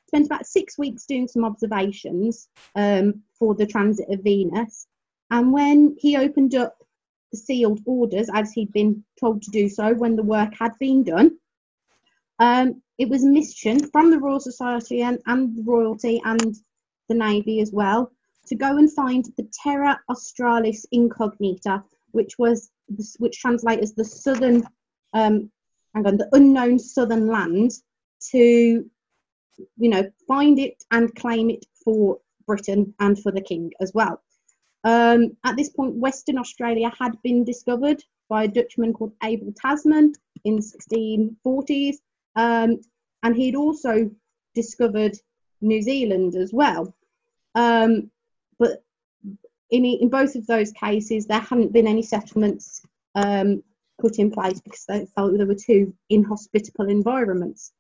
Spent 0.09 0.27
about 0.27 0.47
six 0.47 0.77
weeks 0.79 1.07
doing 1.07 1.27
some 1.29 1.45
observations 1.45 2.49
um, 2.75 3.23
for 3.39 3.55
the 3.55 3.67
transit 3.67 4.09
of 4.11 4.23
Venus. 4.23 4.87
And 5.31 5.53
when 5.53 5.97
he 5.99 6.17
opened 6.17 6.55
up 6.55 6.77
the 7.33 7.39
sealed 7.39 7.81
orders, 7.87 8.29
as 8.33 8.53
he'd 8.53 8.73
been 8.73 9.05
told 9.19 9.43
to 9.43 9.51
do 9.51 9.69
so 9.69 9.95
when 9.95 10.17
the 10.17 10.23
work 10.23 10.55
had 10.59 10.73
been 10.79 11.05
done, 11.05 11.39
um, 12.39 12.83
it 12.99 13.09
was 13.09 13.25
a 13.25 13.31
mission 13.31 13.89
from 13.91 14.11
the 14.11 14.19
Royal 14.19 14.41
Society 14.41 15.03
and, 15.03 15.19
and 15.27 15.57
the 15.57 15.63
royalty 15.63 16.21
and 16.25 16.55
the 17.09 17.15
Navy 17.15 17.61
as 17.61 17.73
well 17.73 18.13
to 18.49 18.55
go 18.55 18.79
and 18.79 18.93
find 18.93 19.25
the 19.37 19.49
Terra 19.63 20.01
Australis 20.09 20.87
Incognita, 20.93 21.83
which 22.13 22.39
was 22.39 22.71
which 23.19 23.39
translates 23.39 23.83
as 23.83 23.95
the 23.95 24.05
southern, 24.05 24.65
um, 25.13 25.51
hang 25.95 26.07
on, 26.07 26.17
the 26.17 26.29
unknown 26.33 26.79
southern 26.79 27.27
land, 27.27 27.73
to 28.31 28.89
you 29.77 29.89
know 29.89 30.11
find 30.27 30.59
it 30.59 30.83
and 30.91 31.15
claim 31.15 31.51
it 31.51 31.67
for 31.85 32.19
Britain 32.47 32.95
and 33.01 33.21
for 33.23 33.31
the 33.31 33.41
King 33.41 33.73
as 33.81 33.93
well. 33.95 34.23
Um, 34.85 35.37
at 35.45 35.57
this 35.57 35.71
point, 35.71 35.97
Western 35.97 36.39
Australia 36.39 36.91
had 36.99 37.21
been 37.23 37.45
discovered 37.45 38.03
by 38.29 38.45
a 38.45 38.49
Dutchman 38.49 38.93
called 38.93 39.13
Abel 39.23 39.53
Tasman 39.61 40.15
in 40.45 40.57
the 40.57 40.63
1640s, 40.63 41.97
um, 42.37 42.81
and 43.23 43.37
he'd 43.37 43.57
also 43.57 44.11
discovered 44.55 45.19
New 45.61 45.83
Zealand 45.83 46.37
as 46.37 46.53
well. 46.53 46.95
Um, 47.55 48.11
but 48.59 48.83
in, 49.71 49.85
in 49.85 50.09
both 50.09 50.35
of 50.35 50.47
those 50.47 50.73
cases, 50.73 51.27
there 51.27 51.41
hadn't 51.41 51.73
been 51.73 51.87
any 51.87 52.03
settlements 52.03 52.83
um, 53.15 53.63
put 54.01 54.19
in 54.19 54.31
place 54.31 54.61
because 54.61 54.85
they 54.87 55.07
felt 55.15 55.37
there 55.37 55.47
were 55.47 55.55
two 55.55 55.95
inhospitable 56.09 56.89
environments. 56.89 57.73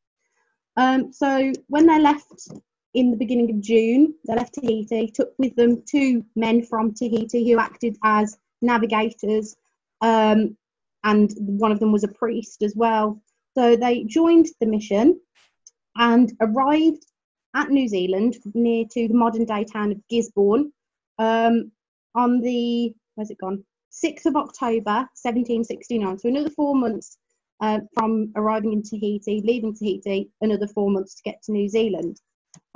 Um, 0.77 1.13
so 1.13 1.53
when 1.69 1.87
they 1.87 2.01
left 2.01 2.49
in 2.95 3.11
the 3.11 3.17
beginning 3.17 3.51
of 3.51 3.61
June, 3.61 4.15
they 4.27 4.35
left 4.35 4.55
Tahiti, 4.55 5.09
took 5.09 5.33
with 5.39 5.55
them 5.57 5.83
two 5.87 6.25
men 6.37 6.63
from 6.63 6.95
Tahiti 6.95 7.51
who 7.51 7.59
acted 7.59 7.97
as 8.05 8.39
navigators, 8.63 9.57
um, 10.01 10.57
and 11.05 11.33
one 11.39 11.73
of 11.73 11.81
them 11.81 11.93
was 11.93 12.05
a 12.05 12.09
priest 12.09 12.63
as 12.63 12.75
well. 12.77 13.21
So 13.57 13.77
they 13.77 14.05
joined 14.05 14.47
the 14.61 14.67
mission 14.67 15.21
and 15.97 16.33
arrived 16.41 17.05
at 17.59 17.71
New 17.71 17.89
Zealand 17.89 18.37
near 18.55 18.85
to 18.93 19.09
the 19.09 19.15
modern 19.15 19.45
day 19.45 19.65
town 19.65 19.91
of 19.91 19.99
Gisborne 20.09 20.73
um, 21.19 21.73
on 22.15 22.41
the, 22.41 22.95
where's 23.17 23.31
it 23.31 23.39
gone? 23.39 23.65
6th 23.93 24.27
of 24.27 24.37
October 24.37 25.09
1769. 25.23 26.19
So 26.21 26.29
another 26.29 26.51
four 26.51 26.77
months 26.77 27.19
uh, 27.61 27.81
from 27.95 28.31
arriving 28.37 28.73
in 28.73 28.83
Tahiti, 28.83 29.43
leaving 29.45 29.75
Tahiti, 29.75 30.31
another 30.41 30.69
four 30.69 30.91
months 30.91 31.17
to 31.17 31.23
get 31.25 31.43
to 31.43 31.53
New 31.53 31.69
Zealand. 31.69 32.21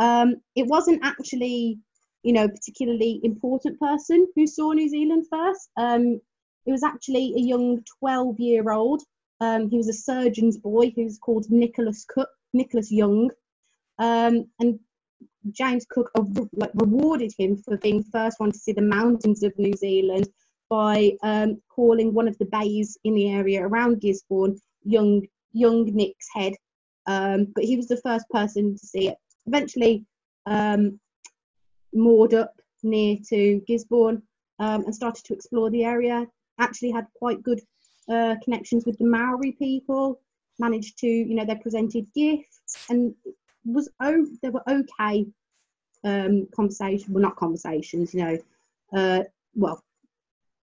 Um, 0.01 0.37
it 0.57 0.67
wasn't 0.67 1.05
actually, 1.05 1.79
you 2.25 2.33
know, 2.33 2.49
particularly 2.49 3.21
important 3.23 3.79
person 3.79 4.27
who 4.35 4.47
saw 4.49 4.73
New 4.73 4.89
Zealand 4.89 5.27
first. 5.31 5.71
Um, 5.77 6.21
it 6.67 6.73
was 6.73 6.83
actually 6.83 7.35
a 7.37 7.41
young 7.41 7.83
12 8.01 8.41
year 8.41 8.71
old. 8.71 9.03
Um, 9.41 9.69
he 9.71 9.77
was 9.77 9.89
a 9.89 9.93
surgeon's 9.93 10.57
boy 10.57 10.93
who's 10.95 11.19
called 11.19 11.47
Nicholas 11.51 12.05
Cook, 12.09 12.29
Nicholas 12.53 12.91
Young. 12.91 13.31
Um, 13.99 14.47
and 14.61 14.79
James 15.51 15.87
Cook 15.89 16.11
like, 16.53 16.71
rewarded 16.75 17.33
him 17.37 17.57
for 17.57 17.77
being 17.79 17.99
the 17.99 18.11
first 18.11 18.39
one 18.39 18.53
to 18.53 18.59
see 18.59 18.73
the 18.73 18.83
mountains 18.83 19.43
of 19.43 19.59
New 19.59 19.75
Zealand 19.75 20.29
by 20.69 21.13
um, 21.23 21.61
calling 21.69 22.15
one 22.15 22.29
of 22.29 22.39
the 22.39 22.47
bays 22.47 22.97
in 23.05 23.15
the 23.15 23.31
area 23.31 23.67
around 23.67 24.01
Gisborne 24.01 24.59
young 24.85 25.27
young 25.53 25.85
Nick's 25.95 26.29
head. 26.33 26.55
Um, 27.07 27.49
but 27.55 27.65
he 27.65 27.77
was 27.77 27.89
the 27.89 28.01
first 28.01 28.29
person 28.31 28.77
to 28.77 28.87
see 28.87 29.09
it. 29.09 29.17
Eventually, 29.47 30.07
um, 30.47 30.99
moored 31.93 32.35
up 32.35 32.55
near 32.83 33.17
to 33.29 33.61
Gisborne 33.67 34.23
um, 34.61 34.85
and 34.85 34.95
started 34.95 35.25
to 35.25 35.35
explore 35.35 35.71
the 35.71 35.85
area. 35.85 36.27
Actually, 36.59 36.93
had 36.93 37.07
quite 37.15 37.43
good 37.43 37.61
uh, 38.09 38.37
connections 38.43 38.87
with 38.87 38.99
the 38.99 39.05
Maori 39.05 39.53
people. 39.53 40.21
Managed 40.59 40.99
to, 40.99 41.07
you 41.07 41.35
know, 41.35 41.45
they 41.45 41.57
presented 41.57 42.07
gifts 42.15 42.87
and 42.89 43.15
was 43.65 43.89
oh, 44.01 44.27
they 44.43 44.51
were 44.51 44.63
okay 44.69 45.27
um, 46.05 46.49
conversation. 46.55 47.13
Well, 47.13 47.23
not 47.23 47.37
conversations, 47.37 48.15
you 48.15 48.25
know. 48.25 48.39
Uh, 48.93 49.25
well, 49.55 49.83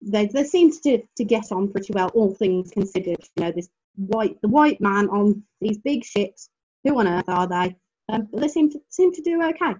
they 0.02 0.26
they 0.26 0.44
seemed 0.44 0.74
to 0.84 1.02
to 1.16 1.24
get 1.24 1.52
on 1.52 1.70
pretty 1.70 1.92
well, 1.92 2.08
all 2.14 2.34
things 2.34 2.70
considered. 2.70 3.18
You 3.36 3.44
know, 3.44 3.52
this 3.52 3.68
white 3.96 4.40
the 4.42 4.48
white 4.48 4.80
man 4.80 5.08
on 5.08 5.42
these 5.60 5.78
big 5.78 6.04
ships. 6.04 6.48
Who 6.84 6.98
on 6.98 7.08
earth 7.08 7.28
are 7.28 7.46
they? 7.46 7.76
Um, 8.10 8.28
but 8.30 8.40
they 8.40 8.48
seem 8.48 8.70
to 8.72 8.80
seem 8.88 9.12
to 9.12 9.22
do 9.22 9.42
okay. 9.42 9.74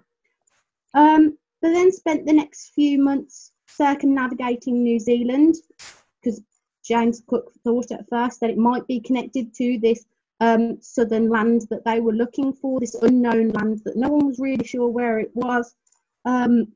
Um, 0.93 1.37
they 1.61 1.71
then 1.71 1.91
spent 1.91 2.25
the 2.25 2.33
next 2.33 2.71
few 2.73 2.99
months 2.99 3.51
circumnavigating 3.67 4.83
New 4.83 4.99
Zealand 4.99 5.55
because 6.21 6.41
James 6.83 7.21
Cook 7.27 7.51
thought 7.63 7.91
at 7.91 8.09
first 8.09 8.39
that 8.39 8.49
it 8.49 8.57
might 8.57 8.87
be 8.87 8.99
connected 8.99 9.53
to 9.55 9.79
this 9.79 10.05
um, 10.39 10.77
southern 10.81 11.29
land 11.29 11.67
that 11.69 11.85
they 11.85 11.99
were 11.99 12.13
looking 12.13 12.53
for, 12.53 12.79
this 12.79 12.95
unknown 12.95 13.49
land 13.49 13.81
that 13.85 13.95
no 13.95 14.09
one 14.09 14.27
was 14.27 14.39
really 14.39 14.65
sure 14.65 14.87
where 14.87 15.19
it 15.19 15.31
was. 15.33 15.75
Um, 16.25 16.73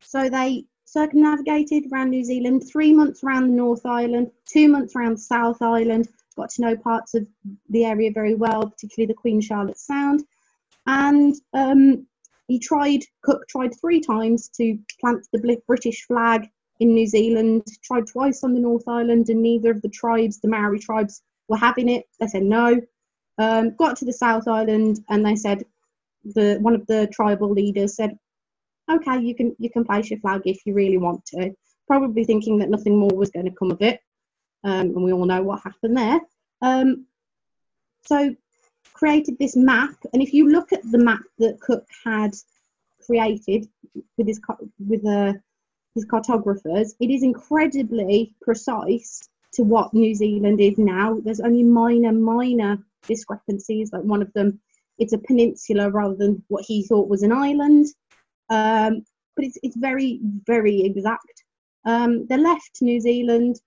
so 0.00 0.28
they 0.28 0.64
circumnavigated 0.84 1.90
around 1.90 2.10
New 2.10 2.24
Zealand, 2.24 2.64
three 2.70 2.92
months 2.92 3.24
around 3.24 3.48
the 3.48 3.56
North 3.56 3.86
Island, 3.86 4.30
two 4.46 4.68
months 4.68 4.94
around 4.94 5.16
South 5.16 5.62
Island, 5.62 6.08
got 6.36 6.50
to 6.50 6.62
know 6.62 6.76
parts 6.76 7.14
of 7.14 7.26
the 7.70 7.84
area 7.84 8.10
very 8.12 8.34
well, 8.34 8.68
particularly 8.68 9.06
the 9.06 9.14
Queen 9.14 9.40
Charlotte 9.40 9.78
Sound. 9.78 10.24
And 10.86 11.34
um, 11.52 12.06
he 12.48 12.58
tried, 12.58 13.00
Cook 13.22 13.48
tried 13.48 13.72
three 13.80 14.00
times 14.00 14.48
to 14.56 14.78
plant 15.00 15.26
the 15.32 15.60
British 15.66 16.04
flag 16.06 16.48
in 16.80 16.92
New 16.92 17.06
Zealand, 17.06 17.64
tried 17.82 18.06
twice 18.06 18.44
on 18.44 18.52
the 18.52 18.60
North 18.60 18.86
Island, 18.86 19.28
and 19.30 19.42
neither 19.42 19.70
of 19.70 19.80
the 19.82 19.88
tribes, 19.88 20.40
the 20.40 20.48
Maori 20.48 20.78
tribes, 20.78 21.22
were 21.48 21.56
having 21.56 21.88
it. 21.88 22.04
They 22.20 22.26
said 22.26 22.42
no. 22.42 22.80
Um, 23.38 23.74
got 23.76 23.96
to 23.96 24.04
the 24.04 24.12
South 24.12 24.46
Island, 24.46 25.00
and 25.08 25.24
they 25.24 25.36
said 25.36 25.64
the 26.24 26.58
one 26.60 26.74
of 26.74 26.86
the 26.86 27.08
tribal 27.08 27.50
leaders 27.50 27.96
said, 27.96 28.16
"Okay, 28.90 29.20
you 29.20 29.34
can 29.34 29.54
you 29.58 29.70
can 29.70 29.84
place 29.84 30.10
your 30.10 30.20
flag 30.20 30.42
if 30.44 30.64
you 30.64 30.74
really 30.74 30.98
want 30.98 31.24
to." 31.26 31.54
Probably 31.86 32.24
thinking 32.24 32.58
that 32.58 32.70
nothing 32.70 32.96
more 32.96 33.14
was 33.14 33.30
going 33.30 33.46
to 33.46 33.56
come 33.56 33.70
of 33.70 33.82
it, 33.82 34.00
um, 34.62 34.90
and 34.90 35.04
we 35.04 35.12
all 35.12 35.26
know 35.26 35.42
what 35.42 35.62
happened 35.62 35.96
there. 35.96 36.20
Um, 36.62 37.06
so 38.06 38.34
created 38.92 39.36
this 39.38 39.56
map, 39.56 39.96
and 40.12 40.22
if 40.22 40.32
you 40.32 40.48
look 40.48 40.72
at 40.72 40.82
the 40.90 40.98
map 40.98 41.22
that 41.38 41.60
Cook 41.60 41.86
had 42.04 42.34
created 43.04 43.68
with 44.16 44.28
his 44.28 44.40
with 44.78 45.04
uh, 45.04 45.34
his 45.94 46.04
cartographers, 46.04 46.94
it 47.00 47.10
is 47.10 47.22
incredibly 47.22 48.34
precise 48.40 49.28
to 49.54 49.62
what 49.62 49.94
New 49.94 50.14
Zealand 50.14 50.60
is 50.60 50.78
now. 50.78 51.20
There's 51.24 51.40
only 51.40 51.62
minor, 51.62 52.12
minor 52.12 52.78
discrepancies. 53.06 53.92
Like 53.92 54.02
one 54.02 54.22
of 54.22 54.32
them, 54.32 54.60
it's 54.98 55.12
a 55.12 55.18
peninsula 55.18 55.90
rather 55.90 56.14
than 56.14 56.42
what 56.48 56.64
he 56.66 56.84
thought 56.84 57.08
was 57.08 57.22
an 57.22 57.32
island. 57.32 57.86
Um, 58.50 59.04
but 59.36 59.44
it's 59.44 59.58
it's 59.62 59.76
very, 59.76 60.20
very 60.46 60.82
exact. 60.82 61.44
Um, 61.84 62.26
they 62.26 62.36
left 62.36 62.78
New 62.80 63.00
Zealand, 63.00 63.60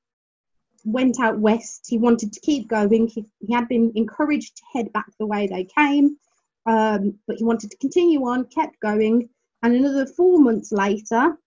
went 0.85 1.19
out 1.19 1.39
west. 1.39 1.85
He 1.87 1.97
wanted 1.97 2.31
to 2.33 2.39
keep 2.39 2.67
going. 2.67 3.07
He, 3.07 3.25
he 3.45 3.53
had 3.53 3.67
been 3.67 3.91
encouraged 3.95 4.57
to 4.57 4.63
head 4.73 4.93
back 4.93 5.07
the 5.19 5.25
way 5.25 5.47
they 5.47 5.65
came, 5.65 6.17
um, 6.65 7.19
but 7.27 7.37
he 7.37 7.43
wanted 7.43 7.71
to 7.71 7.77
continue 7.77 8.25
on, 8.25 8.45
kept 8.45 8.79
going. 8.79 9.29
And 9.63 9.75
another 9.75 10.05
four 10.05 10.39
months 10.39 10.71
later, 10.71 11.37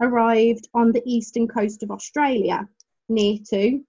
arrived 0.00 0.68
on 0.74 0.92
the 0.92 1.02
eastern 1.04 1.48
coast 1.48 1.82
of 1.82 1.90
Australia, 1.90 2.68
near 3.08 3.38
to 3.50 3.82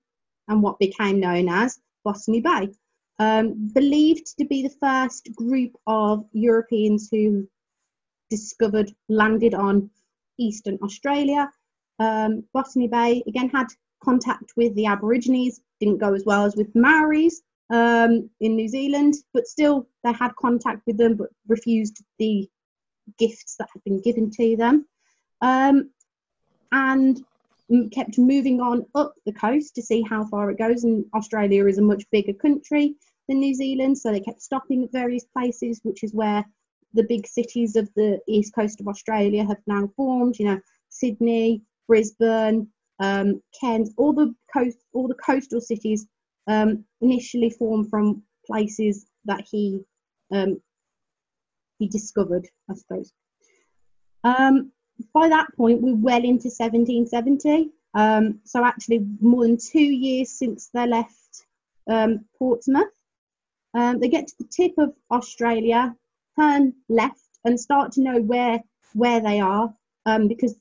and 0.48 0.62
what 0.62 0.80
became 0.80 1.20
known 1.20 1.50
as 1.50 1.80
Botany 2.04 2.42
Bay. 2.42 2.70
Um, 3.18 3.72
believed 3.74 4.38
to 4.38 4.46
be 4.46 4.62
the 4.62 4.76
first 4.82 5.30
group 5.36 5.72
of 5.88 6.26
Europeans 6.34 7.08
who 7.10 7.48
discovered, 8.30 8.94
landed 9.08 9.54
on 9.54 9.90
eastern 10.38 10.78
Australia. 10.84 11.50
Um, 12.00 12.44
Botany 12.54 12.88
Bay 12.88 13.24
again 13.28 13.50
had 13.50 13.68
contact 14.04 14.52
with 14.58 14.76
the 14.76 14.86
Aborigines, 14.86 15.62
didn't 15.80 16.00
go 16.00 16.14
as 16.14 16.26
well 16.26 16.44
as 16.44 16.56
with 16.56 16.74
Maoris 16.76 17.42
um, 17.70 18.30
in 18.42 18.56
New 18.56 18.68
Zealand, 18.68 19.16
but 19.34 19.48
still 19.48 19.88
they 20.04 20.14
had 20.14 20.36
contact 20.36 20.82
with 20.86 20.98
them 20.98 21.16
but 21.16 21.30
refused 21.48 22.04
the 22.20 22.48
gifts 23.18 23.56
that 23.58 23.70
had 23.74 23.84
been 23.84 24.02
given 24.02 24.30
to 24.32 24.56
them. 24.58 24.86
Um, 25.42 25.90
and 26.72 27.24
kept 27.92 28.18
moving 28.18 28.62
on 28.62 28.86
up 28.96 29.14
the 29.26 29.34
coast 29.34 29.76
to 29.76 29.82
see 29.82 30.04
how 30.04 30.26
far 30.26 30.52
it 30.52 30.58
goes. 30.58 30.84
And 30.84 31.06
Australia 31.14 31.66
is 31.66 31.78
a 31.78 31.84
much 31.84 32.04
bigger 32.12 32.34
country 32.34 32.96
than 33.28 33.40
New 33.40 33.56
Zealand, 33.56 33.98
so 33.98 34.12
they 34.12 34.20
kept 34.20 34.42
stopping 34.42 34.84
at 34.84 34.92
various 34.92 35.26
places, 35.26 35.80
which 35.84 36.04
is 36.04 36.14
where 36.14 36.46
the 36.94 37.04
big 37.04 37.28
cities 37.28 37.76
of 37.76 37.90
the 37.96 38.20
east 38.28 38.54
coast 38.54 38.80
of 38.80 38.88
Australia 38.88 39.44
have 39.46 39.58
now 39.68 39.90
formed. 39.96 40.38
You 40.40 40.46
know, 40.46 40.60
Sydney, 40.90 41.62
Brisbane, 41.88 42.68
um, 43.00 43.42
Cairns, 43.60 43.92
all 43.98 44.14
the 44.14 44.34
coast, 44.54 44.78
all 44.94 45.08
the 45.08 45.16
coastal 45.16 45.62
cities 45.62 46.08
um, 46.48 46.86
initially 47.02 47.50
formed 47.50 47.90
from 47.90 48.24
places 48.46 49.08
that 49.26 49.46
he 49.50 49.82
um, 50.32 50.62
he 51.80 51.88
discovered, 51.88 52.48
I 52.70 52.76
suppose. 52.76 53.12
By 55.14 55.30
that 55.30 55.48
point, 55.56 55.82
we're 55.82 55.96
well 55.96 56.24
into 56.24 56.48
1770. 56.48 57.72
Um, 57.94 58.40
so 58.44 58.64
actually, 58.64 59.06
more 59.22 59.44
than 59.44 59.58
two 59.58 59.80
years 59.80 60.32
since 60.32 60.70
they 60.74 60.88
left 60.88 61.46
um, 61.90 62.26
Portsmouth, 62.38 62.92
um, 63.74 64.00
they 64.00 64.10
get 64.10 64.28
to 64.28 64.36
the 64.40 64.46
tip 64.46 64.74
of 64.78 64.94
Australia, 65.12 65.96
turn 66.38 66.74
left, 66.90 67.22
and 67.44 67.60
start 67.60 67.92
to 67.94 68.02
know 68.02 68.22
where 68.22 68.62
where 68.94 69.20
they 69.20 69.40
are 69.42 69.74
um, 70.06 70.28
because 70.28 70.56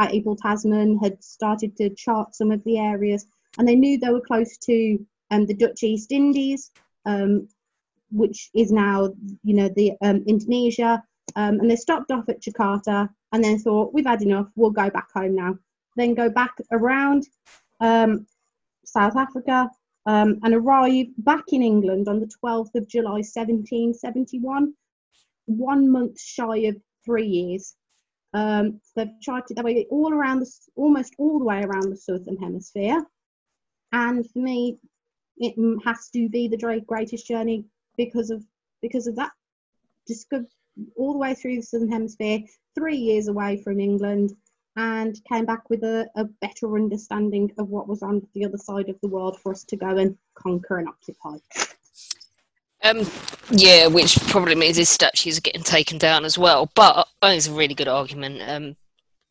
Abel 0.00 0.36
Tasman 0.36 0.98
had 0.98 1.22
started 1.22 1.76
to 1.76 1.90
chart 1.90 2.34
some 2.34 2.52
of 2.52 2.62
the 2.64 2.78
areas, 2.78 3.26
and 3.58 3.66
they 3.66 3.74
knew 3.74 3.98
they 3.98 4.10
were 4.10 4.20
close 4.20 4.56
to 4.58 5.04
um, 5.30 5.46
the 5.46 5.54
Dutch 5.54 5.82
East 5.82 6.12
Indies, 6.12 6.70
um, 7.06 7.48
which 8.10 8.50
is 8.54 8.70
now 8.70 9.12
you 9.42 9.54
know 9.54 9.68
the 9.68 9.92
Indonesia, 10.02 11.02
um, 11.36 11.60
and 11.60 11.70
they 11.70 11.76
stopped 11.76 12.10
off 12.10 12.28
at 12.28 12.42
Jakarta 12.42 13.08
and 13.32 13.44
then 13.44 13.58
thought 13.58 13.94
we've 13.94 14.06
had 14.06 14.22
enough, 14.22 14.48
we'll 14.56 14.70
go 14.70 14.90
back 14.90 15.08
home 15.12 15.34
now. 15.34 15.56
Then 15.96 16.14
go 16.14 16.30
back 16.30 16.54
around 16.72 17.26
um, 17.80 18.26
South 18.84 19.16
Africa 19.16 19.70
um, 20.06 20.38
and 20.42 20.54
arrive 20.54 21.06
back 21.18 21.44
in 21.52 21.62
England 21.62 22.08
on 22.08 22.20
the 22.20 22.30
12th 22.42 22.74
of 22.74 22.88
July 22.88 23.20
1771, 23.22 24.74
one 25.46 25.90
month 25.90 26.20
shy 26.20 26.58
of 26.58 26.76
three 27.04 27.26
years. 27.26 27.74
Um, 28.32 28.80
they've 28.94 29.20
charted 29.20 29.56
their 29.56 29.64
way 29.64 29.86
all 29.90 30.12
around, 30.12 30.40
the, 30.40 30.50
almost 30.76 31.14
all 31.18 31.38
the 31.38 31.44
way 31.44 31.62
around 31.62 31.90
the 31.90 31.96
southern 31.96 32.36
hemisphere. 32.36 33.04
And 33.92 34.28
for 34.30 34.38
me, 34.38 34.78
it 35.38 35.54
has 35.84 36.10
to 36.10 36.28
be 36.28 36.46
the 36.48 36.82
greatest 36.86 37.26
journey 37.26 37.64
because 37.96 38.30
of 38.30 38.44
because 38.82 39.06
of 39.06 39.16
that. 39.16 39.32
Go 40.30 40.44
all 40.96 41.12
the 41.12 41.18
way 41.18 41.34
through 41.34 41.56
the 41.56 41.62
southern 41.62 41.90
hemisphere, 41.90 42.40
three 42.74 42.96
years 42.96 43.28
away 43.28 43.60
from 43.62 43.80
England, 43.80 44.32
and 44.76 45.18
came 45.30 45.44
back 45.44 45.68
with 45.68 45.82
a, 45.82 46.08
a 46.16 46.24
better 46.40 46.76
understanding 46.76 47.50
of 47.58 47.68
what 47.68 47.88
was 47.88 48.02
on 48.02 48.26
the 48.34 48.44
other 48.44 48.56
side 48.56 48.88
of 48.88 48.96
the 49.02 49.08
world 49.08 49.38
for 49.40 49.52
us 49.52 49.64
to 49.64 49.76
go 49.76 49.96
and 49.96 50.16
conquer 50.34 50.78
and 50.78 50.88
occupy. 50.88 51.36
Um, 52.82 53.06
yeah, 53.50 53.88
which 53.88 54.18
probably 54.28 54.54
means 54.54 54.76
his 54.76 54.88
statues 54.88 55.38
are 55.38 55.42
getting 55.42 55.62
taken 55.62 55.98
down 55.98 56.24
as 56.24 56.38
well. 56.38 56.70
But 56.74 57.06
I 57.20 57.28
think 57.28 57.38
it's 57.38 57.48
a 57.48 57.52
really 57.52 57.74
good 57.74 57.88
argument. 57.88 58.40
Um, 58.46 58.76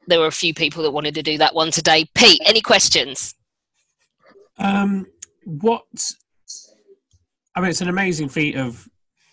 there 0.07 0.19
were 0.19 0.27
a 0.27 0.31
few 0.31 0.53
people 0.53 0.83
that 0.83 0.91
wanted 0.91 1.15
to 1.15 1.23
do 1.23 1.37
that 1.39 1.55
one 1.55 1.71
today. 1.71 2.05
Pete, 2.13 2.41
any 2.45 2.61
questions? 2.61 3.33
Um, 4.57 5.07
what? 5.45 5.83
I 7.55 7.61
mean, 7.61 7.69
it's 7.69 7.81
an 7.81 7.89
amazing 7.89 8.29
feat 8.29 8.55
of 8.55 8.87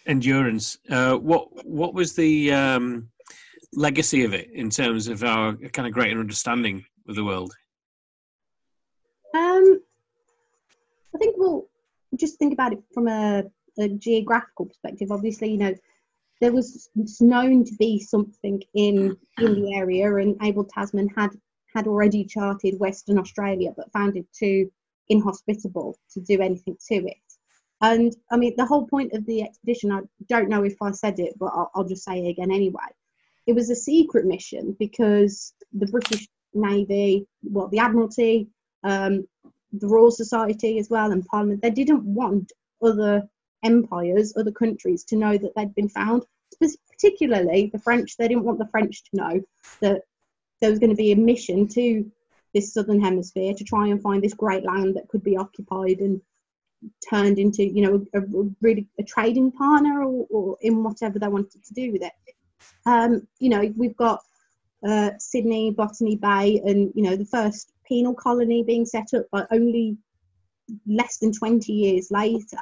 endurance. 0.07 0.79
Uh, 0.89 1.17
what 1.17 1.49
What 1.67 1.95
was 1.95 2.15
the 2.15 2.53
um, 2.53 3.09
legacy 3.73 4.25
of 4.25 4.35
it 4.35 4.51
in 4.53 4.71
terms 4.71 5.09
of 5.09 5.23
our 5.25 5.55
kind 5.55 5.87
of 5.87 5.93
greater 5.93 6.21
understanding 6.21 6.85
of 7.09 7.15
the 7.15 7.25
world? 7.25 7.53
Um, 9.35 9.81
I 11.15 11.19
think 11.19 11.37
we'll 11.39 11.69
just 12.19 12.39
think 12.39 12.53
about 12.53 12.73
it 12.73 12.83
from 12.95 13.09
a, 13.09 13.45
a 13.79 13.89
geographical 13.89 14.67
perspective. 14.67 15.11
Obviously, 15.11 15.51
you 15.51 15.59
know, 15.59 15.75
there 16.41 16.53
was 16.53 16.89
known 17.21 17.65
to 17.65 17.75
be 17.79 17.99
something 18.01 18.63
in 18.75 19.17
in 19.39 19.63
the 19.63 19.75
area, 19.75 20.15
and 20.17 20.37
Abel 20.43 20.65
Tasman 20.65 21.09
had 21.17 21.31
had 21.75 21.87
already 21.87 22.25
charted 22.25 22.79
Western 22.79 23.19
Australia, 23.19 23.73
but 23.77 23.93
found 23.93 24.17
it 24.17 24.27
too 24.33 24.71
inhospitable 25.09 25.99
to 26.13 26.21
do 26.21 26.41
anything 26.41 26.77
to 26.89 26.95
it. 26.95 27.26
And 27.81 28.15
I 28.31 28.37
mean, 28.37 28.55
the 28.57 28.67
whole 28.67 28.87
point 28.87 29.13
of 29.13 29.27
the 29.27 29.43
expedition, 29.43 29.93
I 29.93 30.01
don't 30.29 30.49
know 30.49 30.65
if 30.65 30.81
I 30.81 30.93
said 30.93 31.19
it, 31.19 31.35
but 31.39 31.47
I'll, 31.47 31.71
I'll 31.75 31.85
just 31.85 32.05
say 32.05 32.25
it 32.25 32.31
again 32.31 32.51
anyway. 32.51 32.89
It 33.47 33.55
was 33.55 33.71
a 33.71 33.77
secret 33.77 34.25
mission 34.25 34.75
because 34.79 35.53
the 35.73 35.87
British 35.87 36.27
Navy, 36.55 37.27
well, 37.43 37.69
the 37.69 37.79
Admiralty, 37.79 38.49
um, 38.83 39.27
the 39.73 39.89
Royal 39.89 40.11
Society 40.11 40.79
as 40.79 40.89
well, 40.89 41.13
and 41.13 41.25
Parliament, 41.27 41.63
they 41.63 41.71
didn't 41.71 42.03
want 42.03 42.53
other 42.83 43.29
empires, 43.63 44.35
other 44.37 44.53
countries 44.53 45.05
to 45.05 45.17
know 45.17 45.37
that 45.37 45.55
they'd 45.55 45.75
been 45.75 45.89
found. 45.89 46.25
Particularly 46.91 47.71
the 47.73 47.79
French, 47.79 48.17
they 48.17 48.29
didn't 48.29 48.45
want 48.45 48.59
the 48.59 48.69
French 48.69 49.05
to 49.05 49.17
know 49.17 49.41
that 49.81 50.03
there 50.61 50.71
was 50.71 50.79
going 50.79 50.91
to 50.91 50.97
be 50.97 51.13
a 51.13 51.17
mission 51.17 51.69
to 51.69 52.11
this 52.55 52.73
southern 52.73 53.01
hemisphere 53.01 53.53
to 53.53 53.65
try 53.65 53.89
and 53.89 54.01
find 54.01 54.23
this 54.23 54.33
great 54.33 54.65
land 54.65 54.97
that 54.97 55.09
could 55.09 55.23
be 55.23 55.37
occupied 55.37 55.99
and 55.99 56.23
turned 57.09 57.39
into, 57.39 57.65
you 57.65 57.83
know, 57.83 58.07
a, 58.15 58.21
a 58.21 58.51
really 58.61 58.87
a 58.99 59.03
trading 59.03 59.53
partner 59.53 60.03
or, 60.03 60.27
or 60.31 60.57
in 60.61 60.83
whatever 60.83 61.19
they 61.19 61.29
wanted 61.29 61.65
to 61.65 61.75
do 61.75 61.93
with 61.93 62.03
it. 62.03 62.13
Um, 62.85 63.27
you 63.39 63.49
know, 63.49 63.73
we've 63.77 63.97
got 63.97 64.21
uh, 64.87 65.11
Sydney, 65.19 65.71
Botany 65.71 66.17
Bay, 66.17 66.61
and 66.65 66.93
you 66.95 67.03
know 67.03 67.17
the 67.17 67.25
first 67.25 67.73
penal 67.87 68.15
colony 68.15 68.63
being 68.63 68.87
set 68.87 69.15
up 69.15 69.27
by 69.31 69.45
only 69.51 69.97
less 70.87 71.19
than 71.19 71.33
20 71.33 71.73
years 71.73 72.11
later 72.11 72.59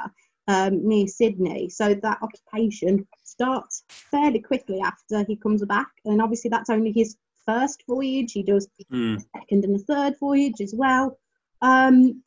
um, 0.49 0.87
near 0.87 1.07
Sydney. 1.07 1.69
So 1.71 1.95
that 1.95 2.19
occupation 2.23 3.07
starts 3.25 3.85
fairly 3.89 4.41
quickly 4.41 4.81
after 4.81 5.25
he 5.25 5.37
comes 5.37 5.65
back, 5.65 5.89
and 6.05 6.21
obviously 6.21 6.51
that's 6.51 6.71
only 6.71 6.93
his 6.93 7.17
first 7.47 7.85
voyage. 7.87 8.33
He 8.33 8.43
does 8.43 8.69
Hmm. 8.91 9.17
a 9.17 9.21
second 9.39 9.65
and 9.65 9.77
a 9.77 9.79
third 9.81 10.19
voyage 10.19 10.61
as 10.61 10.75
well. 10.75 11.19
Um, 11.63 12.23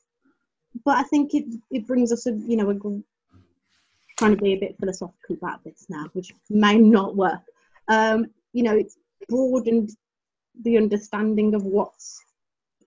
but 0.84 0.98
I 0.98 1.04
think 1.04 1.34
it 1.34 1.46
it 1.72 1.88
brings 1.88 2.12
us 2.12 2.26
a 2.26 2.32
you 2.32 2.58
know 2.58 2.70
a 2.70 2.76
trying 4.18 4.36
to 4.36 4.42
be 4.42 4.54
a 4.54 4.60
bit 4.60 4.76
philosophical 4.80 5.36
about 5.36 5.64
this 5.64 5.86
now, 5.90 6.06
which 6.14 6.34
may 6.50 6.78
not 6.78 7.16
work. 7.16 7.42
Um, 7.88 8.28
you 8.52 8.64
know, 8.64 8.76
it's 8.76 8.98
broadened 9.30 9.92
the 10.64 10.78
understanding 10.78 11.54
of 11.54 11.64
what's 11.64 12.20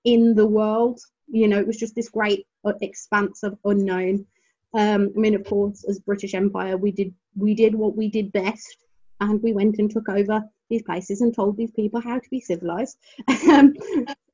in 0.04 0.34
the 0.34 0.46
world. 0.46 1.00
You 1.28 1.46
know, 1.48 1.58
it 1.58 1.66
was 1.66 1.76
just 1.76 1.94
this 1.94 2.08
great 2.08 2.46
uh, 2.64 2.72
expanse 2.82 3.42
of 3.44 3.56
unknown. 3.64 4.26
Um, 4.74 5.12
I 5.16 5.18
mean, 5.18 5.34
of 5.34 5.44
course, 5.44 5.84
as 5.88 6.00
British 6.00 6.34
Empire, 6.34 6.76
we 6.76 6.92
did 6.92 7.14
we 7.36 7.54
did 7.54 7.74
what 7.74 7.96
we 7.96 8.08
did 8.08 8.32
best, 8.32 8.76
and 9.20 9.40
we 9.42 9.52
went 9.52 9.78
and 9.78 9.90
took 9.90 10.08
over 10.08 10.42
these 10.68 10.82
places 10.82 11.20
and 11.20 11.34
told 11.34 11.56
these 11.56 11.72
people 11.72 12.00
how 12.00 12.18
to 12.18 12.30
be 12.30 12.40
civilized. 12.40 12.98
um, 13.48 13.74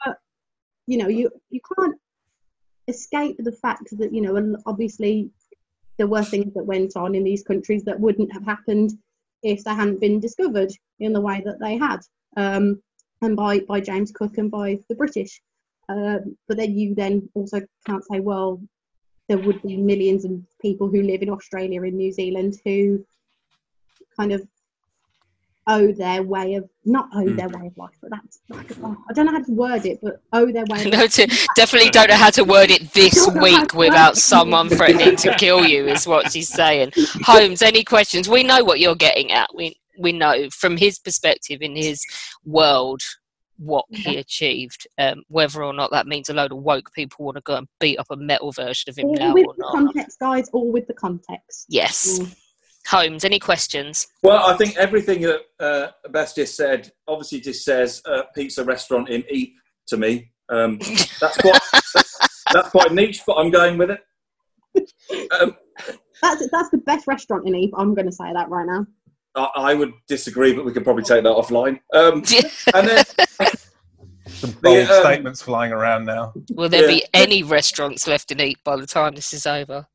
but 0.05 0.19
you 0.87 0.99
know, 0.99 1.09
you 1.09 1.31
you 1.51 1.61
can't 1.77 1.97
escape 2.89 3.37
the 3.39 3.53
fact 3.53 3.97
that 3.99 4.13
you 4.13 4.21
know, 4.21 4.57
obviously, 4.67 5.31
there 5.99 6.07
were 6.07 6.23
things 6.23 6.53
that 6.55 6.67
went 6.67 6.97
on 6.97 7.15
in 7.15 7.25
these 7.25 7.43
countries 7.43 7.85
that 7.85 7.99
wouldn't 7.99 8.33
have 8.33 8.45
happened 8.45 8.93
if 9.43 9.65
they 9.65 9.75
hadn't 9.75 10.01
been 10.01 10.21
discovered 10.21 10.73
in 11.01 11.13
the 11.13 11.21
way 11.21 11.43
that 11.45 11.61
they 11.61 11.77
had, 11.77 12.01
um, 12.37 12.83
and 13.23 13.37
by 13.37 13.61
by 13.61 13.81
James 13.81 14.13
Cook 14.13 14.39
and 14.39 14.51
by 14.51 14.79
the 14.89 14.95
British. 14.95 15.41
Um, 15.89 16.37
but 16.49 16.57
then 16.57 16.77
you 16.77 16.95
then 16.95 17.29
also 17.35 17.61
can't 17.87 18.05
say, 18.11 18.19
well, 18.19 18.61
there 19.29 19.39
would 19.39 19.63
be 19.63 19.77
millions 19.77 20.25
of 20.25 20.33
people 20.61 20.89
who 20.89 21.03
live 21.03 21.23
in 21.23 21.31
Australia 21.31 21.83
and 21.83 21.97
New 21.97 22.13
Zealand 22.13 22.61
who 22.65 23.05
kind 24.19 24.33
of 24.33 24.47
owe 25.67 25.93
their 25.93 26.23
way 26.23 26.55
of 26.55 26.69
not 26.85 27.09
owe 27.15 27.29
their 27.29 27.49
way 27.49 27.67
of 27.67 27.77
life, 27.77 27.97
but 28.01 28.11
that's 28.11 28.41
I 28.53 29.13
don't 29.13 29.27
know 29.27 29.33
how 29.33 29.43
to 29.43 29.53
word 29.53 29.85
it, 29.85 29.99
but 30.03 30.23
owe 30.33 30.51
their 30.53 30.65
way. 30.69 30.85
Of 30.85 30.87
No, 30.93 31.07
to, 31.07 31.49
definitely 31.57 31.91
don't 31.91 32.09
know 32.09 32.17
how 32.17 32.31
to 32.31 32.45
word 32.45 32.71
it 32.71 32.93
this 32.95 33.29
week 33.41 33.75
without 33.75 34.17
someone 34.17 34.69
threatening 34.69 35.17
to 35.17 35.35
kill 35.35 35.67
you. 35.67 35.89
Is 35.89 36.07
what 36.07 36.33
she's 36.33 36.49
saying. 36.49 36.93
Holmes, 37.23 37.63
any 37.63 37.83
questions? 37.83 38.29
We 38.29 38.43
know 38.43 38.65
what 38.65 38.81
you're 38.81 38.95
getting 38.95 39.33
at. 39.33 39.55
We 39.55 39.77
we 39.99 40.13
know 40.13 40.49
from 40.51 40.77
his 40.77 40.99
perspective 40.99 41.63
in 41.63 41.75
his 41.75 42.05
world 42.45 43.03
what 43.59 43.87
he 43.91 44.19
achieved. 44.19 44.87
Um, 44.99 45.23
whether 45.29 45.65
or 45.65 45.73
not 45.73 45.91
that 45.91 46.07
means 46.07 46.29
a 46.29 46.35
load 46.35 46.53
of 46.53 46.59
woke 46.59 46.93
people 46.93 47.25
want 47.25 47.37
to 47.37 47.43
go 47.43 47.57
and 47.57 47.69
beat 47.81 47.99
up 47.99 48.07
a 48.11 48.17
metal 48.17 48.53
version 48.53 48.91
of 48.91 48.99
him 48.99 49.07
all 49.07 49.15
now 49.15 49.35
with 49.35 49.47
or 49.47 49.55
the 49.55 49.63
not. 49.63 49.73
context, 49.73 50.19
guys. 50.21 50.49
All 50.51 50.71
with 50.71 50.87
the 50.87 50.95
context. 50.95 51.67
Yes. 51.69 52.21
Mm. 52.21 52.37
Holmes, 52.87 53.25
any 53.25 53.39
questions? 53.39 54.07
Well, 54.23 54.45
I 54.47 54.57
think 54.57 54.77
everything 54.77 55.23
that 55.23 55.41
uh, 55.61 55.89
Bess 56.11 56.35
just 56.35 56.57
said 56.57 56.91
obviously 57.09 57.41
just 57.41 57.65
says 57.65 58.01
uh, 58.07 58.23
pizza 58.35 58.65
restaurant 58.65 59.09
in 59.09 59.25
Eep 59.31 59.55
to 59.89 59.97
me. 59.97 60.31
Um, 60.49 60.79
that's 61.21 61.37
quite 61.39 61.61
that's 62.53 62.69
quite 62.71 62.93
niche, 62.93 63.23
but 63.27 63.35
I'm 63.35 63.51
going 63.51 63.77
with 63.79 63.91
it. 63.91 64.01
Um, 65.41 65.57
That's 66.23 66.49
that's 66.51 66.71
the 66.71 66.79
best 66.79 67.07
restaurant 67.07 67.47
in 67.49 67.55
Eve. 67.55 67.71
I'm 67.77 67.95
going 67.95 68.07
to 68.07 68.13
say 68.13 68.33
that 68.33 68.49
right 68.49 68.67
now. 68.67 68.87
I, 69.35 69.71
I 69.71 69.75
would 69.75 69.93
disagree, 70.09 70.53
but 70.53 70.65
we 70.65 70.73
could 70.73 70.85
probably 70.85 71.03
take 71.03 71.25
that 71.25 71.29
offline. 71.35 71.81
Um, 71.93 72.23
and 72.75 72.89
then 72.89 73.05
Some 74.29 74.51
bold 74.63 74.89
um, 74.89 75.03
statements 75.03 75.43
flying 75.43 75.73
around 75.73 76.05
now. 76.05 76.33
Will 76.53 76.69
there 76.69 76.83
Yeah. 76.83 76.89
be 76.99 77.05
any 77.15 77.43
restaurants 77.43 78.07
left 78.07 78.29
to 78.29 78.43
eat 78.45 78.59
by 78.65 78.77
the 78.77 78.87
time 78.87 79.15
this 79.15 79.33
is 79.33 79.47
over? 79.47 79.87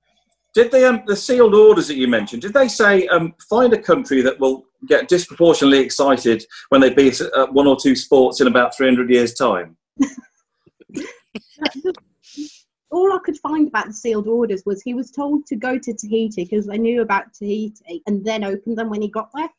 Did 0.54 0.72
they 0.72 0.84
um, 0.86 1.04
the 1.08 1.16
sealed 1.16 1.56
orders 1.56 1.88
that 1.88 1.96
you 1.96 2.08
mentioned? 2.08 2.42
Did 2.42 2.54
they 2.54 2.68
say 2.68 3.08
um, 3.08 3.34
find 3.50 3.72
a 3.74 3.82
country 3.82 4.22
that 4.22 4.40
will 4.40 4.66
get 4.88 5.08
disproportionately 5.08 5.80
excited 5.80 6.46
when 6.70 6.82
they 6.82 6.94
beat 6.94 7.22
uh, 7.22 7.48
one 7.48 7.68
or 7.68 7.78
two 7.82 7.96
sports 7.96 8.42
in 8.42 8.48
about 8.48 8.76
300 8.76 9.10
years' 9.10 9.34
time? 9.34 9.78
All 12.92 13.14
I 13.14 13.20
could 13.24 13.38
find 13.38 13.70
about 13.70 13.88
the 13.88 13.94
sealed 13.94 14.28
orders 14.28 14.64
was 14.66 14.82
he 14.82 14.94
was 14.94 15.12
told 15.12 15.46
to 15.46 15.56
go 15.56 15.78
to 15.78 15.94
Tahiti 15.94 16.44
because 16.44 16.68
they 16.68 16.78
knew 16.78 17.02
about 17.02 17.34
Tahiti 17.34 18.04
and 18.06 18.26
then 18.26 18.44
open 18.44 18.76
them 18.76 18.90
when 18.90 19.02
he 19.02 19.08
got 19.08 19.30
there. 19.34 19.50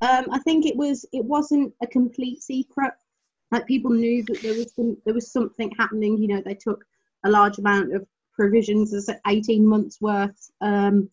Um, 0.00 0.26
I 0.30 0.38
think 0.40 0.64
it 0.64 0.76
was 0.76 1.04
it 1.12 1.24
wasn't 1.24 1.74
a 1.82 1.88
complete 1.88 2.40
secret. 2.40 2.92
Like 3.50 3.66
people 3.66 3.90
knew 3.90 4.22
that 4.24 4.40
there 4.42 4.54
was 4.54 4.72
some, 4.74 4.96
there 5.04 5.14
was 5.14 5.32
something 5.32 5.72
happening. 5.76 6.18
You 6.18 6.28
know, 6.28 6.40
they 6.44 6.54
took 6.54 6.84
a 7.24 7.30
large 7.30 7.58
amount 7.58 7.92
of 7.92 8.06
provisions, 8.38 8.94
as 8.94 9.10
eighteen 9.26 9.66
months 9.66 10.00
worth. 10.00 10.50
Um, 10.60 11.10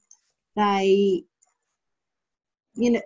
they, 0.56 1.24
you 2.76 2.92
know, 2.92 3.02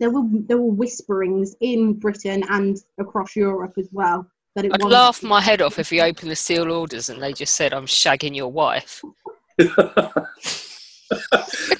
there 0.00 0.10
were 0.10 0.24
there 0.48 0.58
were 0.58 0.72
whisperings 0.72 1.54
in 1.60 1.94
Britain 1.94 2.42
and 2.48 2.78
across 2.98 3.36
Europe 3.36 3.74
as 3.78 3.88
well 3.92 4.26
that 4.54 4.64
it 4.64 4.72
I'd 4.74 4.82
was 4.82 4.92
laugh 4.92 5.22
my 5.22 5.40
head 5.40 5.62
off 5.62 5.78
if 5.78 5.92
you 5.92 6.02
opened 6.02 6.30
the 6.30 6.36
seal 6.36 6.70
orders 6.70 7.08
and 7.08 7.22
they 7.22 7.32
just 7.32 7.54
said, 7.54 7.72
I'm 7.72 7.86
shagging 7.86 8.36
your 8.36 8.52
wife. 8.52 9.02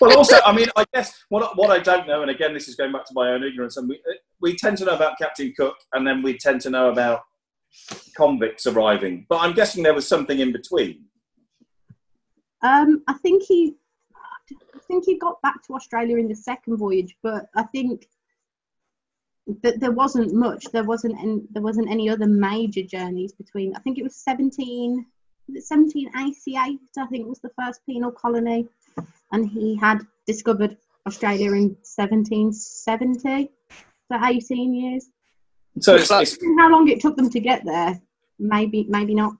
well, 0.01 0.17
also, 0.17 0.37
I 0.45 0.55
mean, 0.55 0.69
I 0.77 0.85
guess 0.95 1.25
what, 1.29 1.57
what 1.57 1.71
I 1.71 1.79
don't 1.79 2.07
know, 2.07 2.23
and 2.23 2.31
again, 2.31 2.55
this 2.55 2.69
is 2.69 2.75
going 2.75 2.93
back 2.93 3.05
to 3.07 3.15
my 3.15 3.31
own 3.31 3.43
ignorance, 3.45 3.77
and 3.77 3.89
we, 3.89 4.01
we 4.41 4.57
tend 4.57 4.79
to 4.79 4.85
know 4.85 4.95
about 4.95 5.19
Captain 5.19 5.53
Cook, 5.57 5.77
and 5.93 6.07
then 6.07 6.23
we 6.23 6.39
tend 6.39 6.61
to 6.63 6.71
know 6.71 6.91
about 6.91 7.23
convicts 8.17 8.67
arriving. 8.67 9.27
But 9.29 9.41
I'm 9.41 9.53
guessing 9.53 9.83
there 9.83 9.95
was 9.95 10.09
something 10.09 10.39
in 10.39 10.53
between. 10.53 11.05
Um, 12.63 13.03
I 13.09 13.15
think 13.15 13.43
he, 13.43 13.75
I 14.51 14.79
think 14.87 15.05
he 15.05 15.19
got 15.19 15.43
back 15.43 15.63
to 15.67 15.75
Australia 15.75 16.17
in 16.17 16.29
the 16.29 16.35
second 16.35 16.77
voyage, 16.77 17.17
but 17.23 17.47
I 17.55 17.65
think 17.65 18.07
that 19.63 19.81
there 19.81 19.93
wasn't 19.93 20.33
much. 20.35 20.67
There 20.67 20.85
wasn't 20.85 21.19
any, 21.19 21.43
there 21.51 21.63
wasn't 21.63 21.91
any 21.91 22.09
other 22.09 22.27
major 22.27 22.83
journeys 22.83 23.33
between. 23.33 23.75
I 23.75 23.81
think 23.81 23.99
it 23.99 24.05
was 24.05 24.17
seventeen, 24.17 25.07
was 25.49 25.57
it 25.57 25.67
seventeen 25.67 26.11
eighty 26.19 26.57
eight. 26.57 26.81
I 26.99 27.07
think 27.07 27.29
was 27.29 27.41
the 27.41 27.51
first 27.61 27.81
penal 27.87 28.13
colony, 28.13 28.69
and 29.33 29.49
he 29.49 29.77
had 29.77 30.07
discovered 30.27 30.77
Australia 31.07 31.53
in 31.53 31.77
seventeen 31.83 32.53
seventy. 32.53 33.51
for 34.13 34.25
eighteen 34.25 34.75
years. 34.75 35.07
So 35.81 35.95
it's, 35.95 36.11
it's, 36.11 36.39
how 36.59 36.71
long 36.71 36.89
it 36.89 37.01
took 37.01 37.17
them 37.17 37.31
to 37.31 37.41
get 37.41 37.65
there? 37.65 38.01
Maybe, 38.39 38.87
maybe 38.89 39.15
not. 39.15 39.35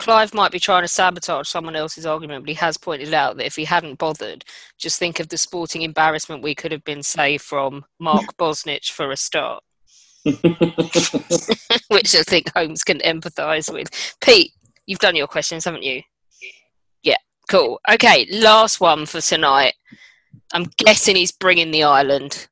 Clive 0.00 0.32
might 0.32 0.50
be 0.50 0.58
trying 0.58 0.82
to 0.82 0.88
sabotage 0.88 1.46
someone 1.46 1.76
else's 1.76 2.06
argument, 2.06 2.42
but 2.42 2.48
he 2.48 2.54
has 2.54 2.78
pointed 2.78 3.12
out 3.12 3.36
that 3.36 3.44
if 3.44 3.54
he 3.54 3.66
hadn't 3.66 3.98
bothered, 3.98 4.46
just 4.78 4.98
think 4.98 5.20
of 5.20 5.28
the 5.28 5.36
sporting 5.36 5.82
embarrassment 5.82 6.42
we 6.42 6.54
could 6.54 6.72
have 6.72 6.82
been 6.84 7.02
saved 7.02 7.44
from 7.44 7.84
Mark 7.98 8.24
Bosnich 8.38 8.90
for 8.92 9.10
a 9.10 9.16
start. 9.16 9.62
Which 10.24 12.14
I 12.14 12.22
think 12.22 12.50
Holmes 12.54 12.82
can 12.82 12.98
empathise 13.00 13.70
with. 13.70 13.90
Pete, 14.22 14.52
you've 14.86 15.00
done 15.00 15.16
your 15.16 15.26
questions, 15.26 15.66
haven't 15.66 15.82
you? 15.82 16.00
Yeah, 17.02 17.18
cool. 17.50 17.78
Okay, 17.90 18.26
last 18.32 18.80
one 18.80 19.04
for 19.04 19.20
tonight. 19.20 19.74
I'm 20.54 20.64
guessing 20.78 21.16
he's 21.16 21.32
bringing 21.32 21.72
the 21.72 21.82
island. 21.82 22.48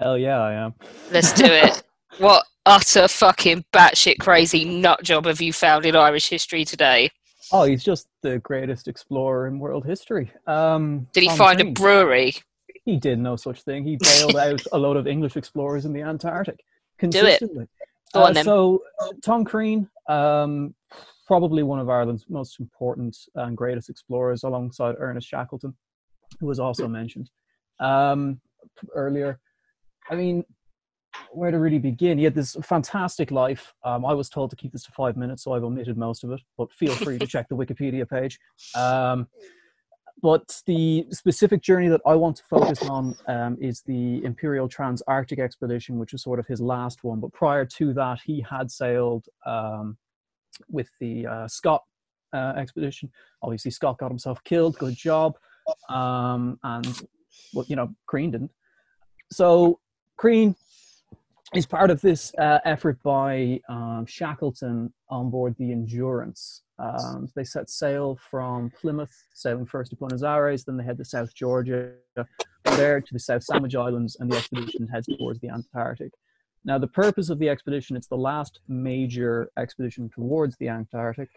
Hell 0.00 0.18
yeah, 0.18 0.40
I 0.40 0.52
am. 0.54 0.74
Let's 1.12 1.32
do 1.32 1.44
it. 1.44 1.84
what 2.18 2.44
utter 2.66 3.08
fucking 3.08 3.64
batshit 3.72 4.18
crazy 4.20 4.64
nut 4.64 5.02
job 5.02 5.26
have 5.26 5.40
you 5.40 5.52
found 5.52 5.84
in 5.86 5.96
Irish 5.96 6.28
history 6.28 6.64
today? 6.64 7.10
Oh, 7.50 7.64
he's 7.64 7.84
just 7.84 8.06
the 8.22 8.38
greatest 8.38 8.88
explorer 8.88 9.46
in 9.46 9.58
world 9.58 9.84
history. 9.84 10.30
Um, 10.46 11.06
Did 11.12 11.24
he 11.24 11.28
find 11.36 11.60
a 11.60 11.70
brewery? 11.70 12.34
He 12.84 12.96
did 12.96 13.18
no 13.18 13.36
such 13.36 13.62
thing. 13.62 13.84
He 13.84 13.96
bailed 14.00 14.36
out 14.36 14.62
a 14.72 14.78
load 14.78 14.96
of 14.96 15.06
English 15.06 15.36
explorers 15.36 15.84
in 15.84 15.92
the 15.92 16.00
Antarctic 16.02 16.56
Do 16.56 17.06
it. 17.06 17.12
consistently. 17.12 17.68
Go 18.14 18.22
Uh, 18.22 18.26
on 18.26 18.34
then. 18.34 18.44
So, 18.44 18.82
uh, 19.00 19.08
Tom 19.24 19.44
Crean, 19.44 19.88
um, 20.08 20.74
probably 21.26 21.62
one 21.62 21.78
of 21.78 21.88
Ireland's 21.88 22.24
most 22.28 22.58
important 22.60 23.16
and 23.34 23.56
greatest 23.56 23.88
explorers, 23.90 24.44
alongside 24.44 24.96
Ernest 24.98 25.28
Shackleton, 25.28 25.74
who 26.40 26.46
was 26.46 26.58
also 26.58 26.88
mentioned 26.88 27.30
um, 27.80 28.40
earlier. 28.94 29.38
I 30.10 30.14
mean, 30.16 30.44
where 31.30 31.50
to 31.50 31.58
really 31.58 31.78
begin? 31.78 32.18
He 32.18 32.24
had 32.24 32.34
this 32.34 32.56
fantastic 32.62 33.30
life. 33.30 33.74
Um, 33.84 34.04
I 34.04 34.14
was 34.14 34.28
told 34.28 34.50
to 34.50 34.56
keep 34.56 34.72
this 34.72 34.84
to 34.84 34.92
five 34.92 35.16
minutes, 35.16 35.44
so 35.44 35.52
I've 35.52 35.64
omitted 35.64 35.96
most 35.96 36.24
of 36.24 36.30
it, 36.32 36.40
but 36.56 36.72
feel 36.72 36.94
free 36.94 37.18
to 37.18 37.26
check 37.34 37.48
the 37.48 37.56
Wikipedia 37.56 38.08
page. 38.08 38.38
Um, 38.74 39.28
but 40.22 40.60
the 40.66 41.06
specific 41.10 41.62
journey 41.62 41.88
that 41.88 42.00
I 42.06 42.14
want 42.14 42.36
to 42.36 42.44
focus 42.44 42.82
on 42.82 43.16
um, 43.26 43.58
is 43.60 43.82
the 43.82 44.22
Imperial 44.24 44.68
Trans-Antarctic 44.68 45.40
Expedition, 45.40 45.98
which 45.98 46.12
was 46.12 46.22
sort 46.22 46.38
of 46.38 46.46
his 46.46 46.60
last 46.60 47.02
one. 47.02 47.18
But 47.18 47.32
prior 47.32 47.64
to 47.64 47.92
that, 47.94 48.20
he 48.24 48.44
had 48.48 48.70
sailed 48.70 49.26
um, 49.44 49.98
with 50.68 50.88
the 51.00 51.26
uh, 51.26 51.48
Scott 51.48 51.82
uh, 52.32 52.52
expedition. 52.56 53.10
Obviously, 53.42 53.72
Scott 53.72 53.98
got 53.98 54.10
himself 54.10 54.42
killed. 54.44 54.78
Good 54.78 54.96
job. 54.96 55.36
Um, 55.88 56.58
and 56.62 57.02
well, 57.52 57.64
you 57.68 57.74
know, 57.74 57.92
Crean 58.06 58.30
didn't. 58.30 58.52
So 59.32 59.80
Crean 60.16 60.54
is 61.54 61.66
part 61.66 61.90
of 61.90 62.00
this 62.00 62.32
uh, 62.38 62.58
effort 62.64 63.02
by 63.02 63.60
um, 63.68 64.06
Shackleton 64.06 64.92
on 65.08 65.30
board 65.30 65.54
the 65.58 65.70
Endurance. 65.70 66.62
Um, 66.78 67.28
they 67.36 67.44
set 67.44 67.68
sail 67.68 68.18
from 68.30 68.70
Plymouth, 68.80 69.14
sailing 69.34 69.66
first 69.66 69.90
to 69.90 69.96
Buenos 69.96 70.22
Aires, 70.22 70.64
then 70.64 70.76
they 70.76 70.84
head 70.84 70.96
to 70.98 71.04
South 71.04 71.34
Georgia, 71.34 71.92
there 72.64 73.00
to 73.00 73.12
the 73.12 73.18
South 73.18 73.44
Sandwich 73.44 73.74
Islands, 73.74 74.16
and 74.18 74.30
the 74.30 74.36
expedition 74.36 74.88
heads 74.88 75.08
towards 75.18 75.40
the 75.40 75.50
Antarctic. 75.50 76.12
Now, 76.64 76.78
the 76.78 76.88
purpose 76.88 77.28
of 77.28 77.38
the 77.38 77.48
expedition, 77.48 77.96
it's 77.96 78.06
the 78.06 78.16
last 78.16 78.60
major 78.68 79.50
expedition 79.58 80.08
towards 80.08 80.56
the 80.56 80.68
Antarctic. 80.68 81.28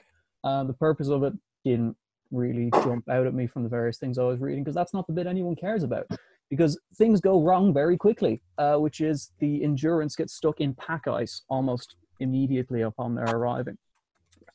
Uh, 0.43 0.63
the 0.63 0.73
purpose 0.73 1.09
of 1.09 1.23
it 1.23 1.33
didn't 1.63 1.97
really 2.31 2.71
jump 2.83 3.09
out 3.09 3.27
at 3.27 3.33
me 3.33 3.47
from 3.47 3.63
the 3.63 3.69
various 3.69 3.97
things 3.97 4.17
I 4.17 4.23
was 4.23 4.39
reading 4.39 4.63
because 4.63 4.75
that's 4.75 4.93
not 4.93 5.07
the 5.07 5.13
bit 5.13 5.27
anyone 5.27 5.55
cares 5.55 5.83
about. 5.83 6.07
Because 6.55 6.79
things 6.95 7.19
go 7.19 7.41
wrong 7.41 7.73
very 7.73 7.97
quickly, 7.97 8.41
uh, 8.57 8.77
which 8.77 9.01
is 9.01 9.31
the 9.39 9.63
endurance 9.63 10.15
gets 10.15 10.33
stuck 10.33 10.61
in 10.61 10.73
pack 10.75 11.07
ice 11.07 11.41
almost 11.49 11.95
immediately 12.19 12.81
upon 12.81 13.15
their 13.15 13.25
arriving. 13.25 13.77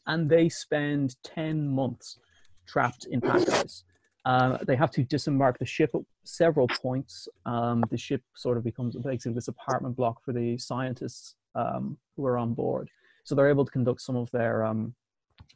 And 0.07 0.29
they 0.29 0.49
spend 0.49 1.17
10 1.25 1.69
months 1.69 2.19
trapped 2.67 3.07
in 3.11 3.21
pack 3.21 3.49
ice. 3.51 3.85
Uh, 4.25 4.59
they 4.67 4.77
have 4.77 4.91
to 4.93 5.03
disembark 5.03 5.59
the 5.59 5.67
ship 5.67 5.91
at 5.95 6.03
several 6.25 6.69
points. 6.69 7.29
Um, 7.47 7.85
the 7.91 7.97
ship 7.97 8.23
sort 8.35 8.57
of 8.57 8.65
becomes 8.65 8.97
basically 8.97 9.33
this 9.33 9.49
apartment 9.49 9.97
block 9.97 10.23
for 10.25 10.33
the 10.33 10.59
scientists 10.59 11.37
um, 11.55 11.97
who 12.17 12.27
are 12.27 12.37
on 12.37 12.55
board. 12.55 12.91
So 13.25 13.35
they're 13.35 13.49
able 13.49 13.65
to 13.65 13.71
conduct 13.71 14.03
some 14.03 14.17
of 14.17 14.31
their 14.31 14.65
um, 14.65 14.95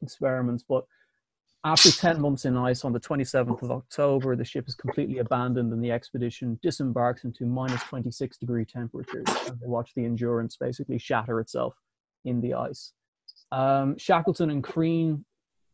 experiments. 0.02 0.64
But 0.66 0.84
after 1.65 1.91
10 1.91 2.20
months 2.20 2.44
in 2.44 2.59
ice, 2.59 2.84
on 2.84 2.93
the 2.93 3.01
27th 3.01 3.62
of 3.62 3.70
October, 3.70 4.36
the 4.36 4.44
ship 4.44 4.68
is 4.68 4.75
completely 4.75 5.18
abandoned 5.18 5.73
and 5.73 5.83
the 5.83 5.91
expedition 5.91 6.59
disembarks 6.62 7.25
into 7.25 7.47
minus 7.47 7.83
26 7.84 8.36
degree 8.36 8.67
temperatures. 8.67 9.25
And 9.47 9.59
they 9.59 9.67
watch 9.67 9.93
the 9.97 10.05
Endurance 10.05 10.59
basically 10.59 10.99
shatter 10.99 11.41
itself 11.41 11.75
in 12.26 12.43
the 12.43 12.52
ice. 12.52 12.93
Um, 13.51 13.97
Shackleton 13.97 14.51
and 14.51 14.62
Crean 14.62 15.25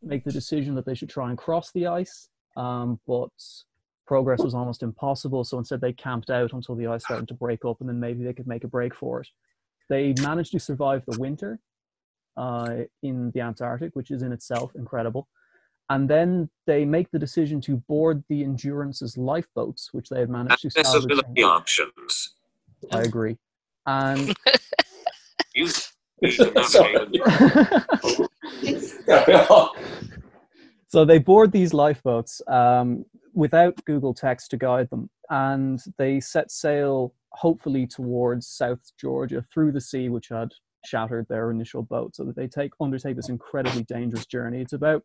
make 0.01 0.23
the 0.23 0.31
decision 0.31 0.77
that 0.77 0.87
they 0.87 0.95
should 0.95 1.11
try 1.11 1.29
and 1.29 1.37
cross 1.37 1.73
the 1.73 1.89
ice, 1.89 2.29
um, 2.57 3.01
but 3.09 3.31
progress 4.07 4.41
was 4.41 4.55
almost 4.55 4.85
impossible. 4.85 5.43
So 5.43 5.59
instead, 5.59 5.81
they 5.81 5.93
camped 5.93 6.31
out 6.31 6.53
until 6.53 6.77
the 6.77 6.87
ice 6.87 7.05
started 7.05 7.27
to 7.29 7.35
break 7.35 7.65
up, 7.65 7.81
and 7.81 7.89
then 7.89 7.99
maybe 7.99 8.23
they 8.23 8.33
could 8.33 8.47
make 8.47 8.63
a 8.63 8.69
break 8.69 8.95
for 8.95 9.23
it. 9.23 9.29
They 9.89 10.15
managed 10.23 10.53
to 10.53 10.61
survive 10.61 11.03
the 11.07 11.19
winter 11.19 11.59
uh, 12.37 12.83
in 13.03 13.33
the 13.33 13.41
Antarctic, 13.41 13.97
which 13.97 14.13
is 14.13 14.23
in 14.23 14.31
itself 14.31 14.71
incredible. 14.77 15.27
And 15.91 16.09
then 16.09 16.49
they 16.69 16.85
make 16.85 17.11
the 17.11 17.19
decision 17.19 17.61
to 17.63 17.77
board 17.77 18.23
the 18.29 18.45
Endurance's 18.45 19.19
lifeboats, 19.19 19.91
which 19.93 20.09
they 20.09 20.21
had 20.21 20.31
managed 20.31 20.63
to 20.63 20.71
salvage. 20.71 20.87
Accessibility 20.87 21.43
options. 21.43 22.37
I 22.93 23.03
agree. 23.03 23.37
And 23.87 24.35
Use 25.55 25.93
so 30.89 31.05
they 31.05 31.19
board 31.19 31.51
these 31.51 31.73
lifeboats 31.73 32.43
um, 32.47 33.05
without 33.33 33.83
Google 33.87 34.13
Text 34.15 34.51
to 34.51 34.59
guide 34.59 34.91
them, 34.91 35.09
and 35.31 35.81
they 35.97 36.21
set 36.21 36.51
sail 36.51 37.15
hopefully 37.33 37.87
towards 37.87 38.47
South 38.47 38.81
Georgia 39.01 39.45
through 39.53 39.73
the 39.73 39.81
sea, 39.81 40.11
which 40.11 40.29
had 40.29 40.53
shattered 40.85 41.27
their 41.29 41.51
initial 41.51 41.83
boat. 41.83 42.15
So 42.15 42.25
that 42.25 42.37
they 42.37 42.47
take 42.47 42.73
undertake 42.81 43.17
this 43.17 43.31
incredibly 43.31 43.83
dangerous 43.85 44.27
journey. 44.27 44.61
It's 44.61 44.75
about 44.75 45.03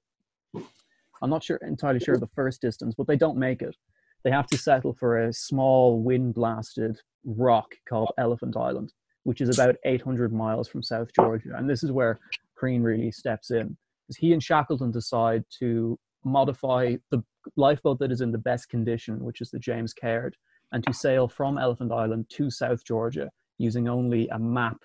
I'm 1.21 1.29
not 1.29 1.43
sure 1.43 1.57
entirely 1.57 1.99
sure 1.99 2.15
of 2.15 2.21
the 2.21 2.27
first 2.35 2.61
distance, 2.61 2.93
but 2.95 3.07
they 3.07 3.15
don't 3.15 3.37
make 3.37 3.61
it. 3.61 3.75
They 4.23 4.31
have 4.31 4.47
to 4.47 4.57
settle 4.57 4.93
for 4.93 5.19
a 5.19 5.33
small 5.33 6.01
wind 6.01 6.33
blasted 6.33 6.99
rock 7.25 7.75
called 7.87 8.11
Elephant 8.17 8.57
Island, 8.57 8.91
which 9.23 9.41
is 9.41 9.57
about 9.57 9.75
800 9.85 10.33
miles 10.33 10.67
from 10.67 10.83
South 10.83 11.09
Georgia. 11.15 11.51
And 11.55 11.69
this 11.69 11.83
is 11.83 11.91
where 11.91 12.19
Crean 12.55 12.83
really 12.83 13.11
steps 13.11 13.51
in. 13.51 13.77
Because 14.07 14.17
he 14.17 14.33
and 14.33 14.43
Shackleton 14.43 14.91
decide 14.91 15.43
to 15.59 15.97
modify 16.23 16.95
the 17.11 17.23
lifeboat 17.55 17.99
that 17.99 18.11
is 18.11 18.21
in 18.21 18.31
the 18.31 18.37
best 18.37 18.69
condition, 18.69 19.23
which 19.23 19.41
is 19.41 19.51
the 19.51 19.59
James 19.59 19.93
Caird, 19.93 20.35
and 20.71 20.83
to 20.85 20.93
sail 20.93 21.27
from 21.27 21.57
Elephant 21.57 21.91
Island 21.91 22.25
to 22.31 22.49
South 22.49 22.83
Georgia 22.83 23.29
using 23.57 23.87
only 23.87 24.27
a 24.29 24.39
map, 24.39 24.77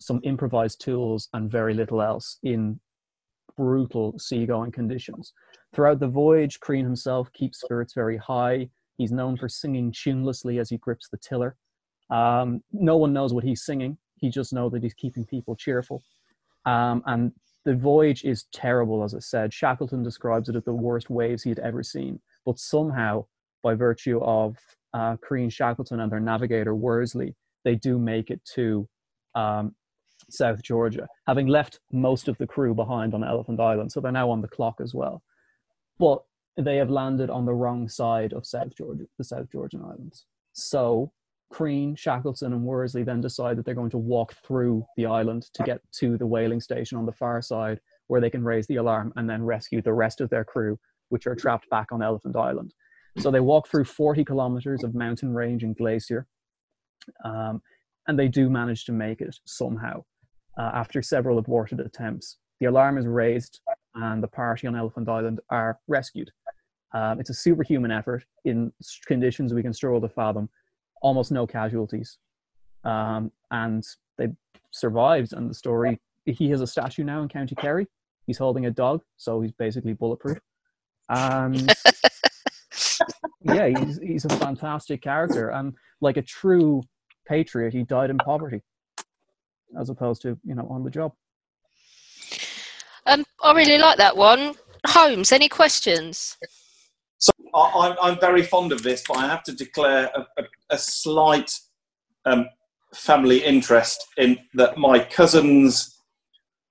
some 0.00 0.20
improvised 0.24 0.80
tools, 0.80 1.28
and 1.32 1.50
very 1.50 1.74
little 1.74 2.00
else 2.00 2.38
in 2.42 2.80
brutal 3.56 4.18
seagoing 4.18 4.72
conditions. 4.72 5.32
Throughout 5.74 6.00
the 6.00 6.08
voyage, 6.08 6.60
Crean 6.60 6.84
himself 6.84 7.32
keeps 7.32 7.60
spirits 7.60 7.94
very 7.94 8.16
high. 8.16 8.68
He's 8.98 9.12
known 9.12 9.36
for 9.36 9.48
singing 9.48 9.92
tunelessly 9.92 10.60
as 10.60 10.70
he 10.70 10.78
grips 10.78 11.08
the 11.08 11.18
tiller. 11.18 11.56
Um, 12.10 12.62
no 12.72 12.96
one 12.96 13.12
knows 13.12 13.34
what 13.34 13.44
he's 13.44 13.64
singing. 13.64 13.98
He 14.16 14.30
just 14.30 14.52
knows 14.52 14.72
that 14.72 14.82
he's 14.82 14.94
keeping 14.94 15.24
people 15.24 15.56
cheerful. 15.56 16.02
Um, 16.64 17.02
and 17.06 17.32
the 17.64 17.74
voyage 17.74 18.24
is 18.24 18.44
terrible, 18.52 19.04
as 19.04 19.14
I 19.14 19.18
said. 19.18 19.52
Shackleton 19.52 20.02
describes 20.02 20.48
it 20.48 20.56
as 20.56 20.64
the 20.64 20.72
worst 20.72 21.10
waves 21.10 21.42
he 21.42 21.50
had 21.50 21.58
ever 21.58 21.82
seen. 21.82 22.20
But 22.44 22.58
somehow, 22.58 23.26
by 23.62 23.74
virtue 23.74 24.20
of 24.22 24.56
uh, 24.94 25.16
Crean 25.16 25.50
Shackleton 25.50 26.00
and 26.00 26.10
their 26.10 26.20
navigator 26.20 26.74
Worsley, 26.74 27.34
they 27.64 27.74
do 27.74 27.98
make 27.98 28.30
it 28.30 28.40
to 28.54 28.88
um, 29.34 29.74
South 30.30 30.62
Georgia, 30.62 31.06
having 31.26 31.46
left 31.46 31.80
most 31.92 32.28
of 32.28 32.36
the 32.38 32.46
crew 32.46 32.74
behind 32.74 33.14
on 33.14 33.24
Elephant 33.24 33.60
Island. 33.60 33.92
So 33.92 34.00
they're 34.00 34.12
now 34.12 34.30
on 34.30 34.42
the 34.42 34.48
clock 34.48 34.76
as 34.82 34.94
well. 34.94 35.22
But 35.98 36.22
they 36.56 36.76
have 36.76 36.90
landed 36.90 37.30
on 37.30 37.44
the 37.44 37.54
wrong 37.54 37.88
side 37.88 38.32
of 38.32 38.46
South 38.46 38.74
Georgia, 38.76 39.04
the 39.18 39.24
South 39.24 39.50
Georgian 39.50 39.82
Islands. 39.82 40.26
So 40.52 41.12
Crean, 41.50 41.94
Shackleton, 41.94 42.52
and 42.52 42.64
Worsley 42.64 43.02
then 43.02 43.20
decide 43.20 43.56
that 43.56 43.64
they're 43.64 43.74
going 43.74 43.90
to 43.90 43.98
walk 43.98 44.34
through 44.44 44.84
the 44.96 45.06
island 45.06 45.44
to 45.54 45.62
get 45.62 45.80
to 45.98 46.16
the 46.16 46.26
whaling 46.26 46.60
station 46.60 46.98
on 46.98 47.06
the 47.06 47.12
far 47.12 47.40
side 47.40 47.80
where 48.08 48.20
they 48.20 48.30
can 48.30 48.44
raise 48.44 48.66
the 48.66 48.76
alarm 48.76 49.12
and 49.16 49.28
then 49.28 49.44
rescue 49.44 49.82
the 49.82 49.92
rest 49.92 50.20
of 50.20 50.30
their 50.30 50.44
crew, 50.44 50.78
which 51.08 51.26
are 51.26 51.34
trapped 51.34 51.68
back 51.70 51.92
on 51.92 52.02
Elephant 52.02 52.36
Island. 52.36 52.72
So 53.18 53.30
they 53.30 53.40
walk 53.40 53.68
through 53.68 53.84
40 53.84 54.24
kilometers 54.24 54.84
of 54.84 54.94
mountain 54.94 55.34
range 55.34 55.62
and 55.62 55.76
glacier, 55.76 56.26
um, 57.24 57.62
and 58.06 58.18
they 58.18 58.28
do 58.28 58.50
manage 58.50 58.84
to 58.84 58.92
make 58.92 59.20
it 59.20 59.34
somehow 59.46 60.04
uh, 60.56 60.70
after 60.74 61.02
several 61.02 61.38
aborted 61.38 61.80
attempts. 61.80 62.38
The 62.60 62.66
alarm 62.66 62.98
is 62.98 63.06
raised, 63.06 63.60
and 63.94 64.22
the 64.22 64.28
party 64.28 64.66
on 64.66 64.76
Elephant 64.76 65.08
Island 65.08 65.40
are 65.50 65.78
rescued. 65.88 66.30
Um, 66.94 67.20
it's 67.20 67.30
a 67.30 67.34
superhuman 67.34 67.90
effort 67.90 68.24
in 68.44 68.72
conditions 69.06 69.52
we 69.52 69.62
can 69.62 69.74
struggle 69.74 70.00
to 70.00 70.08
fathom, 70.08 70.48
almost 71.02 71.30
no 71.30 71.46
casualties. 71.46 72.18
Um, 72.84 73.30
and 73.50 73.84
they 74.16 74.28
survived, 74.70 75.32
and 75.32 75.50
the 75.50 75.54
story 75.54 76.00
he 76.24 76.50
has 76.50 76.60
a 76.60 76.66
statue 76.66 77.04
now 77.04 77.22
in 77.22 77.28
County 77.28 77.54
Kerry. 77.54 77.86
He's 78.26 78.38
holding 78.38 78.66
a 78.66 78.70
dog, 78.70 79.02
so 79.16 79.40
he's 79.40 79.52
basically 79.52 79.92
bulletproof. 79.92 80.38
And 81.08 81.72
yeah, 83.42 83.68
he's, 83.68 83.98
he's 83.98 84.24
a 84.24 84.30
fantastic 84.30 85.02
character. 85.02 85.50
And 85.50 85.74
like 86.00 86.16
a 86.16 86.22
true 86.22 86.82
patriot, 87.26 87.72
he 87.72 87.84
died 87.84 88.10
in 88.10 88.18
poverty 88.18 88.62
as 89.78 89.90
opposed 89.90 90.22
to, 90.22 90.38
you 90.44 90.54
know, 90.54 90.66
on 90.70 90.84
the 90.84 90.90
job. 90.90 91.12
Um, 93.06 93.24
I 93.42 93.52
really 93.52 93.78
like 93.78 93.98
that 93.98 94.16
one. 94.16 94.54
Holmes, 94.86 95.32
any 95.32 95.48
questions? 95.48 96.36
So 97.18 97.32
I, 97.54 97.70
I'm, 97.74 97.96
I'm 98.02 98.20
very 98.20 98.42
fond 98.42 98.72
of 98.72 98.82
this, 98.82 99.02
but 99.06 99.16
I 99.16 99.26
have 99.26 99.42
to 99.44 99.52
declare 99.52 100.10
a, 100.14 100.20
a, 100.40 100.44
a 100.70 100.78
slight 100.78 101.50
um, 102.24 102.46
family 102.94 103.44
interest 103.44 104.04
in 104.16 104.38
that 104.54 104.76
my 104.76 104.98
cousin's 104.98 106.00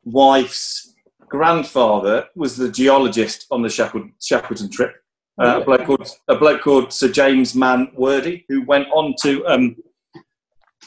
wife's 0.03 0.93
grandfather 1.27 2.25
was 2.35 2.55
the 2.55 2.69
geologist 2.69 3.47
on 3.51 3.61
the 3.61 3.69
Shackleton 3.69 4.13
Shackleton 4.21 4.69
trip. 4.69 4.93
Uh, 5.41 5.59
a, 5.61 5.65
bloke 5.65 5.85
called, 5.85 6.09
a 6.29 6.35
bloke 6.35 6.61
called 6.61 6.93
Sir 6.93 7.09
James 7.09 7.55
Mann 7.55 7.91
Wordie, 7.99 8.45
who 8.47 8.63
went 8.65 8.87
on 8.93 9.13
to 9.21 9.45
um, 9.47 9.75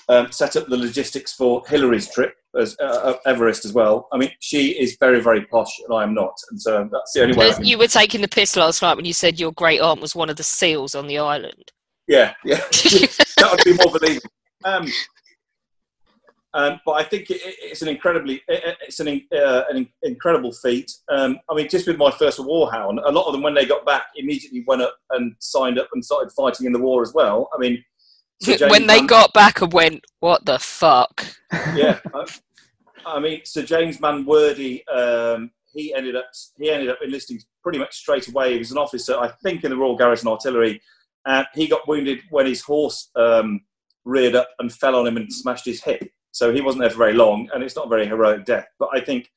um, 0.09 0.33
set 0.33 0.57
up 0.57 0.67
the 0.69 0.77
logistics 0.77 1.33
for 1.33 1.63
Hillary's 1.69 2.13
trip 2.13 2.35
as 2.59 2.77
uh, 2.81 2.85
uh, 2.85 3.17
Everest 3.27 3.65
as 3.65 3.73
well. 3.73 4.09
I 4.13 4.17
mean, 4.17 4.31
she 4.41 4.71
is 4.71 4.97
very, 4.99 5.21
very 5.21 5.45
posh, 5.47 5.79
and 5.87 5.95
I 5.95 6.03
am 6.03 6.15
not, 6.15 6.35
and 6.51 6.61
so 6.61 6.89
that's 6.91 7.13
the 7.13 7.23
only 7.23 7.37
way. 7.37 7.53
You 7.61 7.79
were 7.79 7.89
taking 7.89 8.21
the 8.21 8.29
piss 8.29 8.57
last 8.57 8.83
night 8.83 8.97
when 8.97 9.05
you 9.05 9.13
said 9.13 9.39
your 9.39 9.53
great 9.53 9.81
aunt 9.81 10.01
was 10.01 10.15
one 10.15 10.31
of 10.31 10.37
the 10.37 10.43
seals 10.43 10.95
on 10.95 11.07
the 11.07 11.19
island. 11.19 11.73
Yeah, 12.07 12.35
yeah, 12.45 12.57
that 12.71 13.49
would 13.51 13.65
be 13.65 13.75
more 13.75 13.93
believable. 13.93 14.31
Um, 14.65 14.87
um, 16.55 16.81
but 16.87 16.93
I 16.93 17.05
think 17.05 17.31
it, 17.31 17.41
it's 17.45 17.83
an 17.83 17.89
incredibly, 17.89 18.43
it's 18.49 19.01
an, 19.01 19.23
uh, 19.33 19.63
an 19.71 19.89
incredible 20.03 20.53
feat. 20.53 20.91
Um, 21.11 21.39
I 21.51 21.55
mean, 21.55 21.69
just 21.69 21.87
with 21.87 21.99
my 21.99 22.11
first 22.11 22.39
warhound, 22.39 22.99
a 23.05 23.13
lot 23.13 23.27
of 23.27 23.33
them 23.33 23.43
when 23.43 23.55
they 23.55 23.67
got 23.67 23.85
back 23.85 24.07
immediately 24.17 24.65
went 24.67 24.83
up 24.83 24.97
and 25.11 25.35
signed 25.39 25.79
up 25.79 25.89
and 25.93 26.03
started 26.03 26.33
fighting 26.33 26.67
in 26.67 26.73
the 26.73 26.79
war 26.79 27.03
as 27.03 27.13
well. 27.13 27.51
I 27.55 27.59
mean, 27.59 27.85
so 28.41 28.57
when 28.69 28.87
they 28.87 29.01
got 29.01 29.33
back 29.33 29.61
and 29.61 29.73
went, 29.73 30.05
"What 30.21 30.45
the 30.45 30.59
fuck?" 30.59 31.27
Yeah, 31.53 31.99
I, 32.15 32.27
I 33.07 33.21
mean, 33.21 33.41
Sir 33.45 33.63
James 33.63 34.01
Mann 34.01 34.25
Wordie, 34.25 34.83
um, 34.89 35.51
he 35.73 35.95
ended 35.95 36.17
up 36.17 36.27
he 36.59 36.71
ended 36.71 36.91
up 36.91 36.99
enlisting 37.03 37.41
pretty 37.63 37.79
much 37.79 37.97
straight 37.97 38.29
away. 38.29 38.53
He 38.53 38.59
was 38.59 38.73
an 38.73 38.79
officer, 38.79 39.19
I 39.19 39.29
think, 39.43 39.65
in 39.65 39.71
the 39.71 39.77
Royal 39.77 39.97
Garrison 39.97 40.29
Artillery, 40.29 40.81
and 41.27 41.47
he 41.55 41.67
got 41.67 41.87
wounded 41.89 42.21
when 42.31 42.47
his 42.47 42.63
horse 42.63 43.11
um, 43.17 43.61
reared 44.05 44.35
up 44.35 44.49
and 44.59 44.73
fell 44.73 44.97
on 44.97 45.07
him 45.07 45.17
and 45.17 45.33
smashed 45.33 45.67
his 45.67 45.83
hip. 45.83 46.11
So 46.33 46.53
he 46.53 46.61
wasn't 46.61 46.83
there 46.83 46.91
for 46.91 46.99
very 46.99 47.15
long, 47.15 47.49
and 47.53 47.63
it's 47.63 47.77
not 47.77 47.87
a 47.87 47.91
very 47.91 48.07
heroic 48.07 48.45
death. 48.45 48.69
But 48.79 48.91
I 48.93 49.01
think 49.01 49.31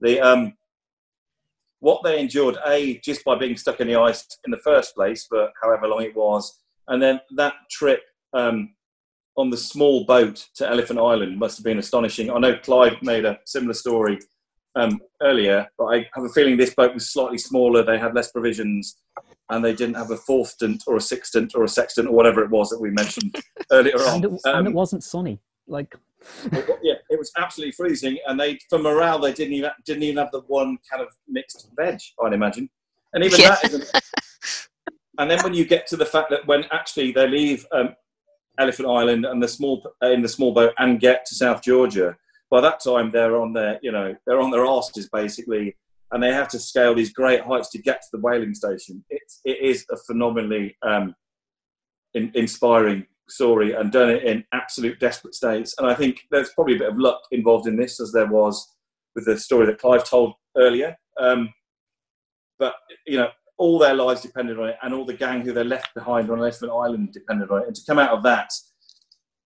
the 0.00 0.20
um, 0.20 0.54
what 1.80 2.02
they 2.02 2.20
endured, 2.20 2.58
a 2.66 2.98
just 2.98 3.24
by 3.24 3.36
being 3.36 3.56
stuck 3.56 3.80
in 3.80 3.88
the 3.88 3.96
ice 3.96 4.26
in 4.44 4.50
the 4.50 4.58
first 4.58 4.94
place 4.94 5.26
for 5.26 5.48
however 5.62 5.88
long 5.88 6.02
it 6.02 6.14
was, 6.14 6.60
and 6.88 7.02
then 7.02 7.20
that 7.36 7.54
trip 7.70 8.02
um, 8.34 8.74
on 9.36 9.50
the 9.50 9.56
small 9.56 10.04
boat 10.04 10.46
to 10.56 10.68
Elephant 10.68 10.98
Island 10.98 11.38
must 11.38 11.56
have 11.58 11.64
been 11.64 11.78
astonishing. 11.78 12.30
I 12.30 12.38
know 12.38 12.56
Clive 12.58 13.00
made 13.02 13.24
a 13.24 13.38
similar 13.46 13.74
story 13.74 14.18
um, 14.74 15.00
earlier, 15.22 15.68
but 15.78 15.84
I 15.86 16.08
have 16.14 16.24
a 16.24 16.28
feeling 16.28 16.56
this 16.56 16.74
boat 16.74 16.94
was 16.94 17.10
slightly 17.10 17.38
smaller. 17.38 17.82
They 17.82 17.98
had 17.98 18.14
less 18.14 18.30
provisions, 18.30 18.98
and 19.50 19.64
they 19.64 19.74
didn't 19.74 19.96
have 19.96 20.10
a 20.10 20.16
fourthstant 20.16 20.82
or 20.86 20.96
a 20.96 21.00
sextant 21.00 21.54
or 21.54 21.64
a 21.64 21.68
sextant 21.68 22.08
or 22.08 22.12
whatever 22.12 22.42
it 22.42 22.50
was 22.50 22.68
that 22.70 22.80
we 22.80 22.90
mentioned 22.90 23.34
earlier 23.72 23.96
and, 23.96 24.24
on. 24.26 24.34
it, 24.34 24.40
and 24.44 24.66
it 24.66 24.70
Um, 24.70 24.74
wasn't 24.74 25.04
sunny. 25.04 25.38
Like 25.66 25.94
yeah, 26.82 26.94
it 27.10 27.18
was 27.18 27.32
absolutely 27.36 27.72
freezing, 27.72 28.18
and 28.26 28.38
they 28.38 28.58
for 28.68 28.78
morale 28.78 29.18
they 29.18 29.32
didn't 29.32 29.54
even 29.54 29.70
didn't 29.84 30.02
even 30.02 30.18
have 30.18 30.30
the 30.32 30.40
one 30.42 30.78
kind 30.90 31.02
of 31.02 31.08
mixed 31.28 31.68
veg. 31.76 32.00
I'd 32.22 32.32
imagine, 32.32 32.68
and 33.12 33.24
even 33.24 33.40
Yeah. 33.40 33.50
that 33.50 33.64
isn't. 33.64 33.90
And 35.18 35.30
then 35.30 35.42
when 35.42 35.52
you 35.54 35.64
get 35.66 35.86
to 35.88 35.96
the 35.96 36.06
fact 36.06 36.30
that 36.30 36.46
when 36.46 36.64
actually 36.72 37.12
they 37.12 37.28
leave 37.28 37.66
um, 37.72 37.94
Elephant 38.58 38.88
Island 38.88 39.24
and 39.24 39.42
the 39.42 39.48
small 39.48 39.84
in 40.02 40.22
the 40.22 40.28
small 40.28 40.52
boat 40.52 40.74
and 40.78 41.00
get 41.00 41.24
to 41.26 41.34
South 41.34 41.62
Georgia, 41.62 42.16
by 42.50 42.60
that 42.60 42.80
time 42.80 43.10
they're 43.10 43.36
on 43.36 43.52
their 43.52 43.78
you 43.82 43.92
know 43.92 44.14
they're 44.26 44.40
on 44.40 44.50
their 44.50 44.66
asses 44.66 45.08
basically, 45.12 45.76
and 46.10 46.22
they 46.22 46.32
have 46.32 46.48
to 46.48 46.58
scale 46.58 46.94
these 46.94 47.12
great 47.12 47.40
heights 47.40 47.70
to 47.70 47.78
get 47.78 48.02
to 48.02 48.08
the 48.12 48.20
whaling 48.20 48.54
station. 48.54 49.04
It's 49.10 49.40
it 49.44 49.58
is 49.60 49.86
a 49.90 49.96
phenomenally 49.96 50.76
um, 50.82 51.14
in, 52.14 52.30
inspiring 52.34 53.06
story 53.28 53.72
and 53.72 53.90
done 53.90 54.10
it 54.10 54.24
in 54.24 54.44
absolute 54.52 55.00
desperate 55.00 55.34
states. 55.34 55.74
And 55.78 55.86
I 55.86 55.94
think 55.94 56.22
there's 56.30 56.52
probably 56.52 56.76
a 56.76 56.80
bit 56.80 56.90
of 56.90 56.98
luck 56.98 57.20
involved 57.30 57.66
in 57.66 57.76
this, 57.76 58.00
as 58.00 58.12
there 58.12 58.26
was 58.26 58.68
with 59.14 59.24
the 59.24 59.38
story 59.38 59.66
that 59.66 59.78
Clive 59.78 60.04
told 60.04 60.34
earlier. 60.56 60.96
Um, 61.18 61.52
but 62.58 62.74
you 63.06 63.16
know, 63.16 63.28
all 63.58 63.78
their 63.78 63.94
lives 63.94 64.22
depended 64.22 64.58
on 64.58 64.68
it, 64.68 64.76
and 64.82 64.94
all 64.94 65.04
the 65.04 65.14
gang 65.14 65.42
who 65.42 65.52
they 65.52 65.64
left 65.64 65.94
behind 65.94 66.30
on 66.30 66.38
Elephant 66.38 66.72
Island 66.72 67.12
depended 67.12 67.50
on 67.50 67.62
it. 67.62 67.66
And 67.68 67.76
to 67.76 67.82
come 67.86 67.98
out 67.98 68.10
of 68.10 68.22
that 68.22 68.50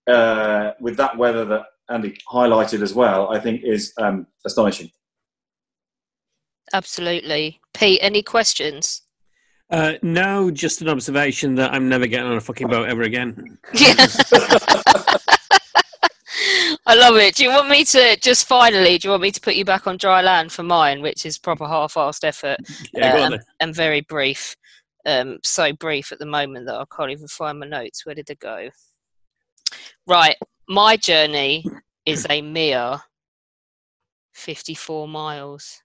uh, 0.07 0.71
with 0.79 0.97
that 0.97 1.17
weather 1.17 1.45
that 1.45 1.65
Andy 1.89 2.17
highlighted 2.31 2.81
as 2.81 2.93
well, 2.93 3.29
I 3.29 3.39
think 3.39 3.61
is 3.63 3.93
um, 3.97 4.27
astonishing. 4.45 4.89
Absolutely. 6.73 7.59
Pete, 7.73 7.99
any 8.01 8.21
questions? 8.21 9.03
Uh, 9.69 9.93
no, 10.01 10.49
just 10.49 10.81
an 10.81 10.89
observation 10.89 11.55
that 11.55 11.73
I'm 11.73 11.89
never 11.89 12.07
getting 12.07 12.27
on 12.27 12.37
a 12.37 12.41
fucking 12.41 12.67
boat 12.67 12.89
ever 12.89 13.03
again. 13.03 13.57
I 16.89 16.95
love 16.95 17.17
it. 17.17 17.35
Do 17.35 17.43
you 17.43 17.49
want 17.49 17.67
me 17.67 17.83
to 17.83 18.17
just 18.21 18.47
finally? 18.47 18.97
Do 18.97 19.07
you 19.07 19.11
want 19.11 19.23
me 19.23 19.31
to 19.31 19.41
put 19.41 19.55
you 19.55 19.65
back 19.65 19.87
on 19.87 19.97
dry 19.97 20.21
land 20.21 20.53
for 20.53 20.63
mine, 20.63 21.01
which 21.01 21.25
is 21.25 21.37
proper 21.37 21.67
half-assed 21.67 22.23
effort 22.23 22.59
Yeah, 22.93 23.25
and, 23.25 23.39
and 23.59 23.75
very 23.75 24.01
brief. 24.01 24.55
Um, 25.05 25.39
so 25.43 25.73
brief 25.73 26.13
at 26.13 26.19
the 26.19 26.25
moment 26.25 26.65
that 26.65 26.75
I 26.75 26.85
can't 26.95 27.11
even 27.11 27.27
find 27.27 27.59
my 27.59 27.67
notes. 27.67 28.05
Where 28.05 28.15
did 28.15 28.27
they 28.27 28.35
go? 28.35 28.69
Right, 30.07 30.37
my 30.69 30.95
journey 30.95 31.65
is 32.05 32.25
a 32.29 32.41
mere 32.41 32.99
fifty-four 34.33 35.09
miles, 35.09 35.81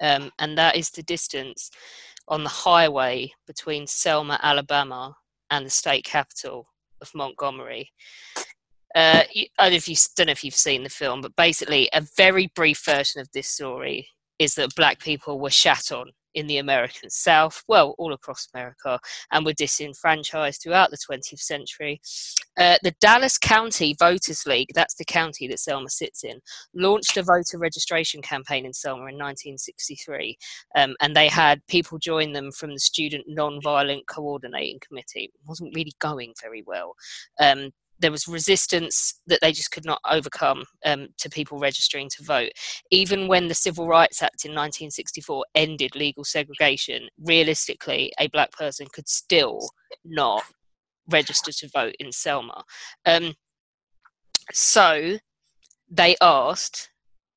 um, 0.00 0.30
and 0.38 0.58
that 0.58 0.76
is 0.76 0.90
the 0.90 1.02
distance 1.02 1.70
on 2.28 2.42
the 2.42 2.50
highway 2.50 3.32
between 3.46 3.86
Selma, 3.86 4.38
Alabama, 4.42 5.16
and 5.50 5.64
the 5.64 5.70
state 5.70 6.04
capital 6.04 6.68
of 7.00 7.10
Montgomery. 7.14 7.90
Uh, 8.94 9.22
you, 9.32 9.46
I 9.58 9.64
don't 9.64 9.72
know 9.72 9.76
if 9.76 9.88
you 9.88 9.96
don't 10.16 10.26
know 10.26 10.32
if 10.32 10.44
you've 10.44 10.54
seen 10.54 10.82
the 10.82 10.90
film, 10.90 11.20
but 11.20 11.34
basically, 11.36 11.88
a 11.92 12.02
very 12.16 12.50
brief 12.54 12.84
version 12.84 13.20
of 13.20 13.28
this 13.32 13.48
story 13.48 14.08
is 14.38 14.54
that 14.56 14.74
black 14.74 14.98
people 14.98 15.38
were 15.38 15.50
shat 15.50 15.92
on 15.92 16.10
in 16.34 16.46
the 16.46 16.58
American 16.58 17.10
South, 17.10 17.62
well, 17.68 17.94
all 17.98 18.12
across 18.12 18.48
America, 18.54 18.98
and 19.30 19.44
were 19.44 19.52
disenfranchised 19.52 20.62
throughout 20.62 20.90
the 20.90 20.96
20th 20.96 21.40
century. 21.40 22.00
Uh, 22.58 22.76
the 22.82 22.94
Dallas 23.00 23.38
County 23.38 23.94
Voters 23.98 24.46
League, 24.46 24.70
that's 24.74 24.94
the 24.94 25.04
county 25.04 25.46
that 25.48 25.58
Selma 25.58 25.90
sits 25.90 26.24
in, 26.24 26.40
launched 26.74 27.16
a 27.16 27.22
voter 27.22 27.58
registration 27.58 28.22
campaign 28.22 28.66
in 28.66 28.72
Selma 28.72 29.02
in 29.02 29.18
1963, 29.18 30.38
um, 30.76 30.94
and 31.00 31.14
they 31.14 31.28
had 31.28 31.64
people 31.66 31.98
join 31.98 32.32
them 32.32 32.50
from 32.50 32.70
the 32.70 32.80
Student 32.80 33.24
Nonviolent 33.28 34.06
Coordinating 34.06 34.80
Committee. 34.86 35.30
It 35.34 35.40
wasn't 35.46 35.74
really 35.74 35.92
going 35.98 36.34
very 36.40 36.62
well. 36.66 36.94
Um, 37.40 37.70
there 38.02 38.10
was 38.10 38.28
resistance 38.28 39.20
that 39.26 39.38
they 39.40 39.52
just 39.52 39.70
could 39.70 39.84
not 39.84 40.00
overcome 40.08 40.64
um, 40.84 41.08
to 41.18 41.30
people 41.30 41.58
registering 41.58 42.10
to 42.10 42.24
vote. 42.24 42.50
Even 42.90 43.28
when 43.28 43.48
the 43.48 43.54
Civil 43.54 43.86
Rights 43.86 44.22
Act 44.22 44.44
in 44.44 44.50
1964 44.50 45.44
ended 45.54 45.96
legal 45.96 46.24
segregation, 46.24 47.08
realistically, 47.24 48.12
a 48.18 48.28
black 48.28 48.52
person 48.52 48.86
could 48.92 49.08
still 49.08 49.70
not 50.04 50.42
register 51.08 51.52
to 51.52 51.68
vote 51.72 51.94
in 51.98 52.12
Selma. 52.12 52.64
Um, 53.06 53.34
so 54.52 55.18
they 55.90 56.16
asked 56.20 56.90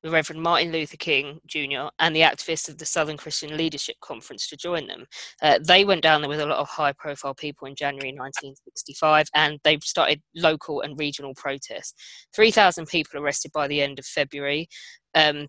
the 0.06 0.12
Reverend 0.12 0.44
Martin 0.44 0.72
Luther 0.72 0.98
King 0.98 1.40
Jr. 1.48 1.88
and 1.98 2.16
the 2.16 2.22
activists 2.22 2.70
of 2.70 2.78
the 2.78 2.86
Southern 2.86 3.18
Christian 3.18 3.58
Leadership 3.58 3.96
Conference 4.02 4.48
to 4.48 4.56
join 4.56 4.86
them. 4.86 5.06
Uh, 5.42 5.58
they 5.68 5.84
went 5.84 6.04
down 6.04 6.22
there 6.22 6.30
with 6.30 6.42
a 6.42 6.46
lot 6.46 6.60
of 6.60 6.70
high 6.70 6.94
profile 6.94 7.34
people 7.34 7.68
in 7.68 7.74
January 7.74 8.10
1965 8.10 9.28
and 9.34 9.60
they 9.64 9.80
started 9.84 10.22
local 10.36 10.82
and 10.82 11.00
regional 11.00 11.34
protests. 11.34 11.96
3,000 12.36 12.86
people 12.86 13.20
arrested 13.20 13.52
by 13.52 13.68
the 13.68 13.82
end 13.82 13.98
of 13.98 14.06
February. 14.06 14.68
Um, 15.16 15.48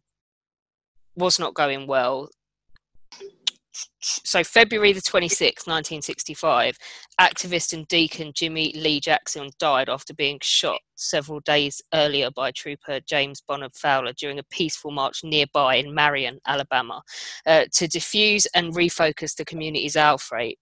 was 1.16 1.38
not 1.38 1.52
going 1.52 1.86
well. 1.86 2.30
So, 4.00 4.44
February 4.44 4.92
the 4.92 5.00
26th, 5.00 5.66
1965, 5.66 6.78
activist 7.20 7.72
and 7.72 7.86
deacon 7.88 8.32
Jimmy 8.34 8.72
Lee 8.74 9.00
Jackson 9.00 9.50
died 9.58 9.88
after 9.88 10.14
being 10.14 10.38
shot 10.42 10.80
several 10.96 11.40
days 11.40 11.82
earlier 11.94 12.30
by 12.30 12.50
trooper 12.50 13.00
James 13.00 13.40
Bonard 13.40 13.74
Fowler 13.74 14.12
during 14.12 14.38
a 14.38 14.44
peaceful 14.44 14.90
march 14.90 15.20
nearby 15.24 15.76
in 15.76 15.94
Marion, 15.94 16.38
Alabama. 16.46 17.02
Uh, 17.46 17.64
to 17.72 17.86
diffuse 17.86 18.46
and 18.54 18.74
refocus 18.74 19.34
the 19.36 19.44
community's 19.44 19.96
outrage, 19.96 20.56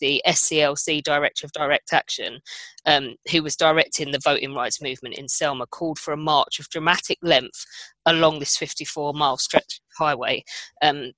the 0.00 0.22
SCLC 0.26 1.02
Director 1.02 1.46
of 1.46 1.52
Direct 1.52 1.92
Action, 1.92 2.40
um, 2.86 3.14
who 3.30 3.42
was 3.42 3.56
directing 3.56 4.10
the 4.10 4.20
voting 4.24 4.54
rights 4.54 4.82
movement 4.82 5.16
in 5.16 5.28
Selma, 5.28 5.66
called 5.66 5.98
for 5.98 6.12
a 6.12 6.16
march 6.16 6.58
of 6.58 6.68
dramatic 6.68 7.18
length 7.22 7.64
along 8.06 8.38
this 8.38 8.56
54 8.56 9.12
mile 9.12 9.36
stretch 9.36 9.80
highway. 9.98 10.42
Um, 10.82 11.12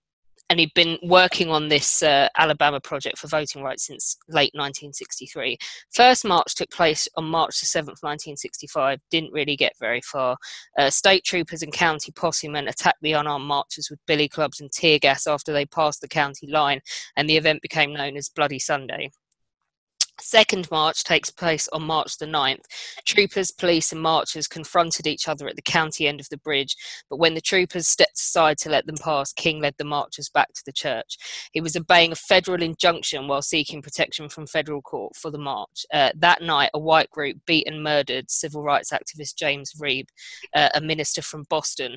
and 0.52 0.60
he'd 0.60 0.74
been 0.74 0.98
working 1.02 1.48
on 1.48 1.68
this 1.68 2.02
uh, 2.02 2.28
Alabama 2.36 2.78
project 2.78 3.16
for 3.16 3.26
voting 3.26 3.62
rights 3.62 3.86
since 3.86 4.18
late 4.28 4.52
1963. 4.52 5.56
First 5.94 6.26
march 6.26 6.54
took 6.54 6.70
place 6.70 7.08
on 7.16 7.24
March 7.24 7.58
the 7.58 7.66
7th, 7.66 8.02
1965. 8.02 8.98
Didn't 9.10 9.32
really 9.32 9.56
get 9.56 9.72
very 9.80 10.02
far. 10.02 10.36
Uh, 10.76 10.90
state 10.90 11.24
troopers 11.24 11.62
and 11.62 11.72
county 11.72 12.12
possemen 12.12 12.68
attacked 12.68 13.00
the 13.00 13.14
unarmed 13.14 13.46
marchers 13.46 13.88
with 13.88 13.98
billy 14.06 14.28
clubs 14.28 14.60
and 14.60 14.70
tear 14.70 14.98
gas 14.98 15.26
after 15.26 15.54
they 15.54 15.64
passed 15.64 16.02
the 16.02 16.08
county 16.08 16.46
line, 16.46 16.82
and 17.16 17.30
the 17.30 17.38
event 17.38 17.62
became 17.62 17.94
known 17.94 18.18
as 18.18 18.28
Bloody 18.28 18.58
Sunday. 18.58 19.10
Second 20.20 20.70
march 20.70 21.04
takes 21.04 21.30
place 21.30 21.68
on 21.72 21.82
March 21.82 22.18
the 22.18 22.26
9th. 22.26 22.64
Troopers, 23.06 23.50
police, 23.50 23.92
and 23.92 24.00
marchers 24.00 24.46
confronted 24.46 25.06
each 25.06 25.26
other 25.26 25.48
at 25.48 25.56
the 25.56 25.62
county 25.62 26.06
end 26.06 26.20
of 26.20 26.28
the 26.28 26.38
bridge, 26.38 26.76
but 27.08 27.16
when 27.16 27.34
the 27.34 27.40
troopers 27.40 27.88
stepped 27.88 28.18
aside 28.18 28.58
to 28.58 28.70
let 28.70 28.86
them 28.86 28.96
pass, 29.02 29.32
King 29.32 29.60
led 29.60 29.74
the 29.78 29.84
marchers 29.84 30.28
back 30.28 30.52
to 30.52 30.62
the 30.66 30.72
church. 30.72 31.16
He 31.52 31.60
was 31.60 31.76
obeying 31.76 32.12
a 32.12 32.16
federal 32.16 32.62
injunction 32.62 33.26
while 33.26 33.42
seeking 33.42 33.82
protection 33.82 34.28
from 34.28 34.46
federal 34.46 34.82
court 34.82 35.16
for 35.16 35.30
the 35.30 35.38
march. 35.38 35.86
Uh, 35.92 36.10
that 36.16 36.42
night, 36.42 36.70
a 36.74 36.78
white 36.78 37.10
group 37.10 37.38
beat 37.46 37.66
and 37.66 37.82
murdered 37.82 38.30
civil 38.30 38.62
rights 38.62 38.92
activist 38.92 39.36
James 39.36 39.72
Reeb, 39.80 40.06
uh, 40.54 40.68
a 40.74 40.80
minister 40.80 41.22
from 41.22 41.44
Boston, 41.48 41.96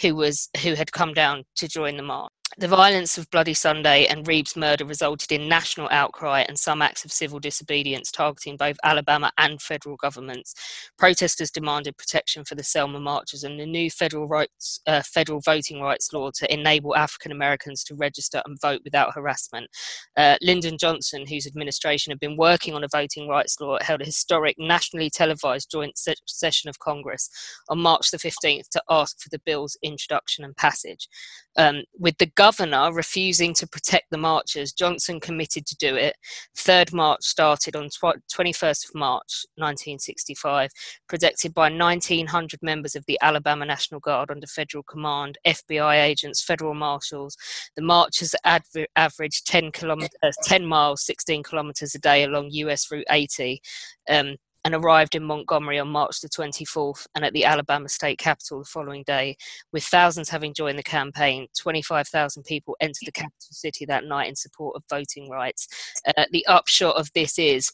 who 0.00 0.14
was 0.14 0.48
who 0.62 0.74
had 0.74 0.92
come 0.92 1.12
down 1.12 1.44
to 1.56 1.68
join 1.68 1.96
the 1.96 2.02
march. 2.02 2.32
The 2.56 2.66
violence 2.66 3.18
of 3.18 3.30
Bloody 3.30 3.52
Sunday 3.52 4.06
and 4.06 4.26
Reeb's 4.26 4.56
murder 4.56 4.84
resulted 4.84 5.30
in 5.30 5.48
national 5.48 5.86
outcry 5.90 6.44
and 6.48 6.58
some 6.58 6.80
acts 6.80 7.04
of 7.04 7.12
civil 7.12 7.38
disobedience 7.38 8.10
targeting 8.10 8.56
both 8.56 8.78
Alabama 8.82 9.30
and 9.36 9.60
federal 9.60 9.96
governments. 9.96 10.54
Protesters 10.98 11.50
demanded 11.50 11.98
protection 11.98 12.44
for 12.44 12.54
the 12.54 12.64
Selma 12.64 13.00
marchers 13.00 13.44
and 13.44 13.60
the 13.60 13.66
new 13.66 13.90
federal 13.90 14.26
rights, 14.26 14.80
uh, 14.86 15.02
federal 15.02 15.40
voting 15.40 15.82
rights 15.82 16.12
law 16.12 16.30
to 16.34 16.52
enable 16.52 16.96
African 16.96 17.32
Americans 17.32 17.84
to 17.84 17.94
register 17.94 18.40
and 18.46 18.58
vote 18.60 18.80
without 18.82 19.14
harassment. 19.14 19.68
Uh, 20.16 20.36
Lyndon 20.40 20.78
Johnson, 20.78 21.26
whose 21.26 21.46
administration 21.46 22.10
had 22.10 22.18
been 22.18 22.36
working 22.36 22.74
on 22.74 22.82
a 22.82 22.88
voting 22.90 23.28
rights 23.28 23.60
law, 23.60 23.76
held 23.82 24.00
a 24.00 24.06
historic 24.06 24.56
nationally 24.58 25.10
televised 25.10 25.70
joint 25.70 25.98
se- 25.98 26.14
session 26.24 26.70
of 26.70 26.78
Congress 26.78 27.28
on 27.68 27.78
March 27.78 28.10
the 28.10 28.16
15th 28.16 28.68
to 28.70 28.82
ask 28.88 29.20
for 29.20 29.28
the 29.28 29.40
bill's 29.44 29.76
introduction 29.82 30.44
and 30.44 30.56
passage. 30.56 31.08
Um, 31.58 31.82
with 31.98 32.16
the 32.18 32.30
governor 32.36 32.92
refusing 32.92 33.52
to 33.54 33.66
protect 33.66 34.06
the 34.10 34.16
marchers, 34.16 34.72
Johnson 34.72 35.18
committed 35.18 35.66
to 35.66 35.76
do 35.76 35.96
it. 35.96 36.16
Third 36.56 36.92
march 36.92 37.24
started 37.24 37.74
on 37.74 37.88
tw- 37.88 38.22
21st 38.32 38.88
of 38.88 38.94
March 38.94 39.44
1965, 39.56 40.70
protected 41.08 41.52
by 41.52 41.68
1,900 41.68 42.62
members 42.62 42.94
of 42.94 43.04
the 43.06 43.18
Alabama 43.20 43.64
National 43.64 44.00
Guard 44.00 44.30
under 44.30 44.46
federal 44.46 44.84
command, 44.84 45.36
FBI 45.44 46.00
agents, 46.00 46.44
federal 46.44 46.74
marshals. 46.74 47.36
The 47.74 47.82
marchers 47.82 48.36
averaged 48.44 49.46
10, 49.48 49.72
kilometers, 49.72 50.36
10 50.44 50.64
miles, 50.64 51.04
16 51.04 51.42
kilometers 51.42 51.94
a 51.94 51.98
day 51.98 52.22
along 52.22 52.50
US 52.52 52.88
Route 52.90 53.04
80. 53.10 53.60
Um, 54.08 54.36
and 54.64 54.74
arrived 54.74 55.14
in 55.14 55.24
Montgomery 55.24 55.78
on 55.78 55.88
March 55.88 56.20
the 56.20 56.28
24th 56.28 57.06
and 57.14 57.24
at 57.24 57.32
the 57.32 57.44
Alabama 57.44 57.88
state 57.88 58.18
capitol 58.18 58.60
the 58.60 58.64
following 58.64 59.04
day. 59.04 59.36
With 59.72 59.84
thousands 59.84 60.28
having 60.28 60.54
joined 60.54 60.78
the 60.78 60.82
campaign, 60.82 61.46
25,000 61.58 62.42
people 62.44 62.76
entered 62.80 63.06
the 63.06 63.12
capital 63.12 63.32
city 63.38 63.86
that 63.86 64.04
night 64.04 64.28
in 64.28 64.36
support 64.36 64.76
of 64.76 64.82
voting 64.90 65.30
rights. 65.30 65.68
Uh, 66.06 66.24
the 66.32 66.46
upshot 66.46 66.96
of 66.96 67.10
this 67.14 67.38
is 67.38 67.72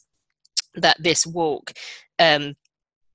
that 0.75 0.97
this 0.99 1.25
walk 1.25 1.73
um, 2.19 2.55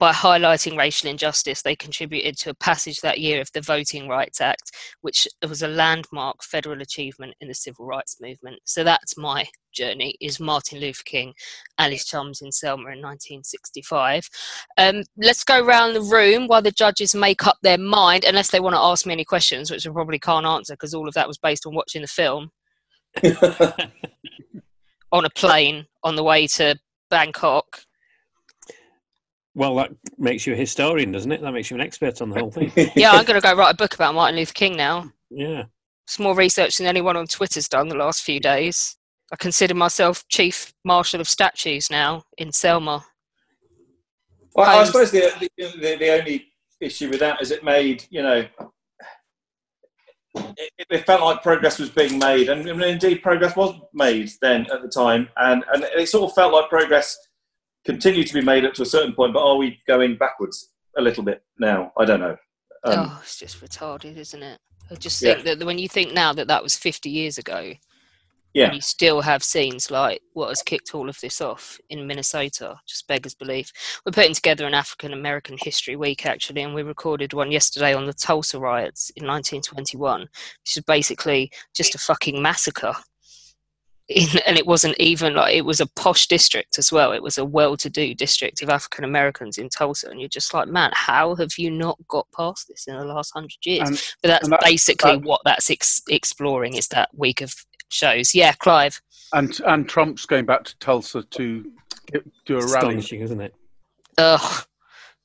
by 0.01 0.13
highlighting 0.13 0.79
racial 0.79 1.11
injustice, 1.11 1.61
they 1.61 1.77
contributed 1.77 2.37
to 2.39 2.51
a 2.51 2.55
passage 2.55 3.03
that 3.03 3.21
year 3.21 3.39
of 3.39 3.53
the 3.53 3.61
Voting 3.61 4.09
Rights 4.09 4.41
Act, 4.41 4.73
which 5.03 5.29
was 5.47 5.63
a 5.63 5.69
landmark 5.69 6.43
federal 6.43 6.81
achievement 6.81 7.35
in 7.41 7.49
the 7.49 7.55
civil 7.55 7.85
rights 7.85 8.17
movement. 8.19 8.59
So 8.65 8.83
that's 8.83 9.19
my 9.19 9.47
journey, 9.75 10.17
is 10.19 10.41
Martin 10.41 10.81
Luther 10.81 11.03
King, 11.05 11.35
Alice 11.79 12.07
Chums 12.07 12.41
in 12.41 12.51
Selma 12.51 12.85
in 12.85 13.03
1965. 13.03 14.27
Um, 14.79 15.05
let's 15.19 15.45
go 15.45 15.63
around 15.63 15.93
the 15.93 16.01
room 16.01 16.47
while 16.47 16.63
the 16.63 16.73
judges 16.73 17.15
make 17.15 17.47
up 17.47 17.59
their 17.63 17.79
mind, 17.79 18.25
unless 18.25 18.51
they 18.51 18.61
want 18.61 18.75
to 18.75 18.81
ask 18.81 19.05
me 19.05 19.13
any 19.13 19.25
questions, 19.25 19.71
which 19.71 19.87
I 19.87 19.91
probably 19.91 20.19
can't 20.19 20.47
answer 20.47 20.73
because 20.73 20.95
all 20.95 21.09
of 21.09 21.15
that 21.15 21.29
was 21.29 21.37
based 21.37 21.67
on 21.67 21.75
watching 21.75 22.01
the 22.01 22.09
film. 22.09 22.51
on 25.13 25.25
a 25.25 25.31
plane 25.31 25.87
on 26.05 26.17
the 26.17 26.25
way 26.25 26.47
to 26.47 26.79
Bangkok. 27.11 27.83
Well, 29.61 29.75
that 29.75 29.91
makes 30.17 30.47
you 30.47 30.55
a 30.55 30.57
historian, 30.57 31.13
doesn't 31.13 31.31
it? 31.31 31.43
That 31.43 31.53
makes 31.53 31.71
you 31.71 31.75
an 31.75 31.83
expert 31.83 32.23
on 32.23 32.31
the 32.31 32.41
whole 32.41 32.51
thing. 32.51 32.73
yeah, 32.97 33.11
I'm 33.11 33.27
going 33.27 33.39
to 33.39 33.47
go 33.47 33.55
write 33.55 33.75
a 33.75 33.77
book 33.77 33.93
about 33.93 34.15
Martin 34.15 34.37
Luther 34.37 34.55
King 34.55 34.75
now. 34.75 35.13
Yeah. 35.29 35.65
It's 36.07 36.19
more 36.19 36.35
research 36.35 36.79
than 36.79 36.87
anyone 36.87 37.15
on 37.15 37.27
Twitter's 37.27 37.69
done 37.69 37.89
the 37.89 37.95
last 37.95 38.23
few 38.23 38.41
days. 38.41 38.97
I 39.31 39.37
consider 39.37 39.75
myself 39.75 40.27
chief 40.29 40.73
marshal 40.83 41.21
of 41.21 41.29
statues 41.29 41.91
now 41.91 42.25
in 42.39 42.53
Selma. 42.53 43.05
Well, 44.55 44.67
I 44.67 44.77
Homes- 44.77 44.87
suppose 44.87 45.11
the, 45.11 45.31
the, 45.39 45.51
the, 45.79 45.97
the 45.97 46.19
only 46.19 46.47
issue 46.81 47.11
with 47.11 47.21
that 47.21 47.43
is 47.43 47.51
it 47.51 47.63
made, 47.63 48.07
you 48.09 48.23
know, 48.23 48.47
it, 50.37 50.71
it 50.89 51.05
felt 51.05 51.21
like 51.21 51.43
progress 51.43 51.79
was 51.79 51.91
being 51.91 52.19
made, 52.19 52.49
and, 52.49 52.67
and 52.67 52.83
indeed 52.83 53.23
progress 53.23 53.55
was 53.57 53.79
made 53.93 54.31
then 54.41 54.67
at 54.73 54.81
the 54.81 54.89
time, 54.89 55.29
and, 55.37 55.63
and 55.75 55.85
it 55.85 56.09
sort 56.09 56.31
of 56.31 56.35
felt 56.35 56.55
like 56.55 56.71
progress 56.71 57.19
continued 57.85 58.27
to 58.29 58.35
be 58.35 58.43
made 58.43 58.65
up 58.65 58.75
to 58.75 58.83
a 58.83 58.87
certain 58.87 59.15
point, 59.15 59.33
but 59.35 59.45
are 59.47 59.57
we 59.57 59.81
going 59.87 60.17
backwards 60.17 60.71
a 60.97 61.03
little 61.03 61.23
bit 61.23 61.43
now? 61.59 61.93
I 61.99 62.05
don't 62.05 62.21
know. 62.21 62.37
Um, 62.85 62.99
oh, 63.11 63.21
it's 63.23 63.39
just 63.39 63.61
retarded, 63.61 64.17
isn't 64.17 64.43
it? 64.43 64.59
I 64.91 64.95
just 64.95 65.21
Yeah. 65.23 65.35
think 65.35 65.45
that 65.59 65.67
when 65.67 65.79
you 65.79 65.89
think 65.89 66.13
now 66.13 66.33
that 66.33 66.49
that 66.49 66.63
was 66.63 66.77
50 66.77 67.11
years 67.11 67.39
ago, 67.39 67.75
Yeah. 68.53 68.73
you 68.73 68.81
still 68.81 69.21
have 69.21 69.45
scenes 69.45 69.91
like 69.93 70.23
what 70.33 70.49
has 70.49 70.63
kicked 70.63 70.93
all 70.95 71.09
of 71.09 71.21
this 71.21 71.41
off 71.41 71.79
in 71.89 72.07
Minnesota, 72.09 72.81
just 72.89 73.07
beggars 73.07 73.35
belief. 73.35 73.71
We're 74.05 74.13
putting 74.13 74.35
together 74.35 74.67
an 74.67 74.75
African 74.75 75.13
American 75.13 75.57
History 75.61 75.95
Week 75.95 76.27
actually, 76.27 76.63
and 76.63 76.75
we 76.75 76.83
recorded 76.83 77.33
one 77.33 77.53
yesterday 77.53 77.95
on 77.95 78.07
the 78.07 78.13
Tulsa 78.13 78.59
riots 78.59 79.11
in 79.11 79.25
1921, 79.27 80.23
which 80.23 80.77
is 80.77 80.83
basically 80.85 81.53
just 81.75 81.95
a 81.95 81.99
fucking 81.99 82.43
massacre. 82.43 82.95
In, 84.11 84.27
and 84.45 84.59
it 84.59 84.67
wasn't 84.67 84.97
even 84.99 85.35
like 85.35 85.55
it 85.55 85.65
was 85.65 85.81
a 85.81 85.87
posh 85.87 86.27
district 86.27 86.79
as 86.79 86.91
well. 86.91 87.13
It 87.13 87.23
was 87.23 87.39
a 87.39 87.45
well-to-do 87.45 88.13
district 88.17 88.61
of 88.61 88.69
African 88.69 89.05
Americans 89.05 89.57
in 89.57 89.69
Tulsa, 89.69 90.09
and 90.11 90.19
you're 90.19 90.29
just 90.29 90.53
like, 90.53 90.67
man, 90.67 90.91
how 90.95 91.37
have 91.37 91.57
you 91.59 91.71
not 91.71 91.97
got 92.09 92.27
past 92.37 92.67
this 92.67 92.89
in 92.89 92.99
the 92.99 93.05
last 93.05 93.31
hundred 93.33 93.65
years? 93.65 93.89
And- 93.89 94.03
but 94.21 94.29
that's 94.29 94.45
and 94.45 94.53
that- 94.53 94.63
basically 94.65 95.13
that- 95.13 95.23
what 95.23 95.43
that's 95.45 95.71
ex- 95.71 96.03
exploring 96.09 96.75
is 96.75 96.89
that 96.89 97.09
week 97.17 97.41
of 97.41 97.55
shows. 97.89 98.35
Yeah, 98.35 98.53
Clive. 98.55 99.01
And 99.33 99.61
and 99.65 99.89
Trump's 99.89 100.27
going 100.27 100.45
back 100.45 100.65
to 100.65 100.77
Tulsa 100.79 101.23
to 101.23 101.73
get, 102.11 102.29
do 102.47 102.55
a 102.57 102.67
rally. 102.67 102.67
Astonishing, 102.97 103.21
isn't 103.21 103.41
it? 103.41 103.55
Ugh, 104.19 104.65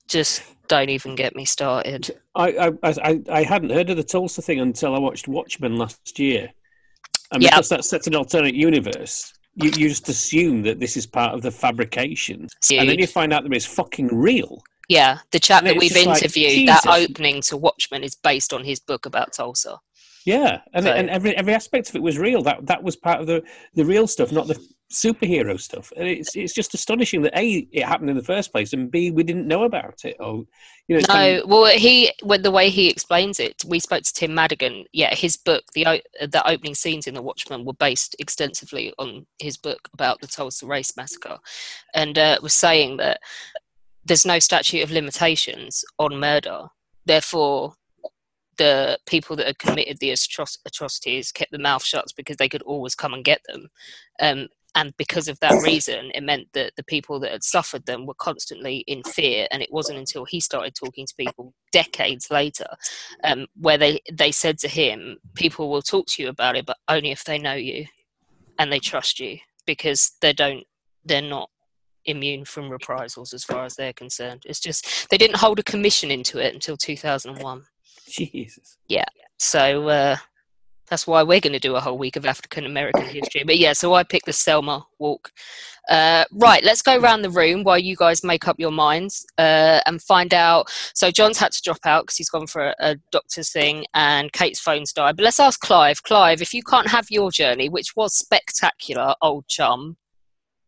just 0.08 0.44
don't 0.68 0.90
even 0.92 1.16
get 1.16 1.36
me 1.36 1.44
started. 1.46 2.16
I, 2.36 2.70
I, 2.84 2.94
I, 3.04 3.22
I 3.32 3.44
hadn't 3.44 3.72
heard 3.72 3.90
of 3.90 3.98
the 3.98 4.04
Tulsa 4.04 4.44
thing 4.44 4.60
until 4.60 4.94
I 4.94 5.00
watched 5.00 5.28
Watchmen 5.28 5.76
last 5.78 6.20
year. 6.20 6.52
And 7.32 7.42
Yeah. 7.42 7.50
because 7.52 7.70
that's 7.70 7.94
in 7.94 8.14
an 8.14 8.18
alternate 8.18 8.56
universe, 8.56 9.34
you, 9.56 9.72
you 9.78 9.90
just 9.90 10.10
assume 10.10 10.62
that 10.64 10.80
this 10.80 10.98
is 10.98 11.06
part 11.08 11.34
of 11.34 11.42
the 11.42 11.52
fabrication. 11.52 12.48
And 12.72 12.90
then 12.90 13.00
you 13.00 13.08
find 13.08 13.34
out 13.34 13.44
that 13.44 13.54
it's 13.54 13.66
fucking 13.66 14.08
real. 14.08 14.62
Yeah, 14.88 15.20
the 15.32 15.40
chap 15.40 15.64
And 15.64 15.70
that 15.70 15.78
we've 15.78 15.92
just 15.92 16.06
like, 16.06 16.22
interviewed, 16.22 16.68
that 16.70 16.86
opening 16.86 17.42
to 17.44 17.58
Watchmen 17.58 18.04
is 18.04 18.16
based 18.16 18.54
on 18.54 18.64
his 18.64 18.80
book 18.80 19.06
about 19.08 19.34
Tulsa. 19.34 19.80
Yeah, 20.26 20.60
and 20.74 20.86
So- 20.86 20.92
and 20.92 21.10
every 21.10 21.36
every 21.38 21.54
aspect 21.54 21.90
of 21.90 21.96
it 21.96 22.02
was 22.02 22.18
real. 22.18 22.42
That 22.44 22.66
that 22.68 22.84
was 22.84 22.96
part 22.96 23.20
of 23.22 23.28
the 23.28 23.44
the 23.74 23.86
real 23.86 24.08
stuff, 24.08 24.32
not 24.32 24.48
the 24.48 24.60
superhero 24.92 25.60
stuff. 25.60 25.92
And 25.98 26.08
it's 26.08 26.36
it's 26.36 26.54
just 26.54 26.74
astonishing 26.74 27.22
that 27.24 27.38
a 27.38 27.68
it 27.72 27.86
happened 27.86 28.10
in 28.10 28.16
the 28.18 28.24
first 28.24 28.52
place, 28.52 28.74
and 28.74 28.92
b 28.92 29.12
we 29.12 29.24
didn't 29.24 29.48
know 29.48 29.64
about 29.64 30.06
it. 30.06 30.16
Or 30.20 30.44
you 30.88 30.96
know, 30.96 31.02
No, 31.02 31.14
kind 31.14 31.38
of- 31.38 31.50
well, 31.50 31.66
he 31.66 32.12
with 32.24 32.44
the 32.44 32.52
way 32.52 32.70
he 32.70 32.90
explains 32.90 33.40
it, 33.40 33.64
we 33.66 33.80
spoke 33.80 34.04
to 34.04 34.14
Tim 34.14 34.34
Madigan. 34.34 34.86
Yeah, 34.94 35.14
his 35.16 35.38
book, 35.38 35.64
the 35.74 36.02
the 36.22 36.48
opening 36.48 36.76
scenes 36.76 37.08
in 37.08 37.14
The 37.16 37.22
Watchmen 37.22 37.66
were 37.66 37.74
based 37.74 38.16
extensively 38.20 38.94
on 39.00 39.26
his 39.40 39.58
book 39.58 39.90
about 39.94 40.22
the 40.22 40.28
Tulsa 40.28 40.66
Race 40.66 40.96
Massacre, 40.96 41.40
and 41.94 42.18
uh, 42.18 42.38
was 42.42 42.54
saying 42.54 42.98
that 42.98 43.20
there's 44.06 44.26
no 44.26 44.40
statute 44.40 44.84
of 44.84 44.92
limitations 44.92 45.84
on 45.98 46.20
murder. 46.20 46.68
Therefore, 47.08 47.74
the 48.58 48.98
people 49.08 49.36
that 49.36 49.48
had 49.48 49.60
committed 49.60 49.98
the 50.00 50.12
atro- 50.12 50.58
atrocities 50.66 51.32
kept 51.32 51.52
their 51.52 51.60
mouth 51.60 51.84
shut 51.84 52.06
because 52.16 52.38
they 52.38 52.48
could 52.50 52.62
always 52.62 52.96
come 52.96 53.14
and 53.14 53.24
get 53.26 53.42
them. 53.48 53.68
Um, 54.22 54.48
and 54.76 54.94
because 54.98 55.30
of 55.30 55.40
that 55.40 55.64
reason, 55.64 56.12
it 56.14 56.22
meant 56.22 56.50
that 56.54 56.74
the 56.76 56.84
people 56.84 57.18
that 57.22 57.32
had 57.32 57.44
suffered 57.44 57.86
them 57.86 58.06
were 58.06 58.16
constantly 58.16 58.84
in 58.88 59.04
fear. 59.04 59.48
And 59.50 59.64
it 59.64 59.72
wasn't 59.72 60.00
until 60.00 60.26
he 60.26 60.42
started 60.42 60.76
talking 60.76 61.06
to 61.08 61.16
people 61.18 61.54
decades 61.72 62.30
later, 62.30 62.68
um, 63.24 63.48
where 63.56 63.78
they, 63.78 64.02
they 64.12 64.32
said 64.34 64.60
to 64.60 64.68
him, 64.68 65.18
People 65.34 65.70
will 65.70 65.82
talk 65.82 66.08
to 66.08 66.24
you 66.24 66.28
about 66.28 66.58
it, 66.58 66.66
but 66.66 66.78
only 66.90 67.12
if 67.12 67.24
they 67.24 67.40
know 67.40 67.54
you 67.54 67.86
and 68.60 68.72
they 68.72 68.80
trust 68.80 69.20
you 69.20 69.38
because 69.66 70.12
they 70.22 70.34
don't, 70.34 70.66
they're 71.06 71.22
not 71.22 71.50
immune 72.04 72.44
from 72.44 72.70
reprisals 72.70 73.34
as 73.34 73.46
far 73.46 73.64
as 73.64 73.76
they're 73.76 73.94
concerned. 73.94 74.44
It's 74.46 74.60
just, 74.60 75.10
they 75.10 75.18
didn't 75.18 75.38
hold 75.38 75.60
a 75.60 75.64
commission 75.64 76.12
into 76.12 76.38
it 76.40 76.54
until 76.54 76.76
2001. 76.76 77.64
Jesus. 78.10 78.78
Yeah. 78.90 79.06
So 79.40 79.88
uh, 79.88 80.18
that's 80.88 81.08
why 81.08 81.24
we're 81.24 81.40
going 81.40 81.54
to 81.54 81.60
do 81.60 81.76
a 81.76 81.82
whole 81.82 81.98
week 81.98 82.16
of 82.16 82.26
African 82.26 82.66
American 82.66 83.06
history. 83.06 83.44
But 83.44 83.58
yeah, 83.58 83.74
so 83.74 83.94
I 83.94 84.04
picked 84.04 84.26
the 84.26 84.34
Selma 84.34 84.86
walk. 85.00 85.32
Uh, 85.90 86.26
right, 86.32 86.64
let's 86.64 86.82
go 86.82 86.98
around 87.00 87.22
the 87.22 87.30
room 87.30 87.64
while 87.64 87.78
you 87.78 87.96
guys 87.96 88.24
make 88.24 88.48
up 88.48 88.56
your 88.60 88.72
minds 88.72 89.26
uh, 89.38 89.82
and 89.86 90.02
find 90.02 90.34
out. 90.34 90.70
So 90.94 91.12
John's 91.12 91.38
had 91.38 91.52
to 91.52 91.62
drop 91.64 91.80
out 91.86 92.04
because 92.04 92.18
he's 92.18 92.30
gone 92.30 92.48
for 92.48 92.68
a, 92.68 92.76
a 92.80 92.96
doctor's 93.12 93.52
thing, 93.52 93.86
and 93.94 94.32
Kate's 94.32 94.60
phone's 94.60 94.94
died. 94.94 95.16
But 95.16 95.24
let's 95.24 95.40
ask 95.40 95.60
Clive. 95.60 96.04
Clive, 96.04 96.42
if 96.42 96.54
you 96.54 96.64
can't 96.64 96.88
have 96.88 97.08
your 97.10 97.32
journey, 97.32 97.70
which 97.70 97.96
was 97.96 98.16
spectacular, 98.16 99.16
old 99.22 99.48
chum. 99.48 99.98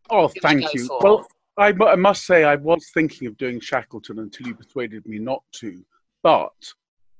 Oh, 0.10 0.30
thank 0.42 0.74
you. 0.74 0.90
Well, 1.02 1.28
I, 1.58 1.74
I 1.86 1.96
must 1.96 2.26
say 2.26 2.44
I 2.44 2.56
was 2.56 2.90
thinking 2.94 3.28
of 3.28 3.38
doing 3.38 3.60
Shackleton 3.60 4.20
until 4.20 4.48
you 4.48 4.56
persuaded 4.56 5.06
me 5.08 5.18
not 5.18 5.44
to. 5.54 5.84
But 6.24 6.54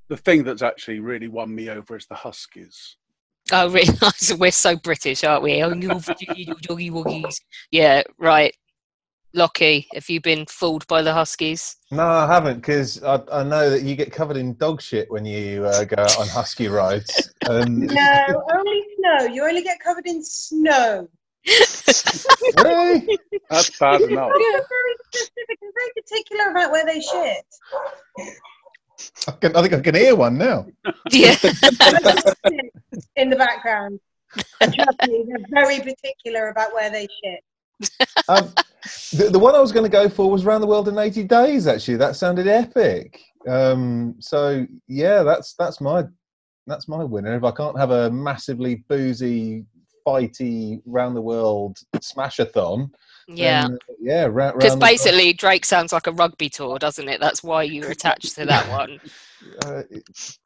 the 0.10 0.18
thing 0.18 0.44
that's 0.44 0.62
actually 0.62 1.00
really 1.00 1.28
won 1.28 1.54
me 1.54 1.70
over 1.70 1.96
is 1.96 2.06
the 2.08 2.16
Huskies. 2.16 2.98
Oh, 3.52 3.70
really? 3.70 3.94
We're 4.38 4.52
so 4.52 4.76
British, 4.76 5.24
aren't 5.24 5.44
we? 5.44 5.64
Oh, 5.64 5.74
you 5.74 6.56
doggy 6.62 6.92
woggies. 6.92 7.36
Yeah, 7.72 8.04
right. 8.18 8.54
Lockie, 9.34 9.88
have 9.94 10.10
you 10.10 10.20
been 10.20 10.46
fooled 10.48 10.88
by 10.88 11.02
the 11.02 11.14
Huskies? 11.14 11.76
No, 11.92 12.04
I 12.04 12.28
haven't 12.28 12.58
because 12.58 13.04
I, 13.04 13.22
I 13.32 13.44
know 13.44 13.70
that 13.70 13.84
you 13.84 13.96
get 13.96 14.12
covered 14.12 14.38
in 14.38 14.56
dog 14.56 14.82
shit 14.82 15.12
when 15.12 15.26
you 15.26 15.66
uh, 15.66 15.84
go 15.84 16.02
out 16.02 16.18
on 16.18 16.28
husky 16.28 16.68
rides. 16.68 17.32
Um, 17.48 17.80
No, 17.88 18.44
only 18.54 18.84
snow. 18.98 19.34
You 19.34 19.44
only 19.44 19.64
get 19.64 19.80
covered 19.80 20.08
in 20.08 20.24
snow. 20.24 21.08
really? 22.64 23.18
That's 23.50 23.78
bad 23.80 24.02
enough. 24.02 24.32
They're 24.34 24.66
very 24.68 24.96
specific 25.12 25.60
and 25.62 25.74
very 25.74 25.92
particular 25.96 26.52
about 26.52 26.72
where 26.72 26.86
they 26.86 27.00
shit. 27.00 27.46
I, 29.28 29.32
can, 29.32 29.56
I 29.56 29.62
think 29.62 29.74
I 29.74 29.80
can 29.80 29.96
hear 29.96 30.16
one 30.16 30.38
now. 30.38 30.66
Yeah. 31.12 31.36
in 33.16 33.30
the 33.30 33.36
background. 33.38 34.00
And 34.62 34.74
trust 34.74 34.98
me, 35.08 35.26
they're 35.28 35.46
very 35.50 35.80
particular 35.80 36.50
about 36.50 36.74
where 36.74 36.90
they 36.90 37.08
shit. 37.24 37.44
Um, 38.30 38.54
the, 39.14 39.30
the 39.30 39.40
one 39.40 39.56
I 39.56 39.60
was 39.60 39.72
going 39.72 39.86
to 39.86 39.90
go 39.90 40.10
for 40.10 40.30
was 40.30 40.44
Around 40.44 40.62
the 40.62 40.68
World 40.68 40.90
in 40.90 40.98
80 40.98 41.24
Days, 41.24 41.66
actually. 41.66 41.96
That 41.96 42.18
sounded 42.18 42.46
epic. 42.48 43.22
Um, 43.48 44.16
so, 44.20 44.66
yeah, 44.88 45.24
that's 45.24 45.54
that's 45.54 45.80
my 45.80 46.04
that's 46.66 46.90
my 46.90 47.04
winner. 47.04 47.38
If 47.38 47.46
I 47.46 47.52
can't 47.52 47.80
have 47.80 47.92
a 47.92 48.12
massively 48.12 48.84
boozy, 48.90 49.66
fighty, 50.06 50.82
round 50.86 51.16
the 51.16 51.22
world 51.22 51.78
smash-a-thon, 52.02 52.92
Yeah. 53.28 53.68
uh, 53.72 53.78
yeah, 54.00 54.28
Because 54.28 54.76
basically, 54.76 55.34
Drake 55.34 55.66
sounds 55.66 55.92
like 55.92 56.08
a 56.08 56.12
rugby 56.12 56.50
tour, 56.50 56.80
doesn't 56.80 57.10
it? 57.10 57.20
That's 57.20 57.44
why 57.44 57.64
you 57.64 57.82
were 57.82 57.92
attached 57.92 58.36
to 58.36 58.46
that 58.46 58.70
one. 58.70 59.00
uh, 59.66 59.84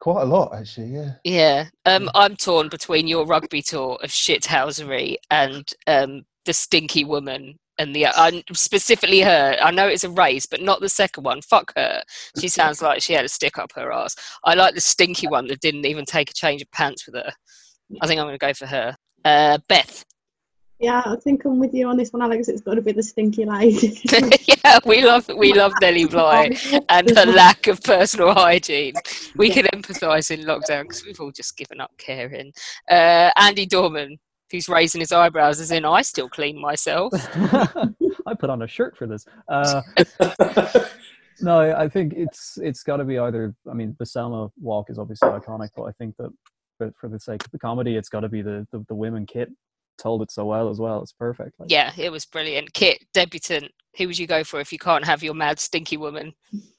quite 0.00 0.22
a 0.22 0.26
lot, 0.26 0.54
actually, 0.54 0.88
yeah. 0.88 1.12
Yeah. 1.24 1.66
Um, 1.86 2.10
I'm 2.14 2.36
torn 2.36 2.68
between 2.68 3.06
your 3.06 3.24
rugby 3.24 3.62
tour 3.62 3.98
of 4.02 4.10
shithousery 4.10 5.16
and 5.30 5.70
um, 5.86 6.24
the 6.44 6.52
stinky 6.52 7.04
woman 7.04 7.58
And 7.78 7.94
the 7.94 8.06
I 8.06 8.42
specifically 8.52 9.20
her. 9.20 9.56
I 9.60 9.70
know 9.70 9.86
it's 9.86 10.04
a 10.04 10.10
race, 10.10 10.46
but 10.46 10.60
not 10.60 10.80
the 10.80 10.88
second 10.88 11.24
one. 11.24 11.40
Fuck 11.42 11.72
her. 11.76 12.02
She 12.38 12.48
sounds 12.58 12.82
like 12.82 13.00
she 13.00 13.12
had 13.12 13.24
a 13.24 13.28
stick 13.28 13.58
up 13.58 13.72
her 13.76 13.92
ass. 13.92 14.14
I 14.44 14.54
like 14.54 14.74
the 14.74 14.80
stinky 14.80 15.28
one 15.28 15.46
that 15.48 15.60
didn't 15.60 15.86
even 15.86 16.04
take 16.04 16.30
a 16.30 16.34
change 16.34 16.62
of 16.62 16.70
pants 16.72 17.06
with 17.06 17.14
her. 17.14 17.32
I 18.00 18.06
think 18.06 18.20
I'm 18.20 18.26
going 18.26 18.38
to 18.38 18.46
go 18.46 18.54
for 18.54 18.66
her. 18.66 18.96
Uh, 19.24 19.58
Beth. 19.68 20.04
Yeah, 20.82 21.00
I 21.06 21.14
think 21.14 21.44
I'm 21.44 21.60
with 21.60 21.72
you 21.72 21.86
on 21.86 21.96
this 21.96 22.12
one, 22.12 22.22
Alex. 22.22 22.48
It's 22.48 22.60
got 22.60 22.74
to 22.74 22.82
be 22.82 22.90
the 22.90 23.04
stinky 23.04 23.44
lady. 23.44 24.00
yeah, 24.64 24.80
we 24.84 25.04
love 25.04 25.28
we 25.28 25.54
love 25.54 25.72
Nellie 25.80 26.06
Bly 26.06 26.56
and 26.88 27.08
her 27.16 27.24
lack 27.26 27.68
of 27.68 27.80
personal 27.84 28.34
hygiene. 28.34 28.94
We 29.36 29.50
can 29.50 29.66
empathise 29.66 30.32
in 30.32 30.44
lockdown 30.44 30.82
because 30.82 31.04
we've 31.06 31.20
all 31.20 31.30
just 31.30 31.56
given 31.56 31.80
up 31.80 31.92
caring. 31.98 32.52
Uh, 32.90 33.30
Andy 33.36 33.64
Dorman, 33.64 34.18
who's 34.50 34.68
raising 34.68 35.00
his 35.00 35.12
eyebrows, 35.12 35.60
as 35.60 35.70
in 35.70 35.84
I 35.84 36.02
still 36.02 36.28
clean 36.28 36.60
myself. 36.60 37.12
I 38.26 38.34
put 38.36 38.50
on 38.50 38.62
a 38.62 38.66
shirt 38.66 38.96
for 38.96 39.06
this. 39.06 39.24
Uh, 39.48 39.82
no, 41.40 41.60
I 41.76 41.88
think 41.88 42.14
it's 42.16 42.58
it's 42.60 42.82
got 42.82 42.96
to 42.96 43.04
be 43.04 43.20
either. 43.20 43.54
I 43.70 43.74
mean, 43.74 43.94
the 44.00 44.06
Selma 44.06 44.50
walk 44.60 44.90
is 44.90 44.98
obviously 44.98 45.28
iconic, 45.28 45.68
but 45.76 45.84
I 45.84 45.92
think 45.92 46.16
that 46.18 46.32
for, 46.78 46.92
for 47.00 47.08
the 47.08 47.20
sake 47.20 47.44
of 47.44 47.52
the 47.52 47.58
comedy, 47.60 47.94
it's 47.94 48.08
got 48.08 48.20
to 48.20 48.28
be 48.28 48.42
the, 48.42 48.66
the 48.72 48.84
the 48.88 48.96
women 48.96 49.26
kit 49.26 49.48
told 49.98 50.22
it 50.22 50.30
so 50.30 50.44
well 50.44 50.68
as 50.68 50.78
well. 50.78 51.02
It's 51.02 51.12
perfect. 51.12 51.58
Like, 51.58 51.70
Yeah, 51.70 51.92
it 51.96 52.10
was 52.10 52.24
brilliant. 52.24 52.72
Kit, 52.74 52.98
debutant. 53.12 53.70
Who 53.98 54.06
would 54.06 54.18
you 54.18 54.26
go 54.26 54.42
for 54.42 54.60
if 54.60 54.72
you 54.72 54.78
can't 54.78 55.04
have 55.04 55.22
your 55.22 55.34
mad 55.34 55.60
stinky 55.60 55.96
woman? 55.96 56.32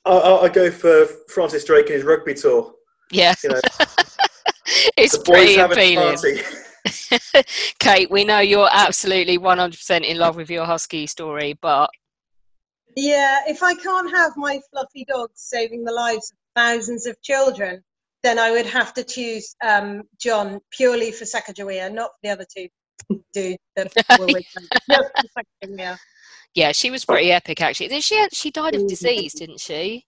I, 0.06 0.12
I, 0.12 0.42
I 0.44 0.50
go 0.50 0.72
for 0.72 1.06
Francis 1.30 1.64
Drake 1.64 1.86
and 1.88 1.96
his 1.96 2.04
rugby 2.04 2.34
tour. 2.34 2.74
Yeah, 3.12 3.36
You 3.44 3.50
know, 3.52 3.62
it's 4.98 5.18
the 5.18 5.24
boys 5.24 5.56
pretty 5.56 5.56
a 5.56 5.66
appealing. 5.66 6.16
party. 6.18 7.44
Kate, 7.80 8.10
we 8.10 8.24
know 8.24 8.40
you're 8.40 8.70
absolutely 8.72 9.38
100% 9.38 10.04
in 10.04 10.18
love 10.18 10.36
with 10.36 10.50
your 10.50 10.66
husky 10.66 11.06
story, 11.06 11.58
but 11.62 11.90
Yeah, 12.96 13.42
if 13.48 13.62
I 13.62 13.76
can't 13.76 14.10
have 14.16 14.32
my 14.36 14.60
fluffy 14.72 15.06
dogs 15.08 15.42
saving 15.42 15.84
the 15.84 15.92
lives 15.94 16.32
of 16.32 16.38
thousands 16.56 17.06
of 17.06 17.22
children, 17.22 17.84
then 18.24 18.40
I 18.40 18.52
would 18.52 18.66
have 18.66 18.94
to 18.96 19.04
choose 19.04 19.56
um, 19.64 20.04
John 20.20 20.60
purely 20.72 21.12
for 21.12 21.26
Sacagawea, 21.26 21.94
not 21.94 22.12
for 22.12 22.20
the 22.24 22.30
other 22.30 22.46
two 22.56 22.68
dudes 23.34 23.58
that 23.76 23.92
were 24.20 24.26
with 24.28 24.46
him. 24.56 24.68
Just 24.90 25.12
for 25.16 25.44
Sacagawea. 25.68 25.98
yeah, 26.56 26.72
she 26.72 26.92
was 26.92 27.06
pretty 27.06 27.32
epic 27.32 27.62
actually. 27.62 27.88
Then 27.88 28.02
she 28.02 28.26
she 28.32 28.52
died 28.52 28.76
of 28.76 28.88
disease, 28.88 29.34
didn't 29.34 29.60
she? 29.60 30.06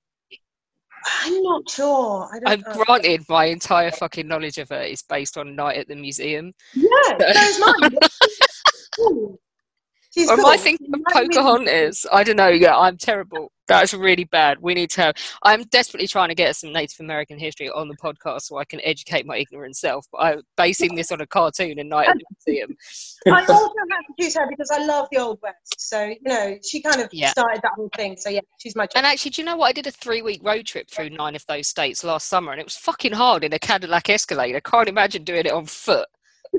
I'm 1.21 1.41
not 1.43 1.69
sure. 1.69 2.29
I 2.45 2.55
know. 2.55 2.83
granted 2.85 3.23
my 3.29 3.45
entire 3.45 3.91
fucking 3.91 4.27
knowledge 4.27 4.57
of 4.57 4.69
her 4.69 4.81
is 4.81 5.03
based 5.03 5.37
on 5.37 5.55
Night 5.55 5.77
at 5.77 5.87
the 5.87 5.95
Museum. 5.95 6.53
Yeah, 6.73 6.87
so 7.19 7.27
is 7.27 7.59
mine. 7.59 9.37
She's 10.15 10.29
or 10.29 10.33
am. 10.39 10.45
I 10.45 10.57
thinking 10.57 10.87
of 10.93 11.01
Pocahontas? 11.11 12.05
I 12.11 12.23
don't 12.23 12.37
know. 12.37 12.47
Yeah, 12.47 12.77
I'm 12.77 12.97
terrible. 12.97 13.51
That's 13.67 13.93
really 13.93 14.25
bad. 14.25 14.59
We 14.61 14.75
need 14.75 14.91
to 14.91 15.01
have. 15.01 15.15
I'm 15.43 15.63
desperately 15.63 16.07
trying 16.07 16.29
to 16.29 16.35
get 16.35 16.55
some 16.55 16.71
Native 16.71 16.99
American 16.99 17.39
history 17.39 17.69
on 17.69 17.87
the 17.87 17.95
podcast 17.95 18.43
so 18.43 18.57
I 18.57 18.65
can 18.65 18.79
educate 18.83 19.25
my 19.25 19.37
ignorant 19.37 19.75
self. 19.75 20.05
But 20.11 20.17
I'm 20.19 20.41
basing 20.55 20.95
this 20.95 21.11
on 21.11 21.19
a 21.19 21.27
cartoon 21.27 21.79
and 21.79 21.89
Night 21.89 22.07
at 22.07 22.15
the 22.15 22.23
Museum. 22.45 22.75
I 23.27 23.41
also 23.41 23.53
have 23.55 23.65
to 23.65 24.23
choose 24.23 24.35
her 24.35 24.47
because 24.49 24.69
I 24.71 24.85
love 24.85 25.07
the 25.11 25.17
Old 25.17 25.39
West. 25.41 25.75
So, 25.79 26.03
you 26.05 26.17
know, 26.21 26.57
she 26.63 26.81
kind 26.81 27.01
of 27.01 27.09
Yeah. 27.11 27.31
started 27.31 27.61
that 27.63 27.71
whole 27.75 27.89
thing. 27.97 28.15
So, 28.17 28.29
yeah, 28.29 28.41
she's 28.59 28.75
my 28.75 28.85
choice. 28.85 28.93
And 28.95 29.05
actually, 29.05 29.31
do 29.31 29.41
you 29.41 29.45
know 29.47 29.57
what? 29.57 29.67
I 29.67 29.71
did 29.73 29.87
a 29.87 29.91
three 29.91 30.21
week 30.21 30.41
road 30.43 30.65
trip 30.67 30.89
through 30.89 31.09
nine 31.09 31.35
of 31.35 31.45
those 31.47 31.67
states 31.67 32.03
last 32.03 32.27
summer, 32.27 32.51
and 32.51 32.61
it 32.61 32.65
was 32.65 32.77
fucking 32.77 33.13
hard 33.13 33.43
in 33.43 33.51
a 33.51 33.59
Cadillac 33.59 34.09
Escalade. 34.09 34.55
I 34.55 34.59
can't 34.59 34.87
imagine 34.87 35.23
doing 35.23 35.45
it 35.47 35.51
on 35.51 35.65
foot 35.65 36.07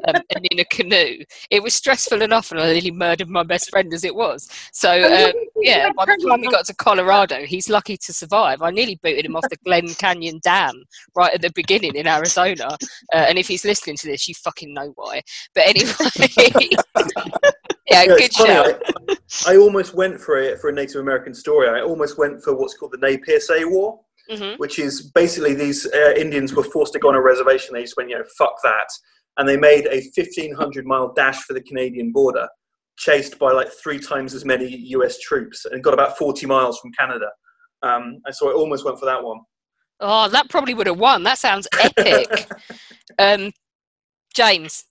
um, 0.08 0.22
and 0.34 0.46
in 0.50 0.58
a 0.60 0.64
canoe. 0.66 1.18
It 1.50 1.62
was 1.62 1.74
stressful 1.74 2.22
enough, 2.22 2.50
and 2.50 2.60
I 2.60 2.72
nearly 2.72 2.90
murdered 2.90 3.28
my 3.28 3.42
best 3.42 3.70
friend 3.70 3.92
as 3.92 4.04
it 4.04 4.14
was. 4.14 4.48
So, 4.72 4.90
um, 4.90 5.32
yeah, 5.56 5.90
by 5.96 6.04
the 6.06 6.16
time 6.28 6.40
we 6.40 6.48
got 6.48 6.66
to 6.66 6.74
Colorado, 6.74 7.44
he's 7.44 7.68
lucky 7.68 7.96
to 7.98 8.12
survive. 8.12 8.62
I 8.62 8.70
nearly 8.70 8.98
booted 9.02 9.24
him 9.24 9.36
off 9.36 9.44
the 9.50 9.56
Glen 9.64 9.88
Canyon 9.94 10.40
Dam 10.42 10.84
right 11.14 11.32
at 11.34 11.42
the 11.42 11.50
beginning 11.54 11.94
in 11.96 12.06
Arizona. 12.06 12.68
Uh, 13.12 13.16
and 13.16 13.38
if 13.38 13.48
he's 13.48 13.64
listening 13.64 13.96
to 13.96 14.06
this, 14.06 14.28
you 14.28 14.34
fucking 14.34 14.72
know 14.72 14.92
why. 14.96 15.22
But 15.54 15.64
anyway, 15.68 15.92
yeah, 16.96 17.06
Yeah, 17.88 18.06
good 18.06 18.20
it's 18.20 18.36
funny, 18.36 18.50
show. 18.50 18.78
I, 19.46 19.54
I 19.54 19.56
almost 19.58 19.94
went 19.94 20.20
for 20.20 20.36
it 20.38 20.58
for 20.60 20.70
a 20.70 20.72
Native 20.72 21.00
American 21.00 21.34
story. 21.34 21.68
I 21.68 21.82
almost 21.82 22.18
went 22.18 22.42
for 22.42 22.56
what's 22.56 22.74
called 22.74 22.92
the 22.92 22.98
Nez 22.98 23.18
Perce 23.24 23.64
War, 23.66 24.00
Mhm. 24.30 24.58
which 24.58 24.80
is 24.80 25.02
basically 25.12 25.54
these 25.54 25.86
uh, 25.86 26.12
Indians 26.16 26.52
were 26.52 26.64
forced 26.64 26.92
to 26.94 26.98
go 26.98 27.08
on 27.10 27.14
a 27.14 27.20
reservation. 27.20 27.74
They 27.74 27.82
just 27.82 27.96
went, 27.96 28.10
you 28.10 28.18
know, 28.18 28.24
fuck 28.36 28.54
that, 28.64 28.88
and 29.38 29.48
they 29.48 29.56
made 29.56 29.86
a 29.86 30.02
1500 30.16 30.86
mile 30.86 31.12
dash 31.12 31.42
for 31.42 31.52
the 31.52 31.62
Canadian 31.62 32.12
border, 32.12 32.48
chased 32.98 33.38
by 33.38 33.52
like 33.52 33.68
three 33.82 33.98
times 33.98 34.34
as 34.34 34.44
many 34.44 34.66
U.S. 34.68 35.18
troops, 35.18 35.64
and 35.66 35.82
got 35.82 35.94
about 35.94 36.16
40 36.16 36.46
miles 36.46 36.78
from 36.78 36.92
Canada. 36.98 37.28
Um, 37.82 38.20
and 38.24 38.34
so 38.34 38.50
I 38.50 38.54
almost 38.54 38.84
went 38.84 38.98
for 38.98 39.06
that 39.06 39.22
one. 39.22 39.40
Oh, 40.00 40.28
that 40.28 40.50
probably 40.50 40.74
would 40.74 40.86
have 40.86 40.98
won. 40.98 41.22
That 41.22 41.38
sounds 41.38 41.66
epic. 41.80 42.50
um, 43.18 43.52
James. 44.34 44.84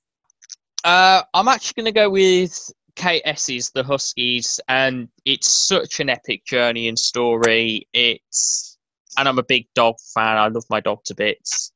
Uh, 0.83 1.21
I'm 1.33 1.47
actually 1.47 1.81
going 1.81 1.93
to 1.93 1.99
go 1.99 2.09
with 2.09 2.71
KS's 2.95 3.71
The 3.71 3.83
Huskies, 3.83 4.59
and 4.67 5.07
it's 5.25 5.49
such 5.49 5.99
an 5.99 6.09
epic 6.09 6.45
journey 6.45 6.87
and 6.87 6.97
story. 6.97 7.87
It's, 7.93 8.77
and 9.17 9.27
I'm 9.27 9.39
a 9.39 9.43
big 9.43 9.67
dog 9.75 9.95
fan. 10.13 10.37
I 10.37 10.47
love 10.47 10.65
my 10.69 10.79
dog 10.79 11.03
to 11.05 11.15
bits. 11.15 11.71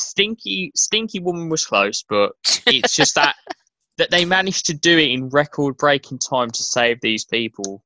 Stinky, 0.00 0.72
Stinky 0.74 1.20
Woman 1.20 1.48
was 1.48 1.64
close, 1.64 2.02
but 2.08 2.32
it's 2.66 2.94
just 2.94 3.14
that 3.16 3.36
that 3.98 4.10
they 4.10 4.24
managed 4.24 4.66
to 4.66 4.74
do 4.74 4.96
it 4.98 5.10
in 5.10 5.28
record-breaking 5.28 6.18
time 6.18 6.50
to 6.50 6.62
save 6.62 7.00
these 7.00 7.24
people, 7.24 7.82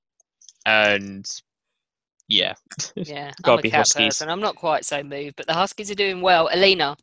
and 0.66 1.28
yeah, 2.28 2.54
Yeah, 2.94 3.26
I'm 3.28 3.32
gotta 3.42 3.58
a 3.58 3.62
be 3.62 3.70
cat 3.70 3.78
Huskies. 3.80 4.06
person. 4.06 4.30
I'm 4.30 4.40
not 4.40 4.56
quite 4.56 4.84
so 4.84 5.02
moved, 5.02 5.36
but 5.36 5.46
the 5.46 5.54
Huskies 5.54 5.90
are 5.90 5.94
doing 5.96 6.20
well. 6.20 6.48
Alina. 6.52 6.96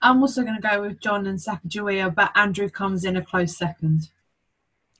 I'm 0.00 0.20
also 0.22 0.42
going 0.42 0.54
to 0.54 0.62
go 0.68 0.80
with 0.80 1.00
John 1.00 1.26
and 1.26 1.38
Sacagawea, 1.38 2.14
but 2.14 2.30
Andrew 2.36 2.68
comes 2.70 3.04
in 3.04 3.16
a 3.16 3.22
close 3.24 3.56
second. 3.56 4.08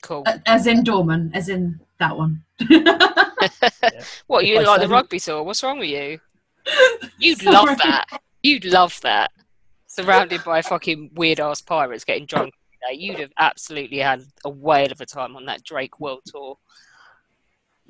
Cool. 0.03 0.25
Uh, 0.27 0.39
As 0.45 0.67
in 0.67 0.83
Dorman, 0.83 1.31
as 1.35 1.49
in 1.49 1.79
that 2.01 2.17
one. 2.17 2.45
What 4.27 4.45
you 4.45 4.61
like 4.63 4.81
the 4.81 4.89
rugby 4.89 5.21
tour? 5.21 5.43
What's 5.45 5.63
wrong 5.63 5.79
with 5.79 5.89
you? 5.89 6.19
You'd 7.19 7.41
Sorry. 7.41 7.55
love 7.55 7.79
that. 7.79 8.07
You'd 8.49 8.65
love 8.65 8.99
that. 9.03 9.31
Surrounded 9.87 10.43
by 10.45 10.63
fucking 10.63 11.11
weird 11.15 11.41
ass 11.41 11.61
pirates 11.61 12.05
getting 12.05 12.27
drunk. 12.27 12.55
You'd 12.93 13.19
have 13.19 13.33
absolutely 13.39 13.99
had 13.99 14.23
a 14.45 14.49
whale 14.49 14.91
of 14.91 15.01
a 15.01 15.07
time 15.07 15.37
on 15.37 15.45
that 15.47 15.65
Drake 15.65 16.01
World 16.01 16.23
Tour. 16.27 16.57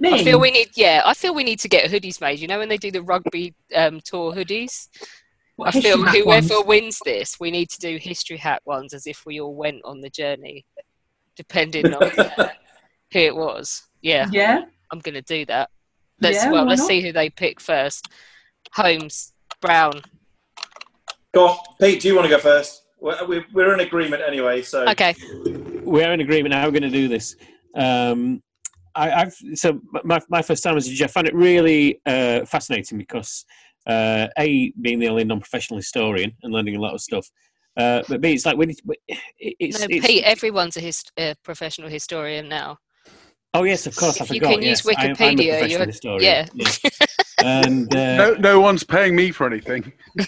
I 0.04 0.22
feel 0.24 0.40
we 0.40 0.50
need, 0.50 0.70
yeah, 0.74 1.02
I 1.04 1.14
feel 1.14 1.34
we 1.34 1.44
need 1.44 1.58
to 1.60 1.68
get 1.68 1.90
hoodies 1.90 2.20
made. 2.20 2.38
You 2.38 2.48
know 2.48 2.58
when 2.58 2.68
they 2.68 2.76
do 2.76 2.90
the 2.90 3.02
rugby 3.02 3.54
um, 3.74 4.00
tour 4.04 4.32
hoodies. 4.32 4.88
What, 5.56 5.74
I 5.74 5.80
feel 5.80 6.02
whoever 6.04 6.54
ones? 6.56 6.66
wins 6.66 7.00
this, 7.04 7.38
we 7.40 7.50
need 7.50 7.68
to 7.70 7.78
do 7.80 7.96
history 7.96 8.36
hat 8.36 8.62
ones 8.64 8.94
as 8.94 9.06
if 9.08 9.26
we 9.26 9.40
all 9.40 9.54
went 9.54 9.80
on 9.84 10.00
the 10.00 10.10
journey, 10.10 10.64
depending 11.36 11.92
on 11.92 12.02
uh, 12.18 12.48
who 13.12 13.18
it 13.18 13.34
was. 13.36 13.88
Yeah, 14.00 14.28
Yeah. 14.30 14.62
I'm 14.92 15.00
gonna 15.00 15.22
do 15.22 15.44
that. 15.46 15.70
Let's 16.20 16.44
Yeah, 16.44 16.50
well, 16.52 16.64
let's 16.64 16.80
not? 16.80 16.88
see 16.88 17.02
who 17.02 17.12
they 17.12 17.28
pick 17.28 17.60
first. 17.60 18.08
Holmes, 18.72 19.32
Brown. 19.60 20.00
Go 21.34 21.48
on, 21.48 21.58
Pete. 21.80 22.00
Do 22.00 22.08
you 22.08 22.14
want 22.14 22.26
to 22.26 22.30
go 22.30 22.38
first? 22.38 22.84
We're, 23.00 23.26
we're- 23.26 23.44
we're 23.52 23.74
in 23.74 23.80
agreement 23.80 24.22
anyway. 24.26 24.62
So 24.62 24.88
Okay. 24.88 25.14
we're 25.84 26.12
in 26.12 26.20
agreement 26.20 26.52
now. 26.52 26.64
We're 26.64 26.72
going 26.72 26.82
to 26.82 26.90
do 26.90 27.08
this. 27.08 27.36
Um, 27.74 28.42
I, 28.94 29.12
I've 29.12 29.34
so 29.54 29.80
my 30.04 30.18
my 30.28 30.42
first 30.42 30.64
time 30.64 30.76
as 30.76 30.86
a 30.88 30.90
judge, 30.90 31.02
I 31.02 31.12
found 31.12 31.28
it 31.28 31.34
really 31.34 32.00
uh, 32.06 32.44
fascinating 32.46 32.98
because 32.98 33.44
uh, 33.86 34.26
a 34.38 34.72
being 34.80 34.98
the 34.98 35.08
only 35.08 35.22
non-professional 35.24 35.76
historian 35.76 36.32
and 36.42 36.52
learning 36.52 36.74
a 36.74 36.80
lot 36.80 36.94
of 36.94 37.00
stuff, 37.00 37.30
uh, 37.76 38.02
but 38.08 38.20
b 38.20 38.32
it's 38.32 38.44
like 38.44 38.56
when 38.56 38.70
it's, 38.70 38.80
it's, 39.38 39.78
no, 39.78 39.86
it's 39.88 40.06
Pete. 40.06 40.24
Everyone's 40.24 40.76
a 40.76 40.80
hist- 40.80 41.12
uh, 41.16 41.34
professional 41.44 41.88
historian 41.88 42.48
now. 42.48 42.78
Oh 43.54 43.64
yes, 43.64 43.86
of 43.86 43.96
course, 43.96 44.20
I 44.20 44.24
If 44.24 44.30
you 44.30 44.40
forgot. 44.40 44.54
can 44.54 44.62
use 44.62 44.82
yes, 44.84 44.96
I 44.98 45.04
am- 45.04 45.08
I'm 45.08 45.10
a 45.10 45.14
Wikipedia, 45.14 45.50
professional 45.58 45.68
you're- 45.70 45.86
historian. 45.86 46.48
yeah. 46.54 46.72
and 47.44 47.94
uh, 47.94 48.16
No, 48.16 48.34
no 48.34 48.60
one's 48.60 48.84
paying 48.84 49.14
me 49.16 49.30
for 49.30 49.46
anything. 49.46 49.92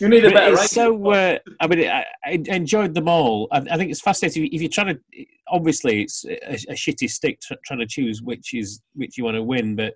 you 0.00 0.08
need 0.08 0.24
a 0.24 0.30
better 0.30 0.54
it's 0.54 0.70
so 0.70 1.10
uh, 1.12 1.38
I 1.60 1.66
mean, 1.66 1.88
I, 1.88 2.04
I 2.24 2.38
enjoyed 2.48 2.94
them 2.94 3.08
all. 3.08 3.48
I, 3.52 3.58
I 3.70 3.76
think 3.76 3.90
it's 3.90 4.00
fascinating. 4.00 4.48
If 4.52 4.60
you're 4.60 4.70
trying 4.70 4.94
to, 4.96 5.24
obviously, 5.48 6.02
it's 6.02 6.24
a, 6.24 6.54
a 6.54 6.74
shitty 6.74 7.10
stick 7.10 7.40
tr- 7.40 7.54
trying 7.64 7.80
to 7.80 7.86
choose 7.86 8.22
which 8.22 8.54
is 8.54 8.80
which 8.94 9.16
you 9.18 9.24
want 9.24 9.36
to 9.36 9.42
win, 9.42 9.76
but 9.76 9.94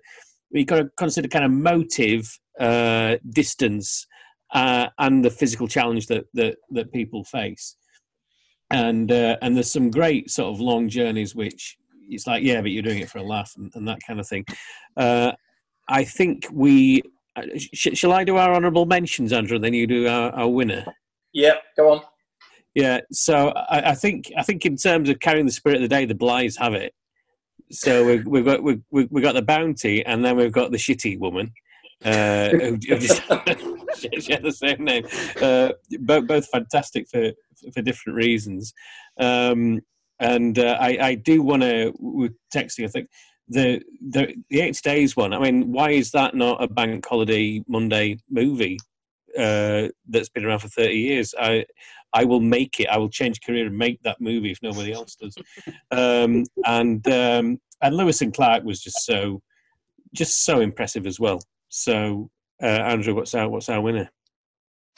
you've 0.51 0.67
got 0.67 0.77
to 0.77 0.89
consider 0.97 1.27
kind 1.27 1.45
of 1.45 1.51
motive, 1.51 2.27
uh, 2.59 3.17
distance, 3.31 4.05
uh, 4.53 4.87
and 4.99 5.23
the 5.23 5.29
physical 5.29 5.67
challenge 5.67 6.07
that 6.07 6.25
that, 6.33 6.57
that 6.71 6.91
people 6.91 7.23
face. 7.23 7.75
And 8.71 9.11
uh, 9.11 9.37
and 9.41 9.55
there's 9.55 9.71
some 9.71 9.91
great 9.91 10.29
sort 10.29 10.53
of 10.53 10.61
long 10.61 10.89
journeys, 10.89 11.35
which 11.35 11.77
it's 12.09 12.27
like, 12.27 12.43
yeah, 12.43 12.61
but 12.61 12.71
you're 12.71 12.83
doing 12.83 12.99
it 12.99 13.09
for 13.09 13.19
a 13.19 13.23
laugh 13.23 13.53
and, 13.57 13.71
and 13.75 13.87
that 13.87 13.99
kind 14.05 14.19
of 14.19 14.27
thing. 14.27 14.45
Uh, 14.97 15.31
I 15.87 16.03
think 16.03 16.47
we. 16.51 17.03
Uh, 17.35 17.43
sh- 17.57 17.93
shall 17.93 18.11
I 18.11 18.25
do 18.25 18.35
our 18.35 18.53
honourable 18.53 18.85
mentions, 18.85 19.31
Andrew, 19.31 19.55
and 19.55 19.63
then 19.63 19.73
you 19.73 19.87
do 19.87 20.07
our, 20.07 20.31
our 20.31 20.49
winner? 20.49 20.85
Yeah, 21.31 21.55
go 21.77 21.93
on. 21.93 22.01
Yeah, 22.75 23.01
so 23.11 23.49
I, 23.49 23.91
I 23.91 23.95
think 23.95 24.31
I 24.37 24.43
think 24.43 24.65
in 24.65 24.77
terms 24.77 25.09
of 25.09 25.19
carrying 25.19 25.45
the 25.45 25.51
spirit 25.51 25.77
of 25.77 25.81
the 25.81 25.87
day, 25.87 26.05
the 26.05 26.15
Blighs 26.15 26.57
have 26.57 26.73
it. 26.73 26.93
So 27.71 28.05
we've, 28.05 28.25
we've 28.27 28.45
got 28.45 28.63
we've, 28.63 28.81
we've 28.91 29.23
got 29.23 29.35
the 29.35 29.41
bounty, 29.41 30.05
and 30.05 30.23
then 30.23 30.35
we've 30.37 30.51
got 30.51 30.71
the 30.71 30.77
shitty 30.77 31.19
woman, 31.19 31.53
uh, 32.03 32.49
who, 32.49 32.71
who 32.71 32.77
just 32.77 33.21
share 34.19 34.39
the 34.39 34.51
same 34.55 34.83
name. 34.83 35.05
Uh, 35.41 35.71
both 35.99 36.27
both 36.27 36.49
fantastic 36.49 37.07
for 37.09 37.31
for 37.73 37.81
different 37.81 38.15
reasons. 38.17 38.73
Um, 39.19 39.81
and 40.19 40.59
uh, 40.59 40.77
I, 40.79 40.97
I 41.01 41.15
do 41.15 41.41
want 41.41 41.63
to 41.63 41.93
with 41.99 42.33
texting. 42.53 42.85
I 42.85 42.87
think 42.87 43.09
the 43.47 43.81
the 44.09 44.35
the 44.49 44.61
eight 44.61 44.79
days 44.83 45.15
one. 45.15 45.33
I 45.33 45.39
mean, 45.39 45.71
why 45.71 45.91
is 45.91 46.11
that 46.11 46.35
not 46.35 46.63
a 46.63 46.67
bank 46.67 47.05
holiday 47.07 47.63
Monday 47.67 48.17
movie 48.29 48.79
uh, 49.37 49.89
that's 50.07 50.29
been 50.29 50.45
around 50.45 50.59
for 50.59 50.69
thirty 50.69 50.97
years? 50.97 51.33
I 51.39 51.65
I 52.13 52.23
will 52.25 52.39
make 52.39 52.79
it. 52.79 52.87
I 52.87 52.97
will 52.97 53.09
change 53.09 53.41
career 53.41 53.65
and 53.65 53.77
make 53.77 54.01
that 54.03 54.21
movie 54.21 54.51
if 54.51 54.59
nobody 54.61 54.91
else 54.93 55.15
does. 55.15 55.35
Um, 55.91 56.45
and 56.65 57.05
um, 57.09 57.59
and 57.81 57.97
Lewis 57.97 58.21
and 58.21 58.33
Clark 58.33 58.63
was 58.63 58.81
just 58.81 59.05
so 59.05 59.41
just 60.13 60.45
so 60.45 60.61
impressive 60.61 61.05
as 61.05 61.19
well. 61.19 61.41
So 61.71 62.29
uh, 62.61 62.65
Andrew, 62.65 63.15
what's 63.15 63.33
our 63.33 63.49
what's 63.49 63.69
our 63.69 63.81
winner? 63.81 64.11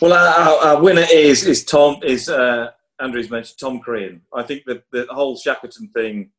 Well, 0.01 0.13
our, 0.13 0.75
our 0.75 0.83
winner 0.83 1.05
is 1.11 1.45
is 1.45 1.63
Tom 1.63 1.97
is 2.03 2.27
uh, 2.27 2.71
Andrew's 2.99 3.29
mentioned 3.29 3.59
Tom 3.59 3.79
Crean. 3.79 4.21
I 4.33 4.43
think 4.43 4.63
the 4.65 4.83
the 4.91 5.05
whole 5.09 5.37
Shackleton 5.37 5.87
thing 5.89 6.31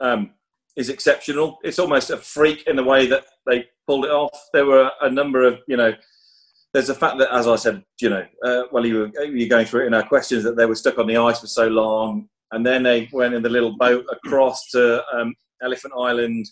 um, 0.00 0.32
is 0.76 0.90
exceptional. 0.90 1.58
It's 1.62 1.78
almost 1.78 2.10
a 2.10 2.16
freak 2.16 2.64
in 2.66 2.76
the 2.76 2.82
way 2.82 3.06
that 3.06 3.24
they 3.46 3.66
pulled 3.86 4.04
it 4.04 4.10
off. 4.10 4.48
There 4.52 4.66
were 4.66 4.90
a 5.00 5.08
number 5.08 5.46
of 5.46 5.60
you 5.66 5.76
know. 5.76 5.94
There's 6.74 6.86
the 6.86 6.94
fact 6.94 7.18
that, 7.18 7.30
as 7.30 7.46
I 7.46 7.56
said, 7.56 7.84
you 8.00 8.08
know, 8.08 8.26
uh, 8.42 8.62
well, 8.72 8.84
you 8.84 8.98
were 9.14 9.24
you 9.26 9.46
going 9.46 9.66
through 9.66 9.84
it 9.84 9.88
in 9.88 9.94
our 9.94 10.06
questions 10.06 10.42
that 10.42 10.56
they 10.56 10.64
were 10.66 10.74
stuck 10.74 10.98
on 10.98 11.06
the 11.06 11.18
ice 11.18 11.40
for 11.40 11.46
so 11.46 11.68
long, 11.68 12.28
and 12.50 12.66
then 12.66 12.82
they 12.82 13.08
went 13.12 13.34
in 13.34 13.42
the 13.42 13.48
little 13.48 13.76
boat 13.76 14.06
across 14.10 14.70
to 14.70 15.04
um, 15.14 15.34
Elephant 15.62 15.92
Island, 15.96 16.46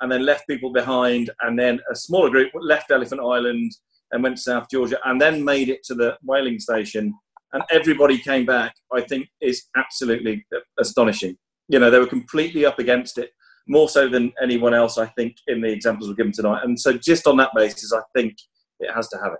and 0.00 0.10
then 0.10 0.24
left 0.24 0.46
people 0.48 0.72
behind, 0.72 1.30
and 1.42 1.58
then 1.58 1.80
a 1.90 1.94
smaller 1.96 2.30
group 2.30 2.50
left 2.54 2.90
Elephant 2.90 3.20
Island 3.20 3.72
and 4.12 4.22
went 4.22 4.36
to 4.36 4.42
South 4.42 4.66
Georgia, 4.70 4.98
and 5.04 5.20
then 5.20 5.44
made 5.44 5.68
it 5.68 5.82
to 5.84 5.94
the 5.94 6.16
whaling 6.22 6.58
station, 6.58 7.14
and 7.52 7.62
everybody 7.70 8.18
came 8.18 8.44
back. 8.46 8.74
I 8.92 9.00
think 9.02 9.28
is 9.40 9.64
absolutely 9.76 10.44
astonishing. 10.78 11.36
You 11.68 11.78
know, 11.78 11.90
they 11.90 11.98
were 11.98 12.06
completely 12.06 12.66
up 12.66 12.78
against 12.78 13.18
it, 13.18 13.30
more 13.66 13.88
so 13.88 14.08
than 14.08 14.32
anyone 14.42 14.74
else. 14.74 14.98
I 14.98 15.06
think 15.06 15.36
in 15.46 15.60
the 15.60 15.68
examples 15.72 16.08
we're 16.08 16.16
given 16.16 16.32
tonight, 16.32 16.62
and 16.64 16.78
so 16.78 16.92
just 16.92 17.26
on 17.26 17.36
that 17.38 17.50
basis, 17.54 17.92
I 17.92 18.00
think 18.14 18.36
it 18.80 18.92
has 18.92 19.08
to 19.08 19.18
have 19.18 19.32
it. 19.32 19.38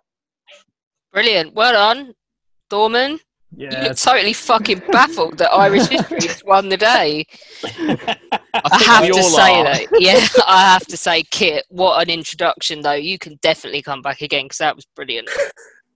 Brilliant. 1.13 1.55
Well 1.55 1.73
done, 1.73 2.15
Dorman. 2.71 3.21
You 3.57 3.69
Yeah. 3.71 3.85
look 3.89 3.97
totally 3.97 4.33
fucking 4.33 4.83
baffled 4.91 5.39
that 5.39 5.53
Irish 5.53 5.87
history 5.87 6.19
just 6.19 6.45
won 6.45 6.69
the 6.69 6.77
day. 6.77 7.25
I, 8.55 8.79
think 8.79 8.83
have 8.91 9.09
to 9.09 9.23
say 9.23 9.61
are. 9.61 9.65
though, 9.65 9.99
yeah, 9.99 10.27
I 10.47 10.73
have 10.73 10.87
to 10.87 10.97
say, 10.97 11.25
Kit, 11.25 11.65
what 11.69 12.01
an 12.03 12.11
introduction 12.11 12.83
though. 12.83 12.93
You 12.93 13.19
can 13.19 13.39
definitely 13.43 13.83
come 13.83 14.03
back 14.03 14.21
again 14.23 14.45
because 14.45 14.59
that 14.59 14.77
was 14.77 14.87
brilliant. 14.95 15.29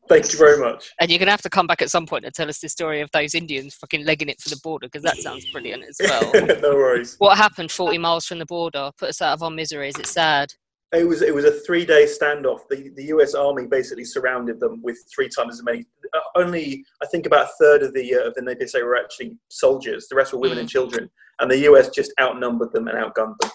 Thank 0.09 0.33
you 0.33 0.39
very 0.39 0.59
much. 0.59 0.93
And 1.01 1.11
you're 1.11 1.19
gonna 1.19 1.31
have 1.31 1.43
to 1.43 1.51
come 1.51 1.67
back 1.67 1.83
at 1.83 1.91
some 1.91 2.07
point 2.07 2.25
and 2.25 2.35
tell 2.35 2.49
us 2.49 2.61
the 2.61 2.69
story 2.69 3.01
of 3.01 3.11
those 3.13 3.35
Indians 3.35 3.75
fucking 3.75 4.05
legging 4.05 4.29
it 4.29 4.41
for 4.41 4.49
the 4.49 4.61
border 4.63 4.89
because 4.89 5.03
that 5.03 5.19
sounds 5.19 5.51
brilliant 5.53 5.85
as 5.85 5.97
well. 6.01 6.33
no 6.61 6.75
worries. 6.75 7.17
what 7.19 7.37
happened 7.37 7.71
40 7.71 7.99
miles 7.99 8.25
from 8.25 8.39
the 8.39 8.47
border? 8.47 8.91
Put 8.99 9.11
us 9.11 9.23
out 9.23 9.35
of 9.35 9.43
our 9.43 9.51
misery. 9.51 9.89
Is 9.89 9.99
it 9.99 10.07
sad? 10.07 10.53
It 10.93 11.07
was 11.07 11.21
it 11.21 11.35
was 11.35 11.45
a 11.45 11.51
three 11.51 11.85
day 11.85 12.07
standoff. 12.07 12.61
The 12.71 12.91
the 12.97 13.05
U.S. 13.07 13.35
Army 13.35 13.67
basically 13.67 14.05
surrounded 14.05 14.59
them 14.59 14.81
with 14.83 14.99
three 15.15 15.29
times 15.29 15.55
as 15.55 15.63
many. 15.63 15.85
Uh, 16.15 16.21
only 16.37 16.85
I 17.03 17.07
think 17.07 17.27
about 17.27 17.47
a 17.47 17.51
third 17.61 17.83
of 17.83 17.93
the 17.93 18.15
uh, 18.15 18.29
of 18.29 18.35
the 18.35 18.43
Nez 18.43 18.57
Perce 18.59 18.83
were 18.83 18.97
actually 18.97 19.37
soldiers. 19.49 20.09
The 20.09 20.17
rest 20.17 20.33
were 20.33 20.39
women 20.39 20.59
and 20.59 20.69
children, 20.69 21.11
and 21.41 21.51
the 21.51 21.59
U.S. 21.59 21.91
just 21.91 22.13
outnumbered 22.21 22.73
them 22.73 22.89
and 22.89 22.97
outgunned 22.97 23.37
them. 23.41 23.51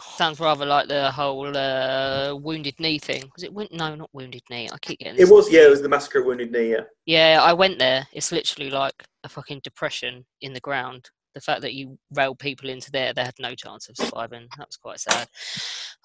Sounds 0.00 0.40
rather 0.40 0.64
like 0.64 0.88
the 0.88 1.10
whole 1.10 1.54
uh, 1.54 2.34
wounded 2.34 2.74
knee 2.80 2.98
thing. 2.98 3.30
Was 3.36 3.44
it? 3.44 3.52
Win- 3.52 3.68
no, 3.70 3.94
not 3.94 4.10
wounded 4.12 4.42
knee. 4.50 4.68
I 4.72 4.78
keep 4.78 5.00
getting. 5.00 5.20
It 5.20 5.28
was 5.28 5.52
yeah, 5.52 5.66
it 5.66 5.70
was 5.70 5.82
the 5.82 5.88
massacre 5.88 6.22
Wounded 6.22 6.50
Knee. 6.50 6.70
Yeah. 6.70 6.80
Yeah, 7.04 7.40
I 7.42 7.52
went 7.52 7.78
there. 7.78 8.06
It's 8.12 8.32
literally 8.32 8.70
like 8.70 8.94
a 9.22 9.28
fucking 9.28 9.60
depression 9.62 10.24
in 10.40 10.52
the 10.54 10.60
ground. 10.60 11.10
The 11.36 11.42
fact 11.42 11.60
that 11.60 11.74
you 11.74 11.98
railed 12.14 12.38
people 12.38 12.70
into 12.70 12.90
there, 12.90 13.12
they 13.12 13.22
had 13.22 13.34
no 13.38 13.54
chance 13.54 13.90
of 13.90 13.96
surviving. 13.98 14.48
That 14.56 14.68
was 14.68 14.78
quite 14.78 14.98
sad. 14.98 15.28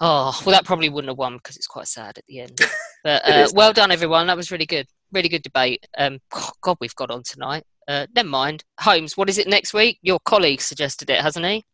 Oh, 0.02 0.38
well, 0.46 0.54
that 0.54 0.66
probably 0.66 0.90
wouldn't 0.90 1.08
have 1.10 1.18
won 1.18 1.38
because 1.38 1.56
it's 1.56 1.68
quite 1.68 1.88
sad 1.88 2.18
at 2.18 2.26
the 2.28 2.42
end. 2.42 2.60
But 3.04 3.28
uh, 3.28 3.48
well 3.56 3.74
done, 3.74 3.90
everyone. 3.90 4.28
That 4.28 4.38
was 4.38 4.52
really 4.52 4.68
good. 4.68 4.86
Really 5.12 5.28
good 5.28 5.42
debate. 5.42 5.88
Um, 5.98 6.20
God, 6.62 6.78
we've 6.80 6.94
got 6.94 7.10
on 7.10 7.24
tonight. 7.24 7.64
Uh, 7.88 8.06
never 8.16 8.30
mind. 8.30 8.64
Holmes, 8.80 9.18
what 9.18 9.28
is 9.28 9.40
it 9.40 9.48
next 9.48 9.74
week? 9.74 9.98
Your 10.04 10.20
colleague 10.24 10.62
suggested 10.62 11.10
it, 11.10 11.20
hasn't 11.20 11.48
he? 11.48 11.66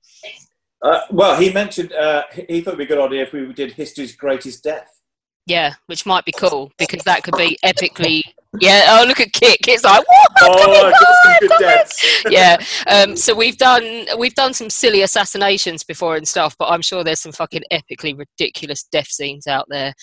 Uh, 0.82 1.02
well, 1.12 1.38
he 1.38 1.52
mentioned 1.52 1.92
uh, 1.92 2.24
he 2.32 2.46
he 2.48 2.62
thought 2.62 2.76
it'd 2.76 2.78
be 2.78 2.86
a 2.86 2.88
good 2.88 3.06
idea 3.06 3.24
if 3.24 3.34
we 3.34 3.52
did 3.52 3.74
history's 3.74 4.16
greatest 4.16 4.64
death. 4.64 5.02
Yeah, 5.48 5.74
which 5.88 6.06
might 6.06 6.24
be 6.24 6.32
cool 6.32 6.72
because 6.78 7.04
that 7.04 7.24
could 7.24 7.36
be 7.36 7.58
epically. 7.66 8.22
Yeah. 8.60 8.86
Oh, 8.90 9.06
look 9.08 9.20
at 9.20 9.32
Kit. 9.34 9.60
Kit's 9.62 9.84
like, 9.84 10.06
what? 10.08 10.32
Oh, 10.42 10.88
I 10.88 10.92
got 10.92 11.16
some 11.24 11.48
good 11.48 11.60
deaths. 11.60 12.24
yeah. 12.30 12.58
Um, 12.88 13.16
so 13.16 13.36
we've 13.36 13.58
done 13.58 14.06
we've 14.18 14.36
done 14.36 14.54
some 14.54 14.70
silly 14.70 15.02
assassinations 15.02 15.84
before 15.84 16.16
and 16.16 16.28
stuff, 16.28 16.56
but 16.58 16.66
I'm 16.68 16.82
sure 16.82 17.04
there's 17.04 17.20
some 17.22 17.32
fucking 17.32 17.64
epically 17.72 18.18
ridiculous 18.18 18.84
death 18.84 19.08
scenes 19.10 19.48
out 19.48 19.66
there. 19.70 19.94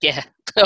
Yeah. 0.00 0.22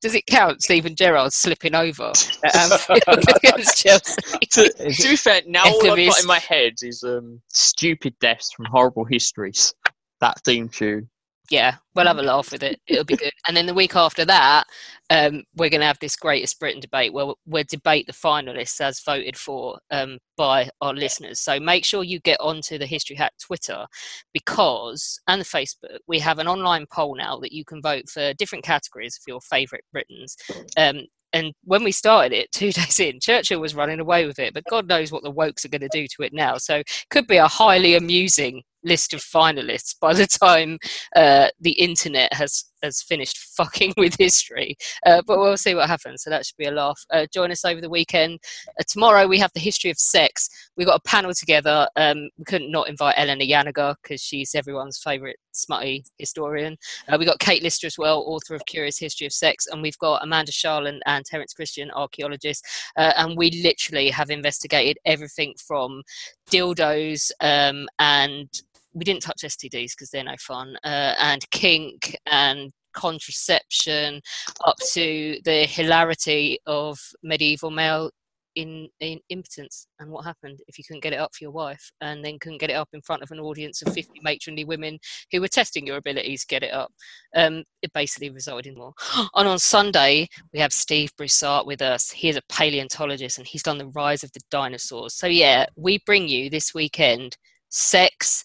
Does 0.00 0.14
it 0.14 0.26
count? 0.26 0.62
Steven 0.62 0.94
Gerrard 0.94 1.32
slipping 1.32 1.74
over 1.74 2.12
at 2.44 2.56
Anfield 2.56 3.24
against 3.36 3.78
Chelsea. 3.78 4.14
to, 4.52 4.68
to 4.72 5.08
be 5.08 5.16
fair, 5.16 5.42
now 5.46 5.64
all 5.64 5.90
I've 5.90 6.06
got 6.06 6.20
in 6.20 6.26
my 6.26 6.38
head 6.38 6.74
is 6.82 7.02
um, 7.02 7.40
stupid 7.48 8.14
deaths 8.20 8.52
from 8.52 8.66
horrible 8.66 9.04
histories. 9.04 9.74
That 10.20 10.38
theme 10.44 10.68
tune. 10.68 11.08
Yeah, 11.50 11.76
we'll 11.96 12.06
have 12.06 12.18
a 12.18 12.22
laugh 12.22 12.52
with 12.52 12.62
it. 12.62 12.80
It'll 12.86 13.04
be 13.04 13.16
good. 13.16 13.32
And 13.46 13.56
then 13.56 13.66
the 13.66 13.74
week 13.74 13.96
after 13.96 14.24
that, 14.24 14.64
um, 15.10 15.42
we're 15.56 15.68
going 15.68 15.80
to 15.80 15.86
have 15.86 15.98
this 15.98 16.14
greatest 16.14 16.60
Britain 16.60 16.80
debate 16.80 17.12
where 17.12 17.34
we'll 17.44 17.64
debate 17.68 18.06
the 18.06 18.12
finalists 18.12 18.80
as 18.80 19.00
voted 19.00 19.36
for 19.36 19.80
um, 19.90 20.18
by 20.36 20.70
our 20.80 20.94
listeners. 20.94 21.40
So 21.40 21.58
make 21.58 21.84
sure 21.84 22.04
you 22.04 22.20
get 22.20 22.40
onto 22.40 22.78
the 22.78 22.86
History 22.86 23.16
Hack 23.16 23.32
Twitter 23.40 23.86
because, 24.32 25.20
and 25.26 25.40
the 25.40 25.44
Facebook, 25.44 25.98
we 26.06 26.20
have 26.20 26.38
an 26.38 26.46
online 26.46 26.86
poll 26.86 27.16
now 27.16 27.38
that 27.40 27.52
you 27.52 27.64
can 27.64 27.82
vote 27.82 28.08
for 28.08 28.32
different 28.34 28.64
categories 28.64 29.18
of 29.20 29.26
your 29.26 29.40
favourite 29.40 29.84
Britons. 29.92 30.36
Um, 30.76 31.06
and 31.32 31.52
when 31.64 31.82
we 31.82 31.92
started 31.92 32.32
it 32.32 32.52
two 32.52 32.70
days 32.70 33.00
in, 33.00 33.18
Churchill 33.18 33.60
was 33.60 33.74
running 33.74 33.98
away 33.98 34.24
with 34.24 34.38
it, 34.38 34.54
but 34.54 34.64
God 34.70 34.86
knows 34.86 35.10
what 35.10 35.24
the 35.24 35.32
wokes 35.32 35.64
are 35.64 35.68
going 35.68 35.80
to 35.80 35.88
do 35.88 36.06
to 36.06 36.22
it 36.22 36.32
now. 36.32 36.58
So 36.58 36.76
it 36.76 37.06
could 37.10 37.26
be 37.26 37.38
a 37.38 37.48
highly 37.48 37.96
amusing 37.96 38.62
list 38.82 39.14
of 39.14 39.20
finalists 39.20 39.94
by 39.98 40.12
the 40.14 40.26
time 40.42 40.78
uh, 41.16 41.48
the 41.60 41.72
internet 41.72 42.32
has 42.32 42.64
has 42.82 43.02
finished 43.02 43.38
fucking 43.38 43.94
with 43.96 44.16
history. 44.18 44.76
Uh, 45.06 45.22
but 45.26 45.38
we'll 45.38 45.56
see 45.56 45.74
what 45.74 45.88
happens. 45.88 46.22
So 46.22 46.30
that 46.30 46.46
should 46.46 46.56
be 46.56 46.66
a 46.66 46.70
laugh. 46.70 47.00
Uh, 47.10 47.26
join 47.32 47.50
us 47.50 47.64
over 47.64 47.80
the 47.80 47.90
weekend. 47.90 48.40
Uh, 48.68 48.84
tomorrow 48.88 49.26
we 49.26 49.38
have 49.38 49.52
the 49.52 49.60
history 49.60 49.90
of 49.90 49.98
sex. 49.98 50.48
We've 50.76 50.86
got 50.86 51.00
a 51.04 51.08
panel 51.08 51.32
together. 51.34 51.88
Um, 51.96 52.28
we 52.38 52.44
couldn't 52.44 52.70
not 52.70 52.88
invite 52.88 53.16
Eleanor 53.18 53.44
Janega 53.44 53.96
because 54.02 54.20
she's 54.20 54.54
everyone's 54.54 54.98
favourite 54.98 55.36
smutty 55.52 56.04
historian. 56.18 56.76
Uh, 57.08 57.16
we 57.18 57.24
got 57.24 57.38
Kate 57.38 57.62
Lister 57.62 57.86
as 57.86 57.98
well, 57.98 58.24
author 58.26 58.54
of 58.54 58.64
Curious 58.66 58.98
History 58.98 59.26
of 59.26 59.32
Sex, 59.32 59.66
and 59.66 59.82
we've 59.82 59.98
got 59.98 60.22
Amanda 60.22 60.52
Charland 60.52 61.00
and 61.06 61.24
Terence 61.24 61.52
Christian, 61.52 61.90
archaeologists. 61.90 62.66
Uh, 62.96 63.12
and 63.16 63.36
we 63.36 63.50
literally 63.62 64.10
have 64.10 64.30
investigated 64.30 64.98
everything 65.04 65.54
from 65.58 66.02
dildos 66.50 67.30
um, 67.40 67.88
and 67.98 68.62
we 68.92 69.04
didn't 69.04 69.22
touch 69.22 69.42
STDs 69.42 69.92
because 69.92 70.10
they're 70.10 70.24
no 70.24 70.36
fun, 70.38 70.76
uh, 70.84 71.14
and 71.18 71.48
kink 71.50 72.16
and 72.26 72.72
contraception, 72.92 74.20
up 74.64 74.76
to 74.92 75.38
the 75.44 75.64
hilarity 75.66 76.58
of 76.66 76.98
medieval 77.22 77.70
male 77.70 78.10
in, 78.56 78.88
in 79.00 79.20
impotence 79.28 79.86
and 79.98 80.10
what 80.10 80.24
happened 80.24 80.58
if 80.66 80.76
you 80.76 80.84
couldn't 80.84 81.02
get 81.02 81.12
it 81.12 81.18
up 81.18 81.34
for 81.34 81.44
your 81.44 81.52
wife 81.52 81.92
and 82.00 82.24
then 82.24 82.38
couldn't 82.38 82.60
get 82.60 82.70
it 82.70 82.74
up 82.74 82.88
in 82.92 83.00
front 83.00 83.22
of 83.22 83.30
an 83.30 83.38
audience 83.38 83.82
of 83.82 83.92
50 83.94 84.20
matronly 84.22 84.64
women 84.64 84.98
who 85.30 85.40
were 85.40 85.48
testing 85.48 85.86
your 85.86 85.96
abilities 85.96 86.42
to 86.42 86.46
get 86.48 86.62
it 86.62 86.72
up. 86.72 86.92
Um, 87.34 87.64
it 87.82 87.92
basically 87.92 88.30
resulted 88.30 88.72
in 88.72 88.78
more. 88.78 88.92
And 89.34 89.48
on 89.48 89.58
Sunday, 89.58 90.28
we 90.52 90.58
have 90.58 90.72
Steve 90.72 91.12
Brusatte 91.16 91.66
with 91.66 91.80
us. 91.80 92.10
He 92.10 92.28
is 92.28 92.36
a 92.36 92.42
paleontologist 92.48 93.38
and 93.38 93.46
he's 93.46 93.62
done 93.62 93.78
the 93.78 93.86
rise 93.86 94.24
of 94.24 94.32
the 94.32 94.40
dinosaurs. 94.50 95.14
So, 95.14 95.26
yeah, 95.26 95.66
we 95.76 96.00
bring 96.04 96.28
you 96.28 96.50
this 96.50 96.74
weekend 96.74 97.36
sex 97.68 98.44